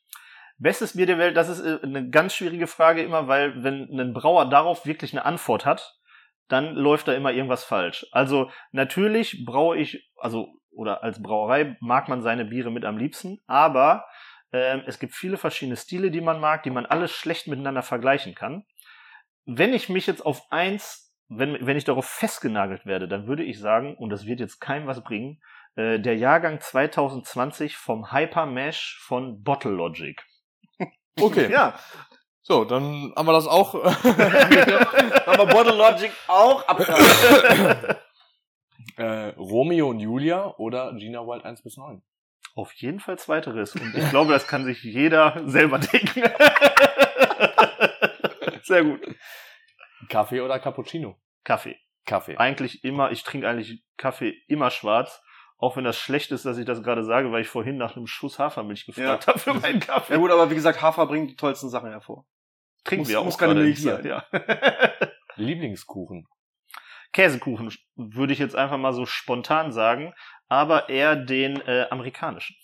Bestes 0.57 0.95
Bier 0.95 1.05
der 1.07 1.17
Welt, 1.17 1.35
das 1.35 1.49
ist 1.49 1.61
äh, 1.61 1.79
eine 1.81 2.09
ganz 2.09 2.35
schwierige 2.35 2.67
Frage 2.67 3.01
immer, 3.01 3.27
weil 3.27 3.63
wenn 3.63 3.87
ein 3.99 4.13
Brauer 4.13 4.49
darauf 4.49 4.85
wirklich 4.85 5.13
eine 5.13 5.25
Antwort 5.25 5.65
hat, 5.65 5.95
dann 6.47 6.75
läuft 6.75 7.07
da 7.07 7.13
immer 7.13 7.31
irgendwas 7.31 7.63
falsch. 7.63 8.05
Also 8.11 8.51
natürlich 8.71 9.45
braue 9.45 9.77
ich, 9.77 10.11
also 10.17 10.47
oder 10.71 11.03
als 11.03 11.21
Brauerei 11.21 11.77
mag 11.79 12.07
man 12.09 12.21
seine 12.21 12.45
Biere 12.45 12.69
mit 12.71 12.83
am 12.85 12.97
liebsten, 12.97 13.39
aber 13.47 14.05
ähm, 14.53 14.83
es 14.85 14.99
gibt 14.99 15.15
viele 15.15 15.37
verschiedene 15.37 15.75
Stile, 15.75 16.11
die 16.11 16.21
man 16.21 16.39
mag, 16.39 16.63
die 16.63 16.69
man 16.69 16.85
alle 16.85 17.07
schlecht 17.07 17.47
miteinander 17.47 17.81
vergleichen 17.81 18.35
kann. 18.35 18.65
Wenn 19.45 19.73
ich 19.73 19.89
mich 19.89 20.07
jetzt 20.07 20.25
auf 20.25 20.43
eins, 20.51 21.13
wenn, 21.27 21.65
wenn 21.65 21.75
ich 21.75 21.83
darauf 21.83 22.05
festgenagelt 22.05 22.85
werde, 22.85 23.07
dann 23.07 23.27
würde 23.27 23.43
ich 23.43 23.59
sagen, 23.59 23.97
und 23.97 24.09
das 24.11 24.25
wird 24.25 24.39
jetzt 24.39 24.59
keinem 24.61 24.87
was 24.87 25.03
bringen, 25.03 25.41
äh, 25.75 25.99
der 25.99 26.15
Jahrgang 26.15 26.61
2020 26.61 27.75
vom 27.75 28.11
Hyper 28.11 28.45
Mesh 28.45 28.99
von 29.01 29.43
Bottle 29.43 29.71
Logic. 29.71 30.23
Okay. 31.19 31.51
Ja, 31.51 31.77
So, 32.41 32.65
dann 32.65 33.13
haben 33.15 33.27
wir 33.27 33.33
das 33.33 33.45
auch. 33.47 33.73
haben 33.83 35.37
wir 35.37 35.45
Bottle 35.45 35.75
Logic 35.75 36.11
auch 36.27 36.67
abgehakt. 36.67 38.01
äh, 38.97 39.27
Romeo 39.37 39.89
und 39.89 39.99
Julia 39.99 40.55
oder 40.57 40.91
Gina 40.95 41.19
Wild 41.19 41.45
1 41.45 41.61
bis 41.61 41.77
9. 41.77 42.01
Auf 42.55 42.71
jeden 42.73 42.99
Fall 42.99 43.17
zweiteres. 43.17 43.75
Und 43.75 43.95
ich 43.95 44.09
glaube, 44.09 44.31
das 44.31 44.47
kann 44.47 44.65
sich 44.65 44.83
jeder 44.83 45.41
selber 45.47 45.79
denken. 45.79 46.23
Sehr 48.63 48.83
gut. 48.83 49.01
Kaffee 50.09 50.41
oder 50.41 50.59
Cappuccino? 50.59 51.19
Kaffee. 51.43 51.77
Kaffee. 52.05 52.37
Eigentlich 52.37 52.83
immer, 52.83 53.11
ich 53.11 53.23
trinke 53.23 53.47
eigentlich 53.49 53.83
Kaffee 53.97 54.35
immer 54.47 54.69
schwarz. 54.69 55.21
Auch 55.57 55.77
wenn 55.77 55.85
das 55.85 55.97
schlecht 55.97 56.31
ist, 56.31 56.45
dass 56.45 56.57
ich 56.57 56.65
das 56.65 56.83
gerade 56.83 57.03
sage, 57.05 57.31
weil 57.31 57.41
ich 57.41 57.47
vorhin 57.47 57.77
nach 57.77 57.95
einem 57.95 58.05
Schuss 58.07 58.37
Hafermilch 58.37 58.85
gefragt 58.85 59.27
habe 59.27 59.39
für 59.39 59.53
meinen 59.53 59.79
Kaffee. 59.79 60.13
Ja 60.13 60.19
gut, 60.19 60.31
aber 60.31 60.49
wie 60.51 60.55
gesagt, 60.55 60.81
Hafer 60.81 61.05
bringt 61.07 61.31
die 61.31 61.35
tollsten 61.35 61.69
Sachen 61.69 61.89
hervor. 61.89 62.25
Trinken 62.83 63.03
muss- 63.03 63.09
wir 63.09 63.19
auch 63.21 63.25
muss 63.25 63.37
keine 63.37 63.53
gerade 63.53 63.65
Milch 63.65 63.81
sein. 63.81 64.05
Ja. 64.05 64.25
Lieblingskuchen. 65.35 66.27
Käsekuchen 67.13 67.73
würde 67.95 68.33
ich 68.33 68.39
jetzt 68.39 68.55
einfach 68.55 68.77
mal 68.77 68.93
so 68.93 69.05
spontan 69.05 69.71
sagen, 69.71 70.13
aber 70.53 70.87
eher 70.89 71.15
den 71.15 71.59
äh, 71.61 71.87
amerikanischen. 71.89 72.55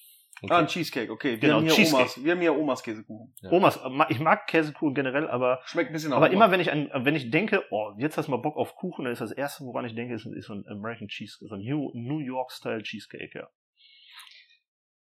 Okay. 0.42 0.54
Ah, 0.54 0.60
ein 0.60 0.68
Cheesecake, 0.68 1.12
okay. 1.12 1.32
Wir 1.32 1.38
Genau, 1.40 1.56
haben 1.56 1.64
hier 1.66 1.74
Cheesecake. 1.74 2.02
Omas, 2.04 2.24
wir 2.24 2.32
haben 2.32 2.40
hier 2.40 2.56
Omas 2.56 2.84
Käsekuchen. 2.84 3.34
Ja. 3.42 3.52
Omas, 3.52 3.80
ich 4.08 4.20
mag 4.20 4.48
Käsekuchen 4.48 4.94
generell, 4.94 5.28
aber 5.28 5.60
Schmeckt 5.66 5.90
ein 5.90 5.94
bisschen 5.94 6.14
Aber 6.14 6.30
immer 6.30 6.50
wenn 6.52 6.62
ich 6.62 6.72
an, 6.72 6.90
wenn 6.94 7.16
ich 7.16 7.30
denke, 7.30 7.66
oh, 7.72 7.92
jetzt 7.98 8.18
hast 8.18 8.28
du 8.28 8.32
mal 8.32 8.38
Bock 8.38 8.56
auf 8.56 8.76
Kuchen, 8.76 9.04
dann 9.04 9.12
ist 9.12 9.20
das 9.22 9.32
erste, 9.32 9.66
woran 9.66 9.84
ich 9.86 9.96
denke, 9.96 10.14
ist, 10.14 10.26
ist 10.28 10.46
so 10.48 10.54
ein 10.54 10.64
American 10.70 11.10
Cheesecake, 11.10 11.50
so 11.50 11.56
ein 11.56 11.62
New, 11.62 11.92
New 11.94 12.20
York 12.20 12.52
Style 12.52 12.84
Cheesecake, 12.84 13.32
ja. 13.34 13.50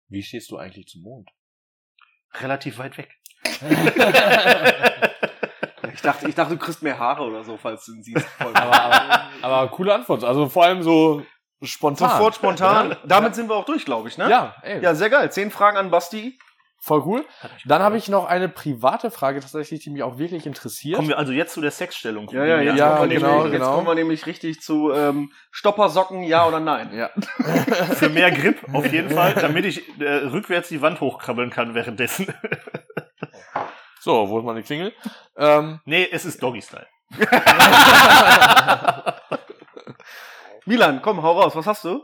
Wie 0.08 0.22
stehst 0.22 0.50
du 0.50 0.56
eigentlich 0.56 0.88
zum 0.88 1.02
Mond? 1.02 1.30
Relativ 2.40 2.78
weit 2.78 2.96
weg. 2.98 3.10
Ich 5.94 6.02
dachte, 6.02 6.28
ich 6.28 6.34
dachte, 6.36 6.54
du 6.54 6.60
kriegst 6.60 6.80
mehr 6.80 6.96
Haare 6.96 7.24
oder 7.24 7.42
so, 7.42 7.56
falls 7.56 7.84
du 7.84 7.92
ihn 7.92 8.04
siehst. 8.04 8.24
Aber, 8.38 8.54
aber, 8.54 9.30
aber 9.42 9.68
coole 9.72 9.92
Antwort. 9.92 10.22
Also 10.22 10.48
vor 10.48 10.64
allem 10.64 10.80
so 10.80 11.24
spontan. 11.62 12.10
Sofort 12.10 12.34
spontan. 12.34 12.96
Damit 13.04 13.34
sind 13.34 13.48
wir 13.48 13.56
auch 13.56 13.64
durch, 13.64 13.84
glaube 13.84 14.08
ich, 14.08 14.18
ne? 14.18 14.28
Ja, 14.30 14.54
ey. 14.62 14.82
Ja, 14.82 14.94
sehr 14.94 15.10
geil. 15.10 15.30
Zehn 15.32 15.50
Fragen 15.50 15.76
an 15.76 15.90
Basti. 15.90 16.38
Voll 16.80 17.02
cool. 17.04 17.24
Dann 17.64 17.82
habe 17.82 17.96
ich 17.96 18.08
noch 18.08 18.26
eine 18.26 18.48
private 18.48 19.10
Frage 19.10 19.40
tatsächlich, 19.40 19.80
die 19.80 19.90
mich 19.90 20.04
auch 20.04 20.16
wirklich 20.18 20.46
interessiert. 20.46 20.94
Kommen 20.94 21.08
wir 21.08 21.18
also 21.18 21.32
jetzt 21.32 21.52
zu 21.52 21.60
der 21.60 21.72
Sexstellung. 21.72 22.28
Ja, 22.30 22.44
ja, 22.44 22.60
jetzt, 22.60 22.78
Ja, 22.78 22.96
kommen, 22.98 23.10
wir 23.10 23.16
genau, 23.18 23.28
nämlich, 23.38 23.52
jetzt 23.52 23.60
genau. 23.62 23.74
kommen 23.74 23.86
wir 23.88 23.94
nämlich 23.96 24.26
richtig 24.26 24.60
zu 24.60 24.92
ähm, 24.92 25.32
Stoppersocken, 25.50 26.22
ja 26.22 26.46
oder 26.46 26.60
nein. 26.60 26.94
ja. 26.94 27.10
Für 27.94 28.08
mehr 28.08 28.30
Grip, 28.30 28.62
auf 28.72 28.90
jeden 28.92 29.10
Fall, 29.10 29.34
damit 29.34 29.64
ich 29.64 29.82
äh, 29.98 30.08
rückwärts 30.08 30.68
die 30.68 30.80
Wand 30.80 31.00
hochkrabbeln 31.00 31.50
kann 31.50 31.74
währenddessen. 31.74 32.32
So, 34.00 34.28
wo 34.30 34.38
ist 34.38 34.44
meine 34.44 34.62
Klingel? 34.62 34.92
Ähm, 35.36 35.80
nee, 35.84 36.08
es 36.10 36.24
ist 36.24 36.40
Doggy 36.40 36.62
Style. 36.62 36.86
Milan, 40.68 41.00
komm, 41.00 41.22
hau 41.22 41.40
raus. 41.40 41.56
Was 41.56 41.66
hast 41.66 41.84
du? 41.86 42.02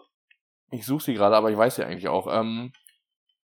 ich 0.70 0.86
suche 0.86 1.04
sie 1.04 1.14
gerade, 1.14 1.36
aber 1.36 1.50
ich 1.50 1.56
weiß 1.58 1.76
sie 1.76 1.84
eigentlich 1.84 2.08
auch. 2.08 2.26
Ähm, 2.32 2.72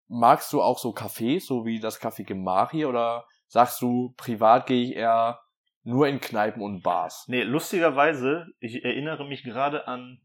magst 0.08 0.50
du 0.54 0.62
auch 0.62 0.78
so 0.78 0.94
Cafés, 0.94 1.46
so 1.46 1.66
wie 1.66 1.78
das 1.78 2.00
Café 2.00 2.24
Gemach 2.24 2.70
hier, 2.70 2.88
oder 2.88 3.26
sagst 3.46 3.82
du, 3.82 4.14
privat 4.16 4.66
gehe 4.66 4.82
ich 4.82 4.96
eher 4.96 5.38
nur 5.82 6.08
in 6.08 6.20
Kneipen 6.20 6.62
und 6.62 6.82
Bars? 6.82 7.26
Nee, 7.28 7.42
lustigerweise, 7.42 8.46
ich 8.60 8.82
erinnere 8.82 9.26
mich 9.26 9.44
gerade 9.44 9.86
an 9.86 10.22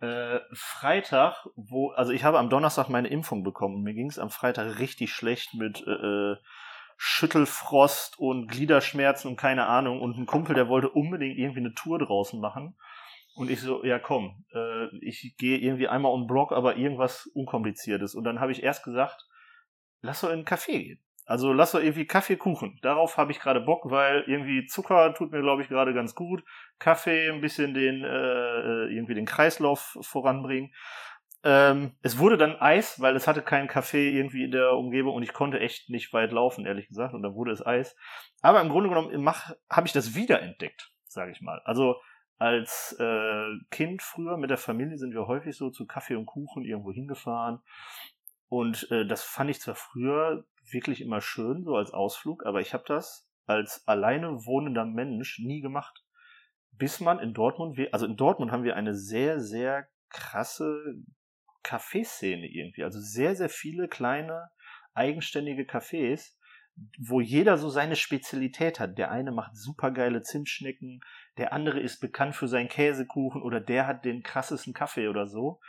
äh, 0.00 0.38
Freitag, 0.52 1.48
wo, 1.56 1.90
also 1.90 2.12
ich 2.12 2.22
habe 2.22 2.38
am 2.38 2.48
Donnerstag 2.48 2.88
meine 2.88 3.08
Impfung 3.08 3.42
bekommen 3.42 3.74
und 3.74 3.82
mir 3.82 3.94
ging 3.94 4.08
es 4.08 4.18
am 4.20 4.30
Freitag 4.30 4.78
richtig 4.78 5.12
schlecht 5.12 5.54
mit 5.54 5.84
äh, 5.86 6.36
Schüttelfrost 6.96 8.18
und 8.20 8.46
Gliederschmerzen 8.46 9.32
und 9.32 9.36
keine 9.36 9.66
Ahnung. 9.66 10.00
Und 10.00 10.16
ein 10.16 10.26
Kumpel, 10.26 10.54
der 10.54 10.68
wollte 10.68 10.88
unbedingt 10.88 11.36
irgendwie 11.36 11.60
eine 11.60 11.74
Tour 11.74 11.98
draußen 11.98 12.40
machen. 12.40 12.76
Und 13.36 13.50
ich 13.50 13.60
so, 13.60 13.84
ja 13.84 13.98
komm, 13.98 14.44
äh, 14.52 14.86
ich 15.00 15.36
gehe 15.38 15.58
irgendwie 15.58 15.88
einmal 15.88 16.12
um 16.12 16.22
den 16.22 16.26
Block, 16.26 16.52
aber 16.52 16.76
irgendwas 16.76 17.26
Unkompliziertes. 17.34 18.14
Und 18.14 18.24
dann 18.24 18.40
habe 18.40 18.52
ich 18.52 18.62
erst 18.62 18.84
gesagt, 18.84 19.26
lass 20.00 20.22
doch 20.22 20.28
in 20.28 20.36
einen 20.36 20.44
Café 20.44 20.78
gehen. 20.78 21.02
Also 21.26 21.52
lass 21.52 21.72
doch 21.72 21.80
irgendwie 21.80 22.06
Kaffee, 22.06 22.36
Kuchen. 22.36 22.78
Darauf 22.82 23.16
habe 23.16 23.32
ich 23.32 23.40
gerade 23.40 23.60
Bock, 23.60 23.90
weil 23.90 24.22
irgendwie 24.28 24.64
Zucker 24.66 25.12
tut 25.12 25.32
mir, 25.32 25.42
glaube 25.42 25.60
ich, 25.60 25.68
gerade 25.68 25.92
ganz 25.92 26.14
gut. 26.14 26.44
Kaffee, 26.78 27.28
ein 27.30 27.40
bisschen 27.40 27.74
den, 27.74 28.04
äh, 28.04 28.86
irgendwie 28.86 29.14
den 29.14 29.26
Kreislauf 29.26 29.98
voranbringen. 30.02 30.72
Ähm, 31.42 31.96
es 32.02 32.18
wurde 32.18 32.36
dann 32.36 32.54
Eis, 32.56 33.00
weil 33.00 33.16
es 33.16 33.26
hatte 33.26 33.42
keinen 33.42 33.66
Kaffee 33.66 34.16
irgendwie 34.16 34.44
in 34.44 34.52
der 34.52 34.74
Umgebung 34.74 35.16
und 35.16 35.24
ich 35.24 35.32
konnte 35.32 35.58
echt 35.58 35.90
nicht 35.90 36.12
weit 36.12 36.30
laufen, 36.30 36.64
ehrlich 36.64 36.86
gesagt. 36.86 37.12
Und 37.12 37.22
dann 37.22 37.34
wurde 37.34 37.50
es 37.50 37.64
Eis. 37.64 37.96
Aber 38.40 38.60
im 38.60 38.68
Grunde 38.68 38.88
genommen 38.88 39.28
habe 39.68 39.86
ich 39.86 39.92
das 39.92 40.14
wiederentdeckt, 40.14 40.92
sage 41.08 41.32
ich 41.32 41.40
mal. 41.40 41.60
Also 41.64 41.96
als 42.38 42.96
äh, 42.98 43.46
Kind 43.70 44.02
früher 44.02 44.36
mit 44.36 44.50
der 44.50 44.58
Familie 44.58 44.98
sind 44.98 45.14
wir 45.14 45.26
häufig 45.26 45.56
so 45.56 45.70
zu 45.70 45.86
Kaffee 45.86 46.16
und 46.16 46.26
Kuchen 46.26 46.64
irgendwo 46.64 46.92
hingefahren. 46.92 47.60
Und 48.48 48.90
äh, 48.90 49.06
das 49.06 49.22
fand 49.22 49.50
ich 49.50 49.60
zwar 49.60 49.74
früher 49.74 50.44
wirklich 50.70 51.00
immer 51.00 51.20
schön, 51.20 51.64
so 51.64 51.76
als 51.76 51.92
Ausflug, 51.92 52.44
aber 52.44 52.60
ich 52.60 52.74
habe 52.74 52.84
das 52.86 53.28
als 53.46 53.86
alleine 53.86 54.44
wohnender 54.44 54.84
Mensch 54.84 55.38
nie 55.38 55.60
gemacht. 55.60 56.04
Bis 56.72 57.00
man 57.00 57.18
in 57.20 57.32
Dortmund, 57.32 57.78
also 57.92 58.06
in 58.06 58.16
Dortmund 58.16 58.52
haben 58.52 58.64
wir 58.64 58.76
eine 58.76 58.94
sehr, 58.94 59.40
sehr 59.40 59.88
krasse 60.10 60.78
Kaffeeszene 61.62 62.46
irgendwie. 62.46 62.84
Also 62.84 63.00
sehr, 63.00 63.34
sehr 63.34 63.48
viele 63.48 63.88
kleine, 63.88 64.50
eigenständige 64.94 65.62
Cafés, 65.62 66.34
wo 66.98 67.20
jeder 67.20 67.56
so 67.56 67.70
seine 67.70 67.96
Spezialität 67.96 68.78
hat. 68.78 68.98
Der 68.98 69.10
eine 69.10 69.32
macht 69.32 69.56
supergeile 69.56 70.22
Zimtschnecken, 70.22 71.00
der 71.38 71.52
andere 71.52 71.80
ist 71.80 72.00
bekannt 72.00 72.34
für 72.34 72.48
seinen 72.48 72.68
Käsekuchen 72.68 73.42
oder 73.42 73.60
der 73.60 73.86
hat 73.86 74.04
den 74.04 74.22
krassesten 74.22 74.72
Kaffee 74.72 75.08
oder 75.08 75.26
so. 75.26 75.60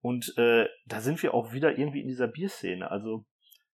Und 0.00 0.36
äh, 0.36 0.66
da 0.86 1.00
sind 1.00 1.22
wir 1.22 1.32
auch 1.32 1.52
wieder 1.52 1.78
irgendwie 1.78 2.00
in 2.00 2.08
dieser 2.08 2.26
Bierszene. 2.26 2.90
Also 2.90 3.24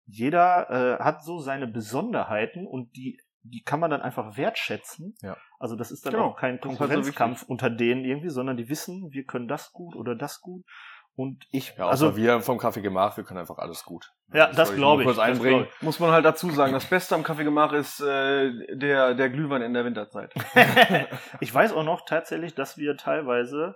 jeder 0.07 0.71
äh, 0.71 1.03
hat 1.03 1.25
so 1.25 1.39
seine 1.39 1.67
Besonderheiten 1.67 2.67
und 2.67 2.97
die, 2.97 3.21
die 3.43 3.63
kann 3.63 3.81
man 3.81 3.91
dann 3.91 4.03
einfach 4.03 4.37
wertschätzen. 4.37 5.17
Ja. 5.21 5.37
Also 5.59 5.75
das 5.75 5.91
ist 5.91 6.07
dann 6.07 6.13
Genau, 6.13 6.27
auch 6.27 6.37
kein 6.37 6.53
halt 6.53 6.63
Konkurrenzkampf 6.63 7.43
unter 7.43 7.71
denen 7.71 8.05
irgendwie, 8.05 8.31
sondern 8.31 8.57
die 8.57 8.69
wissen, 8.69 9.11
wir 9.11 9.25
können 9.25 9.49
das 9.49 9.73
gut 9.73 9.97
oder 9.97 10.15
das 10.15 10.41
gut. 10.41 10.65
Und 11.15 11.45
ich, 11.51 11.75
Ja, 11.77 11.89
also 11.89 12.17
wir 12.17 12.41
vom 12.41 12.59
Kaffee 12.59 12.81
gemacht, 12.81 13.17
wir 13.19 13.25
können 13.25 13.41
einfach 13.41 13.59
alles 13.59 13.85
gut. 13.85 14.13
ja, 14.33 14.47
das 14.51 14.69
soll 14.69 14.77
glaube 14.79 15.03
ich. 15.03 15.07
Kurz 15.07 15.19
das 15.19 15.27
einbringen. 15.27 15.65
glaub 15.65 15.83
Muss 15.83 16.01
man 16.01 16.11
halt 16.11 16.25
dazu 16.25 16.49
sagen, 16.51 16.73
das 16.73 16.87
Beste 16.87 17.15
am 17.15 17.23
Kaffeegemach 17.23 17.73
ist 17.75 18.01
äh, 18.01 18.51
der, 18.75 19.15
der 19.15 19.29
Glühwein 19.29 19.61
in 19.61 19.75
der 19.75 19.85
Winterzeit. 19.85 20.33
ich. 20.35 21.07
ich 21.41 21.55
weiß 21.55 21.75
auch 21.75 21.85
noch 21.85 22.07
tatsächlich, 22.07 22.55
dass 22.55 22.79
wir 22.79 22.97
teilweise, 22.97 23.75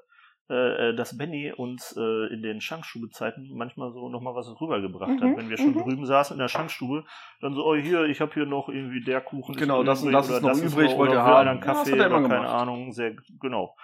äh, 0.49 0.55
äh, 0.91 0.97
dass 0.97 1.19
Benny 1.19 1.53
uns 1.55 1.95
äh, 1.95 2.33
in 2.33 2.41
den 2.41 2.63
Schankstube-Zeiten 2.63 3.51
manchmal 3.55 3.93
so 3.93 4.09
nochmal 4.09 4.35
was 4.35 4.49
rübergebracht 4.59 5.21
hat. 5.21 5.29
Mhm, 5.29 5.37
Wenn 5.37 5.51
wir 5.51 5.59
schon 5.59 5.75
mhm. 5.75 5.83
drüben 5.83 6.07
saßen 6.07 6.37
in 6.37 6.39
der 6.39 6.49
Schankstube, 6.49 7.05
dann 7.43 7.55
so, 7.55 7.67
oh 7.67 7.75
hier, 7.77 8.05
ich 8.05 8.23
habe 8.23 8.33
hier 8.33 8.47
noch 8.47 8.71
irgendwie 8.71 9.05
der 9.05 9.21
Kuchen. 9.21 9.55
ist 9.57 9.61
Genau, 9.61 9.85
das 9.85 10.01
und 10.03 10.09
übrig 10.09 10.27
das 10.27 10.31
ist 10.31 10.43
oder 10.43 10.55
noch 10.55 10.63
übrig, 10.63 10.91
noch, 10.91 10.99
wollt 10.99 11.11
oder 11.11 11.21
ihr 11.21 11.27
will 11.27 11.33
haben. 11.35 11.49
einen 11.49 11.61
Ja, 11.61 11.67
das 11.67 11.77
Kaffee 11.77 11.93
hat 11.93 11.99
er 11.99 12.07
immer 12.07 12.17
oder 12.17 12.29
keine 12.29 12.41
gemacht. 12.41 12.63
Ahnung, 12.63 12.93
sehr, 12.93 13.15
genau. 13.41 13.77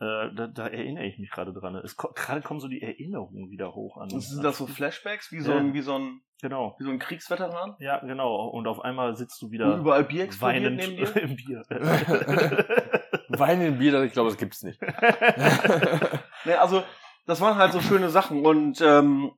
Äh, 0.00 0.34
da, 0.34 0.48
da 0.48 0.66
erinnere 0.66 1.04
ich 1.06 1.18
mich 1.18 1.30
gerade 1.30 1.52
dran. 1.52 1.76
Es 1.76 1.96
ko- 1.96 2.12
gerade 2.14 2.42
kommen 2.42 2.58
so 2.60 2.66
die 2.68 2.82
Erinnerungen 2.82 3.50
wieder 3.50 3.74
hoch 3.74 3.96
an. 3.96 4.08
Sind 4.10 4.42
das 4.42 4.58
so 4.58 4.66
Flashbacks, 4.66 5.30
wie 5.30 5.40
so 5.40 5.52
Ja. 5.52 5.58
ein, 5.58 5.72
wie 5.72 5.82
so 5.82 5.96
ein, 5.98 6.20
Genau. 6.42 6.74
wie 6.78 6.84
so 6.84 6.90
ein 6.90 6.98
Kriegsveteran? 6.98 7.76
Ja, 7.78 8.00
genau. 8.00 8.48
Und 8.48 8.66
auf 8.66 8.80
einmal 8.80 9.16
sitzt 9.16 9.40
du 9.40 9.50
wieder 9.52 9.76
überall 9.76 10.04
Bier 10.04 10.28
weinend 10.40 10.76
neben 10.78 10.96
dir? 11.14 11.16
im 11.22 11.36
Bier. 11.36 11.62
Wein 13.28 13.60
in 13.62 13.78
Bier, 13.78 14.02
ich 14.02 14.12
glaube, 14.12 14.30
das 14.30 14.38
gibt's 14.38 14.62
nicht. 14.62 14.80
Ne, 16.46 16.60
also, 16.60 16.82
das 17.24 17.40
waren 17.40 17.56
halt 17.56 17.72
so 17.72 17.80
schöne 17.80 18.10
Sachen. 18.10 18.44
Und 18.44 18.82
ähm, 18.82 19.32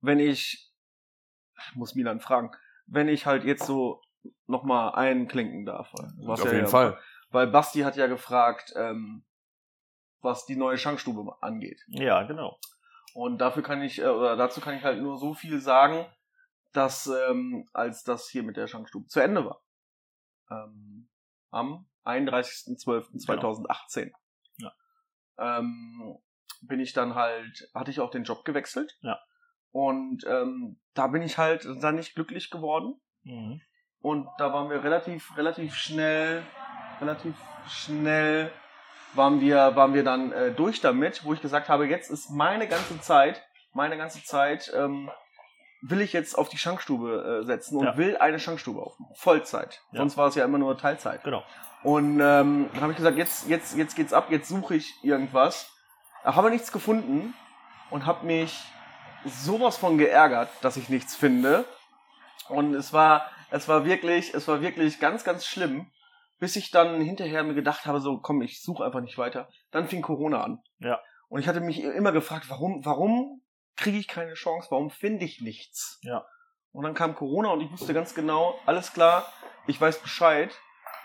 wenn 0.00 0.18
ich, 0.18 0.72
ich 1.68 1.74
muss 1.76 1.94
Milan 1.94 2.20
fragen, 2.20 2.50
wenn 2.86 3.08
ich 3.08 3.26
halt 3.26 3.44
jetzt 3.44 3.66
so 3.66 4.00
nochmal 4.46 4.94
einklinken 4.94 5.66
darf. 5.66 5.92
was 6.24 6.40
Auf 6.40 6.46
ja 6.46 6.52
jeden 6.52 6.64
ja- 6.64 6.70
Fall. 6.70 6.98
Weil 7.30 7.48
Basti 7.48 7.80
hat 7.80 7.96
ja 7.96 8.06
gefragt, 8.06 8.72
ähm, 8.76 9.24
was 10.26 10.44
die 10.44 10.56
neue 10.56 10.76
Schankstube 10.76 11.42
angeht. 11.42 11.80
ja, 11.88 12.22
genau. 12.24 12.58
Und 13.14 13.38
dafür 13.38 13.62
kann 13.62 13.80
ich, 13.80 13.98
äh, 14.00 14.06
oder 14.08 14.36
dazu 14.36 14.60
kann 14.60 14.76
ich 14.76 14.84
halt 14.84 15.00
nur 15.00 15.16
so 15.16 15.32
viel 15.32 15.58
sagen, 15.60 16.04
dass 16.74 17.06
ähm, 17.06 17.66
als 17.72 18.04
das 18.04 18.28
hier 18.28 18.42
mit 18.42 18.58
der 18.58 18.66
Schankstube 18.66 19.06
zu 19.06 19.20
Ende 19.20 19.46
war, 19.46 19.62
ähm, 20.50 21.08
am 21.50 21.86
31.12.2018, 22.04 24.10
Ja. 24.58 24.72
ähm, 25.38 26.18
bin 26.62 26.80
ich 26.80 26.92
dann 26.92 27.14
halt, 27.14 27.70
hatte 27.74 27.90
ich 27.90 28.00
auch 28.00 28.10
den 28.10 28.24
Job 28.24 28.44
gewechselt. 28.44 28.96
Ja. 29.00 29.18
Und 29.70 30.24
ähm, 30.26 30.78
da 30.94 31.06
bin 31.06 31.22
ich 31.22 31.38
halt 31.38 31.66
dann 31.80 31.94
nicht 31.96 32.14
glücklich 32.14 32.50
geworden. 32.50 33.00
Mhm. 33.22 33.60
Und 34.00 34.28
da 34.38 34.52
waren 34.52 34.70
wir 34.70 34.82
relativ, 34.84 35.36
relativ 35.36 35.74
schnell, 35.74 36.42
relativ 37.00 37.34
schnell 37.68 38.52
waren 39.16 39.40
wir, 39.40 39.76
waren 39.76 39.94
wir 39.94 40.04
dann 40.04 40.32
äh, 40.32 40.50
durch 40.52 40.80
damit, 40.80 41.24
wo 41.24 41.32
ich 41.32 41.40
gesagt 41.40 41.68
habe, 41.68 41.86
jetzt 41.86 42.10
ist 42.10 42.30
meine 42.30 42.66
ganze 42.68 43.00
Zeit, 43.00 43.42
meine 43.72 43.96
ganze 43.96 44.22
Zeit, 44.24 44.72
ähm, 44.74 45.10
will 45.82 46.00
ich 46.00 46.12
jetzt 46.12 46.36
auf 46.36 46.48
die 46.48 46.58
Schankstube 46.58 47.40
äh, 47.42 47.46
setzen 47.46 47.76
und 47.78 47.84
Ja. 47.84 47.96
will 47.96 48.16
eine 48.16 48.38
Schankstube 48.40 48.80
aufmachen. 48.80 49.14
Vollzeit. 49.16 49.80
Ja. 49.92 49.98
Sonst 49.98 50.16
war 50.16 50.28
es 50.28 50.34
ja 50.34 50.44
immer 50.44 50.58
nur 50.58 50.76
Teilzeit. 50.78 51.22
Genau. 51.24 51.44
Und 51.82 52.14
ähm, 52.20 52.68
dann 52.72 52.80
habe 52.82 52.92
ich 52.92 52.96
gesagt, 52.96 53.16
jetzt, 53.16 53.48
jetzt, 53.48 53.76
jetzt 53.76 53.94
geht's 53.94 54.12
ab, 54.12 54.26
jetzt 54.30 54.48
suche 54.48 54.74
ich 54.76 54.92
irgendwas. 55.04 55.70
Habe 56.24 56.50
nichts 56.50 56.72
gefunden 56.72 57.34
und 57.90 58.06
habe 58.06 58.26
mich 58.26 58.58
sowas 59.24 59.76
von 59.76 59.96
geärgert, 59.98 60.48
dass 60.62 60.76
ich 60.76 60.88
nichts 60.88 61.14
finde. 61.14 61.64
Und 62.48 62.74
es 62.74 62.92
war, 62.92 63.30
es 63.50 63.68
war 63.68 63.84
wirklich, 63.84 64.34
es 64.34 64.48
war 64.48 64.60
wirklich 64.60 64.98
ganz, 64.98 65.22
ganz 65.22 65.46
schlimm, 65.46 65.86
bis 66.38 66.56
ich 66.56 66.70
dann 66.70 67.00
hinterher 67.00 67.42
mir 67.44 67.54
gedacht 67.54 67.86
habe, 67.86 68.00
so 68.00 68.18
komm, 68.18 68.42
ich 68.42 68.62
suche 68.62 68.84
einfach 68.84 69.00
nicht 69.00 69.18
weiter. 69.18 69.48
Dann 69.70 69.88
fing 69.88 70.02
Corona 70.02 70.42
an. 70.42 70.62
Ja. 70.78 71.00
Und 71.28 71.40
ich 71.40 71.48
hatte 71.48 71.60
mich 71.60 71.82
immer 71.82 72.12
gefragt, 72.12 72.48
warum, 72.48 72.84
warum 72.84 73.42
kriege 73.76 73.98
ich 73.98 74.08
keine 74.08 74.34
Chance? 74.34 74.68
Warum 74.70 74.90
finde 74.90 75.24
ich 75.24 75.40
nichts? 75.40 75.98
Ja. 76.02 76.26
Und 76.72 76.84
dann 76.84 76.94
kam 76.94 77.14
Corona 77.14 77.50
und 77.50 77.62
ich 77.62 77.72
wusste 77.72 77.94
ganz 77.94 78.14
genau, 78.14 78.58
alles 78.66 78.92
klar, 78.92 79.32
ich 79.66 79.80
weiß 79.80 80.00
Bescheid. 80.00 80.54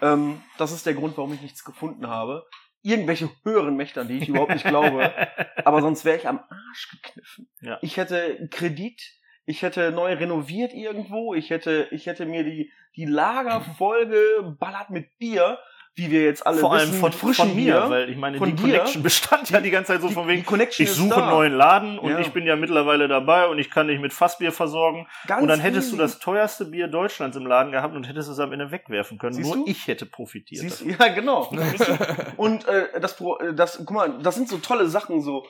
Ähm, 0.02 0.44
das 0.58 0.72
ist 0.72 0.86
der 0.86 0.94
Grund, 0.94 1.18
warum 1.18 1.34
ich 1.34 1.42
nichts 1.42 1.64
gefunden 1.64 2.08
habe. 2.08 2.46
Irgendwelche 2.82 3.30
höheren 3.44 3.76
Mächte, 3.76 4.02
an 4.02 4.08
die 4.08 4.18
ich 4.18 4.28
überhaupt 4.28 4.52
nicht 4.52 4.66
glaube. 4.66 5.14
Aber 5.66 5.82
sonst 5.82 6.04
wäre 6.04 6.18
ich 6.18 6.28
am 6.28 6.40
Arsch 6.40 6.90
gekniffen. 6.90 7.50
Ja. 7.62 7.78
Ich 7.82 7.98
hätte 7.98 8.48
Kredit, 8.50 9.02
ich 9.46 9.62
hätte 9.62 9.92
neu 9.92 10.14
renoviert 10.14 10.74
irgendwo, 10.74 11.34
ich 11.34 11.50
hätte, 11.50 11.88
ich 11.92 12.06
hätte 12.06 12.26
mir 12.26 12.44
die, 12.44 12.72
die 12.96 13.06
Lager 13.06 13.62
voll 13.78 14.08
geballert 14.08 14.90
mit 14.90 15.18
Bier, 15.18 15.58
wie 15.94 16.10
wir 16.10 16.24
jetzt 16.24 16.48
alle 16.48 16.58
Vor 16.58 16.72
allem 16.72 16.88
wissen, 16.90 17.00
von, 17.02 17.10
mit 17.10 17.20
frischem 17.20 17.48
von 17.48 17.56
mir, 17.56 17.74
Bier. 17.82 17.90
weil 17.90 18.10
ich 18.10 18.16
meine, 18.16 18.40
die 18.40 18.54
dir. 18.54 18.62
Connection 18.62 19.04
bestand 19.04 19.50
ja 19.50 19.60
die 19.60 19.72
ganze 19.72 19.92
Zeit 19.92 20.02
so 20.02 20.08
die, 20.08 20.14
von 20.14 20.26
wegen, 20.28 20.46
Connection 20.46 20.86
ich 20.86 20.92
suche 20.92 21.18
einen 21.18 21.30
neuen 21.30 21.54
Laden 21.54 22.00
und 22.00 22.12
Ja. 22.12 22.20
ich 22.20 22.32
bin 22.32 22.46
ja 22.46 22.56
mittlerweile 22.56 23.10
dabei 23.10 23.48
und 23.48 23.60
ich 23.60 23.70
kann 23.70 23.88
dich 23.90 24.00
mit 24.00 24.14
Fassbier 24.14 24.54
versorgen. 24.54 25.08
Ganz 25.28 25.42
und 25.42 25.50
dann 25.50 25.60
hättest 25.60 25.88
easy. 25.90 25.98
du 25.98 26.02
das 26.02 26.20
teuerste 26.20 26.66
Bier 26.66 26.88
Deutschlands 26.88 27.36
im 27.36 27.46
Laden 27.46 27.74
gehabt 27.74 27.94
und 27.94 28.08
hättest 28.08 28.30
es 28.30 28.40
am 28.40 28.54
Ende 28.54 28.72
wegwerfen 28.72 29.18
können. 29.18 29.34
Siehst 29.34 29.54
Nur 29.54 29.66
du? 29.66 29.70
ich 29.72 29.86
hätte 29.88 30.06
profitiert. 30.06 30.62
Siehst, 30.62 30.82
davon. 30.82 30.96
ja, 30.98 31.08
genau. 31.14 31.52
Und 32.38 32.66
äh, 32.70 33.00
das, 33.02 33.20
äh, 33.20 33.54
das, 33.54 33.78
guck 33.80 33.92
mal, 33.92 34.18
das 34.24 34.36
sind 34.36 34.48
so 34.48 34.60
tolle 34.60 34.88
Sachen. 34.88 35.22
So, 35.22 35.46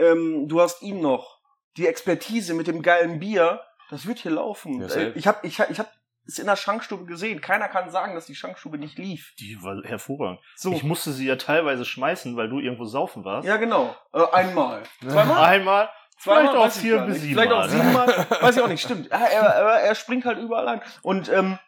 ähm, 0.00 0.48
du 0.48 0.60
hast 0.60 0.82
ihn 0.82 1.00
noch 1.00 1.39
die 1.76 1.86
Expertise 1.86 2.54
mit 2.54 2.66
dem 2.66 2.82
geilen 2.82 3.18
Bier. 3.20 3.60
Das 3.90 4.06
wird 4.06 4.18
hier 4.18 4.32
laufen. 4.32 4.80
Ja, 4.80 4.86
äh, 4.94 5.10
ich 5.10 5.26
habe, 5.26 5.46
ich, 5.46 5.60
hab- 5.60 5.70
ich 5.70 5.78
hab 5.78 5.90
es 6.26 6.38
in 6.38 6.46
der 6.46 6.56
Schankstube 6.56 7.06
gesehen. 7.06 7.40
Keiner 7.40 7.68
kann 7.68 7.90
sagen, 7.90 8.14
dass 8.14 8.26
die 8.26 8.34
Schankstube 8.36 8.78
nicht 8.78 8.98
lief. 8.98 9.32
Die 9.40 9.60
war 9.62 9.82
hervorragend. 9.82 10.38
So, 10.54 10.72
Ich 10.72 10.82
musste 10.84 11.12
sie 11.12 11.26
ja 11.26 11.36
teilweise 11.36 11.84
schmeißen, 11.84 12.36
weil 12.36 12.48
du 12.48 12.60
irgendwo 12.60 12.84
saufen 12.84 13.24
warst. 13.24 13.48
ja 13.48 13.56
genau. 13.56 13.96
Äh, 14.12 14.22
einmal, 14.32 14.82
zweimal, 15.00 15.44
Einmal, 15.44 15.88
zweimal, 16.18 16.52
vielleicht 16.52 16.56
auch 16.56 16.80
vier 16.80 16.98
bis 17.02 17.20
sieben 17.22 17.34
Vielleicht 17.34 17.52
auch 17.52 17.58
Mal. 17.58 17.68
siebenmal, 17.70 18.08
weiß 18.42 18.56
ich 18.56 18.62
auch 18.62 18.68
nicht. 18.68 18.82
Stimmt. 18.84 19.10
Er, 19.10 19.18
er, 19.18 19.42
er 19.80 19.94
springt 19.96 20.24
halt 20.24 20.38
überall 20.38 20.68
ein. 20.68 20.82
Und 21.02 21.28
ähm, 21.30 21.58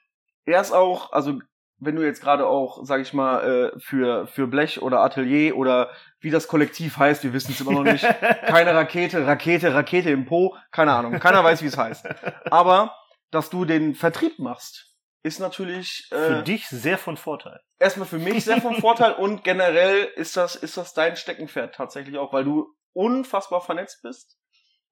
er 0.44 0.60
ist 0.60 0.72
auch, 0.72 1.12
also 1.12 1.40
wenn 1.84 1.96
du 1.96 2.02
jetzt 2.06 2.22
gerade 2.22 2.46
auch, 2.46 2.80
sag 2.84 3.00
ich 3.00 3.12
mal, 3.12 3.72
äh, 3.74 3.80
für 3.80 4.26
für 4.28 4.46
Blech 4.46 4.80
oder 4.82 5.00
Atelier 5.00 5.56
oder 5.56 5.90
wie 6.20 6.30
das 6.30 6.46
Kollektiv 6.46 6.96
heißt, 6.96 7.24
wir 7.24 7.32
wissen 7.32 7.52
es 7.52 7.60
immer 7.60 7.72
noch 7.72 7.82
nicht. 7.82 8.04
keine 8.46 8.74
Rakete, 8.74 9.26
Rakete, 9.26 9.74
Rakete 9.74 10.10
im 10.10 10.24
Po, 10.24 10.56
keine 10.70 10.92
Ahnung, 10.92 11.18
keiner 11.18 11.42
weiß, 11.42 11.62
wie 11.62 11.66
es 11.66 11.76
heißt. 11.76 12.06
Aber, 12.50 12.96
dass 13.30 13.50
du 13.50 13.64
den 13.64 13.94
Vertrieb 13.96 14.38
machst, 14.38 14.92
ist 15.24 15.40
natürlich 15.40 16.06
Für 16.08 16.38
äh, 16.38 16.42
dich 16.44 16.68
sehr 16.68 16.98
von 16.98 17.16
Vorteil. 17.16 17.60
erstmal 17.78 18.06
für 18.06 18.18
mich 18.18 18.44
sehr 18.44 18.60
vom 18.60 18.76
Vorteil 18.76 19.12
und 19.12 19.42
generell 19.44 20.04
ist 20.16 20.36
das, 20.36 20.54
ist 20.54 20.76
das 20.76 20.94
dein 20.94 21.16
Steckenpferd 21.16 21.74
tatsächlich 21.74 22.18
auch, 22.18 22.32
weil 22.32 22.44
du 22.44 22.74
unfassbar 22.92 23.60
vernetzt 23.60 24.02
bist 24.02 24.38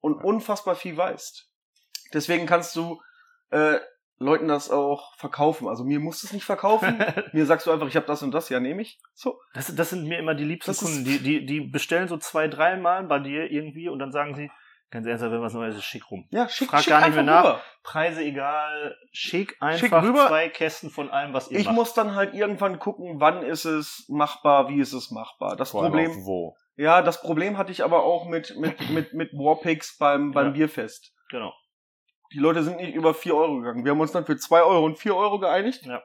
und 0.01 0.23
unfassbar 0.23 0.75
viel 0.75 0.97
weißt. 0.97 1.47
Deswegen 2.13 2.45
kannst 2.45 2.75
du 2.75 3.01
äh, 3.51 3.79
Leuten 4.21 4.47
das 4.47 4.69
auch 4.69 5.15
verkaufen. 5.17 5.67
Also 5.67 5.83
mir 5.83 5.99
musst 5.99 6.23
du 6.23 6.27
es 6.27 6.33
nicht 6.33 6.45
verkaufen. 6.45 7.03
mir 7.33 7.45
sagst 7.45 7.65
du 7.67 7.71
einfach, 7.71 7.87
ich 7.87 7.95
habe 7.95 8.05
das 8.05 8.21
und 8.23 8.31
das, 8.31 8.49
ja, 8.49 8.59
nehme 8.59 8.81
ich. 8.81 8.99
So. 9.13 9.39
Das, 9.53 9.73
das 9.75 9.89
sind 9.89 10.07
mir 10.07 10.19
immer 10.19 10.35
die 10.35 10.45
liebsten 10.45 10.71
Das 10.71 10.79
Kunden. 10.79 11.03
Die, 11.05 11.19
die, 11.19 11.45
die 11.45 11.61
bestellen 11.61 12.07
so 12.07 12.17
zwei, 12.17 12.47
dreimal 12.47 13.03
bei 13.05 13.19
dir 13.19 13.49
irgendwie 13.51 13.89
und 13.89 13.99
dann 13.99 14.11
sagen 14.11 14.35
sie, 14.35 14.51
ganz 14.91 15.07
ernsthaft, 15.07 15.31
wenn 15.31 15.41
was 15.41 15.53
Neues 15.53 15.75
ist, 15.75 15.85
schick 15.85 16.11
rum. 16.11 16.27
Ja, 16.31 16.49
schick, 16.49 16.69
Frag 16.69 16.81
schick 16.81 16.89
gar 16.89 17.05
nicht 17.05 17.15
mehr 17.15 17.23
nach. 17.23 17.43
rüber. 17.45 17.61
Preise 17.83 18.21
egal, 18.23 18.95
schick 19.11 19.55
einfach 19.61 19.79
Schick 19.79 19.93
rüber. 19.93 20.27
zwei 20.27 20.49
Kästen 20.49 20.89
von 20.89 21.09
allem, 21.09 21.33
was 21.33 21.49
ihr 21.49 21.59
Ich 21.59 21.65
macht. 21.65 21.75
muss 21.75 21.93
dann 21.93 22.13
halt 22.13 22.33
irgendwann 22.33 22.77
gucken, 22.77 23.19
wann 23.19 23.41
ist 23.41 23.65
es 23.65 24.05
machbar, 24.09 24.67
wie 24.69 24.79
ist 24.81 24.93
es 24.93 25.09
machbar. 25.09 25.55
Das 25.55 25.71
Vor 25.71 25.83
Problem, 25.83 26.11
wo. 26.25 26.55
ja, 26.75 27.01
das 27.01 27.21
Problem 27.21 27.57
hatte 27.57 27.71
ich 27.71 27.83
aber 27.83 28.03
auch 28.03 28.27
mit, 28.27 28.55
mit, 28.57 28.89
mit, 28.91 29.13
mit 29.13 29.31
Warpix 29.33 29.97
beim, 29.97 30.31
beim 30.31 30.47
Ja. 30.47 30.51
Bierfest. 30.51 31.13
Genau. 31.29 31.53
Die 32.33 32.39
Leute 32.39 32.63
sind 32.63 32.77
nicht 32.77 32.93
über 32.95 33.13
4 33.13 33.35
Euro 33.35 33.57
gegangen. 33.57 33.83
Wir 33.83 33.91
haben 33.91 33.99
uns 33.99 34.11
dann 34.11 34.25
für 34.25 34.37
2 34.37 34.63
Euro 34.63 34.85
und 34.85 34.97
4 34.97 35.15
Euro 35.15 35.39
geeinigt. 35.39 35.85
Ja. 35.85 36.01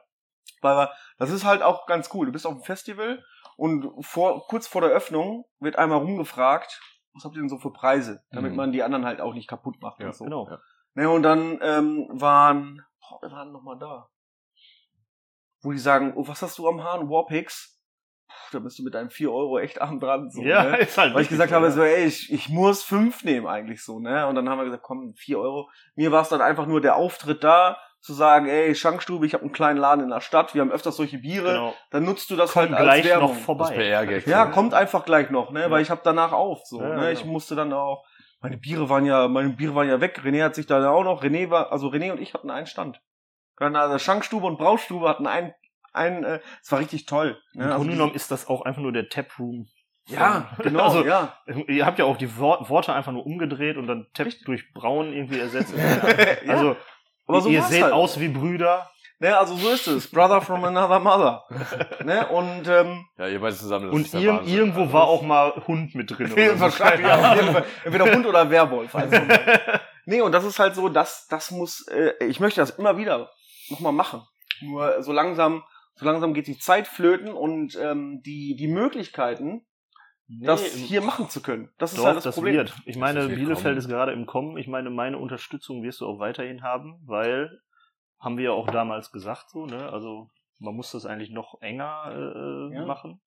Weil 0.61 0.75
wir, 0.75 0.91
das 1.17 1.29
ist 1.31 1.45
halt 1.45 1.61
auch 1.61 1.85
ganz 1.85 2.09
cool. 2.13 2.25
Du 2.25 2.31
bist 2.31 2.45
auf 2.47 2.53
dem 2.53 2.63
Festival 2.63 3.23
und 3.55 3.89
vor, 4.05 4.45
kurz 4.47 4.67
vor 4.67 4.81
der 4.81 4.89
Öffnung 4.89 5.45
wird 5.59 5.77
einmal 5.77 5.99
rumgefragt, 5.99 6.81
was 7.13 7.23
habt 7.23 7.35
ihr 7.35 7.41
denn 7.41 7.49
so 7.49 7.57
für 7.57 7.71
Preise? 7.71 8.23
Damit 8.31 8.51
Mhm. 8.51 8.57
man 8.57 8.71
die 8.71 8.83
anderen 8.83 9.05
halt 9.05 9.21
auch 9.21 9.33
nicht 9.33 9.47
kaputt 9.47 9.81
macht 9.81 9.99
Ja, 9.99 10.07
und 10.07 10.15
so. 10.15 10.23
Genau. 10.25 10.47
Ja. 10.49 10.59
Ne, 10.95 11.09
und 11.09 11.23
dann 11.23 11.59
ähm, 11.61 12.07
waren, 12.11 12.83
boah, 12.99 13.21
wir 13.21 13.31
waren 13.31 13.51
noch 13.51 13.61
mal 13.63 13.77
da. 13.77 14.09
Wo 15.61 15.71
die 15.71 15.77
sagen, 15.79 16.13
oh, 16.15 16.27
was 16.27 16.41
hast 16.41 16.57
du 16.57 16.67
am 16.67 16.83
Hahn? 16.83 17.09
Warpix? 17.09 17.76
Puh, 18.27 18.33
da 18.51 18.59
bist 18.59 18.77
du 18.79 18.83
mit 18.83 18.93
deinen 18.93 19.09
4 19.09 19.31
Euro 19.31 19.57
echt 19.59 19.81
arm 19.81 19.99
dran. 19.99 20.29
So, 20.29 20.41
ja, 20.41 20.63
ne? 20.63 20.77
ist 20.77 20.97
halt 20.97 21.13
Weil 21.13 21.21
ich 21.21 21.29
gesagt 21.29 21.49
so, 21.49 21.55
habe, 21.55 21.65
ja. 21.67 21.71
so, 21.71 21.81
ey, 21.81 22.05
ich, 22.05 22.31
ich 22.31 22.49
muss 22.49 22.83
fünf 22.83 23.23
nehmen 23.23 23.47
eigentlich 23.47 23.83
so, 23.83 23.99
ne? 23.99 24.27
Und 24.27 24.35
dann 24.35 24.49
haben 24.49 24.57
wir 24.59 24.65
gesagt, 24.65 24.83
komm, 24.83 25.13
vier 25.15 25.39
Euro. 25.39 25.69
Mir 25.95 26.11
war 26.11 26.21
es 26.23 26.29
dann 26.29 26.41
einfach 26.41 26.65
nur 26.65 26.81
der 26.81 26.95
Auftritt 26.97 27.43
da, 27.43 27.77
zu 27.99 28.13
sagen, 28.13 28.47
ey, 28.47 28.75
Schankstube, 28.75 29.25
ich 29.25 29.33
habe 29.33 29.43
einen 29.43 29.51
kleinen 29.53 29.79
Laden 29.79 30.03
in 30.03 30.09
der 30.09 30.21
Stadt, 30.21 30.53
wir 30.53 30.61
haben 30.61 30.71
öfters 30.71 30.95
solche 30.97 31.17
Biere, 31.17 31.51
Genau. 31.53 31.73
dann 31.91 32.03
nutzt 32.03 32.29
du 32.29 32.35
das 32.35 32.51
Kommt 32.53 32.69
halt 32.69 32.75
als 32.75 32.83
gleich 32.83 33.05
Werbung. 33.05 33.29
noch 33.33 33.37
vorbei. 33.39 34.23
Ja, 34.25 34.45
kommt 34.45 34.73
einfach 34.73 35.03
gleich 35.03 35.29
noch, 35.29 35.51
ne? 35.51 35.61
Ja. 35.61 35.71
Weil 35.71 35.81
ich 35.81 35.89
habe 35.89 36.01
danach 36.03 36.31
auf, 36.31 36.59
so, 36.65 36.79
Ja, 36.81 36.95
ne? 36.95 37.03
ja, 37.05 37.11
Ich 37.11 37.21
genau. 37.21 37.31
musste 37.33 37.55
dann 37.55 37.73
auch, 37.73 38.05
meine 38.39 38.57
Biere 38.57 38.87
waren 38.89 39.05
ja, 39.05 39.27
meine 39.27 39.49
Biere 39.49 39.73
waren 39.73 39.89
ja 39.89 39.99
weg. 39.99 40.21
René 40.23 40.43
hat 40.43 40.53
sich 40.55 40.67
da 40.67 40.87
auch 40.89 41.03
noch, 41.03 41.23
René 41.23 41.49
war, 41.49 41.71
also 41.71 41.87
René 41.87 42.11
und 42.11 42.21
ich 42.21 42.33
hatten 42.35 42.51
einen 42.51 42.67
Stand. 42.67 43.01
Dann 43.57 43.75
also 43.75 43.97
Schankstube 43.97 44.45
und 44.45 44.57
Braustube 44.59 45.09
hatten 45.09 45.25
einen, 45.25 45.53
einen, 45.97 46.23
äh, 46.23 46.39
es 46.63 46.71
war 46.71 46.79
richtig 46.79 47.05
toll. 47.05 47.37
Im 47.53 47.59
Ne? 47.61 47.65
Also 47.65 47.77
Grunde 47.77 47.93
genommen 47.93 48.13
ist 48.15 48.31
das 48.31 48.47
auch 48.47 48.61
einfach 48.61 48.81
nur 48.81 48.93
der 48.93 49.09
Taproom. 49.09 49.67
ja, 50.07 50.49
genau, 50.63 50.83
Also, 50.85 51.05
ja. 51.05 51.37
Ihr 51.67 51.85
habt 51.85 51.99
ja 51.99 52.05
auch 52.05 52.17
die 52.17 52.37
Wor 52.37 52.69
Worte 52.69 52.93
einfach 52.93 53.11
nur 53.11 53.25
umgedreht 53.25 53.75
und 53.77 53.87
dann 53.87 54.07
Tap 54.13 54.27
Richtig. 54.27 54.45
durch 54.45 54.73
Braun 54.73 55.11
irgendwie 55.13 55.39
ersetzt. 55.39 55.73
Ja. 56.45 56.53
Also, 56.53 56.75
Aber 57.25 57.41
so 57.41 57.49
ihr 57.49 57.61
seht 57.63 57.83
halt. 57.83 57.93
aus 57.93 58.19
wie 58.19 58.29
Brüder. 58.29 58.89
Ne, 59.19 59.35
also 59.35 59.55
so 59.55 59.69
ist 59.69 59.87
es. 59.87 60.11
Brother 60.11 60.41
from 60.41 60.63
another 60.63 60.99
mother. 60.99 61.43
ne, 62.05 62.27
und 62.27 62.67
ähm, 62.67 63.03
Ja, 63.17 63.27
ihr 63.27 63.41
beide 63.41 63.55
zusammen. 63.55 63.87
das 63.87 63.95
Und 63.95 64.13
ir 64.21 64.31
Wahnsinn. 64.33 64.55
irgendwo 64.57 64.81
Also 64.81 64.93
war 64.93 65.03
auch 65.07 65.23
mal 65.23 65.53
Hund 65.67 65.95
mit 65.95 66.11
drin. 66.15 66.31
oder 66.31 66.53
so. 66.53 66.59
wahrscheinlich 66.59 67.07
ja, 67.07 67.31
auf 67.31 67.35
jeden 67.35 67.51
Fall. 67.51 67.65
Entweder 67.83 68.13
Hund 68.13 68.25
oder 68.27 68.49
Werwolf. 68.51 68.93
Also. 68.95 69.17
Nee, 70.05 70.21
und 70.21 70.31
das 70.31 70.45
ist 70.45 70.59
halt 70.59 70.75
so, 70.75 70.87
das, 70.87 71.27
das 71.27 71.49
muss, 71.51 71.85
äh, 71.87 72.13
ich 72.25 72.39
möchte 72.39 72.61
das 72.61 72.69
immer 72.71 72.95
wieder 72.97 73.29
nochmal 73.69 73.91
machen. 73.91 74.21
Nur 74.61 75.01
so 75.03 75.11
langsam, 75.11 75.63
so 75.97 76.05
langsam 76.05 76.33
geht 76.33 76.47
die 76.47 76.57
Zeit 76.57 76.87
flöten 76.87 77.29
und 77.33 77.75
ähm, 77.75 78.21
die, 78.25 78.55
die 78.55 78.67
Möglichkeiten, 78.67 79.65
das 80.29 80.61
Nee, 80.75 80.81
hier 80.87 81.01
machen 81.01 81.29
zu 81.29 81.41
können. 81.41 81.69
Das 81.77 81.93
ist 81.93 81.99
Doch, 81.99 82.05
halt 82.05 82.17
das, 82.17 82.23
das 82.25 82.35
Problem. 82.35 82.55
wird. 82.55 82.73
Ich 82.85 82.97
meine, 82.97 83.19
Das 83.21 83.29
wird 83.29 83.39
Bielefeld 83.39 83.63
kommen. 83.63 83.77
ist 83.77 83.87
gerade 83.87 84.11
im 84.11 84.25
Kommen. 84.25 84.57
Ich 84.57 84.67
meine, 84.67 84.89
meine 84.89 85.17
Unterstützung 85.17 85.83
wirst 85.83 86.01
du 86.01 86.07
auch 86.07 86.19
weiterhin 86.19 86.63
haben, 86.63 86.99
weil 87.05 87.61
haben 88.19 88.37
wir 88.37 88.45
ja 88.45 88.51
auch 88.51 88.69
damals 88.69 89.11
gesagt 89.11 89.49
so, 89.51 89.65
ne? 89.65 89.89
Also 89.91 90.29
man 90.59 90.75
muss 90.75 90.91
das 90.91 91.05
eigentlich 91.05 91.29
noch 91.29 91.61
enger 91.61 92.69
äh, 92.71 92.75
Ja. 92.75 92.85
machen. 92.85 93.21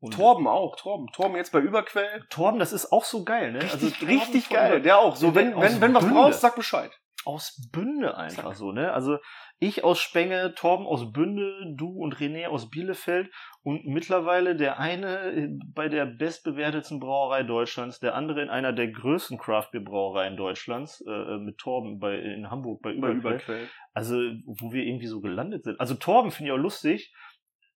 Und 0.00 0.14
Torben 0.14 0.48
auch, 0.48 0.74
Torben. 0.74 1.06
Torben 1.12 1.36
jetzt 1.36 1.52
bei 1.52 1.60
Überquell. 1.60 2.24
Torben, 2.28 2.58
das 2.58 2.72
ist 2.72 2.90
auch 2.92 3.04
so 3.04 3.22
geil, 3.24 3.52
ne? 3.52 3.62
Richtig, 3.62 3.98
Torben 4.00 4.08
richtig 4.18 4.48
geil. 4.48 4.82
Der 4.82 4.98
auch. 4.98 5.14
So, 5.14 5.36
wenn, 5.36 5.54
wenn, 5.60 5.80
wenn 5.80 5.94
was 5.94 6.08
brauchst, 6.08 6.40
sag 6.40 6.56
Bescheid. 6.56 6.90
Aus 7.24 7.68
Bünde 7.72 8.16
einfach 8.16 8.54
so, 8.54 8.72
ne? 8.72 8.92
Also 8.92 9.18
ich 9.58 9.84
aus 9.84 10.00
Spenge, 10.00 10.54
Torben 10.54 10.86
aus 10.86 11.12
Bünde, 11.12 11.54
du 11.76 11.88
und 11.88 12.16
René 12.16 12.48
aus 12.48 12.68
Bielefeld 12.68 13.30
und 13.62 13.86
mittlerweile 13.86 14.56
der 14.56 14.80
eine 14.80 15.32
äh, 15.32 15.48
bei 15.72 15.88
der 15.88 16.04
bestbewertetsten 16.04 16.98
Brauerei 16.98 17.44
Deutschlands, 17.44 18.00
der 18.00 18.14
andere 18.14 18.42
in 18.42 18.48
einer 18.48 18.72
der 18.72 18.88
größten 18.88 19.38
Craft-Bier-Brauereien 19.38 20.36
Deutschlands, 20.36 21.00
äh, 21.06 21.10
äh, 21.10 21.38
mit 21.38 21.58
Torben 21.58 22.00
bei, 22.00 22.18
in 22.18 22.50
Hamburg 22.50 22.82
bei 22.82 22.92
Überquell. 22.92 23.18
Überquell. 23.18 23.68
Also, 23.92 24.16
wo 24.46 24.72
wir 24.72 24.82
irgendwie 24.82 25.06
so 25.06 25.20
gelandet 25.20 25.64
sind. 25.64 25.78
Also 25.78 25.94
Torben 25.94 26.32
finde 26.32 26.50
ich 26.50 26.52
auch 26.54 26.62
lustig. 26.62 27.14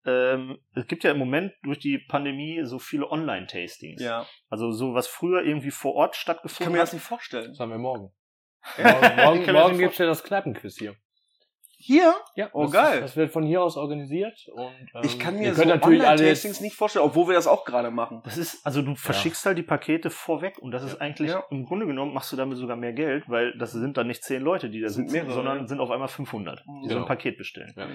Ähm, 0.07 0.59
es 0.75 0.87
gibt 0.87 1.03
ja 1.05 1.11
im 1.11 1.19
Moment 1.19 1.53
durch 1.63 1.81
die 1.81 1.99
Pandemie 1.99 2.63
so 2.65 2.79
viele 2.79 3.11
Online-Tastings. 3.11 4.01
Ja. 4.01 4.27
Also 4.49 4.71
so, 4.71 4.95
was 4.95 5.09
früher 5.09 5.43
irgendwie 5.43 5.73
vor 5.73 5.95
Ort 5.95 6.15
Ich 6.17 6.25
kann 6.25 6.37
stattgefunden 6.37 6.73
mir 6.73 6.79
hat. 6.79 6.85
das 6.85 6.93
nicht 6.93 7.03
vorstellen. 7.03 7.49
Das 7.51 7.61
haben 7.61 7.71
wir 7.71 7.79
morgen. 7.79 8.13
Ja. 8.79 8.93
Morgen, 8.93 9.17
morgen, 9.17 9.53
morgen 9.53 9.71
das 9.73 9.79
gibt's 9.79 9.99
ja 9.99 10.07
das 10.07 10.23
Kneipenquiz 10.25 10.77
hier. 10.79 10.95
Hier? 11.79 12.15
Ja, 12.35 12.49
Oh, 12.53 12.65
das, 12.65 12.73
geil. 12.73 13.01
Das 13.03 13.17
wird 13.17 13.31
von 13.31 13.45
hier 13.45 13.63
aus 13.63 13.77
organisiert. 13.77 14.35
Und, 14.53 14.73
ähm, 14.95 15.03
Ich 15.05 15.19
kann 15.19 15.37
mir 15.39 15.55
so 15.55 15.61
könnt 15.63 15.75
natürlich 15.75 16.03
alle 16.03 16.13
Online-Tastings 16.19 16.61
nicht 16.61 16.75
vorstellen, 16.75 17.05
obwohl 17.05 17.29
wir 17.29 17.35
das 17.35 17.47
auch 17.47 17.65
gerade 17.65 17.91
machen. 17.91 18.23
Das 18.25 18.39
ist, 18.39 18.67
also 18.67 18.83
du 18.83 18.95
verschickst 18.97 19.45
halt 19.47 19.59
die 19.59 19.63
Pakete 19.63 20.11
vorweg 20.11 20.59
und 20.59 20.73
das 20.73 20.83
ist 20.83 21.01
eigentlich, 21.01 21.31
Ja. 21.31 21.45
im 21.51 21.65
Grunde 21.65 21.87
genommen 21.87 22.13
machst 22.15 22.33
du 22.33 22.37
damit 22.37 22.57
sogar 22.59 22.77
mehr 22.77 22.93
Geld, 22.95 23.29
weil 23.29 23.57
das 23.59 23.73
sind 23.73 23.97
dann 23.99 24.07
nicht 24.09 24.25
zehn 24.25 24.43
Leute, 24.43 24.69
die 24.71 24.81
da 24.81 24.89
Sind 24.89 25.11
sitzen, 25.11 25.17
mehrere, 25.19 25.35
sondern 25.35 25.59
ja. 25.61 25.67
sind 25.69 25.79
auf 25.81 25.91
einmal 25.91 26.09
500, 26.09 26.61
die 26.61 26.65
so 26.65 26.89
Genau. 26.89 27.01
ein 27.03 27.07
Paket 27.07 27.37
bestellen. 27.37 27.75
Ja. 27.77 27.87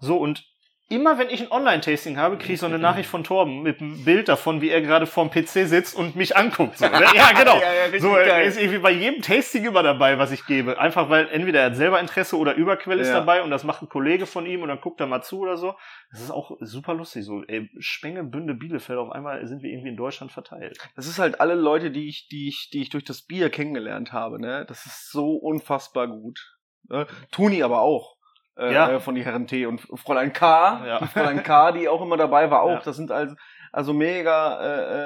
So 0.00 0.16
und 0.16 0.44
immer 0.88 1.18
wenn 1.18 1.30
ich 1.30 1.40
ein 1.40 1.50
Online-Tasting 1.50 2.16
habe, 2.16 2.38
kriege 2.38 2.52
ich 2.54 2.60
so 2.60 2.66
eine 2.66 2.78
Nachricht 2.78 3.08
von 3.08 3.24
Torben 3.24 3.62
mit 3.62 3.80
einem 3.80 4.04
Bild 4.04 4.28
davon, 4.28 4.60
wie 4.60 4.70
er 4.70 4.80
gerade 4.82 5.06
vorm 5.06 5.30
PC 5.30 5.66
sitzt 5.66 5.96
und 5.96 6.14
mich 6.14 6.36
anguckt. 6.36 6.78
So, 6.78 6.86
ne? 6.86 6.92
Ja, 7.14 7.32
genau. 7.32 7.56
Ja, 7.60 7.72
ja, 7.90 7.98
so, 8.00 8.14
er 8.14 8.26
geil. 8.26 8.46
ist 8.46 8.58
irgendwie 8.58 8.78
bei 8.78 8.92
jedem 8.92 9.20
Tasting 9.22 9.64
immer 9.64 9.82
dabei, 9.82 10.18
was 10.18 10.30
ich 10.30 10.46
gebe. 10.46 10.78
Einfach 10.78 11.10
weil 11.10 11.28
entweder 11.30 11.60
er 11.60 11.66
hat 11.66 11.76
selber 11.76 11.98
Interesse 11.98 12.36
oder 12.38 12.54
Überquell 12.54 13.00
ist 13.00 13.08
Ja. 13.08 13.14
dabei 13.20 13.42
und 13.42 13.50
das 13.50 13.64
macht 13.64 13.82
ein 13.82 13.88
Kollege 13.88 14.26
von 14.26 14.46
ihm 14.46 14.62
und 14.62 14.68
dann 14.68 14.80
guckt 14.80 15.00
er 15.00 15.06
mal 15.06 15.22
zu 15.22 15.40
oder 15.40 15.56
so. 15.56 15.74
Das 16.10 16.20
ist 16.20 16.30
auch 16.30 16.52
super 16.60 16.94
lustig. 16.94 17.24
So, 17.24 17.42
ey, 17.46 17.68
Spenge, 17.78 18.22
Bünde, 18.24 18.54
Bielefeld, 18.54 18.98
auf 18.98 19.10
einmal 19.10 19.44
sind 19.46 19.62
wir 19.62 19.70
irgendwie 19.70 19.90
in 19.90 19.96
Deutschland 19.96 20.30
verteilt. 20.32 20.78
Das 20.94 21.06
ist 21.06 21.18
halt 21.18 21.40
alle 21.40 21.54
Leute, 21.54 21.90
die 21.90 22.08
ich, 22.08 22.28
die 22.28 22.48
ich, 22.48 22.70
die 22.72 22.82
ich 22.82 22.90
durch 22.90 23.04
das 23.04 23.22
Bier 23.22 23.50
kennengelernt 23.50 24.12
habe, 24.12 24.40
ne? 24.40 24.64
Das 24.68 24.86
ist 24.86 25.10
so 25.10 25.32
unfassbar 25.36 26.06
gut. 26.06 26.56
Ne? 26.88 27.06
Toni 27.32 27.62
aber 27.62 27.80
auch. 27.80 28.15
Äh, 28.58 28.72
Ja. 28.72 28.90
äh, 28.92 29.00
von 29.00 29.14
die 29.14 29.24
Herren 29.24 29.46
T 29.46 29.66
und 29.66 29.80
Fräulein 29.94 30.32
K. 30.32 30.86
Ja. 30.86 31.06
Fräulein 31.06 31.42
K, 31.42 31.72
die 31.72 31.88
auch 31.88 32.00
immer 32.02 32.16
dabei 32.16 32.50
war, 32.50 32.62
auch. 32.62 32.70
Ja. 32.70 32.80
Das 32.84 32.96
sind 32.96 33.10
also, 33.10 33.34
also 33.72 33.92
mega, 33.92 34.60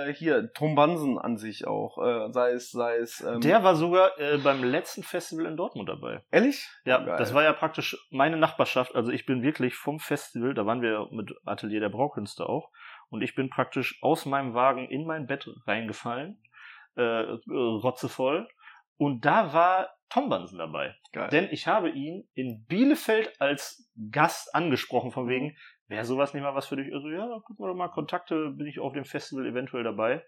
äh, 0.07 0.11
äh, 0.11 0.15
hier, 0.15 0.53
Tom 0.53 0.77
Bansen 0.77 1.19
an 1.19 1.37
sich 1.37 1.67
auch. 1.67 1.99
Äh, 1.99 2.33
sei 2.33 2.53
es, 2.53 2.71
sei 2.71 2.97
es. 2.99 3.21
Ähm, 3.21 3.41
Der 3.41 3.65
war 3.65 3.75
sogar 3.75 4.17
äh, 4.21 4.39
beim 4.39 4.63
letzten 4.63 5.03
Festival 5.03 5.47
in 5.47 5.57
Dortmund 5.57 5.89
dabei. 5.89 6.23
Ehrlich? 6.31 6.69
Ja, 6.85 6.99
Geil. 6.99 7.17
das 7.19 7.35
war 7.35 7.43
ja 7.43 7.53
praktisch 7.53 7.97
meine 8.11 8.37
Nachbarschaft. 8.37 8.95
Also 8.95 9.11
ich 9.11 9.27
bin 9.27 9.43
wirklich 9.43 9.75
vom 9.75 9.99
Festival, 9.99 10.55
da 10.55 10.65
waren 10.67 10.83
wir 10.83 11.09
mit 11.11 11.35
Atelier 11.45 11.81
der 11.81 11.89
Braukünste 11.89 12.49
auch, 12.49 12.71
und 13.09 13.23
ich 13.23 13.35
bin 13.35 13.51
praktisch 13.51 13.99
aus 14.03 14.25
meinem 14.27 14.55
Wagen 14.55 14.87
in 14.89 15.05
mein 15.05 15.27
Bett 15.27 15.49
reingefallen, 15.67 16.41
äh, 16.97 17.03
äh, 17.03 17.37
rotzevoll. 17.49 18.47
Und 19.01 19.25
da 19.25 19.55
war 19.55 19.89
Tom 20.11 20.29
Bansen 20.29 20.59
dabei. 20.59 20.95
Geil. 21.13 21.31
Denn 21.31 21.49
ich 21.51 21.67
habe 21.67 21.89
ihn 21.89 22.29
in 22.35 22.67
Bielefeld 22.67 23.41
als 23.41 23.91
Gast 24.11 24.55
angesprochen, 24.55 25.11
von 25.11 25.27
wegen, 25.27 25.57
wäre 25.89 26.05
sowas 26.05 26.35
nicht 26.35 26.43
mal 26.43 26.55
was 26.55 26.67
für 26.67 26.77
dich? 26.77 26.93
Also, 26.93 27.09
ja, 27.09 27.27
guck 27.47 27.59
mal 27.59 27.69
doch 27.69 27.75
mal, 27.75 27.89
Kontakte, 27.89 28.51
bin 28.51 28.67
ich 28.67 28.79
auf 28.79 28.93
dem 28.93 29.07
Festival 29.07 29.47
eventuell 29.47 29.85
dabei. 29.85 30.23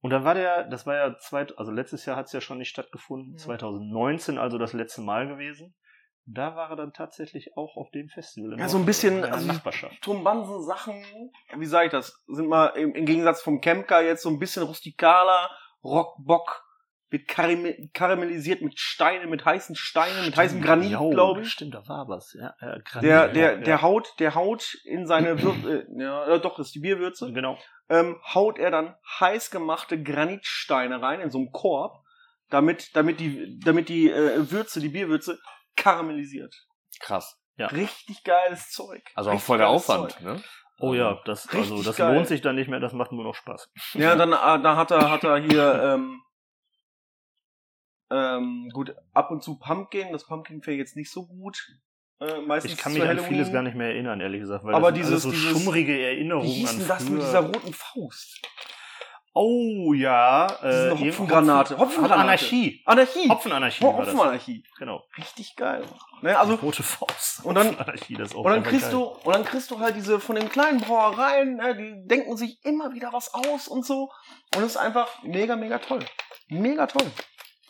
Und 0.00 0.10
dann 0.10 0.24
war 0.24 0.34
der, 0.34 0.64
das 0.64 0.84
war 0.84 0.96
ja 0.96 1.16
zweit, 1.18 1.56
also 1.58 1.70
letztes 1.70 2.04
Jahr 2.04 2.16
hat 2.16 2.26
es 2.26 2.32
ja 2.32 2.40
schon 2.40 2.58
nicht 2.58 2.70
stattgefunden, 2.70 3.34
Ja. 3.34 3.44
2019 3.44 4.36
also 4.36 4.58
das 4.58 4.72
letzte 4.72 5.00
Mal 5.00 5.28
gewesen. 5.28 5.76
Da 6.24 6.56
war 6.56 6.70
er 6.70 6.76
dann 6.76 6.92
tatsächlich 6.92 7.56
auch 7.56 7.76
auf 7.76 7.88
dem 7.92 8.08
Festival. 8.08 8.58
Ja, 8.58 8.68
so 8.68 8.78
ein 8.78 8.84
bisschen, 8.86 9.22
also- 9.24 9.46
Nachbarschaft. 9.46 10.02
Tom 10.02 10.24
Bansen 10.24 10.60
Sachen, 10.64 11.04
wie 11.56 11.66
sage 11.66 11.86
ich 11.86 11.92
das, 11.92 12.20
sind 12.26 12.48
mal 12.48 12.66
im, 12.70 12.96
im 12.96 13.06
Gegensatz 13.06 13.42
vom 13.42 13.60
Kemka 13.60 14.00
jetzt 14.00 14.22
so 14.22 14.28
ein 14.28 14.40
bisschen 14.40 14.64
rustikaler, 14.64 15.50
Rockbock, 15.84 16.64
wird 17.12 17.28
karam- 17.28 17.90
karamellisiert 17.94 18.62
mit 18.62 18.78
Steinen, 18.80 19.30
mit 19.30 19.44
heißen 19.44 19.76
Steinen, 19.76 20.24
mit 20.26 20.36
heißem 20.36 20.60
Granit, 20.62 20.98
glaube 20.98 21.42
ich. 21.42 21.50
Stimmt, 21.52 21.74
da 21.74 21.86
war 21.86 22.08
was. 22.08 22.32
Ja, 22.38 22.54
äh, 22.60 22.80
Granit, 22.84 23.02
Der, 23.08 23.28
der, 23.28 23.52
ja, 23.52 23.58
der 23.60 23.82
haut, 23.82 24.14
der 24.18 24.34
haut 24.34 24.74
in 24.84 25.06
seine 25.06 25.40
Würze, 25.42 25.84
äh, 25.98 26.02
ja, 26.02 26.26
äh, 26.26 26.40
doch, 26.40 26.56
das 26.56 26.68
ist 26.68 26.74
die 26.74 26.80
Bierwürze, 26.80 27.32
Genau. 27.32 27.58
ähm, 27.88 28.16
haut 28.34 28.58
er 28.58 28.70
dann 28.70 28.96
heiß 29.20 29.50
gemachte 29.50 30.02
Granitsteine 30.02 31.00
rein 31.02 31.20
in 31.20 31.30
so 31.30 31.38
einem 31.38 31.52
Korb, 31.52 32.02
damit, 32.50 32.96
damit 32.96 33.20
die, 33.20 33.60
damit 33.64 33.88
die 33.88 34.10
äh, 34.10 34.50
Würze, 34.50 34.80
die 34.80 34.88
Bierwürze 34.88 35.38
karamellisiert. 35.76 36.54
krass. 37.00 37.38
Ja. 37.58 37.66
Richtig 37.66 38.24
geiles 38.24 38.70
Zeug. 38.70 39.02
Also 39.14 39.28
auch 39.30 39.34
Richtig 39.34 39.46
voll 39.46 39.58
der 39.58 39.68
Aufwand, 39.68 40.12
Zeug. 40.12 40.22
ne? 40.22 40.42
Oh 40.80 40.94
ja, 40.94 41.20
das, 41.26 41.46
also, 41.50 41.74
Richtig 41.74 41.84
das 41.86 41.96
geil. 41.96 42.14
lohnt 42.14 42.26
sich 42.26 42.40
dann 42.40 42.54
nicht 42.56 42.68
mehr, 42.68 42.80
das 42.80 42.94
macht 42.94 43.12
nur 43.12 43.24
noch 43.24 43.34
Spaß. 43.34 43.70
Ja, 43.92 44.16
dann, 44.16 44.32
äh, 44.32 44.62
da 44.62 44.76
hat 44.76 44.90
er, 44.90 45.10
hat 45.10 45.22
er 45.22 45.36
hier, 45.36 45.80
ähm, 45.94 46.22
ähm, 48.12 48.68
gut, 48.72 48.94
ab 49.14 49.30
und 49.30 49.42
zu 49.42 49.58
Pumpkin, 49.58 50.12
das 50.12 50.26
Pumpkin 50.26 50.64
wäre 50.66 50.76
jetzt 50.76 50.96
nicht 50.96 51.10
so 51.10 51.26
gut. 51.26 51.66
Äh, 52.20 52.40
meistens 52.42 52.72
Ich 52.74 52.78
kann 52.78 52.92
mich 52.92 53.02
an 53.02 53.18
vieles 53.18 53.50
gar 53.52 53.62
nicht 53.62 53.74
mehr 53.76 53.88
erinnern, 53.88 54.20
ehrlich 54.20 54.40
gesagt. 54.40 54.64
Weil 54.64 54.74
Aber 54.74 54.92
das 54.92 55.00
dieses- 55.00 55.22
so 55.22 55.30
dieses- 55.32 55.50
schummrige 55.50 55.92
Wie 55.94 56.00
Erinnerungen 56.02 56.46
hieß 56.48 56.70
an 56.70 56.78
denn 56.78 56.88
das 56.88 57.08
mit 57.08 57.22
dieser 57.22 57.40
roten 57.40 57.72
Faust? 57.72 58.40
Oh 59.34 59.94
ja. 59.94 60.46
Diese 60.62 60.88
irgend- 60.88 61.00
Hopfengranate. 61.00 61.74
Hopfen- 61.74 61.80
Hopfengranate. 61.80 62.20
Anarchie. 62.20 62.82
Anarchie. 62.84 63.28
Hopfenanarchie 63.30 63.82
Oh, 63.84 63.96
das. 63.98 64.08
Hopfenanarchie. 64.08 64.62
Genau. 64.78 65.02
Richtig 65.16 65.56
geil. 65.56 65.84
Ne, 66.20 66.38
also, 66.38 66.56
Rote 66.56 66.82
Faust. 66.82 67.42
Und 67.44 67.54
dann- 67.54 67.74
das 67.78 67.94
ist 68.28 68.34
auch 68.36 68.44
und 68.44 68.50
dann 68.50 68.62
kriegst 68.62 68.90
geil. 68.90 68.92
du, 68.92 69.04
und 69.04 69.34
dann 69.34 69.44
kriegst 69.46 69.70
du 69.70 69.80
halt 69.80 69.96
diese 69.96 70.20
von 70.20 70.36
den 70.36 70.50
kleinen 70.50 70.80
Brauereien, 70.80 71.56
ne, 71.56 71.74
die 71.74 72.06
denken 72.06 72.36
sich 72.36 72.62
immer 72.62 72.92
wieder 72.92 73.12
was 73.14 73.32
aus 73.32 73.68
und 73.68 73.86
so. 73.86 74.10
Und 74.54 74.62
es 74.64 74.72
ist 74.72 74.76
einfach 74.76 75.08
mega, 75.22 75.56
mega 75.56 75.78
toll. 75.78 76.04
Mega 76.48 76.86
toll. 76.86 77.10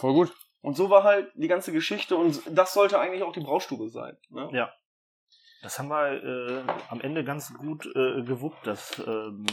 Voll 0.03 0.15
gut. 0.15 0.35
Und 0.63 0.77
so 0.77 0.91
war 0.91 1.05
halt 1.05 1.31
die 1.37 1.47
ganze 1.47 1.71
Geschichte 1.71 2.17
und 2.17 2.43
das 2.51 2.75
sollte 2.75 2.99
eigentlich 2.99 3.23
auch 3.23 3.33
die 3.33 3.39
Braustube 3.39 3.89
sein. 3.89 4.17
Ne? 4.31 4.51
Ja. 4.53 4.73
Das 5.63 5.79
haben 5.79 5.91
wir 5.91 6.25
äh, 6.25 6.65
am 6.89 7.01
Ende 7.01 7.23
ganz 7.23 7.55
gut 7.55 7.87
äh, 7.87 8.23
gewuppt, 8.25 8.67
das 8.67 8.99
ähm, 8.99 9.47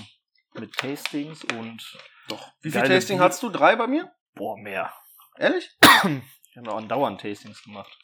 mit 0.55 0.73
Tastings 0.73 1.43
und 1.43 1.99
Doch. 2.29 2.51
Wie 2.61 2.71
viel 2.71 2.81
Tasting 2.81 3.19
Bier- 3.19 3.25
hast 3.25 3.43
du? 3.43 3.49
Drei 3.49 3.75
bei 3.75 3.85
mir? 3.85 4.11
boah, 4.33 4.57
mehr. 4.57 4.91
Ehrlich? 5.37 5.69
Wir 5.81 6.21
haben 6.55 6.67
auch 6.67 6.77
andauernd 6.77 7.21
Tastings 7.21 7.61
gemacht. 7.61 7.95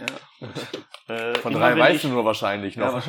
Ja. 0.00 1.14
Äh, 1.14 1.34
Von 1.40 1.52
drei 1.52 1.76
weißt 1.76 2.04
du 2.04 2.08
nur 2.08 2.24
wahrscheinlich 2.24 2.76
noch. 2.76 3.06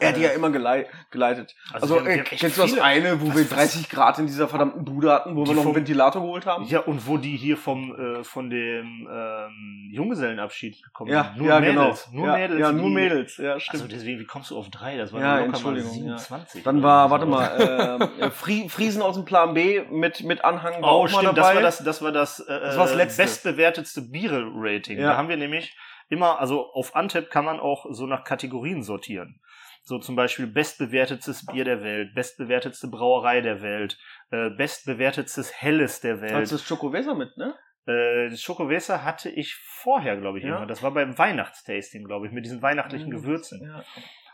Er 0.00 0.08
hat 0.08 0.16
die 0.16 0.22
ja 0.22 0.30
immer 0.30 0.50
gelei 0.50 0.86
geleitet. 1.12 1.54
Also, 1.72 1.96
wir 1.96 2.02
äh, 2.02 2.04
wir 2.16 2.22
echt 2.22 2.40
kennst 2.40 2.58
du 2.58 2.62
das 2.62 2.78
eine, 2.78 3.20
wo 3.20 3.32
wir 3.34 3.44
30 3.44 3.88
Grad 3.88 4.18
in 4.18 4.26
dieser 4.26 4.48
verdammten 4.48 4.84
Bude 4.84 5.12
hatten, 5.12 5.36
wo 5.36 5.44
Die 5.44 5.50
wir 5.50 5.56
noch 5.56 5.66
einen 5.66 5.74
Ventilator 5.76 6.22
geholt 6.22 6.46
haben? 6.46 6.64
Ja, 6.64 6.80
und 6.80 7.06
wo 7.06 7.16
die 7.18 7.36
hier 7.36 7.56
vom 7.56 7.94
äh, 7.94 8.24
von 8.24 8.50
dem 8.50 9.06
ähm, 9.08 9.88
Junggesellenabschied 9.92 10.82
gekommen 10.82 11.12
Ja, 11.12 11.24
sind. 11.24 11.36
Nur 11.36 11.48
ja, 11.48 11.60
Mädels. 11.60 12.08
genau. 12.10 12.24
Nur 12.24 12.26
ja, 12.26 12.32
Mädels. 12.42 12.60
Ja, 12.60 12.72
nur 12.72 12.88
die- 12.88 12.94
Mädels. 12.94 13.36
Ja, 13.36 13.60
stimmt. 13.60 13.82
Also 13.82 13.94
deswegen, 13.94 14.18
wie 14.18 14.24
kommst 14.26 14.50
du 14.50 14.58
auf 14.58 14.68
drei? 14.70 14.96
Das 14.96 15.12
waren 15.12 15.20
Ja, 15.22 15.26
ja, 15.26 15.44
locker 15.44 15.50
mal 15.60 15.76
Entschuldigung, 15.76 15.92
ja. 16.08 16.18
27. 16.18 16.62
Dann 16.64 16.82
war, 16.82 17.06
so. 17.06 17.10
warte 17.12 17.26
mal, 17.26 18.10
äh, 18.20 18.30
Fri 18.30 18.68
Friesen 18.68 19.00
aus 19.02 19.14
dem 19.14 19.24
Plan 19.24 19.54
B 19.54 19.82
mit, 19.90 20.24
mit 20.24 20.44
Anhang 20.44 20.82
war 20.82 20.90
Oh, 20.92 21.04
auch 21.04 21.10
mal 21.12 21.20
stimmt, 21.20 21.38
dabei. 21.38 21.54
das 21.54 21.54
war 21.54 21.62
das, 21.62 21.78
das 21.84 22.02
war 22.02 22.12
das, 22.12 22.40
äh, 22.40 22.60
Das 22.60 22.76
war 22.76 22.86
das 22.86 22.96
letzte. 22.96 23.22
bestbewertetste 23.22 24.02
Biere-Rating. 24.02 24.98
Ja. 24.98 25.10
Da 25.10 25.16
haben 25.18 25.28
wir 25.28 25.36
nämlich 25.36 25.76
immer, 26.08 26.38
also 26.40 26.70
auf 26.72 26.94
Antep 26.96 27.30
kann 27.30 27.44
man 27.44 27.60
auch 27.60 27.86
so 27.90 28.06
nach 28.06 28.24
Kategorien 28.24 28.82
sortieren. 28.82 29.40
So 29.82 29.98
zum 29.98 30.16
Beispiel 30.16 30.46
bestbewertetes 30.46 31.44
Bier 31.46 31.64
der 31.64 31.82
Welt, 31.82 32.14
bestbewertetste 32.14 32.88
Brauerei 32.88 33.40
der 33.42 33.60
Welt, 33.60 33.98
äh, 34.30 34.48
bestbewertetes 34.50 35.52
Helles 35.60 36.00
der 36.00 36.20
Welt. 36.22 36.32
Hast 36.34 36.52
du 36.52 36.56
das 36.56 36.66
Schokoweser 36.66 37.14
mit, 37.14 37.36
ne? 37.36 37.54
Äh, 37.86 38.30
das 38.30 38.40
Schokowässer 38.40 39.04
hatte 39.04 39.28
ich 39.28 39.54
vorher, 39.56 40.16
glaube 40.16 40.38
ich, 40.38 40.44
Ja. 40.44 40.56
immer. 40.56 40.66
Das 40.66 40.82
war 40.82 40.92
beim 40.94 41.18
Weihnachtstasting, 41.18 42.04
glaube 42.04 42.26
ich, 42.26 42.32
mit 42.32 42.46
diesen 42.46 42.62
weihnachtlichen 42.62 43.08
Mhm. 43.08 43.12
Gewürzen. 43.12 43.60
Ja. 43.62 43.84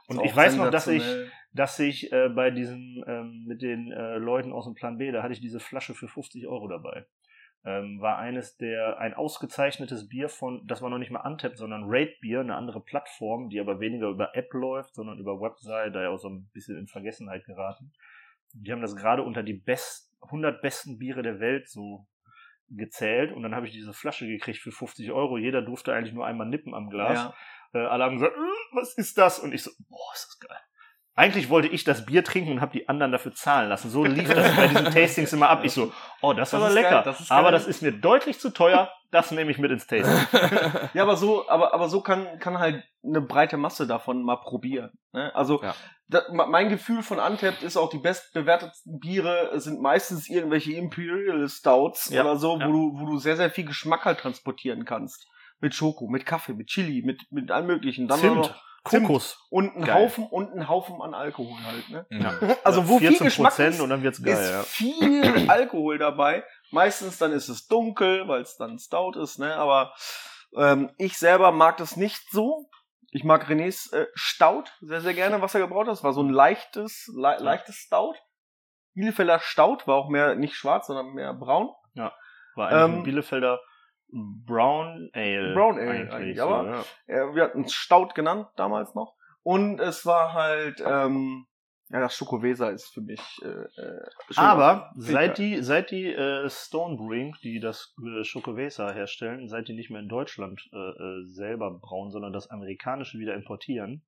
Und 0.07 0.25
ich 0.25 0.35
weiß 0.35 0.57
noch, 0.57 0.71
dass 0.71 0.87
ich, 0.89 1.05
dass 1.53 1.79
ich 1.81 2.13
äh, 2.13 2.29
bei 2.29 2.51
diesen, 2.51 3.03
ähm, 3.09 3.45
mit 3.47 3.61
den 3.63 3.91
äh, 3.93 4.19
Leuten 4.19 4.53
aus 4.53 4.67
dem 4.67 4.75
Plan 4.75 4.99
B, 4.99 5.11
da 5.11 5.23
hatte 5.23 5.33
ich 5.33 5.41
diese 5.41 5.59
Flasche 5.61 5.95
für 5.95 6.07
50 6.09 6.47
Euro 6.47 6.69
dabei. 6.69 7.07
Ähm, 7.63 8.01
war 8.01 8.17
eines 8.17 8.57
der, 8.57 8.99
ein 8.99 9.13
ausgezeichnetes 9.13 10.09
Bier 10.09 10.31
von, 10.31 10.67
das 10.67 10.81
war 10.81 10.89
noch 10.89 10.99
nicht 10.99 11.11
mal 11.11 11.21
Antep, 11.21 11.59
sondern 11.59 11.85
Raid 11.85 12.19
Bier, 12.21 12.41
eine 12.41 12.57
andere 12.57 12.81
Plattform, 12.81 13.51
die 13.51 13.61
aber 13.61 13.81
weniger 13.81 14.09
über 14.09 14.35
App 14.35 14.53
läuft, 14.55 14.95
sondern 14.95 15.19
über 15.19 15.41
Website, 15.41 15.95
da 15.95 16.03
ja 16.03 16.09
auch 16.09 16.19
so 16.19 16.31
ein 16.31 16.49
bisschen 16.55 16.79
in 16.79 16.87
Vergessenheit 16.87 17.45
geraten. 17.45 17.93
Die 18.55 18.73
haben 18.73 18.81
das 18.81 18.97
gerade 18.97 19.23
unter 19.23 19.43
die 19.43 19.53
best, 19.53 20.11
100 20.23 20.63
besten 20.63 20.99
Biere 20.99 21.23
der 21.23 21.39
Welt 21.39 21.69
so 21.69 22.07
gezählt 22.71 23.33
und 23.33 23.43
dann 23.43 23.55
habe 23.55 23.67
ich 23.67 23.73
diese 23.73 23.93
Flasche 23.93 24.27
gekriegt 24.27 24.61
für 24.61 24.73
50 24.73 25.11
Euro. 25.11 25.37
Jeder 25.37 25.61
durfte 25.61 25.93
eigentlich 25.93 26.15
nur 26.15 26.27
einmal 26.27 26.49
nippen 26.49 26.75
am 26.75 26.89
Glas. 26.89 27.19
Ja. 27.19 27.35
Äh, 27.81 27.87
alle 27.87 28.05
haben 28.05 28.15
gesagt, 28.17 28.37
äh, 28.37 28.77
was 28.77 28.95
ist 28.95 29.19
das? 29.19 29.39
Und 29.39 29.53
ich 29.53 29.63
so, 29.63 29.71
boah, 29.89 30.13
ist 30.15 30.29
das 30.29 30.49
geil. 30.49 30.61
Eigentlich 31.17 31.51
wollte 31.51 31.69
ich 31.69 31.85
das 31.85 32.07
Bier 32.07 32.25
trinken 32.25 32.53
und 32.53 32.61
habe 32.61 32.73
die 32.73 32.89
anderen 32.89 33.13
dafür 33.13 33.35
zahlen 33.35 33.69
lassen. 33.69 33.91
So 33.91 34.05
lief 34.05 34.33
das 34.33 34.55
bei 34.57 34.69
diesen 34.69 34.85
Tastings 34.93 35.33
immer 35.33 35.51
ab. 35.51 35.61
Ich 35.65 35.73
so, 35.73 35.93
oh, 36.23 36.33
das, 36.33 36.51
Das 36.51 36.61
war 36.61 36.71
lecker. 36.71 36.91
geil, 36.91 37.03
das 37.05 37.31
aber 37.31 37.51
das 37.51 37.67
ist 37.67 37.83
mir 37.83 37.93
deutlich 37.93 38.39
zu 38.39 38.51
teuer. 38.51 38.91
Das 39.11 39.31
nehme 39.33 39.51
ich 39.51 39.59
mit 39.59 39.71
ins 39.73 39.87
Tasting. 39.87 40.27
Ja, 40.95 41.03
aber 41.03 41.17
so, 41.17 41.49
aber, 41.49 41.75
aber 41.75 41.89
so 41.89 42.01
kann, 42.01 42.39
kann 42.39 42.59
halt 42.61 42.85
eine 43.05 43.21
breite 43.21 43.57
Masse 43.57 43.87
davon 43.89 44.23
mal 44.23 44.37
probieren. 44.37 44.93
Ne? 45.13 45.35
Also 45.35 45.61
Ja. 45.63 45.75
da, 46.09 46.23
ma- 46.33 46.47
mein 46.47 46.69
Gefühl 46.69 47.03
von 47.03 47.19
Antep 47.19 47.61
ist 47.63 47.77
auch 47.77 47.91
die 47.91 47.99
bestbewertetsten 47.99 49.01
Biere 49.01 49.59
sind 49.61 49.81
meistens 49.83 50.29
irgendwelche 50.29 50.73
Imperial 50.75 51.49
Stouts 51.49 52.11
Ja, 52.11 52.23
oder 52.23 52.37
so, 52.37 52.59
ja. 52.59 52.67
wo 52.69 52.73
du, 52.73 52.93
wo 53.01 53.07
du 53.07 53.19
sehr, 53.19 53.37
sehr 53.37 53.51
viel 53.51 53.65
Geschmack 53.65 54.05
halt 54.05 54.21
transportieren 54.21 54.85
kannst. 54.85 55.27
Mit 55.61 55.75
Schoko, 55.75 56.09
mit 56.09 56.25
Kaffee, 56.25 56.55
mit 56.55 56.69
Chili, 56.69 57.03
mit, 57.05 57.21
mit 57.31 57.51
allem 57.51 57.67
möglichen. 57.67 58.07
Dann 58.09 58.21
Zimt, 58.21 58.37
noch 58.37 58.55
Zimt. 58.89 59.07
Kokos. 59.07 59.39
und 59.51 59.77
ein. 59.77 59.93
Haufen 59.95 60.27
und 60.27 60.53
ein 60.55 60.69
Haufen 60.69 61.03
an 61.03 61.13
Alkohol 61.15 61.57
halt, 61.65 61.89
ne? 61.91 62.07
Ja. 62.11 62.35
Also 62.65 62.89
wo 62.89 62.99
viel 62.99 63.11
14% 63.11 63.23
Geschmack 63.25 63.59
ist, 63.59 63.81
und 63.81 63.91
dann 63.91 64.03
wird's 64.03 64.23
geil. 64.23 64.35
ist 64.35 64.51
Ja. 64.51 64.63
viel 64.63 65.45
Alkohol 65.51 65.99
dabei. 65.99 66.45
Meistens 66.71 67.19
dann 67.19 67.33
ist 67.33 67.49
es 67.49 67.67
dunkel, 67.67 68.27
weil 68.29 68.41
es 68.43 68.57
dann 68.57 68.79
stout 68.79 69.19
ist, 69.21 69.39
ne? 69.39 69.55
Aber 69.57 69.93
ähm, 70.57 70.91
ich 70.99 71.19
selber 71.19 71.53
mag 71.53 71.77
das 71.77 71.97
nicht 71.97 72.23
so. 72.31 72.69
Ich 73.13 73.25
mag 73.25 73.49
Renés 73.51 73.93
äh, 73.93 74.07
Stout 74.15 74.65
sehr, 74.81 75.01
sehr 75.01 75.15
gerne, 75.15 75.43
was 75.43 75.55
er 75.55 75.61
gebraut 75.61 75.87
hat. 75.87 75.93
Das 75.93 76.05
war 76.05 76.13
so 76.13 76.23
ein 76.23 76.31
leichtes, 76.31 77.11
le 77.15 77.37
leichtes 77.41 77.75
Stout. 77.77 78.15
Bielefelder 78.95 79.41
Stout 79.41 79.79
war 79.87 79.97
auch 79.97 80.09
mehr 80.09 80.35
nicht 80.37 80.55
schwarz, 80.55 80.87
sondern 80.87 81.13
mehr 81.15 81.35
braun. 81.35 81.71
War 82.57 82.69
eigentlich 82.69 82.85
Ähm, 82.85 82.95
ein 83.01 83.03
Bielefelder 83.05 83.61
Brown 84.13 85.11
Ale. 85.13 85.55
Brown 85.55 85.79
Ale 85.79 86.11
eigentlich, 86.13 86.41
aber- 86.41 86.85
ja. 87.07 87.25
Äh, 87.31 87.35
wir 87.35 87.43
hatten 87.45 87.63
es 87.65 87.73
Stout 87.73 88.09
genannt 88.15 88.49
damals 88.57 88.95
noch. 88.95 89.15
Und 89.43 89.81
es 89.81 90.05
war 90.05 90.33
halt, 90.35 90.83
ähm, 90.85 91.47
ja, 91.89 92.01
das 92.01 92.15
Schokoweser 92.15 92.71
ist 92.71 92.93
für 92.93 93.01
mich. 93.01 93.21
Äh, 93.43 93.49
äh, 93.81 94.01
Aber 94.37 94.93
seit 94.97 95.39
die, 95.39 95.63
seit 95.63 95.91
die 95.91 96.07
äh, 96.07 96.49
Stone 96.49 96.97
Brewing, 96.97 97.35
die 97.43 97.59
das 97.59 97.95
äh, 98.05 98.23
Schokowesa 98.23 98.93
herstellen, 98.93 99.49
seit 99.49 99.67
die 99.69 99.73
nicht 99.75 99.91
mehr 99.91 100.01
in 100.01 100.09
Deutschland 100.09 100.61
äh, 100.73 100.77
äh, 100.77 101.25
selber 101.27 101.71
brauen, 101.81 102.11
sondern 102.11 102.33
das 102.33 102.49
amerikanische 102.51 103.19
wieder 103.19 103.35
importieren, 103.35 104.05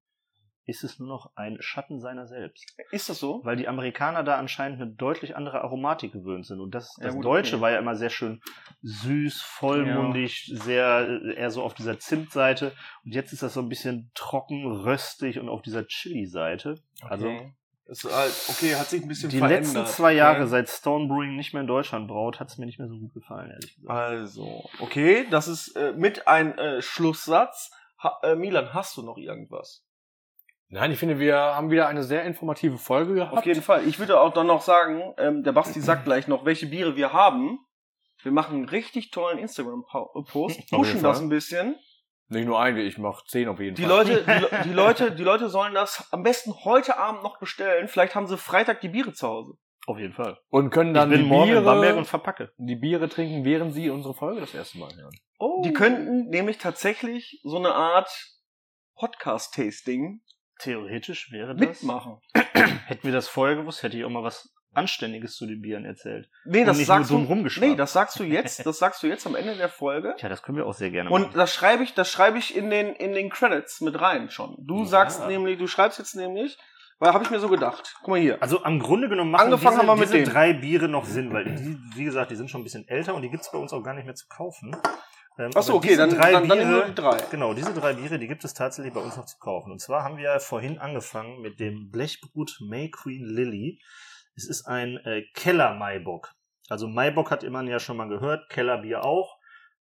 ist 0.64 0.84
es 0.84 0.98
nur 0.98 1.08
noch 1.08 1.32
ein 1.34 1.56
Schatten 1.60 2.00
seiner 2.00 2.26
selbst. 2.26 2.74
Ist 2.92 3.08
das 3.08 3.18
so? 3.18 3.40
Weil 3.44 3.56
die 3.56 3.66
Amerikaner 3.68 4.22
da 4.22 4.36
anscheinend 4.36 4.80
eine 4.80 4.90
deutlich 4.92 5.36
andere 5.36 5.62
Aromatik 5.62 6.12
gewöhnt 6.12 6.46
sind. 6.46 6.60
Und 6.60 6.72
das, 6.74 6.96
Ja, 6.98 7.06
das 7.06 7.14
gut, 7.16 7.24
Deutsche 7.24 7.56
okay. 7.56 7.62
war 7.62 7.70
ja 7.72 7.78
immer 7.78 7.96
sehr 7.96 8.10
schön 8.10 8.40
süß, 8.82 9.42
vollmundig, 9.42 10.52
sehr 10.54 11.08
äh, 11.08 11.34
eher 11.34 11.50
so 11.50 11.62
auf 11.62 11.74
dieser 11.74 11.98
Zimtseite. 11.98 12.72
Und 13.04 13.14
jetzt 13.14 13.32
ist 13.32 13.42
das 13.42 13.54
so 13.54 13.60
ein 13.60 13.68
bisschen 13.68 14.10
trocken, 14.14 14.64
röstig 14.66 15.38
und 15.38 15.48
auf 15.48 15.62
dieser 15.62 15.86
Chili-Seite. 15.86 16.76
Also 17.02 17.26
Okay. 17.28 17.52
Ist 17.86 18.04
halt, 18.04 18.32
okay, 18.48 18.76
hat 18.76 18.86
sich 18.88 19.02
ein 19.02 19.08
bisschen 19.08 19.28
die 19.28 19.38
verändert. 19.38 19.64
letzten 19.74 19.86
zwei 19.86 20.12
Jahre, 20.14 20.42
Okay. 20.42 20.46
seit 20.48 20.68
Stone 20.68 21.08
Brewing 21.08 21.34
nicht 21.36 21.52
mehr 21.52 21.62
in 21.62 21.66
Deutschland 21.66 22.06
braut, 22.06 22.38
hat 22.38 22.48
es 22.48 22.56
mir 22.56 22.64
nicht 22.64 22.78
mehr 22.78 22.88
so 22.88 22.96
gut 22.96 23.12
gefallen, 23.12 23.50
ehrlich 23.50 23.74
gesagt. 23.74 23.90
Also, 23.90 24.70
okay, 24.78 25.26
das 25.30 25.48
ist 25.48 25.74
äh, 25.76 25.92
mit 25.92 26.28
ein 26.28 26.56
äh, 26.56 26.80
Schlusssatz. 26.80 27.72
Ha, 28.02 28.18
äh, 28.22 28.34
Milan, 28.36 28.72
hast 28.72 28.96
du 28.96 29.02
noch 29.02 29.18
irgendwas? 29.18 29.84
Nein, 30.72 30.90
ich 30.90 30.98
finde, 30.98 31.18
wir 31.18 31.36
haben 31.36 31.70
wieder 31.70 31.86
eine 31.86 32.02
sehr 32.02 32.24
informative 32.24 32.78
Folge 32.78 33.12
gehabt. 33.12 33.36
Auf 33.36 33.44
jeden 33.44 33.60
Fall. 33.60 33.86
Ich 33.86 33.98
würde 33.98 34.18
auch 34.18 34.32
dann 34.32 34.46
noch 34.46 34.62
sagen, 34.62 35.12
ähm, 35.18 35.42
der 35.42 35.52
Basti 35.52 35.80
sagt 35.82 36.06
gleich 36.06 36.28
noch, 36.28 36.46
welche 36.46 36.66
Biere 36.66 36.96
wir 36.96 37.12
haben. 37.12 37.58
Wir 38.22 38.32
machen 38.32 38.56
einen 38.56 38.68
richtig 38.68 39.10
tollen 39.10 39.38
Instagram-Post, 39.38 40.70
pushen 40.70 41.02
das 41.02 41.20
ein 41.20 41.28
bisschen. 41.28 41.76
Nicht 42.28 42.46
nur 42.46 42.58
ein, 42.58 42.78
ich 42.78 42.96
mach 42.96 43.22
zehn 43.24 43.48
auf 43.48 43.60
jeden 43.60 43.76
Die 43.76 43.82
Fall. 43.82 43.90
Leute, 43.90 44.24
die, 44.24 44.62
die 44.68 44.72
Leute, 44.72 45.12
die 45.12 45.22
Leute 45.22 45.50
sollen 45.50 45.74
das 45.74 46.08
am 46.10 46.22
besten 46.22 46.54
heute 46.64 46.96
Abend 46.96 47.22
noch 47.22 47.38
bestellen. 47.38 47.86
Vielleicht 47.86 48.14
haben 48.14 48.26
sie 48.26 48.38
Freitag 48.38 48.80
die 48.80 48.88
Biere 48.88 49.12
zu 49.12 49.28
Hause. 49.28 49.52
Auf 49.86 49.98
jeden 49.98 50.14
Fall. 50.14 50.38
Und 50.48 50.70
können 50.70 50.90
Ich 50.90 50.94
dann 50.94 51.10
bin 51.10 51.24
die 51.24 51.26
morgen 51.26 51.50
in 51.50 51.64
Bamberg 51.64 51.82
Biere, 51.82 51.98
und 51.98 52.06
verpacke. 52.06 52.52
die 52.56 52.76
Biere 52.76 53.10
trinken, 53.10 53.44
während 53.44 53.74
sie 53.74 53.90
unsere 53.90 54.14
Folge 54.14 54.40
das 54.40 54.54
erste 54.54 54.78
Mal 54.78 54.94
hören. 54.96 55.12
Oh. 55.38 55.60
Die 55.66 55.74
könnten 55.74 56.28
nämlich 56.30 56.56
tatsächlich 56.56 57.40
so 57.42 57.58
eine 57.58 57.74
Art 57.74 58.08
Podcast-Tasting 58.94 60.22
Theoretisch 60.58 61.30
wäre 61.32 61.54
das. 61.54 61.68
mitmachen. 61.82 62.18
Hätten 62.86 63.02
wir 63.06 63.12
das 63.12 63.28
vorher 63.28 63.56
gewusst, 63.56 63.82
hätte 63.82 63.96
ich 63.96 64.04
auch 64.04 64.10
mal 64.10 64.22
was 64.22 64.52
Anständiges 64.74 65.34
zu 65.36 65.46
den 65.46 65.60
Bieren 65.60 65.84
erzählt. 65.84 66.30
Nee, 66.46 66.60
Und 66.60 66.66
das 66.66 66.86
sagst 66.86 67.10
du. 67.10 67.18
Nee, 67.60 67.74
das 67.76 67.92
sagst 67.92 68.18
du 68.18 68.24
jetzt. 68.24 68.60
Das 68.64 68.78
sagst 68.78 69.02
du 69.02 69.06
jetzt 69.06 69.26
am 69.26 69.34
Ende 69.34 69.54
der 69.56 69.68
Folge. 69.68 70.14
Tja, 70.18 70.28
das 70.28 70.42
können 70.42 70.56
wir 70.56 70.66
auch 70.66 70.72
sehr 70.74 70.90
gerne 70.90 71.10
Und 71.10 71.22
machen. 71.22 71.32
das 71.34 71.52
schreibe 71.52 71.82
ich, 71.82 71.92
das 71.94 72.10
schreibe 72.10 72.38
ich 72.38 72.56
in 72.56 72.70
den 72.70 72.94
in 72.94 73.12
den 73.12 73.28
Credits 73.28 73.80
mit 73.82 74.00
rein 74.00 74.30
schon. 74.30 74.56
Du 74.60 74.80
Ja. 74.80 74.86
sagst 74.86 75.26
nämlich, 75.26 75.58
du 75.58 75.66
schreibst 75.66 75.98
jetzt 75.98 76.14
nämlich, 76.16 76.56
weil 76.98 77.12
habe 77.12 77.24
ich 77.24 77.30
mir 77.30 77.40
so 77.40 77.48
gedacht. 77.50 77.94
Guck 78.00 78.08
mal 78.08 78.20
hier. 78.20 78.40
Also 78.42 78.62
am 78.62 78.78
Grunde 78.78 79.08
genommen 79.10 79.32
machen 79.32 79.46
Angefangen 79.46 79.76
diese, 79.80 79.88
haben 79.90 79.98
wir 79.98 80.06
mit 80.06 80.14
diese 80.14 80.30
drei 80.32 80.52
Biere 80.54 80.88
noch 80.88 81.04
Sinn, 81.04 81.32
weil 81.34 81.44
die, 81.44 81.78
wie 81.96 82.04
gesagt, 82.04 82.30
die 82.30 82.36
sind 82.36 82.48
schon 82.50 82.60
ein 82.62 82.64
bisschen 82.64 82.86
älter 82.88 83.14
und 83.14 83.20
die 83.22 83.28
gibt's 83.30 83.50
bei 83.52 83.58
uns 83.58 83.72
auch 83.74 83.82
gar 83.82 83.92
nicht 83.94 84.04
mehr 84.06 84.14
zu 84.14 84.26
kaufen. 84.28 84.74
Ähm, 85.38 85.50
Achso, 85.54 85.74
okay, 85.74 85.96
dann, 85.96 86.10
drei 86.10 86.32
dann, 86.32 86.48
dann 86.48 86.58
Biere, 86.58 86.86
die 86.88 86.94
drei. 86.94 87.18
Genau, 87.30 87.54
diese 87.54 87.72
drei 87.72 87.94
Biere, 87.94 88.18
die 88.18 88.28
gibt 88.28 88.44
es 88.44 88.54
tatsächlich 88.54 88.92
bei 88.92 89.00
uns 89.00 89.16
noch 89.16 89.24
zu 89.24 89.38
kaufen. 89.38 89.72
Und 89.72 89.80
zwar 89.80 90.04
haben 90.04 90.18
wir 90.18 90.38
vorhin 90.40 90.78
angefangen 90.78 91.40
mit 91.40 91.58
dem 91.58 91.90
Blechbrut 91.90 92.58
May 92.60 92.90
Queen 92.90 93.24
Lily. 93.24 93.80
Es 94.34 94.48
ist 94.48 94.66
ein 94.66 94.98
äh, 95.04 95.22
Keller 95.34 95.74
Maibock. 95.74 96.34
Also 96.68 96.86
Maibock 96.88 97.30
hat 97.30 97.48
man 97.48 97.66
ja 97.66 97.78
schon 97.78 97.96
mal 97.96 98.08
gehört, 98.08 98.48
Kellerbier 98.48 99.04
auch. 99.04 99.38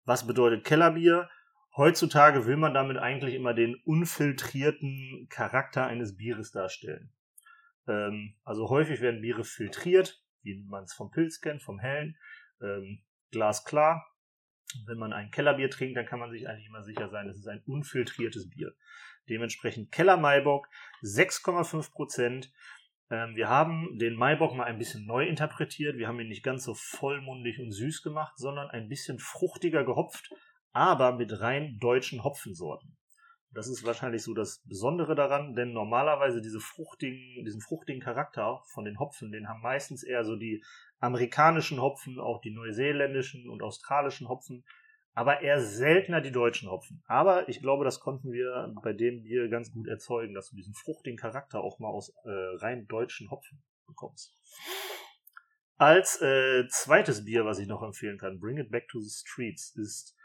Was 0.05 0.25
bedeutet 0.25 0.63
Kellerbier? 0.63 1.29
Heutzutage 1.75 2.45
will 2.45 2.57
man 2.57 2.73
damit 2.73 2.97
eigentlich 2.97 3.33
immer 3.33 3.53
den 3.53 3.75
unfiltrierten 3.85 5.27
Charakter 5.29 5.85
eines 5.85 6.17
Bieres 6.17 6.51
darstellen. 6.51 7.11
Ähm, 7.87 8.35
also 8.43 8.69
häufig 8.69 9.01
werden 9.01 9.21
Biere 9.21 9.43
filtriert, 9.43 10.21
wie 10.43 10.63
man 10.67 10.83
es 10.83 10.93
vom 10.93 11.11
Pilz 11.11 11.39
kennt, 11.39 11.61
vom 11.61 11.79
Hellen, 11.79 12.17
ähm, 12.61 13.01
glasklar. 13.31 14.05
Wenn 14.85 14.97
man 14.97 15.13
ein 15.13 15.31
Kellerbier 15.31 15.69
trinkt, 15.69 15.97
dann 15.97 16.05
kann 16.05 16.19
man 16.19 16.31
sich 16.31 16.47
eigentlich 16.47 16.67
immer 16.67 16.83
sicher 16.83 17.09
sein, 17.09 17.27
es 17.27 17.37
ist 17.37 17.47
ein 17.47 17.63
unfiltriertes 17.65 18.49
Bier. 18.49 18.73
Dementsprechend 19.29 19.91
Keller 19.91 20.17
Maibock 20.17 20.67
6,5 21.03 21.91
Prozent. 21.91 22.51
Ähm, 23.09 23.35
wir 23.35 23.49
haben 23.49 23.97
den 23.97 24.15
Maibock 24.15 24.55
mal 24.55 24.65
ein 24.65 24.77
bisschen 24.77 25.05
neu 25.05 25.25
interpretiert. 25.25 25.97
Wir 25.97 26.07
haben 26.07 26.19
ihn 26.19 26.27
nicht 26.27 26.43
ganz 26.43 26.63
so 26.63 26.73
vollmundig 26.73 27.59
und 27.59 27.71
süß 27.71 28.01
gemacht, 28.01 28.37
sondern 28.37 28.69
ein 28.69 28.87
bisschen 28.87 29.19
fruchtiger 29.19 29.83
gehopft, 29.83 30.31
aber 30.71 31.15
mit 31.15 31.39
rein 31.39 31.77
deutschen 31.79 32.23
Hopfensorten. 32.23 32.97
Das 33.53 33.67
ist 33.67 33.83
wahrscheinlich 33.83 34.23
so 34.23 34.33
das 34.33 34.61
Besondere 34.65 35.13
daran, 35.13 35.55
denn 35.55 35.73
normalerweise 35.73 36.41
diese 36.41 36.61
fruchtigen, 36.61 37.43
diesen 37.43 37.61
fruchtigen 37.61 38.01
Charakter 38.01 38.61
von 38.73 38.85
den 38.85 38.97
Hopfen, 38.97 39.31
den 39.31 39.49
haben 39.49 39.61
meistens 39.61 40.03
eher 40.03 40.23
so 40.23 40.37
die 40.37 40.63
amerikanischen 40.99 41.81
Hopfen, 41.81 42.19
auch 42.19 42.39
die 42.39 42.51
neuseeländischen 42.51 43.49
und 43.49 43.61
australischen 43.61 44.29
Hopfen, 44.29 44.63
aber 45.13 45.41
eher 45.41 45.59
seltener 45.59 46.21
die 46.21 46.31
deutschen 46.31 46.69
Hopfen. 46.69 47.03
Aber 47.07 47.49
ich 47.49 47.61
glaube, 47.61 47.83
das 47.83 47.99
konnten 47.99 48.31
wir 48.31 48.73
bei 48.81 48.93
dem 48.93 49.23
Bier 49.23 49.49
ganz 49.49 49.73
gut 49.73 49.87
erzeugen, 49.87 50.33
dass 50.33 50.49
du 50.49 50.55
diesen 50.55 50.73
fruchtigen 50.73 51.17
Charakter 51.17 51.61
auch 51.61 51.79
mal 51.79 51.89
aus 51.89 52.13
äh, 52.23 52.29
rein 52.29 52.87
deutschen 52.87 53.29
Hopfen 53.29 53.61
bekommst. 53.85 54.37
Als 55.75 56.21
äh, 56.21 56.67
zweites 56.69 57.25
Bier, 57.25 57.43
was 57.43 57.59
ich 57.59 57.67
noch 57.67 57.83
empfehlen 57.83 58.17
kann, 58.17 58.39
Bring 58.39 58.57
It 58.57 58.71
Back 58.71 58.87
to 58.87 58.99
the 58.99 59.09
Streets, 59.09 59.75
ist 59.75 60.15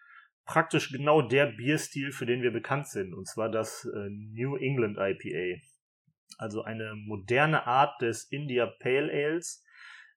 praktisch 0.46 0.90
genau 0.90 1.22
der 1.22 1.46
Bierstil, 1.46 2.12
für 2.12 2.24
den 2.26 2.42
wir 2.42 2.52
bekannt 2.52 2.88
sind, 2.88 3.12
und 3.14 3.26
zwar 3.28 3.50
das 3.50 3.84
äh, 3.84 4.08
New 4.08 4.56
England 4.56 4.96
IPA. 4.98 5.60
Also 6.38 6.62
eine 6.62 6.94
moderne 6.94 7.66
Art 7.66 8.00
des 8.00 8.24
India 8.30 8.66
Pale 8.80 9.10
Ales, 9.12 9.64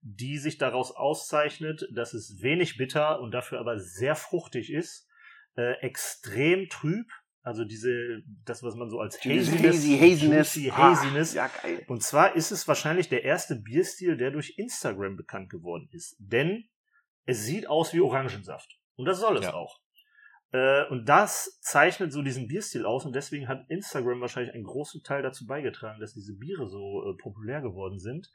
die 0.01 0.37
sich 0.37 0.57
daraus 0.57 0.95
auszeichnet, 0.95 1.87
dass 1.93 2.13
es 2.13 2.41
wenig 2.41 2.77
bitter 2.77 3.19
und 3.21 3.31
dafür 3.31 3.59
aber 3.59 3.77
sehr 3.79 4.15
fruchtig 4.15 4.71
ist, 4.71 5.07
äh, 5.57 5.73
extrem 5.81 6.69
trüb, 6.69 7.07
also 7.41 7.63
diese, 7.65 8.21
das, 8.45 8.63
was 8.63 8.75
man 8.75 8.89
so 8.89 8.99
als 8.99 9.17
Haziness, 9.19 9.51
Haziness, 9.51 10.01
Haziness. 10.01 10.55
Juicy 10.55 10.69
Ah, 10.71 10.91
Haziness 10.91 11.33
ja, 11.33 11.47
geil. 11.61 11.83
und 11.87 12.03
zwar 12.03 12.35
ist 12.35 12.51
es 12.51 12.67
wahrscheinlich 12.67 13.09
der 13.09 13.23
erste 13.23 13.55
Bierstil, 13.55 14.17
der 14.17 14.31
durch 14.31 14.53
Instagram 14.57 15.15
bekannt 15.15 15.49
geworden 15.49 15.89
ist. 15.91 16.15
Denn 16.19 16.69
es 17.25 17.45
sieht 17.45 17.67
aus 17.67 17.93
wie 17.93 18.01
Orangensaft. 18.01 18.77
Und 18.95 19.05
das 19.05 19.19
soll 19.19 19.37
es 19.37 19.45
Ja. 19.45 19.53
auch. 19.53 19.79
Äh, 20.51 20.85
und 20.87 21.07
das 21.07 21.59
zeichnet 21.61 22.11
so 22.11 22.21
diesen 22.21 22.47
Bierstil 22.47 22.85
aus 22.85 23.05
und 23.05 23.13
deswegen 23.13 23.47
hat 23.47 23.69
Instagram 23.69 24.21
wahrscheinlich 24.21 24.53
einen 24.53 24.63
großen 24.63 25.03
Teil 25.03 25.21
dazu 25.21 25.45
beigetragen, 25.45 25.99
dass 25.99 26.13
diese 26.13 26.35
Biere 26.37 26.67
so 26.67 27.09
äh, 27.09 27.17
populär 27.17 27.61
geworden 27.61 27.99
sind. 27.99 28.31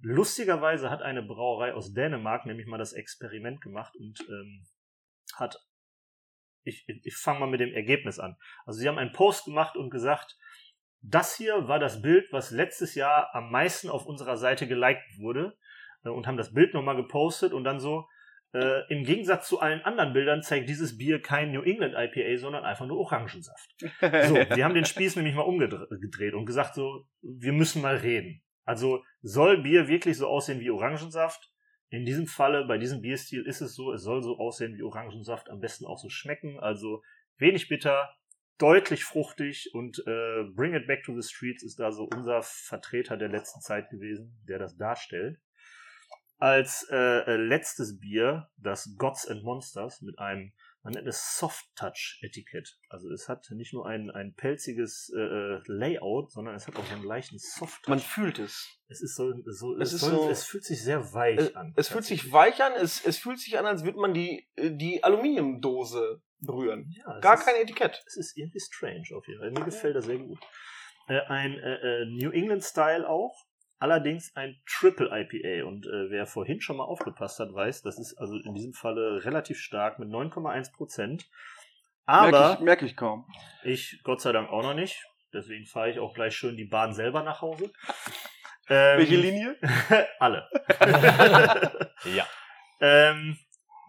Lustigerweise 0.00 0.90
hat 0.90 1.02
eine 1.02 1.22
Brauerei 1.22 1.74
aus 1.74 1.92
Dänemark 1.92 2.46
nämlich 2.46 2.66
mal 2.66 2.78
das 2.78 2.92
Experiment 2.92 3.60
gemacht 3.60 3.94
und 3.96 4.20
ähm, 4.28 4.66
hat. 5.36 5.64
Ich, 6.64 6.84
ich, 6.86 7.16
fange 7.16 7.40
mal 7.40 7.50
mit 7.50 7.60
dem 7.60 7.72
Ergebnis 7.72 8.20
an. 8.20 8.36
Also 8.64 8.78
sie 8.78 8.88
haben 8.88 8.98
einen 8.98 9.12
Post 9.12 9.46
gemacht 9.46 9.76
und 9.76 9.90
gesagt, 9.90 10.36
das 11.00 11.36
hier 11.36 11.66
war 11.66 11.80
das 11.80 12.02
Bild, 12.02 12.32
was 12.32 12.52
letztes 12.52 12.94
Jahr 12.94 13.34
am 13.34 13.50
meisten 13.50 13.90
auf 13.90 14.06
unserer 14.06 14.36
Seite 14.36 14.68
geliked 14.68 15.18
wurde 15.18 15.56
äh, 16.04 16.08
und 16.08 16.26
haben 16.26 16.36
das 16.36 16.52
Bild 16.52 16.74
nochmal 16.74 16.96
gepostet 16.96 17.52
und 17.52 17.64
dann 17.64 17.80
so, 17.80 18.06
äh, 18.54 18.92
im 18.92 19.04
Gegensatz 19.04 19.48
zu 19.48 19.60
allen 19.60 19.82
anderen 19.82 20.12
Bildern 20.12 20.42
zeigt 20.42 20.68
dieses 20.68 20.98
Bier 20.98 21.20
kein 21.20 21.52
New 21.52 21.62
England 21.62 21.94
IPA, 21.96 22.38
sondern 22.38 22.64
einfach 22.64 22.86
nur 22.86 22.98
Orangensaft. 22.98 23.74
So, 23.78 23.86
wir 24.00 24.64
haben 24.64 24.74
den 24.74 24.84
Spieß 24.84 25.16
nämlich 25.16 25.34
mal 25.34 25.42
umgedreht 25.42 26.34
und 26.34 26.46
gesagt 26.46 26.74
so, 26.74 27.06
wir 27.22 27.52
müssen 27.52 27.82
mal 27.82 27.96
reden. 27.96 28.42
Also 28.64 29.02
soll 29.22 29.62
Bier 29.62 29.88
wirklich 29.88 30.16
so 30.16 30.26
aussehen 30.26 30.60
wie 30.60 30.70
Orangensaft? 30.70 31.50
In 31.88 32.04
diesem 32.04 32.26
Falle, 32.26 32.64
bei 32.66 32.78
diesem 32.78 33.02
Bierstil 33.02 33.44
ist 33.46 33.60
es 33.60 33.74
so, 33.74 33.92
es 33.92 34.02
soll 34.02 34.22
so 34.22 34.38
aussehen 34.38 34.76
wie 34.76 34.82
Orangensaft, 34.82 35.50
am 35.50 35.60
besten 35.60 35.84
auch 35.84 35.98
so 35.98 36.08
schmecken. 36.08 36.58
Also 36.58 37.02
wenig 37.38 37.68
bitter, 37.68 38.10
deutlich 38.58 39.04
fruchtig 39.04 39.70
und 39.74 39.98
äh, 40.06 40.44
Bring 40.54 40.74
It 40.74 40.86
Back 40.86 41.04
to 41.04 41.18
the 41.18 41.26
Streets 41.26 41.62
ist 41.62 41.80
da 41.80 41.90
so 41.90 42.04
unser 42.04 42.42
Vertreter 42.42 43.16
der 43.16 43.28
letzten 43.28 43.60
Zeit 43.60 43.90
gewesen, 43.90 44.40
der 44.48 44.58
das 44.58 44.76
darstellt. 44.76 45.38
Als 46.42 46.88
äh, 46.90 46.96
äh, 46.96 47.36
letztes 47.36 48.00
Bier 48.00 48.48
das 48.56 48.96
Gods 48.98 49.28
and 49.28 49.44
Monsters 49.44 50.00
mit 50.02 50.18
einem, 50.18 50.52
man 50.82 50.92
nennt 50.94 51.06
es 51.06 51.36
Soft 51.38 51.64
Touch 51.76 52.18
Etikett. 52.20 52.68
Also 52.88 53.08
es 53.12 53.28
hat 53.28 53.46
nicht 53.52 53.72
nur 53.72 53.86
ein, 53.86 54.10
ein 54.10 54.34
pelziges 54.34 55.12
äh, 55.16 55.20
äh, 55.20 55.60
Layout, 55.66 56.32
sondern 56.32 56.56
es 56.56 56.66
hat 56.66 56.74
auch 56.74 56.84
so 56.84 56.94
einen 56.94 57.04
leichten 57.04 57.38
Soft 57.38 57.84
Touch. 57.84 57.88
Man 57.90 58.00
fühlt 58.00 58.40
es. 58.40 58.66
es 58.88 59.00
ist 59.02 59.14
so, 59.14 59.32
so, 59.46 59.76
Es 59.78 59.90
es, 59.90 59.94
ist 59.94 60.00
soll, 60.00 60.10
so- 60.10 60.30
es 60.30 60.44
fühlt 60.44 60.64
sich 60.64 60.82
sehr 60.82 61.12
weich 61.14 61.38
Es, 61.38 61.54
an. 61.54 61.74
es 61.76 61.86
fühlt 61.86 62.04
sich 62.04 62.32
weich 62.32 62.60
an, 62.60 62.72
es, 62.72 63.04
es 63.06 63.18
fühlt 63.18 63.38
sich 63.38 63.56
an, 63.56 63.64
als 63.64 63.84
würde 63.84 63.98
man 64.00 64.12
die, 64.12 64.48
äh, 64.56 64.72
die 64.72 65.04
Aluminiumdose 65.04 66.22
berühren. 66.40 66.92
Ja, 67.06 67.20
Gar 67.20 67.34
ist- 67.34 67.44
kein 67.44 67.54
Etikett. 67.54 68.02
Es 68.04 68.16
ist 68.16 68.36
irgendwie 68.36 68.58
strange 68.58 69.04
auf 69.14 69.28
jeden 69.28 69.38
Fall. 69.38 69.52
Mir 69.52 69.64
gefällt 69.64 69.94
das 69.94 70.06
sehr 70.06 70.18
gut. 70.18 70.40
Äh, 71.06 71.20
ein 71.28 71.52
New 72.16 72.30
England 72.32 72.64
Style 72.64 73.08
auch. 73.08 73.46
Allerdings 73.82 74.30
ein 74.36 74.62
Triple 74.64 75.08
IPA. 75.10 75.66
Und 75.66 75.86
äh, 75.86 76.08
wer 76.08 76.28
vorhin 76.28 76.60
schon 76.60 76.76
mal 76.76 76.84
aufgepasst 76.84 77.40
hat, 77.40 77.52
weiß, 77.52 77.82
das 77.82 77.98
ist 77.98 78.16
also 78.16 78.36
in 78.36 78.54
diesem 78.54 78.74
Falle 78.74 79.24
relativ 79.24 79.58
stark 79.58 79.98
mit 79.98 80.08
9,1 80.08 80.72
Prozent. 80.72 81.28
Merke 82.06 82.36
Aber 82.36 82.54
ich, 82.54 82.60
merk 82.60 82.82
ich 82.82 82.96
kaum. 82.96 83.26
ich 83.64 84.00
Gott 84.04 84.20
sei 84.20 84.30
Dank 84.30 84.50
auch 84.50 84.62
noch 84.62 84.74
nicht. 84.74 85.04
Deswegen 85.34 85.66
fahre 85.66 85.90
ich 85.90 85.98
auch 85.98 86.14
gleich 86.14 86.36
schön 86.36 86.56
die 86.56 86.64
Bahn 86.64 86.94
selber 86.94 87.24
nach 87.24 87.42
Hause. 87.42 87.72
Ähm, 88.68 88.98
Welche 88.98 89.16
Linie? 89.16 89.56
Alle. 90.20 90.48
Ja. 92.04 92.24
Ähm, 92.78 93.36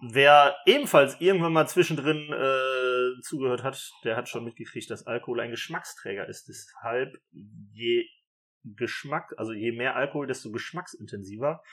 wer 0.02 0.56
ebenfalls 0.66 1.22
irgendwann 1.22 1.54
mal 1.54 1.68
zwischendrin 1.68 2.34
äh, 2.34 3.22
zugehört 3.22 3.62
hat, 3.62 3.92
der 4.04 4.16
hat 4.16 4.28
schon 4.28 4.44
mitgekriegt, 4.44 4.90
dass 4.90 5.06
Alkohol 5.06 5.40
ein 5.40 5.52
Geschmacksträger 5.52 6.28
ist. 6.28 6.48
Deshalb 6.48 7.14
je 7.74 8.08
Geschmack, 8.64 9.34
also 9.38 9.54
je 9.54 9.72
mehr 9.72 9.96
Alkohol, 9.96 10.28
desto 10.28 10.52
geschmacksintensiver. 10.52 11.64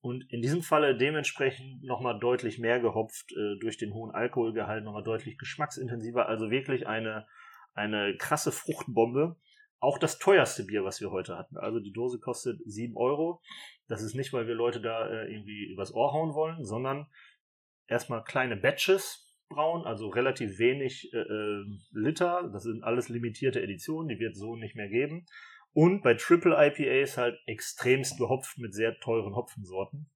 Und 0.00 0.24
in 0.32 0.40
diesem 0.40 0.62
Falle 0.62 0.96
dementsprechend 0.96 1.84
nochmal 1.84 2.18
deutlich 2.18 2.58
mehr 2.58 2.80
gehopft, 2.80 3.32
äh, 3.32 3.58
durch 3.60 3.76
den 3.76 3.92
hohen 3.92 4.10
Alkoholgehalt 4.10 4.82
nochmal 4.82 5.02
deutlich 5.02 5.36
geschmacksintensiver. 5.36 6.26
Also 6.26 6.50
wirklich 6.50 6.86
eine, 6.86 7.26
eine 7.74 8.16
krasse 8.16 8.50
Fruchtbombe. 8.50 9.36
Auch 9.78 9.98
das 9.98 10.18
teuerste 10.18 10.64
Bier, 10.64 10.84
was 10.84 11.00
wir 11.00 11.10
heute 11.10 11.36
hatten. 11.36 11.58
Also 11.58 11.80
die 11.80 11.92
Dose 11.92 12.18
kostet 12.18 12.60
7 12.64 12.96
Euro. 12.96 13.42
Das 13.88 14.02
ist 14.02 14.14
nicht, 14.14 14.32
weil 14.32 14.46
wir 14.46 14.54
Leute 14.54 14.80
da 14.80 15.06
äh, 15.06 15.30
irgendwie 15.30 15.66
übers 15.66 15.92
Ohr 15.92 16.12
hauen 16.12 16.34
wollen, 16.34 16.64
sondern 16.64 17.06
erstmal 17.86 18.24
kleine 18.24 18.56
Batches 18.56 19.30
brauen, 19.50 19.84
also 19.84 20.08
relativ 20.08 20.58
wenig 20.58 21.12
äh, 21.12 21.18
äh, 21.18 21.64
Liter. 21.92 22.48
Das 22.52 22.62
sind 22.62 22.84
alles 22.84 23.10
limitierte 23.10 23.60
Editionen, 23.60 24.08
die 24.08 24.18
wird 24.18 24.32
es 24.32 24.38
so 24.38 24.56
nicht 24.56 24.76
mehr 24.76 24.88
geben. 24.88 25.26
Und 25.72 26.02
bei 26.02 26.14
Triple 26.14 26.56
IPAs 26.56 27.16
halt 27.16 27.38
extremst 27.46 28.18
gehopft 28.18 28.58
mit 28.58 28.74
sehr 28.74 28.98
teuren 28.98 29.34
Hopfensorten. 29.34 30.10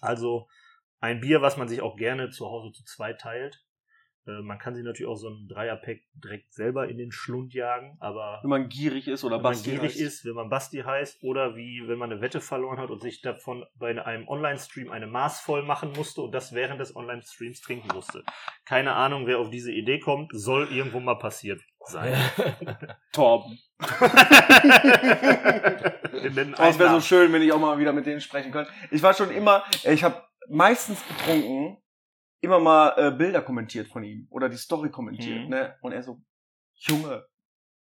Also 0.00 0.48
ein 1.00 1.20
Bier, 1.20 1.42
was 1.42 1.56
man 1.56 1.68
sich 1.68 1.82
auch 1.82 1.96
gerne 1.96 2.30
zu 2.30 2.46
Hause 2.46 2.72
zu 2.72 2.84
zweit 2.84 3.20
teilt. 3.20 3.65
Äh, 4.26 4.42
man 4.42 4.58
kann 4.58 4.74
sich 4.74 4.84
natürlich 4.84 5.08
auch 5.08 5.16
so 5.16 5.28
ein 5.28 5.46
Dreierpack 5.48 6.00
direkt 6.14 6.52
selber 6.52 6.88
in 6.88 6.98
den 6.98 7.12
Schlund 7.12 7.54
jagen, 7.54 7.96
aber 8.00 8.40
Wenn 8.42 8.50
man 8.50 8.68
gierig 8.68 9.06
ist 9.06 9.24
oder 9.24 9.36
wenn 9.36 9.42
man 9.42 9.52
Basti 9.52 9.70
gierig 9.70 9.92
heißt. 9.92 10.00
ist, 10.00 10.24
wenn 10.24 10.34
man 10.34 10.48
Basti 10.48 10.78
heißt, 10.78 11.22
oder 11.22 11.54
wie 11.56 11.84
wenn 11.86 11.98
man 11.98 12.10
eine 12.10 12.20
Wette 12.20 12.40
verloren 12.40 12.78
hat 12.78 12.90
und 12.90 13.00
sich 13.00 13.20
davon 13.20 13.64
bei 13.76 14.04
einem 14.04 14.26
Online-Stream 14.28 14.90
eine 14.90 15.06
Maß 15.06 15.40
voll 15.40 15.62
machen 15.62 15.92
musste 15.92 16.22
und 16.22 16.32
das 16.32 16.52
während 16.52 16.80
des 16.80 16.96
Online-Streams 16.96 17.60
trinken 17.60 17.88
musste. 17.94 18.24
Keine 18.64 18.94
Ahnung, 18.94 19.26
wer 19.26 19.38
auf 19.38 19.50
diese 19.50 19.70
Idee 19.72 20.00
kommt, 20.00 20.30
soll 20.32 20.68
irgendwo 20.72 20.98
mal 20.98 21.16
passiert 21.16 21.60
sein. 21.84 22.16
Torben. 23.12 23.58
Oh, 26.58 26.62
es 26.62 26.78
wäre 26.78 26.90
so 26.90 27.00
schön, 27.00 27.32
wenn 27.32 27.42
ich 27.42 27.52
auch 27.52 27.60
mal 27.60 27.78
wieder 27.78 27.92
mit 27.92 28.06
denen 28.06 28.20
sprechen 28.20 28.50
könnte. 28.50 28.72
Ich 28.90 29.02
war 29.02 29.14
schon 29.14 29.30
immer, 29.30 29.62
ich 29.84 30.02
habe 30.02 30.22
meistens 30.48 31.00
betrunken 31.02 31.78
immer 32.40 32.58
mal 32.60 32.94
äh, 32.96 33.10
Bilder 33.10 33.42
kommentiert 33.42 33.88
von 33.88 34.04
ihm 34.04 34.26
oder 34.30 34.48
die 34.48 34.56
Story 34.56 34.90
kommentiert, 34.90 35.44
Mhm. 35.44 35.48
ne? 35.50 35.76
Und 35.80 35.92
er 35.92 36.02
so, 36.02 36.20
Junge, 36.74 37.26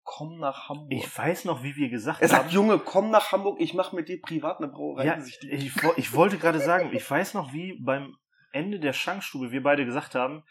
komm 0.05 0.39
nach 0.39 0.69
Hamburg. 0.69 0.93
ich 0.93 1.19
weiß 1.19 1.45
noch, 1.47 1.63
wie 1.63 1.77
wir 1.77 1.89
gesagt 1.89 2.21
er 2.23 2.29
sagt, 2.29 2.45
haben. 2.45 2.51
Junge, 2.53 2.79
komm 2.79 3.11
nach 3.11 3.33
Hamburg, 3.33 3.61
ich 3.61 3.75
mache 3.75 3.97
mit 3.97 4.09
dir 4.09 4.21
privat 4.21 4.59
eine 4.59 4.69
Brauerei. 4.69 5.07
Ja, 5.07 5.19
ich, 5.19 5.73
ich 5.97 6.13
wollte 6.13 6.39
gerade 6.39 6.61
sagen, 6.61 6.91
ich 6.93 7.11
weiß 7.11 7.35
noch, 7.35 7.53
wie 7.53 7.79
beim 7.83 8.17
Ende 8.53 8.79
der 8.79 8.93
Schankstube 8.93 9.51
wir 9.51 9.63
beide 9.63 9.85
gesagt 9.85 10.15
haben, 10.15 10.45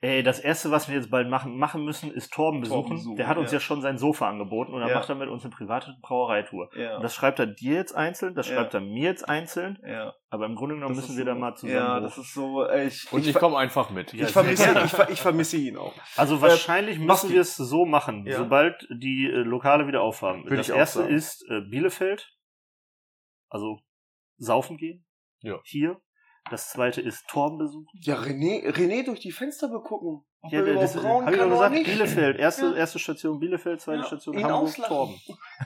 Ey, 0.00 0.22
das 0.22 0.38
erste, 0.38 0.70
was 0.70 0.88
wir 0.88 0.94
jetzt 0.94 1.10
bald 1.10 1.28
machen, 1.28 1.58
machen 1.58 1.84
müssen, 1.84 2.12
ist 2.12 2.32
Torben 2.32 2.60
besuchen. 2.60 2.90
besuchen, 2.90 3.16
Der 3.16 3.26
hat 3.26 3.36
uns 3.36 3.50
ja. 3.50 3.56
ja, 3.56 3.60
schon 3.60 3.82
sein 3.82 3.98
Sofa 3.98 4.28
angeboten 4.28 4.72
und 4.72 4.78
dann 4.80 4.90
Ja. 4.90 4.94
macht 4.94 5.08
er 5.08 5.16
mit 5.16 5.28
uns 5.28 5.42
eine 5.42 5.50
private 5.50 5.96
Brauereitour. 6.02 6.70
Ja. 6.76 6.96
Und 6.98 7.02
das 7.02 7.16
schreibt 7.16 7.40
er 7.40 7.48
dir 7.48 7.74
jetzt 7.74 7.96
einzeln, 7.96 8.36
das 8.36 8.48
Ja. 8.48 8.54
schreibt 8.54 8.74
er 8.74 8.80
mir 8.80 9.02
jetzt 9.08 9.28
einzeln, 9.28 9.76
ja. 9.84 10.14
aber 10.30 10.46
im 10.46 10.54
Grunde 10.54 10.76
genommen 10.76 10.94
Das 10.94 11.02
müssen 11.08 11.16
wir 11.18 11.24
so, 11.24 11.30
da 11.32 11.34
mal 11.34 11.56
zusammen 11.56 11.74
Ja, 11.74 11.96
hoch. 11.96 12.02
das 12.02 12.16
ist 12.16 12.32
so, 12.32 12.62
äh, 12.64 12.86
ich, 12.86 13.12
Und 13.12 13.22
ich, 13.22 13.30
ich 13.30 13.34
komme 13.34 13.58
einfach 13.58 13.90
mit. 13.90 14.12
Ja, 14.12 14.26
ich, 14.26 14.30
vermisse, 14.32 14.70
ich, 14.84 14.90
ver- 14.92 15.10
ich 15.10 15.20
vermisse 15.20 15.56
ihn 15.56 15.76
auch. 15.76 15.92
Also 16.16 16.40
wahrscheinlich 16.40 17.04
Basti. 17.04 17.26
müssen 17.26 17.34
wir 17.34 17.40
es 17.40 17.56
so 17.56 17.84
machen, 17.84 18.24
Ja. 18.24 18.36
sobald 18.36 18.80
die 18.90 19.26
äh, 19.26 19.38
Lokale 19.38 19.88
wieder 19.88 20.02
aufhaben. 20.02 20.44
Würde 20.44 20.58
das 20.58 20.68
erste 20.68 21.00
sagen. 21.00 21.12
ist 21.12 21.44
äh, 21.50 21.60
Bielefeld, 21.68 22.36
also 23.48 23.80
saufen 24.36 24.76
gehen. 24.76 25.04
Ja. 25.40 25.58
Hier. 25.64 26.00
Das 26.50 26.70
zweite 26.70 27.00
ist 27.00 27.26
Torben 27.28 27.58
besuchen. 27.58 27.86
Ja, 27.94 28.16
René, 28.16 28.66
René 28.70 29.04
durch 29.04 29.20
die 29.20 29.32
Fenster 29.32 29.68
begucken. 29.68 30.24
Ob 30.40 30.52
Ja, 30.52 30.64
er 30.64 30.74
das 30.74 30.94
habe 30.96 31.32
ich 31.32 31.38
doch 31.38 31.48
gesagt, 31.50 31.74
nicht. 31.74 31.86
Bielefeld. 31.86 32.38
Erste, 32.38 32.66
Ja. 32.66 32.74
erste 32.74 32.98
Station 32.98 33.38
Bielefeld, 33.40 33.80
zweite 33.80 34.00
Ja, 34.00 34.06
Station 34.06 34.38
ihn 34.38 34.44
Hamburg, 34.44 34.62
auslachen. 34.62 34.88
Torben. 34.88 35.20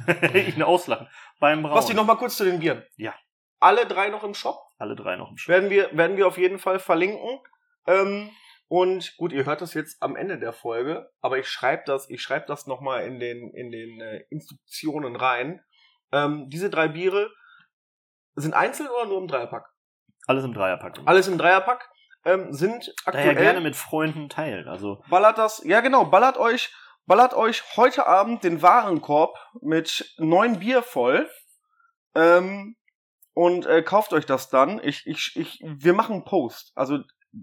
ihn 0.56 0.62
auslachen. 0.62 1.08
Beim 1.38 1.62
Brauen. 1.62 1.74
Basti, 1.74 1.94
noch 1.94 2.06
mal 2.06 2.16
kurz 2.16 2.36
zu 2.36 2.44
den 2.44 2.58
Bieren. 2.60 2.82
Ja. 2.96 3.14
Alle 3.60 3.86
drei 3.86 4.08
noch 4.08 4.24
im 4.24 4.34
Shop. 4.34 4.58
Alle 4.78 4.96
drei 4.96 5.16
noch 5.16 5.30
im 5.30 5.36
Spiel. 5.36 5.54
Werden 5.54 5.70
wir, 5.70 5.96
werden 5.96 6.16
wir 6.16 6.26
auf 6.26 6.38
jeden 6.38 6.58
Fall 6.58 6.78
verlinken. 6.78 7.38
Ähm, 7.86 8.30
und 8.68 9.14
gut, 9.18 9.32
ihr 9.32 9.44
hört 9.44 9.60
das 9.60 9.74
jetzt 9.74 10.02
am 10.02 10.16
Ende 10.16 10.38
der 10.38 10.52
Folge, 10.52 11.10
aber 11.20 11.38
ich 11.38 11.46
schreibe 11.48 11.82
das, 11.86 12.08
ich 12.08 12.22
schreibe 12.22 12.46
das 12.46 12.66
nochmal 12.66 13.04
in 13.04 13.20
den, 13.20 13.52
in 13.54 13.70
den 13.70 14.00
äh, 14.00 14.24
Instruktionen 14.30 15.14
rein. 15.14 15.60
Ähm, 16.10 16.48
diese 16.48 16.70
drei 16.70 16.88
Biere 16.88 17.30
sind 18.34 18.54
einzeln 18.54 18.88
oder 18.88 19.06
nur 19.06 19.18
im 19.18 19.28
Dreierpack? 19.28 19.66
Alles 20.26 20.44
im 20.44 20.54
Dreierpack. 20.54 21.00
Alles 21.04 21.28
im 21.28 21.38
Dreierpack. 21.38 21.88
Ähm, 22.24 22.52
sind 22.52 22.94
Daher 23.04 23.30
aktuell. 23.30 23.34
gerne 23.36 23.60
mit 23.60 23.74
Freunden 23.74 24.28
teilen. 24.28 24.68
Also 24.68 25.02
Ballert 25.10 25.38
das, 25.38 25.62
ja 25.64 25.80
genau, 25.80 26.04
ballert 26.04 26.38
euch, 26.38 26.72
ballert 27.06 27.34
euch 27.34 27.64
heute 27.76 28.06
Abend 28.06 28.44
den 28.44 28.62
Warenkorb 28.62 29.36
mit 29.60 30.14
neun 30.18 30.60
Bier 30.60 30.82
voll. 30.82 31.28
Ähm, 32.14 32.76
und 33.34 33.66
äh, 33.66 33.82
kauft 33.82 34.12
euch 34.12 34.26
das 34.26 34.50
dann. 34.50 34.80
Ich, 34.84 35.06
ich, 35.06 35.32
ich, 35.36 35.60
wir 35.64 35.94
machen 35.94 36.16
einen 36.16 36.24
Post. 36.24 36.72
Also, 36.74 36.98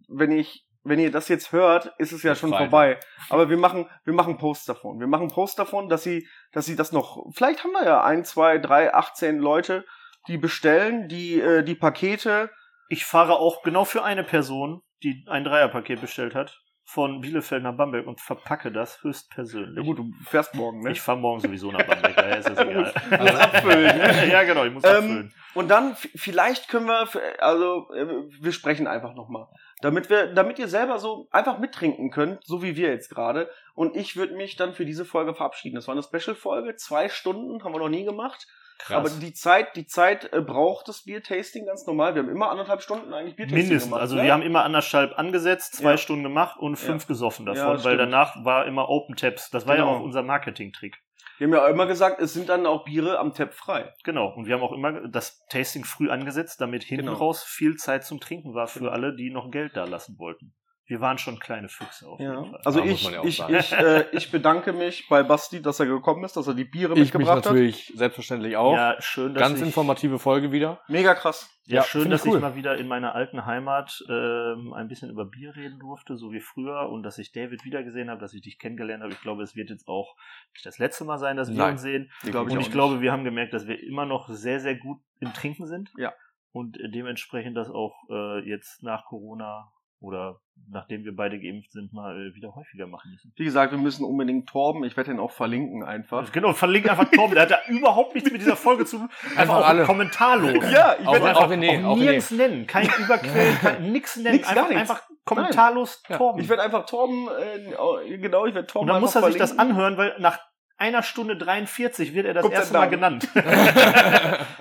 wenn 0.08 0.32
ich, 0.32 0.66
wenn 0.84 1.00
ihr 1.00 1.12
das 1.12 1.28
jetzt 1.28 1.52
hört, 1.52 1.94
ist 1.98 2.12
es 2.12 2.24
ja 2.24 2.36
schon 2.36 2.52
Freitag. 2.52 2.70
vorbei. 2.70 3.00
Aber 3.30 3.50
wir 3.50 3.58
machen, 3.58 3.90
wir 4.06 4.14
machen 4.14 4.38
Posts 4.38 4.66
davon. 4.66 5.00
Wir 5.00 5.08
machen 5.08 5.30
Posts 5.30 5.56
davon, 5.58 5.90
dass 5.90 6.04
sie, 6.04 6.28
dass 6.52 6.66
sie 6.66 6.76
das 6.76 6.92
noch, 6.92 7.26
vielleicht 7.34 7.64
haben 7.64 7.72
wir 7.72 7.86
ja 7.86 8.04
ein, 8.04 8.24
zwei, 8.24 8.60
drei, 8.60 8.94
18 8.94 9.40
Leute, 9.40 9.84
die 10.28 10.38
bestellen, 10.38 11.08
die, 11.10 11.42
äh, 11.42 11.64
die 11.64 11.76
Pakete. 11.76 12.52
Ich 12.90 13.06
fahre 13.06 13.40
auch 13.40 13.62
genau 13.64 13.86
für 13.86 14.04
eine 14.04 14.24
Person, 14.24 14.82
die 15.04 15.24
ein 15.28 15.44
Dreierpaket 15.46 16.02
bestellt 16.02 16.36
hat, 16.36 16.62
von 16.84 17.22
Bielefeld 17.22 17.62
nach 17.62 17.78
Bamberg 17.78 18.08
und 18.08 18.20
verpacke 18.20 18.72
das 18.72 19.04
höchstpersönlich. 19.04 19.78
Ja 19.78 19.84
gut, 19.84 20.00
du 20.00 20.12
fährst 20.26 20.56
morgen, 20.56 20.82
ne? 20.82 20.92
Ich 20.92 21.00
fahre 21.00 21.20
morgen 21.20 21.40
sowieso 21.40 21.72
nach 21.72 21.86
Bamberg, 21.86 22.16
daher 22.16 22.40
ist 22.40 22.50
das 22.50 22.58
egal. 22.68 22.92
muss 23.12 23.36
abfüllen. 23.36 23.98
ne? 23.98 24.28
ja, 24.32 24.42
genau, 24.44 24.66
ich 24.66 24.74
muss 24.74 24.84
Ähm, 24.84 24.90
abfüllen. 24.96 25.34
Und 25.54 25.68
dann, 25.70 25.96
vielleicht 25.96 26.68
können 26.68 26.88
wir, 26.88 27.08
also 27.40 27.94
äh, 27.94 28.08
wir 28.42 28.52
sprechen 28.52 28.88
einfach 28.88 29.14
nochmal. 29.14 29.46
Damit 29.82 30.10
wir, 30.10 30.34
damit 30.34 30.58
ihr 30.58 30.68
selber 30.68 30.98
so 30.98 31.28
einfach 31.30 31.60
mittrinken 31.60 32.10
könnt, 32.10 32.44
so 32.44 32.64
wie 32.64 32.76
wir 32.76 32.90
jetzt 32.90 33.10
gerade. 33.10 33.52
Und 33.76 33.96
ich 33.96 34.16
würde 34.16 34.36
mich 34.36 34.56
dann 34.56 34.74
für 34.74 34.84
diese 34.86 35.06
Folge 35.06 35.36
verabschieden. 35.36 35.76
Das 35.76 35.88
war 35.88 35.94
eine 35.94 36.02
Special-Folge, 36.04 36.76
zwei 36.76 37.08
Stunden, 37.08 37.64
haben 37.64 37.74
wir 37.74 37.80
noch 37.80 37.90
nie 37.90 38.04
gemacht. 38.04 38.48
Krass. 38.80 38.98
Aber 38.98 39.10
die 39.10 39.34
Zeit, 39.34 39.76
die 39.76 39.86
Zeit 39.86 40.32
äh, 40.34 40.42
braucht 40.42 40.88
das 40.88 41.04
Biertasting 41.04 41.66
ganz 41.66 41.86
normal. 41.86 42.16
Wir 42.16 42.24
haben 42.24 42.30
immer 42.30 42.50
anderthalb 42.50 42.82
Stunden 42.82 43.14
eigentlich 43.14 43.36
Biertasting 43.36 43.58
Mindestens. 43.64 43.90
gemacht. 43.90 44.02
Also 44.02 44.16
ne? 44.16 44.24
wir 44.24 44.34
haben 44.34 44.42
immer 44.42 44.64
anderthalb 44.64 45.20
angesetzt, 45.20 45.76
zwei 45.76 45.92
Ja. 45.92 45.98
Stunden 45.98 46.24
gemacht 46.24 46.58
und 46.60 46.78
fünf 46.78 47.06
gesoffen 47.06 47.46
Ja, 47.46 47.54
davon, 47.54 47.74
das 47.76 47.84
weil 47.86 47.98
danach 47.98 48.44
war 48.46 48.66
immer 48.66 48.88
Open 48.90 49.16
Taps. 49.16 49.50
Das 49.50 49.68
war 49.68 49.76
ja 49.76 49.84
Genau. 49.84 49.98
auch 49.98 50.02
unser 50.02 50.24
Marketing-Trick. 50.24 50.98
wir 51.40 51.48
haben 51.48 51.54
ja 51.54 51.68
immer 51.68 51.86
gesagt, 51.88 52.22
es 52.22 52.34
sind 52.34 52.50
dann 52.50 52.66
auch 52.66 52.86
Biere 52.86 53.20
am 53.20 53.34
Tab 53.34 53.54
frei. 53.54 53.94
Genau. 54.06 54.28
Und 54.34 54.46
wir 54.48 54.56
haben 54.56 54.64
auch 54.64 54.72
immer 54.74 55.08
das 55.10 55.46
Tasting 55.50 55.84
früh 55.84 56.10
angesetzt, 56.10 56.60
damit 56.62 56.84
hinten 56.84 57.08
Genau. 57.08 57.18
raus 57.18 57.44
viel 57.44 57.76
Zeit 57.76 58.06
zum 58.06 58.20
Trinken 58.22 58.54
war 58.54 58.68
für 58.68 58.80
Genau. 58.80 58.92
alle, 58.92 59.16
die 59.16 59.30
noch 59.30 59.52
Geld 59.52 59.76
da 59.76 59.84
lassen 59.86 60.18
wollten. 60.20 60.54
Wir 60.90 61.00
waren 61.02 61.20
schon 61.20 61.38
kleine 61.40 61.70
Füchse 61.70 62.08
auf 62.08 62.20
jeden 62.20 62.34
Fall. 62.50 62.62
Also 62.66 62.80
Ja, 62.80 62.86
muss 62.86 62.94
ich, 62.96 63.04
man 63.04 63.14
ja 63.14 63.20
auch 63.20 63.24
ich, 63.26 63.38
sagen. 63.38 63.56
ich, 63.56 63.72
äh, 63.74 64.06
ich 64.12 64.32
bedanke 64.32 64.74
mich 64.74 65.08
bei 65.08 65.22
Basti, 65.22 65.62
dass 65.62 65.80
er 65.80 65.86
gekommen 65.86 66.24
ist, 66.24 66.36
dass 66.36 66.48
er 66.48 66.56
die 66.56 66.66
Biere 66.66 66.94
ich 66.94 67.00
mich 67.00 67.14
mitgebracht 67.14 67.46
hat. 67.46 67.46
natürlich 67.46 67.94
selbstverständlich 67.96 68.58
auch. 68.58 68.74
Ja, 68.76 68.96
schön, 69.00 69.36
dass 69.36 69.42
Ganz 69.44 69.60
ich, 69.60 69.68
informative 69.68 70.18
Folge 70.18 70.52
wieder. 70.52 70.82
Mega 70.88 71.14
krass. 71.14 71.48
Ja, 71.68 71.76
Ja, 71.78 71.84
schön, 71.84 72.10
dass 72.10 72.26
ich 72.26 72.32
cool. 72.32 72.38
ich 72.38 72.42
mal 72.42 72.56
wieder 72.56 72.76
in 72.78 72.88
meiner 72.88 73.14
alten 73.14 73.46
Heimat 73.46 74.04
ähm, 74.10 74.74
ein 74.74 74.88
bisschen 74.88 75.12
über 75.12 75.26
Bier 75.26 75.56
reden 75.56 75.78
durfte, 75.78 76.18
so 76.18 76.32
wie 76.32 76.40
früher, 76.40 76.90
und 76.90 77.04
dass 77.04 77.20
ich 77.20 77.32
David 77.32 77.64
wiedergesehen 77.66 78.10
habe, 78.10 78.20
dass 78.20 78.34
ich 78.34 78.42
dich 78.42 78.58
kennengelernt 78.58 79.04
habe. 79.04 79.14
Ich 79.14 79.22
glaube, 79.22 79.44
es 79.44 79.56
wird 79.56 79.70
jetzt 79.70 79.88
auch 79.88 80.16
nicht 80.56 80.66
das 80.66 80.80
letzte 80.80 81.04
Mal 81.06 81.20
sein, 81.20 81.38
dass 81.38 81.50
wir 81.52 81.58
Nein. 81.58 81.74
uns 81.74 81.82
sehen. 81.84 82.12
Die 82.26 82.32
glaub 82.32 82.46
und 82.46 82.50
auch 82.50 82.54
ich 82.54 82.58
nicht. 82.58 82.72
glaube, 82.72 83.00
wir 83.02 83.12
haben 83.12 83.24
gemerkt, 83.24 83.54
dass 83.54 83.68
wir 83.68 83.80
immer 83.84 84.08
noch 84.08 84.28
sehr, 84.30 84.60
sehr 84.60 84.74
gut 84.76 84.98
im 85.20 85.34
Trinken 85.34 85.68
sind. 85.68 85.92
Ja. 85.98 86.14
Und 86.52 86.80
äh, 86.80 86.90
dementsprechend 86.90 87.56
das 87.56 87.70
auch 87.70 87.94
äh, 88.10 88.40
jetzt 88.50 88.82
nach 88.82 89.06
Corona 89.06 89.72
oder 90.02 90.40
nachdem 90.72 91.04
wir 91.04 91.16
beide 91.16 91.40
geimpft 91.40 91.72
sind, 91.72 91.94
mal 91.94 92.16
äh, 92.16 92.36
wieder 92.36 92.54
häufiger 92.54 92.86
machen 92.86 93.12
müssen. 93.12 93.34
Wie 93.36 93.44
gesagt, 93.44 93.72
wir 93.72 93.80
müssen 93.80 94.04
unbedingt 94.06 94.48
Torben, 94.48 94.84
ich 94.84 94.96
werde 94.98 95.12
den 95.12 95.20
auch 95.20 95.32
verlinken 95.32 95.84
einfach. 95.84 96.32
Genau, 96.32 96.54
verlinke 96.54 96.92
einfach 96.92 97.10
Tom, 97.12 97.32
der 97.32 97.44
hat 97.44 97.50
ja 97.52 97.60
überhaupt 97.70 98.14
nichts 98.14 98.32
mit 98.32 98.42
dieser 98.42 98.56
Folge 98.56 98.86
zu 98.86 98.98
tun. 98.98 99.10
Einfach, 99.24 99.38
Einfach 99.40 99.58
auch 99.58 99.68
alle. 99.68 99.84
kommentarlos. 99.84 100.64
Ja, 100.72 100.96
ich 101.00 101.06
werde 101.08 101.26
einfach 101.28 101.44
auch, 101.44 101.50
René, 101.52 101.86
auch 101.86 101.98
nirgends 101.98 102.32
nennen. 102.32 102.68
Kein 102.68 102.88
Überquellen, 102.88 103.58
kein, 103.62 103.92
nix 103.92 104.16
nennen. 104.18 104.36
Nix, 104.38 104.48
gar 104.48 104.58
einfach, 104.66 104.70
nichts. 104.70 104.82
einfach 104.92 105.04
kommentarlos 105.26 106.04
Ja. 106.10 106.18
Torben. 106.18 106.42
ich 106.42 106.50
werd 106.50 106.60
einfach 106.60 106.86
Torben, 106.86 107.28
äh, 107.28 108.18
genau, 108.18 108.46
ich 108.46 108.54
werde 108.56 108.68
Torben 108.68 108.90
Und 108.90 108.94
dann 108.94 109.02
muss 109.02 109.16
er 109.16 109.24
sich 109.24 109.38
das 109.38 109.52
verlinken. 109.54 109.76
anhören, 109.82 109.98
weil 109.98 110.16
nach 110.20 110.40
einer 110.80 111.04
Stunde 111.04 111.38
43 111.38 112.14
wird 112.14 112.26
er 112.26 112.34
das 112.34 112.42
Kommt 112.44 112.56
erste 112.56 112.74
Mal 112.74 112.90
genannt. 112.90 113.28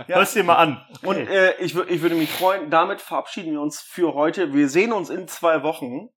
Ja. 0.08 0.16
Hörst 0.16 0.34
dir 0.36 0.44
mal 0.44 0.56
an. 0.56 0.86
Und 1.02 1.16
äh, 1.18 1.54
ich, 1.58 1.76
ich 1.76 2.00
würde 2.00 2.14
mich 2.14 2.30
freuen, 2.30 2.70
damit 2.70 3.00
verabschieden 3.02 3.52
wir 3.52 3.60
uns 3.60 3.80
für 3.80 4.14
heute. 4.14 4.54
Wir 4.54 4.68
sehen 4.70 4.92
uns 4.92 5.10
in 5.10 5.28
zwei 5.28 5.62
Wochen 5.62 6.08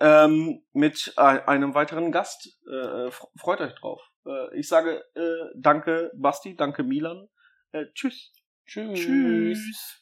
ähm, 0.00 0.64
mit 0.72 1.14
äh, 1.16 1.20
einem 1.20 1.74
weiteren 1.74 2.10
Gast. 2.10 2.58
Äh, 2.68 3.06
f- 3.06 3.26
freut 3.38 3.60
euch 3.60 3.74
drauf. 3.76 4.02
Äh, 4.26 4.58
ich 4.58 4.66
sage 4.66 5.04
äh, 5.14 5.50
danke 5.54 6.10
Basti, 6.16 6.56
danke 6.56 6.82
Milan. 6.82 7.28
Äh, 7.70 7.84
tschüss. 7.94 8.32
Tschüss. 8.66 8.98
Tschüss. 8.98 10.01